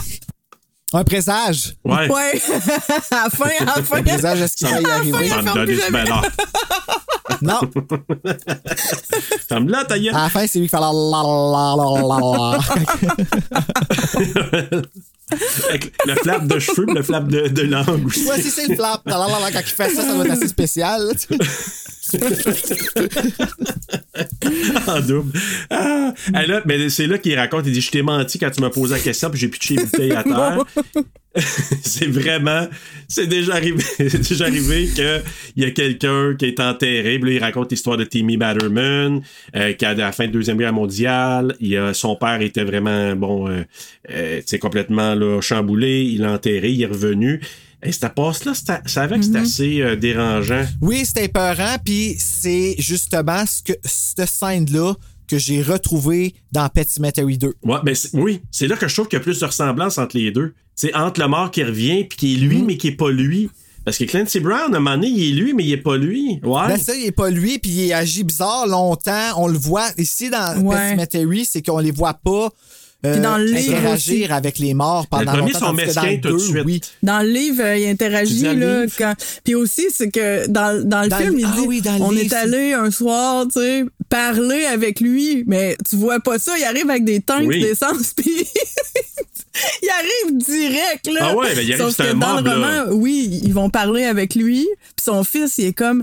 Un 0.93 1.05
présage. 1.05 1.77
Ouais. 1.85 2.09
Ouais. 2.09 2.43
à 3.11 3.25
la 3.25 3.31
fin, 3.31 3.51
à 3.61 3.65
la 3.65 3.83
fin. 3.83 3.99
Un 3.99 4.03
présage, 4.03 4.41
est-ce 4.41 4.57
qu'il 4.57 4.69
va 4.69 4.81
y 4.81 4.91
arriver? 4.91 5.31
Non. 7.43 7.61
Ferme-la, 9.49 9.85
ta 9.85 9.99
gueule. 9.99 10.15
À 10.15 10.25
la 10.25 10.29
fin, 10.29 10.47
c'est 10.47 10.59
lui 10.59 10.67
qui 10.67 10.71
fait 10.71 10.81
la 10.81 10.93
la 10.93 11.23
la 11.23 11.75
la 11.77 11.85
la 12.03 12.19
la. 14.71 14.83
Avec 15.69 15.93
le 16.07 16.15
flap 16.15 16.47
de 16.47 16.59
cheveux, 16.59 16.87
le 16.87 17.03
flap 17.03 17.29
de, 17.29 17.49
de 17.49 17.63
langue 17.63 18.07
aussi. 18.07 18.25
Ouais, 18.25 18.41
si 18.41 18.51
c'est 18.51 18.69
le 18.69 18.75
flap. 18.75 19.03
La 19.07 19.19
la 19.19 19.29
la 19.29 19.41
la, 19.41 19.53
Quand 19.53 19.61
il 19.61 19.73
fait 19.73 19.91
ça, 19.91 20.03
ça 20.03 20.15
doit 20.15 20.25
être 20.25 20.33
assez 20.33 20.49
spécial. 20.49 21.03
là, 21.07 21.13
en 24.89 25.01
double. 25.01 25.33
Ah, 25.71 26.13
là, 26.33 26.63
mais 26.65 26.89
c'est 26.89 27.07
là 27.07 27.19
qu'il 27.19 27.39
raconte, 27.39 27.67
il 27.67 27.73
dit, 27.73 27.81
je 27.81 27.91
t'ai 27.91 28.03
menti 28.03 28.39
quand 28.39 28.51
tu 28.51 28.61
m'as 28.61 28.71
posé 28.71 28.95
la 28.95 29.01
question, 29.01 29.31
puis 29.31 29.39
j'ai 29.39 29.49
pitché 29.49 29.77
les 29.77 29.85
bouteilles 29.85 30.13
à 30.13 30.25
terre. 30.25 30.65
c'est 31.83 32.09
vraiment, 32.09 32.67
c'est 33.07 33.27
déjà 33.27 33.55
arrivé, 33.55 33.83
c'est 33.97 34.29
déjà 34.29 34.47
arrivé 34.47 34.89
que 34.89 35.21
il 35.55 35.63
y 35.63 35.67
a 35.67 35.71
quelqu'un 35.71 36.35
qui 36.37 36.47
est 36.47 36.61
enterré. 36.61 37.19
Puis 37.19 37.31
là, 37.31 37.37
il 37.37 37.39
raconte 37.39 37.71
l'histoire 37.71 37.97
de 37.97 38.05
Timmy 38.05 38.37
Batterman, 38.37 39.23
euh, 39.55 39.73
qui 39.75 39.85
à 39.85 39.95
la 39.95 40.13
fin 40.13 40.25
de 40.25 40.29
la 40.29 40.35
deuxième 40.35 40.59
guerre 40.59 40.73
mondiale, 40.73 41.55
il 41.61 41.77
a, 41.77 41.95
son 41.95 42.17
père 42.17 42.41
était 42.41 42.65
vraiment 42.65 43.15
bon, 43.15 43.49
euh, 43.49 43.63
euh, 44.11 44.41
c'est 44.45 44.59
complètement 44.59 45.15
là, 45.15 45.41
chamboulé. 45.41 46.05
Il 46.05 46.23
l'a 46.23 46.33
enterré, 46.33 46.71
il 46.71 46.83
est 46.83 46.87
revenu. 46.87 47.41
Et 47.83 47.93
cette 47.93 48.15
passe-là, 48.15 48.53
c'est 48.55 48.81
c'est 48.87 49.07
vrai 49.07 49.19
que 49.19 49.25
c'est 49.25 49.37
assez 49.37 49.81
euh, 49.81 49.97
dérangeant. 49.97 50.65
Oui, 50.83 51.05
c'était 51.07 51.25
épeurant, 51.27 51.77
puis 51.83 52.15
c'est 52.19 52.75
justement 52.79 53.45
ce 53.47 53.63
que, 53.63 53.73
cette 53.85 54.29
scène-là 54.29 54.95
que 55.27 55.39
j'ai 55.39 55.63
retrouvé 55.63 56.35
dans 56.53 56.69
Pet 56.69 56.89
Cemetery 56.89 57.39
2. 57.39 57.55
Ouais, 57.63 57.79
ben 57.83 57.95
oui, 58.15 58.43
c'est 58.51 58.67
là 58.67 58.77
que 58.77 58.89
je 58.89 58.95
trouve 58.95 59.09
qu'il 59.09 59.19
y 59.19 59.23
a 59.23 59.23
plus 59.23 59.39
de 59.39 59.45
ressemblance 59.47 59.97
entre 59.97 60.17
les 60.19 60.31
deux. 60.31 60.55
C'est 60.81 60.95
entre 60.95 61.21
le 61.21 61.29
mort 61.29 61.51
qui 61.51 61.63
revient 61.63 62.05
puis 62.05 62.17
qui 62.19 62.35
est 62.35 62.39
Mm. 62.39 62.49
lui, 62.49 62.63
mais 62.63 62.77
qui 62.79 62.89
est 62.89 62.93
pas 62.93 63.11
lui. 63.11 63.51
Parce 63.85 63.99
que 63.99 64.05
Clancy 64.05 64.41
Brown, 64.41 64.73
à 64.75 64.77
un 64.77 64.81
moment 64.81 64.95
donné, 64.97 65.09
il 65.09 65.31
est 65.39 65.43
lui, 65.43 65.53
mais 65.53 65.65
il 65.65 65.73
est 65.73 65.77
pas 65.77 65.97
lui. 65.99 66.39
Ouais. 66.43 66.69
Ben 66.69 66.79
ça, 66.79 66.95
il 66.95 67.05
est 67.07 67.13
pas 67.13 67.29
lui, 67.29 67.59
puis 67.59 67.71
il 67.71 67.93
agit 67.93 68.25
bizarre 68.25 68.67
longtemps. 68.67 69.29
On 69.37 69.47
le 69.49 69.59
voit 69.59 69.89
ici 69.99 70.31
dans 70.31 70.59
Ouais. 70.63 70.91
Cemetery, 70.91 71.45
c'est 71.45 71.61
qu'on 71.61 71.79
les 71.81 71.91
voit 71.91 72.15
pas 72.15 72.49
euh, 73.07 73.13
Puis 73.15 73.23
dans 73.23 73.39
le 73.39 73.45
livre 73.47 73.77
interagir 73.79 74.25
aussi. 74.27 74.33
avec 74.33 74.59
les 74.59 74.75
morts 74.75 75.07
pendant 75.07 75.33
Le 75.33 75.39
premier 75.39 75.53
longtemps. 75.55 75.69
sont 75.69 75.73
mesquins 75.73 76.13
le 76.13 76.21
tout 76.21 76.33
de 76.35 76.39
suite. 76.39 76.63
Oui. 76.67 76.81
Dans 77.03 77.21
le 77.23 77.31
livre, 77.31 77.63
euh, 77.63 77.79
il 77.79 77.87
interagit 77.89 78.43
là. 78.43 78.53
livre? 78.83 78.93
Quand... 78.99 79.15
Puis 79.43 79.55
aussi, 79.55 79.87
c'est 79.91 80.11
que 80.11 80.47
dans, 80.49 80.87
dans 80.87 81.03
le 81.05 81.09
Dans 81.09 81.17
film, 81.17 81.33
le- 81.35 81.41
il 81.41 81.45
ah 81.47 81.55
dit 81.57 81.67
oui, 81.67 81.83
on 82.01 82.11
livre, 82.11 82.25
est 82.35 82.37
allé 82.37 82.73
un 82.75 82.91
soir, 82.91 83.47
tu 83.47 83.59
sais, 83.59 83.85
parler 84.11 84.67
avec 84.67 85.01
lui, 85.01 85.45
mais 85.47 85.79
tu 85.89 85.97
vois 85.97 86.21
pas 86.21 86.39
ça. 86.39 86.53
Il 86.59 86.65
arrive 86.65 86.91
avec 86.91 87.05
des 87.05 87.21
tanks 87.21 87.47
Oui. 87.47 87.63
d'essence, 87.63 88.13
puis 88.17 88.45
il 89.83 89.89
arrive 89.89 90.39
direct 90.39 91.07
là. 91.13 91.21
Ah 91.31 91.37
ouais, 91.37 91.55
ben, 91.55 91.63
il 91.63 91.73
arrive, 91.73 91.85
Sauf 91.85 91.97
c'est 91.97 92.05
que 92.05 92.09
un 92.11 92.15
dans 92.15 92.37
mob, 92.37 92.45
le 92.47 92.51
là. 92.61 92.83
roman, 92.85 92.93
oui, 92.97 93.41
ils 93.43 93.53
vont 93.55 93.71
parler 93.71 94.05
avec 94.05 94.35
lui, 94.35 94.69
puis 94.97 95.05
son 95.05 95.25
fils, 95.25 95.59
il 95.59 95.67
est 95.67 95.73
comme 95.73 96.03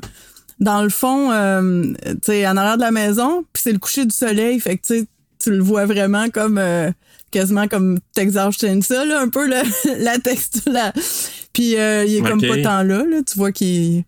dans 0.60 0.82
le 0.82 0.90
fond, 0.90 1.32
euh, 1.32 1.94
tu 2.06 2.18
sais, 2.24 2.48
en 2.48 2.58
arrière 2.58 2.78
de 2.78 2.82
la 2.82 2.92
maison, 2.92 3.46
puis 3.54 3.62
c'est 3.64 3.72
le 3.72 3.80
coucher 3.80 4.06
du 4.06 4.16
soleil, 4.16 4.60
fait 4.60 4.78
que 4.78 4.86
tu 4.88 5.00
sais, 5.02 5.06
tu 5.42 5.52
le 5.52 5.62
vois 5.62 5.86
vraiment 5.86 6.30
comme 6.30 6.58
euh, 6.58 6.90
quasiment 7.30 7.68
comme 7.68 8.00
Texas 8.16 8.56
Chainsaw, 8.60 9.06
là, 9.06 9.22
un 9.22 9.30
peu 9.30 9.48
la, 9.50 9.64
la 9.98 10.18
texture 10.18 10.72
là. 10.72 10.92
Puis 11.54 11.78
euh, 11.78 12.06
il 12.06 12.16
est 12.18 12.22
comme 12.22 12.42
pas 12.42 12.58
tant 12.62 12.84
là, 12.84 13.04
là, 13.06 13.22
tu 13.26 13.38
vois 13.38 13.52
qu'il 13.52 14.04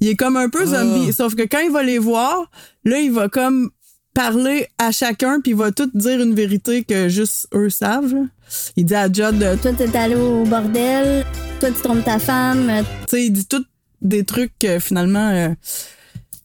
il 0.00 0.08
est 0.08 0.16
comme 0.16 0.36
un 0.36 0.48
peu 0.48 0.64
zombie, 0.66 1.12
sauf 1.12 1.34
que 1.34 1.42
quand 1.42 1.60
il 1.60 1.70
va 1.70 1.82
les 1.82 1.98
voir, 1.98 2.50
là 2.84 2.98
il 2.98 3.12
va 3.12 3.28
comme 3.28 3.70
parler 4.14 4.66
à 4.78 4.90
chacun 4.92 5.40
puis 5.40 5.52
il 5.52 5.56
va 5.56 5.70
tout 5.72 5.90
dire 5.94 6.20
une 6.20 6.34
vérité 6.34 6.84
que 6.84 7.08
juste 7.08 7.48
eux 7.54 7.70
savent. 7.70 8.14
Il 8.76 8.84
dit 8.84 8.94
à 8.94 9.06
Judd 9.12 9.42
euh, 9.42 9.56
Toi, 9.60 9.72
t'es 9.72 9.96
allé 9.96 10.14
au 10.16 10.44
bordel. 10.44 11.24
Toi, 11.60 11.70
tu 11.70 11.80
trompes 11.82 12.04
ta 12.04 12.18
femme. 12.18 12.68
euh, 12.68 12.82
tu 13.08 13.16
sais, 13.16 13.24
il 13.26 13.30
dit 13.32 13.46
tout 13.46 13.64
des 14.02 14.24
trucs 14.24 14.52
que 14.58 14.78
finalement 14.78 15.30
euh, 15.30 15.48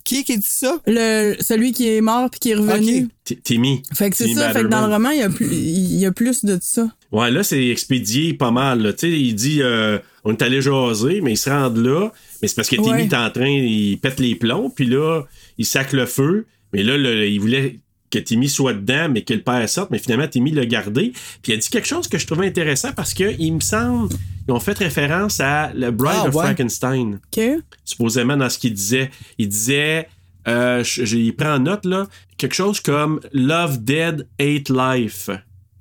Qui 0.04 0.24
qui 0.24 0.38
dit 0.38 0.46
ça? 0.48 0.78
le 0.86 1.36
celui 1.40 1.72
qui 1.72 1.88
est 1.90 2.02
mort 2.02 2.30
puis 2.30 2.40
qui 2.40 2.52
est 2.52 2.56
revenu. 2.56 3.08
Timmy. 3.44 3.82
Fait 3.94 4.10
que 4.12 4.16
c'est 4.18 4.34
ça, 4.36 4.52
fait 4.52 4.62
que 4.64 4.68
dans 4.68 4.86
le 4.86 4.94
roman, 4.94 5.10
il 5.10 5.20
y 5.20 5.24
a 5.24 5.30
plus 5.30 5.48
il 5.52 5.96
y 5.98 6.06
a 6.06 6.12
plus 6.12 6.46
de 6.46 6.60
ça. 6.62 6.88
Ouais, 7.12 7.32
là, 7.32 7.44
c'est 7.44 7.66
expédié 7.70 8.34
pas 8.36 8.52
mal. 8.52 8.94
Tu 8.98 9.08
sais, 9.10 9.20
il 9.20 9.34
dit 9.34 9.62
euh, 9.64 9.98
on 10.24 10.32
est 10.34 10.42
allé 10.44 10.62
jaser, 10.62 11.22
mais 11.22 11.32
il 11.34 11.38
se 11.38 11.50
rend 11.50 11.70
là. 11.70 12.12
Mais 12.42 12.48
c'est 12.48 12.56
parce 12.56 12.68
que 12.70 12.76
Timmy 12.76 12.90
Ouais. 12.90 13.04
est 13.06 13.14
en 13.16 13.32
train, 13.32 13.48
il 13.48 13.98
pète 14.00 14.20
les 14.20 14.36
plombs, 14.36 14.70
puis 14.70 14.86
là, 14.86 15.24
il 15.58 15.66
sac 15.66 15.92
le 15.94 16.06
feu. 16.06 16.46
Mais 16.76 16.84
là, 16.84 16.98
le- 16.98 17.28
il 17.28 17.40
voulait 17.40 17.80
que 18.12 18.20
Timmy 18.20 18.48
soit 18.48 18.74
dedans, 18.74 19.10
mais 19.10 19.24
que 19.24 19.34
le 19.34 19.42
père 19.42 19.68
sorte. 19.68 19.90
Mais 19.92 19.98
finalement, 20.00 20.28
Timmy 20.28 20.52
l'a 20.52 20.66
gardé. 20.66 21.12
Puis 21.42 21.52
il 21.52 21.56
a 21.56 21.58
dit 21.58 21.70
quelque 21.70 21.88
chose 21.88 22.08
que 22.08 22.18
je 22.18 22.26
trouvais 22.28 22.48
intéressant 22.48 22.94
parce 22.94 23.14
que 23.14 23.36
il 23.40 23.52
me 23.54 23.60
semble 23.60 24.14
ils 24.48 24.52
ont 24.52 24.60
fait 24.60 24.78
référence 24.78 25.40
à 25.40 25.74
le 25.74 25.90
Bride 25.92 26.18
Ah, 26.24 26.28
of 26.28 26.36
ouais. 26.36 26.44
Frankenstein. 26.46 27.20
OK? 27.36 27.44
supposément 27.84 28.38
dans 28.38 28.50
ce 28.50 28.60
qu'il 28.60 28.74
disait. 28.74 29.10
Il 29.40 29.50
disait, 29.50 30.08
euh, 30.48 30.84
je- 30.84 31.04
j'ai 31.04 31.32
pris 31.32 31.48
en 31.48 31.60
note 31.60 31.86
là, 31.86 32.08
quelque 32.38 32.54
chose 32.56 32.80
comme 32.80 33.20
Love 33.34 33.84
Dead 33.84 34.28
Hate 34.40 34.70
Life. 34.70 35.30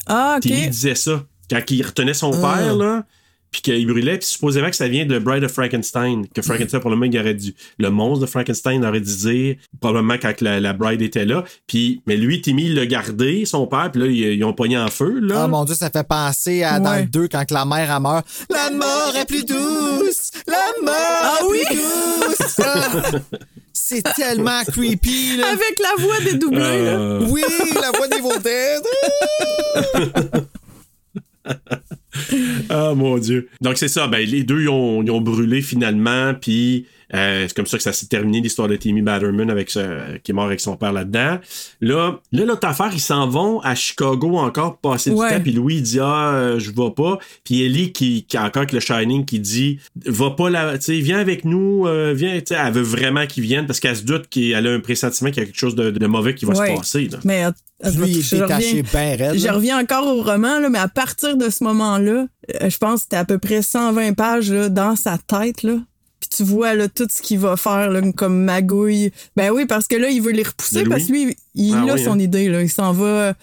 Ah, 0.07 0.37
OK. 0.39 0.43
Timmy 0.43 0.69
disait 0.69 0.95
ça 0.95 1.25
quand 1.51 1.61
il 1.71 1.83
retenait 1.83 2.15
son 2.15 2.33
Ah. 2.43 2.55
père 2.57 2.75
là, 2.75 3.05
puis 3.55 3.63
qu'il 3.63 3.87
brûlait, 3.87 4.19
puis 4.19 4.27
supposément 4.27 4.69
que 4.69 4.75
ça 4.75 4.89
vient 4.89 5.07
de 5.07 5.17
Bride 5.17 5.45
of 5.45 5.53
Frankenstein, 5.53 6.27
que 6.35 6.43
Frankenstein 6.43 6.81
probablement 6.81 7.07
il 7.07 7.17
aurait 7.21 7.35
dû, 7.35 7.55
le 7.79 7.89
monstre 7.89 8.23
de 8.23 8.27
Frankenstein 8.29 8.85
aurait 8.85 9.01
dû 9.01 9.17
dire 9.17 9.55
probablement 9.81 10.17
quand 10.21 10.41
la, 10.41 10.59
la 10.59 10.73
Bride 10.73 11.01
était 11.03 11.25
là, 11.25 11.45
puis 11.69 12.03
mais 12.09 12.17
lui 12.17 12.41
Timmy 12.41 12.65
il 12.65 12.75
l'a 12.75 12.85
gardé 12.87 13.45
son 13.45 13.69
père, 13.69 13.93
puis 13.93 14.01
là 14.01 14.09
ils, 14.09 14.35
ils 14.39 14.45
ont 14.45 14.53
pogné 14.55 14.77
en 14.77 14.89
feu 14.89 15.21
là. 15.21 15.45
Oh 15.45 15.49
mon 15.49 15.65
dieu, 15.65 15.77
ça 15.77 15.89
fait 15.89 16.03
penser 16.07 16.65
à 16.65 16.81
dans 16.81 16.91
Ouais. 16.91 17.03
le 17.03 17.07
2 17.07 17.29
quand 17.29 17.45
que 17.45 17.55
la 17.55 17.65
mère 17.65 17.95
elle 17.95 18.03
meurt. 18.03 18.27
La 18.51 18.71
mort 18.73 19.15
est 19.17 19.25
plus 19.29 19.45
douce! 19.45 20.33
La 20.49 20.73
mort 20.85 20.95
Ah 21.23 21.39
est 21.41 21.47
oui! 21.49 21.61
plus 21.69 21.77
douce! 21.77 22.61
Ah! 22.61 23.01
C'est 23.73 24.03
tellement 24.17 24.63
creepy, 24.67 25.37
là. 25.37 25.49
Avec 25.53 25.79
la 25.81 26.03
voix 26.03 26.19
dédoublée, 26.25 26.59
là. 26.59 26.93
Euh, 26.99 27.27
Oui, 27.29 27.43
la 27.81 27.91
voix 27.93 28.09
des 28.09 28.21
Dead. 28.43 28.83
Ah 32.69 32.95
mon 32.95 33.19
dieu. 33.19 33.49
Donc 33.61 33.77
c'est 33.77 33.89
ça, 33.89 34.07
ben 34.07 34.25
les 34.27 34.45
deux 34.45 34.63
ils 34.63 34.69
ont, 34.69 35.03
ils 35.03 35.11
ont 35.11 35.21
brûlé 35.21 35.63
finalement, 35.63 36.35
puis 36.35 36.87
euh, 37.15 37.45
c'est 37.49 37.55
comme 37.57 37.67
ça 37.67 37.77
que 37.77 37.83
ça 37.83 37.93
s'est 37.93 38.07
terminé 38.07 38.41
l'histoire 38.41 38.69
de 38.69 38.77
Timmy 38.77 39.03
Batterman 39.03 39.51
avec 39.51 39.71
ce- 39.71 40.19
qui 40.19 40.33
est 40.33 40.35
mort 40.35 40.45
avec 40.47 40.61
son 40.61 40.77
père 40.77 40.93
là-dedans. 40.93 41.39
Là, 41.81 42.19
là 42.33 42.45
l'autre 42.45 42.67
affaire, 42.67 42.91
ils 42.93 43.01
s'en 43.01 43.29
vont 43.29 43.61
à 43.61 43.75
Chicago 43.75 44.37
encore 44.39 44.79
pour 44.79 44.93
passer 44.93 45.11
Ouais. 45.11 45.29
du 45.29 45.35
temps, 45.37 45.43
puis 45.43 45.53
Louis 45.53 45.77
il 45.77 45.83
dit 45.83 46.01
ah 46.01 46.33
euh, 46.35 46.59
je 46.59 46.71
vais 46.71 46.91
pas, 46.97 47.19
puis 47.45 47.63
Ellie 47.63 47.93
qui, 47.93 48.25
qui 48.25 48.39
encore 48.39 48.63
avec 48.63 48.73
le 48.73 48.81
Shining 48.81 49.25
qui 49.25 49.41
dit 49.41 49.79
va 50.07 50.31
pas 50.31 50.51
là, 50.51 50.77
tu 50.79 50.85
sais 50.85 51.01
viens 51.01 51.19
avec 51.19 51.45
nous, 51.45 51.87
euh, 51.87 52.13
viens, 52.17 52.35
tu 52.41 52.55
sais 52.55 52.61
elle 52.63 52.73
veut 52.73 52.83
vraiment 52.83 53.27
qu'il 53.27 53.43
vienne 53.45 53.67
parce 53.67 53.81
qu'elle 53.81 53.97
se 53.97 54.03
doute 54.03 54.29
qu'elle 54.29 54.67
a 54.67 54.71
un 54.73 54.81
pressentiment 54.81 55.31
qu'il 55.31 55.41
y 55.41 55.43
a 55.43 55.47
quelque 55.47 55.59
chose 55.59 55.75
de, 55.75 55.91
de 55.91 56.07
mauvais 56.07 56.35
qui 56.35 56.45
va 56.45 56.55
Ouais. 56.55 56.73
se 56.73 56.77
passer. 56.79 57.09
Là. 57.11 57.19
Mais 57.25 57.45
Lui, 57.97 58.09
il 58.11 58.19
est 58.19 58.23
je 58.23 58.37
détaché 58.37 58.67
reviens- 58.83 58.83
bien 59.17 59.17
raide. 59.29 59.39
Je 59.39 59.49
reviens 59.49 59.79
encore 59.81 60.07
au 60.07 60.23
roman, 60.23 60.59
là, 60.61 60.69
mais 60.71 60.79
à 60.79 60.89
partir 60.89 61.37
de 61.37 61.51
ce 61.51 61.63
moment-là, 61.65 62.27
je 62.49 62.77
pense 62.79 62.95
que 62.95 63.03
c'était 63.03 63.17
à 63.17 63.25
peu 63.25 63.39
près 63.39 63.61
120 63.63 64.15
pages 64.15 64.51
là, 64.51 64.69
dans 64.69 64.97
sa 64.97 65.19
tête. 65.19 65.63
Là. 65.65 65.79
Tu 66.35 66.43
vois 66.43 66.75
là, 66.75 66.89
tout 66.89 67.07
ce 67.11 67.23
qu'il 67.23 67.39
va 67.39 67.57
faire 67.57 67.91
là, 67.91 68.01
comme 68.17 68.43
magouille. 68.45 69.13
Ben 69.37 69.51
oui, 69.51 69.67
parce 69.67 69.87
que 69.87 69.97
là, 69.97 70.09
il 70.09 70.21
veut 70.23 70.33
les 70.33 70.43
repousser 70.43 70.85
parce 70.85 71.05
que 71.05 71.13
lui, 71.13 71.37
il 71.55 71.75
Ah 71.75 71.83
a 71.91 71.95
oui, 71.95 72.03
son 72.03 72.13
hein. 72.13 72.19
idée. 72.19 72.49
Là. 72.49 72.63
Il 72.63 72.69
s'en 72.71 72.93
va. 72.93 73.35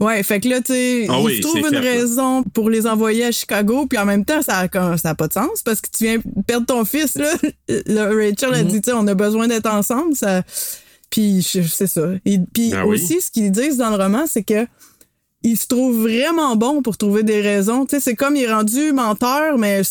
Ouais, 0.00 0.22
fait 0.22 0.40
que 0.40 0.48
là, 0.48 0.60
tu 0.60 0.72
sais, 0.72 1.06
Ah 1.08 1.16
il 1.20 1.24
oui, 1.26 1.40
trouve 1.40 1.58
une 1.58 1.64
fait, 1.66 1.70
là. 1.72 1.80
raison 1.80 2.42
pour 2.42 2.70
les 2.70 2.86
envoyer 2.86 3.24
à 3.24 3.32
Chicago. 3.32 3.86
Puis 3.86 3.98
en 3.98 4.04
même 4.06 4.24
temps, 4.24 4.40
ça 4.42 4.58
a, 4.58 4.68
comme- 4.68 4.96
ça 4.96 5.10
a 5.10 5.14
pas 5.14 5.28
de 5.28 5.32
sens 5.34 5.62
parce 5.64 5.80
que 5.80 5.88
tu 5.96 6.04
viens 6.04 6.18
perdre 6.46 6.66
ton 6.66 6.84
fils. 6.84 7.16
Là. 7.16 7.32
Rachel 7.68 8.54
a 8.54 8.62
Mhm. 8.62 8.68
dit, 8.68 8.80
tu 8.80 8.90
sais, 8.90 8.96
on 8.96 9.06
a 9.06 9.14
besoin 9.14 9.48
d'être 9.48 9.68
ensemble. 9.70 10.14
Ça... 10.16 10.42
Puis 11.10 11.42
c'est 11.42 11.86
ça. 11.86 12.08
Et, 12.24 12.38
puis 12.52 12.72
Ah 12.74 12.86
oui. 12.86 12.96
aussi, 13.02 13.20
ce 13.20 13.30
qu'ils 13.30 13.50
disent 13.50 13.78
dans 13.78 13.90
le 13.90 13.96
roman, 14.02 14.24
c'est 14.26 14.42
que 14.42 14.66
il 15.42 15.56
se 15.56 15.66
trouve 15.66 16.02
vraiment 16.02 16.56
bon 16.56 16.82
pour 16.82 16.96
trouver 16.98 17.22
des 17.22 17.40
raisons. 17.40 17.86
Tu 17.86 17.96
sais, 17.96 18.00
c'est 18.00 18.14
comme 18.16 18.36
il 18.36 18.42
est 18.42 18.52
rendu 18.52 18.92
menteur, 18.92 19.56
mais 19.56 19.82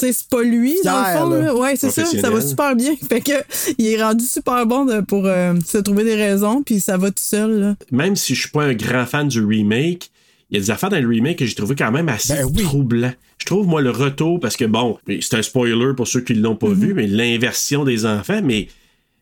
c'est 0.00 0.28
pas 0.28 0.42
lui, 0.42 0.74
dans 0.84 0.98
le 1.00 1.18
fond. 1.18 1.28
là. 1.30 1.40
là. 1.40 1.54
Ouais, 1.56 1.76
c'est 1.76 1.90
ça. 1.90 2.04
Ça 2.04 2.30
va 2.30 2.40
super 2.40 2.74
bien. 2.76 2.94
Fait 3.08 3.20
que 3.20 3.32
il 3.78 3.86
est 3.86 4.02
rendu 4.02 4.24
super 4.24 4.66
bon 4.66 4.84
de- 4.84 5.00
pour 5.00 5.26
euh, 5.26 5.54
se 5.66 5.78
trouver 5.78 6.04
des 6.04 6.14
raisons, 6.14 6.62
puis 6.62 6.80
ça 6.80 6.96
va 6.96 7.08
tout 7.10 7.22
seul. 7.22 7.60
Là. 7.60 7.76
même 7.90 8.16
si 8.16 8.34
je 8.34 8.40
suis 8.42 8.50
pas 8.50 8.64
un 8.64 8.74
grand 8.74 9.06
fan 9.06 9.28
du 9.28 9.44
remake, 9.44 10.10
il 10.50 10.56
y 10.56 10.60
a 10.60 10.64
des 10.64 10.70
affaires 10.70 10.88
dans 10.90 10.98
le 11.00 11.08
remake 11.08 11.38
que 11.38 11.46
j'ai 11.46 11.54
trouvé 11.54 11.74
quand 11.74 11.90
même 11.92 12.08
assez 12.08 12.34
Ben 12.34 12.46
oui. 12.56 12.62
troublant. 12.62 13.12
Je 13.38 13.44
trouve, 13.46 13.66
moi, 13.66 13.80
le 13.82 13.90
retour, 13.90 14.40
parce 14.40 14.56
que 14.56 14.64
bon, 14.64 14.98
c'est 15.06 15.34
un 15.34 15.42
spoiler 15.42 15.92
pour 15.96 16.08
ceux 16.08 16.20
qui 16.22 16.34
l'ont 16.34 16.56
pas 16.56 16.68
Mhm. 16.68 16.74
vu, 16.80 16.94
mais 16.94 17.06
l'inversion 17.06 17.84
des 17.84 18.06
enfants, 18.06 18.40
mais 18.42 18.68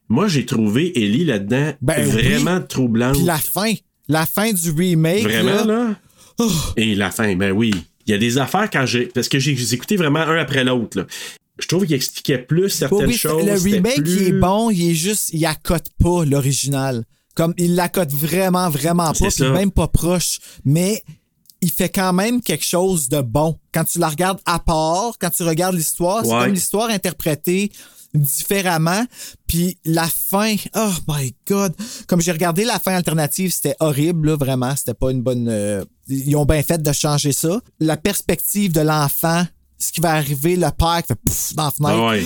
moi, 0.08 0.28
j'ai 0.28 0.46
trouvé 0.46 0.92
Ellie 1.02 1.24
là-dedans 1.24 1.72
Ben 1.82 1.96
oui. 2.04 2.10
vraiment 2.22 2.60
troublante. 2.60 3.14
Puis 3.16 3.24
la 3.24 3.38
fin. 3.38 3.72
La 4.08 4.24
fin 4.24 4.52
du 4.52 4.70
remake. 4.70 5.24
Vraiment, 5.24 5.64
là. 5.64 5.64
là? 5.64 5.94
Oh. 6.38 6.50
Et 6.76 6.94
la 6.94 7.10
fin, 7.10 7.34
ben 7.34 7.50
oui. 7.50 7.72
Il 8.06 8.12
y 8.12 8.14
a 8.14 8.18
des 8.18 8.38
affaires 8.38 8.68
quand 8.70 8.86
j'ai. 8.86 9.06
Parce 9.06 9.28
que 9.28 9.38
j'ai 9.38 9.52
écouté 9.74 9.96
vraiment 9.96 10.20
un 10.20 10.36
après 10.38 10.64
l'autre. 10.64 11.06
Je 11.58 11.66
trouve 11.66 11.86
qu'il 11.86 11.94
expliquait 11.96 12.38
plus 12.38 12.68
certaines 12.70 12.98
Oui, 12.98 13.04
oui, 13.06 13.14
choses. 13.14 13.44
le 13.44 13.54
remake, 13.54 13.96
plus- 14.02 14.12
il 14.14 14.22
est 14.28 14.32
bon, 14.32 14.70
il 14.70 14.90
est 14.90 14.94
juste, 14.94 15.30
il 15.32 15.44
accote 15.46 15.86
pas 15.98 16.24
l'original. 16.24 17.04
Comme, 17.34 17.54
il 17.58 17.74
l'accote 17.74 18.12
vraiment, 18.12 18.68
vraiment 18.70 19.12
pas, 19.12 19.28
puis 19.30 19.44
même 19.50 19.70
pas 19.70 19.88
proche. 19.88 20.38
Mais 20.64 21.02
il 21.62 21.70
fait 21.70 21.88
quand 21.88 22.12
même 22.12 22.40
quelque 22.42 22.64
chose 22.64 23.08
de 23.08 23.20
bon. 23.22 23.58
Quand 23.72 23.84
tu 23.84 23.98
la 23.98 24.08
regardes 24.08 24.40
à 24.46 24.58
part, 24.58 25.12
quand 25.18 25.30
tu 25.30 25.42
regardes 25.42 25.74
l'histoire, 25.74 26.24
c'est 26.24 26.30
comme 26.30 26.52
l'histoire 26.52 26.90
interprétée 26.90 27.72
différemment. 28.20 29.04
Puis 29.46 29.78
la 29.84 30.06
fin, 30.06 30.54
oh 30.74 30.92
my 31.08 31.34
god. 31.48 31.74
Comme 32.06 32.20
j'ai 32.20 32.32
regardé 32.32 32.64
la 32.64 32.78
fin 32.78 32.94
alternative, 32.94 33.52
c'était 33.52 33.76
horrible, 33.80 34.28
là, 34.30 34.36
vraiment. 34.36 34.74
C'était 34.76 34.94
pas 34.94 35.10
une 35.10 35.22
bonne. 35.22 35.48
euh, 35.48 35.84
Ils 36.08 36.36
ont 36.36 36.44
bien 36.44 36.62
fait 36.62 36.82
de 36.82 36.92
changer 36.92 37.32
ça. 37.32 37.60
La 37.80 37.96
perspective 37.96 38.72
de 38.72 38.80
l'enfant, 38.80 39.44
ce 39.78 39.92
qui 39.92 40.00
va 40.00 40.12
arriver, 40.12 40.56
le 40.56 40.68
père 40.76 40.98
qui 41.02 41.08
fait 41.08 41.18
pouf 41.24 41.54
dans 41.54 41.64
la 41.64 41.70
fenêtre. 41.70 41.94
Ah 42.02 42.08
ouais. 42.10 42.24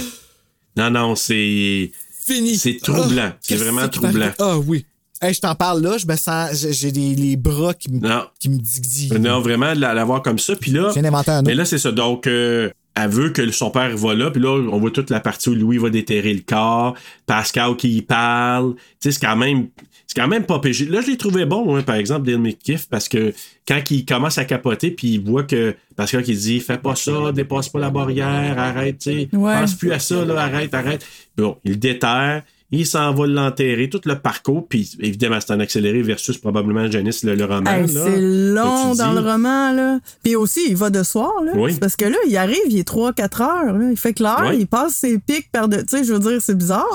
Non, 0.77 0.91
non, 0.91 1.17
c'est. 1.17 1.91
fini. 2.27 2.57
C'est 2.57 2.79
troublant. 2.83 3.31
Ah, 3.33 3.37
c'est 3.41 3.57
vraiment 3.57 3.89
troublant. 3.89 4.31
Ah 4.39 4.59
oui. 4.59 4.87
Hey, 5.23 5.35
je 5.35 5.41
t'en 5.41 5.55
parle 5.55 5.83
là, 5.83 5.99
je 5.99 6.07
me 6.07 6.17
sens. 6.17 6.67
J'ai 6.71 6.93
des, 6.93 7.15
les 7.15 7.37
bras 7.37 7.75
qui 7.75 7.91
me, 7.91 7.99
Non. 8.01 8.25
qui 8.39 8.49
me 8.49 8.59
zigzillent. 8.65 9.11
Non, 9.21 9.41
vraiment, 9.43 9.75
de 9.75 9.81
la, 9.81 9.93
la 9.93 10.03
voir 10.05 10.23
comme 10.23 10.39
ça. 10.39 10.57
Puis 10.57 10.71
là, 10.71 10.89
Je 10.89 10.95
viens 10.95 11.03
d'inventer 11.03 11.31
un 11.33 11.43
mais 11.43 11.55
là, 11.55 11.67
c'est 11.67 11.77
ça. 11.77 11.93
Donc, 11.93 12.27
euh, 12.27 12.71
elle 12.95 13.09
veut 13.11 13.31
que 13.31 13.51
son 13.51 13.71
père 13.71 13.97
va 13.97 14.15
là. 14.15 14.31
Puis 14.31 14.41
là, 14.43 14.51
on 14.51 14.79
voit 14.79 14.91
toute 14.91 15.11
la 15.11 15.21
partie 15.21 15.49
où 15.49 15.55
Louis 15.55 15.79
va 15.79 15.91
déterrer 15.91 16.35
le 16.35 16.43
corps. 16.47 16.95
Pascal 17.27 17.77
qui 17.77 17.97
y 17.97 18.03
parle. 18.03 18.75
Tu 18.75 18.83
sais, 19.01 19.12
c'est 19.12 19.27
quand 19.27 19.37
même. 19.37 19.69
C'est 20.07 20.21
quand 20.21 20.27
même 20.29 20.45
pas 20.45 20.59
péché. 20.59 20.87
Là, 20.87 21.01
je 21.03 21.07
l'ai 21.07 21.17
trouvé 21.17 21.45
bon, 21.45 21.77
hein, 21.77 21.83
par 21.83 21.95
exemple, 21.95 22.27
Dale 22.27 22.41
McKiff, 22.41 22.89
parce 22.89 23.09
que 23.09 23.33
quand 23.69 23.81
il 23.93 24.05
commence 24.05 24.39
à 24.39 24.45
capoter, 24.45 24.91
puis 24.91 25.15
il 25.15 25.21
voit 25.21 25.45
que 25.45 25.77
Pascal 25.95 26.25
qui 26.25 26.35
dit 26.35 26.59
Fais 26.59 26.79
pas 26.79 26.97
ça, 26.97 27.31
dépasse 27.31 27.69
pas 27.69 27.79
la 27.79 27.91
barrière, 27.91 28.59
arrête, 28.59 28.99
tu 28.99 29.12
sais, 29.12 29.29
Ouais. 29.33 29.61
pense 29.61 29.77
plus 29.77 29.93
à 29.93 30.01
ça, 30.01 30.25
là, 30.25 30.41
arrête, 30.41 30.75
arrête. 30.75 31.07
Bon, 31.37 31.59
il 31.65 31.79
déterre, 31.79 32.43
il 32.73 32.87
s'en 32.87 33.13
va 33.15 33.27
l'enterrer, 33.27 33.89
tout 33.91 34.01
le 34.05 34.19
parcours, 34.19 34.67
puis 34.69 34.89
évidemment, 35.01 35.39
c'est 35.41 35.53
un 35.53 35.61
accéléré 35.61 36.03
versus 36.03 36.39
probablement 36.39 36.89
Janice, 36.91 37.25
le, 37.25 37.35
le 37.35 37.45
roman. 37.45 37.69
Hey, 37.71 37.89
c'est 37.89 38.21
long 38.21 38.95
dans 38.95 39.13
le 39.13 39.21
roman, 39.21 39.73
là. 39.73 39.99
Puis 40.23 40.37
aussi, 40.37 40.61
il 40.69 40.77
va 40.77 40.89
de 40.91 41.03
soir, 41.03 41.33
là. 41.45 41.53
Oui. 41.57 41.77
Parce 41.81 41.97
que 41.97 42.05
là, 42.05 42.17
il 42.29 42.37
arrive, 42.37 42.59
il 42.69 42.79
est 42.79 42.89
3-4 42.89 43.43
heures, 43.43 43.73
là. 43.77 43.89
Il 43.91 43.97
fait 43.97 44.13
clair, 44.13 44.47
Oui. 44.51 44.59
il 44.61 44.67
passe 44.67 44.95
ses 44.95 45.19
pics 45.19 45.51
par 45.51 45.69
de. 45.69 45.79
Tu 45.79 45.85
sais, 45.89 46.05
je 46.05 46.13
veux 46.13 46.21
dire, 46.21 46.39
c'est 46.41 46.57
bizarre. 46.57 46.87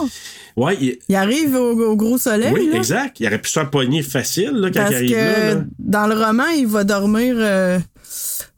Ouais, 0.56 0.77
il- 0.80 0.97
Il 1.10 1.15
arrive 1.15 1.56
au, 1.56 1.72
au 1.91 1.95
gros 1.97 2.18
soleil, 2.18 2.53
oui, 2.53 2.69
là. 2.72 2.77
exact. 2.77 3.19
Il 3.19 3.27
aurait 3.27 3.39
pu 3.41 3.49
se 3.49 3.60
faire 3.60 3.69
pogner 3.69 4.02
facile 4.02 4.52
là, 4.53 4.69
quand 4.69 4.80
Parce 4.80 4.91
il 4.91 4.95
arrive 4.95 5.10
que 5.11 5.15
là. 5.15 5.53
là. 5.56 5.61
dans 5.80 6.07
le 6.07 6.15
roman, 6.15 6.47
il 6.57 6.68
va 6.68 6.85
dormir 6.85 7.35
euh, 7.38 7.77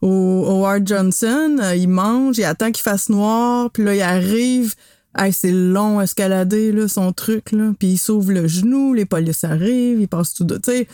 au, 0.02 0.44
Howard 0.48 0.86
Johnson, 0.86 1.56
il 1.74 1.88
mange, 1.88 2.38
il 2.38 2.44
attend 2.44 2.70
qu'il 2.70 2.82
fasse 2.82 3.08
noir, 3.08 3.70
puis 3.72 3.82
là, 3.82 3.94
il 3.96 4.02
arrive. 4.02 4.74
Hey, 5.16 5.32
c'est 5.32 5.52
long 5.52 5.98
à 5.98 6.04
escalader, 6.04 6.70
là, 6.72 6.86
son 6.88 7.12
truc, 7.12 7.52
là. 7.52 7.72
Puis 7.78 7.88
il 7.88 7.98
s'ouvre 7.98 8.32
le 8.32 8.46
genou, 8.46 8.94
les 8.94 9.04
polices 9.06 9.44
arrivent, 9.44 10.00
il 10.00 10.08
passe 10.08 10.34
tout 10.34 10.44
de. 10.44 10.56
Tu 10.56 10.70
sais, 10.70 10.88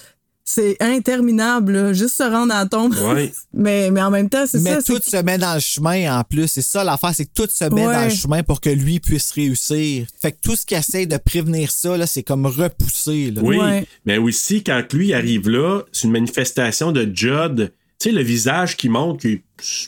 c'est 0.46 0.76
interminable, 0.80 1.72
là, 1.72 1.92
juste 1.94 2.16
se 2.16 2.22
rendre 2.22 2.54
à 2.54 2.64
la 2.64 2.66
tombe. 2.68 2.94
Ouais. 2.98 3.32
mais, 3.54 3.90
mais 3.90 4.02
en 4.02 4.10
même 4.10 4.28
temps, 4.28 4.44
c'est 4.46 4.60
Mais 4.60 4.74
ça. 4.74 4.82
tout 4.82 5.00
c'est- 5.02 5.16
se 5.18 5.22
met 5.22 5.38
dans 5.38 5.54
le 5.54 5.60
chemin 5.60 6.18
en 6.18 6.22
plus. 6.22 6.46
C'est 6.48 6.62
ça 6.62 6.84
l'affaire, 6.84 7.14
c'est 7.14 7.24
que 7.24 7.30
tout 7.34 7.48
se 7.50 7.64
met 7.64 7.86
Ouais. 7.86 7.92
dans 7.94 8.04
le 8.04 8.10
chemin 8.14 8.42
pour 8.42 8.60
que 8.60 8.68
lui 8.70 9.00
puisse 9.00 9.30
réussir. 9.32 10.06
Fait 10.20 10.32
que 10.32 10.36
tout 10.42 10.54
ce 10.54 10.64
qui 10.66 10.74
essaie 10.74 11.06
de 11.06 11.16
prévenir 11.16 11.70
ça, 11.70 11.96
là, 11.96 12.06
c'est 12.06 12.22
comme 12.22 12.46
repoussé. 12.46 13.30
Là. 13.30 13.40
Oui, 13.42 13.58
mais 14.06 14.18
aussi, 14.18 14.62
quand 14.62 14.82
lui 14.92 15.12
arrive 15.14 15.48
là, 15.48 15.80
c'est 15.92 16.04
une 16.06 16.12
manifestation 16.12 16.92
de 16.92 17.10
Judd. 17.12 17.72
Tu 17.98 18.10
sais, 18.10 18.12
le 18.14 18.22
visage 18.22 18.76
qui 18.76 18.88
montre 18.88 19.22
que, 19.22 19.38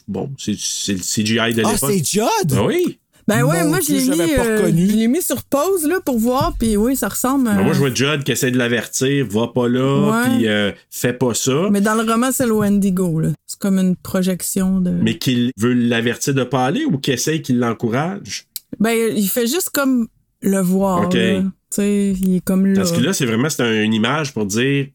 bon, 0.08 0.30
c'est 0.38 0.56
c'est 0.58 0.92
le 0.94 1.00
CGI 1.00 1.54
de 1.54 1.62
Ah, 1.66 1.72
l'époque. 1.72 1.90
c'est 1.92 2.04
Judd? 2.04 2.48
Ben 2.48 2.62
oui. 2.64 2.98
Ben 3.28 3.42
ouais, 3.42 3.64
Mon 3.64 3.70
moi, 3.70 3.78
je 3.80 3.92
l'ai 3.92 4.04
mis, 4.08 4.34
euh, 4.34 4.56
reconnu. 4.58 4.86
je 4.88 4.96
l'ai 4.96 5.08
mis 5.08 5.20
sur 5.22 5.42
pause, 5.42 5.84
là, 5.88 5.98
pour 6.04 6.16
voir, 6.18 6.54
puis 6.58 6.76
oui, 6.76 6.94
ça 6.94 7.08
ressemble. 7.08 7.46
Ben, 7.46 7.58
euh, 7.58 7.64
moi, 7.64 7.72
je 7.72 7.78
vois 7.80 7.92
Judd 7.92 8.22
qui 8.22 8.30
essaie 8.32 8.52
de 8.52 8.58
l'avertir, 8.58 9.26
va 9.28 9.48
pas 9.48 9.66
là, 9.68 10.22
puis 10.26 10.46
euh, 10.46 10.70
fais 10.90 11.12
pas 11.12 11.34
ça. 11.34 11.68
Mais 11.72 11.80
dans 11.80 11.94
le 12.00 12.08
roman, 12.08 12.30
c'est 12.30 12.46
le 12.46 12.52
Wendigo, 12.52 13.18
là. 13.18 13.30
C'est 13.46 13.58
comme 13.58 13.78
une 13.78 13.96
projection 13.96 14.80
de. 14.80 14.90
Mais 14.90 15.18
qu'il 15.18 15.50
veut 15.58 15.72
l'avertir 15.74 16.34
de 16.34 16.44
pas 16.44 16.66
aller 16.66 16.84
ou 16.84 16.98
qu'il 16.98 17.14
essaye 17.14 17.42
qu'il 17.42 17.58
l'encourage? 17.58 18.46
Ben, 18.78 18.94
il 19.16 19.28
fait 19.28 19.46
juste 19.48 19.70
comme 19.70 20.06
le 20.42 20.60
voir. 20.60 21.06
Ok. 21.06 21.14
là. 21.14 21.40
Tu 21.42 21.48
sais, 21.70 22.12
il 22.22 22.36
est 22.36 22.40
comme 22.44 22.64
là. 22.66 22.74
Parce 22.76 22.92
que 22.92 23.00
là, 23.00 23.12
c'est 23.12 23.26
vraiment 23.26 23.48
c'est 23.50 23.62
un- 23.62 23.82
une 23.82 23.94
image 23.94 24.32
pour 24.32 24.46
dire 24.46 24.86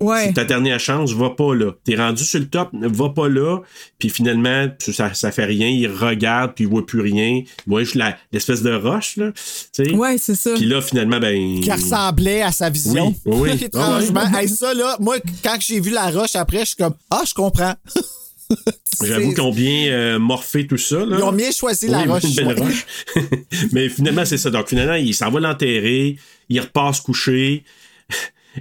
ouais. 0.00 0.26
c'est 0.26 0.32
ta 0.34 0.44
dernière 0.44 0.80
chance, 0.80 1.12
va 1.12 1.30
pas 1.30 1.54
là. 1.54 1.72
T'es 1.84 1.96
rendu 1.96 2.24
sur 2.24 2.40
le 2.40 2.46
top, 2.48 2.70
va 2.72 3.08
pas 3.10 3.28
là. 3.28 3.58
Puis 3.98 4.10
finalement, 4.10 4.68
ça, 4.78 5.14
ça 5.14 5.32
fait 5.32 5.44
rien. 5.44 5.68
Il 5.68 5.88
regarde, 5.88 6.52
puis 6.54 6.64
il 6.64 6.70
voit 6.70 6.84
plus 6.84 7.00
rien. 7.00 7.42
Il 7.44 7.70
voit 7.70 7.82
juste 7.82 7.94
la- 7.94 8.16
l'espèce 8.32 8.62
de 8.62 8.74
roche, 8.74 9.16
là. 9.16 9.32
Tu 9.32 9.84
sais. 9.84 9.92
Ouais, 9.92 10.16
c'est 10.18 10.34
ça. 10.34 10.54
Puis 10.54 10.66
là, 10.66 10.80
finalement, 10.82 11.18
ben. 11.18 11.60
Qui 11.60 11.70
ressemblait 11.70 12.42
à 12.42 12.52
sa 12.52 12.70
vision. 12.70 13.14
Oui, 13.24 13.50
oui. 13.52 13.58
Étrangement. 13.64 14.20
Ah 14.24 14.36
ouais. 14.36 14.42
Hey, 14.42 14.48
ça, 14.48 14.74
là, 14.74 14.96
moi, 15.00 15.16
quand 15.42 15.56
j'ai 15.60 15.80
vu 15.80 15.90
la 15.90 16.10
roche 16.10 16.34
après, 16.36 16.60
je 16.60 16.64
suis 16.66 16.76
comme, 16.76 16.94
ah, 17.10 17.22
je 17.26 17.34
comprends. 17.34 17.74
J'avoue 19.02 19.34
ont 19.40 19.52
bien 19.52 19.88
euh, 19.90 20.18
morphé 20.18 20.66
tout 20.66 20.76
ça. 20.76 21.04
Là. 21.04 21.16
Ils 21.18 21.22
ont 21.24 21.32
bien 21.32 21.50
choisi 21.50 21.88
la 21.88 22.02
Oui, 22.02 22.08
roche. 22.08 22.24
Une 22.24 22.34
belle 22.34 22.46
ouais. 22.46 22.54
roche. 22.54 22.86
Mais 23.72 23.88
finalement, 23.88 24.24
c'est 24.24 24.38
ça. 24.38 24.50
Donc, 24.50 24.68
finalement, 24.68 24.94
il 24.94 25.14
s'en 25.14 25.30
va 25.30 25.40
l'enterrer. 25.40 26.16
Il 26.48 26.60
repasse 26.60 27.00
coucher. 27.00 27.64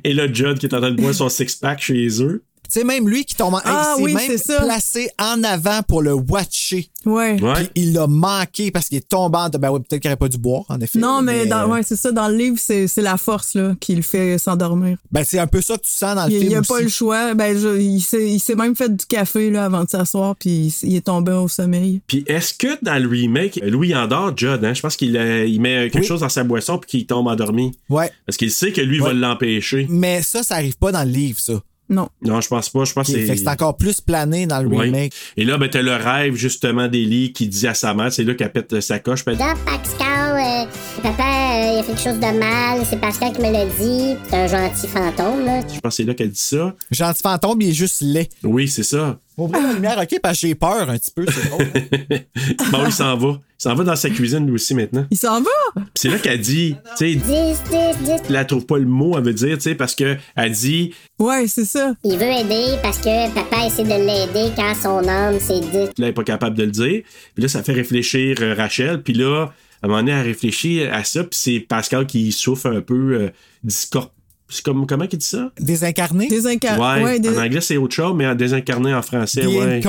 Et 0.04 0.14
là, 0.14 0.32
Judd 0.32 0.60
qui 0.60 0.66
est 0.66 0.74
en 0.74 0.80
train 0.80 0.92
de 0.92 1.02
boire 1.02 1.14
son 1.14 1.30
six-pack 1.30 1.82
chez 1.82 2.22
eux. 2.22 2.44
Tu 2.74 2.80
sais, 2.80 2.86
même 2.86 3.08
lui 3.08 3.24
qui 3.24 3.36
tombe 3.36 3.54
en. 3.54 3.60
Ah 3.64 3.96
il 4.00 4.04
oui, 4.04 4.14
même 4.16 4.24
c'est 4.26 4.38
ça. 4.40 4.62
placé 4.62 5.08
en 5.20 5.44
avant 5.44 5.84
pour 5.88 6.02
le 6.02 6.14
watcher. 6.14 6.90
Ouais. 7.06 7.36
Puis 7.36 7.70
il 7.76 7.94
l'a 7.94 8.08
manqué 8.08 8.72
parce 8.72 8.88
qu'il 8.88 8.98
est 8.98 9.08
tombé 9.08 9.38
en. 9.38 9.50
Ben 9.50 9.70
ouais, 9.70 9.80
peut-être 9.80 10.02
qu'il 10.02 10.10
n'aurait 10.10 10.18
pas 10.18 10.28
dû 10.30 10.38
boire, 10.40 10.64
en 10.70 10.80
effet. 10.82 10.98
Non, 10.98 11.22
mais, 11.22 11.46
dans- 11.46 11.68
ouais, 11.70 11.84
c'est 11.84 11.96
ça. 11.98 12.12
Dans 12.12 12.28
le 12.30 12.36
livre, 12.36 12.58
c'est 12.60 12.88
c'est 12.88 13.02
la 13.04 13.18
force 13.18 13.54
là, 13.54 13.76
qui 13.80 13.94
le 13.94 14.02
fait 14.02 14.38
s'endormir. 14.40 14.98
Ben, 15.12 15.24
c'est 15.24 15.38
un 15.38 15.46
peu 15.46 15.62
ça 15.62 15.76
que 15.78 15.84
tu 15.84 15.92
sens 15.92 16.16
dans 16.16 16.26
le 16.26 16.32
Il 16.32 16.38
film. 16.40 16.50
n'y 16.50 16.56
a 16.56 16.60
aussi. 16.62 16.68
pas 16.70 16.82
le 16.82 16.88
choix. 16.90 17.34
Ben, 17.36 17.56
je- 17.58 17.80
il 17.80 18.02
s'est 18.02 18.28
il 18.32 18.40
s'est 18.40 18.56
même 18.56 18.76
fait 18.76 18.90
du 18.96 19.06
café 19.06 19.52
là, 19.52 19.66
avant 19.66 19.84
de 19.84 19.90
s'asseoir, 19.90 20.36
puis 20.36 20.74
il, 20.84 20.90
il 20.90 20.96
est 20.96 21.02
tombé 21.06 21.32
au 21.34 21.48
sommeil. 21.48 22.02
Puis 22.08 22.24
est-ce 22.26 22.54
que 22.56 22.84
dans 22.84 23.00
le 23.00 23.08
remake, 23.08 23.60
Louis 23.64 23.94
endort 23.94 24.36
Judd, 24.36 24.64
hein? 24.66 24.74
Je 24.74 24.82
pense 24.82 24.96
qu'il 24.96 25.16
euh, 25.16 25.46
il 25.46 25.62
met 25.62 25.90
quelque 25.92 26.00
Oui. 26.02 26.08
chose 26.08 26.22
dans 26.22 26.30
sa 26.30 26.44
boisson 26.44 26.80
puis 26.80 26.90
qu'il 26.90 27.06
tombe 27.06 27.28
endormi. 27.28 27.78
Ouais. 27.90 28.10
Parce 28.26 28.38
qu'il 28.38 28.50
sait 28.52 28.72
que 28.72 28.82
lui 28.82 28.98
va 29.00 29.10
Ouais. 29.10 29.14
l'empêcher. 29.14 29.86
Mais 29.90 30.22
ça, 30.24 30.42
ça 30.42 30.56
arrive 30.56 30.78
pas 30.78 30.92
dans 30.92 31.04
le 31.04 31.12
livre, 31.12 31.40
ça. 31.40 31.54
Non. 31.94 32.10
Non, 32.24 32.42
je 32.42 32.48
pense 32.48 32.70
pas. 32.70 32.84
Je 32.86 32.94
pense 32.94 33.08
que 33.12 33.26
c'est 33.36 33.48
encore 33.48 33.78
plus 33.78 34.02
plané 34.02 34.48
dans 34.48 34.62
le 34.62 34.68
Ouais. 34.68 34.86
remake. 34.86 35.14
Et 35.38 35.46
là, 35.46 35.58
ben, 35.58 35.70
t'as 35.70 35.82
le 35.82 35.94
rêve, 35.96 36.36
justement, 36.36 36.88
d'Ellie 36.88 37.34
qui 37.34 37.48
dit 37.48 37.68
à 37.68 37.74
sa 37.76 37.94
mère, 37.94 38.12
c'est 38.12 38.24
là 38.24 38.34
qu'elle 38.34 38.52
pète 38.52 38.80
sa 38.82 39.00
coche. 39.00 39.24
puis 39.24 39.36
elle 39.36 39.40
papa, 41.02 41.24
euh, 41.24 41.74
il 41.74 41.80
a 41.80 41.84
fait 41.84 41.94
quelque 41.94 42.02
chose 42.02 42.20
de 42.20 42.40
mal, 42.40 42.86
c'est 42.90 43.00
Pascal 43.00 43.34
qui 43.34 43.42
me 43.42 43.52
l'a 43.52 43.66
dit. 43.66 44.16
C'est 44.30 44.36
un 44.36 44.48
gentil 44.48 44.88
fantôme, 44.88 45.46
là. 45.46 45.62
Je 45.62 45.80
pense 45.80 45.82
que 45.82 45.90
c'est 45.92 46.04
là 46.04 46.14
qu'elle 46.14 46.32
dit 46.32 46.40
ça. 46.40 46.74
Gentil 46.92 47.22
fantôme, 47.22 47.62
il 47.62 47.70
est 47.70 47.74
juste 47.74 48.02
laid. 48.02 48.30
Oui, 48.44 48.68
c'est 48.68 48.84
ça. 48.84 49.18
Ouvrir 49.36 49.64
la 49.64 49.74
lumière, 49.74 49.98
ok, 50.00 50.20
parce 50.22 50.40
que 50.40 50.48
j'ai 50.48 50.54
peur 50.56 50.90
un 50.90 50.98
petit 50.98 51.10
peu, 51.10 51.26
c'est 51.28 51.50
drôle. 51.50 51.66
bon, 52.72 52.86
il 52.86 52.92
s'en 52.92 53.18
va. 53.18 53.30
Il 53.60 53.64
s'en 53.64 53.74
va 53.74 53.84
dans 53.84 53.96
sa 53.96 54.10
cuisine, 54.12 54.46
lui 54.46 54.54
aussi, 54.54 54.76
maintenant. 54.76 55.08
Il 55.10 55.18
s'en 55.18 55.42
va? 55.42 55.50
Puis 55.76 55.86
c'est 55.96 56.10
là 56.10 56.20
qu'elle 56.20 56.40
dit, 56.40 56.76
tu 56.98 57.14
sais, 57.14 57.16
10, 57.16 57.22
10, 58.04 58.22
10. 58.28 58.36
elle 58.36 58.46
trouve 58.46 58.66
pas 58.68 58.78
le 58.78 58.86
mot, 58.86 59.18
elle 59.18 59.24
veut 59.24 59.34
dire, 59.34 59.56
tu 59.58 59.64
sais, 59.64 59.76
parce 59.76 59.96
que 59.96 60.18
elle 60.36 60.52
dit, 60.52 60.94
Ouais, 61.18 61.48
c'est 61.48 61.66
ça. 61.66 61.94
Il 62.04 62.18
veut 62.18 62.24
aider 62.30 62.78
parce 62.84 62.98
que 63.00 63.34
papa 63.34 63.66
essaie 63.66 63.84
de 63.84 63.90
l'aider 63.90 64.52
quand 64.56 64.74
son 64.76 65.08
âme 65.08 65.40
s'est 65.40 65.62
dit. 65.62 65.78
là, 65.78 65.90
elle 65.98 66.06
est 66.06 66.14
pas 66.14 66.24
capable 66.24 66.56
de 66.58 66.64
le 66.64 66.72
dire. 66.72 67.02
Puis 67.34 67.42
là, 67.42 67.48
ça 67.48 67.64
fait 67.64 67.74
réfléchir 67.74 68.38
euh, 68.42 68.54
Rachel. 68.54 69.02
Puis 69.02 69.14
là, 69.14 69.52
à 69.84 69.86
un 69.86 69.90
moment 69.90 70.00
donné, 70.02 70.14
elle 70.14 70.26
réfléchit 70.26 70.84
à 70.84 71.04
ça. 71.04 71.24
Puis 71.24 71.38
c'est 71.40 71.60
Pascal 71.60 72.08
qui 72.08 72.32
souffre 72.32 72.68
un 72.68 72.82
peu 72.82 73.14
euh, 73.14 73.30
discor- 73.68 74.10
C'est 74.50 74.64
comme, 74.64 74.88
comment 74.88 75.06
il 75.12 75.18
dit 75.18 75.26
ça? 75.26 75.52
Désincarné? 75.60 76.28
Désincar... 76.28 76.80
Ouais, 76.80 77.20
en 77.28 77.38
anglais, 77.42 77.60
c'est 77.62 77.78
autre 77.78 77.94
chose, 77.96 78.14
mais 78.16 78.26
en 78.28 78.34
désincarné 78.36 78.94
en 78.94 79.02
français, 79.02 79.46
ouais. 79.46 79.82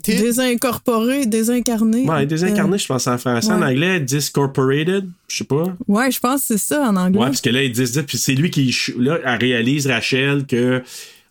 Désincorporé, 0.00 1.26
désincarné. 1.26 2.04
Ouais, 2.04 2.26
désincarné, 2.26 2.78
je 2.78 2.86
pense 2.86 3.06
en 3.06 3.16
français. 3.18 3.50
En 3.52 3.62
anglais, 3.62 4.00
discorporated, 4.00 5.08
je 5.28 5.36
sais 5.38 5.44
pas. 5.44 5.64
Ouais, 5.86 6.10
je 6.10 6.18
pense 6.20 6.40
que 6.42 6.46
c'est 6.48 6.58
ça 6.58 6.82
en 6.88 6.96
anglais. 6.96 7.18
Ouais, 7.20 7.26
parce 7.26 7.40
que 7.40 7.50
là, 7.50 7.62
ils 7.62 7.72
disent, 7.72 8.02
puis 8.06 8.18
c'est 8.18 8.34
lui 8.34 8.50
qui, 8.50 8.74
là, 8.98 9.18
elle 9.24 9.38
réalise, 9.40 9.86
Rachel, 9.86 10.44
que, 10.46 10.82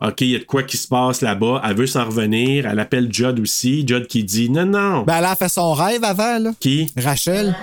OK, 0.02 0.22
il 0.22 0.28
y 0.30 0.36
a 0.36 0.40
de 0.40 0.44
quoi 0.44 0.64
qui 0.64 0.78
se 0.78 0.88
passe 0.88 1.22
là-bas. 1.22 1.62
Elle 1.68 1.76
veut 1.76 1.88
s'en 1.88 2.06
revenir. 2.06 2.68
Elle 2.68 2.80
appelle 2.80 3.12
Judd 3.12 3.40
aussi. 3.40 3.84
Judd 3.88 4.06
qui 4.08 4.24
dit, 4.24 4.50
non, 4.50 4.66
non. 4.66 5.02
Ben, 5.04 5.18
elle 5.18 5.26
a 5.26 5.36
fait 5.36 5.50
son 5.50 5.74
rêve 5.74 6.04
avant, 6.04 6.38
là. 6.40 6.52
Qui? 6.60 6.88
Rachel. 6.96 7.56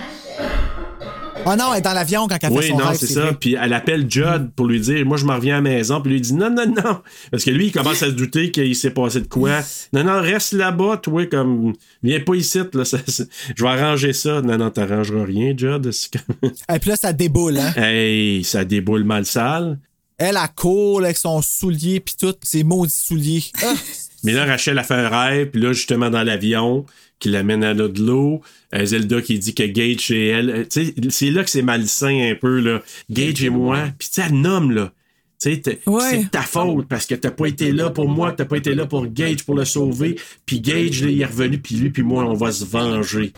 Ah 1.47 1.57
non, 1.57 1.73
elle 1.75 1.81
est 1.81 1.83
dans 1.83 1.93
l'avion 1.93 2.27
quand 2.27 2.39
elle 2.41 2.49
fait 2.49 2.57
Oui, 2.57 2.69
son 2.69 2.79
non, 2.79 2.95
c'est 2.95 3.07
ça. 3.07 3.21
vrai. 3.21 3.35
Puis 3.39 3.55
elle 3.61 3.75
appelle 3.75 4.11
Judd 4.11 4.51
pour 4.57 4.67
lui 4.67 4.81
dire, 4.81 5.05
moi, 5.05 5.19
je 5.19 5.27
m'en 5.27 5.35
reviens 5.35 5.57
à 5.57 5.59
la 5.59 5.63
maison. 5.63 6.01
Puis 6.01 6.13
lui 6.13 6.21
dit, 6.23 6.33
non, 6.33 6.49
non, 6.49 6.67
non. 6.67 7.03
Parce 7.31 7.45
que 7.45 7.51
lui, 7.51 7.67
il 7.67 7.73
commence 7.73 8.03
à 8.03 8.07
se 8.07 8.13
douter 8.13 8.51
qu'il 8.51 8.75
s'est 8.75 8.91
passé 8.93 9.21
de 9.21 9.27
quoi. 9.27 9.61
Non, 9.93 10.05
non, 10.05 10.23
reste 10.23 10.55
là-bas, 10.55 10.97
toi, 11.03 11.27
comme, 11.27 11.75
viens 12.03 12.21
pas 12.21 12.35
ici, 12.35 12.61
là. 12.73 12.85
ça- 12.87 12.97
ça- 13.07 13.25
je 13.55 13.63
vais 13.63 13.69
arranger 13.69 14.15
ça. 14.15 14.41
Non, 14.41 14.57
non, 14.57 14.71
t'arrangeras 14.71 15.25
rien, 15.25 15.53
Judd. 15.55 15.87
Et 16.73 16.79
puis 16.79 16.89
là, 16.91 16.97
ça 16.97 17.13
déboule, 17.13 17.59
hein. 17.59 17.75
hey, 17.77 18.43
ça 18.43 18.65
déboule 18.65 19.05
mal 19.05 19.27
sale. 19.27 19.79
Elle, 20.17 20.39
elle 20.43 20.49
court 20.57 21.03
avec 21.03 21.19
son 21.19 21.43
soulier, 21.43 22.01
puis 22.01 22.15
tout, 22.19 22.35
ses 22.43 22.65
maudits 22.65 22.95
souliers. 22.95 23.45
Ah, 23.63 23.75
Mais 24.23 24.33
là, 24.33 24.47
Rachel 24.47 24.79
a 24.79 24.83
fait 24.85 24.95
un 24.95 25.09
rêve, 25.11 25.51
puis 25.51 25.61
là, 25.61 25.75
justement, 25.75 26.09
dans 26.09 26.23
l'avion, 26.23 26.87
qui 27.25 27.31
l'amène 27.31 27.65
à 27.65 27.73
l'eau 27.73 27.89
de 27.89 28.03
l'eau. 28.03 28.43
Euh, 28.75 28.85
Zelda 28.85 29.23
qui 29.23 29.39
dit 29.39 29.55
que 29.55 29.63
Gage 29.63 30.11
et 30.11 30.29
elle. 30.29 30.51
euh, 30.51 30.65
Tu 30.71 30.85
sais, 30.87 30.95
c'est 31.09 31.31
là 31.31 31.43
que 31.43 31.49
c'est 31.49 31.63
malsain 31.63 32.31
un 32.31 32.35
peu, 32.35 32.61
là. 32.61 32.83
Gage 33.11 33.43
et 33.43 33.49
moi. 33.49 33.89
Puis 33.99 34.09
tu 34.13 34.21
sais, 34.21 34.27
elle 34.29 34.41
nomme, 34.41 34.73
là. 34.73 34.93
Tu 35.41 35.55
sais, 35.55 35.61
t'es- 35.63 35.81
Ouais. 35.87 36.03
c'est 36.11 36.19
de 36.25 36.29
ta 36.29 36.43
faute 36.43 36.87
parce 36.87 37.07
que 37.07 37.15
t'as 37.15 37.31
pas 37.31 37.47
été 37.47 37.73
là 37.73 37.89
pour 37.91 38.09
moi, 38.09 38.33
t'as 38.33 38.45
pas 38.45 38.59
été 38.59 38.75
là 38.75 38.85
pour 38.85 39.07
Gage 39.07 39.45
pour 39.45 39.55
le 39.55 39.65
sauver. 39.65 40.17
Puis 40.45 40.61
Gage, 40.61 41.03
là, 41.03 41.09
il 41.11 41.21
est 41.21 41.25
revenu, 41.25 41.59
puis 41.59 41.77
lui, 41.77 41.89
puis 41.91 42.03
moi, 42.03 42.25
on 42.27 42.35
va 42.35 42.53
se 42.53 42.65
venger. 42.67 43.33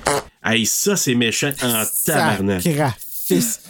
Hey, 0.45 0.67
ça, 0.67 0.97
c'est 0.97 1.15
méchant 1.15 1.53
en 1.63 1.85
tabarnak. 2.05 2.63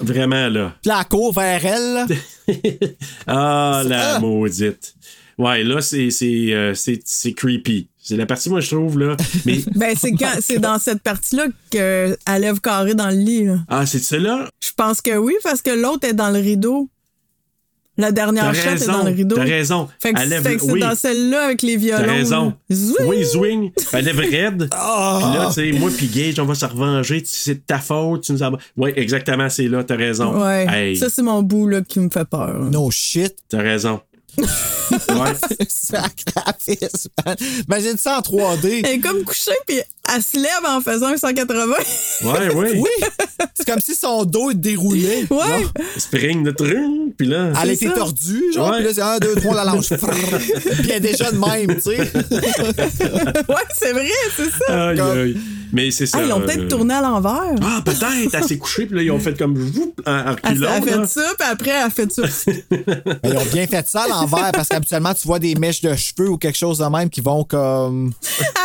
Vraiment, 0.01 0.49
là. 0.49 0.75
Puis 0.83 0.91
elle 0.99 1.05
court 1.09 1.33
vers 1.35 1.65
elle. 1.67 2.07
Ah, 3.27 3.83
la 3.87 4.17
Ah. 4.17 4.21
maudite. 4.21 4.95
Ouais, 5.39 5.63
là, 5.63 5.81
c'est, 5.83 6.11
c'est, 6.11 6.53
euh, 6.55 6.73
c'est, 6.75 7.01
c'est 7.05 7.33
creepy. 7.33 7.89
C'est 8.09 8.17
la 8.17 8.25
partie, 8.25 8.49
moi, 8.49 8.61
je 8.61 8.71
trouve, 8.73 9.01
là. 9.01 9.17
Mais. 9.45 9.59
Ben, 9.75 9.97
c'est 9.99 10.13
quand, 10.13 10.31
c'est 10.41 10.61
dans 10.61 10.79
cette 10.79 11.03
partie-là 11.03 11.47
qu'elle 11.71 12.17
lève 12.39 12.61
carré 12.61 12.95
dans 12.95 13.09
le 13.09 13.17
lit, 13.17 13.47
là. 13.47 13.57
ah, 13.69 13.85
c'est 13.85 13.99
celle-là? 13.99 14.49
Je 14.61 14.71
pense 14.77 15.01
que 15.01 15.17
oui, 15.17 15.35
parce 15.43 15.61
que 15.61 15.71
l'autre 15.71 16.07
est 16.07 16.15
dans 16.15 16.31
le 16.31 16.39
rideau. 16.39 16.89
La 17.99 18.13
dernière 18.13 18.55
shot 18.55 18.71
est 18.71 18.87
dans 18.87 19.03
le 19.03 19.11
rideau. 19.11 19.35
t'as 19.37 19.43
raison. 19.43 19.89
Fait 19.99 20.13
que, 20.13 20.21
c'est 20.21 20.63
oui. 20.71 20.81
dans 20.81 20.95
celle-là 20.95 21.47
avec 21.47 21.63
les 21.63 21.77
violons. 21.77 22.05
T'as 22.05 22.13
raison. 22.13 22.55
Zwing! 22.71 23.07
Oui, 23.07 23.25
swing. 23.25 23.73
Elle 23.93 24.05
lève 24.05 24.19
raide. 24.19 24.69
Ah! 24.73 25.19
Puis 25.23 25.39
là, 25.39 25.47
tu 25.49 25.73
sais, 25.73 25.79
moi 25.79 25.91
puis 25.97 26.07
Gage, 26.07 26.39
on 26.39 26.45
va 26.45 26.55
se 26.55 26.67
revenger. 26.67 27.23
C'est 27.25 27.55
de 27.55 27.61
ta 27.67 27.79
faute. 27.79 28.23
Tu 28.25 28.33
nous 28.33 28.43
as... 28.43 28.53
Oui, 28.77 28.93
exactement, 28.97 29.49
c'est 29.49 29.67
là. 29.67 29.83
T'as 29.83 29.97
raison. 29.97 30.45
Ouais. 30.45 30.67
Hey, 30.69 30.97
Ça, 30.97 31.09
c'est 31.09 31.23
mon 31.23 31.43
bout, 31.43 31.67
là, 31.69 31.81
qui 31.81 31.99
me 31.99 32.11
fait 32.11 32.27
peur. 32.27 32.69
No 32.71 32.91
shit. 32.91 33.35
t'as 33.49 33.63
raison. 33.63 34.01
Ouais. 34.39 35.35
Sacrifice, 35.69 37.09
man. 37.25 37.37
Imagine 37.69 37.97
ça 37.97 38.19
en 38.19 38.21
3D. 38.21 38.83
Elle 38.85 38.87
est 38.93 38.99
comme 39.01 39.23
couchée, 39.25 39.51
puis 39.67 39.81
elle 40.15 40.23
se 40.23 40.37
lève 40.37 40.65
en 40.69 40.81
faisant 40.81 41.07
un 41.09 41.17
180. 41.17 41.65
Ouais, 42.25 42.55
oui. 42.55 42.67
Oui. 42.77 43.07
C'est 43.55 43.67
comme 43.67 43.81
si 43.81 43.95
son 43.95 44.25
dos 44.25 44.51
est 44.51 44.55
déroulé. 44.55 45.27
Ouais. 45.31 45.37
genre. 45.65 45.73
Spring 45.97 46.43
de 46.45 46.51
trum. 46.51 47.11
Puis 47.17 47.27
là. 47.27 47.53
Elle 47.63 47.71
ça. 47.89 47.95
tordue, 47.95 48.45
genre, 48.55 48.71
Ouais. 48.71 48.77
puis 48.79 48.87
là, 48.87 48.95
c'est 48.95 49.01
un, 49.03 49.19
deux, 49.19 49.35
trois, 49.37 49.55
la 49.55 49.65
lâche. 49.65 49.89
puis 49.89 50.91
elle 50.91 50.93
est 50.93 51.01
déjà 51.01 51.31
de 51.31 51.39
même, 51.39 51.75
tu 51.77 51.83
sais. 51.83 51.99
ouais, 51.99 53.65
c'est 53.75 53.93
vrai, 53.93 54.11
c'est 54.37 54.51
ça. 54.67 54.89
Aïe, 54.89 55.01
aïe. 55.01 55.37
Mais 55.73 55.91
c'est 55.91 56.07
ça. 56.07 56.19
Ah, 56.21 56.25
ils 56.25 56.33
peut-être 56.43 56.61
euh, 56.65 56.69
tourné 56.69 56.95
à 56.95 57.01
l'envers. 57.03 57.55
Ah, 57.63 57.81
peut-être. 57.85 58.35
Elle 58.35 58.45
s'est 58.45 58.59
couchée. 58.59 58.87
Puis 58.87 58.97
là, 58.97 59.03
ils 59.03 59.11
ont 59.11 59.19
fait 59.21 59.37
comme. 59.37 59.57
Whoop, 59.57 60.01
en, 60.07 60.13
en 60.13 60.25
Elle, 60.25 60.31
reculant, 60.31 60.71
a 60.71 60.81
fait 60.83 61.07
ça, 61.07 61.23
puis 61.39 61.49
après, 61.51 61.71
elle 61.71 61.87
a 61.87 61.91
fait 61.91 62.13
ça. 62.13 62.23
Ils 63.25 63.37
ont 63.37 63.45
bien 63.53 63.67
fait 63.67 63.87
ça 63.89 64.03
à 64.03 64.09
l'envers 64.09 64.53
parce 64.53 64.69
qu'habituellement, 64.69 65.15
tu 65.15 65.27
vois 65.27 65.39
des 65.39 65.55
mèches 65.55 65.81
de 65.81 65.95
cheveux 65.95 66.29
ou 66.31 66.37
quelque 66.39 66.59
chose 66.59 66.79
de 66.79 66.85
même 66.85 67.09
qui 67.11 67.21
vont 67.21 67.45
comme. 67.45 68.13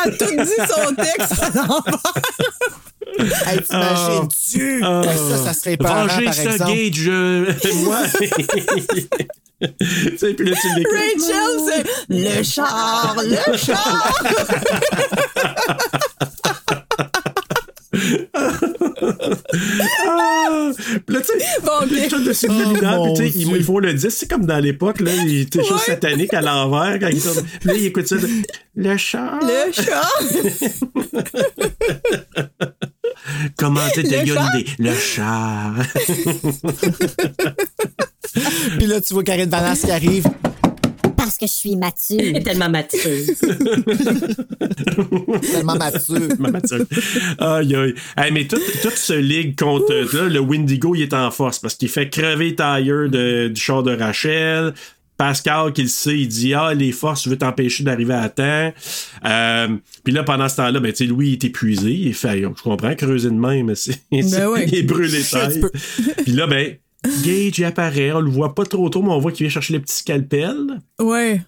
Elle 0.05 0.13
a 0.13 0.17
tout 0.17 0.25
dit 0.25 0.67
son 0.67 0.93
texte 0.95 1.33
à 1.41 1.49
l'envers. 1.55 2.01
Hey, 3.47 3.59
t'imagines-tu? 3.61 4.81
Ah. 4.83 5.01
Ben, 5.03 5.17
ça, 5.17 5.37
ça 5.45 5.53
serait 5.53 5.73
épeurant, 5.73 6.05
Vengez 6.05 6.25
par 6.25 6.33
ça, 6.33 6.43
exemple. 6.43 6.71
Gage. 6.73 7.05
euh, 7.07 7.53
moi. 7.83 7.97
tu 8.07 8.13
sais, 10.17 10.33
puis 10.33 10.49
là, 10.49 10.55
tu. 10.61 10.67
Rachel, 11.27 11.53
c'est 11.67 11.83
le 12.09 12.43
char, 12.43 13.15
le 13.23 13.57
char. 13.57 14.13
Puis 20.73 21.15
là, 21.15 21.21
tu 21.21 21.39
sais, 21.39 21.45
Bon, 21.63 21.71
ok. 21.83 21.91
les 21.91 22.07
de 22.07 22.31
Oh, 22.97 23.03
puis 23.03 23.13
tu 23.13 23.31
sais, 23.31 23.39
ils, 23.39 23.63
font 23.63 23.79
le 23.79 23.93
10, 23.93 24.09
c'est 24.09 24.29
comme 24.29 24.45
dans 24.45 24.59
l'époque, 24.59 24.99
là, 24.99 25.11
il 25.25 25.41
était 25.41 25.63
juste 25.63 25.85
satanique 25.85 26.33
à 26.33 26.41
l'envers 26.41 26.99
quand 26.99 27.09
ils 27.09 27.21
tournent. 27.23 27.45
Puis 27.59 27.69
là, 27.69 27.75
ils 27.75 27.85
écoutent 27.85 28.07
ça. 28.07 28.17
de, 28.17 28.27
Le 28.75 28.97
chat. 28.97 29.39
Le 29.41 29.71
char. 29.71 30.21
Comment 33.57 33.81
tu 33.93 34.01
chat? 34.09 34.23
une 34.23 34.59
idée? 34.59 34.71
Le 34.79 34.93
chat. 34.93 35.73
Puis 38.77 38.87
là, 38.87 39.01
tu 39.01 39.13
vois 39.13 39.23
Karine 39.23 39.49
Vanasse 39.49 39.81
qui 39.81 39.91
arrive. 39.91 40.25
Parce 41.23 41.37
que 41.37 41.45
je 41.45 41.51
suis 41.51 41.75
mature. 41.75 42.17
Tellement 42.43 42.69
mature. 42.69 42.99
Tellement 45.41 45.75
mature. 45.75 46.35
Ma 46.39 46.49
mature. 46.49 46.85
Aïe, 47.37 47.75
aïe. 47.75 47.93
Hey, 48.17 48.31
mais 48.31 48.47
tout, 48.47 48.57
tout 48.81 48.89
se 48.95 49.13
ligue 49.13 49.55
contre. 49.57 49.93
Là, 50.15 50.27
le 50.29 50.39
Windigo, 50.39 50.95
il 50.95 51.03
est 51.03 51.13
en 51.13 51.29
force 51.29 51.59
parce 51.59 51.75
qu'il 51.75 51.89
fait 51.89 52.09
crever 52.09 52.55
Tyre 52.55 53.09
de- 53.09 53.49
du 53.49 53.61
char 53.61 53.83
de 53.83 53.95
Rachel. 53.95 54.73
Pascal, 55.17 55.71
qui 55.71 55.83
le 55.83 55.87
sait, 55.87 56.17
il 56.17 56.27
dit 56.27 56.55
Ah, 56.55 56.73
les 56.73 56.91
forces, 56.91 57.25
je 57.25 57.29
veux 57.29 57.37
t'empêcher 57.37 57.83
d'arriver 57.83 58.15
à 58.15 58.27
temps. 58.27 58.73
Euh, 59.23 59.67
Puis 60.03 60.11
là, 60.11 60.23
pendant 60.23 60.49
ce 60.49 60.55
temps-là, 60.55 60.79
ben, 60.79 60.91
tu 60.91 60.97
sais, 60.97 61.05
Louis 61.05 61.27
il 61.27 61.33
est 61.33 61.43
épuisé. 61.43 61.91
Il 61.91 62.15
fait 62.15 62.41
Je 62.41 62.47
comprends, 62.63 62.95
creuser 62.95 63.29
de 63.29 63.35
même, 63.35 63.67
mais 63.67 63.75
c'est. 63.75 63.99
Ben 64.11 64.47
ouais. 64.47 64.65
il 64.67 64.75
est 64.79 64.83
brûlé 64.83 65.21
Puis 66.23 66.31
là, 66.31 66.47
ben, 66.47 66.75
Gage, 67.23 67.57
il 67.59 67.65
apparaît. 67.65 68.11
On 68.11 68.19
le 68.21 68.29
voit 68.29 68.53
pas 68.55 68.65
trop 68.65 68.89
tôt, 68.89 69.01
mais 69.01 69.09
on 69.11 69.19
voit 69.19 69.31
qu'il 69.31 69.45
vient 69.45 69.51
chercher 69.53 69.73
le 69.73 69.81
petit 69.81 69.95
scalpel. 69.95 70.55
Ouais. 70.99 71.41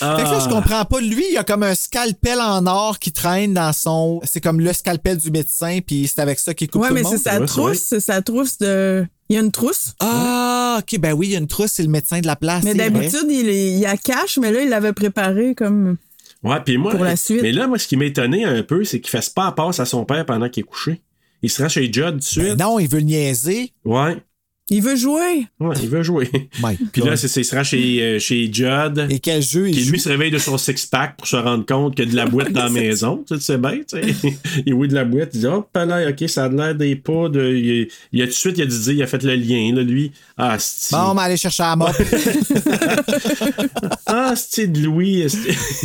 Ah. 0.00 0.16
Fait 0.16 0.24
que 0.24 0.28
là, 0.30 0.38
je 0.40 0.48
comprends 0.48 0.84
pas. 0.84 1.00
Lui, 1.00 1.24
il 1.28 1.34
y 1.34 1.36
a 1.38 1.44
comme 1.44 1.62
un 1.62 1.74
scalpel 1.74 2.40
en 2.40 2.66
or 2.66 2.98
qui 2.98 3.12
traîne 3.12 3.54
dans 3.54 3.72
son. 3.72 4.20
C'est 4.24 4.40
comme 4.40 4.60
le 4.60 4.72
scalpel 4.72 5.16
du 5.16 5.30
médecin, 5.30 5.78
puis 5.86 6.08
c'est 6.08 6.20
avec 6.20 6.38
ça 6.38 6.54
qu'il 6.54 6.68
coupe 6.68 6.82
Ouais, 6.82 6.88
tout 6.88 6.94
mais 6.94 7.02
le 7.02 7.06
c'est 7.06 7.12
monde. 7.14 7.22
sa 7.22 7.32
Ouais, 7.32 7.46
c'est 7.46 7.46
trousse, 7.46 7.78
c'est 7.78 8.00
sa 8.00 8.22
trousse 8.22 8.58
de. 8.58 9.06
Il 9.28 9.34
y 9.34 9.38
a 9.38 9.42
une 9.42 9.52
trousse. 9.52 9.94
Ah, 10.00 10.80
ok, 10.80 10.98
ben 10.98 11.12
oui, 11.12 11.28
il 11.28 11.32
y 11.32 11.36
a 11.36 11.38
une 11.38 11.46
trousse, 11.46 11.70
c'est 11.72 11.84
le 11.84 11.88
médecin 11.88 12.20
de 12.20 12.26
la 12.26 12.34
place. 12.34 12.64
Mais 12.64 12.74
d'habitude, 12.74 13.26
il, 13.28 13.48
il 13.48 13.80
la 13.82 13.96
cache, 13.96 14.38
mais 14.38 14.50
là, 14.50 14.60
il 14.62 14.68
l'avait 14.70 14.92
préparé 14.92 15.54
comme. 15.54 15.96
Ouais, 16.42 16.58
puis 16.64 16.78
moi. 16.78 16.90
Pour 16.92 17.04
la 17.04 17.14
suite. 17.16 17.42
Mais 17.42 17.52
là, 17.52 17.68
moi, 17.68 17.78
ce 17.78 17.86
qui 17.86 17.96
m'a 17.96 18.06
étonné 18.06 18.44
un 18.44 18.62
peu, 18.64 18.82
c'est 18.84 19.00
qu'il 19.00 19.10
fasse 19.10 19.28
pas 19.28 19.46
à 19.46 19.52
passe 19.52 19.78
à 19.78 19.84
son 19.84 20.04
père 20.04 20.26
pendant 20.26 20.48
qu'il 20.48 20.62
est 20.62 20.66
couché. 20.66 21.00
Il 21.42 21.50
se 21.50 21.62
rend 21.62 21.68
chez 21.68 21.92
Judd 21.92 22.12
tout 22.14 22.16
de 22.18 22.22
suite. 22.22 22.44
Ben 22.44 22.56
non, 22.58 22.78
il 22.80 22.88
veut 22.88 22.98
le 22.98 23.04
niaiser. 23.04 23.72
Ouais. 23.84 24.16
Il 24.72 24.82
veut 24.82 24.94
jouer. 24.94 25.46
Ouais, 25.58 25.74
il 25.82 25.88
veut 25.88 26.02
jouer. 26.04 26.30
My 26.62 26.76
Puis 26.92 27.02
God. 27.02 27.10
là, 27.10 27.16
c'est, 27.16 27.40
il 27.40 27.44
se 27.44 27.56
rend 27.56 27.64
chez, 27.64 28.00
euh, 28.02 28.18
chez 28.20 28.48
Judd. 28.52 29.06
Et 29.10 29.18
quel 29.18 29.42
jeu 29.42 29.68
il 29.68 29.74
Qui 29.74 29.82
joue? 29.84 29.90
lui 29.92 30.00
se 30.00 30.08
réveille 30.08 30.30
de 30.30 30.38
son 30.38 30.56
six-pack 30.56 31.16
pour 31.16 31.26
se 31.26 31.34
rendre 31.36 31.66
compte 31.66 31.96
qu'il 31.96 32.04
y 32.04 32.08
a 32.08 32.10
de 32.12 32.16
la 32.16 32.26
boîte 32.26 32.52
dans 32.52 32.64
la 32.64 32.70
maison. 32.80 33.24
Tu 33.26 33.34
sais, 33.34 33.40
c'est 33.40 33.58
bien, 33.60 33.78
tu 33.86 34.00
sais. 34.00 34.14
Il 34.66 34.74
oui 34.74 34.86
de 34.86 34.94
la 34.94 35.04
boîte, 35.04 35.30
il 35.34 35.40
dit, 35.40 35.46
oh, 35.46 35.66
là, 35.74 36.08
ok, 36.10 36.28
ça 36.28 36.44
a 36.44 36.48
l'air 36.48 36.74
des 36.76 36.94
pas 36.96 37.28
de. 37.28 37.52
Il, 37.54 37.88
il 38.12 38.22
a 38.22 38.26
tout 38.26 38.30
de 38.30 38.34
suite, 38.36 38.58
il 38.58 38.62
a 38.62 38.66
dit, 38.66 38.78
il 38.92 39.02
a 39.02 39.06
fait 39.08 39.22
le 39.24 39.34
lien, 39.34 39.74
là, 39.74 39.82
lui. 39.82 40.12
Ah, 40.38 40.56
c'est. 40.58 40.94
Bon, 40.94 41.10
on 41.10 41.14
va 41.14 41.22
aller 41.22 41.36
chercher 41.36 41.64
la 41.64 41.74
mop. 41.76 41.90
Ah, 44.06 44.34
c'est 44.36 44.68
de 44.68 44.80
Louis. 44.80 45.26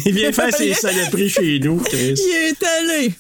Il 0.06 0.14
vient 0.14 0.32
faire 0.32 0.54
ses 0.56 0.74
saloperies 0.74 1.30
chez 1.30 1.60
nous, 1.60 1.78
Chris. 1.78 2.14
Il 2.18 2.50
est 2.50 2.64
allé. 2.64 3.14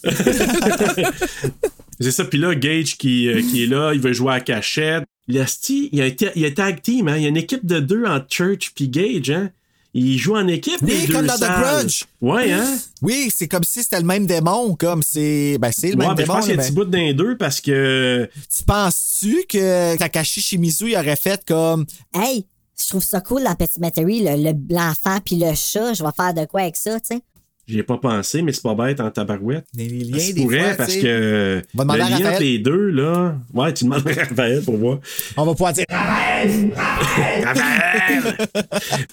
C'est 1.99 2.11
ça. 2.11 2.25
Puis 2.25 2.37
là, 2.37 2.53
Gage 2.55 2.97
qui, 2.97 3.27
euh, 3.29 3.41
qui 3.41 3.63
est 3.63 3.67
là, 3.67 3.93
il 3.93 3.99
veut 4.01 4.13
jouer 4.13 4.33
à 4.33 4.39
cachette. 4.39 5.03
L'Esti, 5.27 5.89
il 5.91 5.99
y 5.99 6.01
a, 6.01 6.05
été- 6.05 6.31
il 6.35 6.45
a 6.45 6.51
tag 6.51 6.81
team, 6.81 7.07
hein. 7.07 7.17
Il 7.17 7.23
y 7.23 7.25
a 7.25 7.29
une 7.29 7.37
équipe 7.37 7.65
de 7.65 7.79
deux 7.79 8.05
entre 8.05 8.27
Church 8.29 8.71
puis 8.75 8.89
Gage, 8.89 9.29
hein. 9.31 9.49
Il 9.97 10.17
joue 10.17 10.35
en 10.35 10.45
équipe, 10.49 10.81
les 10.81 10.93
Oui, 10.93 11.07
deux 11.07 11.13
comme 11.13 11.25
dans 11.27 11.37
The. 11.37 11.47
Grudge. 11.79 12.03
Ouais, 12.19 12.51
hein. 12.51 12.77
Oui, 13.01 13.29
c'est 13.33 13.47
comme 13.47 13.63
si 13.63 13.81
c'était 13.81 13.99
le 14.01 14.05
même 14.05 14.25
démon, 14.27 14.75
comme 14.75 15.01
c'est. 15.01 15.57
Ben, 15.57 15.71
c'est 15.71 15.91
le 15.91 15.95
Ouais, 15.97 16.05
même 16.07 16.15
ben, 16.15 16.23
je 16.23 16.27
démon. 16.27 16.33
pense 16.35 16.45
qu'il 16.47 16.55
y 16.55 16.57
a 16.57 16.61
un 16.61 16.63
petit 16.65 16.73
ben. 16.73 16.83
bout 16.83 16.89
d'un 16.91 17.13
deux 17.13 17.37
parce 17.37 17.61
que. 17.61 18.29
Tu 18.55 18.63
penses-tu 18.65 19.45
que 19.47 19.95
Takashi 19.97 20.41
Shimizu, 20.41 20.89
il 20.91 20.97
aurait 20.97 21.15
fait 21.15 21.41
comme. 21.47 21.85
Hey, 22.13 22.45
je 22.77 22.89
trouve 22.89 23.03
ça 23.05 23.21
cool, 23.21 23.43
la 23.43 23.55
petite 23.55 23.79
Metairie, 23.79 24.19
le, 24.21 24.51
le- 24.51 24.75
l'enfant 24.75 25.19
puis 25.25 25.37
le 25.37 25.53
chat. 25.55 25.93
Je 25.93 26.03
vais 26.03 26.09
faire 26.15 26.33
de 26.33 26.43
quoi 26.45 26.61
avec 26.63 26.75
ça, 26.75 26.99
tu 26.99 27.15
sais? 27.15 27.21
J'y 27.67 27.79
ai 27.79 27.83
pas 27.83 27.97
pensé, 27.97 28.43
mais 28.43 28.53
c'est 28.53 28.61
pas 28.61 28.75
bête 28.75 28.99
en 28.99 29.09
tabarouette. 29.09 29.65
Les 29.75 29.87
liens, 29.87 30.19
Ça 30.19 30.33
des 30.33 30.41
pourrait 30.43 30.59
fois, 30.65 30.73
parce 30.75 30.95
que 30.97 31.61
On 31.75 31.83
va 31.83 31.95
le 31.95 31.99
demander 31.99 32.01
à 32.01 32.09
lien 32.09 32.15
entre 32.17 32.23
Raphaël. 32.25 32.43
les 32.43 32.59
deux, 32.59 32.89
là. 32.91 33.35
Ouais, 33.55 33.73
tu 33.73 33.85
demandes 33.85 34.07
à 34.07 34.13
Raphaël 34.13 34.61
pour 34.63 34.77
voir. 34.77 34.99
On 35.35 35.45
va 35.45 35.51
pouvoir 35.53 35.73
dire. 35.73 35.85
Raphaël! 35.89 36.71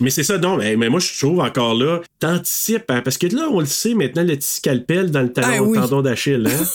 mais 0.01 0.11
c'est 0.11 0.23
ça, 0.23 0.39
non, 0.39 0.57
mais, 0.57 0.77
mais 0.77 0.89
moi, 0.89 1.01
je 1.01 1.19
trouve 1.19 1.41
encore 1.41 1.75
là, 1.75 2.01
t'anticipes, 2.19 2.91
hein, 2.91 3.01
parce 3.03 3.17
que 3.19 3.27
là, 3.29 3.49
on 3.51 3.61
le 3.61 3.67
sait 3.67 3.95
maintenant, 3.95 4.23
le 4.23 4.37
petit 4.37 4.49
scalpel 4.57 5.11
dans 5.11 5.23
le 5.23 5.33
talon, 5.33 5.49
Ah 5.57 5.63
oui. 5.63 5.79
tendon 5.79 6.03
d'Achille, 6.03 6.47
hein. 6.47 6.65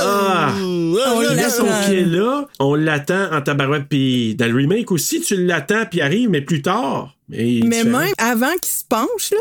Ah! 0.00 0.54
On 0.58 1.20
Il 1.22 1.36
laisse 1.36 1.56
son 1.58 1.66
pied 1.86 2.04
là, 2.06 2.46
on 2.58 2.74
l'attend 2.74 3.30
en 3.30 3.42
tabarouette, 3.42 3.86
puis 3.90 4.34
dans 4.36 4.46
le 4.46 4.54
remake 4.56 4.90
aussi, 4.90 5.20
tu 5.20 5.36
l'attends, 5.44 5.84
puis 5.90 5.98
il 5.98 6.02
arrive, 6.02 6.30
mais 6.30 6.40
plus 6.40 6.62
tard. 6.62 7.14
Mais, 7.28 7.60
même 7.62 7.94
avant 8.16 8.52
qu'il 8.54 8.72
se 8.72 8.84
penche, 8.88 9.32
là, 9.32 9.38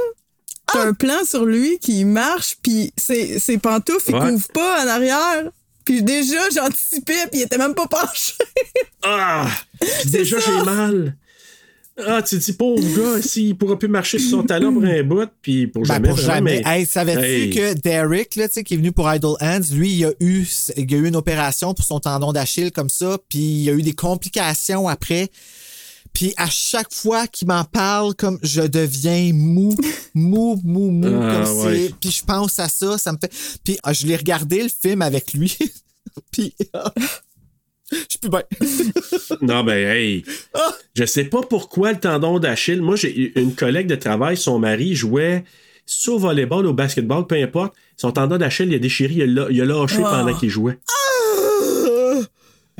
t'as 0.74 0.88
un 0.88 0.94
plan 0.94 1.24
sur 1.26 1.46
lui 1.46 1.78
qui 1.80 2.06
marche, 2.06 2.58
puis 2.62 2.94
ses, 2.98 3.40
ses 3.40 3.58
pantoufles, 3.58 4.10
il 4.10 4.16
Ouais. 4.16 4.32
couvre 4.32 4.48
pas 4.50 4.84
en 4.84 4.88
arrière. 4.88 5.50
Puis 5.86 6.04
déjà, 6.04 6.40
j'anticipais, 6.54 7.28
puis 7.32 7.40
il 7.40 7.44
était 7.44 7.58
même 7.58 7.74
pas 7.74 7.88
penché. 7.88 8.34
Ah! 9.04 9.48
Déjà, 10.06 10.38
j'ai 10.40 10.64
mal. 10.64 11.16
Ah, 12.08 12.22
tu 12.22 12.40
te 12.40 12.44
dis, 12.44 12.54
pauvre 12.54 12.82
gars, 12.98 13.22
s'il 13.22 13.56
pourra 13.58 13.78
plus 13.78 13.88
marcher 13.90 14.18
sur 14.18 14.30
son 14.30 14.44
talon 14.44 14.74
pour 14.74 14.84
un 14.86 15.04
bout, 15.04 15.30
puis 15.42 15.68
pour 15.68 15.84
Ben, 15.84 15.96
jamais. 15.96 16.08
pour 16.10 16.18
vraiment, 16.18 16.34
jamais. 16.36 16.62
mais- 16.66 16.80
Hey, 16.80 16.86
savais-tu 16.86 17.20
Hey. 17.24 17.50
que 17.50 17.74
Derek, 17.74 18.36
là, 18.38 18.48
tu 18.48 18.54
sais, 18.56 18.64
qui 18.64 18.76
est 18.76 18.78
venu 18.78 18.92
pour 18.92 19.12
Idle 19.14 19.36
Hands, 19.42 19.60
lui, 19.74 19.92
il 19.92 20.06
a 20.06 20.12
eu, 20.20 20.46
il 20.78 20.94
a 20.96 20.98
eu 20.98 21.08
une 21.08 21.16
opération 21.18 21.74
pour 21.74 21.86
son 21.86 22.00
tendon 22.00 22.32
d'Achille 22.32 22.72
comme 22.72 22.90
ça, 22.90 23.18
puis 23.30 23.40
il 23.40 23.70
a 23.70 23.74
eu 23.74 23.82
des 23.82 23.94
complications 23.94 24.88
après. 24.88 25.30
Puis 26.14 26.34
à 26.38 26.50
chaque 26.50 26.94
fois 26.94 27.26
qu'il 27.28 27.48
m'en 27.48 27.64
parle, 27.64 28.14
comme 28.16 28.38
je 28.44 28.62
deviens 28.62 29.32
mou, 29.34 29.76
mou, 30.14 30.60
mou, 30.64 30.92
mou, 30.92 31.20
Ah, 31.22 31.44
comme 31.46 31.58
ouais. 31.66 31.88
c'est. 31.88 31.96
Puis 32.00 32.12
je 32.12 32.24
pense 32.24 32.60
à 32.60 32.68
ça, 32.70 32.98
ça 32.98 33.12
me 33.14 33.18
fait. 33.18 33.32
Puis 33.64 33.78
ah, 33.84 33.94
je 33.94 34.06
l'ai 34.06 34.16
regardé 34.16 34.62
le 34.64 34.70
film 34.70 35.02
avec 35.02 35.34
lui. 35.34 35.58
puis 36.32 36.54
ah, 36.74 36.94
je 37.92 37.98
suis 38.10 38.20
plus 38.20 38.30
bien. 38.30 38.44
Non, 39.42 39.64
ben, 39.64 39.74
hey. 39.90 40.24
Ah! 40.54 40.74
Je 40.96 41.06
sais 41.06 41.24
pas 41.26 41.42
pourquoi 41.42 41.94
le 41.94 42.00
tendon 42.00 42.38
d'Achille. 42.40 42.82
Moi, 42.82 42.96
j'ai 42.96 43.40
une 43.40 43.56
collègue 43.56 43.88
de 43.88 43.96
travail, 43.96 44.38
son 44.38 44.60
mari 44.60 44.94
jouait 44.96 45.44
au 46.08 46.20
volleyball, 46.20 46.66
au 46.68 46.74
basketball, 46.74 47.26
peu 47.26 47.36
importe. 47.36 47.74
Son 47.98 48.12
tendon 48.12 48.38
d'Achille, 48.38 48.68
il 48.70 48.76
a 48.76 48.80
déchiré, 48.80 49.14
il 49.16 49.40
a, 49.40 49.48
il 49.50 49.62
a 49.62 49.66
lâché 49.66 49.98
Oh. 50.00 50.04
pendant 50.04 50.34
qu'il 50.38 50.50
jouait. 50.50 50.78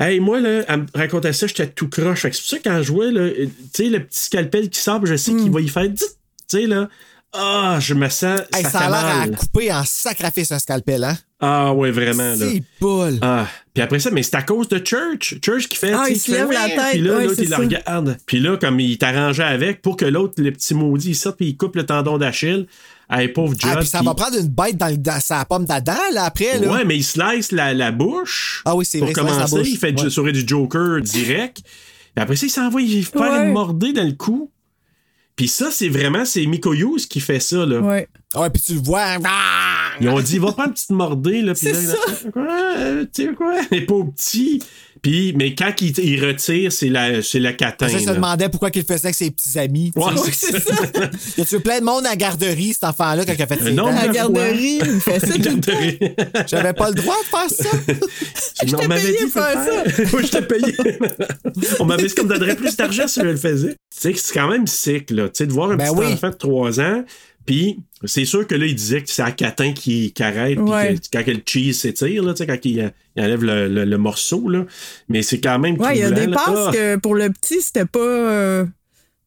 Hey, 0.02 0.18
moi, 0.18 0.40
là, 0.40 0.64
elle 0.66 0.80
me 0.80 0.86
racontait 0.94 1.32
ça, 1.32 1.46
j'étais 1.46 1.68
tout 1.68 1.88
croche. 1.88 2.22
Fait 2.22 2.30
que 2.30 2.36
c'est 2.36 2.42
pour 2.42 2.50
ça, 2.50 2.58
quand 2.58 2.78
je 2.78 2.82
jouais, 2.82 3.12
là, 3.12 3.30
tu 3.30 3.50
sais, 3.72 3.88
le 3.88 4.04
petit 4.04 4.18
scalpel 4.18 4.68
qui 4.68 4.80
sort, 4.80 5.04
je 5.06 5.14
sais 5.14 5.32
qu'il 5.32 5.50
va 5.50 5.60
y 5.60 5.68
faire. 5.68 5.84
Tu 5.84 6.04
sais, 6.48 6.66
là. 6.66 6.88
Ah, 7.32 7.78
je 7.80 7.94
me 7.94 8.08
sens. 8.08 8.40
Hey, 8.52 8.64
ça, 8.64 8.70
ça 8.70 8.78
a 8.80 8.88
l'air 8.90 9.22
à 9.22 9.28
couper 9.28 9.72
en 9.72 9.84
sacrifice 9.84 10.52
un 10.52 10.58
scalpel, 10.58 11.04
hein? 11.04 11.16
Ah, 11.44 11.74
ouais, 11.74 11.90
vraiment, 11.90 12.22
là. 12.22 12.36
C'est 12.36 12.62
bol. 12.80 13.18
Ah, 13.20 13.48
puis 13.74 13.82
après 13.82 13.98
ça, 13.98 14.10
mais 14.12 14.22
c'est 14.22 14.36
à 14.36 14.42
cause 14.42 14.68
de 14.68 14.78
Church. 14.78 15.34
Church 15.44 15.66
qui 15.66 15.76
fait. 15.76 15.92
Ah, 15.92 16.06
il 16.08 16.16
se 16.18 16.30
fait, 16.30 16.38
lève 16.38 16.52
la 16.52 16.68
tête. 16.68 16.92
Puis 16.92 17.00
là, 17.00 17.16
Ouais, 17.16 17.24
l'autre, 17.24 17.34
c'est 17.36 17.42
il 17.42 17.48
le 17.50 17.56
ça. 17.56 17.56
regarde. 17.58 18.16
Puis 18.26 18.38
là, 18.38 18.56
comme 18.56 18.78
il 18.78 18.96
t'arrangeait 18.96 19.42
avec 19.42 19.82
pour 19.82 19.96
que 19.96 20.04
l'autre, 20.04 20.34
le 20.38 20.52
petit 20.52 20.72
maudit, 20.72 21.10
il 21.10 21.14
sorte 21.16 21.36
puis 21.38 21.48
il 21.48 21.56
coupe 21.56 21.74
le 21.74 21.84
tendon 21.84 22.16
d'Achille. 22.16 22.66
Hey, 23.10 23.26
pauvre 23.28 23.54
Judd. 23.58 23.70
Ah, 23.74 23.76
puis 23.78 23.86
ça 23.88 24.02
va 24.02 24.14
prendre 24.14 24.38
une 24.38 24.46
bête 24.48 24.76
dans, 24.76 24.86
le- 24.88 24.96
dans 24.96 25.18
sa 25.20 25.44
pomme 25.44 25.64
d'Adam, 25.64 25.96
là, 26.12 26.24
après, 26.26 26.58
là. 26.60 26.72
Ouais, 26.72 26.84
mais 26.84 26.96
il 26.96 27.02
slice 27.04 27.50
la, 27.50 27.74
la 27.74 27.90
bouche. 27.90 28.62
Ah 28.64 28.76
oui, 28.76 28.84
c'est 28.86 28.98
Pour 29.00 29.08
vrai, 29.08 29.14
la 29.22 29.32
commencer, 29.32 29.68
il 29.68 29.76
fait 29.76 29.92
du 29.92 30.04
Ouais. 30.04 30.10
sourire 30.10 30.32
du 30.32 30.44
Joker 30.46 31.00
direct. 31.02 31.58
Puis 32.14 32.22
après 32.22 32.36
ça, 32.36 32.46
il 32.46 32.50
s'envoie 32.50 32.80
il 32.82 33.04
fait 33.04 33.18
Ouais. 33.18 33.46
une 33.46 33.52
mordée 33.52 33.92
dans 33.92 34.04
le 34.06 34.12
cou. 34.12 34.50
Puis 35.34 35.48
ça, 35.48 35.70
c'est 35.72 35.88
vraiment, 35.88 36.24
c'est 36.24 36.46
Mikoyous 36.46 36.98
qui 37.10 37.18
fait 37.20 37.40
ça, 37.40 37.66
là. 37.66 37.80
Ouais. 37.80 38.06
Ouais, 38.34 38.50
puis 38.50 38.62
tu 38.62 38.74
le 38.74 38.80
vois. 38.80 39.16
ah! 39.24 39.71
Ils 40.00 40.08
ont 40.08 40.20
dit, 40.20 40.38
va 40.38 40.52
prendre 40.52 40.68
une 40.68 40.74
petite 40.74 40.90
mordée, 40.90 41.42
là. 41.42 41.54
Puis 41.54 41.66
C'est 41.66 41.72
là, 41.72 41.78
il 41.82 41.90
a 41.90 41.92
ça. 41.92 42.12
fait, 42.14 42.30
quoi, 42.30 42.48
euh, 42.78 43.04
tu 43.12 43.26
sais 43.26 43.32
quoi, 43.34 43.54
il 43.70 43.78
est 43.78 43.80
pas 43.82 43.94
petit. 44.16 44.62
Puis, 45.02 45.32
mais 45.36 45.54
quand 45.56 45.72
il, 45.80 45.98
il 45.98 46.24
retire, 46.24 46.70
c'est 46.70 46.88
la, 46.88 47.22
c'est 47.22 47.40
la 47.40 47.52
catin. 47.52 47.88
Ça, 47.88 47.98
je 47.98 48.06
là. 48.06 48.14
demandais 48.14 48.48
pourquoi 48.48 48.70
il 48.72 48.78
le 48.78 48.84
faisait 48.84 49.06
avec 49.06 49.16
ses 49.16 49.30
petits 49.32 49.58
amis. 49.58 49.90
Ouais, 49.96 50.04
c'est 50.32 50.60
ça. 50.60 50.74
Y 51.38 51.40
a-tu 51.40 51.58
plein 51.60 51.80
de 51.80 51.84
monde 51.84 52.06
à 52.06 52.10
la 52.10 52.16
garderie, 52.16 52.72
cet 52.72 52.84
enfant-là, 52.84 53.24
quand 53.24 53.32
il 53.36 53.42
a 53.42 53.46
fait 53.48 53.56
ses? 53.60 53.78
À 53.78 53.82
la 53.92 54.08
de 54.08 54.12
garderie, 54.12 54.78
il 54.80 55.00
fait 55.00 55.18
ça. 55.18 55.38
Garderie. 55.38 55.98
J'avais 56.46 56.72
pas 56.72 56.90
le 56.90 56.94
droit 56.94 57.16
de 57.20 57.26
faire 57.26 57.50
ça. 57.50 57.76
Non, 58.64 58.78
t'ai 58.78 58.84
on 58.84 58.88
m'avait 58.88 59.02
payé 59.02 59.24
dit, 59.24 59.30
faire 59.32 59.64
faire. 59.64 60.08
Oui, 60.14 60.22
je 60.24 60.30
t'ai 60.30 60.42
payé. 60.42 60.76
on 61.80 61.84
m'avait 61.84 62.06
dit 62.06 62.14
qu'on 62.14 62.22
me 62.22 62.28
donnerait 62.28 62.54
plus 62.54 62.76
d'argent 62.76 63.08
si 63.08 63.18
je 63.18 63.24
le 63.24 63.34
faisais. 63.36 63.70
Tu 63.70 64.00
sais 64.00 64.12
que 64.12 64.20
c'est 64.20 64.34
quand 64.34 64.48
même 64.48 64.68
sick, 64.68 65.10
là. 65.10 65.24
Tu 65.24 65.30
sais, 65.38 65.46
de 65.48 65.52
voir 65.52 65.72
un 65.72 65.76
Ben 65.76 65.88
petit 65.88 65.98
oui. 65.98 66.12
enfant 66.12 66.30
de 66.30 66.34
3 66.36 66.80
ans, 66.80 67.04
puis 67.46 67.78
c'est 68.04 68.24
sûr 68.24 68.46
que 68.46 68.54
là, 68.54 68.66
il 68.66 68.74
disait 68.74 69.02
que 69.02 69.10
c'est 69.10 69.22
à 69.22 69.30
catin 69.32 69.72
qui, 69.72 70.12
qui 70.12 70.22
arrête, 70.22 70.56
puis 70.56 70.64
Ouais. 70.64 70.94
que- 70.94 71.18
quand 71.18 71.26
le 71.26 71.40
cheese 71.44 71.74
s'étire, 71.74 72.22
là, 72.22 72.34
quand 72.38 72.56
il, 72.64 72.92
il 73.16 73.22
enlève 73.22 73.44
le, 73.44 73.68
le- 73.68 73.84
le 73.84 73.98
morceau, 73.98 74.48
là. 74.48 74.64
Mais 75.08 75.22
c'est 75.22 75.40
quand 75.40 75.58
même 75.58 75.78
Ouais, 75.80 75.96
il 75.96 76.00
y 76.00 76.02
a 76.04 76.10
des 76.10 76.26
là. 76.26 76.36
passes 76.36 76.66
Ah! 76.68 76.70
que 76.72 76.96
pour 76.96 77.14
le 77.14 77.30
petit, 77.30 77.60
c'était 77.60 77.84
pas. 77.86 77.98
euh, 78.00 78.64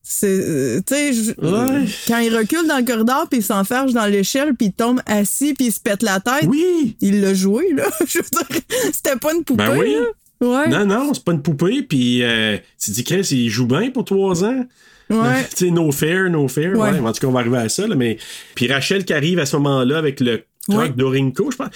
c'est, 0.07 0.27
euh, 0.27 0.81
je- 0.91 1.31
Ouais. 1.41 1.85
quand 2.07 2.19
il 2.19 2.35
recule 2.35 2.67
dans 2.67 2.77
le 2.77 2.85
corridor, 2.85 3.27
puis 3.29 3.39
il 3.39 3.43
s'enferge 3.43 3.93
dans 3.93 4.05
l'échelle, 4.05 4.53
puis 4.55 4.67
il 4.67 4.73
tombe 4.73 5.01
assis, 5.07 5.53
puis 5.53 5.67
il 5.67 5.71
se 5.71 5.79
pète 5.79 6.03
la 6.03 6.19
tête. 6.19 6.45
Oui! 6.47 6.95
Il 7.01 7.21
l'a 7.21 7.33
joué, 7.33 7.71
là. 7.73 7.85
Je 8.07 8.19
veux 8.19 8.23
dire, 8.23 8.61
c'était 8.93 9.15
pas 9.15 9.33
une 9.33 9.43
poupée, 9.43 9.63
Ben 9.65 9.77
oui. 9.79 9.95
là. 9.95 10.05
Ouais. 10.41 10.67
Non, 10.67 10.85
non, 10.85 11.13
c'est 11.13 11.23
pas 11.23 11.31
une 11.31 11.41
poupée, 11.41 11.81
puis 11.81 12.21
euh, 12.21 12.57
tu 12.79 12.91
te 12.91 12.95
dis, 12.95 13.03
Chris, 13.03 13.27
il 13.31 13.49
joue 13.49 13.65
bien 13.65 13.89
pour 13.89 14.03
3 14.05 14.43
ans. 14.43 14.65
Ouais. 15.09 15.43
tu 15.55 15.65
sais, 15.65 15.71
no 15.71 15.91
fair, 15.91 16.29
no 16.29 16.47
fair. 16.47 16.71
Ouais. 16.73 16.91
Ouais. 16.91 16.99
En 16.99 17.11
tout 17.13 17.19
cas, 17.21 17.27
on 17.27 17.31
va 17.31 17.41
arriver 17.41 17.57
à 17.57 17.69
ça. 17.69 17.87
Là, 17.87 17.95
mais... 17.95 18.17
Puis 18.55 18.71
Rachel 18.71 19.05
qui 19.05 19.13
arrive 19.13 19.39
à 19.39 19.45
ce 19.45 19.55
moment-là 19.57 19.97
avec 19.97 20.19
le 20.19 20.43
truck 20.67 20.79
Ouais. 20.79 20.89
d'Orinco, 20.89 21.51
je 21.51 21.57
pense. 21.57 21.69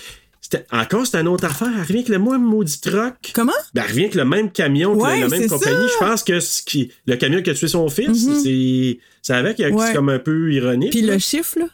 Encore, 0.72 1.06
c'est 1.06 1.18
une 1.19 1.27
autre 1.27 1.45
affaire. 1.45 1.68
Elle 1.72 1.81
revient 1.81 1.93
avec 1.99 2.10
le 2.10 2.18
même 2.18 2.43
maudit 2.43 2.81
truck. 2.81 3.31
Comment? 3.35 3.51
Ben, 3.76 3.84
elle 3.84 3.89
revient 3.91 4.01
avec 4.06 4.15
le 4.15 4.26
même 4.26 4.51
camion, 4.51 4.97
que 4.97 5.03
Ouais, 5.03 5.19
la 5.19 5.27
même 5.27 5.41
c'est 5.43 5.47
compagnie. 5.47 5.88
Je 5.93 5.97
pense 6.06 6.23
que 6.23 6.39
ce 6.39 6.64
qui... 6.64 6.91
le 7.06 7.15
camion 7.18 7.43
qui 7.43 7.51
a 7.51 7.53
tué 7.53 7.68
son 7.68 7.88
fils, 7.89 8.26
Mhm. 8.26 8.39
c'est... 8.43 8.99
c'est 9.22 9.34
avec, 9.34 9.57
c'est 9.57 9.72
Ouais. 9.72 9.93
comme 9.93 10.10
un 10.10 10.18
peu 10.18 10.51
ironique. 10.51 10.89
Puis 10.91 11.01
là. 11.01 11.14
le 11.14 11.19
chiffre, 11.19 11.60
là, 11.60 11.65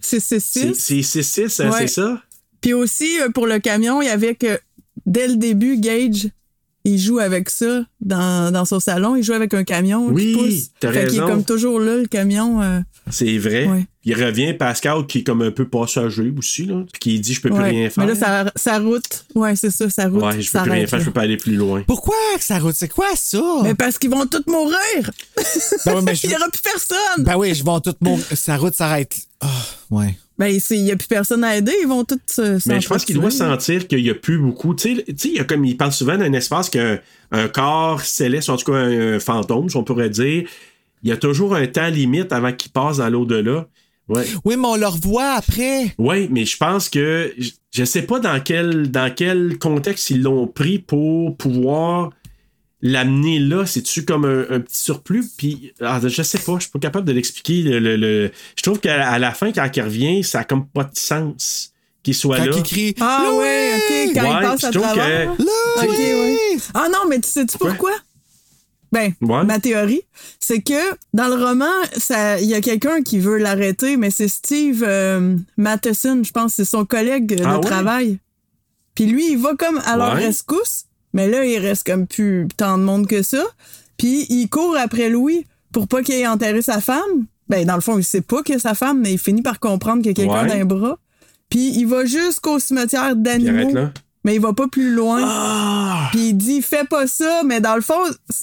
c'est 0.00 0.20
c'est 0.20 0.40
C'est 0.40 0.72
six. 0.74 1.02
c'est 1.02 1.22
6 1.22 1.60
hein, 1.60 1.70
c'est 1.76 1.86
ça? 1.88 2.22
Puis 2.62 2.72
aussi, 2.72 3.20
euh, 3.20 3.28
pour 3.28 3.46
le 3.46 3.58
camion, 3.58 4.00
il 4.00 4.06
y 4.06 4.10
avait 4.10 4.34
que 4.36 4.58
dès 5.04 5.28
le 5.28 5.36
début, 5.36 5.76
Gage, 5.78 6.28
il 6.84 6.98
joue 6.98 7.18
avec 7.18 7.50
ça 7.50 7.84
dans, 8.00 8.52
dans 8.52 8.64
son 8.64 8.80
salon. 8.80 9.16
Il 9.16 9.22
joue 9.22 9.32
avec 9.34 9.52
un 9.54 9.64
camion 9.64 10.06
Oui, 10.08 10.32
qui 10.32 10.38
pousse. 10.38 10.70
t'as 10.80 10.92
fait 10.92 11.06
qu'il 11.08 11.18
est 11.18 11.20
raison. 11.20 11.32
comme 11.32 11.44
toujours 11.44 11.80
là, 11.80 11.96
le 11.96 12.06
camion. 12.06 12.62
euh, 12.62 12.80
C'est 13.10 13.36
vrai. 13.38 13.66
Ouais. 13.66 13.86
Il 14.04 14.14
revient, 14.14 14.54
Pascal, 14.54 15.06
qui 15.06 15.18
est 15.18 15.22
comme 15.22 15.42
un 15.42 15.50
peu 15.50 15.68
passager 15.68 16.32
aussi, 16.38 16.64
là, 16.64 16.82
puis 16.90 16.98
qui 16.98 17.20
dit, 17.20 17.34
je 17.34 17.42
peux 17.42 17.50
plus 17.50 17.58
ouais. 17.58 17.70
rien 17.70 17.90
faire. 17.90 18.04
Mais 18.06 18.10
là, 18.14 18.16
sa, 18.18 18.50
sa 18.56 18.78
route, 18.78 19.26
ouais, 19.34 19.54
c'est 19.54 19.70
ça, 19.70 19.90
sa 19.90 20.08
route. 20.08 20.22
ouais, 20.22 20.40
je 20.40 20.50
peux 20.50 20.60
plus 20.62 20.70
rien 20.70 20.86
faire, 20.86 21.00
je 21.00 21.04
peux 21.06 21.10
pas 21.12 21.22
aller 21.22 21.36
plus 21.36 21.56
loin. 21.56 21.82
Pourquoi 21.86 22.14
que 22.38 22.44
ça 22.44 22.58
route? 22.58 22.74
C'est 22.74 22.88
quoi 22.88 23.08
ça? 23.16 23.42
Mais 23.64 23.74
parce 23.74 23.98
qu'ils 23.98 24.08
vont 24.10 24.24
tous 24.24 24.44
mourir! 24.46 25.10
Ben 25.84 26.00
mais 26.02 26.14
je- 26.14 26.26
Il 26.26 26.30
n'y 26.30 26.36
aura 26.36 26.48
plus 26.48 26.62
personne! 26.62 27.24
Ben 27.24 27.36
oui, 27.36 27.54
je 27.54 27.62
vais 27.64 27.80
tout 27.84 27.94
mon. 28.00 28.18
Sa 28.34 28.56
route 28.56 28.74
s'arrête. 28.74 29.14
Ah, 29.40 29.46
ouais. 29.90 30.16
Ben, 30.38 30.56
il 30.70 30.84
n'y 30.84 30.92
a 30.92 30.96
plus 30.96 31.08
personne 31.08 31.42
à 31.42 31.56
aider, 31.56 31.72
ils 31.82 31.88
vont 31.88 32.04
tous 32.04 32.18
se. 32.28 32.42
Mais 32.68 32.80
je 32.80 32.88
pense 32.88 33.04
qu'il 33.04 33.16
doit 33.16 33.30
sentir 33.30 33.88
qu'il 33.88 34.02
n'y 34.02 34.10
a 34.10 34.14
plus 34.14 34.38
beaucoup. 34.38 34.74
Tu 34.74 34.94
sais, 34.96 35.04
tu 35.04 35.14
sais, 35.16 35.28
il 35.30 35.34
y 35.34 35.40
a 35.40 35.44
comme 35.44 35.64
il 35.64 35.76
parle 35.76 35.92
souvent 35.92 36.16
d'un 36.16 36.32
espace 36.32 36.70
qu'un 36.70 37.00
un 37.32 37.48
corps 37.48 38.00
céleste, 38.02 38.48
en 38.48 38.56
tout 38.56 38.70
cas 38.70 38.78
un, 38.78 39.14
un 39.16 39.18
fantôme, 39.20 39.68
si 39.68 39.76
on 39.76 39.82
pourrait 39.84 40.10
dire, 40.10 40.48
il 41.02 41.08
y 41.08 41.12
a 41.12 41.16
toujours 41.16 41.54
un 41.56 41.66
temps 41.66 41.88
limite 41.88 42.32
avant 42.32 42.52
qu'il 42.52 42.70
passe 42.72 42.98
dans 42.98 43.08
l'au-delà. 43.10 43.66
Ouais. 44.08 44.24
Oui, 44.44 44.56
mais 44.56 44.66
on 44.66 44.76
le 44.76 44.86
revoit 44.86 45.32
après. 45.32 45.94
Oui, 45.98 46.28
mais 46.30 46.46
je 46.46 46.56
pense 46.56 46.88
que 46.88 47.32
je- 47.36 47.50
je 47.74 47.84
sais 47.84 48.02
pas 48.02 48.18
dans 48.20 48.40
quel 48.40 48.90
dans 48.90 49.12
quel 49.14 49.58
contexte 49.58 50.08
ils 50.10 50.22
l'ont 50.22 50.46
pris 50.46 50.78
pour 50.78 51.36
pouvoir 51.36 52.10
l'amener 52.80 53.38
là. 53.38 53.66
C'est-tu 53.66 54.04
comme 54.04 54.24
un, 54.24 54.40
un 54.50 54.60
petit 54.60 54.76
surplus? 54.82 55.24
Puis 55.36 55.72
ah, 55.80 56.00
je 56.04 56.22
sais 56.22 56.38
pas, 56.38 56.54
je 56.56 56.62
suis 56.62 56.70
pas 56.70 56.78
capable 56.78 57.06
de 57.06 57.12
l'expliquer. 57.12 57.62
Le, 57.62 57.78
le- 57.78 57.96
le- 57.96 58.30
Je 58.56 58.62
trouve 58.62 58.78
qu'à 58.80 59.08
à 59.08 59.18
la 59.18 59.32
fin, 59.32 59.52
quand 59.52 59.68
il 59.74 59.82
revient, 59.82 60.22
ça 60.24 60.40
a 60.40 60.44
comme 60.44 60.66
pas 60.66 60.84
de 60.84 60.96
sens 60.96 61.72
qu'il 62.02 62.14
soit 62.14 62.36
Quand 62.38 62.44
là. 62.46 62.52
il 62.56 62.62
crie. 62.62 62.94
Ah 63.00 63.24
Louis! 63.28 63.38
ouais, 63.38 63.70
ok, 63.76 64.14
quand 64.14 64.22
Ouais, 64.22 64.36
il 64.38 64.42
passe 64.42 64.64
à 64.64 64.70
travers. 64.70 65.36
que- 65.36 65.42
ouais. 65.42 66.58
Ah 66.74 66.86
non, 66.92 67.08
mais 67.08 67.20
tu 67.20 67.28
sais-tu 67.28 67.58
pourquoi? 67.58 67.92
Ben, 68.90 69.12
Ouais. 69.20 69.44
ma 69.44 69.58
théorie, 69.60 70.00
c'est 70.40 70.62
que 70.62 70.96
dans 71.12 71.28
le 71.28 71.34
roman, 71.44 71.66
ça, 71.98 72.40
il 72.40 72.46
y 72.46 72.54
a 72.54 72.60
quelqu'un 72.62 73.02
qui 73.02 73.18
veut 73.18 73.36
l'arrêter, 73.36 73.98
mais 73.98 74.10
c'est 74.10 74.28
Steve 74.28 74.82
euh, 74.86 75.36
Matheson, 75.58 76.22
je 76.24 76.30
pense, 76.32 76.54
c'est 76.54 76.64
son 76.64 76.86
collègue 76.86 77.26
de 77.36 77.44
Ah 77.44 77.56
ouais? 77.58 77.60
travail. 77.66 78.18
Puis 78.94 79.04
lui, 79.04 79.32
il 79.32 79.38
va 79.38 79.54
comme 79.56 79.78
à 79.84 79.96
leur 79.98 80.14
Ouais. 80.14 80.26
rescousse, 80.26 80.84
mais 81.18 81.28
là, 81.28 81.44
il 81.44 81.58
reste 81.58 81.84
comme 81.84 82.06
plus 82.06 82.46
tant 82.56 82.78
de 82.78 82.84
monde 82.84 83.06
que 83.08 83.22
ça. 83.22 83.42
Puis 83.98 84.24
il 84.30 84.48
court 84.48 84.76
après 84.78 85.10
Louis 85.10 85.44
pour 85.72 85.88
pas 85.88 86.02
qu'il 86.02 86.14
ait 86.14 86.26
enterré 86.26 86.62
sa 86.62 86.80
femme. 86.80 87.26
Ben, 87.48 87.66
dans 87.66 87.74
le 87.74 87.80
fond, 87.80 87.98
il 87.98 88.04
sait 88.04 88.20
pas 88.22 88.42
que 88.42 88.58
sa 88.58 88.74
femme, 88.74 89.00
mais 89.00 89.12
il 89.12 89.18
finit 89.18 89.42
par 89.42 89.58
comprendre 89.58 90.02
qu'il 90.02 90.10
y 90.10 90.10
a 90.12 90.14
quelqu'un 90.14 90.46
Ouais. 90.48 90.58
les 90.58 90.64
bras. 90.64 90.96
Puis 91.50 91.72
il 91.76 91.86
va 91.86 92.04
jusqu'au 92.04 92.58
cimetière 92.60 93.16
d'animaux, 93.16 93.72
mais 94.24 94.34
il 94.36 94.40
va 94.40 94.52
pas 94.52 94.68
plus 94.68 94.92
loin. 94.94 95.20
Ah! 95.24 96.08
Puis 96.12 96.28
il 96.28 96.34
dit 96.34 96.62
fais 96.62 96.84
pas 96.84 97.06
ça, 97.06 97.42
mais 97.44 97.60
dans 97.60 97.74
le 97.74 97.80
fond, 97.80 97.98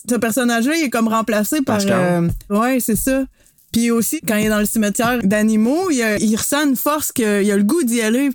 ce 0.10 0.16
personnage-là, 0.16 0.76
il 0.76 0.84
est 0.86 0.90
comme 0.90 1.08
remplacé 1.08 1.62
par. 1.62 1.80
Euh, 1.88 2.28
ouais, 2.50 2.80
c'est 2.82 2.96
ça. 2.98 3.24
Puis 3.72 3.92
aussi, 3.92 4.22
quand 4.28 4.36
il 4.38 4.48
est 4.48 4.50
dans 4.50 4.60
le 4.60 4.66
cimetière 4.66 5.20
d'animaux, 5.24 5.90
il, 5.92 6.02
a- 6.02 6.18
il 6.18 6.36
ressent 6.36 6.68
une 6.68 6.76
force 6.76 7.12
qu'il 7.12 7.26
a 7.26 7.58
le 7.58 7.64
goût 7.64 7.84
d'y 7.84 8.02
aller, 8.02 8.30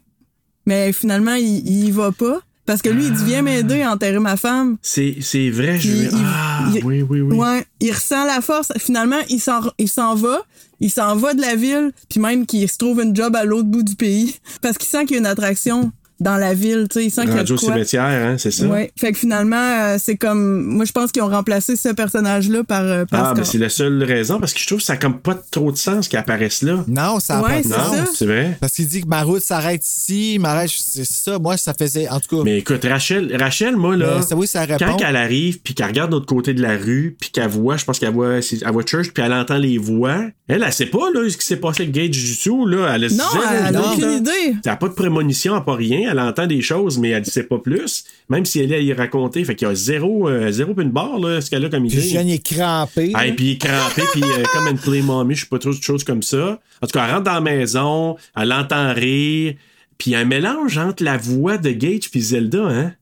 mais 0.67 0.93
finalement, 0.93 1.35
il, 1.35 1.67
il 1.69 1.89
y 1.89 1.91
va 1.91 2.12
pas. 2.12 2.41
Parce 2.66 2.82
que 2.82 2.89
lui, 2.89 3.07
il 3.07 3.12
dit 3.12 3.24
Viens 3.24 3.43
m'aider 3.43 3.82
à 3.82 3.93
enterrer 3.93 4.19
ma 4.20 4.37
femme. 4.37 4.77
C'est, 4.82 5.16
c'est 5.20 5.51
vrai, 5.51 5.78
je 5.81 5.89
Puis 5.89 5.99
il- 6.03 6.11
Ah, 6.24 6.65
il- 6.74 6.85
oui, 6.85 7.03
oui, 7.03 7.20
oui. 7.20 7.37
Ouais, 7.37 7.65
il 7.81 7.91
ressent 7.93 8.24
la 8.27 8.41
force. 8.41 8.73
Finalement, 8.78 9.19
il 9.28 9.41
s'en, 9.41 9.61
il 9.78 9.89
s'en 9.89 10.15
va. 10.15 10.41
Il 10.82 10.91
s'en 10.91 11.15
va 11.16 11.35
de 11.35 11.41
la 11.43 11.57
ville, 11.57 11.93
puis 12.09 12.20
même 12.20 12.47
qu'il 12.47 12.66
se 12.69 12.78
trouve 12.78 13.03
une 13.03 13.15
job 13.15 13.37
à 13.37 13.45
l'autre 13.45 13.69
bout 13.69 13.82
du 13.82 13.97
pays. 13.97 14.37
Parce 14.62 14.78
qu'il 14.78 14.89
sent 14.89 15.05
qu'il 15.05 15.12
y 15.12 15.16
a 15.16 15.20
une 15.20 15.27
attraction 15.27 15.93
dans 16.20 16.36
la 16.36 16.55
ville, 16.55 16.86
tu 16.90 17.01
sais. 17.01 17.06
Il 17.06 17.10
sent 17.10 17.22
qu'il 17.26 17.34
y 17.34 17.38
a 17.38 17.42
de 17.44 17.48
quoi. 17.56 17.59
cimetière, 17.74 18.02
hein, 18.05 18.36
c'est 18.38 18.51
ça? 18.51 18.66
Ouais. 18.66 18.92
Fait 18.98 19.12
que 19.12 19.18
finalement, 19.18 19.56
euh, 19.56 19.97
c'est 19.98 20.16
comme. 20.16 20.62
Moi, 20.64 20.84
je 20.84 20.92
pense 20.92 21.10
qu'ils 21.12 21.22
ont 21.22 21.28
remplacé 21.28 21.76
ce 21.76 21.88
personnage-là 21.88 22.62
par 22.64 22.82
euh, 22.82 23.05
Ah, 23.12 23.32
mais 23.36 23.44
c'est 23.44 23.59
la 23.59 23.68
seule 23.68 24.02
raison, 24.05 24.38
parce 24.38 24.52
que 24.52 24.60
je 24.60 24.66
trouve 24.66 24.78
que 24.78 24.84
ça 24.84 24.92
a 24.94 24.97
comme 24.97 25.18
pas 25.20 25.34
trop 25.51 25.72
de 25.72 25.76
sens 25.76 26.09
qu'il 26.09 26.18
apparaisse 26.18 26.62
là. 26.62 26.84
Non, 26.86 27.20
ça 27.20 27.38
a 27.38 27.42
Ouais, 27.42 27.48
pas 27.48 27.56
de 27.59 27.62
c'est 27.62 27.74
sens. 27.74 28.09
C'est 28.14 28.26
vrai? 28.26 28.56
Parce 28.60 28.74
qu'il 28.74 28.86
dit 28.86 29.01
que 29.02 29.09
ma 29.09 29.22
route 29.22 29.42
s'arrête 29.42 29.84
ici, 29.86 30.38
ma 30.40 30.60
route, 30.60 30.70
c'est 30.70 31.05
ça. 31.06 31.38
Moi, 31.38 31.56
ça 31.56 31.72
faisait. 31.74 32.09
En 32.09 32.20
tout 32.20 32.36
cas. 32.36 32.42
Mais 32.44 32.59
écoute, 32.59 32.84
Rachel, 32.84 33.34
Rachel 33.38 33.76
moi, 33.76 33.97
là, 33.97 34.16
Mais 34.18 34.22
ça, 34.22 34.36
oui, 34.36 34.47
ça 34.47 34.60
répond. 34.64 34.84
quand 34.98 34.98
elle 35.06 35.16
arrive, 35.16 35.60
puis 35.60 35.74
qu'elle 35.74 35.86
regarde 35.86 36.10
de 36.10 36.16
l'autre 36.16 36.26
côté 36.26 36.52
de 36.55 36.62
la 36.62 36.76
rue, 36.76 37.16
puis 37.18 37.30
qu'elle 37.30 37.48
voit, 37.48 37.76
je 37.76 37.84
pense 37.84 37.98
qu'elle 37.98 38.12
voit, 38.12 38.36
elle 38.38 38.72
voit 38.72 38.84
Church, 38.86 39.10
puis 39.12 39.22
elle 39.24 39.32
entend 39.32 39.56
les 39.56 39.78
voix, 39.78 40.18
elle, 40.48 40.62
elle 40.66 40.72
sait 40.72 40.86
pas, 40.86 41.10
là, 41.14 41.28
ce 41.28 41.36
qui 41.36 41.47
s'est 41.47 41.56
passé 41.56 41.82
avec 41.84 41.94
Gage 41.94 42.10
du 42.10 42.36
tout, 42.38 42.66
là. 42.66 42.92
Elle 42.94 43.05
a 43.05 43.09
Non, 43.09 43.24
elle 43.51 43.66
a 43.66 43.68
idée, 43.70 43.78
aucune 43.92 44.05
là. 44.05 44.16
idée. 44.16 44.30
Elle 44.48 44.60
n'a 44.66 44.76
pas 44.76 44.88
de 44.88 44.94
prémonition, 44.94 45.52
elle 45.52 45.59
n'a 45.60 45.64
pas 45.64 45.74
rien. 45.76 46.10
Elle 46.11 46.20
entend 46.20 46.47
des 46.47 46.61
choses, 46.62 46.99
mais 46.99 47.11
elle 47.11 47.20
ne 47.23 47.27
sait 47.27 47.45
pas 47.45 47.59
plus. 47.59 48.05
Même 48.28 48.45
si 48.45 48.61
elle 48.61 48.73
est 48.73 48.77
à 48.77 48.81
y 48.81 48.93
raconter. 48.93 49.45
Fait 49.45 49.55
qu'il 49.55 49.66
y 49.69 49.70
a 49.70 49.74
zéro, 49.74 50.28
euh, 50.28 50.51
zéro 50.51 50.74
une 50.78 50.91
barre, 50.91 51.19
là, 51.19 51.41
ce 51.41 51.49
qu'elle 51.51 51.65
a 51.65 51.69
comme 51.70 51.87
idée. 51.87 52.01
jeune 52.01 52.28
est 52.28 52.45
crampé. 52.45 53.12
Ah, 53.15 53.27
et 53.27 53.32
puis 53.35 53.47
il 53.47 53.51
est 53.53 53.59
crampé, 53.59 54.03
puis 54.12 54.23
euh, 54.23 54.43
comme 54.53 54.69
une 54.69 54.78
play 54.78 55.03
mommy, 55.03 55.35
je 55.35 55.41
sais 55.43 55.47
pas 55.49 55.59
trop 55.59 55.70
de 55.74 55.82
choses 55.82 56.05
comme 56.05 56.23
ça. 56.23 56.61
En 56.82 56.87
tout 56.87 56.93
cas, 56.93 57.07
elle 57.07 57.12
rentre 57.15 57.24
dans 57.24 57.35
la 57.35 57.41
maison, 57.41 58.16
elle 58.37 58.53
entend 58.53 58.93
rire, 58.95 59.55
puis 59.99 60.11
il 60.11 60.12
y 60.12 60.16
a 60.16 60.20
un 60.20 60.24
mélange 60.24 60.78
entre 60.78 61.03
la 61.05 61.16
voix 61.16 61.59
de 61.59 61.70
Gage 61.70 62.11
puis 62.11 62.20
Zelda, 62.20 62.62
hein? 62.66 62.93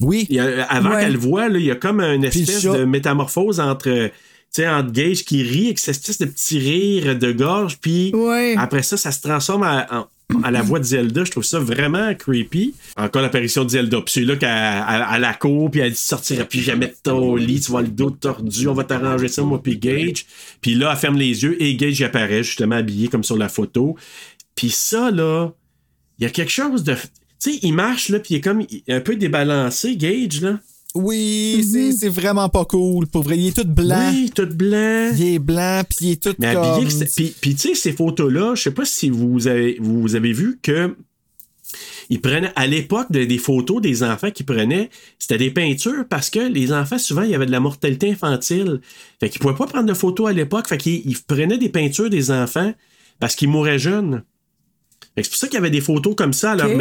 Oui. 0.00 0.26
Il 0.28 0.36
y 0.36 0.40
a- 0.40 0.64
avant 0.64 0.90
Ouais. 0.90 1.00
qu'elle 1.04 1.16
voit, 1.16 1.48
là, 1.48 1.58
il 1.58 1.64
y 1.66 1.70
a 1.70 1.76
comme 1.76 2.00
une 2.00 2.24
espèce 2.24 2.64
de 2.64 2.84
métamorphose 2.84 3.60
entre, 3.60 3.88
euh, 3.88 4.08
sais, 4.50 4.68
entre 4.68 4.90
Gage 4.92 5.24
qui 5.24 5.42
rit 5.42 5.66
avec 5.66 5.78
cette 5.78 5.96
espèce 5.96 6.18
de 6.18 6.26
petit 6.26 6.58
rire 6.58 7.16
de 7.16 7.32
gorge, 7.32 7.78
puis 7.80 8.10
Ouais. 8.14 8.54
après 8.58 8.82
ça, 8.82 8.96
ça 8.96 9.12
se 9.12 9.20
transforme 9.20 9.62
en- 9.62 10.06
à 10.42 10.50
la 10.50 10.62
voix 10.62 10.78
de 10.78 10.84
Zelda. 10.84 11.24
Je 11.24 11.30
trouve 11.30 11.44
ça 11.44 11.58
vraiment 11.58 12.14
creepy. 12.14 12.74
Encore 12.96 13.22
l'apparition 13.22 13.64
de 13.64 13.70
Zelda. 13.70 14.00
Puis 14.00 14.14
c'est 14.14 14.24
là 14.24 14.36
qu'elle 14.36 14.48
à, 14.48 14.84
à 14.84 15.18
la 15.18 15.34
cour, 15.34 15.70
puis 15.70 15.80
elle 15.80 15.92
dit 15.92 15.96
sortira 15.96 16.44
plus 16.44 16.60
jamais 16.60 16.88
de 16.88 16.96
ton 17.02 17.36
lit, 17.36 17.60
tu 17.60 17.72
vas 17.72 17.82
le 17.82 17.88
dos 17.88 18.10
tordu, 18.10 18.68
on 18.68 18.74
va 18.74 18.84
t'arranger 18.84 19.28
ça, 19.28 19.42
moi, 19.42 19.62
puis 19.62 19.78
Gage. 19.78 20.26
Puis 20.60 20.74
là, 20.74 20.90
elle 20.92 20.98
ferme 20.98 21.16
les 21.16 21.42
yeux 21.42 21.62
et 21.62 21.74
Gage 21.76 22.02
apparaît, 22.02 22.42
justement 22.42 22.76
habillé 22.76 23.08
comme 23.08 23.24
sur 23.24 23.36
la 23.36 23.48
photo. 23.48 23.96
Puis 24.54 24.70
ça, 24.70 25.10
là, 25.10 25.50
il 26.18 26.24
y 26.24 26.26
a 26.26 26.30
quelque 26.30 26.52
chose 26.52 26.84
de. 26.84 26.94
Tu 26.94 27.00
sais, 27.52 27.58
il 27.62 27.72
marche, 27.72 28.08
là, 28.08 28.18
puis 28.18 28.34
il 28.34 28.36
est 28.38 28.40
comme 28.40 28.64
un 28.88 29.00
peu 29.00 29.16
débalancé, 29.16 29.96
Gage, 29.96 30.40
là. 30.40 30.58
Oui, 30.94 31.66
c'est- 31.70 31.92
c'est 31.92 32.08
vraiment 32.08 32.48
pas 32.48 32.64
cool. 32.64 33.06
Pour 33.08 33.22
vrai, 33.24 33.36
il 33.36 33.48
est 33.48 33.56
tout 33.56 33.66
blanc. 33.68 34.10
Oui, 34.12 34.30
tout 34.34 34.46
blanc. 34.46 35.10
Il 35.16 35.22
est 35.34 35.38
blanc, 35.40 35.82
puis 35.88 35.98
il 36.06 36.10
est 36.12 36.22
tout 36.22 36.34
Mais 36.38 36.54
comme... 36.54 36.88
puis, 37.40 37.54
tu 37.56 37.68
sais, 37.68 37.74
ces 37.74 37.92
photos-là, 37.92 38.54
je 38.54 38.62
sais 38.62 38.70
pas 38.70 38.84
si 38.84 39.10
vous 39.10 39.46
avez, 39.48 39.76
vous 39.80 40.14
avez 40.14 40.32
vu 40.32 40.58
que 40.62 40.96
ils 42.10 42.20
prenaient, 42.20 42.52
à 42.54 42.66
l'époque, 42.68 43.10
de- 43.10 43.24
des 43.24 43.38
photos 43.38 43.80
des 43.80 44.02
enfants 44.04 44.30
qu'ils 44.30 44.46
prenaient, 44.46 44.90
c'était 45.18 45.38
des 45.38 45.50
peintures 45.50 46.04
parce 46.08 46.30
que 46.30 46.38
les 46.38 46.72
enfants, 46.72 46.98
souvent, 46.98 47.22
il 47.22 47.30
y 47.30 47.34
avait 47.34 47.46
de 47.46 47.50
la 47.50 47.60
mortalité 47.60 48.10
infantile. 48.10 48.80
Fait 49.18 49.28
qu'ils 49.30 49.40
pouvaient 49.40 49.54
pas 49.56 49.66
prendre 49.66 49.86
de 49.86 49.94
photos 49.94 50.28
à 50.28 50.32
l'époque. 50.32 50.68
Fait 50.68 50.76
qu'ils 50.78 51.02
ils 51.08 51.16
prenaient 51.18 51.58
des 51.58 51.70
peintures 51.70 52.10
des 52.10 52.30
enfants 52.30 52.72
parce 53.18 53.34
qu'ils 53.34 53.48
mouraient 53.48 53.78
jeunes. 53.78 54.22
Fait 55.16 55.22
que 55.22 55.26
c'est 55.26 55.30
pour 55.30 55.38
ça 55.38 55.46
qu'il 55.48 55.54
y 55.54 55.58
avait 55.58 55.70
des 55.70 55.80
photos 55.80 56.14
comme 56.14 56.32
ça 56.32 56.52
à 56.52 56.56
leur 56.56 56.70
Ok. 56.70 56.76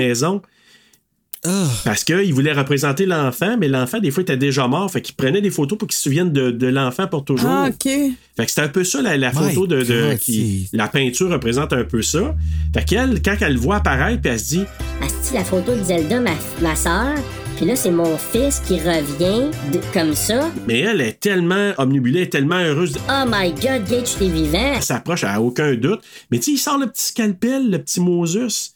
Maison. 1.46 1.70
Parce 1.84 2.04
qu'ils 2.04 2.34
voulaient 2.34 2.54
représenter 2.54 3.06
l'enfant, 3.06 3.56
mais 3.60 3.68
l'enfant, 3.68 4.00
des 4.00 4.12
fois, 4.12 4.22
était 4.22 4.38
déjà 4.38 4.68
mort. 4.68 4.90
Fait 4.92 5.02
qu'ils 5.02 5.16
prenaient 5.16 5.42
des 5.42 5.50
photos 5.52 5.78
pour 5.78 5.88
qu'ils 5.88 5.96
se 5.98 6.04
souviennent 6.04 6.32
de, 6.32 6.52
de 6.52 6.68
l'enfant 6.68 7.08
pour 7.08 7.26
toujours. 7.26 7.50
Ah, 7.50 7.70
OK. 7.70 7.84
Fait 7.84 8.46
que 8.46 8.52
c'est 8.52 8.62
un 8.62 8.68
peu 8.70 8.84
ça, 8.84 9.02
la, 9.02 9.18
la 9.18 9.32
My 9.32 9.54
photo 9.54 9.68
de, 9.68 9.84
de- 9.84 10.10
God, 10.12 10.18
qui. 10.20 10.70
La 10.74 10.88
peinture 10.88 11.30
représente 11.30 11.74
un 11.74 11.84
peu 11.84 12.02
ça. 12.02 12.36
Fait 12.74 12.86
qu'elle, 12.86 13.22
quand 13.22 13.36
elle 13.42 13.54
le 13.54 13.60
voit 13.60 13.78
apparaître, 13.78 14.22
puis 14.22 14.32
elle 14.32 14.40
se 14.40 14.46
dit 14.46 14.64
Asti, 15.02 15.34
la 15.34 15.44
photo 15.44 15.76
de 15.76 15.84
Zelda, 15.84 16.20
ma, 16.20 16.32
ma 16.62 16.76
soeur. 16.76 17.14
Puis 17.56 17.68
là, 17.68 17.76
c'est 17.76 17.92
mon 17.92 18.18
fils 18.18 18.60
qui 18.66 18.80
revient 18.80 19.52
de- 19.72 19.80
comme 19.94 20.16
ça. 20.16 20.50
Mais 20.68 20.80
elle 20.80 21.02
est 21.02 21.20
tellement 21.20 21.72
omnibulée, 21.78 22.22
elle 22.22 22.26
est 22.26 22.30
tellement 22.30 22.58
heureuse. 22.58 22.96
Oh 23.08 23.26
my 23.32 23.52
God, 23.52 23.84
Gage, 23.88 24.16
t'es 24.18 24.28
vivant. 24.28 24.74
Elle 24.76 24.82
s'approche, 24.82 25.24
elle 25.24 25.30
a 25.30 25.42
aucun 25.42 25.76
doute. 25.76 26.02
Mais 26.32 26.40
tu 26.40 26.46
sais, 26.46 26.52
il 26.54 26.58
sort 26.58 26.80
le 26.80 26.88
petit 26.88 27.06
scalpel, 27.06 27.70
le 27.70 27.78
petit 27.78 28.00
Moses. 28.02 28.73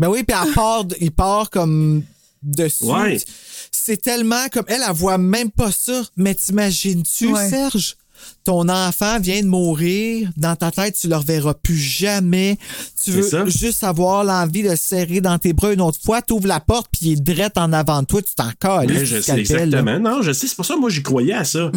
Ben 0.00 0.08
oui, 0.08 0.24
puis 0.24 0.34
elle 0.42 0.54
part, 0.54 0.86
il 0.98 1.12
part 1.12 1.50
comme 1.50 2.02
dessus. 2.42 2.84
Ouais. 2.84 3.22
C'est 3.70 3.98
tellement 4.00 4.48
comme 4.50 4.64
elle, 4.66 4.80
elle 4.88 4.94
voit 4.94 5.18
même 5.18 5.50
pas 5.50 5.70
ça. 5.70 6.02
Mais 6.16 6.34
t'imagines-tu, 6.34 7.26
Ouais. 7.26 7.50
Serge? 7.50 7.96
Ton 8.44 8.68
enfant 8.68 9.20
vient 9.20 9.42
de 9.42 9.46
mourir. 9.46 10.30
Dans 10.36 10.56
ta 10.56 10.70
tête, 10.70 10.96
tu 10.98 11.08
le 11.08 11.16
reverras 11.16 11.54
plus 11.54 11.76
jamais. 11.78 12.56
Tu 13.02 13.10
veux 13.10 13.22
ça. 13.22 13.44
juste 13.46 13.84
avoir 13.84 14.24
l'envie 14.24 14.62
de 14.62 14.70
le 14.70 14.76
serrer 14.76 15.20
dans 15.20 15.38
tes 15.38 15.52
bras 15.52 15.72
une 15.72 15.80
autre 15.80 15.98
fois. 16.02 16.22
Tu 16.22 16.32
ouvres 16.32 16.46
la 16.46 16.60
porte, 16.60 16.86
puis 16.90 17.10
il 17.10 17.12
est 17.12 17.20
drette 17.20 17.56
en 17.58 17.72
avant 17.72 18.00
de 18.02 18.06
toi. 18.06 18.22
Tu 18.22 18.34
t'en. 18.34 18.50
Mais 18.86 19.04
je 19.04 19.20
sais 19.20 19.38
exactement. 19.38 19.98
Non, 19.98 20.22
je 20.22 20.32
sais, 20.32 20.46
c'est 20.46 20.56
pour 20.56 20.64
ça 20.64 20.74
que 20.74 20.80
moi 20.80 20.90
j'y 20.90 21.02
croyais 21.02 21.34
à 21.34 21.44
ça. 21.44 21.70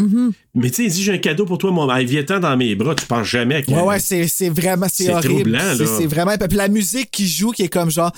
Mais 0.55 0.69
tu 0.69 0.75
sais, 0.75 0.83
il 0.85 0.91
dit 0.91 1.03
j'ai 1.03 1.13
un 1.13 1.17
cadeau 1.17 1.45
pour 1.45 1.57
toi, 1.57 1.71
mon 1.71 1.87
viens-ten 2.03 2.39
dans 2.39 2.55
mes 2.57 2.75
bras, 2.75 2.95
tu 2.95 3.05
penses 3.05 3.27
jamais 3.27 3.55
à 3.55 3.71
Ouais, 3.71 3.81
ouais, 3.81 3.99
c'est 3.99 4.27
c'est 4.27 4.49
vraiment, 4.49 4.87
c'est 4.91 5.05
C'est 5.05 5.13
horrible. 5.13 5.33
troublant, 5.57 5.59
là. 5.59 5.85
C'est 5.97 6.05
vraiment. 6.05 6.35
Puis 6.37 6.57
la 6.57 6.67
musique 6.67 7.09
qui 7.11 7.27
joue, 7.27 7.51
qui 7.51 7.63
est 7.63 7.69
comme 7.69 7.89
genre. 7.89 8.11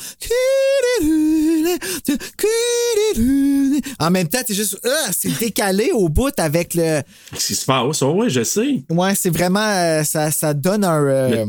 En 4.00 4.12
même 4.12 4.28
temps, 4.28 4.40
t'es 4.46 4.54
juste. 4.54 4.80
Ah, 4.84 5.12
c'est 5.18 5.38
décalé 5.40 5.92
au 5.94 6.10
bout 6.10 6.38
avec 6.38 6.74
le. 6.74 7.02
Qu'est-ce 7.32 7.48
qui 7.48 7.56
se 7.56 7.66
passe? 7.66 8.02
Ouais, 8.02 8.30
je 8.36 8.44
sais. 8.44 8.84
Ouais, 8.90 9.16
c'est 9.16 9.30
vraiment. 9.30 9.60
euh, 9.60 10.03
ça, 10.03 10.30
ça 10.32 10.53
donne 10.53 10.84
un, 10.84 11.03
euh, 11.06 11.45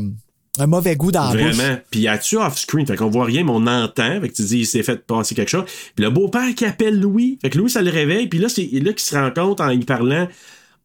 un 0.59 0.67
mauvais 0.67 0.95
goût 0.95 1.11
dans 1.11 1.31
la 1.31 1.43
bouche. 1.43 1.55
Vraiment. 1.55 1.77
Puis 1.91 2.07
a-tu 2.07 2.37
off-screen, 2.37 2.87
fait 2.87 2.95
qu'on 2.95 3.09
voit 3.09 3.25
rien, 3.25 3.43
mais 3.43 3.51
on 3.53 3.67
entend. 3.67 4.19
Fait 4.21 4.29
que 4.29 4.33
tu 4.33 4.43
dis, 4.43 4.59
il 4.59 4.65
s'est 4.65 4.83
fait 4.83 5.05
passer 5.05 5.35
quelque 5.35 5.49
chose. 5.49 5.65
Puis 5.95 6.03
le 6.03 6.09
beau-père 6.09 6.53
qui 6.55 6.65
appelle 6.65 6.99
Louis. 6.99 7.37
Fait 7.41 7.49
que 7.49 7.57
Louis, 7.57 7.69
ça 7.69 7.81
le 7.81 7.91
réveille. 7.91 8.27
Puis 8.27 8.39
là, 8.39 8.49
c'est 8.49 8.63
là 8.71 8.91
qu'il 8.93 8.99
se 8.99 9.15
rend 9.15 9.29
compte 9.31 9.61
en 9.61 9.69
y 9.69 9.83
parlant. 9.85 10.27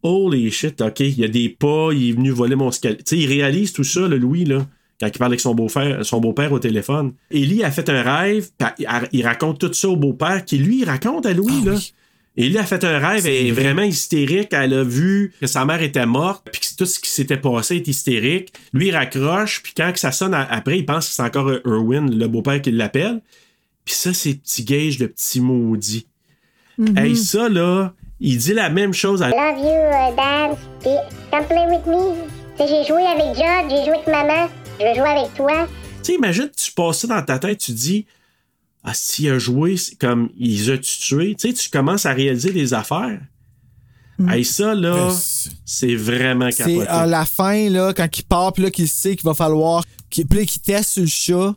Holy 0.03 0.51
shit, 0.51 0.81
OK, 0.81 1.01
il 1.01 1.19
y 1.19 1.25
a 1.25 1.29
des 1.29 1.49
pas, 1.49 1.91
il 1.93 2.11
est 2.11 2.13
venu 2.13 2.31
voler 2.31 2.57
mon 2.57 2.71
squelette. 2.73 3.05
Tu 3.05 3.17
sais, 3.17 3.23
il 3.23 3.29
réalise 3.29 3.73
tout 3.73 3.85
ça, 3.85 4.01
le 4.09 4.19
Louis, 4.19 4.45
là, 4.45 4.67
quand 5.01 5.07
il 5.07 5.17
parle 5.17 5.31
avec 5.31 5.41
son 5.41 5.55
beau-père, 5.55 6.05
son 6.05 6.21
beau-père 6.21 6.53
au 6.53 6.59
téléphone. 6.59 7.13
Ellie 7.31 7.63
a 7.63 7.71
fait 7.71 7.89
un 7.89 8.03
rêve, 8.03 8.49
il 9.13 9.25
raconte 9.25 9.61
tout 9.61 9.73
ça 9.73 9.89
au 9.89 9.97
beau-père, 9.97 10.45
qui 10.45 10.59
lui, 10.59 10.81
il 10.81 10.85
raconte 10.87 11.25
à 11.25 11.33
Louis, 11.33 11.63
là. 11.65 11.75
Ellie 12.37 12.59
a 12.59 12.65
fait 12.65 12.83
un 12.85 12.99
rêve, 12.99 13.27
elle 13.27 13.47
est 13.47 13.51
vraiment 13.51 13.83
hystérique. 13.83 14.53
Elle 14.53 14.73
a 14.73 14.85
vu 14.85 15.35
que 15.41 15.47
sa 15.47 15.65
mère 15.65 15.83
était 15.83 16.07
morte, 16.07 16.49
puis 16.51 16.61
que 16.61 16.77
tout 16.77 16.87
ce 16.87 16.99
qui 16.99 17.11
s'était 17.11 17.37
passé 17.37 17.77
est 17.77 17.89
hystérique. 17.89 18.55
Lui, 18.73 18.89
il 18.89 18.97
raccroche, 18.97 19.63
puis 19.63 19.75
quand 19.77 19.93
que 19.93 19.99
ça 19.99 20.13
sonne 20.13 20.35
après, 20.35 20.79
il 20.79 20.87
pense 20.87 21.09
que 21.09 21.15
c'est 21.15 21.23
encore 21.23 21.51
Erwin, 21.65 22.11
le 22.11 22.27
beau-père, 22.29 22.63
qui 22.63 22.71
l'appelle. 22.71 23.21
Puis 23.85 23.95
ça, 23.95 24.15
c'est 24.15 24.35
petit 24.35 24.65
gage, 24.65 24.99
le 24.99 25.09
petit 25.09 25.41
maudit. 25.41 26.07
Hey, 26.97 27.17
ça, 27.17 27.49
là, 27.49 27.93
il 28.19 28.39
dit 28.39 28.55
la 28.55 28.71
même 28.71 28.95
chose 28.95 29.23
à 29.23 29.29
Love 29.29 29.59
you, 29.59 29.67
uh, 29.67 30.17
Dad. 30.17 30.57
Puis, 30.81 30.91
come 31.31 31.47
play 31.47 31.67
with 31.69 31.87
me. 31.87 32.15
Tu 32.57 32.63
sais, 32.63 32.69
j'ai 32.69 32.85
joué 32.87 33.03
avec 33.03 33.35
Judd, 33.35 33.69
j'ai 33.69 33.85
joué 33.85 33.95
avec 33.95 34.07
maman. 34.07 34.49
Je 34.81 34.87
veux 34.87 34.95
jouer 34.95 35.09
avec 35.09 35.35
toi. 35.35 35.69
Tu 35.99 36.05
sais, 36.05 36.15
imagine, 36.15 36.51
tu 36.57 36.73
passes 36.73 37.01
ça 37.01 37.09
dans 37.09 37.23
ta 37.23 37.39
tête, 37.39 37.59
tu 37.59 37.73
dis, 37.73 38.07
ah, 38.85 38.93
s'il 38.95 39.31
a 39.31 39.39
joué, 39.39 39.77
c'est 39.77 39.97
comme, 39.97 40.31
il 40.37 40.71
a 40.71 40.79
tué. 40.79 41.35
Tu 41.39 41.49
sais, 41.49 41.55
tu 41.55 41.71
commences 41.71 42.07
à 42.07 42.13
réaliser 42.13 42.51
des 42.51 42.75
affaires. 42.75 43.21
Hey, 44.29 44.45
ça, 44.45 44.75
là, 44.75 45.11
c'est 45.65 45.97
vraiment 45.97 46.49
C'est 46.53 46.65
capoté. 46.65 46.87
à 46.89 47.07
la 47.07 47.25
fin, 47.25 47.69
là, 47.71 47.93
quand 47.93 48.07
il 48.17 48.23
part, 48.25 48.53
puis 48.53 48.63
là, 48.63 48.71
qu'il 48.71 48.89
sait 48.89 49.17
qu'il 49.17 49.25
va 49.25 49.35
falloir. 49.35 49.85
Qu'il, 50.11 50.27
puis 50.27 50.41
là, 50.41 50.45
qu'il 50.45 50.61
teste 50.63 50.91
sur 50.91 51.03
le 51.03 51.09
chat. 51.09 51.55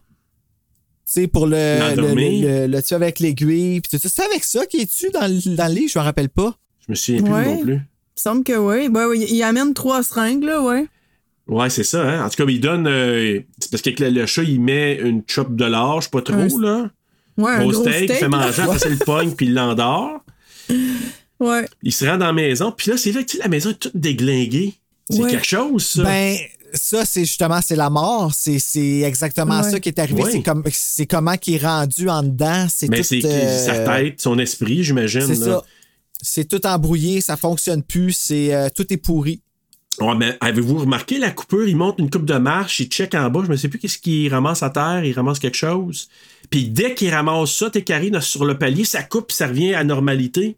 Tu 1.06 1.22
sais, 1.22 1.28
pour 1.28 1.46
le, 1.46 1.96
le, 1.96 2.02
le, 2.02 2.16
le, 2.16 2.68
le 2.68 2.82
tuer 2.82 2.96
avec 2.96 3.20
l'aiguille. 3.20 3.82
Puis 3.82 3.92
tout 3.92 4.00
ça. 4.02 4.10
C'est 4.10 4.24
avec 4.24 4.44
ça 4.44 4.66
qu'il 4.66 4.82
est 4.82 4.92
tu 4.92 5.12
dans, 5.12 5.28
le- 5.28 5.56
dans 5.56 5.68
le 5.68 5.74
lit, 5.76 5.88
je 5.88 6.00
me 6.00 6.04
rappelle 6.04 6.30
pas. 6.30 6.56
Je 6.88 6.92
me 6.92 6.96
souviens 6.96 7.22
plus 7.22 7.32
Ouais. 7.34 7.46
non 7.46 7.62
plus. 7.62 7.74
Il 7.74 7.78
me 7.78 7.82
semble 8.16 8.44
que 8.44 8.54
oui. 8.58 8.90
Ben, 8.90 9.08
oui, 9.10 9.24
il 9.30 9.44
amène 9.44 9.74
trois 9.76 10.02
seringues, 10.02 10.44
là, 10.44 10.64
ouais. 10.64 10.88
Ouais, 11.48 11.70
c'est 11.70 11.84
ça, 11.84 12.02
hein. 12.02 12.26
En 12.26 12.30
tout 12.30 12.44
cas, 12.44 12.50
il 12.52 12.60
donne. 12.60 12.88
euh, 12.88 13.42
c'est 13.60 13.70
parce 13.70 13.84
que 13.84 13.92
le, 14.04 14.10
le 14.10 14.26
chat, 14.26 14.42
il 14.44 14.60
met 14.60 14.96
une 14.96 15.22
chope 15.28 15.56
de 15.56 15.66
large, 15.66 16.10
pas 16.10 16.22
trop, 16.24 16.34
Un- 16.36 16.62
là. 16.62 16.90
Ouais, 17.38 17.52
un 17.52 17.68
Gros 17.68 17.74
steak, 17.82 18.10
il 18.10 18.16
fait 18.16 18.28
manger, 18.30 18.62
après 18.62 18.80
ça, 18.80 18.88
il 18.90 18.94
le 18.98 19.06
pogne, 19.06 19.32
puis 19.36 19.48
il 19.48 19.54
l'endort. 19.54 20.20
Ouais. 21.40 21.68
Il 21.84 21.92
se 21.94 22.06
rend 22.06 22.18
dans 22.18 22.28
la 22.28 22.34
maison, 22.34 22.72
puis 22.72 22.92
là, 22.92 22.98
c'est 22.98 23.12
là 23.12 23.22
que 23.22 23.28
tu 23.30 23.38
sais, 23.38 23.44
la 23.44 23.50
maison 23.50 23.72
est 23.72 23.80
toute 23.80 23.98
déglinguée. 23.98 24.74
C'est 25.10 25.22
Ouais. 25.22 25.32
quelque 25.32 25.46
chose, 25.46 25.86
ça. 25.86 26.04
Ben, 26.04 26.38
ça, 26.74 27.06
c'est 27.06 27.26
justement, 27.26 27.60
c'est 27.62 27.76
la 27.76 27.90
mort. 27.90 28.34
C'est, 28.34 28.58
c'est 28.60 29.02
exactement 29.02 29.62
Ouais. 29.62 29.70
ça 29.70 29.80
qui 29.80 29.90
est 29.90 30.00
arrivé. 30.00 30.24
Ouais. 30.24 30.32
C'est, 30.32 30.42
comme, 30.42 30.64
c'est 30.72 31.06
comment 31.06 31.36
qu'il 31.38 31.56
est 31.56 31.66
rendu 31.66 32.10
en 32.10 32.24
dedans. 32.24 32.68
C'est 32.74 32.88
Mais 32.90 32.98
tout, 32.98 33.04
c'est 33.04 33.24
euh, 33.24 33.66
sa 33.66 33.80
tête, 33.80 34.20
son 34.22 34.40
esprit, 34.40 34.84
j'imagine. 34.84 35.22
C'est 35.22 35.46
là. 35.46 35.58
ça. 35.58 35.64
C'est 36.22 36.46
tout 36.48 36.66
embrouillé, 36.66 37.22
ça 37.22 37.38
fonctionne 37.38 37.84
plus, 37.84 38.14
c'est, 38.14 38.54
euh, 38.54 38.70
tout 38.74 38.92
est 38.92 38.98
pourri. 38.98 39.42
Ouais, 40.00 40.16
mais 40.18 40.38
avez-vous 40.42 40.80
remarqué 40.80 41.20
la 41.20 41.30
coupure? 41.32 41.68
Il 41.68 41.76
monte 41.78 42.00
une 42.00 42.10
coupe 42.10 42.26
de 42.26 42.34
marche, 42.38 42.80
il 42.80 42.88
check 42.88 43.14
en 43.14 43.30
bas, 43.30 43.42
je 43.46 43.52
ne 43.52 43.56
sais 43.58 43.68
plus 43.68 43.78
qu'est-ce 43.80 43.98
qu'il 44.00 44.30
ramasse 44.34 44.64
à 44.64 44.70
terre, 44.70 45.04
il 45.06 45.14
ramasse 45.14 45.40
quelque 45.40 45.56
chose. 45.58 46.08
Puis 46.50 46.66
dès 46.70 46.94
qu'il 46.94 47.10
ramasse 47.10 47.54
ça, 47.56 47.70
t'es 47.70 47.82
carré 47.84 48.10
là, 48.10 48.22
sur 48.22 48.46
le 48.46 48.58
palier, 48.58 48.86
ça 48.86 49.04
coupe, 49.04 49.28
puis 49.28 49.36
ça 49.38 49.48
revient 49.48 49.74
à 49.74 49.84
normalité. 49.84 50.58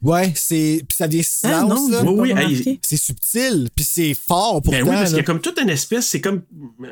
Ouais, 0.00 0.32
c'est. 0.36 0.84
Puis 0.88 0.96
ça 0.96 1.08
vient 1.08 1.22
Ah, 1.42 1.62
silence, 1.64 1.90
non, 2.04 2.22
là. 2.22 2.34
j'ai 2.38 2.54
Oui. 2.64 2.78
C'est 2.82 2.96
subtil, 2.96 3.68
puis 3.74 3.84
c'est 3.84 4.14
fort 4.14 4.62
pourtant. 4.62 4.78
Ben 4.78 4.84
oui, 4.84 4.90
parce 4.94 5.06
qu'il 5.10 5.14
y 5.14 5.16
là. 5.16 5.22
a 5.22 5.24
comme 5.24 5.40
toute 5.40 5.58
une 5.60 5.70
espèce, 5.70 6.06
c'est 6.06 6.20
comme 6.20 6.42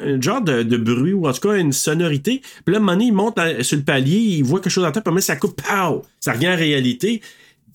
un 0.03 0.21
genre 0.21 0.41
de, 0.43 0.65
de 0.65 0.77
bruit, 0.77 1.13
ou 1.13 1.29
en 1.29 1.33
tout 1.33 1.49
cas 1.49 1.55
une 1.57 1.71
sonorité. 1.73 2.41
Puis 2.65 2.73
là, 2.75 2.75
à 2.75 2.77
un 2.79 2.81
moment 2.81 2.93
donné, 2.95 3.05
il 3.07 3.13
monte 3.13 3.39
sur 3.63 3.77
le 3.77 3.85
palier, 3.85 4.17
il 4.19 4.43
voit 4.43 4.59
quelque 4.61 4.73
chose 4.73 4.85
à 4.85 4.91
terre, 4.91 5.05
puis 5.05 5.11
après, 5.11 5.21
ça 5.23 5.37
coupe, 5.37 5.63
pow! 5.63 6.03
Ça 6.19 6.33
revient 6.33 6.49
en 6.49 6.57
réalité. 6.57 7.21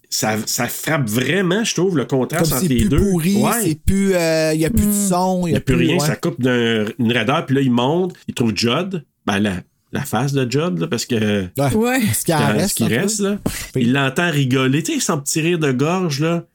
Ça, 0.10 0.36
ça 0.46 0.68
frappe 0.68 1.08
vraiment, 1.10 1.64
je 1.64 1.74
trouve, 1.76 1.96
le 1.96 2.04
contraste 2.04 2.50
Comme 2.50 2.58
entre 2.58 2.68
c'est 2.68 2.74
les 2.74 2.80
plus 2.82 2.90
deux. 2.90 2.98
pourri, 3.00 3.36
Ouais. 3.38 3.52
c'est 3.64 3.76
plus. 3.82 4.08
Il 4.10 4.58
n'y 4.58 4.66
a 4.66 4.70
plus 4.70 4.86
de 4.86 5.08
son, 5.08 5.48
Il 5.48 5.52
n'y 5.52 5.58
a 5.58 5.62
plus 5.62 5.76
rien, 5.76 5.94
ouais. 5.94 6.06
ça 6.06 6.18
coupe 6.18 6.42
d'une 6.42 7.12
raideur, 7.14 7.46
puis 7.46 7.56
là, 7.56 7.62
il 7.62 7.72
monte, 7.72 8.16
il 8.28 8.34
trouve 8.34 8.52
Judd, 8.54 9.06
ben, 9.26 9.40
la, 9.40 9.62
la 9.92 10.02
face 10.04 10.34
de 10.34 10.50
Judd, 10.50 10.80
là, 10.80 10.88
parce 10.88 11.06
que. 11.06 11.48
Ouais. 11.58 11.74
Ouais. 11.76 12.02
Ce 12.14 12.24
qui 12.74 12.84
reste. 12.86 13.20
là. 13.20 13.38
Il 13.76 13.94
l'entend 13.94 14.30
rigoler, 14.32 14.84
tu 14.84 14.94
sais, 14.94 15.00
son 15.00 15.20
petit 15.20 15.42
rire 15.42 15.60
de 15.60 15.72
gorge, 15.72 16.20
là. 16.20 16.46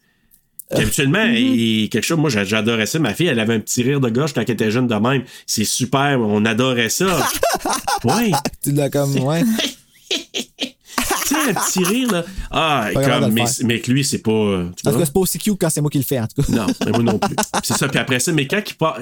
Puis 0.70 0.82
Habituellement, 0.82 1.22
il- 1.22 1.88
quelque 1.90 2.02
chose, 2.02 2.18
moi 2.18 2.28
j'a- 2.28 2.42
j'adorais 2.44 2.86
ça. 2.86 2.98
Ma 2.98 3.14
fille, 3.14 3.28
elle 3.28 3.38
avait 3.38 3.54
un 3.54 3.60
petit 3.60 3.82
rire 3.84 4.00
de 4.00 4.08
gorge 4.08 4.32
quand 4.32 4.40
elle 4.40 4.50
était 4.50 4.70
jeune 4.72 4.88
de 4.88 4.94
même. 4.96 5.22
C'est 5.46 5.64
super, 5.64 6.18
on 6.20 6.44
adorait 6.44 6.88
ça. 6.88 7.06
ouais. 8.04 8.32
Tu 8.64 8.72
l'as 8.72 8.90
comme. 8.90 9.16
Ouais. 9.20 9.44
Tu 11.28 11.34
sais, 11.34 11.50
un 11.50 11.54
petit 11.54 11.84
rire, 11.84 12.10
là. 12.12 12.24
Ah, 12.50 12.88
comme, 12.94 13.32
mais, 13.32 13.44
mais 13.64 13.80
que 13.80 13.90
lui, 13.90 14.04
c'est 14.04 14.18
pas. 14.18 14.30
euh, 14.30 14.64
tu 14.76 14.88
En 14.88 14.90
tout 14.90 14.90
vois? 14.90 14.98
cas, 15.00 15.04
c'est 15.06 15.12
pas 15.12 15.20
aussi 15.20 15.38
cute 15.38 15.56
quand 15.60 15.70
c'est 15.70 15.80
moi 15.80 15.90
qui 15.90 15.98
le 15.98 16.04
fais, 16.04 16.20
en 16.20 16.26
tout 16.26 16.40
cas. 16.42 16.52
Non, 16.52 16.66
mais 16.84 16.90
moi 16.92 17.02
non 17.02 17.18
plus. 17.18 17.34
c'est 17.64 17.76
ça. 17.76 17.88
Puis 17.88 17.98
après 17.98 18.20
ça, 18.20 18.32
mais 18.32 18.46
quand 18.46 18.62
il 18.66 18.74
part. 18.76 19.00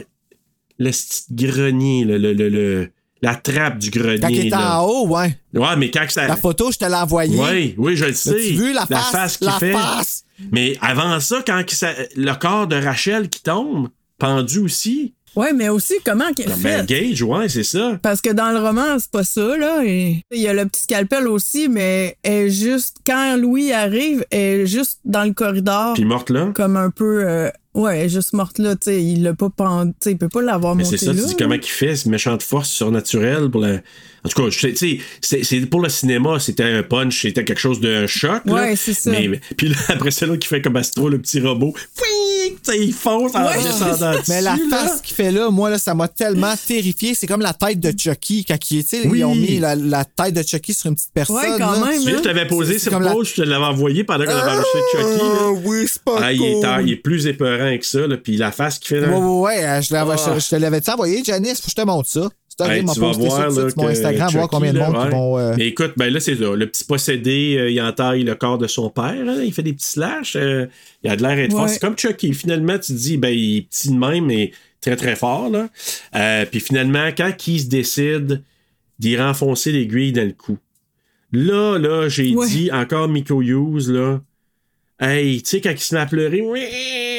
Le 0.79 0.91
petit 0.91 1.25
grenier, 1.31 2.05
le, 2.05 2.19
le, 2.19 2.33
le, 2.33 2.49
le- 2.49 2.91
la 3.25 3.35
trappe 3.37 3.79
du 3.79 3.91
grenier. 3.91 4.21
Quand 4.21 4.29
il 4.29 4.51
là. 4.51 4.81
en 4.81 4.87
haut, 4.87 5.09
ouais. 5.09 5.39
Ouais, 5.55 5.77
mais 5.77 5.91
quand 5.91 6.05
ça. 6.09 6.27
La 6.27 6.37
photo, 6.37 6.71
je 6.71 6.79
te 6.79 6.85
l'ai 6.85 6.95
envoyée. 6.95 7.39
Oui, 7.39 7.75
oui, 7.79 7.97
je 7.97 8.05
le 8.05 8.13
sais. 8.13 8.31
As-tu 8.31 8.53
vu 8.55 8.73
la 8.73 8.87
face? 8.87 9.37
qu'il 9.39 9.47
La 9.47 9.59
fait. 9.59 9.73
face! 9.73 10.25
Mais 10.53 10.77
avant 10.81 11.19
ça, 11.21 11.43
quand 11.47 11.63
ça- 11.71 11.95
le 12.17 12.33
corps 12.35 12.67
de 12.67 12.77
Rachel 12.77 13.29
qui 13.29 13.43
tombe, 13.43 13.89
pendu 14.19 14.59
aussi, 14.59 15.15
Ouais, 15.37 15.53
mais 15.53 15.69
aussi, 15.69 15.95
comment 16.05 16.33
qu'elle 16.33 16.47
Ben, 16.63 16.87
fait? 16.87 16.87
Gage, 16.87 17.23
ouais, 17.23 17.49
c'est 17.49 17.65
ça. 17.65 17.99
Parce 18.03 18.21
que 18.21 18.31
dans 18.31 18.51
le 18.53 18.59
roman, 18.59 18.99
c'est 18.99 19.11
pas 19.11 19.25
ça, 19.25 19.57
là. 19.57 19.83
Et 19.85 20.23
il 20.33 20.41
y 20.41 20.47
a 20.49 20.55
le 20.55 20.65
petit 20.67 20.83
scalpel 20.83 21.27
aussi, 21.29 21.69
mais 21.69 22.17
elle 22.23 22.33
est 22.47 22.51
juste, 22.51 22.99
quand 23.07 23.37
Louis 23.37 23.73
arrive, 23.73 24.25
elle 24.31 24.61
est 24.61 24.67
juste 24.67 25.01
dans 25.05 25.25
le 25.25 25.33
corridor. 25.33 25.95
Puis 25.95 26.05
morte 26.05 26.31
là? 26.31 26.51
Comme 26.55 26.77
un 26.77 26.91
peu, 26.91 27.25
euh, 27.29 27.51
ouais, 27.75 27.99
elle 27.99 28.07
est 28.07 28.09
juste 28.11 28.33
morte 28.33 28.59
là, 28.59 28.75
tu 28.77 28.83
sais. 28.85 29.03
Il 29.03 29.23
l'a 29.25 29.35
pas 29.35 29.51
pendu, 29.51 29.93
il 30.07 30.17
peut 30.19 30.29
pas 30.29 30.43
l'avoir 30.43 30.75
Mais 30.77 30.85
montée 30.85 30.97
c'est 30.99 31.07
ça, 31.07 31.13
là. 31.13 31.21
tu 31.23 31.29
dis 31.29 31.37
comment 31.37 31.59
qu'il 31.59 31.73
fait, 31.73 31.97
cette 31.97 32.07
méchante 32.07 32.43
force 32.43 32.71
surnaturelle 32.71 33.51
pour 33.51 33.61
la. 33.61 33.81
En 34.27 34.31
tout 34.31 34.43
cas, 34.43 34.49
tu 34.49 34.75
sais, 34.77 34.99
c'est- 35.43 35.67
pour 35.67 35.83
le 35.83 35.91
cinéma, 35.91 36.39
c'était 36.41 36.63
un 36.65 36.83
punch, 36.83 37.21
c'était 37.23 37.45
quelque 37.45 37.59
chose 37.61 37.79
d'un 37.81 38.07
choc. 38.07 38.41
là. 38.47 38.53
Ouais, 38.55 38.77
c'est 38.77 38.95
ça. 38.95 39.11
Mais, 39.11 39.39
puis 39.57 39.69
là, 39.69 39.77
après 39.89 40.11
ça, 40.13 40.25
là, 40.27 40.37
qui 40.39 40.49
fait 40.49 40.63
comme 40.63 40.77
Astro, 40.77 41.11
le 41.11 41.19
petit 41.21 41.41
robot. 41.41 41.75
Il 42.77 42.93
fonce 42.93 43.35
en 43.35 43.45
Ouais. 43.47 43.63
descendant 43.63 44.13
dessus. 44.13 44.23
Mais 44.29 44.41
la 44.41 44.57
face 44.71 45.01
qu'il 45.03 45.15
fait 45.15 45.31
là, 45.31 45.51
moi, 45.51 45.71
là, 45.71 45.79
ça 45.79 45.95
m'a 45.95 46.09
tellement 46.09 46.55
terrifié. 46.67 47.15
C'est 47.15 47.27
comme 47.27 47.41
la 47.41 47.53
tête 47.55 47.81
de 47.81 47.93
Chucky 47.99 48.45
quand 48.45 48.57
il 48.71 48.85
Oui. 49.07 49.19
ils 49.19 49.25
ont 49.25 49.35
mis 49.35 49.59
la, 49.59 49.75
la 49.77 50.05
tête 50.05 50.35
de 50.35 50.43
Chucky 50.43 50.75
sur 50.75 50.89
une 50.89 50.95
petite 50.95 51.13
personne. 51.13 51.37
Ouais, 51.37 51.59
quand 51.59 51.73
là. 51.73 51.87
même, 51.87 52.03
je 52.09 52.17
t'avais 52.17 52.47
posé 52.47 52.79
sur 52.79 52.99
la- 52.99 53.13
pause, 53.13 53.29
je 53.31 53.35
te 53.35 53.43
l'avais 53.43 53.65
envoyé 53.65 54.05
pendant 54.05 54.25
qu'on 54.25 54.31
avait 54.31 54.51
enregistré 54.53 54.81
Chucky. 54.93 55.03
Là. 55.19 55.25
Ah, 55.41 55.51
oui, 55.65 55.87
c'est 55.91 56.03
pas 56.03 56.19
Ah, 56.23 56.33
il, 56.33 56.43
est, 56.45 56.53
cool. 56.61 56.87
il 56.87 56.93
est 56.93 56.97
plus 56.97 57.27
épeurant 57.27 57.77
que 57.79 57.85
ça, 57.87 58.07
là. 58.07 58.17
Puis 58.17 58.37
la 58.37 58.53
face 58.53 58.79
qu'il 58.79 58.89
fait 58.97 59.01
Ouais, 59.05 59.11
là. 59.11 59.19
ouais, 59.19 59.41
ouais, 59.59 59.65
euh, 59.65 59.81
je, 59.83 59.93
l'avais- 59.93 60.15
Ah. 60.17 60.35
je- 60.35 60.41
je 60.41 60.49
te 60.49 60.57
l'avais 60.57 60.81
dit 60.81 60.91
envoyé, 60.91 61.23
Janice, 61.25 61.61
faut 61.61 61.67
que 61.67 61.71
je 61.71 61.75
te 61.77 61.87
montre 61.87 62.09
ça. 62.09 62.29
Hey, 62.61 62.85
tu 62.85 63.01
vas 63.01 63.11
voir 63.13 63.51
là, 63.51 63.67
mon 63.77 63.89
Instagram, 63.89 64.31
voir 64.33 64.49
combien 64.49 64.73
de 64.73 64.79
monde 64.79 64.93
qui 64.95 65.01
ouais. 65.05 65.11
vont. 65.11 65.39
euh, 65.39 65.55
Mais 65.57 65.67
écoute, 65.69 65.93
ben 65.97 66.13
là, 66.13 66.21
c'est 66.21 66.37
ça. 66.37 66.55
Le 66.55 66.67
petit 66.67 66.85
possédé, 66.85 67.57
euh, 67.59 67.71
il 67.71 67.81
entaille 67.83 68.23
le 68.23 68.35
corps 68.35 68.59
de 68.59 68.67
son 68.67 68.91
père. 68.91 69.05
hein, 69.27 69.41
il 69.45 69.53
fait 69.53 69.63
des 69.63 69.73
petits 69.73 69.89
slash. 69.89 70.37
euh, 70.37 70.67
il 71.03 71.11
a 71.11 71.17
de 71.17 71.23
l'air 71.23 71.37
d'être 71.37 71.53
fort. 71.53 71.63
Ouais. 71.63 71.69
C'est 71.69 71.81
comme 71.81 71.99
Chucky. 71.99 72.33
Finalement, 72.33 72.75
tu 72.79 72.93
te 72.93 72.99
dis, 72.99 73.17
ben, 73.17 73.31
il 73.31 73.59
est 73.59 73.63
petit 73.63 73.89
de 73.89 73.97
même, 73.99 74.27
mais 74.27 74.53
très, 74.81 74.97
très 74.97 75.17
fort. 75.17 75.51
Là. 75.51 75.69
Euh, 76.15 76.45
puis 76.51 76.61
finalement, 76.61 77.09
quand 77.17 77.33
il 77.47 77.61
se 77.61 77.67
décide 77.67 78.43
d'y 78.99 79.17
renfoncer 79.17 79.73
l'aiguille 79.73 80.13
dans 80.13 80.25
le 80.25 80.33
cou, 80.33 80.57
là, 81.33 81.79
là, 81.79 82.09
j'ai 82.09 82.35
Ouais. 82.37 82.47
dit 82.49 82.71
encore 82.73 83.09
Miko 83.09 83.43
Hughes, 83.43 83.89
là. 83.89 84.21
Hey, 85.01 85.43
tu 85.43 85.51
sais, 85.51 85.61
quand 85.61 85.71
il 85.73 85.79
se 85.81 85.93
met 85.95 86.01
à 86.03 86.07
pleurer, 86.07 86.43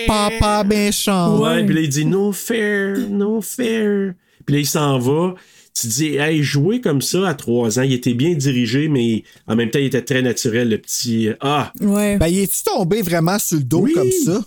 Papa 0.08 0.64
méchant. 0.64 1.40
Ouais, 1.42 1.64
puis 1.66 1.76
là, 1.76 1.82
il 1.82 1.90
dit 1.90 2.06
no 2.06 2.32
fair, 2.32 2.96
no 3.10 3.42
fair. 3.42 4.14
Puis 4.46 4.56
là, 4.56 4.60
il 4.62 4.66
s'en 4.68 5.00
va. 5.00 5.36
Tu 5.80 5.88
te 5.88 5.94
dis, 5.94 6.16
hey, 6.16 6.42
jouer 6.42 6.80
comme 6.80 7.02
ça 7.02 7.28
à 7.28 7.34
trois 7.34 7.80
ans, 7.80 7.82
il 7.82 7.92
était 7.92 8.14
bien 8.14 8.34
dirigé, 8.34 8.88
mais 8.88 9.24
en 9.46 9.56
même 9.58 9.70
temps, 9.70 9.80
il 9.80 9.86
était 9.86 10.02
très 10.04 10.22
naturel, 10.22 10.70
le 10.70 10.78
petit. 10.78 11.30
Ah, 11.42 11.74
Ouais. 11.82 12.18
Ben, 12.18 12.28
il 12.28 12.40
est-tu 12.40 12.64
tombé 12.64 13.02
vraiment 13.02 13.38
sur 13.40 13.58
le 13.58 13.64
dos 13.64 13.80
Oui. 13.82 13.94
comme 13.94 14.10
ça? 14.12 14.42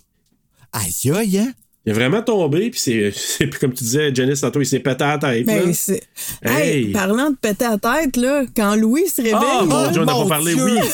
Aïe, 0.73 1.11
aïe, 1.15 1.39
hein? 1.39 1.53
il 1.85 1.91
est 1.91 1.95
vraiment 1.95 2.23
tombé, 2.23 2.71
puis 2.71 2.81
c'est, 2.81 3.13
c'est 3.15 3.47
puis 3.47 3.59
comme 3.61 3.73
tu 3.75 3.85
disais, 3.85 4.15
Janice, 4.15 4.41
tantôt, 4.41 4.61
il 4.61 4.67
s'est 4.67 4.81
pété 4.81 5.05
à 5.05 5.17
la 5.17 5.19
tête. 5.19 5.47
Mais 5.47 5.59
là. 5.59 5.65
Ben, 5.67 5.75
c'est. 5.75 6.03
Hey. 6.43 6.87
Hey, 6.87 6.93
parlant 6.93 7.31
de 7.31 7.37
péter 7.37 7.65
la 7.65 7.79
tête, 7.79 8.17
là, 8.17 8.45
quand 8.57 8.75
Louis 8.77 9.07
se 9.09 9.21
réveille. 9.21 9.35
Ah, 9.39 9.65
mon 9.67 9.83
là, 9.83 9.91
Dieu, 9.91 10.01
on 10.03 10.05
n'a 10.07 10.13
mon 10.15 10.23
pas 10.25 10.29
parlé, 10.29 10.55
Dieu. 10.55 10.65
oui. 10.65 10.79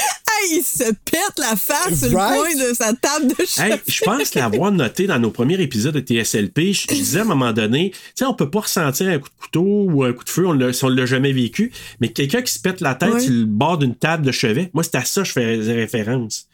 hey, 0.42 0.58
il 0.58 0.62
se 0.64 0.84
pète 1.04 1.38
la 1.38 1.56
face 1.56 1.98
sur 2.00 2.08
le 2.08 2.14
coin 2.14 2.54
de 2.70 2.74
sa 2.74 2.92
table 2.94 3.28
de 3.28 3.34
Hey, 3.40 3.46
chef. 3.46 3.82
je 3.86 4.00
pense 4.04 4.34
l'avoir 4.34 4.72
noté 4.72 5.06
dans 5.06 5.18
nos 5.18 5.30
premiers 5.30 5.60
épisodes 5.60 5.94
de 5.94 6.00
TSLP. 6.00 6.72
Je, 6.72 6.86
disais 6.88 7.18
à 7.18 7.22
un 7.22 7.26
moment 7.26 7.52
donné, 7.52 7.90
tu 7.90 7.98
sais, 8.16 8.24
on 8.24 8.34
peut 8.34 8.50
pas 8.50 8.60
ressentir 8.60 9.08
un 9.08 9.18
coup 9.18 9.28
de 9.28 9.42
couteau 9.42 9.86
ou 9.90 10.04
un 10.04 10.12
coup 10.12 10.24
de 10.24 10.30
feu 10.30 10.46
on 10.46 10.52
l'a- 10.52 10.72
si 10.72 10.84
on 10.84 10.88
l'a 10.88 11.06
jamais 11.06 11.32
vécu, 11.32 11.72
mais 12.00 12.08
quelqu'un 12.08 12.42
qui 12.42 12.52
se 12.52 12.58
pète 12.60 12.80
la 12.80 12.94
tête 12.94 13.12
Ouais. 13.14 13.20
sur 13.20 13.32
le 13.32 13.44
bord 13.44 13.78
d'une 13.78 13.94
table 13.94 14.24
de 14.24 14.32
chevet, 14.32 14.70
moi, 14.74 14.82
c'est 14.84 14.96
à 14.96 15.04
ça 15.04 15.22
que 15.22 15.28
je 15.28 15.32
faisais 15.32 15.74
référence. 15.74 16.46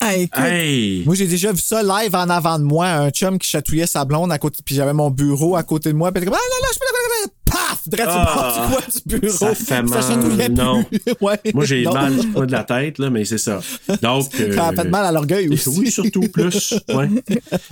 Hey, 0.00 0.22
écoute, 0.24 0.42
Hey! 0.42 1.02
Moi, 1.06 1.14
j'ai 1.14 1.26
déjà 1.28 1.52
vu 1.52 1.60
ça 1.60 1.80
live 1.82 2.14
en 2.14 2.28
avant 2.28 2.58
de 2.58 2.64
moi, 2.64 2.88
un 2.88 3.10
chum 3.10 3.38
qui 3.38 3.48
chatouillait 3.48 3.86
sa 3.86 4.04
blonde 4.04 4.32
à 4.32 4.38
côté, 4.38 4.58
puis 4.64 4.74
j'avais 4.74 4.92
mon 4.92 5.10
bureau 5.10 5.54
à 5.54 5.62
côté 5.62 5.92
de 5.92 5.96
moi, 5.96 6.10
puis 6.10 6.24
comme, 6.24 6.34
ah 6.34 6.38
là 6.38 6.56
là, 6.60 6.68
je 6.72 6.78
peux 6.78 6.84
la 7.22 7.28
paf! 7.52 7.82
Le 7.92 8.04
Ah, 8.08 8.34
bord 8.34 8.52
du 8.52 8.72
coin 8.72 8.82
du 9.06 9.20
bureau. 9.20 9.36
ça 9.36 9.54
fait 9.54 9.82
mal, 9.82 10.36
plus. 10.46 10.54
non. 10.54 10.84
Ouais. 11.20 11.38
Moi, 11.54 11.64
j'ai 11.64 11.84
mal 11.84 12.14
pas 12.34 12.46
de 12.46 12.52
la 12.52 12.64
tête, 12.64 12.98
là, 12.98 13.10
mais 13.10 13.24
c'est 13.24 13.38
ça. 13.38 13.60
Donc. 14.02 14.32
Ça 14.54 14.68
a 14.68 14.72
fait 14.72 14.88
mal 14.88 15.04
à 15.06 15.12
l'orgueil 15.12 15.48
aussi. 15.48 15.68
Oui, 15.68 15.90
surtout, 15.92 16.22
plus. 16.22 16.74
Ouais. 16.88 17.08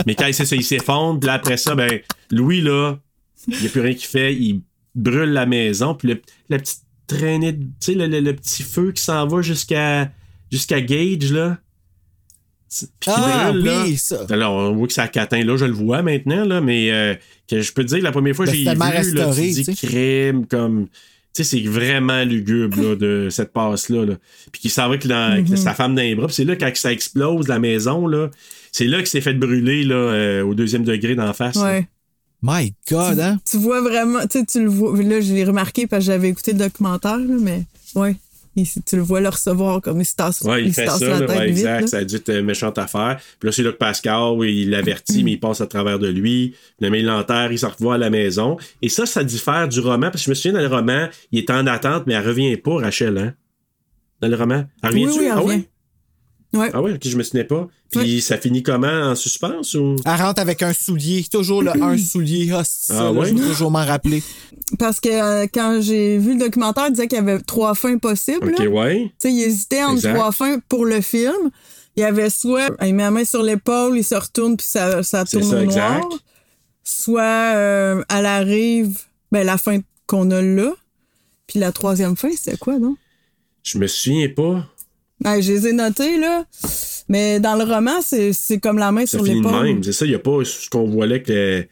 Mais 0.07 0.15
quand 0.15 0.33
ça, 0.33 0.45
il 0.55 0.65
s'effondre, 0.65 1.19
puis 1.19 1.27
là, 1.27 1.33
après 1.35 1.57
ça, 1.57 1.75
ben, 1.75 1.91
Louis, 2.31 2.61
là, 2.61 2.97
il 3.49 3.59
n'y 3.59 3.67
a 3.67 3.71
plus 3.71 3.81
rien 3.81 3.95
qu'il 3.95 4.07
fait, 4.09 4.35
il 4.35 4.63
brûle 4.95 5.31
la 5.33 5.47
maison, 5.47 5.95
puis 5.97 6.09
le, 6.09 6.23
la 6.49 6.59
petite 6.59 6.83
traînée, 7.09 7.59
tu 7.59 7.67
sais, 7.81 7.95
le, 7.95 8.07
le- 8.07 8.21
le 8.21 8.37
petit 8.37 8.63
feu 8.63 8.93
qui 8.93 9.03
s'en 9.03 9.27
va 9.27 9.43
jusqu'à 9.43 10.11
jusqu'à 10.53 10.81
Gage, 10.81 11.33
là. 11.33 11.59
Ah, 13.07 13.53
là. 13.55 13.83
oui, 13.85 13.97
ça. 13.97 14.27
Alors, 14.31 14.55
on 14.55 14.75
voit 14.77 14.87
que 14.87 14.93
ça 14.93 15.09
catin, 15.09 15.43
là, 15.45 15.57
je 15.57 15.65
le 15.65 15.73
vois 15.73 16.03
maintenant, 16.03 16.45
là, 16.45 16.61
mais 16.61 16.91
euh, 16.93 17.15
que 17.49 17.61
je 17.61 17.73
peux 17.73 17.83
te 17.85 17.89
dire, 17.89 18.03
la 18.03 18.13
première 18.13 18.35
fois 18.37 18.47
que 18.47 18.51
Ben, 18.53 18.57
j'ai 18.57 18.63
vu, 18.63 19.15
là, 19.15 19.25
tu 19.25 19.31
restauré, 19.31 19.51
dis 19.51 19.75
crème, 19.77 20.47
comme... 20.47 20.87
Tu 21.33 21.45
sais, 21.45 21.59
c'est 21.59 21.69
vraiment 21.69 22.25
lugubre, 22.25 22.81
là, 22.81 22.97
de 22.97 23.29
cette 23.31 23.53
passe-là, 23.53 24.05
là. 24.05 24.15
Puis 24.53 24.63
qu'il 24.63 24.71
s'en 24.71 24.89
va 24.89 24.99
que, 24.99 25.07
dans- 25.09 25.45
que 25.49 25.55
sa 25.57 25.75
femme 25.75 25.95
dans 25.95 26.03
les 26.03 26.15
bras. 26.17 26.27
Puis 26.27 26.35
c'est 26.37 26.45
là, 26.45 26.57
quand 26.57 26.71
ça 26.75 26.93
explose, 26.93 27.47
la 27.49 27.59
maison, 27.61 28.07
là, 28.09 28.31
c'est 28.73 28.87
là 28.87 28.99
qu'il 28.99 29.07
s'est 29.07 29.21
fait 29.21 29.35
brûler, 29.35 29.85
là, 29.85 29.95
euh, 29.95 30.43
au 30.45 30.55
deuxième 30.55 30.83
degré 30.85 31.15
d'en 31.15 31.33
face. 31.33 31.57
là. 31.57 31.63
ouais. 31.65 31.89
My 32.43 32.73
God, 32.91 33.21
hein? 33.21 33.39
Tu 33.49 33.59
vois 33.59 33.83
vraiment, 33.83 34.21
tu 34.23 34.39
sais, 34.39 34.47
tu 34.47 34.63
le 34.63 34.71
vois. 34.71 34.97
Là, 35.03 35.21
je 35.21 35.35
l'ai 35.35 35.45
remarqué 35.45 35.87
parce 35.87 36.01
que 36.05 36.07
j'avais 36.07 36.31
écouté 36.31 36.53
le 36.53 36.59
documentaire, 36.59 37.19
là, 37.19 37.37
mais 37.39 37.65
ouais. 37.95 38.17
Il- 38.57 38.67
tu 38.85 38.97
le 38.97 39.03
vois 39.03 39.21
le 39.21 39.29
recevoir 39.29 39.81
comme 39.81 40.01
il 40.01 40.05
se 40.05 40.17
tasse, 40.17 40.41
Ouais, 40.43 40.65
il, 40.65 40.73
fait 40.75 40.85
tasse 40.87 40.99
ça, 40.99 41.07
la 41.09 41.21
là, 41.21 41.27
tête 41.27 41.39
ouais, 41.39 41.47
vite. 41.47 41.59
exact. 41.59 41.81
là. 41.83 41.87
Ça 41.87 41.97
a 41.99 42.05
dû 42.05 42.17
être 42.17 42.31
une 42.31 42.45
méchante 42.45 42.79
affaire. 42.79 43.19
Puis 43.39 43.47
là, 43.49 43.53
c'est 43.53 43.63
là 43.63 43.71
que 43.71 43.77
Pascal, 43.77 44.33
oui, 44.37 44.63
il 44.63 44.71
l'avertit, 44.71 45.23
mais 45.23 45.33
il 45.33 45.41
passe 45.41 45.61
à 45.61 45.67
travers 45.69 45.99
de 46.01 46.09
lui. 46.09 46.55
Le 46.81 46.91
met 46.91 46.99
il 47.01 47.07
l'enterre, 47.07 47.53
il 47.53 47.59
se 47.59 47.67
revoit 47.67 47.95
à 47.95 47.99
la 47.99 48.11
maison. 48.11 48.57
Et 48.83 48.89
ça, 48.89 49.07
ça 49.07 49.23
diffère 49.23 49.69
du 49.69 49.79
roman, 49.81 50.11
parce 50.11 50.17
que 50.17 50.25
je 50.25 50.31
me 50.31 50.35
souviens, 50.35 50.53
dans 50.55 50.69
le 50.69 50.75
roman, 50.75 51.07
il 51.31 51.39
est 51.39 51.51
en 51.51 51.67
attente, 51.69 52.05
mais 52.07 52.15
elle 52.15 52.27
revient 52.27 52.57
pas, 52.57 52.77
Rachel, 52.79 53.17
hein? 53.19 53.35
Dans 54.21 54.29
le 54.29 54.37
roman. 54.37 54.65
Elle 54.83 54.89
revient 54.91 55.07
Oui, 55.07 55.13
oui, 55.19 55.25
elle 55.27 55.31
ah 55.33 55.39
revient. 55.41 55.63
Ouais. 56.53 56.69
Ah 56.73 56.83
ouais, 56.83 56.93
ok, 56.95 57.01
je 57.07 57.17
me 57.17 57.23
souvenais 57.23 57.45
pas. 57.45 57.69
Puis 57.93 58.21
ça 58.21 58.37
finit 58.39 58.63
comment? 58.63 58.89
En 59.11 59.15
suspense 59.15 59.75
ou? 59.75 59.97
Elle 60.05 60.21
rentre 60.21 60.41
avec 60.41 60.63
un 60.63 60.73
soulier. 60.73 61.25
Toujours 61.31 61.63
le 61.63 61.71
un 61.83 61.97
soulier. 62.13 62.51
Ah, 62.53 62.63
c'est 62.65 62.93
Ah 62.93 62.97
ça, 62.97 63.05
là, 63.05 63.13
ouais? 63.13 63.29
je 63.29 63.35
vais 63.35 63.47
toujours 63.49 63.71
m'en 63.71 63.85
rappeler. 63.85 64.23
Parce 64.79 64.99
que 65.01 65.09
euh, 65.09 65.47
quand 65.53 65.79
j'ai 65.81 66.19
vu 66.19 66.35
le 66.35 66.41
documentaire, 66.41 66.87
il 66.89 66.93
disait 66.93 67.07
qu'il 67.09 67.19
y 67.19 67.21
avait 67.21 67.39
trois 67.41 67.75
fins 67.75 67.99
possibles. 67.99 68.51
Ok, 68.53 68.59
là. 68.59 68.67
ouais. 68.69 69.05
Tu 69.21 69.29
sais, 69.29 69.33
il 69.33 69.43
hésitait 69.43 69.83
entre 69.85 69.95
Exact. 69.97 70.15
trois 70.15 70.33
fins 70.33 70.59
pour 70.69 70.85
le 70.87 71.01
film. 71.01 71.51
Il 71.97 72.01
y 72.01 72.05
avait 72.05 72.31
soit 72.31 72.69
il 72.85 72.95
met 72.95 73.03
la 73.03 73.11
main 73.11 73.25
sur 73.25 73.43
l'épaule, 73.43 73.97
il 73.99 74.05
se 74.05 74.15
retourne 74.15 74.57
puis 74.57 74.67
ça, 74.67 75.03
ça 75.03 75.25
C'est 75.27 75.39
tourne 75.39 75.51
ça, 75.51 75.57
au 75.61 75.65
noir. 75.65 75.97
exact. 75.99 76.23
Soit 76.85 77.23
euh, 77.57 78.03
elle 78.09 78.27
arrive, 78.27 78.99
ben 79.31 79.45
la 79.45 79.59
fin 79.59 79.79
qu'on 80.07 80.31
a 80.31 80.41
là. 80.43 80.73
Puis 81.47 81.59
la 81.59 81.73
troisième 81.73 82.17
fin, 82.17 82.31
c'était 82.31 82.57
quoi, 82.57 82.79
non? 82.79 82.97
Je 83.63 83.79
me 83.79 83.87
souviens 83.87 84.29
pas. 84.29 84.67
Ben, 85.21 85.41
je 85.41 85.53
les 85.53 85.67
ai 85.69 85.73
notés, 85.73 86.19
là. 86.19 86.45
Mais 87.09 87.41
dans 87.41 87.57
le 87.57 87.65
roman, 87.65 88.01
c'est 88.05 88.33
c'est 88.33 88.59
comme 88.59 88.79
la 88.79 88.93
main 88.93 89.03
Ça 89.07 89.19
sur 89.19 89.23
l'épaule. 89.25 89.63
même. 89.65 89.83
C'est 89.83 89.93
ça, 89.93 90.05
il 90.07 90.11
n'y 90.11 90.15
a 90.15 90.19
pas 90.21 90.45
ce 90.45 90.69
qu'on 90.71 90.85
voit 90.87 91.07
là 91.07 91.19
que. 91.19 91.67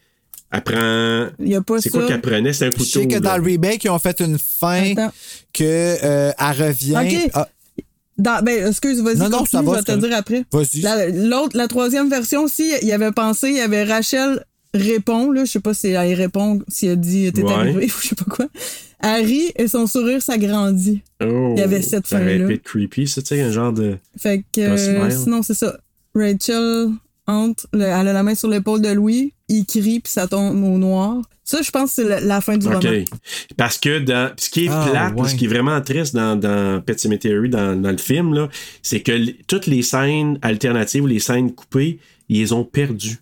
Elle 0.51 0.63
prend. 0.63 1.27
Il 1.41 1.49
y 1.49 1.55
a 1.55 1.61
pas 1.61 1.81
C'est 1.81 1.91
quoi 1.91 2.07
qu'elle 2.07 2.21
prenait? 2.23 2.53
C'est 2.55 2.67
un 2.67 2.71
Je 2.71 2.77
couteau. 2.77 3.01
sais 3.01 3.07
que 3.07 3.15
là. 3.15 3.21
dans 3.21 3.37
le 3.37 3.43
remake, 3.43 3.85
ils 3.85 3.91
ont 3.91 3.99
fait 3.99 4.19
une 4.21 4.39
fin 4.39 4.93
Attends. 4.93 5.13
que 5.53 5.63
euh, 5.65 6.33
elle 6.39 6.67
revient. 6.67 6.97
Ok. 7.25 7.31
Ah, 7.35 7.49
Dans- 8.17 8.43
ben, 8.43 8.67
excuse, 8.67 9.01
vas-y, 9.03 9.17
Non, 9.19 9.29
non, 9.29 9.39
continue, 9.39 9.49
ça 9.51 9.63
va, 9.63 9.73
je 9.73 9.77
vais 9.93 10.01
te 10.01 10.07
dire 10.07 10.17
après. 10.17 10.45
Vas-y. 10.51 10.81
La, 10.81 11.09
l'autre, 11.09 11.57
la 11.57 11.69
troisième 11.69 12.09
version 12.11 12.43
aussi, 12.45 12.73
il 12.83 12.89
y 12.89 12.93
avait 12.93 13.13
pensé, 13.13 13.49
il 13.51 13.57
y 13.57 13.61
avait 13.61 13.85
Rachel 13.85 14.43
répond, 14.75 15.31
là, 15.31 15.45
je 15.45 15.51
sais 15.53 15.61
pas 15.61 15.75
si 15.75 15.89
elle 15.89 16.15
répond, 16.15 16.61
si 16.69 16.87
elle 16.87 17.01
dit 17.01 17.33
t'es 17.33 17.43
Ouais. 17.43 17.53
arrivé 17.53 17.85
ou 17.87 18.01
je 18.03 18.09
sais 18.09 18.15
pas 18.15 18.25
quoi. 18.25 18.47
Harry 19.01 19.53
et 19.57 19.69
son 19.69 19.87
sourire 19.87 20.21
s'agrandit. 20.23 21.03
Oh, 21.23 21.55
Il 21.57 21.61
y 21.61 21.63
avait 21.63 21.83
cette 21.83 22.07
ça 22.07 22.17
aurait 22.17 22.37
fin-là. 22.37 22.47
pu 22.49 22.55
être 22.55 22.63
creepy, 22.65 23.07
ça, 23.07 23.23
tu 23.23 23.29
sais, 23.29 23.41
un 23.43 23.51
genre 23.53 23.73
de. 23.73 23.97
Fait 24.19 24.45
que 24.53 24.61
euh, 24.61 25.11
sinon, 25.11 25.43
c'est 25.43 25.55
ça. 25.55 25.79
Rachel 26.15 26.89
entre, 27.27 27.67
le- 27.73 27.83
elle 27.85 28.09
a 28.09 28.13
la 28.13 28.23
main 28.23 28.35
sur 28.35 28.49
l'épaule 28.49 28.81
de 28.81 28.89
Louis, 28.89 29.35
il 29.49 29.65
crie 29.67 30.01
puis 30.01 30.11
ça 30.13 30.27
tombe 30.27 30.63
au 30.65 30.79
noir. 30.79 31.21
Ça, 31.45 31.63
je 31.63 31.71
pense 31.71 31.91
que 31.95 32.03
c'est 32.03 32.09
la, 32.09 32.21
la 32.21 32.41
fin 32.41 32.57
du 32.59 32.67
OK. 32.67 32.75
roman. 32.83 33.05
Parce 33.57 33.79
que 33.79 34.01
dans, 34.01 34.33
ce 34.37 34.51
qui 34.51 34.65
est 34.67 34.69
Ah, 34.71 34.87
plate, 34.91 35.15
ouais. 35.19 35.29
ce 35.29 35.35
qui 35.35 35.45
est 35.45 35.49
vraiment 35.49 35.81
triste 35.81 36.15
dans, 36.15 36.37
dans 36.37 36.83
Pet 36.83 36.99
Cemetery, 36.99 37.49
dans, 37.49 37.81
dans 37.81 37.91
le 37.91 37.97
film, 37.99 38.35
là, 38.35 38.49
c'est 38.83 39.01
que 39.01 39.31
toutes 39.47 39.67
les 39.67 39.83
scènes 39.83 40.39
alternatives 40.43 41.05
ou 41.05 41.07
les 41.07 41.21
scènes 41.21 41.55
coupées, 41.55 42.01
ils 42.29 42.41
les 42.41 42.53
ont 42.53 42.65
perdues. 42.65 43.19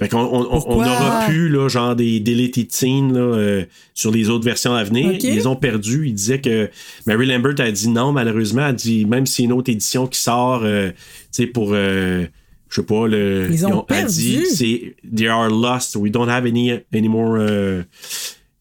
Fait 0.00 0.08
qu'on 0.08 0.18
on, 0.18 0.50
on- 0.50 0.76
aura 0.80 1.26
pu, 1.26 1.48
là, 1.48 1.68
genre 1.68 1.94
des 1.94 2.18
deleted 2.20 2.72
scenes 2.72 3.12
là, 3.12 3.20
euh, 3.20 3.64
sur 3.94 4.10
les 4.10 4.28
autres 4.30 4.44
versions 4.44 4.74
à 4.74 4.82
venir. 4.82 5.12
Ils 5.12 5.20
les 5.34 5.46
ont 5.46 5.54
perdues. 5.56 6.08
Ils 6.08 6.14
disaient 6.14 6.40
que 6.40 6.68
Mary 7.06 7.26
Lambert 7.26 7.54
a 7.60 7.70
dit 7.70 7.88
non, 7.88 8.10
malheureusement. 8.10 8.66
Elle 8.68 8.74
dit 8.76 9.04
même 9.04 9.26
si 9.26 9.44
une 9.44 9.52
autre 9.52 9.70
édition 9.70 10.06
qui 10.06 10.20
sort, 10.20 10.62
euh, 10.64 10.88
tu 10.90 10.96
sais, 11.30 11.46
pour. 11.46 11.70
euh, 11.74 12.26
je 12.70 12.76
sais 12.80 12.86
pas, 12.86 13.06
le, 13.08 13.48
Ils 13.52 13.66
ont 13.66 13.84
elle 13.90 14.06
dit, 14.06 14.32
perdu. 14.36 14.46
c'est 14.46 14.94
They 15.16 15.26
are 15.28 15.50
lost. 15.50 15.96
We 15.96 16.10
don't 16.10 16.28
have 16.30 16.46
any, 16.46 16.70
any 16.94 17.08
more 17.08 17.36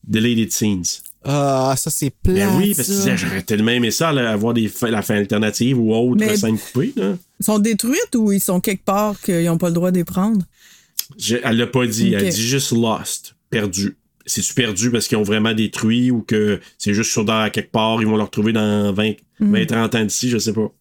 deleted 0.08 0.52
scenes. 0.52 1.02
ah, 1.24 1.76
ça, 1.78 1.90
c'est 1.90 2.10
plat. 2.10 2.48
Ben 2.48 2.58
oui, 2.58 2.74
parce 2.76 2.88
que 2.88 3.16
j'aurais 3.16 3.44
tellement 3.44 3.72
aimé 3.72 3.92
ça, 3.92 4.12
là, 4.12 4.32
avoir 4.32 4.54
des, 4.54 4.72
la 4.90 5.02
fin 5.02 5.16
alternative 5.16 5.80
ou 5.80 5.94
autre 5.94 6.18
Mais- 6.20 6.36
scène 6.38 6.58
coupée. 6.58 6.94
Là. 6.96 7.16
Ils 7.40 7.46
sont 7.46 7.60
détruites 7.60 8.16
ou 8.16 8.32
ils 8.32 8.40
sont 8.42 8.60
quelque 8.60 8.84
part 8.84 9.20
qu'ils 9.22 9.46
n'ont 9.46 9.58
pas 9.58 9.68
le 9.70 9.76
droit 9.76 9.92
de 9.92 9.98
les 9.98 10.04
prendre? 10.04 10.42
Je- 11.18 11.38
elle 11.44 11.58
l'a 11.58 11.68
pas 11.68 11.86
dit. 11.88 12.14
Elle 12.14 12.30
dit 12.30 12.42
juste 12.48 12.72
lost, 12.72 13.36
perdu. 13.50 13.98
C'est-tu 14.26 14.54
perdu 14.54 14.92
parce 14.92 15.08
qu'ils 15.08 15.18
ont 15.18 15.24
vraiment 15.24 15.54
détruit 15.54 16.12
ou 16.12 16.22
que 16.22 16.60
c'est 16.78 16.94
juste 16.94 17.12
sur 17.12 17.26
dans 17.26 17.40
à 17.42 17.50
quelque 17.50 17.72
part, 17.72 18.00
ils 18.02 18.08
vont 18.08 18.18
le 18.18 18.24
retrouver 18.24 18.54
dans 18.54 18.94
20, 18.94 19.14
Mm. 19.40 19.54
20 19.54 19.66
30 19.66 19.96
ans 19.96 20.04
d'ici, 20.06 20.30
je 20.30 20.38
sais 20.38 20.54
pas. 20.54 20.72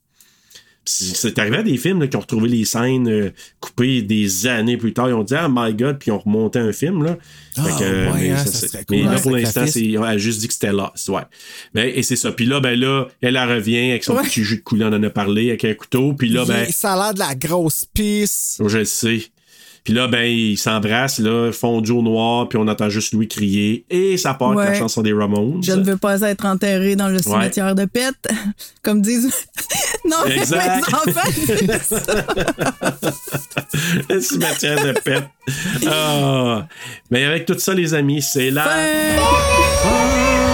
C'est 0.90 1.38
arrivé 1.38 1.58
à 1.58 1.62
des 1.62 1.76
films 1.76 2.00
là, 2.00 2.06
qui 2.08 2.16
ont 2.16 2.20
retrouvé 2.20 2.48
les 2.48 2.64
scènes 2.64 3.08
euh, 3.08 3.30
coupées 3.60 4.00
des 4.00 4.46
années 4.46 4.78
plus 4.78 4.94
tard. 4.94 5.10
Ils 5.10 5.12
ont 5.12 5.22
dit 5.22 5.34
Ah 5.34 5.46
my 5.50 5.74
god, 5.74 5.98
puis 5.98 6.08
ils 6.08 6.12
ont 6.12 6.18
remonté 6.18 6.58
un 6.58 6.72
film. 6.72 7.04
Là. 7.04 7.18
Ah, 7.58 7.64
Fait 7.64 7.84
que, 7.84 7.90
ouais, 8.12 8.20
mais 8.20 8.30
hein, 8.30 8.36
ça, 8.46 8.68
serait 8.68 8.84
mais 8.90 9.02
cool, 9.02 9.06
là, 9.10 9.12
un 9.12 9.20
pour 9.20 9.30
l'instant, 9.32 9.64
elle 9.66 9.96
a 10.02 10.16
juste 10.16 10.40
dit 10.40 10.48
que 10.48 10.54
c'était 10.54 10.72
Lost. 10.72 11.10
Ouais. 11.10 11.20
Ben, 11.74 11.92
et 11.94 12.02
c'est 12.02 12.16
ça. 12.16 12.32
Puis 12.32 12.46
là, 12.46 12.60
ben 12.60 12.78
là, 12.78 13.06
elle, 13.20 13.36
elle 13.36 13.50
revient 13.50 13.90
avec 13.90 14.02
son 14.04 14.16
Ouais. 14.16 14.22
petit 14.22 14.42
jus 14.42 14.56
de 14.56 14.62
coulis, 14.62 14.84
on 14.84 14.86
en 14.88 15.02
a 15.02 15.10
parlé, 15.10 15.48
avec 15.50 15.64
un 15.66 15.74
couteau. 15.74 16.14
Puis 16.14 16.30
là, 16.30 16.46
ben. 16.46 16.66
Ça 16.70 16.94
a 16.94 16.96
l'air 16.96 17.14
de 17.14 17.18
la 17.18 17.34
grosse 17.34 17.84
pisse. 17.92 18.56
Oh, 18.60 18.68
je 18.68 18.78
le 18.78 18.84
sais. 18.86 19.24
Puis 19.88 19.96
là, 19.96 20.06
ben, 20.06 20.20
ils 20.20 20.58
s'embrassent, 20.58 21.18
là, 21.18 21.50
fondu 21.50 21.92
au 21.92 22.02
noir, 22.02 22.46
puis 22.46 22.58
on 22.58 22.68
entend 22.68 22.90
juste 22.90 23.14
Louis 23.14 23.26
crier. 23.26 23.86
Et 23.88 24.18
ça 24.18 24.34
part 24.34 24.50
avec 24.50 24.68
la 24.68 24.74
chanson 24.74 25.00
des 25.00 25.14
Ramones. 25.14 25.62
Je 25.62 25.72
ne 25.72 25.82
veux 25.82 25.96
pas 25.96 26.20
être 26.20 26.44
enterré 26.44 26.94
dans 26.94 27.08
le 27.08 27.16
cimetière 27.20 27.74
de 27.74 27.86
pète, 27.86 28.28
comme 28.82 29.00
disent. 29.00 29.32
non, 30.04 30.18
mais 30.26 30.36
Exact. 30.36 30.86
mes 30.86 30.94
enfants. 30.94 31.30
Le 34.10 34.20
cimetière 34.20 34.76
de. 34.84 34.94
Ah. 35.86 36.68
Mais 37.10 37.24
avec 37.24 37.46
tout 37.46 37.58
ça, 37.58 37.72
les 37.72 37.94
amis, 37.94 38.20
c'est 38.20 38.50
là. 38.50 38.66
Ah, 39.86 40.47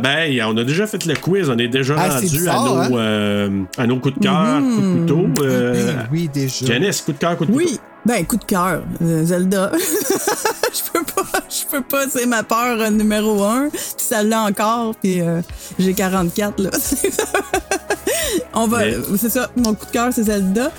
ben, 0.00 0.42
on 0.46 0.56
a 0.56 0.64
déjà 0.64 0.86
fait 0.86 1.04
le 1.06 1.14
quiz, 1.14 1.48
on 1.50 1.58
est 1.58 1.68
déjà 1.68 1.94
Ah, 1.98 2.08
rendu 2.10 2.22
bizarre, 2.26 2.64
à, 2.64 2.68
nos, 2.88 2.96
hein? 2.96 3.00
euh, 3.00 3.62
à 3.78 3.86
nos 3.86 3.98
coups 4.00 4.14
de 4.16 4.20
cœur, 4.20 4.60
coups 4.60 4.82
de 4.82 5.00
couteau. 5.00 5.42
euh, 5.44 5.86
Ben 5.96 6.08
oui, 6.12 6.28
déjà. 6.32 6.66
Janice, 6.66 7.00
coup 7.02 7.12
de 7.12 7.18
cœur, 7.18 7.36
coup 7.36 7.46
de 7.46 7.52
couteau. 7.52 7.64
Oui, 7.64 7.78
ben 8.06 8.24
coup 8.26 8.36
de 8.36 8.44
cœur, 8.44 8.82
euh, 9.02 9.24
Zelda. 9.24 9.70
je 9.78 10.90
peux 10.92 11.04
pas, 11.04 11.40
je 11.48 11.66
peux 11.70 11.82
pas, 11.82 12.04
c'est 12.08 12.26
ma 12.26 12.42
peur 12.42 12.90
numéro 12.90 13.42
un. 13.44 13.68
Puis 13.70 13.80
celle-là 13.98 14.42
encore, 14.42 14.94
puis 15.02 15.20
euh, 15.20 15.40
j'ai 15.78 15.94
44 15.94 16.60
là. 16.62 16.70
On 18.54 18.66
va, 18.66 18.78
Mais- 18.78 18.94
c'est 19.16 19.30
ça, 19.30 19.50
mon 19.56 19.74
coup 19.74 19.86
de 19.86 19.90
cœur 19.90 20.08
c'est 20.12 20.24
Zelda. 20.24 20.70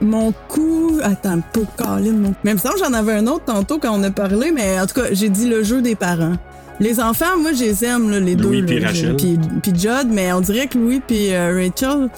Mon 0.00 0.32
coup, 0.48 1.00
attends 1.02 1.30
un 1.32 1.40
peu, 1.40 1.62
Colin, 1.76 2.12
mon... 2.12 2.32
Même 2.44 2.58
ça, 2.58 2.70
j'en 2.78 2.92
avais 2.92 3.14
un 3.14 3.26
autre 3.26 3.46
tantôt 3.46 3.78
quand 3.80 3.90
on 3.98 4.02
a 4.04 4.10
parlé, 4.12 4.52
mais 4.52 4.78
en 4.78 4.86
tout 4.86 4.94
cas, 4.94 5.08
j'ai 5.10 5.28
dit 5.28 5.48
le 5.48 5.64
jeu 5.64 5.82
des 5.82 5.96
parents. 5.96 6.34
Les 6.80 7.00
enfants, 7.00 7.36
moi, 7.38 7.52
je 7.52 7.64
les 7.64 7.84
aime, 7.84 8.10
là, 8.10 8.20
les 8.20 8.34
Louis 8.36 8.60
deux. 8.60 8.66
puis 8.66 8.78
là, 8.80 8.88
Rachel. 8.88 9.16
Puis, 9.16 9.38
puis 9.62 9.72
Judd, 9.78 10.08
mais 10.10 10.32
on 10.32 10.40
dirait 10.40 10.66
que 10.68 10.78
Louis 10.78 11.00
puis 11.04 11.32
euh, 11.34 11.52
Rachel, 11.54 12.08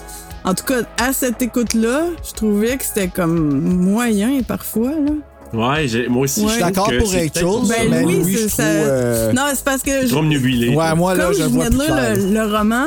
en 0.43 0.53
tout 0.53 0.63
cas, 0.65 0.81
à 0.99 1.13
cette 1.13 1.41
écoute-là, 1.41 2.03
je 2.27 2.33
trouvais 2.33 2.77
que 2.77 2.83
c'était 2.83 3.07
comme 3.07 3.59
moyen 3.61 4.41
parfois, 4.43 4.91
là. 4.91 5.11
Ouais, 5.53 5.85
moi 6.07 6.23
aussi, 6.23 6.41
Ouais. 6.41 6.47
je 6.47 6.51
suis 6.53 6.61
d'accord 6.61 6.91
pour 6.97 7.11
Rachel, 7.11 7.29
ça. 7.33 7.41
Ben 7.41 7.89
mais 7.89 8.03
oui, 8.05 8.19
Louis, 8.21 8.33
c'est 8.35 8.43
je 8.43 8.47
ça. 8.47 8.63
trouve, 8.63 8.85
euh, 8.87 9.33
Non, 9.33 9.41
c'est 9.53 9.63
parce 9.65 9.81
que. 9.83 10.01
je- 10.03 10.07
Trop 10.07 10.19
obnubilé. 10.19 10.69
Ouais, 10.75 10.95
moi, 10.95 11.13
là, 11.15 11.25
Comme 11.25 11.33
je 11.33 11.39
je 11.39 11.43
le 11.43 11.49
vois 11.49 11.65
venais 11.65 11.77
de 11.77 11.83
clair. 11.91 12.15
le, 12.15 12.33
le 12.33 12.57
roman, 12.57 12.85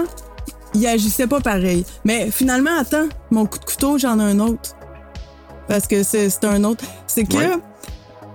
il 0.74 0.86
agissait 0.86 1.26
pas 1.26 1.40
pareil. 1.40 1.84
Mais 2.04 2.30
finalement, 2.30 2.70
attends, 2.80 3.08
mon 3.30 3.44
coup 3.46 3.58
de 3.58 3.64
couteau, 3.66 3.98
j'en 3.98 4.18
ai 4.18 4.22
un 4.22 4.38
autre. 4.38 4.76
Parce 5.68 5.86
que 5.86 6.02
c'est 6.02 6.30
c'est 6.30 6.44
un 6.44 6.62
autre. 6.64 6.84
C'est 7.06 7.24
que 7.24 7.36
Ouais. 7.36 7.50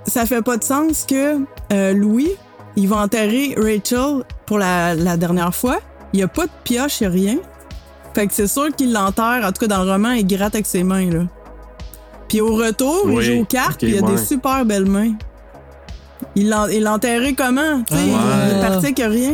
ça 0.06 0.26
fait 0.28 0.42
pas 0.44 0.58
de 0.58 0.64
sens 0.64 1.06
que 1.10 1.38
euh, 1.74 1.94
Louis, 1.94 2.30
il 2.76 2.88
va 2.88 2.98
enterrer 2.98 3.56
Rachel 3.58 4.24
pour 4.46 4.58
la, 4.58 4.96
la 4.96 5.18
dernière 5.18 5.54
fois. 5.54 5.80
Il 6.14 6.20
y 6.20 6.24
a 6.24 6.28
pas 6.28 6.46
de 6.46 6.52
pioche, 6.64 7.02
il 7.02 7.04
y 7.04 7.08
a 7.08 7.10
rien. 7.10 7.38
Fait 8.14 8.28
que 8.28 8.34
c'est 8.34 8.48
sûr 8.48 8.76
qu'il 8.76 8.92
l'enterre, 8.92 9.42
en 9.44 9.52
tout 9.52 9.60
cas 9.62 9.68
dans 9.68 9.84
le 9.84 9.92
roman, 9.92 10.12
il 10.12 10.26
gratte 10.26 10.56
avec 10.56 10.66
ses 10.66 10.84
mains, 10.84 11.10
là. 11.10 11.24
Puis 12.28 12.42
au 12.42 12.54
retour, 12.56 13.02
Oui, 13.06 13.16
il 13.18 13.22
joue 13.36 13.42
aux 13.42 13.46
cartes, 13.46 13.72
ok, 13.74 13.78
puis 13.80 13.90
il 13.92 13.98
a 13.98 14.02
ouais. 14.06 14.12
des 14.16 14.18
super 14.18 14.66
belles 14.66 14.86
mains. 14.90 15.14
Il 16.36 16.50
l'a 16.50 16.68
il 16.72 16.84
l'a 16.84 16.94
enterré 16.94 17.34
comment? 17.34 17.78
Ouais. 17.78 17.84
il 17.92 18.58
est 18.58 18.62
parti 18.62 18.86
avec 18.88 18.98
rien. 19.00 19.34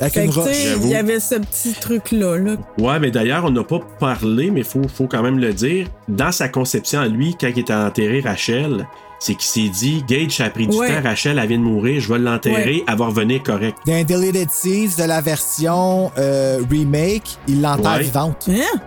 Avec 0.00 0.12
Fait 0.12 0.24
une 0.26 0.30
que, 0.32 0.76
il 0.84 0.88
y 0.88 0.94
avait 0.94 1.18
ce 1.18 1.34
petit 1.34 1.72
truc-là. 1.72 2.38
Là. 2.38 2.52
Ouais, 2.78 3.00
mais 3.00 3.10
d'ailleurs, 3.10 3.44
on 3.44 3.50
n'a 3.50 3.64
pas 3.64 3.80
parlé, 3.98 4.50
mais 4.52 4.60
il 4.60 4.66
faut, 4.66 4.86
faut 4.86 5.08
quand 5.08 5.22
même 5.22 5.38
le 5.40 5.52
dire. 5.52 5.88
Dans 6.06 6.30
sa 6.30 6.48
conception 6.48 7.00
à 7.00 7.08
lui, 7.08 7.34
quand 7.40 7.48
il 7.48 7.58
était 7.58 7.74
enterré 7.74 8.20
Rachel, 8.20 8.86
c'est 9.18 9.34
qu'il 9.34 9.42
s'est 9.64 9.68
dit 9.68 10.04
Gage, 10.08 10.40
a 10.40 10.50
pris 10.50 10.66
du 10.66 10.76
Ouais. 10.76 10.88
temps, 10.88 11.02
Rachel, 11.08 11.38
elle 11.38 11.48
vient 11.48 11.58
de 11.58 11.62
mourir, 11.64 12.00
je 12.00 12.12
vais 12.12 12.18
l'enterrer, 12.18 12.64
Ouais. 12.76 12.84
elle 12.86 12.96
va 12.96 13.06
revenir 13.06 13.42
correct. 13.42 13.76
Dans 13.86 13.92
un 13.94 14.04
Deleted 14.04 14.50
Scenes 14.50 14.90
de 14.98 15.04
la 15.04 15.20
version 15.20 16.10
euh, 16.18 16.60
remake, 16.70 17.36
il 17.48 17.60
l'enterre 17.62 17.96
Ouais. 17.96 18.02
vivante. 18.02 18.48
Hein? 18.48 18.78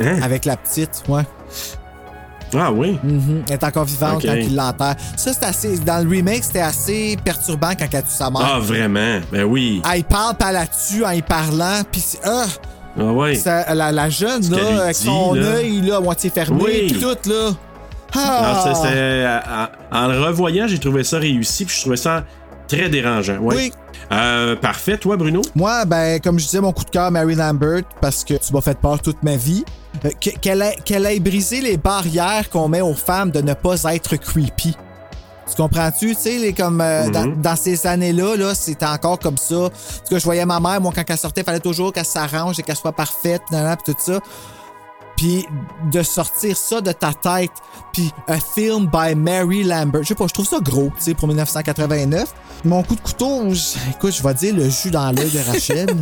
Hein? 0.00 0.20
Avec 0.22 0.44
la 0.44 0.56
petite, 0.56 1.02
ouais. 1.08 1.22
Ah 2.54 2.70
oui? 2.70 2.98
Mhm. 3.02 3.44
Elle 3.48 3.54
est 3.54 3.64
encore 3.64 3.84
vivante 3.86 4.22
quand 4.26 4.34
il 4.34 4.54
l'enterre. 4.54 4.96
Ça, 5.16 5.32
c'est 5.32 5.44
assez. 5.44 5.78
Dans 5.78 6.04
le 6.04 6.10
remake, 6.10 6.44
c'était 6.44 6.60
assez 6.60 7.16
perturbant 7.24 7.70
quand 7.70 7.86
elle 7.90 7.98
a 7.98 8.02
tué 8.02 8.10
sa 8.10 8.30
mère. 8.30 8.42
Ah, 8.44 8.58
vraiment? 8.60 9.20
Ben 9.32 9.44
oui. 9.44 9.80
Ah, 9.84 9.96
il 9.96 10.04
parle, 10.04 10.36
pas 10.36 10.52
là-dessus 10.52 11.02
en 11.02 11.12
y 11.12 11.22
parlant, 11.22 11.80
puis 11.90 12.02
c'est. 12.02 12.20
Ah! 12.24 12.44
Ah 13.00 13.04
ouais. 13.04 13.36
Ça- 13.36 13.74
la, 13.74 13.90
la 13.90 14.10
jeune, 14.10 14.50
là, 14.50 14.82
avec 14.82 14.96
dit, 14.98 15.04
son 15.04 15.32
là. 15.32 15.46
œil, 15.46 15.80
là, 15.80 15.96
à 15.96 16.00
moitié 16.00 16.28
fermé, 16.28 16.62
Oui. 16.62 16.98
tout, 17.00 17.30
là. 17.30 17.52
Ah! 18.14 19.68
en, 19.92 19.98
en 20.04 20.08
le 20.08 20.20
revoyant, 20.20 20.66
j'ai 20.66 20.78
trouvé 20.78 21.04
ça 21.04 21.18
réussi, 21.18 21.64
puis 21.64 21.74
je 21.76 21.80
trouvais 21.82 21.96
ça 21.96 22.24
très 22.68 22.88
dérangeant. 22.88 23.38
Ouais. 23.38 23.54
Oui. 23.56 23.72
Euh, 24.10 24.56
parfait, 24.56 24.98
toi, 24.98 25.16
Bruno? 25.16 25.40
Moi, 25.54 25.84
ben, 25.86 26.20
comme 26.20 26.38
je 26.38 26.44
disais, 26.44 26.60
mon 26.60 26.72
coup 26.72 26.84
de 26.84 26.90
cœur, 26.90 27.10
Mary 27.10 27.34
Lambert, 27.34 27.82
parce 28.00 28.24
que 28.24 28.34
tu 28.34 28.52
m'as 28.52 28.60
fait 28.60 28.78
peur 28.78 29.00
toute 29.00 29.22
ma 29.22 29.36
vie. 29.36 29.64
Euh, 30.04 30.10
que- 30.20 30.30
Qu'elle 30.38 31.06
ait, 31.06 31.20
brisé 31.20 31.60
les 31.60 31.76
barrières 31.76 32.50
qu'on 32.50 32.68
met 32.68 32.80
aux 32.82 32.94
femmes 32.94 33.30
de 33.30 33.40
ne 33.40 33.54
pas 33.54 33.82
être 33.94 34.16
creepy. 34.16 34.76
Tu 35.48 35.56
comprends-tu? 35.56 36.14
Tu 36.14 36.20
sais, 36.20 36.38
les- 36.38 36.52
comme 36.52 36.80
euh, 36.80 37.08
dans, 37.10 37.26
Mhm. 37.26 37.42
dans 37.42 37.56
ces 37.56 37.86
années-là, 37.86 38.36
là, 38.36 38.54
c'était 38.54 38.86
encore 38.86 39.18
comme 39.18 39.36
ça. 39.36 39.54
En 39.56 39.68
tout 39.68 39.74
cas, 40.10 40.18
je 40.18 40.24
voyais 40.24 40.46
ma 40.46 40.60
mère, 40.60 40.80
moi, 40.80 40.92
quand 40.94 41.02
elle 41.08 41.16
sortait, 41.18 41.40
il 41.42 41.44
fallait 41.44 41.60
toujours 41.60 41.92
qu'elle 41.92 42.04
s'arrange 42.06 42.58
et 42.58 42.62
qu'elle 42.62 42.76
soit 42.76 42.92
parfaite, 42.92 43.42
nan, 43.50 43.64
nan, 43.64 43.76
puis 43.82 43.94
tout 43.94 44.00
ça. 44.00 44.18
Puis 45.22 45.46
de 45.92 46.02
sortir 46.02 46.56
ça 46.56 46.80
de 46.80 46.90
ta 46.90 47.12
tête, 47.14 47.52
puis 47.92 48.10
un 48.26 48.40
film 48.40 48.86
by 48.92 49.14
Mary 49.14 49.62
Lambert. 49.62 50.02
Je 50.02 50.08
sais 50.08 50.14
pas, 50.16 50.26
je 50.26 50.34
trouve 50.34 50.48
ça 50.48 50.58
gros, 50.58 50.90
tu 50.96 51.02
sais, 51.04 51.14
pour 51.14 51.28
1989. 51.28 52.34
Mon 52.64 52.82
coup 52.82 52.96
de 52.96 53.00
couteau, 53.00 53.44
écoute, 53.88 54.12
je 54.12 54.20
vais 54.20 54.34
dire 54.34 54.52
le 54.56 54.68
jus 54.68 54.90
dans 54.90 55.12
l'œil 55.12 55.30
de 55.30 55.38
Rachel. 55.48 55.86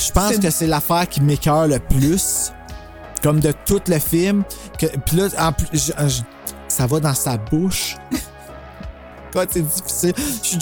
Je 0.00 0.10
pense 0.10 0.38
que 0.38 0.50
c'est 0.50 0.66
l'affaire 0.66 1.06
qui 1.08 1.20
m'écœure 1.20 1.68
le 1.68 1.78
plus, 1.78 2.50
comme 3.22 3.38
de 3.38 3.52
tout 3.64 3.80
le 3.86 3.98
film. 4.00 4.42
Que, 4.78 4.86
puis 4.86 5.18
là, 5.18 5.28
en 5.38 5.52
plus, 5.52 5.68
je- 5.72 6.08
je- 6.08 6.22
ça 6.66 6.86
va 6.86 6.98
dans 6.98 7.14
sa 7.14 7.36
bouche. 7.36 7.94
C'est 9.52 9.60
difficile. 9.62 10.14
Je 10.42 10.48
suis 10.48 10.56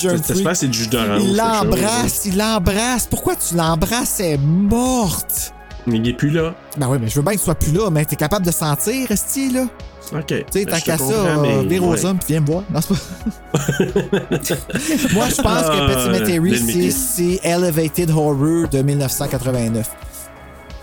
que 0.44 0.55
c'est 0.55 0.67
du 0.67 0.78
jus 0.78 0.89
d'orange. 0.89 1.23
Il 1.23 1.36
l'embrasse, 1.36 2.25
il 2.26 2.36
l'embrasse. 2.36 3.07
Pourquoi 3.07 3.36
tu 3.36 3.55
l'embrasses? 3.55 4.18
Elle 4.18 4.33
est 4.33 4.39
morte. 4.39 5.55
Mais 5.87 5.99
il 5.99 6.09
est 6.09 6.13
plus 6.15 6.31
là. 6.31 6.55
Ben 6.79 6.89
oui, 6.89 6.99
mais 7.01 7.09
je 7.09 7.17
veux 7.17 7.23
bien 7.23 7.33
qu'il 7.33 7.41
soit 7.41 7.55
plus 7.55 7.73
là, 7.73 7.91
mais 7.91 8.05
t'es 8.05 8.17
capable 8.17 8.45
de 8.47 8.51
sentir, 8.51 9.11
Esti, 9.11 9.51
là? 9.51 9.67
OK. 10.13 10.27
Tu 10.27 10.35
sais, 10.51 10.65
Ben, 10.65 10.73
tant 10.73 10.81
qu'à 10.81 10.99
ça, 10.99 11.05
comprends, 11.05 11.45
euh, 11.45 11.63
vire 11.63 11.85
aux 11.85 12.05
hommes 12.05 12.19
puis 12.19 12.27
viens 12.29 12.41
me 12.41 12.47
voir. 12.47 12.63
Non, 12.73 12.81
c'est 12.81 12.95
pas... 12.95 13.59
Moi, 15.15 15.29
je 15.29 15.43
pense 15.43 15.63
que 15.63 15.79
Ah, 15.81 15.95
Petit 15.95 16.09
Metairie, 16.11 16.59
c'est- 16.59 16.65
Mickey. 16.65 16.91
c'est 16.91 17.41
Elevated 17.43 18.11
Horror 18.11 18.69
de 18.71 18.83
1989. 18.83 19.89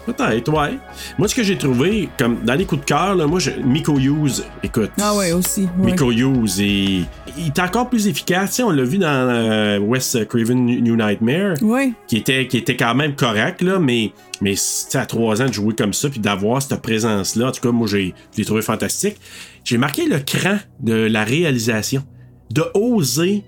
Peut-être, 0.05 0.51
ouais. 0.51 0.77
Moi, 1.19 1.27
ce 1.27 1.35
que 1.35 1.43
j'ai 1.43 1.57
trouvé, 1.57 2.09
comme 2.17 2.43
dans 2.43 2.55
les 2.55 2.65
coups 2.65 2.81
de 2.81 2.85
cœur, 2.85 3.13
là, 3.15 3.27
moi, 3.27 3.39
je, 3.39 3.51
Miko 3.51 3.99
Hughes, 3.99 4.43
écoute. 4.63 4.89
Ah 4.99 5.15
ouais, 5.15 5.31
aussi. 5.31 5.67
ouais. 5.79 5.91
Miko 5.91 6.11
Hughes, 6.11 6.57
il, 6.57 7.05
il 7.37 7.47
est 7.47 7.59
encore 7.59 7.87
plus 7.89 8.07
efficace. 8.07 8.59
On 8.63 8.71
l'a 8.71 8.83
vu 8.83 8.97
dans 8.97 9.07
euh, 9.07 9.77
Wes 9.79 10.17
Craven 10.27 10.65
New 10.65 10.95
Nightmare, 10.95 11.53
Ouais. 11.61 11.93
qui 12.07 12.17
était, 12.17 12.47
qui 12.47 12.57
était 12.57 12.75
quand 12.75 12.95
même 12.95 13.15
correct, 13.15 13.61
là, 13.61 13.77
mais, 13.79 14.11
mais 14.41 14.55
à 14.95 15.05
trois 15.05 15.41
ans 15.41 15.47
de 15.47 15.53
jouer 15.53 15.75
comme 15.75 15.93
ça, 15.93 16.09
puis 16.09 16.19
d'avoir 16.19 16.61
cette 16.61 16.81
présence-là, 16.81 17.49
en 17.49 17.51
tout 17.51 17.61
cas, 17.61 17.71
moi, 17.71 17.87
j'ai, 17.87 18.13
je 18.33 18.39
l'ai 18.39 18.45
trouvé 18.45 18.61
fantastique. 18.63 19.17
J'ai 19.63 19.77
marqué 19.77 20.05
le 20.07 20.17
cran 20.19 20.57
de 20.79 20.93
la 20.95 21.23
réalisation. 21.23 22.03
De 22.49 22.63
oser, 22.73 23.43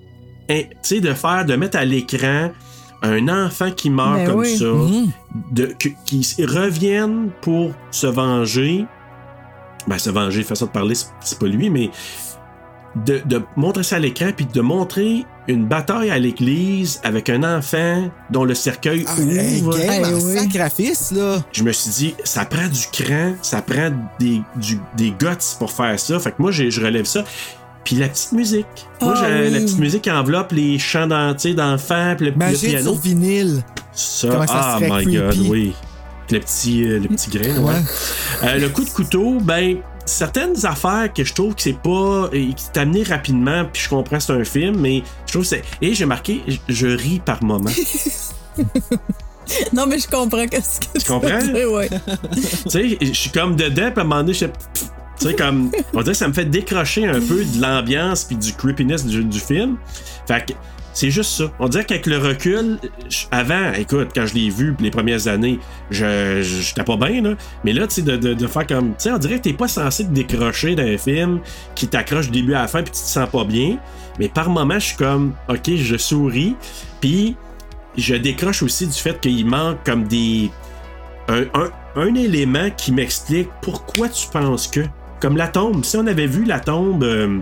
hein, 0.50 0.62
tu 0.70 0.76
sais, 0.84 1.00
de 1.02 1.14
faire, 1.14 1.46
de 1.46 1.56
mettre 1.56 1.78
à 1.78 1.84
l'écran 1.86 2.52
un 3.04 3.28
enfant 3.28 3.70
qui 3.72 3.90
meurt 3.90 4.16
Ben 4.16 4.28
comme 4.28 4.40
oui. 4.40 4.58
ça, 4.58 4.66
de, 5.52 5.66
que- 5.78 5.90
qui 6.06 6.26
reviennent 6.46 7.30
pour 7.42 7.72
se 7.92 8.08
venger. 8.08 8.86
Ben, 9.88 9.98
se 9.98 10.10
venger, 10.10 10.44
façon 10.44 10.66
de 10.68 10.72
parler, 10.72 10.96
c'est- 10.96 11.38
pas 11.40 11.46
lui, 11.48 11.70
mais 11.70 11.90
de, 13.06 13.22
de 13.26 13.42
montrer 13.58 13.84
ça 13.84 13.96
à 13.96 14.00
l'écran, 14.00 14.28
puis 14.36 14.46
de 14.46 14.62
montrer 14.62 15.26
une 15.48 15.66
bataille 15.66 16.10
à 16.12 16.18
l'église 16.20 17.02
avec 17.04 17.28
un 17.30 17.44
enfant 17.58 18.10
dont 18.30 18.46
le 18.46 18.54
cercueil 18.54 19.04
Ah, 19.08 19.16
hey, 19.20 19.62
ouvre. 19.62 19.78
game, 19.78 20.20
sacrifice, 20.22 21.12
là. 21.12 21.44
Je 21.52 21.64
me 21.64 21.72
suis 21.74 21.90
dit, 21.92 22.16
ça 22.24 22.46
prend 22.46 22.68
du 22.68 22.86
cran, 22.92 23.34
ça 23.42 23.62
prend 23.62 23.90
des, 24.20 24.42
du- 24.56 24.80
des 24.96 25.10
guts 25.10 25.56
pour 25.60 25.72
faire 25.72 26.00
ça. 26.00 26.20
Fait 26.20 26.32
que 26.32 26.36
moi, 26.40 26.52
je 26.52 26.80
relève 26.82 27.06
ça. 27.06 27.26
Puis 27.84 27.95
la 27.98 28.08
petite 28.10 28.32
musique. 28.32 28.66
Moi, 29.02 29.14
Ah 29.18 29.26
oui. 29.30 29.50
la 29.52 29.60
petite 29.60 29.80
musique 29.80 30.02
qui 30.03 30.12
enveloppe 30.12 30.52
les 30.53 30.80
chants 30.80 31.08
tu 31.38 31.53
d'enfants, 31.53 32.16
puis 32.18 32.28
le, 32.28 32.32
le 32.32 32.58
piano. 32.58 32.84
sur 32.94 32.95
vinyle. 33.02 33.64
Ça, 33.92 34.28
Comment 34.30 34.48
ça 34.48 34.53
ah 34.56 34.80
my 34.82 35.06
god, 35.06 35.38
oui. 35.48 35.74
Le 36.32 36.40
petit, 36.40 36.84
euh, 36.88 37.00
le 37.00 37.10
petit 37.10 37.30
grain, 37.30 37.58
ouais. 37.62 37.74
Euh, 38.44 38.58
le 38.58 38.70
coup 38.70 38.84
de 38.86 38.90
couteau, 38.90 39.38
ben, 39.42 39.78
certaines 40.06 40.66
affaires 40.66 41.12
que 41.14 41.24
je 41.24 41.34
trouve 41.34 41.53
que 41.53 41.62
c'est 41.62 41.78
pas. 41.78 42.30
et 42.32 42.53
qui 42.53 42.64
t'amené 42.72 43.03
rapidement, 43.03 43.66
puis 43.72 43.84
je 43.84 43.90
comprends 43.90 44.20
c'est 44.20 44.32
un 44.34 44.44
film, 44.45 44.78
mais 44.80 45.03
je 45.28 45.34
trouve 45.34 45.44
que 45.44 45.50
c'est. 45.50 45.64
Et 45.82 45.94
j'ai 45.94 46.06
marqué, 46.06 46.42
je- 46.48 46.58
je 46.74 46.88
ris 46.88 47.22
par 47.24 47.44
moment. 47.44 47.70
Non, 49.74 49.86
mais 49.88 50.00
je 50.00 50.08
comprends 50.08 50.48
qu'est-ce 50.48 50.80
que 50.80 50.98
tu 51.00 51.06
comprends? 51.06 51.38
dire, 51.38 51.70
ouais. 51.72 51.90
tu 51.90 52.70
sais, 52.70 52.98
je 53.02 53.12
suis 53.12 53.30
comme 53.30 53.56
dedans, 53.58 53.92
puis 53.92 54.00
à 54.00 54.02
un 54.02 54.03
moment 54.06 54.22
donné, 54.22 54.34
je 54.34 54.45
Tu 55.24 55.30
sais, 55.30 55.35
comme. 55.35 55.72
On 55.93 56.00
dirait 56.02 56.11
que 56.11 56.18
ça 56.18 56.27
me 56.27 56.34
fait 56.34 56.45
décrocher 56.45 57.06
un 57.08 57.19
peu 57.19 57.43
de 57.43 57.61
l'ambiance 57.61 58.24
puis 58.26 58.35
du 58.35 58.53
creepiness 58.53 59.06
du, 59.06 59.40
film. 59.40 59.77
Fait 60.27 60.45
que. 60.45 60.53
C'est 60.95 61.10
juste 61.10 61.32
ça. 61.32 61.45
On 61.60 61.68
dirait 61.69 61.85
qu'avec 61.85 62.06
le 62.06 62.19
recul, 62.19 62.77
avant, 63.32 63.74
écoute, 63.74 64.10
quand 64.14 64.27
je 64.27 64.35
l'ai 64.35 64.52
vu 64.52 64.76
les 64.80 64.92
premières 64.92 65.27
années, 65.27 65.60
je 65.90 66.42
j'étais 66.43 66.84
pas 66.84 66.98
bien, 66.98 67.19
là. 67.24 67.32
Mais 67.64 67.74
là, 67.74 67.88
tu 67.88 67.95
sais, 67.95 68.02
de, 68.03 68.16
de- 68.16 68.35
de 68.35 68.48
faire 68.48 68.68
comme. 68.68 68.90
Tu 68.90 68.95
sais, 69.00 69.11
on 69.11 69.18
dirait 69.18 69.38
que 69.38 69.42
t'es 69.43 69.53
pas 69.53 69.68
censé 69.68 70.06
te 70.06 70.11
décrocher 70.11 70.76
d'un 70.76 70.95
film 71.00 71.40
qui 71.74 71.88
t'accroche 71.88 72.30
du 72.30 72.42
début 72.42 72.53
à 72.53 72.61
la 72.61 72.68
fin 72.68 72.84
puis 72.84 72.92
tu 72.92 73.02
te 73.02 73.08
sens 73.08 73.27
pas 73.27 73.43
bien. 73.43 73.77
Mais 74.19 74.30
par 74.30 74.52
moment, 74.52 74.76
je 74.76 74.85
suis 74.85 74.98
comme, 74.98 75.34
ok, 75.50 75.72
je 75.76 75.98
souris. 75.98 76.56
Puis 77.02 77.35
je 77.98 78.14
décroche 78.14 78.61
aussi 78.61 78.85
du 78.85 78.93
fait 78.93 79.19
qu'il 79.19 79.45
manque 79.48 79.84
comme 79.84 80.03
des. 80.03 80.52
Un- 81.27 81.45
un 81.95 82.14
élément 82.16 82.69
qui 82.76 82.92
m'explique 82.92 83.50
pourquoi 83.64 84.10
tu 84.10 84.27
penses 84.27 84.68
que. 84.68 84.82
Comme 85.24 85.38
la 85.38 85.48
tombe. 85.48 85.85
Si 85.85 85.95
on 85.95 86.06
avait 86.06 86.27
vu 86.27 86.43
la 86.43 86.60
tombe. 86.60 87.02
euh, 87.02 87.40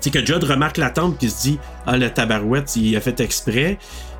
tu 0.00 0.10
sais, 0.10 0.10
que 0.10 0.24
Judd 0.24 0.44
remarque 0.44 0.76
la 0.76 0.90
tombe 0.90 1.16
qui 1.16 1.28
se 1.28 1.42
dit 1.42 1.58
Ah, 1.88 1.96
le 1.96 2.08
tabarouette, 2.08 2.76
il 2.76 2.94
a 2.96 3.00
fait 3.00 3.18
exprès. 3.18 3.78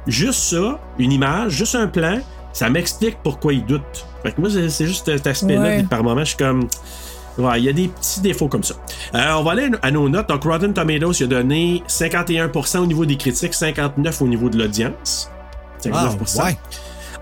Juste 0.09 0.41
ça, 0.41 0.81
une 0.99 1.13
image, 1.13 1.53
juste 1.53 1.77
un 1.77 1.87
plan, 1.87 2.19
ça 2.53 2.69
m'explique 2.71 3.19
pourquoi 3.23 3.53
il 3.53 3.65
doute. 3.65 4.07
Fait 4.25 4.33
que 4.33 4.41
moi, 4.41 4.51
c'est 4.51 4.87
juste 4.87 5.07
cet 5.07 5.25
aspect-là. 5.25 5.61
Ouais. 5.63 5.83
Par 5.85 6.03
moment, 6.03 6.23
je 6.23 6.31
suis 6.31 6.37
comme. 6.37 6.67
Ouais, 7.39 7.61
il 7.61 7.65
y 7.65 7.69
a 7.69 7.73
des 7.73 7.87
petits 7.87 8.21
défauts 8.21 8.49
comme 8.49 8.65
ça. 8.65 8.75
Euh, 9.15 9.35
on 9.39 9.45
va 9.45 9.53
aller 9.53 9.71
à 9.81 9.93
nos 9.93 10.09
notes. 10.09 10.29
Donc, 10.29 10.43
Rotten 10.43 10.75
Tomatoes, 10.75 11.13
il 11.21 11.25
a 11.25 11.27
donné 11.29 11.85
51% 11.87 12.79
au 12.79 12.87
niveau 12.87 13.07
des 13.07 13.17
critiques, 13.17 13.53
59% 13.53 14.25
au 14.25 14.29
niveau 14.29 14.49
de 14.49 14.59
l'audience. 14.59 15.31
59%. 15.81 16.39
Ah, 16.41 16.45
ouais. 16.47 16.59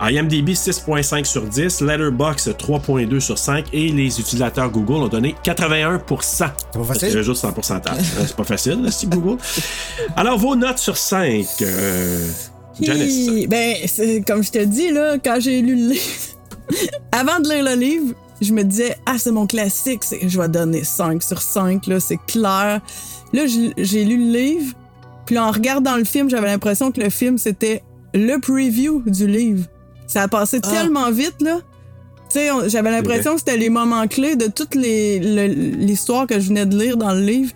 IMDb 0.00 0.50
6.5 0.50 1.24
sur 1.24 1.42
10, 1.42 1.80
Letterboxd 1.80 2.56
3.2 2.56 3.20
sur 3.20 3.38
5 3.38 3.66
et 3.72 3.88
les 3.88 4.20
utilisateurs 4.20 4.70
Google 4.70 5.04
ont 5.04 5.08
donné 5.08 5.34
81%. 5.44 6.00
C'est 6.20 6.46
pas 6.72 6.84
facile. 6.84 7.10
C'est 7.12 7.22
juste 7.22 7.44
en 7.44 7.52
pourcentage. 7.52 7.98
Euh, 8.12 8.24
c'est 8.26 8.36
pas 8.36 8.44
facile, 8.44 8.86
c'est 8.90 9.08
Google. 9.08 9.38
Alors, 10.16 10.38
vos 10.38 10.54
notes 10.54 10.78
sur 10.78 10.96
5. 10.98 11.46
Euh, 11.62 12.28
Janice. 12.80 13.28
Hi, 13.28 13.46
Ben, 13.46 13.76
c'est 13.86 14.22
comme 14.26 14.42
je 14.42 14.50
te 14.50 14.58
dis, 14.64 14.90
là, 14.90 15.16
quand 15.18 15.38
j'ai 15.40 15.62
lu 15.62 15.76
le 15.76 15.92
livre, 15.92 16.02
avant 17.12 17.40
de 17.40 17.48
lire 17.48 17.64
le 17.64 17.74
livre, 17.74 18.14
je 18.42 18.52
me 18.52 18.64
disais, 18.64 18.96
ah, 19.06 19.16
c'est 19.18 19.30
mon 19.30 19.46
classique, 19.46 20.02
je 20.26 20.38
vais 20.38 20.48
donner 20.48 20.84
5 20.84 21.22
sur 21.22 21.40
5, 21.40 21.86
là, 21.86 22.00
c'est 22.00 22.18
clair. 22.26 22.80
Là, 23.32 23.42
j'ai 23.46 24.04
lu 24.04 24.16
le 24.18 24.38
livre, 24.38 24.74
puis 25.26 25.38
en 25.38 25.50
regardant 25.50 25.96
le 25.96 26.04
film, 26.04 26.28
j'avais 26.28 26.48
l'impression 26.48 26.92
que 26.92 27.00
le 27.00 27.10
film, 27.10 27.38
c'était 27.38 27.82
le 28.14 28.38
preview 28.38 29.02
du 29.06 29.26
livre. 29.26 29.64
Ça 30.12 30.22
a 30.22 30.28
passé 30.28 30.60
tellement 30.60 31.10
vite, 31.10 31.40
là. 31.40 31.58
Tu 32.28 32.38
sais, 32.38 32.50
on- 32.50 32.68
j'avais 32.68 32.90
l'impression 32.90 33.32
que 33.34 33.38
c'était 33.40 33.56
les 33.56 33.68
moments 33.70 34.06
clés 34.08 34.36
de 34.36 34.46
toute 34.46 34.74
les- 34.74 35.18
le- 35.18 35.52
l'histoire 35.86 36.26
que 36.26 36.38
je 36.40 36.48
venais 36.48 36.66
de 36.66 36.78
lire 36.78 36.96
dans 36.96 37.12
le 37.14 37.20
livre. 37.20 37.52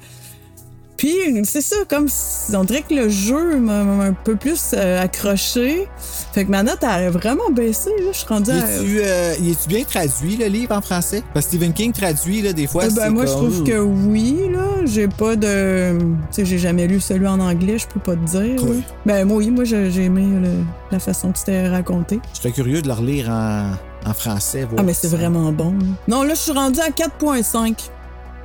Puis, 0.97 1.15
c'est 1.45 1.61
ça, 1.61 1.77
comme 1.89 2.09
si- 2.09 2.55
on 2.57 2.65
dirait 2.65 2.83
que 2.83 2.95
le 2.95 3.09
jeu 3.09 3.57
m'a 3.59 3.81
un 3.81 4.13
peu 4.13 4.37
plus 4.37 4.73
euh, 4.75 5.03
accroché. 5.03 5.89
Fait 6.33 6.45
que 6.45 6.51
ma 6.51 6.63
note 6.63 6.83
a 6.85 7.11
vraiment 7.11 7.51
baissé, 7.51 7.91
là. 7.99 8.13
Je 8.13 8.19
suis 8.19 8.27
rendue 8.27 8.51
Il 8.53 8.63
à. 8.63 8.77
est-tu 8.77 9.01
euh, 9.03 9.55
bien 9.69 9.85
traduit, 9.85 10.37
le 10.37 10.47
livre, 10.47 10.75
en 10.75 10.81
français? 10.81 11.23
Parce 11.35 11.47
que 11.47 11.53
Stephen 11.53 11.73
King 11.73 11.93
traduit, 11.93 12.43
là, 12.43 12.53
des 12.53 12.67
fois, 12.67 12.85
Euh, 12.85 12.89
c'est 12.91 12.97
ben, 12.97 13.11
moi, 13.11 13.27
je 13.27 13.33
trouve 13.33 13.63
que 13.65 13.79
oui, 13.79 14.37
là. 14.53 14.85
J'ai 14.85 15.09
pas 15.09 15.37
de. 15.37 15.99
Tu 15.99 16.07
sais, 16.31 16.45
j'ai 16.45 16.59
jamais 16.59 16.87
lu 16.87 17.01
celui 17.01 17.27
en 17.27 17.41
anglais, 17.41 17.79
je 17.79 17.87
peux 17.87 18.01
pas 18.01 18.15
te 18.17 18.25
dire. 18.25 18.63
Oui. 18.65 18.83
Ben, 19.05 19.27
moi, 19.27 19.39
oui, 19.39 19.51
moi, 19.51 19.65
j'ai 19.65 20.05
aimé 20.05 20.23
le- 20.41 20.65
la 20.91 20.99
façon 20.99 21.33
que 21.33 21.39
c'était 21.39 21.69
raconté. 21.69 22.21
Je 22.35 22.39
serais 22.39 22.53
curieux 22.53 22.83
de 22.83 22.89
le 22.89 22.95
relire 22.95 23.29
en, 23.31 23.73
en 24.09 24.15
français. 24.15 24.61
voir 24.63 24.77
Ah, 24.79 24.83
mais 24.83 24.95
c'est 24.95 25.09
vraiment 25.09 25.51
bon. 25.53 25.73
là. 25.73 25.87
Non, 26.09 26.23
là, 26.23 26.35
je 26.35 26.41
suis 26.41 26.53
rendue 26.53 26.81
à 26.81 26.91
4,5. 26.91 27.91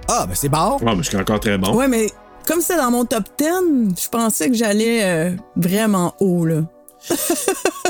Ah, 0.07 0.25
ben 0.27 0.33
c'est 0.35 0.49
bon. 0.49 0.77
Ouais, 0.81 0.95
mais 0.95 1.03
c'est 1.03 1.15
encore 1.17 1.39
très 1.39 1.57
bon. 1.57 1.73
Ouais, 1.75 1.87
mais 1.87 2.07
comme 2.45 2.61
c'est 2.61 2.77
dans 2.77 2.91
mon 2.91 3.05
top 3.05 3.23
10, 3.37 4.03
je 4.03 4.09
pensais 4.09 4.49
que 4.49 4.55
j'allais 4.55 5.03
euh, 5.03 5.31
vraiment 5.55 6.15
haut, 6.19 6.45
là. 6.45 6.63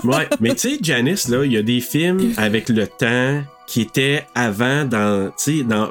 Ouais, 0.04 0.28
mais 0.40 0.56
tu 0.56 0.72
sais, 0.72 0.78
Janice, 0.82 1.28
là, 1.28 1.46
il 1.46 1.52
y 1.52 1.58
a 1.58 1.62
des 1.62 1.80
films 1.80 2.34
avec 2.38 2.70
le 2.70 2.88
temps 2.88 3.44
qui 3.68 3.82
étaient 3.82 4.26
avant 4.36 4.84
dans, 4.84 5.32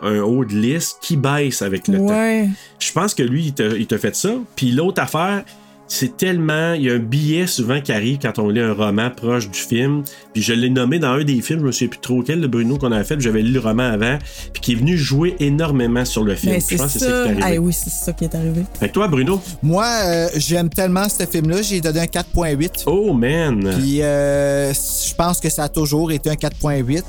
un 0.03 0.21
haut 0.21 0.45
de 0.45 0.55
liste 0.55 0.99
qui 1.01 1.17
baissent 1.17 1.63
avec 1.63 1.89
le 1.89 1.99
temps. 1.99 2.53
Je 2.79 2.93
pense 2.93 3.15
que 3.15 3.23
lui, 3.23 3.47
il 3.47 3.55
t'a 3.55 3.69
il 3.69 3.87
t'a 3.87 3.99
fait 3.99 4.15
ça. 4.15 4.35
Puis 4.57 4.73
l'autre 4.73 5.01
affaire, 5.01 5.45
c'est 5.91 6.17
tellement. 6.17 6.75
Il 6.75 6.83
y 6.85 6.91
a 6.91 6.95
un 6.95 6.99
billet 7.01 7.49
souvent 7.49 7.81
qui 7.81 7.91
arrive 7.91 8.19
quand 8.23 8.39
on 8.39 8.49
lit 8.49 8.61
un 8.61 8.73
roman 8.73 9.11
proche 9.11 9.51
du 9.51 9.59
film. 9.59 10.05
Puis 10.33 10.41
je 10.41 10.53
l'ai 10.53 10.71
nommé 10.71 11.01
dans 11.01 11.09
un 11.09 11.25
des 11.25 11.43
films, 11.43 11.61
je 11.61 11.65
me 11.67 11.73
souviens 11.73 11.89
plus 11.89 11.99
trop 11.99 12.23
quel, 12.23 12.41
le 12.41 12.47
Bruno 12.47 12.79
qu'on 12.79 12.93
avait 12.93 13.03
fait. 13.03 13.17
puis 13.17 13.25
J'avais 13.25 13.43
lu 13.43 13.51
le 13.51 13.59
roman 13.59 13.83
avant. 13.83 14.17
Puis 14.53 14.63
qui 14.63 14.73
est 14.73 14.77
venu 14.77 14.97
jouer 14.97 15.35
énormément 15.41 16.05
sur 16.05 16.23
le 16.23 16.37
film. 16.37 16.55
Je 16.55 16.61
c'est 16.61 16.77
pense 16.77 16.93
que 16.95 16.99
c'est 17.01 17.07
ça 17.07 17.07
ça. 17.07 17.25
qui 17.25 17.33
est 17.33 17.43
arrivé. 17.43 17.59
Ah 17.59 17.61
oui, 17.61 17.73
c'est 17.73 17.91
ça 17.91 18.13
qui 18.13 18.25
est 18.25 18.35
arrivé. 18.35 18.65
Fait 18.79 18.89
que 18.89 18.93
toi, 18.93 19.09
Bruno? 19.09 19.41
Moi, 19.65 19.85
euh, 19.85 20.29
j'aime 20.37 20.69
tellement 20.69 21.09
ce 21.09 21.27
film-là, 21.27 21.61
j'ai 21.61 21.81
donné 21.81 22.01
un 22.01 22.05
4.8. 22.05 22.85
Oh, 22.87 23.13
man! 23.13 23.75
Puis 23.81 24.01
euh, 24.01 24.73
je 24.73 25.15
pense 25.17 25.41
que 25.41 25.51
ça 25.51 25.65
a 25.65 25.69
toujours 25.69 26.13
été 26.13 26.31
un 26.31 26.35
4.8. 26.35 27.03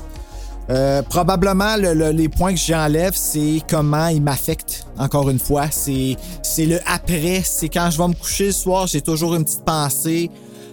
Euh, 0.70 1.02
probablement, 1.02 1.76
le- 1.76 1.92
le- 1.92 2.10
les 2.10 2.28
points 2.28 2.54
que 2.54 2.60
j'enlève, 2.60 3.12
c'est 3.16 3.60
comment 3.68 4.06
il 4.08 4.22
m'affecte. 4.22 4.86
Encore 4.98 5.28
une 5.28 5.38
fois, 5.40 5.66
c'est 5.70 6.16
c'est 6.42 6.66
le 6.66 6.78
après. 6.86 7.42
C'est 7.44 7.68
quand 7.68 7.90
je 7.90 7.98
vais 7.98 8.08
me 8.08 8.14
coucher 8.14 8.46
le 8.46 8.52
soir, 8.52 8.86
j'ai 8.86 9.00
toujours 9.00 9.34
une 9.34 9.44
petite 9.44 9.64
pensée. 9.64 10.30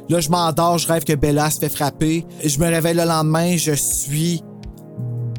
Là, 0.08 0.20
je 0.20 0.30
m'endors, 0.30 0.78
je 0.78 0.88
rêve 0.88 1.04
que 1.04 1.14
Bella 1.14 1.50
se 1.50 1.60
fait 1.60 1.70
frapper. 1.70 2.26
Je 2.44 2.60
me 2.60 2.68
réveille 2.68 2.96
le 2.96 3.04
lendemain, 3.06 3.58
je 3.58 3.74
suis 3.74 4.44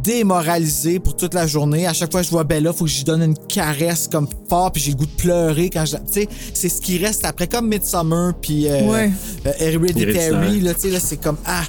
démoralisé 0.03 0.99
pour 0.99 1.15
toute 1.17 1.35
la 1.35 1.47
journée. 1.47 1.87
À 1.87 1.93
chaque 1.93 2.11
fois 2.11 2.21
que 2.21 2.27
je 2.27 2.31
vois 2.31 2.45
Bella, 2.45 2.73
faut 2.73 2.85
que 2.85 2.91
je 2.91 2.97
lui 2.99 3.05
donne 3.05 3.23
une 3.23 3.37
caresse 3.49 4.09
comme 4.11 4.27
fort, 4.49 4.73
puis 4.73 4.83
j'ai 4.83 4.93
le 4.93 4.97
goût 4.97 5.07
de 5.07 5.11
pleurer 5.13 5.71
quand 5.71 5.85
je. 5.85 5.97
Tu 5.97 6.03
sais, 6.13 6.29
c'est 6.55 6.69
ce 6.69 6.81
qui 6.81 6.99
reste 6.99 7.25
après, 7.25 7.47
comme 7.47 7.69
Midsummer, 7.69 8.33
puis 8.41 8.67
euh, 8.69 8.83
Ouais. 8.91 9.11
euh, 9.47 10.61
là, 10.61 10.75
tu 10.75 10.81
sais, 10.81 10.91
là, 10.91 11.01
c'est 11.01 11.19
comme 11.21 11.37
ah. 11.47 11.63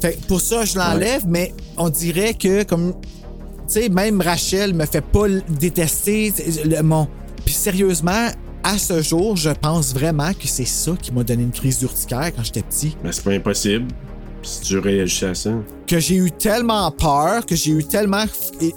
Fait 0.00 0.18
pour 0.26 0.40
ça, 0.40 0.64
je 0.64 0.76
l'enlève, 0.78 1.24
mais 1.26 1.54
on 1.76 1.88
dirait 1.88 2.34
que 2.34 2.62
comme 2.64 2.94
tu 3.68 3.80
sais, 3.80 3.88
même 3.88 4.20
Rachel 4.20 4.74
me 4.74 4.86
fait 4.86 5.00
pas 5.00 5.26
détester 5.48 6.32
le 6.64 6.82
mon. 6.82 7.08
Puis 7.44 7.54
sérieusement, 7.54 8.28
à 8.62 8.78
ce 8.78 9.00
jour, 9.02 9.36
je 9.36 9.50
pense 9.50 9.92
vraiment 9.92 10.32
que 10.32 10.46
c'est 10.46 10.66
ça 10.66 10.92
qui 11.00 11.12
m'a 11.12 11.24
donné 11.24 11.42
une 11.44 11.52
crise 11.52 11.78
d'urticaire 11.78 12.32
quand 12.34 12.44
j'étais 12.44 12.62
petit. 12.62 12.96
Mais 13.02 13.12
c'est 13.12 13.24
pas 13.24 13.32
impossible. 13.32 13.86
Si 14.42 14.60
tu 14.60 14.78
réagissais 14.78 15.26
à 15.26 15.34
ça. 15.34 15.50
Que 15.88 15.98
j'ai 15.98 16.16
eu 16.16 16.30
tellement 16.30 16.90
peur, 16.92 17.44
que 17.46 17.56
j'ai 17.56 17.72
eu 17.72 17.84
tellement 17.84 18.24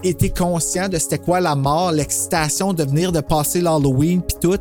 été 0.03 0.29
conscient 0.29 0.89
de 0.89 0.97
c'était 0.97 1.19
quoi 1.19 1.39
la 1.39 1.55
mort, 1.55 1.91
l'excitation 1.91 2.73
de 2.73 2.83
venir 2.83 3.11
de 3.11 3.19
passer 3.19 3.61
l'Halloween 3.61 4.21
puis 4.21 4.37
tout. 4.41 4.57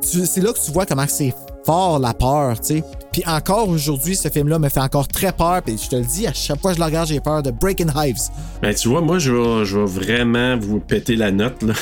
C'est 0.00 0.40
là 0.40 0.52
que 0.52 0.64
tu 0.64 0.70
vois 0.70 0.86
comment 0.86 1.06
c'est 1.08 1.34
fort 1.66 1.98
la 1.98 2.14
peur, 2.14 2.58
tu 2.60 2.76
sais. 2.76 2.84
Puis 3.12 3.22
encore 3.26 3.68
aujourd'hui, 3.68 4.14
ce 4.14 4.28
film-là 4.28 4.58
me 4.58 4.68
fait 4.68 4.80
encore 4.80 5.08
très 5.08 5.32
peur. 5.32 5.62
Puis 5.62 5.78
je 5.82 5.88
te 5.88 5.96
le 5.96 6.04
dis, 6.04 6.26
à 6.26 6.32
chaque 6.32 6.60
fois 6.60 6.70
que 6.70 6.76
je 6.76 6.80
le 6.80 6.86
regarde, 6.86 7.08
j'ai 7.08 7.20
peur 7.20 7.42
de 7.42 7.50
Breaking 7.50 7.88
Hives. 7.96 8.28
Ben, 8.62 8.74
tu 8.74 8.88
vois, 8.88 9.00
moi, 9.00 9.18
je 9.18 9.32
vais, 9.32 9.64
je 9.64 9.78
vais 9.78 9.86
vraiment 9.86 10.56
vous 10.58 10.80
péter 10.80 11.16
la 11.16 11.32
note, 11.32 11.62
là. 11.62 11.74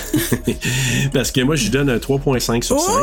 Parce 1.13 1.31
que 1.31 1.41
moi, 1.43 1.57
je 1.57 1.65
lui 1.65 1.71
donne 1.71 1.91
un 1.91 1.97
3.5 1.97 2.63
sur 2.63 2.79
5. 2.79 2.95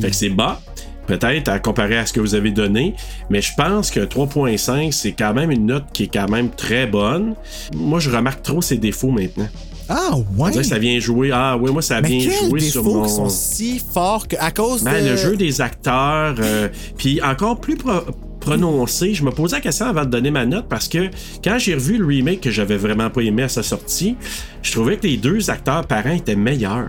Fait 0.00 0.10
que 0.10 0.16
c'est 0.16 0.30
bas. 0.30 0.60
Peut-être 1.06 1.48
à 1.48 1.58
comparer 1.60 1.98
à 1.98 2.06
ce 2.06 2.12
que 2.12 2.18
vous 2.18 2.34
avez 2.34 2.50
donné, 2.50 2.94
mais 3.30 3.40
je 3.40 3.52
pense 3.56 3.92
que 3.92 4.00
3.5, 4.00 4.90
c'est 4.90 5.12
quand 5.12 5.34
même 5.34 5.52
une 5.52 5.66
note 5.66 5.84
qui 5.92 6.04
est 6.04 6.12
quand 6.12 6.28
même 6.28 6.50
très 6.50 6.86
bonne. 6.86 7.36
Moi, 7.76 8.00
je 8.00 8.10
remarque 8.10 8.42
trop 8.42 8.60
ses 8.60 8.76
défauts 8.76 9.12
maintenant. 9.12 9.48
Ah, 9.88 10.16
ouais. 10.36 10.52
que 10.52 10.62
ça 10.62 10.78
vient 10.78 10.98
jouer. 10.98 11.30
Ah, 11.32 11.56
oui, 11.60 11.70
moi, 11.72 11.82
ça 11.82 12.00
Mais 12.00 12.08
vient 12.08 12.30
jouer 12.48 12.60
sur 12.60 12.82
mon. 12.82 13.04
qui 13.04 13.10
sont 13.10 13.28
si 13.28 13.80
forts 13.92 14.26
qu'à 14.28 14.50
cause 14.50 14.82
Ben, 14.82 15.04
de... 15.04 15.10
le 15.10 15.16
jeu 15.16 15.36
des 15.36 15.60
acteurs, 15.60 16.34
euh, 16.38 16.68
puis 16.96 17.20
encore 17.22 17.60
plus 17.60 17.76
pro- 17.76 18.02
prononcé, 18.40 19.14
je 19.14 19.24
me 19.24 19.30
posais 19.30 19.56
la 19.56 19.60
question 19.62 19.86
avant 19.86 20.04
de 20.04 20.10
donner 20.10 20.30
ma 20.30 20.46
note 20.46 20.66
parce 20.68 20.88
que 20.88 21.10
quand 21.42 21.58
j'ai 21.58 21.74
revu 21.74 21.98
le 21.98 22.06
remake 22.06 22.40
que 22.40 22.50
j'avais 22.50 22.76
vraiment 22.76 23.10
pas 23.10 23.22
aimé 23.22 23.42
à 23.44 23.48
sa 23.48 23.62
sortie, 23.62 24.16
je 24.62 24.72
trouvais 24.72 24.96
que 24.96 25.06
les 25.06 25.16
deux 25.16 25.50
acteurs 25.50 25.86
parents 25.86 26.12
étaient 26.14 26.36
meilleurs. 26.36 26.88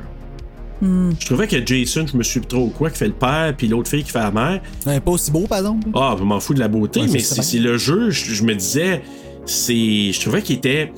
Hmm. 0.81 1.09
Je 1.19 1.25
trouvais 1.25 1.47
que 1.47 1.65
Jason, 1.65 2.05
je 2.11 2.15
me 2.15 2.21
suis 2.21 2.41
trop 2.41 2.67
quoi, 2.67 2.91
qui 2.91 2.97
fait 2.99 3.07
le 3.07 3.13
père, 3.13 3.51
puis 3.57 3.67
l'autre 3.67 3.89
fille 3.89 4.03
qui 4.03 4.11
fait 4.11 4.19
la 4.19 4.29
mère. 4.31 4.61
Ouais, 4.85 4.99
pas 4.99 5.11
aussi 5.11 5.31
beau, 5.31 5.47
par 5.47 5.57
exemple. 5.59 5.87
Ah, 5.95 6.15
je 6.19 6.23
m'en 6.23 6.39
fous 6.39 6.53
de 6.53 6.59
la 6.59 6.67
beauté, 6.67 7.01
Ouais, 7.01 7.07
mais 7.11 7.19
c'est 7.19 7.57
le 7.59 7.77
jeu, 7.77 8.11
je, 8.11 8.33
je 8.35 8.43
me 8.43 8.53
disais, 8.53 9.01
c'est. 9.47 10.11
Je 10.11 10.19
trouvais 10.21 10.43
qu'il 10.43 10.57
était 10.57 10.91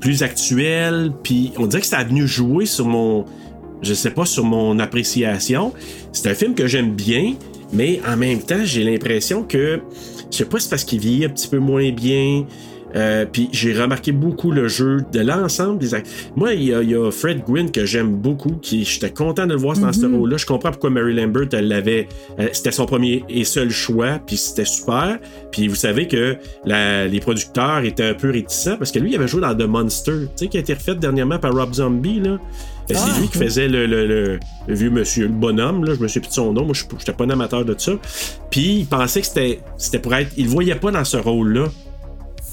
plus 0.00 0.22
actuel, 0.22 1.12
puis 1.22 1.52
on 1.58 1.66
dirait 1.66 1.80
que 1.80 1.86
ça 1.86 1.98
a 1.98 2.04
venu 2.04 2.26
jouer 2.26 2.66
sur 2.66 2.86
mon. 2.86 3.24
Je 3.82 3.94
sais 3.94 4.10
pas, 4.10 4.24
sur 4.24 4.44
mon 4.44 4.78
appréciation. 4.78 5.72
C'est 6.12 6.28
un 6.28 6.34
film 6.34 6.54
que 6.54 6.66
j'aime 6.66 6.94
bien, 6.94 7.34
mais 7.72 8.00
en 8.06 8.16
même 8.16 8.40
temps, 8.40 8.64
j'ai 8.64 8.82
l'impression 8.82 9.42
que 9.44 9.80
Je 10.30 10.36
sais 10.36 10.44
pas 10.44 10.58
c'est 10.58 10.70
parce 10.70 10.84
qu'il 10.84 11.00
vieillit 11.00 11.24
un 11.24 11.30
petit 11.30 11.48
peu 11.48 11.58
moins 11.58 11.90
bien. 11.92 12.44
Euh, 12.96 13.26
puis 13.30 13.48
j'ai 13.52 13.78
remarqué 13.78 14.12
beaucoup 14.12 14.50
le 14.50 14.66
jeu 14.68 15.04
de 15.12 15.20
l'ensemble 15.20 15.78
des 15.78 15.94
acteurs. 15.94 16.12
Moi, 16.36 16.54
il 16.54 16.64
y, 16.64 16.74
a- 16.74 16.82
il 16.82 16.90
y 16.90 16.94
a 16.94 17.10
Fred 17.10 17.42
Gwynn 17.44 17.70
que 17.70 17.84
j'aime 17.84 18.14
beaucoup, 18.14 18.52
qui 18.62 18.84
j'étais 18.84 19.10
content 19.10 19.46
de 19.46 19.52
le 19.52 19.58
voir 19.58 19.76
dans 19.76 19.92
ce 19.92 20.06
Mhm. 20.06 20.16
rôle-là. 20.16 20.36
Je 20.38 20.46
comprends 20.46 20.70
pourquoi 20.70 20.88
Mary 20.90 21.14
Lambert, 21.14 21.48
elle 21.52 21.68
l'avait. 21.68 22.08
euh, 22.38 22.48
C'était 22.52 22.72
son 22.72 22.86
premier 22.86 23.24
et 23.28 23.44
seul 23.44 23.70
choix, 23.70 24.18
puis 24.26 24.36
c'était 24.36 24.64
super. 24.64 25.18
Puis 25.52 25.68
vous 25.68 25.74
savez 25.74 26.08
que 26.08 26.36
la- 26.64 27.06
les 27.06 27.20
producteurs 27.20 27.84
étaient 27.84 28.04
un 28.08 28.14
peu 28.14 28.30
réticents 28.30 28.76
parce 28.78 28.90
que 28.90 28.98
lui, 28.98 29.10
il 29.10 29.16
avait 29.16 29.28
joué 29.28 29.40
dans 29.42 29.54
The 29.54 29.66
Monster, 29.66 30.12
tu 30.36 30.44
sais, 30.44 30.48
qui 30.48 30.56
a 30.56 30.60
été 30.60 30.72
refait 30.74 30.94
dernièrement 30.94 31.38
par 31.38 31.52
Rob 31.54 31.74
Zombie, 31.74 32.20
là. 32.20 32.30
Euh, 32.30 32.38
Ah, 32.94 32.94
c'est 32.94 33.20
lui 33.20 33.28
qui 33.28 33.36
faisait 33.36 33.68
le, 33.68 33.86
le- 33.86 34.06
le- 34.06 34.38
le 34.66 34.74
vieux 34.74 34.88
monsieur, 34.88 35.24
le 35.26 35.32
bonhomme, 35.34 35.84
là, 35.84 35.92
je 35.94 36.00
me 36.00 36.08
souviens 36.08 36.22
plus 36.22 36.28
de 36.30 36.34
son 36.34 36.52
nom, 36.54 36.64
moi 36.64 36.72
je 36.74 36.84
j'étais 36.98 37.12
pas 37.12 37.24
un 37.24 37.30
amateur 37.30 37.62
de 37.66 37.74
ça. 37.76 37.92
Puis 38.50 38.78
il 38.78 38.86
pensait 38.86 39.20
que 39.20 39.26
c'était 39.26 39.60
c'était 39.76 39.98
pour 39.98 40.14
être. 40.14 40.30
Il 40.38 40.44
le 40.44 40.50
voyait 40.50 40.74
pas 40.74 40.90
dans 40.90 41.04
ce 41.04 41.18
rôle-là. 41.18 41.66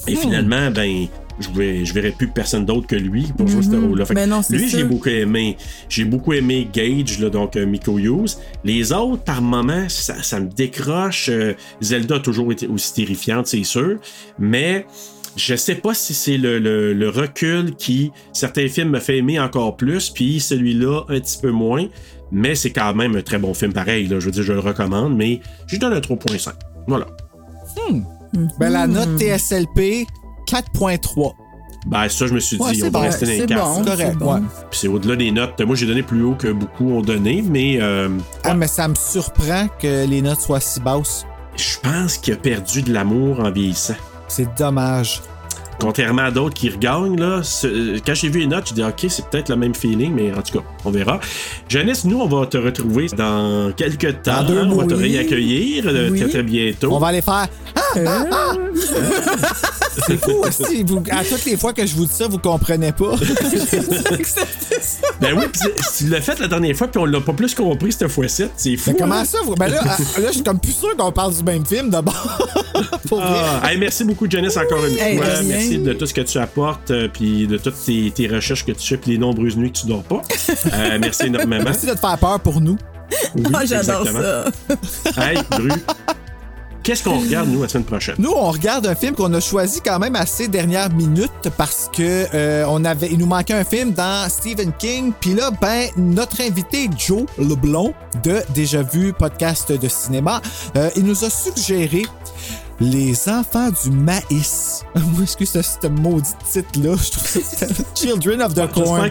Et 0.08 0.14
Hmm. 0.14 0.18
finalement, 0.18 0.72
ben, 0.72 1.08
je, 1.40 1.48
je 1.84 1.94
verrais 1.94 2.12
plus 2.12 2.28
personne 2.30 2.66
d'autre 2.66 2.88
que 2.88 2.96
lui 2.96 3.24
pour 3.38 3.48
jouer 3.48 3.64
ce 3.64 3.70
Mhm. 3.70 3.88
rôle-là. 3.90 4.06
Ben 4.14 4.30
lui, 4.50 4.70
j'ai 4.70 4.84
beaucoup 4.86 5.10
aimé. 5.10 5.58
J'ai 5.90 6.06
beaucoup 6.06 6.32
aimé 6.34 6.68
Gage, 6.72 7.20
là, 7.20 7.30
donc 7.30 7.56
euh, 7.58 7.66
Miko 7.66 7.98
Hughes. 8.00 8.38
Les 8.64 8.94
autres, 8.94 9.24
par 9.24 9.42
moments, 9.42 9.90
ça, 9.90 10.22
ça 10.24 10.40
me 10.40 10.48
décroche. 10.50 11.28
Euh, 11.30 11.54
Zelda 11.82 12.16
a 12.16 12.20
toujours 12.20 12.52
été 12.52 12.68
aussi 12.68 12.94
terrifiante, 12.94 13.48
c'est 13.48 13.64
sûr. 13.64 13.98
Mais 14.40 14.86
je 15.36 15.56
sais 15.56 15.76
pas 15.76 15.94
si 15.94 16.14
c'est 16.14 16.38
le, 16.38 16.60
le- 16.60 16.94
le 16.94 17.10
recul 17.10 17.76
qui, 17.76 18.12
certains 18.32 18.70
films 18.70 18.92
me 18.92 19.00
fait 19.00 19.18
aimer 19.18 19.38
encore 19.40 19.76
plus, 19.76 20.10
puis 20.10 20.40
celui-là, 20.40 21.02
un 21.10 21.20
petit 21.20 21.38
peu 21.42 21.52
moins. 21.52 21.86
Mais 22.32 22.56
c'est 22.56 22.72
quand 22.72 22.94
même 22.96 23.16
un 23.18 23.22
très 23.22 23.38
bon 23.40 23.54
film 23.54 23.74
pareil. 23.74 24.08
Là. 24.08 24.20
Je 24.22 24.26
veux 24.26 24.32
dire, 24.32 24.44
je 24.44 24.54
le 24.54 24.60
recommande, 24.60 25.16
mais 25.18 25.42
je 25.68 25.74
lui 25.74 25.80
donne 25.80 25.94
un 25.94 26.00
3.5. 26.00 26.54
Voilà. 26.88 27.08
Ben, 28.60 28.70
la 28.70 28.88
note 28.88 29.18
TSLP, 29.18 30.08
4.3. 30.48 31.34
Ben, 31.88 32.10
ça, 32.10 32.26
je 32.28 32.34
me 32.34 32.40
suis 32.40 32.58
dit, 32.58 32.64
Ouais, 32.64 32.84
on 32.84 32.90
va 32.90 33.00
rester 33.02 33.26
dans 33.26 33.32
les 33.32 33.40
c'est 33.40 33.46
quatre. 33.46 33.64
bon, 33.64 33.76
C'est 33.84 33.90
correct, 33.92 34.10
c'est 34.14 34.18
bon. 34.18 34.34
ouais. 34.34 34.42
Puis 34.72 34.80
c'est 34.80 34.88
au-delà 34.88 35.16
des 35.16 35.32
notes. 35.32 35.62
Moi, 35.62 35.76
j'ai 35.76 35.86
donné 35.86 36.02
plus 36.04 36.24
haut 36.24 36.34
que 36.36 36.52
beaucoup 36.52 36.90
ont 36.92 37.02
donné, 37.02 37.44
mais 37.48 37.78
euh, 37.82 38.10
Ah, 38.44 38.56
mais 38.56 38.68
ça 38.68 38.88
me 38.88 38.96
surprend 38.96 39.68
que 39.80 40.06
les 40.08 40.22
notes 40.22 40.40
soient 40.42 40.60
si 40.60 40.80
basses. 40.80 41.26
je 41.56 41.78
pense 41.84 42.18
qu'il 42.18 42.34
a 42.34 42.38
perdu 42.38 42.82
de 42.82 42.92
l'amour 42.92 43.40
en 43.40 43.52
vieillissant. 43.52 43.94
C'est 44.28 44.48
dommage. 44.58 45.22
Contrairement 45.80 46.24
à 46.24 46.32
d'autres 46.32 46.54
qui 46.56 46.70
regagnent, 46.70 47.20
là, 47.20 47.42
ce- 47.44 48.00
quand 48.00 48.14
j'ai 48.16 48.30
vu 48.30 48.40
les 48.40 48.48
notes, 48.48 48.66
j'ai 48.70 48.76
dit, 48.76 48.84
OK, 48.84 49.06
c'est 49.10 49.26
peut-être 49.30 49.50
le 49.50 49.56
même 49.58 49.76
feeling, 49.76 50.14
mais 50.14 50.32
en 50.34 50.42
tout 50.42 50.58
cas, 50.60 50.66
on 50.86 50.90
verra. 50.92 51.20
Janice, 51.70 52.06
nous, 52.06 52.20
on 52.22 52.28
va 52.28 52.46
te 52.48 52.58
retrouver 52.58 53.08
dans 53.16 53.72
quelques 53.76 54.22
temps. 54.22 54.44
deux 54.44 54.62
on 54.64 54.76
va 54.76 54.86
te 54.86 54.94
réaccueillir 54.94 55.84
euh, 55.88 56.10
Oui. 56.12 56.20
très, 56.22 56.30
très 56.30 56.44
bientôt. 56.44 56.94
On 56.94 57.00
va 57.00 57.08
aller 57.08 57.22
faire. 57.22 57.48
Ah, 57.76 57.82
ah, 58.08 58.26
ah! 58.32 58.54
C'est 60.08 60.18
fou 60.22 60.44
aussi. 60.46 60.84
Vous, 60.84 61.04
à 61.12 61.24
toutes 61.24 61.46
les 61.46 61.58
fois 61.58 61.74
que 61.74 61.86
je 61.86 61.96
vous 61.96 62.06
dis 62.06 62.14
ça, 62.14 62.28
vous 62.28 62.38
comprenez 62.40 62.92
pas. 62.92 63.16
Ben 65.22 65.34
oui, 65.38 65.46
pis 65.52 65.60
tu 65.98 66.08
l'as 66.10 66.22
fait 66.22 66.40
la 66.40 66.48
dernière 66.48 66.76
fois, 66.76 66.88
puis 66.88 67.00
on 67.00 67.06
l'a 67.06 67.22
pas 67.22 67.34
plus 67.34 67.54
compris 67.56 67.92
cette 67.92 68.08
fois-ci. 68.10 68.46
C'est 68.58 68.76
fou. 68.78 68.92
Mais 68.92 68.98
comment 69.00 69.16
hein? 69.16 69.26
ça? 69.26 69.38
Vous... 69.44 69.56
Ben 69.56 69.68
là, 69.68 69.80
ah, 69.86 69.98
là, 70.20 70.28
je 70.28 70.34
suis 70.34 70.44
comme 70.44 70.60
plus 70.60 70.74
sûr 70.74 70.96
qu'on 70.98 71.12
parle 71.12 71.34
du 71.36 71.44
même 71.44 71.66
film 71.66 71.90
d'abord. 71.90 72.38
Ah, 73.18 73.62
hey, 73.72 73.78
merci 73.78 74.04
beaucoup, 74.04 74.30
Janice, 74.30 74.58
encore 74.58 74.84
une 74.86 74.98
Hey, 74.98 75.16
fois. 75.18 75.28
Merci 75.44 75.78
de 75.78 75.94
tout 75.94 76.06
ce 76.06 76.14
que 76.14 76.22
tu 76.22 76.38
apportes, 76.40 76.92
euh, 76.92 77.08
puis 77.08 77.48
de 77.48 77.58
toutes 77.58 77.76
tes, 77.86 78.12
tes 78.12 78.28
recherches 78.28 78.66
que 78.66 78.72
tu 78.74 78.86
fais, 78.86 78.98
puis 78.98 79.12
les 79.12 79.18
nombreuses 79.18 79.56
nuits 79.56 79.72
que 79.72 79.78
tu 79.78 79.88
dors 79.88 80.04
pas. 80.04 80.22
Euh, 80.74 80.98
merci 81.02 81.28
énormément. 81.28 81.64
Merci 81.64 81.86
de 81.86 81.94
te 81.94 82.00
faire 82.00 82.18
peur 82.18 82.40
pour 82.42 82.60
nous. 82.60 82.78
Oui, 83.36 83.44
Ah, 83.54 83.64
j'adore 83.66 84.06
ça. 84.08 84.46
Hey, 85.18 85.38
Bru, 85.52 85.70
qu'est-ce 86.86 87.04
qu'on 87.04 87.20
regarde, 87.20 87.50
nous, 87.50 87.64
la 87.64 87.68
semaine 87.68 87.84
prochaine? 87.84 88.16
Nous, 88.20 88.32
on 88.32 88.52
regarde 88.52 88.86
un 88.86 88.96
film 88.96 89.16
qu'on 89.16 89.34
a 89.34 89.40
choisi 89.40 89.82
quand 89.82 89.98
même 90.00 90.16
assez 90.16 90.48
dernière 90.48 90.94
minute 90.94 91.50
parce 91.58 91.90
que 91.92 92.28
euh, 92.34 92.64
on 92.70 92.86
avait, 92.86 93.10
il 93.12 93.18
nous 93.18 93.26
manquait 93.26 93.56
un 93.56 93.64
film 93.64 93.92
dans 93.92 94.30
Stephen 94.30 94.72
King. 94.78 95.12
Puis 95.20 95.34
là, 95.34 95.50
ben, 95.60 95.90
notre 95.98 96.42
invité 96.42 96.88
Joe 96.96 97.24
Leblond 97.40 97.94
de 98.24 98.42
Déjà 98.54 98.84
Vu 98.84 99.14
podcast 99.14 99.72
de 99.72 99.88
cinéma, 99.88 100.42
euh, 100.76 100.90
il 100.96 101.04
nous 101.04 101.26
a 101.26 101.30
suggéré 101.30 102.04
les 102.80 103.30
enfants 103.30 103.70
du 103.70 103.92
maïs. 103.92 104.84
Moi, 104.96 105.24
excuse 105.24 105.50
ce, 105.50 105.62
ce 105.62 105.88
maudit 105.88 106.32
titre-là. 106.52 106.96
Je 106.96 107.12
trouve 107.12 107.44
ça 107.44 107.66
Children 107.96 108.42
of 108.42 108.54
the 108.54 108.72
Corn. 108.72 109.10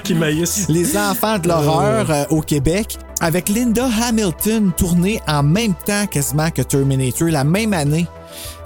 Les 0.68 0.97
enfants 0.97 1.39
de 1.39 1.49
l'horreur 1.49 2.10
euh, 2.10 2.25
au 2.31 2.41
Québec. 2.41 2.99
Avec 3.20 3.49
Linda 3.49 3.89
Hamilton 4.02 4.73
tournée 4.76 5.20
en 5.26 5.43
même 5.43 5.73
temps 5.86 6.07
quasiment 6.07 6.51
que 6.51 6.62
Terminator, 6.62 7.28
la 7.28 7.44
même 7.44 7.73
année. 7.73 8.07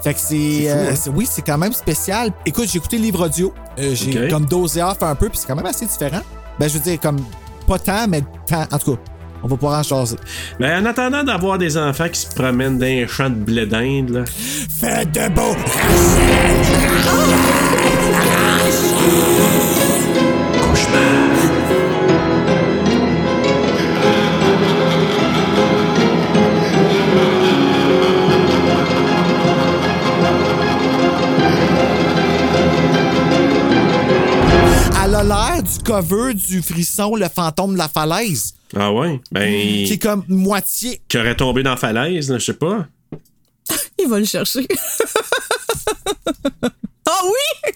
Fait 0.03 0.13
que 0.13 0.19
c'est. 0.19 0.69
Euh, 0.69 0.91
hein? 0.91 1.11
oui, 1.13 1.27
c'est 1.29 1.43
quand 1.43 1.57
même 1.57 1.73
spécial. 1.73 2.31
Écoute, 2.45 2.67
j'ai 2.69 2.77
écouté 2.77 2.97
le 2.97 3.03
livre 3.03 3.25
audio. 3.25 3.53
Euh, 3.77 3.93
j'ai 3.93 4.27
comme 4.27 4.45
dosé 4.45 4.81
off 4.81 5.01
un 5.01 5.15
peu, 5.15 5.29
puis 5.29 5.37
c'est 5.37 5.47
quand 5.47 5.55
même 5.55 5.65
assez 5.65 5.85
différent. 5.85 6.21
Ben, 6.57 6.67
je 6.67 6.73
veux 6.77 6.83
dire, 6.83 6.99
comme. 6.99 7.17
Pas 7.67 7.79
tant, 7.79 8.07
mais 8.07 8.23
tant. 8.47 8.63
En 8.71 8.79
tout 8.79 8.95
cas, 8.95 9.01
on 9.43 9.47
va 9.47 9.55
pouvoir 9.55 9.79
en 9.79 9.83
jaser. 9.83 10.17
Ben, 10.59 10.83
en 10.83 10.85
attendant 10.85 11.23
d'avoir 11.23 11.57
des 11.57 11.77
enfants 11.77 12.09
qui 12.09 12.19
se 12.19 12.33
promènent 12.33 12.77
dans 12.77 12.85
un 12.85 13.07
champ 13.07 13.29
de 13.29 13.35
blé 13.35 13.65
d'Inde, 13.65 14.09
là. 14.09 14.23
Faites 14.79 15.11
de 15.11 15.29
beaux 15.29 15.55
Elle 35.09 35.15
a 35.15 35.23
l'air 35.23 35.63
du 35.63 35.83
cover 35.83 36.33
du 36.33 36.61
frisson 36.61 37.15
Le 37.15 37.27
fantôme 37.33 37.73
de 37.73 37.77
la 37.79 37.87
falaise, 37.87 38.53
Ah 38.75 38.91
ouais? 38.93 39.19
Ben. 39.31 39.49
qui 39.51 39.93
est 39.93 39.97
comme 40.01 40.23
moitié. 40.27 41.01
Qui 41.09 41.17
aurait 41.17 41.35
tombé 41.35 41.63
dans 41.63 41.71
la 41.71 41.77
falaise, 41.77 42.31
je 42.33 42.37
sais 42.39 42.53
pas. 42.53 42.85
Il 43.99 44.07
va 44.07 44.19
le 44.19 44.25
chercher. 44.25 44.67
Ah 47.11 47.21
oui! 47.25 47.73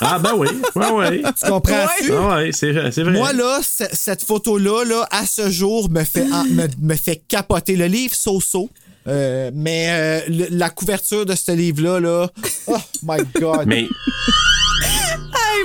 Ah, 0.00 0.18
ben 0.18 0.34
oui. 0.36 0.48
Ouais, 0.74 0.90
ouais. 0.90 1.22
Tu 1.38 1.48
comprends-tu? 1.50 2.12
Ah 2.12 2.36
ouais, 2.36 2.50
c'est 2.52 2.72
vrai. 2.72 2.90
c'est 2.90 3.02
vrai. 3.02 3.12
Moi, 3.12 3.32
là, 3.34 3.60
c- 3.62 3.84
cette 3.92 4.22
photo-là, 4.24 4.84
là, 4.84 5.06
à 5.10 5.26
ce 5.26 5.50
jour, 5.50 5.90
me 5.90 6.02
fait, 6.02 6.24
en- 6.32 6.44
me, 6.44 6.66
me 6.80 6.94
fait 6.96 7.22
capoter. 7.28 7.76
Le 7.76 7.86
livre 7.86 8.14
So-So. 8.14 8.70
euh, 9.06 9.50
mais 9.54 9.86
euh, 9.90 10.20
le- 10.28 10.48
la 10.56 10.70
couverture 10.70 11.26
de 11.26 11.34
ce 11.34 11.52
livre-là, 11.52 12.00
là, 12.00 12.28
oh 12.66 12.76
my 13.02 13.18
God. 13.38 13.64
Mais 13.66 13.86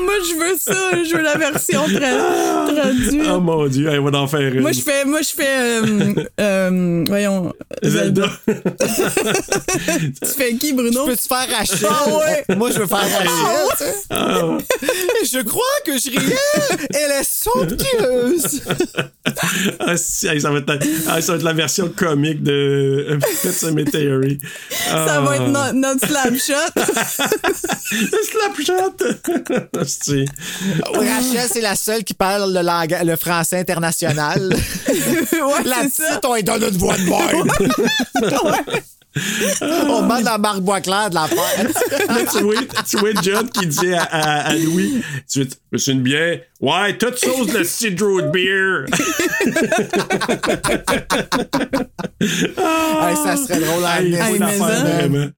moi, 0.05 0.13
je 0.27 0.35
veux 0.35 0.55
ça. 0.57 1.03
Je 1.03 1.15
veux 1.15 1.21
la 1.23 1.37
version 1.37 1.87
tra- 1.87 2.73
traduite. 2.73 3.21
Oh 3.29 3.39
mon 3.39 3.67
dieu, 3.67 3.89
elle 3.91 3.99
va 4.01 4.17
en 4.19 4.27
faire 4.27 4.53
une. 4.53 4.61
Moi, 4.61 4.71
je 4.71 4.81
fais, 4.81 5.03
moi, 5.05 5.21
je 5.21 5.29
fais, 5.29 5.47
euh, 5.47 6.13
euh, 6.39 7.03
voyons, 7.07 7.53
Zelda. 7.83 8.29
tu 8.47 10.29
fais 10.37 10.53
qui, 10.55 10.73
Bruno? 10.73 11.05
Peux-tu 11.05 11.27
faire 11.27 11.47
Rachel? 11.57 11.87
Ah 11.89 12.09
ouais. 12.17 12.55
Moi, 12.55 12.71
je 12.71 12.79
veux 12.79 12.87
faire 12.87 12.97
Rachel. 12.99 13.27
Ah 13.27 13.75
sais. 13.77 13.93
Ah 14.09 14.47
ouais. 14.47 14.57
Je 15.23 15.41
crois 15.43 15.63
que 15.85 15.93
je 15.97 16.09
riais. 16.11 16.87
Elle 16.93 17.11
est 17.11 17.23
somptueuse. 17.29 18.61
Ah, 19.79 19.97
si, 19.97 20.27
hey, 20.27 20.39
ça, 20.39 20.51
va 20.51 20.59
être, 20.59 20.79
ah, 21.07 21.21
ça 21.21 21.31
va 21.33 21.37
être 21.37 21.43
la 21.43 21.53
version 21.53 21.89
comique 21.89 22.43
de 22.43 23.17
Pet 23.41 23.51
Cemetery. 23.51 24.37
Ça 24.69 25.19
va 25.21 25.35
être 25.35 25.47
no- 25.47 25.73
notre 25.73 26.07
slapshot. 26.07 26.53
Slapshot! 28.31 28.95
Rachel, 30.93 31.49
c'est 31.51 31.61
la 31.61 31.75
seule 31.75 32.03
qui 32.03 32.13
parle 32.13 32.51
le, 33.03 33.15
français 33.15 33.59
international. 33.59 34.53
ouais, 34.87 35.63
la 35.65 35.83
ça. 35.89 36.03
petite, 36.19 36.25
on 36.25 36.35
est 36.35 36.43
dans 36.43 36.57
notre 36.57 36.77
voix 36.77 36.95
de 36.97 37.03
même. 37.03 37.47
On 39.61 40.01
demande 40.01 40.27
à 40.27 40.37
Marc 40.37 40.59
Boisclair 40.59 41.09
de 41.09 41.15
la 41.15 41.27
faire. 41.27 42.27
Tu 42.33 42.43
vois, 42.43 42.55
tu 42.87 42.97
vois 42.97 43.09
John 43.23 43.49
qui 43.49 43.65
dit 43.65 43.93
à, 43.93 44.03
à- 44.03 44.47
à 44.49 44.55
Louis 44.55 45.01
tu 45.31 45.47
veux, 45.71 45.89
une 45.89 46.01
bière? 46.01 46.41
Ouais, 46.59 46.97
toute 46.97 47.17
sauce 47.17 47.47
de 47.47 47.63
Sid 47.63 48.01
Road 48.01 48.31
Beer. 48.33 48.85
Hey, 52.19 53.15
ça 53.15 53.37
serait 53.37 53.59
drôle 53.61 53.85
à 53.85 54.01
Hey, 54.01 54.17
amener, 54.17 54.57
faut 54.57 54.65
cette 54.67 55.33